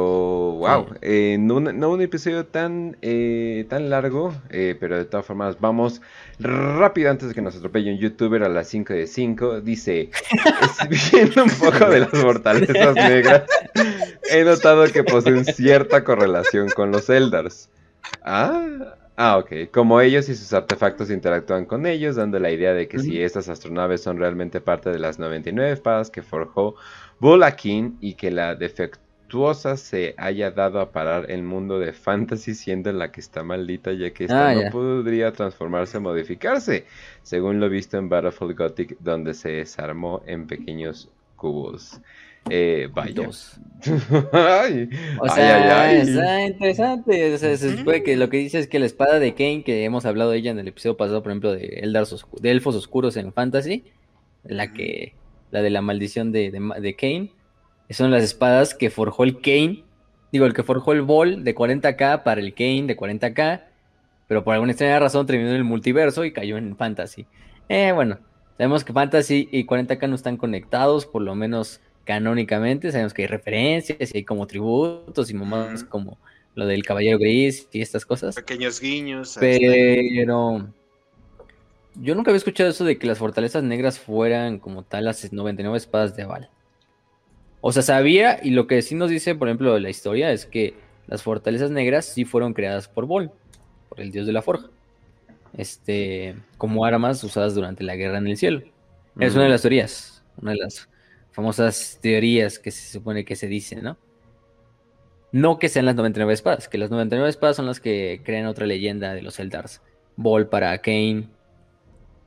wow, 0.58 0.88
Sí. 0.90 0.94
eh, 1.00 1.36
no, 1.40 1.54
un- 1.54 1.78
no 1.80 1.88
un 1.88 2.02
episodio 2.02 2.44
tan, 2.44 2.98
eh, 3.00 3.64
tan 3.70 3.88
largo, 3.88 4.34
eh, 4.50 4.76
pero 4.78 4.98
de 4.98 5.06
todas 5.06 5.24
formas 5.24 5.58
vamos 5.58 6.02
rápido 6.38 7.10
antes 7.10 7.28
de 7.30 7.34
que 7.34 7.40
nos 7.40 7.56
atropelle 7.56 7.90
un 7.90 7.98
youtuber 7.98 8.42
a 8.42 8.50
las 8.50 8.68
5 8.68 8.92
de 8.92 9.06
5. 9.06 9.62
Dice, 9.62 10.10
"Es- 10.10 10.88
viendo 11.38 11.44
un 11.44 11.50
poco 11.50 11.88
de 11.88 12.00
las 12.00 12.10
fortalezas 12.10 12.94
negras, 12.94 13.44
he 14.30 14.44
notado 14.44 14.84
que 14.92 15.02
poseen 15.02 15.46
cierta 15.46 16.04
correlación 16.04 16.68
con 16.68 16.90
los 16.92 17.08
Eldars. 17.08 17.70
Ah, 18.22 18.96
ah, 19.16 19.38
ok. 19.38 19.70
Como 19.72 20.00
ellos 20.00 20.28
y 20.28 20.34
sus 20.34 20.52
artefactos 20.52 21.10
interactúan 21.10 21.66
con 21.66 21.86
ellos, 21.86 22.16
dando 22.16 22.38
la 22.38 22.50
idea 22.50 22.72
de 22.74 22.88
que 22.88 22.98
si 22.98 23.20
estas 23.20 23.48
astronaves 23.48 24.02
son 24.02 24.18
realmente 24.18 24.60
parte 24.60 24.90
de 24.90 24.98
las 24.98 25.18
99 25.18 25.72
espadas 25.72 26.10
que 26.10 26.22
forjó 26.22 26.76
Bulakin 27.18 27.98
y 28.00 28.14
que 28.14 28.30
la 28.30 28.54
defectuosa 28.54 29.76
se 29.76 30.14
haya 30.16 30.50
dado 30.50 30.80
a 30.80 30.92
parar 30.92 31.30
el 31.30 31.42
mundo 31.42 31.78
de 31.78 31.92
fantasy 31.92 32.54
siendo 32.54 32.92
la 32.92 33.12
que 33.12 33.20
está 33.20 33.42
maldita 33.44 33.92
ya 33.92 34.12
que 34.12 34.24
esta 34.24 34.48
Ah, 34.48 34.54
no 34.54 34.68
podría 34.68 35.32
transformarse 35.32 35.98
o 35.98 36.00
modificarse, 36.00 36.86
según 37.22 37.60
lo 37.60 37.68
visto 37.68 37.98
en 37.98 38.08
Battlefield 38.08 38.56
Gothic 38.56 38.96
donde 39.00 39.34
se 39.34 39.50
desarmó 39.50 40.22
en 40.26 40.46
pequeños 40.46 41.10
cubos. 41.36 42.00
Eh, 42.50 42.88
vaya. 42.92 43.14
Dos. 43.24 43.58
Ay, 44.32 44.88
O 45.20 45.28
sea, 45.28 45.88
ay, 45.88 45.96
ay. 45.96 46.08
está 46.08 46.46
interesante. 46.46 47.34
O 47.34 47.38
sea, 47.38 47.56
se 47.56 47.76
supone 47.76 48.02
que 48.02 48.16
lo 48.16 48.28
que 48.30 48.38
dice 48.38 48.58
es 48.58 48.66
que 48.66 48.78
la 48.78 48.86
espada 48.86 49.18
de 49.18 49.34
Kane, 49.34 49.62
que 49.62 49.84
hemos 49.84 50.06
hablado 50.06 50.30
de 50.30 50.38
ella 50.38 50.50
en 50.50 50.58
el 50.58 50.68
episodio 50.68 50.96
pasado, 50.96 51.22
por 51.22 51.32
ejemplo, 51.32 51.52
de, 51.52 51.80
Eldars 51.82 52.12
oscu- 52.12 52.40
de 52.40 52.50
elfos 52.50 52.74
oscuros 52.76 53.16
en 53.16 53.32
Fantasy, 53.32 53.84
la 54.44 54.72
que 54.72 55.14
la 55.50 55.62
de 55.62 55.70
la 55.70 55.82
maldición 55.82 56.32
de, 56.32 56.50
de 56.50 56.96
Kane, 56.96 57.30
son 57.90 58.10
las 58.10 58.24
espadas 58.24 58.74
que 58.74 58.90
forjó 58.90 59.24
el 59.24 59.40
Kane, 59.40 59.84
digo, 60.32 60.46
el 60.46 60.54
que 60.54 60.62
forjó 60.62 60.92
el 60.92 61.02
Ball 61.02 61.44
de 61.44 61.54
40k 61.54 62.22
para 62.22 62.40
el 62.40 62.54
Kane 62.54 62.84
de 62.86 62.96
40k, 62.96 63.62
pero 64.26 64.42
por 64.42 64.54
alguna 64.54 64.72
extraña 64.72 64.98
razón 64.98 65.26
terminó 65.26 65.50
en 65.50 65.56
el 65.56 65.64
multiverso 65.64 66.24
y 66.24 66.32
cayó 66.32 66.56
en 66.56 66.74
Fantasy. 66.76 67.26
Eh, 67.68 67.92
bueno, 67.92 68.18
sabemos 68.56 68.82
que 68.84 68.92
Fantasy 68.94 69.48
y 69.52 69.66
40k 69.66 70.08
no 70.08 70.14
están 70.16 70.36
conectados, 70.38 71.04
por 71.06 71.20
lo 71.22 71.34
menos 71.34 71.80
canónicamente, 72.04 72.90
sabemos 72.92 73.14
que 73.14 73.22
hay 73.22 73.28
referencias 73.28 74.14
y 74.14 74.18
hay 74.18 74.24
como 74.24 74.46
tributos 74.46 75.30
y 75.30 75.36
Ujú. 75.36 75.88
como 75.88 76.18
lo 76.54 76.66
del 76.66 76.84
Caballero 76.84 77.18
Gris 77.18 77.68
y 77.72 77.80
estas 77.82 78.06
cosas. 78.06 78.34
Pequeños 78.36 78.80
guiños. 78.80 79.30
está. 79.30 79.40
Pero 79.40 80.68
yo 81.96 82.14
nunca 82.14 82.30
había 82.30 82.38
escuchado 82.38 82.70
eso 82.70 82.84
de 82.84 82.98
que 82.98 83.06
las 83.06 83.18
fortalezas 83.18 83.62
negras 83.62 83.98
fueran 83.98 84.58
como 84.58 84.82
tal 84.82 85.04
las 85.04 85.32
99 85.32 85.76
espadas 85.76 86.16
de 86.16 86.22
Aval. 86.24 86.50
O 87.60 87.72
sea, 87.72 87.82
sabía, 87.82 88.40
y 88.42 88.50
lo 88.50 88.66
que 88.66 88.82
sí 88.82 88.94
nos 88.94 89.10
dice, 89.10 89.34
por 89.34 89.48
ejemplo, 89.48 89.78
la 89.78 89.90
historia 89.90 90.32
es 90.32 90.44
que 90.44 90.74
las 91.06 91.22
fortalezas 91.22 91.70
negras 91.70 92.04
sí 92.04 92.24
fueron 92.24 92.52
creadas 92.52 92.88
por 92.88 93.06
Vol, 93.06 93.30
por 93.88 94.00
el 94.00 94.10
dios 94.10 94.26
de 94.26 94.32
la 94.32 94.42
forja. 94.42 94.68
Este, 95.56 96.34
como 96.58 96.84
armas 96.84 97.22
usadas 97.22 97.54
durante 97.54 97.84
la 97.84 97.94
guerra 97.96 98.18
en 98.18 98.26
el 98.26 98.36
cielo. 98.36 98.62
Es 99.20 99.34
una 99.34 99.44
de 99.44 99.50
las 99.50 99.62
teorías, 99.62 100.24
una 100.42 100.50
de 100.50 100.56
las 100.58 100.88
famosas 101.34 101.98
teorías 102.00 102.58
que 102.58 102.70
se 102.70 102.92
supone 102.92 103.24
que 103.24 103.34
se 103.34 103.48
dicen, 103.48 103.82
¿no? 103.82 103.98
No 105.32 105.58
que 105.58 105.68
sean 105.68 105.84
las 105.84 105.96
99 105.96 106.32
espadas, 106.32 106.68
que 106.68 106.78
las 106.78 106.90
99 106.90 107.28
espadas 107.28 107.56
son 107.56 107.66
las 107.66 107.80
que 107.80 108.20
crean 108.24 108.46
otra 108.46 108.66
leyenda 108.66 109.14
de 109.14 109.22
los 109.22 109.40
Eldars. 109.40 109.82
Ball 110.16 110.48
para 110.48 110.78
Kane, 110.78 111.28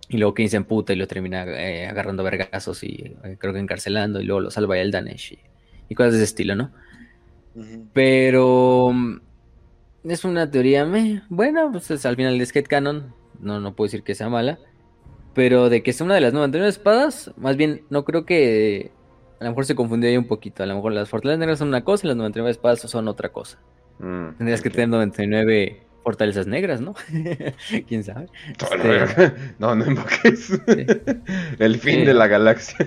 y 0.10 0.18
luego 0.18 0.34
Kane 0.34 0.50
se 0.50 0.58
emputa 0.58 0.92
y 0.92 0.98
lo 0.98 1.08
termina 1.08 1.46
eh, 1.46 1.88
agarrando 1.88 2.22
vergazos 2.22 2.84
y 2.84 3.16
eh, 3.24 3.38
creo 3.40 3.54
que 3.54 3.60
encarcelando, 3.60 4.20
y 4.20 4.26
luego 4.26 4.42
lo 4.42 4.52
salva 4.52 4.78
el 4.78 4.92
Danesh 4.92 5.34
y, 5.34 5.40
y 5.88 5.96
cosas 5.96 6.12
de 6.12 6.18
ese 6.18 6.26
estilo, 6.26 6.56
¿no? 6.56 6.72
Pero 7.94 8.92
mm, 8.94 9.22
es 10.04 10.26
una 10.26 10.52
teoría, 10.52 10.86
meh, 10.86 11.22
bueno, 11.30 11.72
pues 11.72 11.90
es, 11.92 12.06
al 12.06 12.18
final 12.18 12.40
es 12.42 12.52
Canon, 12.52 13.14
no, 13.40 13.62
no 13.62 13.74
puedo 13.74 13.88
decir 13.88 14.04
que 14.04 14.16
sea 14.16 14.28
mala, 14.28 14.60
pero 15.34 15.70
de 15.70 15.82
que 15.82 15.92
es 15.92 16.02
una 16.02 16.16
de 16.16 16.22
las 16.22 16.34
99 16.34 16.70
espadas, 16.70 17.32
más 17.38 17.56
bien 17.56 17.84
no 17.90 18.04
creo 18.04 18.26
que 18.26 18.92
a 19.40 19.44
lo 19.44 19.50
mejor 19.52 19.66
se 19.66 19.76
confundió 19.76 20.10
ahí 20.10 20.18
un 20.18 20.28
poquito, 20.28 20.64
a 20.64 20.66
lo 20.66 20.76
mejor 20.76 20.94
las 20.94 21.10
fortalezas 21.10 21.40
negras 21.40 21.60
son 21.60 21.68
una 21.70 21.84
cosa 21.84 22.06
y 22.06 22.10
las 22.10 22.18
99 22.18 22.52
espadas 22.52 22.80
son 22.82 23.08
otra 23.08 23.30
cosa. 23.30 23.58
Mm, 24.00 24.30
Tendrías 24.38 24.62
que 24.62 24.70
ok. 24.70 24.76
tener 24.76 24.90
99 24.90 25.82
fortalezas 26.04 26.48
negras, 26.48 26.80
¿no? 26.82 26.96
¿Quién 27.88 28.04
sabe? 28.04 28.28
Este. 28.50 29.34
No, 29.60 29.76
no 29.76 29.86
invoques. 29.86 30.52
El 31.60 31.80
fin 31.80 31.96
Sí. 32.02 32.06
de 32.06 32.14
la 32.14 32.28
galaxia. 32.28 32.78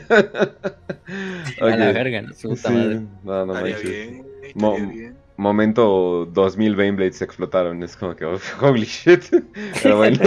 A 1.60 1.64
la 1.66 1.92
verga, 1.92 2.22
¿no? 2.22 2.32
Su 2.34 2.50
puta 2.50 2.68
Sí, 2.68 2.74
madre. 2.74 3.00
no, 3.24 3.46
no 3.46 3.54
manches. 3.54 3.82
bien, 3.82 4.26
Mo- 4.54 4.74
bien. 4.76 5.16
Momento 5.36 6.26
2000 6.32 6.76
Baneblades 6.76 7.22
explotaron. 7.22 7.82
Es 7.82 7.96
como 7.96 8.14
que, 8.14 8.26
oh, 8.26 8.38
holy 8.60 8.84
shit. 8.84 9.22
Pero 9.82 9.96
bueno. 9.96 10.18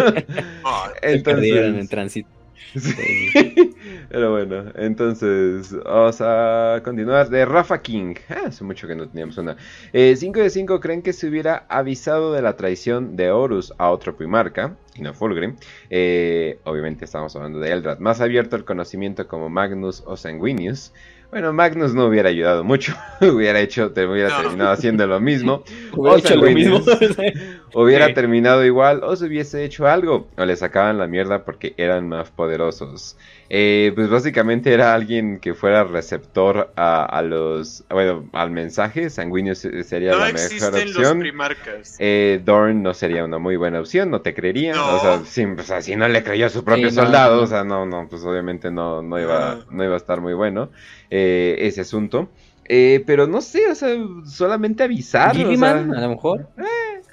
Ah, 0.63 0.91
Se 1.01 1.19
perdieron 1.19 1.75
en 1.75 1.79
Entonces. 1.81 1.89
tránsito. 1.89 2.29
Sí. 2.75 3.72
Pero 4.13 4.29
bueno, 4.29 4.65
entonces 4.75 5.73
vamos 5.83 6.21
a 6.21 6.81
continuar. 6.83 7.29
De 7.29 7.45
Rafa 7.45 7.81
King. 7.81 8.13
Ah, 8.29 8.43
hace 8.45 8.63
mucho 8.63 8.87
que 8.87 8.93
no 8.93 9.07
teníamos 9.09 9.39
una. 9.39 9.57
5 9.91 10.39
de 10.39 10.51
5 10.51 10.79
creen 10.79 11.01
que 11.01 11.13
se 11.13 11.27
hubiera 11.27 11.65
avisado 11.67 12.31
de 12.31 12.43
la 12.43 12.55
traición 12.55 13.15
de 13.15 13.31
Horus 13.31 13.73
a 13.79 13.89
otro 13.89 14.15
Primarca, 14.15 14.75
y 14.93 15.01
no 15.01 15.15
Fulgrim. 15.15 15.55
Eh, 15.89 16.59
obviamente 16.65 17.05
estamos 17.05 17.35
hablando 17.35 17.57
de 17.59 17.71
Eldrad. 17.71 17.97
Más 17.97 18.21
abierto 18.21 18.55
el 18.55 18.65
conocimiento 18.65 19.27
como 19.27 19.49
Magnus 19.49 20.03
o 20.05 20.15
Sanguinius. 20.15 20.93
Bueno, 21.31 21.51
Magnus 21.51 21.95
no 21.95 22.05
hubiera 22.05 22.29
ayudado 22.29 22.63
mucho. 22.63 22.93
hubiera 23.21 23.59
hecho, 23.61 23.91
te 23.93 24.05
hubiera 24.05 24.29
No. 24.29 24.41
terminado 24.43 24.69
haciendo 24.73 25.07
lo 25.07 25.19
mismo. 25.19 25.63
Hubiera 25.97 26.19
hecho 26.19 26.35
lo 26.35 26.51
mismo. 26.51 26.81
Sanguinius. 26.81 27.17
Hubiera 27.73 28.05
Sí. 28.05 28.13
terminado 28.13 28.63
igual 28.63 29.01
o 29.03 29.15
se 29.15 29.25
hubiese 29.25 29.63
hecho 29.65 29.87
algo. 29.87 30.27
O 30.37 30.45
le 30.45 30.55
sacaban 30.55 30.99
la 30.99 31.07
mierda 31.07 31.43
porque 31.43 31.73
eran 31.77 32.07
más 32.07 32.29
poderosos. 32.29 33.17
Eh, 33.49 33.91
pues 33.93 34.09
básicamente 34.09 34.73
era 34.73 34.93
alguien 34.95 35.39
que 35.39 35.53
fuera 35.53 35.83
receptor 35.83 36.71
a, 36.75 37.05
a 37.05 37.21
los... 37.21 37.83
Bueno, 37.89 38.27
al 38.33 38.51
mensaje. 38.51 39.09
Sanguíneo 39.09 39.53
se- 39.53 39.83
sería 39.83 40.11
no 40.11 40.17
la 40.19 40.25
mejor 40.25 40.39
existen 40.39 40.87
los 40.87 40.97
opción. 40.97 41.19
primarcas. 41.19 41.95
Eh, 41.99 42.41
Dorn 42.43 42.81
no 42.81 42.93
sería 42.93 43.23
una 43.25 43.37
muy 43.37 43.55
buena 43.57 43.79
opción, 43.79 44.09
no 44.09 44.21
te 44.21 44.33
creería. 44.33 44.73
No. 44.73 44.95
O 44.95 44.99
sea, 45.01 45.21
sí, 45.25 45.45
o 45.45 45.61
sea, 45.63 45.81
si 45.81 45.95
no 45.95 46.07
le 46.07 46.23
creyó 46.23 46.45
a 46.47 46.49
su 46.49 46.63
propio 46.63 46.89
Sí, 46.89 46.95
no, 46.95 47.03
soldado, 47.03 47.35
no. 47.37 47.41
o 47.43 47.47
sea, 47.47 47.63
no, 47.63 47.85
no, 47.85 48.07
pues 48.09 48.23
obviamente 48.23 48.71
no, 48.71 49.01
no, 49.01 49.19
iba, 49.19 49.55
No. 49.67 49.71
no 49.71 49.83
iba 49.83 49.93
a 49.93 49.97
estar 49.97 50.19
muy 50.21 50.33
bueno 50.33 50.69
eh, 51.11 51.55
ese 51.59 51.81
asunto. 51.81 52.29
Eh, 52.65 53.03
pero 53.05 53.27
no 53.27 53.41
sé, 53.41 53.69
o 53.69 53.75
sea, 53.75 53.89
solamente 54.25 54.83
avisar. 54.83 55.31
o 55.31 55.33
Gilliman, 55.37 55.89
sea, 55.91 55.99
a 55.99 56.01
lo 56.03 56.09
mejor. 56.09 56.47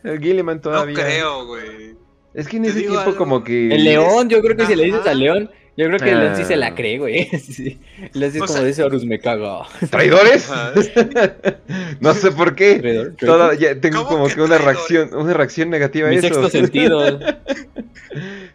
el 0.05 0.21
Gilliman 0.21 0.57
No 0.57 0.63
todavía. 0.63 0.95
creo, 0.95 1.47
güey. 1.47 1.97
Es 2.33 2.47
que 2.47 2.59
en 2.59 2.63
Te 2.63 2.69
ese 2.69 2.81
tiempo 2.83 3.01
algo. 3.01 3.17
como 3.17 3.43
que... 3.43 3.75
El 3.75 3.83
León, 3.83 4.29
yo 4.29 4.41
creo 4.41 4.57
que 4.57 4.65
si 4.65 4.77
le 4.77 4.85
dices 4.85 5.01
Ajá. 5.01 5.11
a 5.11 5.15
León, 5.15 5.51
yo 5.77 5.87
creo 5.87 5.99
que 5.99 6.15
León 6.15 6.37
sí 6.37 6.45
se 6.45 6.55
Ah. 6.55 6.59
la 6.59 6.75
cree, 6.75 6.99
güey. 6.99 7.29
Sí. 7.39 7.79
León 8.13 8.33
sí 8.33 8.39
es 8.39 8.43
O 8.43 8.47
como 8.47 8.59
sea- 8.59 8.67
dice 8.67 8.83
Horus, 8.83 9.05
me 9.05 9.19
cago. 9.19 9.67
¿Traidores? 9.91 10.51
No 12.01 12.15
sé 12.15 12.31
por 12.33 12.55
qué. 12.55 12.79
Traidor, 12.81 13.15
Toda- 13.19 13.55
ya 13.55 13.75
tengo 13.81 14.05
¿Cómo 14.05 14.11
como 14.19 14.29
que 14.29 14.35
que 14.35 14.43
una 14.43 14.59
reacción, 14.59 15.15
una 15.15 15.33
reacción 15.35 15.71
negativa 15.71 16.09
a 16.09 16.13
eso. 16.13 16.23
sexto 16.23 16.49
sentido. 16.51 17.19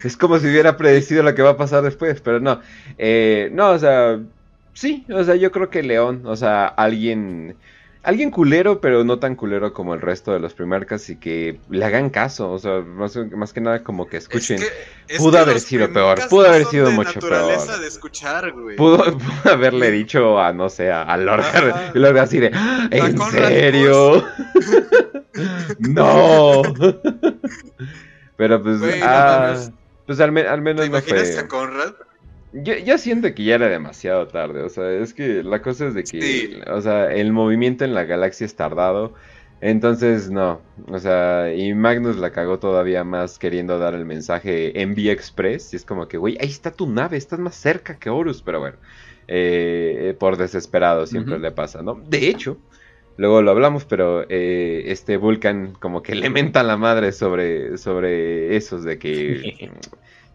Es 0.04 0.18
como 0.18 0.38
si 0.40 0.48
hubiera 0.48 0.78
predecido 0.78 1.24
lo 1.24 1.34
que 1.34 1.42
va 1.42 1.52
a 1.52 1.58
pasar 1.58 1.82
después, 1.84 2.22
pero 2.22 2.40
no. 2.40 2.62
Eh, 2.98 3.50
no, 3.54 3.72
o 3.72 3.80
sea, 3.80 4.20
sí, 4.74 5.06
o 5.10 5.24
sea, 5.24 5.36
yo 5.36 5.52
creo 5.52 5.70
que 5.70 5.82
León, 5.84 6.24
o 6.26 6.36
sea, 6.36 6.66
alguien, 6.68 7.56
alguien 8.06 8.32
culero, 8.32 8.80
pero 8.80 9.04
no 9.04 9.20
tan 9.20 9.36
culero 9.36 9.74
como 9.74 9.94
el 9.94 10.02
resto 10.02 10.32
de 10.32 10.40
los 10.40 10.54
primarcas 10.54 11.10
y 11.10 11.18
que 11.18 11.60
le 11.70 11.84
hagan 11.84 12.10
caso, 12.10 12.52
o 12.52 12.60
sea, 12.60 12.80
más, 12.82 13.16
más 13.36 13.52
que 13.54 13.62
nada 13.62 13.84
como 13.84 14.08
que 14.08 14.18
escuchen. 14.18 14.62
Es 14.62 14.70
que- 14.70 15.16
es 15.16 15.18
Pudo 15.20 15.34
que 15.34 15.38
haber 15.40 15.60
sido 15.60 15.92
peor, 15.94 16.20
pudo 16.30 16.44
no 16.44 16.50
haber 16.50 16.64
son 16.64 16.72
sido 16.72 16.88
de 16.90 16.94
mucho 16.96 17.14
naturaleza 17.16 17.66
peor. 17.68 17.80
de 17.82 17.88
escuchar, 17.88 18.52
güey. 18.54 18.76
Pudo, 18.76 18.98
pudo 19.18 19.52
haberle 19.54 19.92
dicho 19.92 20.40
a, 20.40 20.54
no 20.54 20.70
sé, 20.70 20.92
a, 20.92 21.16
Lorgar, 21.18 21.92
y 21.94 22.00
Lorgar 22.00 22.24
así 22.24 22.40
de, 22.40 22.52
"¿Ah, 22.54 22.88
¿en 22.92 23.20
serio? 23.22 24.24
no. 25.80 26.62
pero 28.38 28.62
pues, 28.62 28.80
no 28.80 28.88
ah, 29.04 29.56
pues 30.06 30.20
al, 30.20 30.32
me- 30.32 30.42
al 30.48 30.58
¿Te 30.58 30.62
menos 30.62 30.82
no 30.90 30.98
imaginas 30.98 31.32
fue... 31.32 31.40
a 31.40 31.48
Conrad? 31.48 31.94
Yo, 32.64 32.78
yo 32.78 32.98
siento 32.98 33.34
que 33.36 33.44
ya 33.44 33.56
era 33.56 33.68
demasiado 33.68 34.28
tarde, 34.28 34.64
o 34.64 34.70
sea, 34.70 34.90
es 34.92 35.14
que 35.14 35.44
la 35.44 35.62
cosa 35.62 35.88
es 35.88 35.94
de 35.94 36.08
que, 36.08 36.22
Sí. 36.22 36.60
o 36.68 36.80
sea, 36.82 37.14
el 37.14 37.34
movimiento 37.34 37.84
en 37.84 37.94
la 37.94 38.06
galaxia 38.06 38.46
es 38.46 38.56
tardado, 38.56 39.14
entonces 39.60 40.30
no, 40.32 40.62
o 40.88 40.98
sea, 41.00 41.54
y 41.54 41.74
Magnus 41.74 42.16
la 42.18 42.32
cagó 42.32 42.58
todavía 42.60 43.04
más 43.04 43.40
queriendo 43.40 43.78
dar 43.78 43.94
el 43.94 44.06
mensaje 44.06 44.82
en 44.82 44.96
Vía 44.96 45.12
Express, 45.12 45.74
y 45.74 45.76
es 45.76 45.84
como 45.86 46.08
que, 46.08 46.18
güey, 46.18 46.38
ahí 46.40 46.48
está 46.48 46.72
tu 46.72 46.88
nave, 46.88 47.18
estás 47.18 47.40
más 47.40 47.56
cerca 47.56 48.00
que 48.00 48.10
Horus, 48.10 48.42
pero 48.42 48.62
bueno, 48.62 48.78
eh, 49.28 50.16
por 50.18 50.38
desesperado 50.38 51.08
siempre 51.08 51.40
le 51.40 51.52
pasa, 51.52 51.82
¿no? 51.82 51.96
De 52.08 52.30
hecho, 52.30 52.58
luego 53.18 53.42
lo 53.42 53.52
hablamos, 53.52 53.84
pero 53.86 54.26
eh, 54.30 54.84
este 54.88 55.18
Vulcan 55.18 55.74
como 55.74 56.02
que 56.02 56.16
le 56.16 56.30
menta 56.30 56.64
la 56.64 56.78
madre 56.78 57.12
sobre, 57.12 57.78
sobre 57.78 58.56
esos 58.56 58.84
de 58.86 58.98
que... 58.98 59.72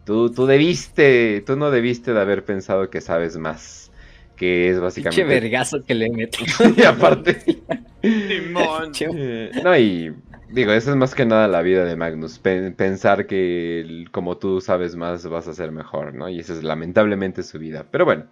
Tú, 0.03 0.31
tú 0.33 0.45
debiste, 0.45 1.43
tú 1.45 1.55
no 1.55 1.71
debiste 1.71 2.13
de 2.13 2.21
haber 2.21 2.45
pensado 2.45 2.89
que 2.89 3.01
sabes 3.01 3.37
más. 3.37 3.91
Que 4.35 4.69
es 4.69 4.79
Pinche 4.93 5.23
básicamente. 5.23 5.23
vergazo 5.23 5.77
que 5.85 5.93
le 5.93 6.09
mete. 6.09 6.39
y 6.77 6.83
aparte. 6.83 7.43
Eh, 8.03 9.51
no, 9.63 9.77
y 9.77 10.15
digo, 10.49 10.71
eso 10.71 10.89
es 10.89 10.95
más 10.95 11.13
que 11.13 11.25
nada 11.25 11.47
la 11.47 11.61
vida 11.61 11.85
de 11.85 11.95
Magnus. 11.95 12.39
pen- 12.39 12.75
pensar 12.75 13.27
que 13.27 13.81
el- 13.81 14.09
como 14.11 14.37
tú 14.37 14.59
sabes 14.61 14.95
más, 14.95 15.27
vas 15.27 15.47
a 15.47 15.53
ser 15.53 15.71
mejor, 15.71 16.13
¿no? 16.15 16.27
Y 16.29 16.39
esa 16.39 16.53
es 16.53 16.63
lamentablemente 16.63 17.43
su 17.43 17.59
vida. 17.59 17.87
Pero 17.91 18.05
bueno. 18.05 18.25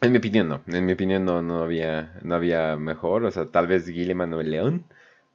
En 0.00 0.12
mi 0.12 0.18
opinión 0.18 0.48
no, 0.48 0.62
en 0.66 0.86
mi 0.86 0.92
opinión 0.92 1.24
no, 1.24 1.42
no 1.42 1.62
había, 1.62 2.14
no 2.22 2.34
había 2.36 2.76
mejor, 2.76 3.24
o 3.24 3.30
sea, 3.30 3.46
tal 3.46 3.66
vez 3.66 3.86
Gilliman 3.86 4.32
o 4.34 4.40
el 4.40 4.50
León, 4.50 4.84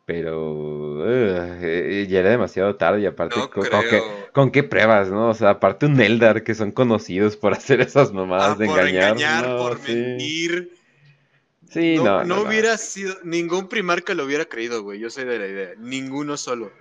pero 0.05 0.51
ugh, 0.53 1.03
eh, 1.61 2.07
ya 2.09 2.19
era 2.19 2.29
demasiado 2.31 2.75
tarde 2.77 3.01
y 3.01 3.05
aparte 3.05 3.35
No 3.35 3.49
co- 3.49 3.67
como 3.69 3.87
que, 3.87 4.05
creo. 4.05 4.29
¿Con 4.33 4.51
qué 4.51 4.63
pruebas, 4.63 5.09
no? 5.09 5.29
O 5.29 5.33
sea, 5.33 5.51
aparte 5.51 5.85
un 5.85 5.99
Eldar 6.01 6.43
que 6.43 6.55
son 6.55 6.71
conocidos 6.71 7.37
por 7.37 7.53
hacer 7.55 7.81
esas 7.81 8.11
mamadas 8.13 8.57
Ah, 8.57 8.57
de 8.57 8.65
por 8.65 8.67
engañar. 8.67 9.15
engañar, 9.15 9.43
no, 9.43 9.55
por 9.55 9.79
sí. 9.79 9.93
mentir. 9.95 10.69
Sí, 11.69 11.99
no, 11.99 12.11
no, 12.23 12.23
no 12.23 12.39
no, 12.39 12.39
no. 12.41 12.49
hubiera 12.49 12.77
sido, 12.77 13.15
ningún 13.23 13.67
primarca 13.69 14.13
lo 14.13 14.25
hubiera 14.25 14.45
creído, 14.45 14.83
güey. 14.83 14.99
Yo 14.99 15.09
soy 15.09 15.25
de 15.25 15.39
la 15.39 15.47
idea. 15.47 15.73
Ninguno 15.77 16.37
solo. 16.37 16.71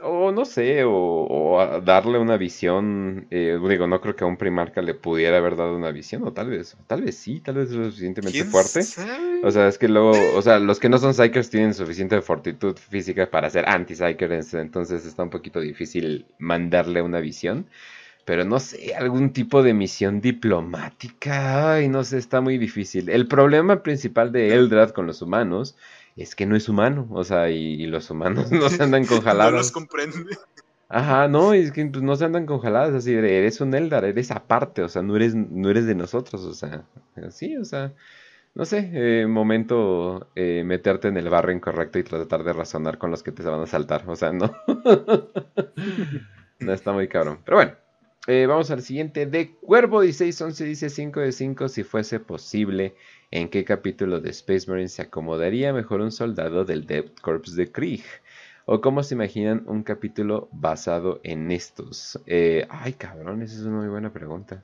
O 0.00 0.30
no 0.30 0.44
sé, 0.44 0.84
o, 0.84 0.92
o 0.92 1.60
a 1.60 1.80
darle 1.80 2.18
una 2.18 2.36
visión. 2.36 3.26
eh, 3.30 3.58
digo, 3.68 3.88
no 3.88 4.00
creo 4.00 4.14
que 4.14 4.22
a 4.22 4.28
un 4.28 4.36
primarca 4.36 4.80
le 4.80 4.94
pudiera 4.94 5.38
haber 5.38 5.56
dado 5.56 5.74
una 5.76 5.90
visión, 5.90 6.22
o 6.22 6.32
tal 6.32 6.50
vez, 6.50 6.76
tal 6.86 7.02
vez 7.02 7.16
sí, 7.16 7.40
tal 7.40 7.56
vez 7.56 7.70
es 7.70 7.74
lo 7.76 7.84
suficientemente 7.86 8.38
¿Quién 8.38 8.50
fuerte. 8.50 8.82
sabe? 8.82 9.40
O 9.42 9.50
sea, 9.50 9.66
es 9.66 9.76
que 9.76 9.88
luego, 9.88 10.12
o 10.36 10.42
sea, 10.42 10.60
los 10.60 10.78
que 10.78 10.88
no 10.88 10.98
son 10.98 11.14
Psychers 11.14 11.50
tienen 11.50 11.74
suficiente 11.74 12.20
fortitud 12.22 12.76
física 12.76 13.28
para 13.28 13.50
ser 13.50 13.68
anti-Psychers, 13.68 14.54
entonces 14.54 15.04
está 15.04 15.24
un 15.24 15.30
poquito 15.30 15.60
difícil 15.60 16.26
mandarle 16.38 17.02
una 17.02 17.18
visión. 17.18 17.66
Pero 18.24 18.44
no 18.44 18.60
sé, 18.60 18.94
algún 18.94 19.32
tipo 19.32 19.62
de 19.62 19.72
misión 19.74 20.20
diplomática, 20.20 21.72
ay, 21.74 21.88
no 21.88 22.04
sé, 22.04 22.18
está 22.18 22.40
muy 22.42 22.58
difícil. 22.58 23.08
El 23.08 23.26
problema 23.26 23.82
principal 23.82 24.32
de 24.32 24.54
Eldrad 24.54 24.90
con 24.90 25.06
los 25.06 25.22
humanos 25.22 25.76
es 26.22 26.34
que 26.34 26.46
no 26.46 26.56
es 26.56 26.68
humano, 26.68 27.06
o 27.10 27.24
sea, 27.24 27.50
y, 27.50 27.82
y 27.82 27.86
los 27.86 28.10
humanos 28.10 28.50
no 28.52 28.68
se 28.68 28.82
andan 28.82 29.06
con 29.06 29.22
no 29.22 29.22
jaladas. 29.22 29.52
los 29.52 29.72
comprende. 29.72 30.36
Ajá, 30.88 31.28
no, 31.28 31.52
es 31.52 31.70
que 31.72 31.84
pues, 31.86 32.02
no 32.02 32.16
se 32.16 32.24
andan 32.24 32.46
con 32.46 32.60
jaladas, 32.60 32.94
así, 32.94 33.12
de, 33.12 33.38
eres 33.38 33.60
un 33.60 33.74
Eldar, 33.74 34.04
eres 34.06 34.30
aparte, 34.30 34.82
o 34.82 34.88
sea, 34.88 35.02
no 35.02 35.16
eres, 35.16 35.34
no 35.34 35.68
eres 35.68 35.86
de 35.86 35.94
nosotros, 35.94 36.42
o 36.44 36.54
sea, 36.54 36.84
sí, 37.30 37.56
o 37.58 37.64
sea, 37.64 37.92
no 38.54 38.64
sé, 38.64 38.90
eh, 38.94 39.26
momento 39.26 40.28
eh, 40.34 40.62
meterte 40.64 41.08
en 41.08 41.18
el 41.18 41.28
barrio 41.28 41.54
incorrecto 41.54 41.98
y 41.98 42.04
tratar 42.04 42.42
de 42.42 42.54
razonar 42.54 42.96
con 42.96 43.10
los 43.10 43.22
que 43.22 43.32
te 43.32 43.42
van 43.42 43.60
a 43.60 43.66
saltar, 43.66 44.04
o 44.06 44.16
sea, 44.16 44.32
no, 44.32 44.50
no 46.58 46.72
está 46.72 46.92
muy 46.92 47.06
cabrón, 47.06 47.40
pero 47.44 47.58
bueno, 47.58 47.72
eh, 48.26 48.46
vamos 48.46 48.70
al 48.70 48.80
siguiente, 48.82 49.26
de 49.26 49.54
Cuervo 49.56 50.00
1611 50.00 50.64
dice 50.64 50.90
5 50.90 51.20
de 51.20 51.32
5, 51.32 51.68
si 51.68 51.82
fuese 51.82 52.18
posible, 52.18 52.94
¿en 53.30 53.48
qué 53.48 53.64
capítulo 53.64 54.20
de 54.20 54.30
Space 54.30 54.70
Marine 54.70 54.88
se 54.88 55.02
acomodaría 55.02 55.72
mejor 55.72 56.00
un 56.00 56.12
soldado 56.12 56.64
del 56.64 56.86
Death 56.86 57.20
Corps 57.20 57.54
de 57.54 57.70
Krieg? 57.70 58.02
¿O 58.66 58.80
cómo 58.80 59.02
se 59.02 59.14
imaginan 59.14 59.62
un 59.66 59.82
capítulo 59.82 60.48
basado 60.52 61.20
en 61.22 61.50
estos? 61.50 62.20
Eh, 62.26 62.66
ay, 62.68 62.92
cabrón, 62.92 63.40
esa 63.42 63.54
es 63.54 63.62
una 63.62 63.78
muy 63.78 63.88
buena 63.88 64.12
pregunta. 64.12 64.62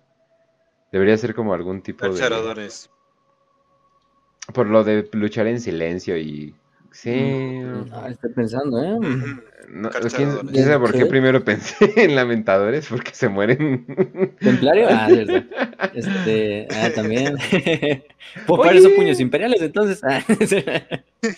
Debería 0.93 1.17
ser 1.17 1.35
como 1.35 1.55
algún 1.55 1.83
tipo 1.83 2.05
de... 2.05 2.13
Por 4.53 4.67
lo 4.67 4.85
de 4.85 5.09
luchar 5.13 5.47
en 5.47 5.59
silencio 5.59 6.19
y 6.19 6.55
Sí. 6.95 7.61
Ah, 7.93 8.09
estoy 8.09 8.33
pensando, 8.33 8.81
¿eh? 8.83 8.99
No. 9.69 9.91
¿quién, 9.91 10.31
quién 10.53 10.65
sabe 10.65 10.79
por 10.79 10.93
qué 10.93 10.99
¿Qué? 11.01 11.07
primero 11.07 11.43
pensé 11.45 11.75
en 11.97 12.15
lamentadores? 12.15 12.87
Porque 12.89 13.11
se 13.13 13.29
mueren. 13.29 13.85
¿Templario? 14.39 14.87
Ah, 14.89 15.09
es 15.11 15.27
verdad. 15.27 15.45
Este, 15.95 16.67
ah, 16.75 16.89
también. 16.95 17.37
pues 17.51 18.59
para 18.61 18.71
Oye. 18.71 18.79
eso 18.79 18.91
puños 18.97 19.21
imperiales, 19.21 19.61
entonces. 19.61 20.03
Ah, 20.03 20.21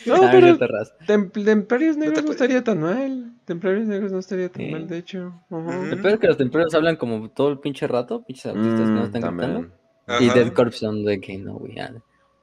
No, 0.07 0.15
Ah, 0.15 0.29
pero 0.33 0.59
Templarios 1.07 1.97
negros 1.97 2.25
no 2.25 2.31
estaría 2.33 2.63
tan 2.63 2.81
mal. 2.81 3.33
Templarios 3.45 3.87
negros 3.87 4.13
no 4.13 4.19
estaría 4.19 4.49
tan 4.51 4.63
Sí. 4.67 4.71
mal, 4.71 4.87
de 4.89 4.99
hecho. 4.99 5.41
Ujú. 5.51 5.69
Ujú. 5.71 5.85
Lo 5.87 5.97
peor 6.03 6.15
es 6.15 6.21
que 6.21 6.27
los 6.29 6.37
templarios 6.37 6.75
hablan 6.75 6.97
como 6.97 7.29
todo 7.31 7.49
el 7.51 7.59
pinche 7.61 7.87
rato, 7.87 8.23
pinches 8.25 8.47
artistas 8.47 8.81
que 8.81 8.87
no 8.95 9.01
Mm, 9.01 9.05
están 9.05 9.23
también. 9.23 9.51
gritando. 10.07 10.25
Y. 10.25 10.29
Dead 10.39 10.53
Corps 10.53 10.77
son 10.77 11.05
de 11.05 11.21
que 11.21 11.39
no, 11.39 11.55
güey. 11.55 11.77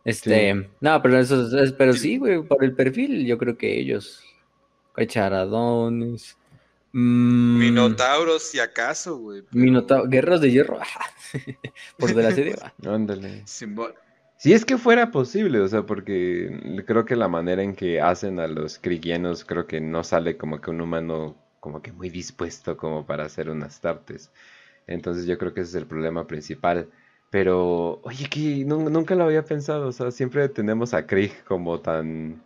Este, 0.06 0.70
no, 0.82 1.02
pero 1.02 1.18
eso 1.20 1.48
es, 1.48 1.54
es- 1.54 1.72
pero 1.74 1.94
sí, 1.94 2.18
güey, 2.18 2.44
por 2.44 2.64
el 2.64 2.74
perfil, 2.74 3.26
yo 3.26 3.38
creo 3.38 3.58
que 3.58 3.80
ellos. 3.80 4.22
Cacharadones. 4.94 6.38
mm, 6.92 7.58
Minotauros, 7.60 8.44
si 8.44 8.60
acaso, 8.60 9.18
güey. 9.18 9.42
pero- 9.44 9.64
Minotau- 9.64 10.08
guerreros 10.10 10.42
de 10.42 10.52
hierro. 10.52 10.80
por 11.98 12.14
de 12.14 12.24
la 12.24 12.32
serie. 12.32 12.56
va. 12.86 12.94
Ándale. 12.94 13.44
Simbol- 13.46 13.94
Si 14.38 14.54
es 14.54 14.66
que 14.66 14.78
fuera 14.78 15.10
posible, 15.12 15.60
o 15.62 15.68
sea, 15.68 15.84
porque 15.86 16.84
creo 16.86 17.06
que 17.06 17.16
la 17.16 17.28
manera 17.30 17.64
en 17.64 17.76
que 17.76 18.02
hacen 18.02 18.40
a 18.40 18.48
los 18.48 18.78
krigianos, 18.80 19.46
creo 19.46 19.66
que 19.68 19.80
no 19.82 20.04
sale 20.04 20.38
como 20.38 20.60
que 20.62 20.70
un 20.70 20.82
humano 20.82 21.36
como 21.62 21.82
que 21.82 21.94
muy 21.94 22.10
dispuesto 22.10 22.76
como 22.76 23.06
para 23.06 23.24
hacer 23.24 23.50
unas 23.50 23.80
tartes. 23.80 24.32
Entonces 24.86 25.26
yo 25.26 25.38
creo 25.38 25.54
que 25.54 25.62
ese 25.62 25.70
es 25.70 25.76
el 25.76 25.88
problema 25.88 26.28
principal. 26.28 26.90
Pero, 27.34 28.00
oye, 28.04 28.30
que 28.30 28.64
nu- 28.66 28.90
nunca 28.92 29.16
lo 29.16 29.24
había 29.24 29.44
pensado, 29.44 29.88
o 29.88 29.92
sea, 29.92 30.12
siempre 30.12 30.48
tenemos 30.50 30.94
a 30.94 31.08
Krieg 31.08 31.44
como 31.46 31.80
tan... 31.82 32.44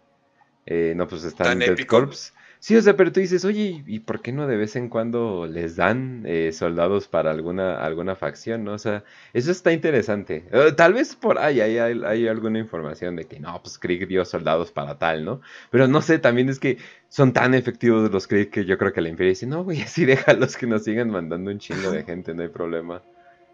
eh, 0.65 0.93
no, 0.95 1.07
pues 1.07 1.23
está 1.25 1.51
en 1.53 1.59
Dead 1.59 1.73
épico. 1.73 1.97
Corps. 1.99 2.33
Sí, 2.59 2.75
o 2.75 2.81
sea, 2.81 2.95
pero 2.97 3.11
tú 3.11 3.19
dices, 3.19 3.45
oye, 3.45 3.83
¿y 3.87 3.99
por 3.99 4.21
qué 4.21 4.31
no 4.31 4.47
de 4.47 4.57
vez 4.57 4.75
en 4.75 4.89
cuando 4.89 5.45
les 5.47 5.75
dan 5.75 6.23
eh, 6.25 6.51
soldados 6.53 7.07
para 7.07 7.31
alguna, 7.31 7.77
alguna 7.85 8.15
facción, 8.15 8.63
no? 8.63 8.73
O 8.73 8.79
sea, 8.79 9.03
eso 9.33 9.51
está 9.51 9.73
interesante. 9.73 10.45
Eh, 10.51 10.71
tal 10.75 10.93
vez 10.93 11.15
por 11.15 11.37
ahí 11.39 11.61
hay, 11.61 11.77
hay, 11.79 12.01
hay 12.05 12.27
alguna 12.27 12.59
información 12.59 13.15
de 13.17 13.25
que 13.27 13.39
no, 13.39 13.61
pues 13.61 13.77
Krieg 13.79 14.07
dio 14.07 14.25
soldados 14.25 14.71
para 14.71 14.97
tal, 14.97 15.25
¿no? 15.25 15.41
Pero 15.71 15.87
no 15.87 16.01
sé, 16.01 16.19
también 16.19 16.49
es 16.49 16.59
que 16.59 16.77
son 17.09 17.33
tan 17.33 17.53
efectivos 17.53 18.11
los 18.11 18.27
Krieg 18.27 18.49
que 18.51 18.65
yo 18.65 18.77
creo 18.79 18.93
que 18.93 19.01
la 19.01 19.09
Imperio 19.09 19.31
dice, 19.31 19.47
no, 19.47 19.63
güey, 19.63 19.81
así 19.83 20.05
déjalos 20.13 20.57
que 20.57 20.67
nos 20.67 20.83
sigan 20.85 21.09
mandando 21.11 21.51
un 21.51 21.59
chingo 21.59 21.91
de 21.91 22.03
gente, 22.05 22.33
no 22.33 22.43
hay 22.43 22.49
problema. 22.49 23.03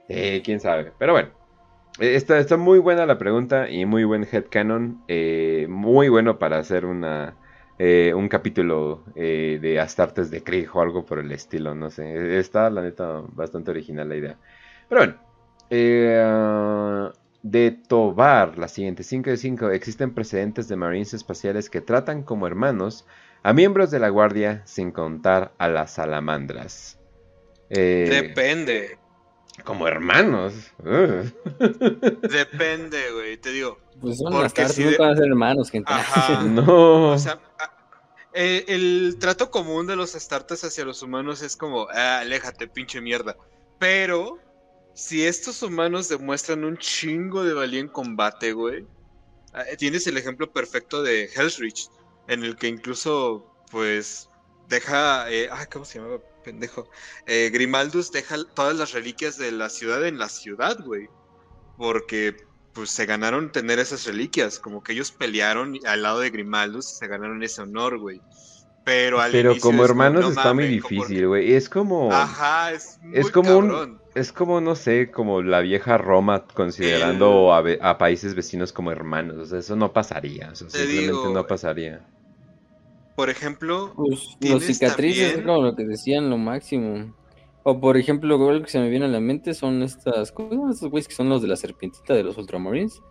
Eh, 0.10 0.42
quién 0.44 0.60
sabe. 0.60 0.92
Pero 0.98 1.14
bueno, 1.14 1.30
eh, 2.00 2.16
está, 2.16 2.38
está 2.40 2.58
muy 2.58 2.80
buena 2.80 3.06
la 3.06 3.18
pregunta 3.18 3.70
y 3.70 3.86
muy 3.86 4.04
buen 4.04 4.28
headcanon. 4.30 5.04
eh, 5.08 5.68
muy 5.70 6.10
bueno 6.10 6.40
para 6.40 6.58
hacer 6.58 6.86
una, 6.86 7.36
eh, 7.80 8.14
un 8.16 8.28
capítulo 8.30 9.04
eh, 9.16 9.60
de 9.62 9.80
Astartes 9.80 10.30
de 10.30 10.44
Krieg 10.44 10.70
o 10.76 10.82
algo 10.82 11.06
por 11.06 11.20
el 11.20 11.32
estilo, 11.32 11.76
no 11.76 11.90
sé. 11.90 12.38
Está, 12.40 12.70
la 12.70 12.82
neta, 12.82 13.24
bastante 13.30 13.72
original 13.72 14.10
la 14.10 14.16
idea. 14.16 14.38
Pero 14.90 15.02
bueno, 15.02 15.16
eh, 15.70 17.10
de 17.42 17.72
Tobar, 17.72 18.58
la 18.58 18.68
siguiente 18.68 19.04
5 19.04 19.30
de 19.32 19.38
5. 19.38 19.70
Existen 19.72 20.14
precedentes 20.14 20.68
de 20.68 20.76
Marines 20.76 21.14
espaciales 21.14 21.70
que 21.70 21.82
tratan 21.82 22.24
como 22.24 22.48
hermanos 22.48 23.06
a 23.44 23.54
miembros 23.54 23.92
de 23.92 24.00
la 24.00 24.10
Guardia 24.10 24.62
sin 24.66 24.92
contar 24.92 25.52
a 25.58 25.68
las 25.68 25.92
salamandras. 25.94 27.00
Depende. 27.70 28.98
Como 29.64 29.88
hermanos. 29.88 30.54
Depende, 32.22 33.12
güey. 33.12 33.38
Te 33.38 33.52
digo. 33.52 33.78
Pues 34.02 34.18
son 34.18 34.34
Porque 34.34 34.68
si 34.70 34.84
nunca 34.84 34.92
de- 34.92 34.98
van 35.04 35.12
a 35.12 35.16
ser 35.16 35.26
hermanos, 35.28 35.70
gente. 35.72 35.94
Ajá. 35.94 36.42
no. 36.44 37.12
O 37.12 37.18
sea, 37.18 37.40
a- 37.60 37.72
eh, 38.34 38.66
el 38.68 39.18
trato 39.20 39.52
común 39.52 39.86
de 39.86 39.96
los 39.96 40.16
astartes 40.16 40.64
hacia 40.64 40.86
los 40.86 41.02
humanos 41.04 41.42
es 41.44 41.56
como, 41.56 41.88
ah, 41.92 42.20
aléjate, 42.20 42.68
pinche 42.68 43.00
mierda. 43.00 43.38
Pero, 43.80 44.40
si 44.96 45.24
estos 45.26 45.62
humanos 45.62 46.10
demuestran 46.10 46.64
un 46.64 46.78
chingo 46.78 47.44
de 47.44 47.54
valía 47.54 47.80
en 47.80 47.88
combate, 47.90 48.54
güey, 48.54 48.88
ah, 49.54 49.64
tienes 49.78 50.08
el 50.08 50.18
ejemplo 50.18 50.52
perfecto 50.52 51.04
de 51.04 51.26
Hellsreach, 51.36 51.90
en 52.28 52.44
el 52.44 52.56
que 52.56 52.68
incluso, 52.70 53.46
pues, 53.70 54.30
deja, 54.68 55.30
eh, 55.32 55.48
ah, 55.52 55.68
¿cómo 55.72 55.86
se 55.86 56.00
llamaba, 56.00 56.20
pendejo? 56.44 56.90
Eh, 57.26 57.50
Grimaldus 57.52 58.12
deja 58.12 58.38
todas 58.54 58.76
las 58.76 58.92
reliquias 58.92 59.38
de 59.38 59.52
la 59.52 59.70
ciudad 59.70 60.06
en 60.06 60.18
la 60.18 60.30
ciudad, 60.30 60.78
güey. 60.84 61.08
Porque, 61.78 62.36
pues, 62.74 62.90
se 62.90 63.06
ganaron 63.06 63.52
tener 63.52 63.80
esas 63.80 64.06
reliquias. 64.06 64.60
Como 64.60 64.84
que 64.84 64.94
ellos 64.94 65.12
pelearon 65.12 65.80
al 65.86 66.04
lado 66.04 66.20
de 66.20 66.30
Grimaldus 66.30 66.92
y 66.92 66.96
se 66.96 67.08
ganaron 67.08 67.42
ese 67.44 67.62
honor, 67.62 67.98
güey. 67.98 68.22
Pero 68.86 69.22
al 69.22 69.32
Pero 69.32 69.58
como 69.60 69.86
hermanos 69.86 70.24
no 70.24 70.30
está 70.30 70.54
muy 70.54 70.68
difícil, 70.68 71.28
güey. 71.28 71.54
Es 71.54 71.70
como. 71.70 72.12
Ajá, 72.12 72.74
es 72.74 73.00
muy 73.02 73.18
Es 73.18 73.32
como 73.32 73.58
un-. 73.58 74.02
Es 74.14 74.32
como, 74.32 74.62
no 74.62 74.76
sé, 74.76 75.10
como 75.10 75.42
la 75.42 75.62
vieja 75.62 75.98
Roma 75.98 76.46
considerando 76.54 77.52
a, 77.52 77.64
a 77.82 77.98
países 77.98 78.36
vecinos 78.36 78.72
como 78.72 78.92
hermanos. 78.92 79.38
O 79.38 79.46
sea, 79.46 79.60
eso 79.60 79.76
no 79.76 79.92
pasaría. 79.92 80.50
O 80.52 80.56
sea, 80.56 80.68
Te 80.68 80.80
simplemente 80.80 81.12
digo, 81.12 81.34
no 81.34 81.48
pasaría. 81.48 82.06
Por 83.16 83.30
ejemplo, 83.30 83.94
Pues 83.96 84.10
los 84.10 84.40
Tienes 84.40 84.66
cicatrices 84.66 85.38
es 85.38 85.42
como 85.44 85.62
lo 85.62 85.76
que 85.76 85.86
decían, 85.86 86.30
lo 86.30 86.38
máximo. 86.38 87.14
O 87.64 87.80
por 87.80 87.96
ejemplo, 87.98 88.36
algo 88.50 88.64
que 88.66 88.72
se 88.72 88.80
me 88.80 88.90
viene 88.90 89.06
a 89.06 89.10
la 89.10 89.20
mente 89.20 89.54
son 89.54 89.84
estas, 89.84 90.32
¿cómo 90.32 90.70
estos 90.72 90.90
güeyes 90.90 91.08
que 91.08 91.14
son 91.16 91.30
los 91.30 91.42
de 91.42 91.48
la 91.48 91.56
serpientita 91.56 92.14
de 92.14 92.24
los 92.24 92.38
Ultramarines? 92.38 93.02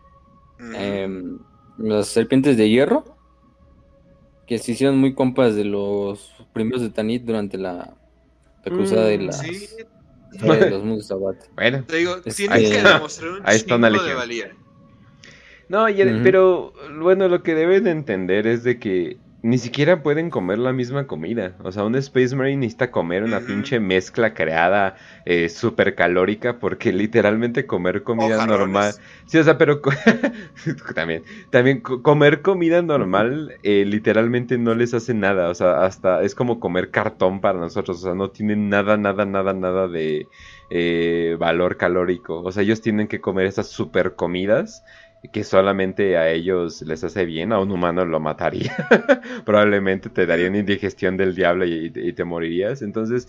mm, 0.58 0.74
Em, 0.74 1.38
las 1.78 2.08
serpientes 2.08 2.56
de 2.56 2.68
hierro, 2.68 3.04
que 4.46 4.58
se 4.58 4.72
hicieron 4.72 4.98
muy 4.98 5.14
compas 5.14 5.54
de 5.54 5.64
los 5.64 6.34
primeros 6.52 6.82
de 6.82 6.90
Tanit 6.90 7.22
durante 7.24 7.56
la, 7.56 7.96
la 8.64 8.72
cruzada 8.72 9.06
de 9.06 9.18
Mm, 9.18 9.26
las 9.26 9.38
sí, 9.38 9.66
de 10.32 10.32
los 10.70 10.84
mundos 10.84 11.06
Sabat. 11.06 11.36
Bueno. 11.54 11.84
te 11.86 11.96
digo, 11.96 12.16
Es- 12.24 12.36
tienen 12.36 12.56
ahí 12.58 12.68
que 12.68 12.76
está. 12.76 12.94
demostrar 12.94 13.30
un 13.30 13.40
Ahí 13.44 13.56
está 13.56 13.76
una 13.76 13.88
de 13.90 14.14
valía. 14.14 14.54
No, 15.68 15.88
y 15.88 16.00
el- 16.02 16.16
Ujú. 16.16 16.22
pero 16.22 16.72
bueno, 17.00 17.28
lo 17.28 17.42
que 17.42 17.54
deben 17.54 17.84
de 17.84 17.90
entender 17.92 18.46
es 18.46 18.62
de 18.64 18.78
que 18.78 19.16
ni 19.42 19.58
siquiera 19.58 20.02
pueden 20.02 20.30
comer 20.30 20.58
la 20.58 20.72
misma 20.72 21.06
comida. 21.06 21.56
O 21.64 21.72
sea, 21.72 21.84
un 21.84 21.96
Space 21.96 22.34
Marine 22.36 22.58
necesita 22.58 22.90
comer 22.92 23.24
una 23.24 23.44
pinche 23.44 23.80
mezcla 23.80 24.34
creada 24.34 24.96
eh, 25.24 25.48
súper 25.48 25.94
calórica 25.96 26.58
porque 26.60 26.92
literalmente 26.92 27.66
comer 27.66 28.04
comida 28.04 28.38
normal... 28.40 28.96
Sí, 29.26 29.38
o 29.38 29.44
sea, 29.44 29.58
pero 29.58 29.80
también, 30.94 31.24
también 31.50 31.80
co- 31.80 32.02
comer 32.02 32.42
comida 32.42 32.82
normal 32.82 33.58
eh, 33.62 33.84
literalmente 33.84 34.58
no 34.58 34.74
les 34.74 34.94
hace 34.94 35.14
nada. 35.14 35.48
O 35.50 35.54
sea, 35.54 35.84
hasta 35.84 36.22
es 36.22 36.34
como 36.34 36.60
comer 36.60 36.90
cartón 36.90 37.40
para 37.40 37.58
nosotros. 37.58 37.98
O 37.98 38.00
sea, 38.02 38.14
no 38.14 38.30
tienen 38.30 38.68
nada, 38.68 38.96
nada, 38.96 39.24
nada, 39.26 39.52
nada 39.54 39.88
de 39.88 40.30
eh, 40.70 41.36
valor 41.38 41.76
calórico. 41.76 42.42
O 42.42 42.52
sea, 42.52 42.62
ellos 42.62 42.80
tienen 42.80 43.08
que 43.08 43.20
comer 43.20 43.46
esas 43.46 43.68
super 43.68 44.14
comidas 44.14 44.84
que 45.30 45.44
solamente 45.44 46.16
a 46.16 46.30
ellos 46.30 46.82
les 46.82 47.04
hace 47.04 47.24
bien, 47.24 47.52
a 47.52 47.60
un 47.60 47.70
humano 47.70 48.04
lo 48.04 48.18
mataría. 48.20 48.74
Probablemente 49.44 50.10
te 50.10 50.26
daría 50.26 50.48
una 50.48 50.58
indigestión 50.58 51.16
del 51.16 51.34
diablo 51.34 51.64
y, 51.64 51.92
y 51.94 52.12
te 52.12 52.24
morirías. 52.24 52.82
Entonces, 52.82 53.28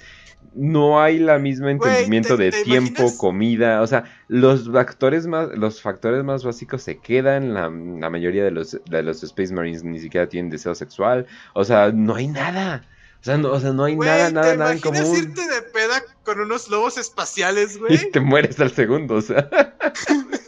no 0.55 1.01
hay 1.01 1.19
la 1.19 1.39
misma 1.39 1.71
entendimiento 1.71 2.35
¿te- 2.35 2.43
de 2.43 2.51
te 2.51 2.63
tiempo, 2.63 3.13
imaginas? 3.13 3.17
comida. 3.17 3.81
O 3.81 3.87
sea, 3.87 4.05
los 4.27 4.69
factores 4.71 5.27
más, 5.27 5.49
los 5.55 5.81
factores 5.81 6.23
más 6.23 6.43
básicos 6.43 6.81
se 6.83 6.99
quedan. 6.99 7.53
La, 7.53 7.63
la 7.69 8.09
mayoría 8.09 8.43
de 8.43 8.51
los, 8.51 8.79
de 8.89 9.03
los 9.03 9.23
Space 9.23 9.53
Marines 9.53 9.83
ni 9.83 9.99
siquiera 9.99 10.27
tienen 10.27 10.49
deseo 10.49 10.75
sexual. 10.75 11.27
O 11.53 11.63
sea, 11.63 11.91
no 11.91 12.15
hay 12.15 12.27
nada. 12.27 12.87
O 13.21 13.23
sea, 13.23 13.37
no, 13.37 13.51
o 13.51 13.59
sea, 13.59 13.71
no 13.71 13.85
hay 13.85 13.95
Güey, 13.95 14.09
nada, 14.09 14.29
nada, 14.31 14.51
¿te 14.51 14.57
nada 14.57 14.71
en 14.71 14.79
imaginas 14.79 15.13
común. 15.13 15.17
irte 15.17 15.41
de 15.47 15.61
peda 15.61 16.01
con 16.23 16.39
unos 16.41 16.69
lobos 16.69 16.97
espaciales, 16.97 17.77
Y 17.87 17.97
güey? 17.97 18.11
te 18.11 18.19
mueres 18.19 18.59
al 18.59 18.71
segundo, 18.71 19.15
o 19.15 19.21
sea. 19.21 19.49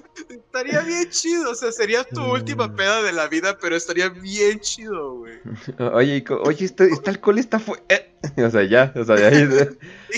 Estaría 0.55 0.79
bien 0.83 1.09
chido, 1.09 1.51
o 1.51 1.55
sea, 1.55 1.69
sería 1.73 2.05
tu 2.05 2.21
última 2.23 2.69
Mm. 2.69 2.75
peda 2.77 3.03
de 3.03 3.11
la 3.11 3.27
vida, 3.27 3.57
pero 3.61 3.75
estaría 3.75 4.07
bien 4.07 4.61
chido, 4.61 5.17
güey. 5.17 5.33
Oye, 5.93 6.23
oye, 6.45 6.63
este, 6.65 6.85
este 6.85 7.09
alcohol 7.09 7.37
está 7.39 7.59
fue. 7.59 7.77
eh. 7.89 8.11
O 8.37 8.49
sea, 8.49 8.63
ya, 8.63 8.93
o 8.95 9.03
sea, 9.03 9.15
ahí, 9.15 9.35
es- 9.43 9.77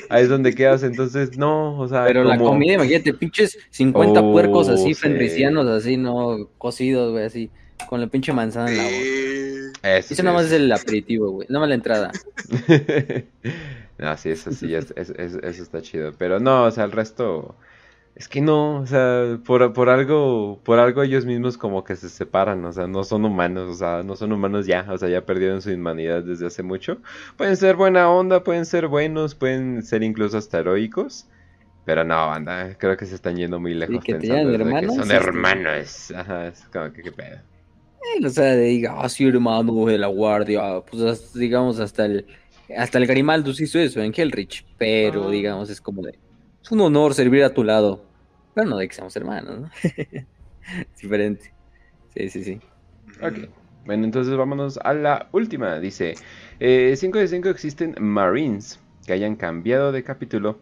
ahí 0.09 0.23
es 0.23 0.29
donde 0.29 0.53
quedas. 0.53 0.83
Entonces, 0.83 1.37
no, 1.39 1.79
o 1.79 1.87
sea, 1.87 2.05
Pero 2.05 2.23
la 2.23 2.37
comida, 2.37 2.73
imagínate, 2.75 3.13
pinches 3.15 3.57
50 3.71 4.21
Oh, 4.21 4.31
puercos 4.31 4.69
así, 4.69 4.93
sí. 4.93 4.93
fenricianos, 4.93 5.65
así, 5.67 5.97
no 5.97 6.47
cocidos, 6.59 7.11
güey, 7.13 7.25
así, 7.25 7.49
con 7.89 7.99
la 7.99 8.05
pinche 8.07 8.31
manzana 8.31 8.69
en 8.69 8.77
la 8.77 8.83
boca. 8.83 8.95
Eso, 9.97 10.13
Eso 10.13 10.15
sí, 10.15 10.21
nada 10.23 10.35
más 10.37 10.45
es 10.45 10.51
el 10.51 10.71
aperitivo, 10.71 11.31
güey, 11.31 11.47
nada 11.49 11.61
más 11.61 11.69
la 11.69 11.75
entrada. 11.75 12.11
no, 13.97 14.17
sí, 14.17 14.29
eso 14.29 14.51
sí, 14.51 14.73
es- 14.75 14.93
es- 14.95 15.09
es- 15.09 15.33
eso 15.41 15.63
está 15.63 15.81
chido. 15.81 16.13
Pero 16.17 16.39
no, 16.39 16.65
o 16.65 16.71
sea, 16.71 16.83
el 16.83 16.91
resto. 16.91 17.55
Es 18.17 18.27
que 18.27 18.41
no, 18.41 18.79
o 18.79 18.85
sea, 18.87 19.37
por, 19.45 19.73
por 19.73 19.89
algo, 19.89 20.59
por 20.63 20.79
algo 20.79 21.03
ellos 21.03 21.23
mismos 21.23 21.55
como 21.55 21.83
que 21.83 21.95
se 21.95 22.09
separan, 22.09 22.65
o 22.65 22.73
sea, 22.73 22.87
no 22.87 23.03
son 23.03 23.25
humanos, 23.25 23.69
o 23.69 23.75
sea, 23.75 24.01
no 24.01 24.15
son 24.15 24.31
humanos 24.31 24.65
ya, 24.65 24.87
o 24.89 24.97
sea, 24.97 25.07
ya 25.07 25.23
perdieron 25.23 25.61
su 25.61 25.69
humanidad 25.71 26.23
desde 26.23 26.47
hace 26.47 26.63
mucho. 26.63 26.97
Pueden 27.37 27.55
ser 27.55 27.75
buena 27.75 28.09
onda, 28.09 28.43
pueden 28.43 28.65
ser 28.65 28.87
buenos, 28.87 29.35
pueden 29.35 29.83
ser 29.83 30.01
incluso 30.01 30.39
hasta 30.39 30.57
heroicos, 30.57 31.27
pero 31.85 32.03
no, 32.03 32.33
anda, 32.33 32.75
creo 32.79 32.97
que 32.97 33.05
se 33.05 33.13
están 33.13 33.35
yendo 33.35 33.59
muy 33.59 33.75
lejos 33.75 34.03
que 34.03 34.15
pensando 34.15 34.49
que 34.49 34.55
hermanos, 34.55 34.95
son 34.95 35.03
este- 35.03 35.15
hermanos, 35.15 36.11
ajá, 36.15 36.47
es 36.47 36.61
como 36.73 36.91
que 36.91 37.03
qué 37.03 37.11
pedo. 37.11 37.37
Eh, 38.19 38.25
o 38.25 38.29
sea, 38.31 38.55
diga, 38.55 38.95
ah, 38.97 39.09
sí, 39.09 39.27
hermano 39.27 39.85
de 39.85 39.99
la 39.99 40.07
guardia, 40.07 40.81
pues 40.89 41.03
as- 41.03 41.33
digamos 41.35 41.79
hasta 41.79 42.05
el 42.05 42.25
hasta 42.75 42.97
el 42.97 43.05
Grimaldus 43.07 43.61
hizo 43.61 43.77
eso 43.79 44.01
en 44.01 44.11
Hellrich, 44.13 44.65
pero 44.77 45.27
Ah. 45.27 45.31
digamos 45.31 45.69
es 45.69 45.79
como 45.79 46.01
de 46.01 46.17
es 46.63 46.71
un 46.71 46.81
honor 46.81 47.13
servir 47.13 47.43
a 47.45 47.53
tu 47.53 47.63
lado, 47.63 48.03
pero 48.57 48.71
no 48.71 48.77
de 48.77 48.87
que 48.87 48.95
seamos 48.95 49.15
hermanos, 49.15 49.59
¿no? 49.59 49.69
Es 49.83 50.99
diferente. 50.99 51.53
Sí, 52.15 52.27
sí, 52.29 52.43
sí. 52.43 52.59
Ok. 53.21 53.49
Bueno, 53.85 54.03
entonces 54.03 54.35
vámonos 54.35 54.79
a 54.83 54.95
la 54.95 55.29
última. 55.31 55.79
Dice, 55.79 56.15
5 56.59 57.19
de 57.19 57.27
5 57.27 57.49
existen 57.49 57.95
Marines 57.99 58.79
que 59.05 59.13
hayan 59.13 59.35
cambiado 59.35 59.91
de 59.91 60.03
capítulo, 60.03 60.59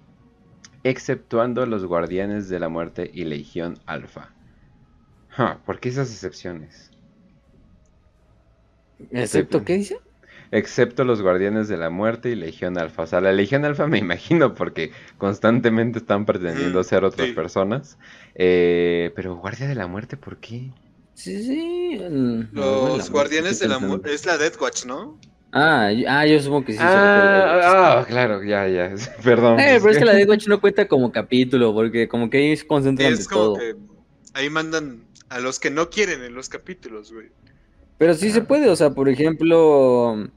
exceptuando 0.84 1.66
los 1.66 1.86
Guardianes 1.86 2.50
de 2.50 2.60
la 2.60 2.68
Muerte 2.68 3.10
y 3.14 3.24
Legión 3.24 3.80
Alpha. 3.86 4.30
Ja, 5.30 5.62
¿Por 5.66 5.80
qué 5.80 5.88
esas 5.88 6.12
excepciones? 6.12 6.92
Excepto, 9.10 9.64
¿qué 9.64 9.78
dice? 9.78 9.98
Excepto 10.58 11.04
los 11.04 11.22
Guardianes 11.22 11.68
de 11.68 11.76
la 11.78 11.90
Muerte 11.90 12.30
y 12.30 12.36
Legión 12.36 12.78
Alpha. 12.78 13.04
O 13.04 13.08
sea, 13.08 13.20
la 13.20 13.34
Legión 13.34 13.66
Alpha 13.66 13.88
me 13.88 13.98
imagino 14.08 14.54
porque 14.56 14.92
constantemente 15.18 16.00
están 16.00 16.26
pretendiendo 16.26 16.80
Mm, 16.80 16.84
ser 16.84 17.04
otras 17.04 17.28
sí. 17.28 17.34
personas. 17.34 17.98
Eh, 18.36 19.12
pero 19.16 19.36
Guardia 19.36 19.68
de 19.68 19.76
la 19.76 19.88
Muerte, 19.88 20.16
¿por 20.18 20.38
qué? 20.38 20.72
Sí, 21.14 21.44
sí. 21.44 21.98
el- 22.02 22.48
Los 22.52 23.10
guardianes 23.10 23.60
de 23.60 23.68
la 23.68 23.80
muerte. 23.80 24.14
Es 24.14 24.26
la 24.26 24.38
Death 24.38 24.60
Watch, 24.62 24.86
¿no? 24.86 25.18
Ah, 25.52 25.90
yo- 25.92 26.06
ah, 26.10 26.26
yo 26.26 26.40
supongo 26.42 26.66
que 26.66 26.74
sí. 26.74 26.78
se 26.78 26.84
refiere 26.84 27.00
a- 27.00 27.60
Ah, 27.70 28.00
ah, 28.02 28.06
claro, 28.06 28.44
ya, 28.44 28.68
ya. 28.68 28.94
Perdón. 29.24 29.60
Eh, 29.60 29.78
pero 29.80 29.92
es 29.92 29.98
que 29.98 30.06
la 30.06 30.14
de 30.16 30.26
Watch 30.26 30.48
no 30.48 30.60
cuenta 30.60 30.88
como 30.88 31.12
capítulo, 31.12 31.74
porque 31.74 32.08
como 32.10 32.30
que 32.30 32.38
ahí 32.38 32.58
se 32.58 32.68
concentran 32.68 33.14
de 33.14 33.20
Es 33.22 33.28
como 33.28 33.44
todo. 33.44 33.56
que 33.56 33.76
ahí 34.34 34.50
mandan 34.50 35.04
a 35.30 35.40
los 35.40 35.60
que 35.60 35.70
no 35.70 35.90
quieren 35.90 36.22
en 36.24 36.34
los 36.34 36.50
capítulos, 36.50 37.12
güey. 37.14 37.28
Pero 37.98 38.14
sí 38.14 38.30
se 38.32 38.42
puede, 38.42 38.70
o 38.70 38.76
sea, 38.76 38.90
por 38.90 39.08
ejemplo, 39.08 40.28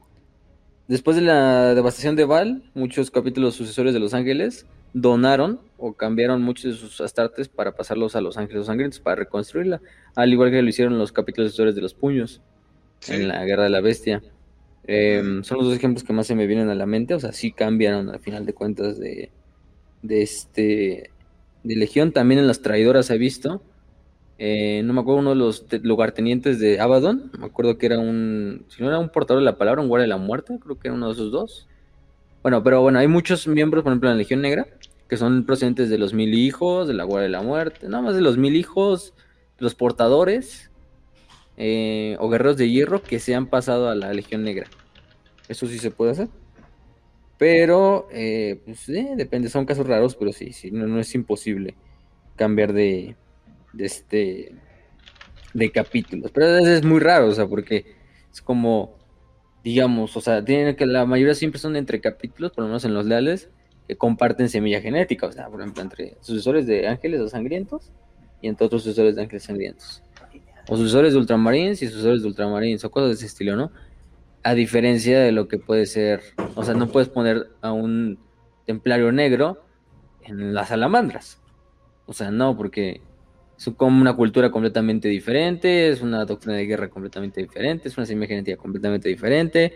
después 0.89 1.17
de 1.17 1.23
la 1.23 1.75
devastación 1.75 2.17
de 2.17 2.25
Val, 2.25 2.63
muchos 2.75 3.11
capítulos 3.11 3.55
sucesores 3.55 3.95
de 3.95 4.01
Los 4.01 4.15
Ángeles 4.15 4.67
donaron 4.95 5.61
o 5.77 5.93
cambiaron 5.95 6.43
muchos 6.43 6.65
de 6.73 6.79
sus 6.79 7.01
astartes 7.01 7.49
para 7.49 7.77
pasarlos 7.77 8.17
a 8.17 8.21
Los 8.21 8.37
Ángeles 8.39 8.67
Sangrientos 8.67 9.01
para 9.01 9.17
reconstruirla, 9.17 9.81
al 10.17 10.33
igual 10.33 10.51
que 10.51 10.63
lo 10.63 10.69
hicieron 10.69 10.99
los 10.99 11.13
capítulos 11.13 11.51
sucesores 11.53 11.75
de 11.75 11.83
Los 11.83 11.95
Puños 11.95 12.41
Sí. 13.01 13.13
en 13.15 13.29
la 13.29 13.45
Guerra 13.45 13.63
de 13.65 13.71
la 13.71 13.81
Bestia. 13.81 14.23
Eh, 14.87 15.23
son 15.43 15.59
los 15.59 15.67
dos 15.67 15.77
ejemplos 15.77 16.03
que 16.03 16.13
más 16.13 16.27
se 16.27 16.35
me 16.35 16.47
vienen 16.47 16.69
a 16.71 16.75
la 16.75 16.87
mente, 16.87 17.15
o 17.15 17.21
sea, 17.21 17.33
sí 17.33 17.53
cambiaron 17.53 18.09
al 18.09 18.21
final 18.21 18.47
de 18.47 18.55
cuentas 18.55 18.99
de, 18.99 19.31
de 20.03 20.23
este 20.23 21.11
de 21.65 21.77
Legión, 21.77 22.13
también 22.13 22.41
en 22.41 22.47
las 22.47 22.63
traidoras 22.63 23.11
he 23.11 23.19
visto. 23.19 23.63
Eh, 24.39 24.83
no 24.85 24.93
me 24.93 25.01
acuerdo 25.01 25.21
uno 25.21 25.31
de 25.31 25.37
los 25.37 25.67
te- 25.67 25.81
lugartenientes 25.81 26.61
de 26.61 26.79
Abaddon, 26.81 27.31
me 27.39 27.47
acuerdo 27.47 27.77
que 27.77 27.87
era 27.87 27.99
un, 27.99 28.65
si 28.69 28.83
no 28.83 28.89
era 28.89 28.99
un 29.01 29.09
portador 29.09 29.41
de 29.43 29.45
la 29.45 29.59
palabra, 29.59 29.83
un 29.83 29.89
guardia 29.89 30.05
de 30.05 30.09
la 30.09 30.17
muerte, 30.17 30.59
creo 30.63 30.79
que 30.79 30.89
era 30.89 30.95
uno 30.95 31.09
de 31.09 31.13
esos 31.15 31.33
dos. 31.33 31.67
Bueno, 32.43 32.63
pero 32.63 32.81
bueno, 32.81 33.01
hay 33.01 33.09
muchos 33.09 33.49
miembros, 33.49 33.83
por 33.83 33.93
ejemplo, 33.93 34.09
en 34.11 34.15
la 34.17 34.19
Legión 34.19 34.41
Negra, 34.41 34.67
que 35.09 35.17
son 35.17 35.45
procedentes 35.45 35.91
de 35.91 35.99
los 35.99 36.15
mil 36.15 36.35
hijos, 36.35 36.87
de 36.87 36.95
la 36.95 37.05
guardia 37.05 37.25
de 37.25 37.31
la 37.31 37.43
muerte, 37.43 37.89
nada 37.89 38.03
más 38.03 38.15
de 38.15 38.21
los 38.21 38.39
mil 38.39 38.55
hijos, 38.55 39.13
los 39.59 39.75
portadores 39.75 40.71
eh, 41.57 42.17
o 42.21 42.29
guerreros 42.29 42.57
de 42.57 42.71
hierro 42.71 43.03
que 43.03 43.19
se 43.19 43.35
han 43.35 43.47
pasado 43.47 43.89
a 43.89 43.97
la 43.97 44.13
Legión 44.13 44.45
Negra. 44.45 44.69
Eso 45.49 45.67
sí 45.67 45.79
se 45.79 45.91
puede 45.91 46.13
hacer. 46.13 46.29
Pero, 47.39 48.09
eh, 48.13 48.61
pues, 48.65 48.89
eh, 48.89 49.11
depende, 49.17 49.49
son 49.49 49.65
casos 49.65 49.87
raros, 49.87 50.17
pero 50.17 50.33
sí, 50.33 50.53
sí, 50.53 50.71
no, 50.71 50.87
no 50.87 51.01
es 51.01 51.15
imposible 51.15 51.75
cambiar 52.37 52.73
de, 52.73 53.17
de 53.73 53.87
este, 53.87 54.55
de 55.55 55.73
capítulos. 55.73 56.31
Pero 56.33 56.47
a 56.47 56.53
veces 56.57 56.69
es 56.69 56.85
muy 56.85 57.01
raro, 57.01 57.29
o 57.29 57.33
sea, 57.33 57.47
porque 57.47 57.97
es 58.33 58.43
como, 58.43 58.97
digamos, 59.65 60.17
o 60.17 60.21
sea, 60.21 60.45
tienen 60.45 60.77
que 60.77 60.87
la 60.87 61.07
mayoría 61.07 61.35
siempre 61.35 61.61
son 61.61 61.77
entre 61.77 62.01
capítulos, 62.01 62.53
por 62.53 62.63
lo 62.63 62.69
menos 62.69 62.85
en 62.85 62.95
los 62.95 63.07
leales, 63.07 63.51
que 63.87 63.97
comparten 63.97 64.49
semilla 64.49 64.81
genética, 64.81 65.27
o 65.27 65.33
sea, 65.33 65.49
por 65.49 65.61
ejemplo, 65.61 65.83
entre 65.83 66.17
sucesores 66.21 66.67
de 66.67 66.87
ángeles 66.87 67.21
o 67.21 67.29
sangrientos 67.29 67.91
y 68.43 68.49
entre 68.49 68.67
otros 68.67 68.83
sucesores 68.83 69.17
de 69.17 69.23
ángeles 69.23 69.45
sangrientos. 69.45 70.03
O 70.69 70.77
sucesores 70.77 71.15
de 71.15 71.19
ultramarines 71.19 71.83
y 71.83 71.89
sucesores 71.89 72.21
de 72.23 72.29
ultramarines, 72.29 72.85
o 72.85 72.91
cosas 72.91 73.09
de 73.09 73.15
ese 73.15 73.27
estilo, 73.27 73.57
¿no? 73.57 73.73
A 74.43 74.55
diferencia 74.55 75.19
de 75.19 75.33
lo 75.33 75.49
que 75.49 75.59
puede 75.59 75.87
ser, 75.87 76.21
o 76.55 76.63
sea, 76.63 76.75
no 76.75 76.89
puedes 76.89 77.09
poner 77.09 77.49
a 77.63 77.73
un 77.73 78.19
templario 78.67 79.11
negro 79.11 79.65
en 80.23 80.53
las 80.53 80.69
salamandras. 80.69 81.41
O 82.05 82.13
sea, 82.13 82.31
no, 82.31 82.57
porque 82.57 83.01
es 83.59 83.71
como 83.77 84.01
una 84.01 84.17
cultura 84.17 84.51
completamente 84.51 85.09
diferente, 85.09 85.91
es 85.91 86.03
una 86.03 86.25
doctrina 86.27 86.57
de 86.57 86.67
guerra 86.67 86.91
completamente 86.91 87.43
diferente, 87.43 87.89
es 87.89 87.99
una 87.99 88.07
semilla 88.07 88.29
genética 88.29 88.59
completamente 88.59 89.09
diferente. 89.11 89.75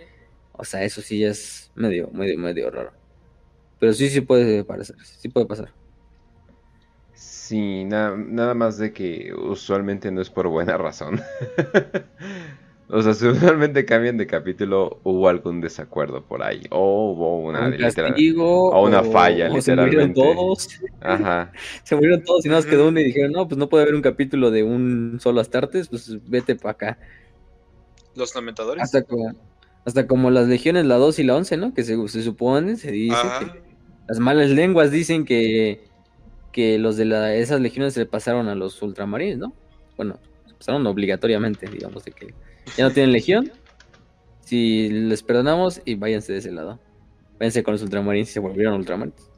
O 0.53 0.65
sea, 0.65 0.85
eso 0.85 1.03
sí 1.03 1.25
es 1.25 1.73
medio, 1.75 2.11
medio, 2.13 2.39
medio 2.39 2.71
raro. 2.71 2.93
Pero 3.79 3.93
sí, 3.95 4.11
sí 4.11 4.23
puede 4.23 4.65
parecer, 4.65 4.97
sí 5.05 5.29
puede 5.31 5.47
pasar. 5.47 5.75
Sí, 7.15 7.85
na- 7.85 8.17
nada 8.17 8.55
más 8.55 8.79
de 8.79 8.93
que 8.93 9.33
usualmente 9.35 10.11
no 10.11 10.21
es 10.23 10.31
por 10.31 10.49
buena 10.49 10.77
razón. 10.79 11.21
o 12.93 13.03
sea, 13.03 13.15
si 13.15 13.27
usualmente 13.27 13.85
cambian 13.85 14.17
de 14.19 14.27
capítulo, 14.27 15.01
hubo 15.03 15.29
algún 15.29 15.61
desacuerdo 15.61 16.23
por 16.25 16.43
ahí. 16.43 16.63
O 16.71 17.13
hubo 17.13 17.39
una, 17.41 17.67
un 17.67 17.71
literal- 17.73 18.11
castigo 18.11 18.71
o 18.71 18.87
una 18.87 19.03
falla, 19.03 19.51
o 19.51 19.61
se 19.61 19.75
murieron 19.75 20.09
literalmente. 20.11 20.21
todos. 20.21 20.69
Ajá. 21.01 21.51
Se 21.85 21.97
murieron 21.97 22.23
todos 22.23 22.45
y 22.45 22.49
nada 22.49 22.61
más 22.61 22.67
quedó 22.71 22.89
uno 22.89 23.01
y 23.01 23.05
dijeron, 23.05 23.33
no, 23.33 23.49
pues 23.49 23.59
no 23.59 23.69
puede 23.69 23.83
haber 23.85 23.95
un 23.95 24.03
capítulo 24.03 24.51
de 24.51 24.63
un 24.63 25.19
solo 25.21 25.41
Astartes, 25.41 25.89
pues 25.89 26.17
vete 26.29 26.55
para 26.55 26.71
acá. 26.73 26.99
Los 28.15 28.35
lamentadores. 28.35 28.83
Hasta 28.83 29.03
como, 29.03 29.33
hasta 29.85 30.07
como 30.07 30.31
las 30.31 30.47
legiones, 30.47 30.85
la 30.85 30.97
2 30.97 31.19
y 31.19 31.25
la 31.25 31.35
11, 31.37 31.57
¿no? 31.57 31.75
Que 31.75 31.83
se, 31.85 31.97
se 32.09 32.23
supone, 32.23 32.77
se 32.77 32.91
dice 32.93 33.17
Ajá. 33.17 33.41
que 33.41 33.63
las 34.09 34.19
malas 34.19 34.51
lenguas 34.51 34.91
dicen 34.91 35.25
que, 35.25 35.85
que 36.53 36.79
los 36.79 36.97
de 36.99 37.07
la, 37.07 37.35
esas 37.35 37.61
legiones 37.61 37.95
se 37.95 38.05
pasaron 38.05 38.49
a 38.49 38.55
los 38.55 38.81
ultramarines, 38.83 39.39
¿no? 39.39 39.55
Bueno, 39.97 40.19
se 40.47 40.55
pasaron 40.55 40.87
obligatoriamente, 40.87 41.67
digamos, 41.69 42.05
de 42.05 42.13
que 42.13 42.35
ya 42.77 42.85
no 42.85 42.91
tienen 42.93 43.13
legión. 43.13 43.53
Si 44.41 44.89
les 44.89 45.23
perdonamos 45.23 45.81
y 45.85 45.95
váyanse 45.95 46.33
de 46.33 46.39
ese 46.39 46.53
lado. 46.53 46.79
Váyanse 47.39 47.63
con 47.63 47.73
los 47.73 47.83
ultramarines 47.83 48.31
y 48.31 48.33
se 48.33 48.41
volvieron 48.41 48.75
ultramarines. 48.75 49.31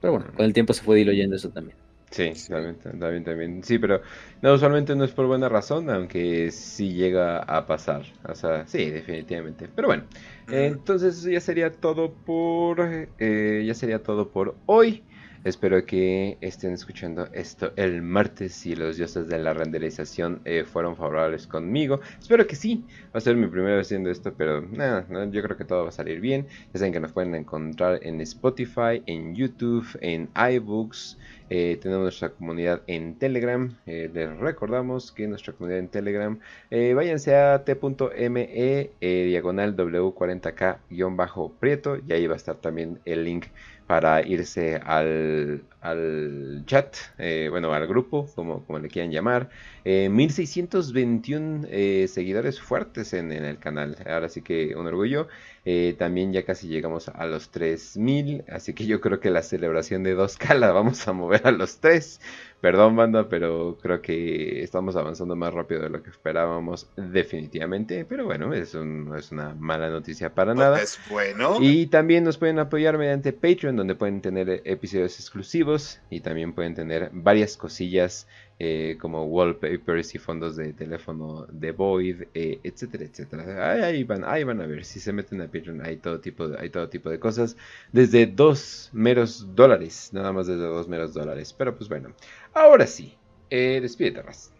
Pero 0.00 0.12
bueno, 0.12 0.26
con 0.34 0.44
el 0.44 0.52
tiempo 0.52 0.72
se 0.72 0.82
fue 0.82 0.96
diluyendo 0.96 1.36
eso 1.36 1.50
también. 1.50 1.76
Sí, 2.10 2.32
también, 2.48 2.76
también, 2.76 3.24
también. 3.24 3.62
Sí, 3.64 3.78
pero 3.78 4.00
no, 4.40 4.54
usualmente 4.54 4.94
no 4.94 5.04
es 5.04 5.10
por 5.10 5.26
buena 5.26 5.48
razón, 5.48 5.90
aunque 5.90 6.50
sí 6.50 6.94
llega 6.94 7.40
a 7.40 7.66
pasar. 7.66 8.04
O 8.28 8.34
sea, 8.34 8.66
sí, 8.66 8.90
definitivamente. 8.90 9.68
Pero 9.74 9.88
bueno, 9.88 10.04
entonces 10.48 11.18
eso 11.18 11.30
ya 11.30 11.40
sería 11.40 11.72
todo 11.72 12.12
por 12.12 13.08
eh, 13.18 13.64
ya 13.66 13.74
sería 13.74 14.02
todo 14.02 14.30
por 14.30 14.54
hoy. 14.66 15.02
Espero 15.44 15.84
que 15.84 16.38
estén 16.40 16.72
escuchando 16.72 17.28
esto 17.32 17.72
el 17.76 18.02
martes 18.02 18.66
y 18.66 18.74
los 18.74 18.96
dioses 18.96 19.28
de 19.28 19.38
la 19.38 19.54
renderización 19.54 20.40
eh, 20.44 20.64
fueron 20.64 20.96
favorables 20.96 21.46
conmigo. 21.46 22.00
Espero 22.20 22.46
que 22.46 22.56
sí. 22.56 22.84
Va 23.06 23.18
a 23.18 23.20
ser 23.20 23.36
mi 23.36 23.46
primera 23.46 23.76
vez 23.76 23.86
haciendo 23.86 24.10
esto, 24.10 24.34
pero 24.36 24.60
nada, 24.60 25.06
yo 25.30 25.42
creo 25.42 25.56
que 25.56 25.64
todo 25.64 25.84
va 25.84 25.90
a 25.90 25.92
salir 25.92 26.20
bien. 26.20 26.46
Ya 26.72 26.78
saben 26.78 26.92
que 26.92 27.00
nos 27.00 27.12
pueden 27.12 27.34
encontrar 27.34 28.00
en 28.02 28.20
Spotify, 28.20 29.02
en 29.06 29.34
YouTube, 29.34 29.86
en 30.00 30.28
iBooks. 30.34 31.18
Eh, 31.48 31.78
tenemos 31.80 32.02
nuestra 32.02 32.30
comunidad 32.30 32.82
en 32.86 33.14
Telegram. 33.14 33.72
Eh, 33.86 34.10
les 34.12 34.36
recordamos 34.38 35.12
que 35.12 35.28
nuestra 35.28 35.52
comunidad 35.52 35.78
en 35.78 35.86
Telegram, 35.88 36.38
eh, 36.70 36.92
váyanse 36.94 37.36
a 37.36 37.62
t.me 37.64 38.90
diagonal 39.00 39.76
w40k-prieto 39.76 41.98
y 42.06 42.12
ahí 42.12 42.26
va 42.26 42.34
a 42.34 42.36
estar 42.36 42.56
también 42.56 42.98
el 43.04 43.24
link 43.24 43.46
para 43.86 44.26
irse 44.26 44.76
al, 44.76 45.62
al 45.80 46.62
chat, 46.66 46.96
eh, 47.18 47.48
bueno, 47.50 47.72
al 47.72 47.86
grupo, 47.86 48.26
como, 48.34 48.64
como 48.66 48.78
le 48.80 48.88
quieran 48.88 49.12
llamar. 49.12 49.48
Eh, 49.84 50.08
1621 50.08 51.66
eh, 51.70 52.06
seguidores 52.08 52.60
fuertes 52.60 53.12
en, 53.12 53.32
en 53.32 53.44
el 53.44 53.58
canal. 53.58 53.96
Ahora 54.06 54.28
sí 54.28 54.42
que 54.42 54.74
un 54.76 54.86
orgullo. 54.86 55.28
Eh, 55.68 55.96
también 55.98 56.32
ya 56.32 56.44
casi 56.44 56.68
llegamos 56.68 57.08
a 57.08 57.26
los 57.26 57.50
3000. 57.50 58.44
Así 58.48 58.72
que 58.72 58.86
yo 58.86 59.00
creo 59.00 59.18
que 59.18 59.30
la 59.30 59.42
celebración 59.42 60.04
de 60.04 60.16
2K 60.16 60.54
la 60.58 60.70
vamos 60.70 61.06
a 61.08 61.12
mover 61.12 61.44
a 61.44 61.50
los 61.50 61.78
3. 61.80 62.20
Perdón, 62.60 62.94
banda, 62.96 63.28
pero 63.28 63.76
creo 63.82 64.00
que 64.00 64.62
estamos 64.62 64.94
avanzando 64.96 65.34
más 65.36 65.52
rápido 65.52 65.82
de 65.82 65.90
lo 65.90 66.02
que 66.02 66.10
esperábamos, 66.10 66.88
definitivamente. 66.96 68.04
Pero 68.04 68.24
bueno, 68.24 68.54
es 68.54 68.74
un- 68.74 69.06
no 69.06 69.16
es 69.16 69.32
una 69.32 69.54
mala 69.54 69.90
noticia 69.90 70.32
para 70.34 70.54
nada. 70.54 70.80
Es 70.80 70.98
bueno. 71.10 71.58
Y 71.60 71.86
también 71.88 72.24
nos 72.24 72.38
pueden 72.38 72.58
apoyar 72.58 72.96
mediante 72.96 73.32
Patreon, 73.32 73.76
donde 73.76 73.94
pueden 73.96 74.20
tener 74.20 74.62
episodios 74.64 75.18
exclusivos 75.18 76.00
y 76.10 76.20
también 76.20 76.52
pueden 76.54 76.74
tener 76.74 77.10
varias 77.12 77.56
cosillas 77.56 78.26
eh, 78.58 78.96
como 79.00 79.24
wallpapers 79.26 80.14
y 80.14 80.18
fondos 80.18 80.56
de 80.56 80.72
teléfono 80.72 81.46
de 81.50 81.72
Void, 81.72 82.22
eh, 82.34 82.60
etcétera, 82.62 83.04
etcétera. 83.04 83.70
Ahí, 83.72 83.80
ahí 83.82 84.04
van, 84.04 84.24
ahí 84.24 84.44
van 84.44 84.60
a 84.62 84.66
ver, 84.66 84.84
si 84.84 84.98
se 85.00 85.12
meten 85.12 85.40
a 85.42 85.46
Patreon 85.46 85.84
hay 85.84 85.98
todo 85.98 86.20
tipo 86.20 86.48
de, 86.48 86.58
hay 86.58 86.70
todo 86.70 86.88
tipo 86.88 87.10
de 87.10 87.18
cosas, 87.18 87.56
desde 87.92 88.26
dos 88.26 88.90
meros 88.92 89.54
dólares, 89.54 90.10
nada 90.12 90.32
más 90.32 90.46
desde 90.46 90.62
dos 90.62 90.88
meros 90.88 91.12
dólares. 91.14 91.52
Pero 91.52 91.76
pues 91.76 91.88
bueno, 91.88 92.14
ahora 92.54 92.86
sí, 92.86 93.14
eh, 93.50 93.78
despídete, 93.82 94.22
Raz. 94.22 94.52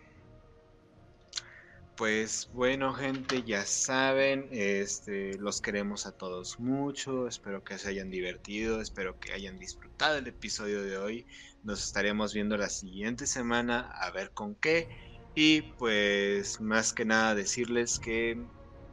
pues 1.96 2.50
bueno, 2.52 2.92
gente, 2.92 3.42
ya 3.42 3.64
saben, 3.64 4.48
este, 4.50 5.38
los 5.38 5.60
queremos 5.62 6.06
a 6.06 6.12
todos 6.12 6.60
mucho. 6.60 7.26
Espero 7.26 7.64
que 7.64 7.78
se 7.78 7.88
hayan 7.88 8.10
divertido, 8.10 8.80
espero 8.82 9.18
que 9.18 9.32
hayan 9.32 9.58
disfrutado 9.58 10.18
el 10.18 10.26
episodio 10.26 10.82
de 10.82 10.98
hoy. 10.98 11.26
Nos 11.66 11.84
estaremos 11.84 12.32
viendo 12.32 12.56
la 12.56 12.68
siguiente 12.68 13.26
semana 13.26 13.90
a 14.00 14.12
ver 14.12 14.30
con 14.30 14.54
qué. 14.54 14.88
Y 15.34 15.62
pues 15.62 16.60
más 16.60 16.92
que 16.92 17.04
nada 17.04 17.34
decirles 17.34 17.98
que 17.98 18.40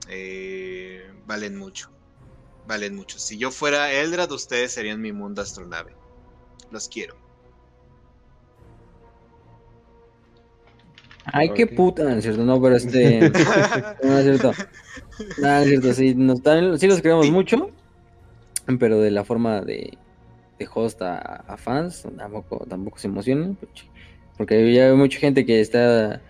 eh, 0.09 1.07
valen 1.27 1.55
mucho. 1.55 1.91
Valen 2.67 2.95
mucho. 2.95 3.19
Si 3.19 3.37
yo 3.37 3.51
fuera 3.51 3.93
Eldrad, 3.93 4.31
ustedes 4.31 4.71
serían 4.71 4.99
mi 5.01 5.11
mundo 5.11 5.43
astronave. 5.43 5.93
Los 6.71 6.89
quiero. 6.89 7.15
Ay, 11.25 11.51
qué 11.53 11.67
puta, 11.67 12.03
no 12.03 12.09
es 12.09 12.23
cierto, 12.23 12.43
no, 12.43 12.59
pero 12.59 12.75
este. 12.75 13.29
no 14.03 14.17
es 14.17 14.23
cierto. 14.23 14.51
No, 15.37 15.57
es 15.59 15.67
cierto, 15.67 15.93
sí, 15.93 16.15
nos, 16.15 16.39
sí 16.79 16.87
los 16.87 17.01
queremos 17.01 17.29
mucho, 17.29 17.69
pero 18.79 18.99
de 18.99 19.11
la 19.11 19.23
forma 19.23 19.61
de, 19.61 19.95
de 20.57 20.67
host 20.73 21.01
a, 21.01 21.55
fans, 21.57 22.07
tampoco, 22.17 22.65
tampoco 22.67 22.97
se 22.97 23.07
emocionen, 23.07 23.57
porque 24.37 24.73
ya 24.73 24.87
hay 24.87 24.95
mucha 24.95 25.19
gente 25.19 25.45
que 25.45 25.59
está. 25.59 26.21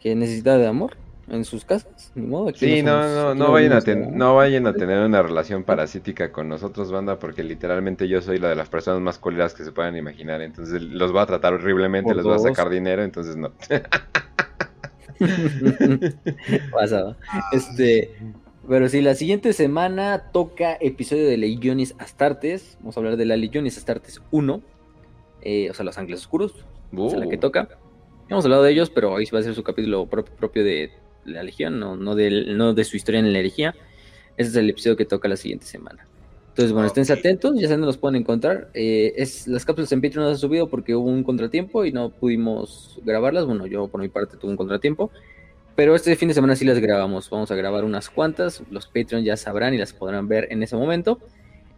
que 0.00 0.14
necesita 0.14 0.58
de 0.58 0.66
amor 0.66 0.96
en 1.28 1.44
sus 1.44 1.64
casas, 1.64 2.10
ni 2.14 2.26
modo. 2.26 2.52
Sí, 2.54 2.82
no, 2.82 3.08
no, 3.08 3.34
no, 3.34 3.52
vayan 3.52 3.72
a 3.72 3.80
no 3.94 4.34
vayan 4.34 4.66
a 4.66 4.72
tener 4.72 4.98
una 4.98 5.22
relación 5.22 5.62
parasítica 5.62 6.32
con 6.32 6.48
nosotros, 6.48 6.90
banda, 6.90 7.18
porque 7.18 7.44
literalmente 7.44 8.08
yo 8.08 8.20
soy 8.20 8.38
la 8.38 8.48
de 8.48 8.56
las 8.56 8.68
personas 8.68 9.00
más 9.00 9.18
coleras 9.18 9.54
que 9.54 9.64
se 9.64 9.72
puedan 9.72 9.96
imaginar, 9.96 10.40
entonces 10.42 10.82
los 10.82 11.14
va 11.14 11.22
a 11.22 11.26
tratar 11.26 11.54
horriblemente, 11.54 12.14
les 12.14 12.26
va 12.26 12.36
a 12.36 12.40
sacar 12.40 12.68
dinero, 12.68 13.02
entonces 13.02 13.36
no. 13.36 13.52
Pasado. 16.72 17.16
Este, 17.52 18.10
pero 18.68 18.88
si 18.88 19.00
la 19.00 19.14
siguiente 19.14 19.52
semana 19.52 20.30
toca 20.32 20.76
episodio 20.80 21.26
de 21.26 21.36
Legiones 21.36 21.94
Astartes, 21.98 22.76
vamos 22.80 22.96
a 22.96 23.00
hablar 23.00 23.16
de 23.16 23.24
la 23.26 23.36
Legiones 23.36 23.78
Astartes 23.78 24.20
1, 24.30 24.62
eh, 25.42 25.70
o 25.70 25.74
sea, 25.74 25.84
los 25.84 25.98
Ángeles 25.98 26.20
Oscuros, 26.20 26.64
es 26.92 27.12
la 27.14 27.28
que 27.28 27.36
uh. 27.36 27.40
toca. 27.40 27.68
Hemos 28.28 28.44
hablado 28.44 28.62
de 28.62 28.72
ellos, 28.72 28.90
pero 28.90 29.12
hoy 29.12 29.28
va 29.34 29.40
a 29.40 29.42
ser 29.42 29.54
su 29.54 29.62
capítulo 29.62 30.06
propio 30.06 30.62
de 30.62 30.92
la 31.24 31.42
Legión, 31.42 31.80
no, 31.80 31.96
no, 31.96 32.14
de, 32.14 32.46
no 32.54 32.74
de 32.74 32.84
su 32.84 32.96
historia 32.96 33.20
en 33.20 33.32
la 33.32 33.38
herejía. 33.38 33.74
Ese 34.36 34.50
es 34.50 34.56
el 34.56 34.70
episodio 34.70 34.96
que 34.96 35.04
toca 35.04 35.28
la 35.28 35.36
siguiente 35.36 35.66
semana. 35.66 36.06
Entonces, 36.50 36.72
bueno, 36.72 36.88
estén 36.88 37.10
atentos, 37.10 37.58
ya 37.58 37.68
saben 37.68 37.86
los 37.86 37.96
pueden 37.96 38.20
encontrar. 38.20 38.70
Eh, 38.74 39.14
es, 39.16 39.46
las 39.46 39.64
cápsulas 39.64 39.92
en 39.92 40.00
Patreon 40.00 40.24
no 40.24 40.30
se 40.30 40.34
han 40.34 40.38
subido 40.38 40.68
porque 40.68 40.94
hubo 40.94 41.08
un 41.08 41.22
contratiempo 41.24 41.84
y 41.84 41.92
no 41.92 42.10
pudimos 42.10 43.00
grabarlas. 43.04 43.46
Bueno, 43.46 43.66
yo 43.66 43.88
por 43.88 44.00
mi 44.00 44.08
parte 44.08 44.36
tuve 44.36 44.50
un 44.50 44.56
contratiempo. 44.56 45.10
Pero 45.80 45.94
este 45.94 46.14
fin 46.14 46.28
de 46.28 46.34
semana 46.34 46.56
sí 46.56 46.66
las 46.66 46.78
grabamos. 46.78 47.30
Vamos 47.30 47.50
a 47.50 47.54
grabar 47.54 47.84
unas 47.84 48.10
cuantas. 48.10 48.62
Los 48.70 48.86
Patreon 48.86 49.24
ya 49.24 49.38
sabrán 49.38 49.72
y 49.72 49.78
las 49.78 49.94
podrán 49.94 50.28
ver 50.28 50.46
en 50.50 50.62
ese 50.62 50.76
momento. 50.76 51.18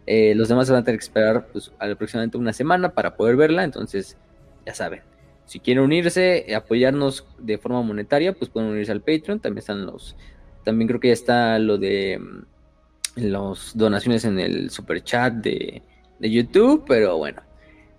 Eh, 0.05 0.35
los 0.35 0.49
demás 0.49 0.69
van 0.69 0.81
a 0.81 0.83
tener 0.83 0.99
que 0.99 1.05
esperar 1.05 1.47
pues, 1.53 1.71
aproximadamente 1.79 2.37
una 2.37 2.51
semana 2.51 2.89
para 2.89 3.15
poder 3.15 3.37
verla. 3.37 3.63
Entonces, 3.63 4.17
ya 4.65 4.73
saben. 4.73 5.03
Si 5.45 5.61
quieren 5.61 5.85
unirse, 5.85 6.53
apoyarnos 6.53 7.25
de 7.37 7.57
forma 7.57 7.81
monetaria, 7.81 8.33
pues 8.33 8.51
pueden 8.51 8.71
unirse 8.71 8.91
al 8.91 8.99
Patreon. 8.99 9.39
También 9.39 9.59
están 9.59 9.85
los. 9.85 10.17
También 10.65 10.89
creo 10.89 10.99
que 10.99 11.07
ya 11.07 11.13
está 11.13 11.57
lo 11.57 11.77
de 11.77 12.19
mm, 12.19 13.21
los 13.21 13.71
donaciones 13.73 14.25
en 14.25 14.37
el 14.37 14.69
super 14.69 15.01
chat 15.01 15.35
de, 15.35 15.81
de 16.19 16.29
YouTube, 16.29 16.83
pero 16.85 17.15
bueno. 17.15 17.41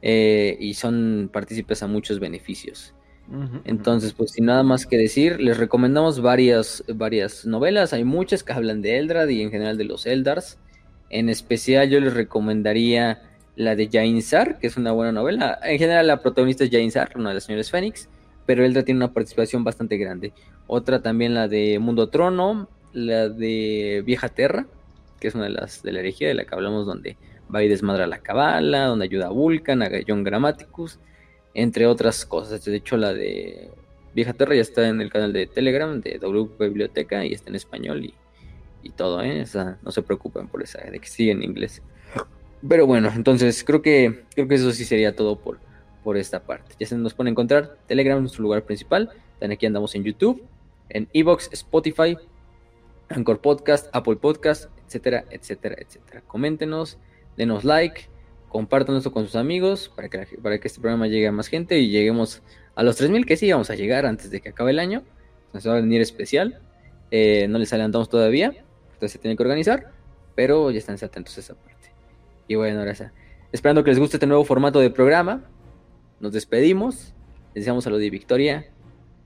Eh, 0.03 0.59
y 0.61 0.75
son 0.75 1.31
partícipes 1.33 1.83
a 1.83 1.87
muchos 1.87 2.21
beneficios. 2.21 2.95
Entonces, 3.65 4.13
pues 4.13 4.33
sin 4.33 4.47
nada 4.47 4.63
más 4.63 4.87
que 4.87 4.99
decir, 4.99 5.41
les 5.41 5.57
recomendamos 5.57 6.21
varias, 6.21 6.85
varias 6.89 7.47
novelas. 7.47 7.93
Hay 7.93 8.05
muchas 8.05 8.43
que 8.43 8.53
hablan 8.53 8.83
de 8.83 8.99
Eldrad 8.99 9.29
y 9.29 9.43
en 9.43 9.51
general 9.51 9.79
de 9.79 9.85
los 9.85 10.07
Eldars. 10.07 10.59
En 11.11 11.29
especial 11.29 11.89
yo 11.89 12.01
les 12.01 12.13
recomendaría 12.13 13.23
la 13.57 13.77
de 13.77 13.89
Jainsar, 13.91 14.59
que 14.59 14.67
es 14.67 14.77
una 14.77 14.93
buena 14.93 15.13
novela. 15.13 15.59
En 15.63 15.79
general, 15.79 16.07
la 16.07 16.21
protagonista 16.21 16.65
es 16.65 16.71
Jainsar, 16.71 17.13
una 17.17 17.31
de 17.31 17.37
las 17.37 17.45
señores 17.45 17.71
Fénix, 17.71 18.09
pero 18.47 18.65
Eldra 18.65 18.85
tiene 18.85 18.99
una 18.99 19.13
participación 19.13 19.65
bastante 19.65 19.97
grande. 19.97 20.33
Otra 20.67 21.03
también 21.03 21.35
la 21.35 21.49
de 21.49 21.79
Mundo 21.79 22.09
Trono, 22.09 22.69
la 22.93 23.29
de 23.29 24.03
Vieja 24.05 24.29
Terra, 24.29 24.67
que 25.21 25.29
es 25.29 25.35
una 25.35 25.45
de 25.45 25.51
las 25.51 25.83
de 25.83 25.93
la 25.93 26.01
herejía 26.01 26.29
de 26.29 26.35
la 26.35 26.45
que 26.45 26.55
hablamos, 26.55 26.87
donde 26.87 27.17
va 27.55 27.63
y 27.63 27.69
desmadra 27.69 28.07
la 28.07 28.19
cabala, 28.19 28.87
donde 28.87 29.05
ayuda 29.05 29.27
a 29.27 29.31
Vulcan, 29.31 29.83
a 29.83 29.89
John 30.07 30.25
Grammaticus, 30.25 30.99
entre 31.55 31.87
otras 31.87 32.27
cosas. 32.27 32.65
De 32.65 32.77
hecho, 32.77 32.97
la 32.97 33.15
de 33.15 33.71
Vieja 34.15 34.33
Terra 34.33 34.55
ya 34.55 34.63
está 34.63 34.89
en 34.89 35.01
el 35.01 35.11
canal 35.11 35.33
de 35.33 35.47
Telegram 35.47 36.01
de 36.01 36.19
W 36.19 36.51
Biblioteca 36.59 37.25
y 37.25 37.33
está 37.33 37.51
en 37.51 37.57
español 37.57 38.05
y, 38.05 38.15
y 38.83 38.91
todo, 38.91 39.23
¿eh? 39.23 39.45
no 39.83 39.91
se 39.91 40.03
preocupen 40.03 40.49
por 40.49 40.63
esa, 40.63 40.81
de 40.83 40.99
que 40.99 41.09
sigue 41.09 41.33
en 41.33 41.43
inglés. 41.43 41.83
Pero 42.67 42.87
bueno, 42.87 43.11
entonces 43.15 43.63
creo 43.65 43.83
que 43.83 44.25
creo 44.35 44.49
que 44.49 44.55
eso 44.55 44.73
sí 44.73 44.85
sería 44.85 45.15
todo 45.15 45.37
por, 45.37 45.59
por 46.03 46.17
esta 46.17 46.41
parte. 46.45 46.75
Ya 46.79 46.87
se 46.87 46.97
nos 46.97 47.15
puede 47.15 47.31
encontrar 47.31 47.77
Telegram, 47.87 48.21
nuestro 48.21 48.43
lugar 48.43 48.65
principal. 48.65 49.11
También 49.39 49.53
aquí 49.53 49.67
andamos 49.67 49.95
en 49.95 50.05
YouTube, 50.05 50.45
en 50.89 51.09
Evox, 51.13 51.51
Spotify, 51.53 52.17
Anchor 53.09 53.41
Podcast, 53.41 53.89
Apple 53.93 54.17
Podcast, 54.17 54.71
etcétera, 54.87 55.25
etcétera, 55.31 55.77
etcétera. 55.79 56.23
Coméntenos, 56.27 56.99
denos 57.37 57.65
like, 57.65 58.09
compartan 58.55 58.95
esto 58.95 59.11
con 59.11 59.25
sus 59.25 59.35
amigos 59.35 59.91
para 59.97 60.09
que, 60.09 60.29
para 60.41 60.61
que 60.61 60.69
este 60.69 60.81
programa 60.81 61.09
llegue 61.09 61.27
a 61.27 61.33
más 61.33 61.49
gente 61.49 61.81
y 61.81 61.89
lleguemos 61.89 62.41
a 62.77 62.85
los 62.85 62.95
3000 62.95 63.27
que 63.27 63.37
sí 63.37 63.51
vamos 63.51 63.69
a 63.69 63.75
llegar 63.75 64.07
antes 64.07 64.31
de 64.31 64.41
que 64.41 64.51
acabe 64.51 64.71
el 64.71 64.79
año. 64.79 65.03
Nos 65.53 65.67
va 65.67 65.73
a 65.73 65.81
venir 65.81 66.01
especial. 66.01 66.61
Eh, 67.11 67.49
no 67.49 67.59
les 67.59 67.73
adelantamos 67.73 68.09
todavía, 68.09 68.55
entonces 68.93 69.11
se 69.11 69.19
tienen 69.19 69.37
que 69.37 69.43
organizar, 69.43 69.91
pero 70.37 70.71
ya 70.71 70.79
están 70.79 70.95
atentos 71.03 71.37
a 71.37 71.41
esa 71.41 71.55
parte. 71.57 71.91
Y 72.47 72.55
bueno, 72.55 72.79
ahora 72.79 72.95
esperando 73.51 73.83
que 73.83 73.91
les 73.91 73.99
guste 73.99 74.19
este 74.19 74.27
nuevo 74.29 74.45
formato 74.45 74.79
de 74.79 74.89
programa, 74.89 75.43
nos 76.21 76.33
despedimos, 76.33 77.13
les 77.55 77.65
deseamos 77.65 77.83
salud 77.83 78.01
y 78.01 78.09
victoria 78.09 78.69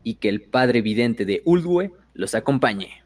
y 0.04 0.14
que 0.14 0.30
el 0.30 0.40
Padre 0.40 0.80
Vidente 0.80 1.26
de 1.26 1.42
Uldue 1.44 1.92
los 2.14 2.34
acompañe. 2.34 3.02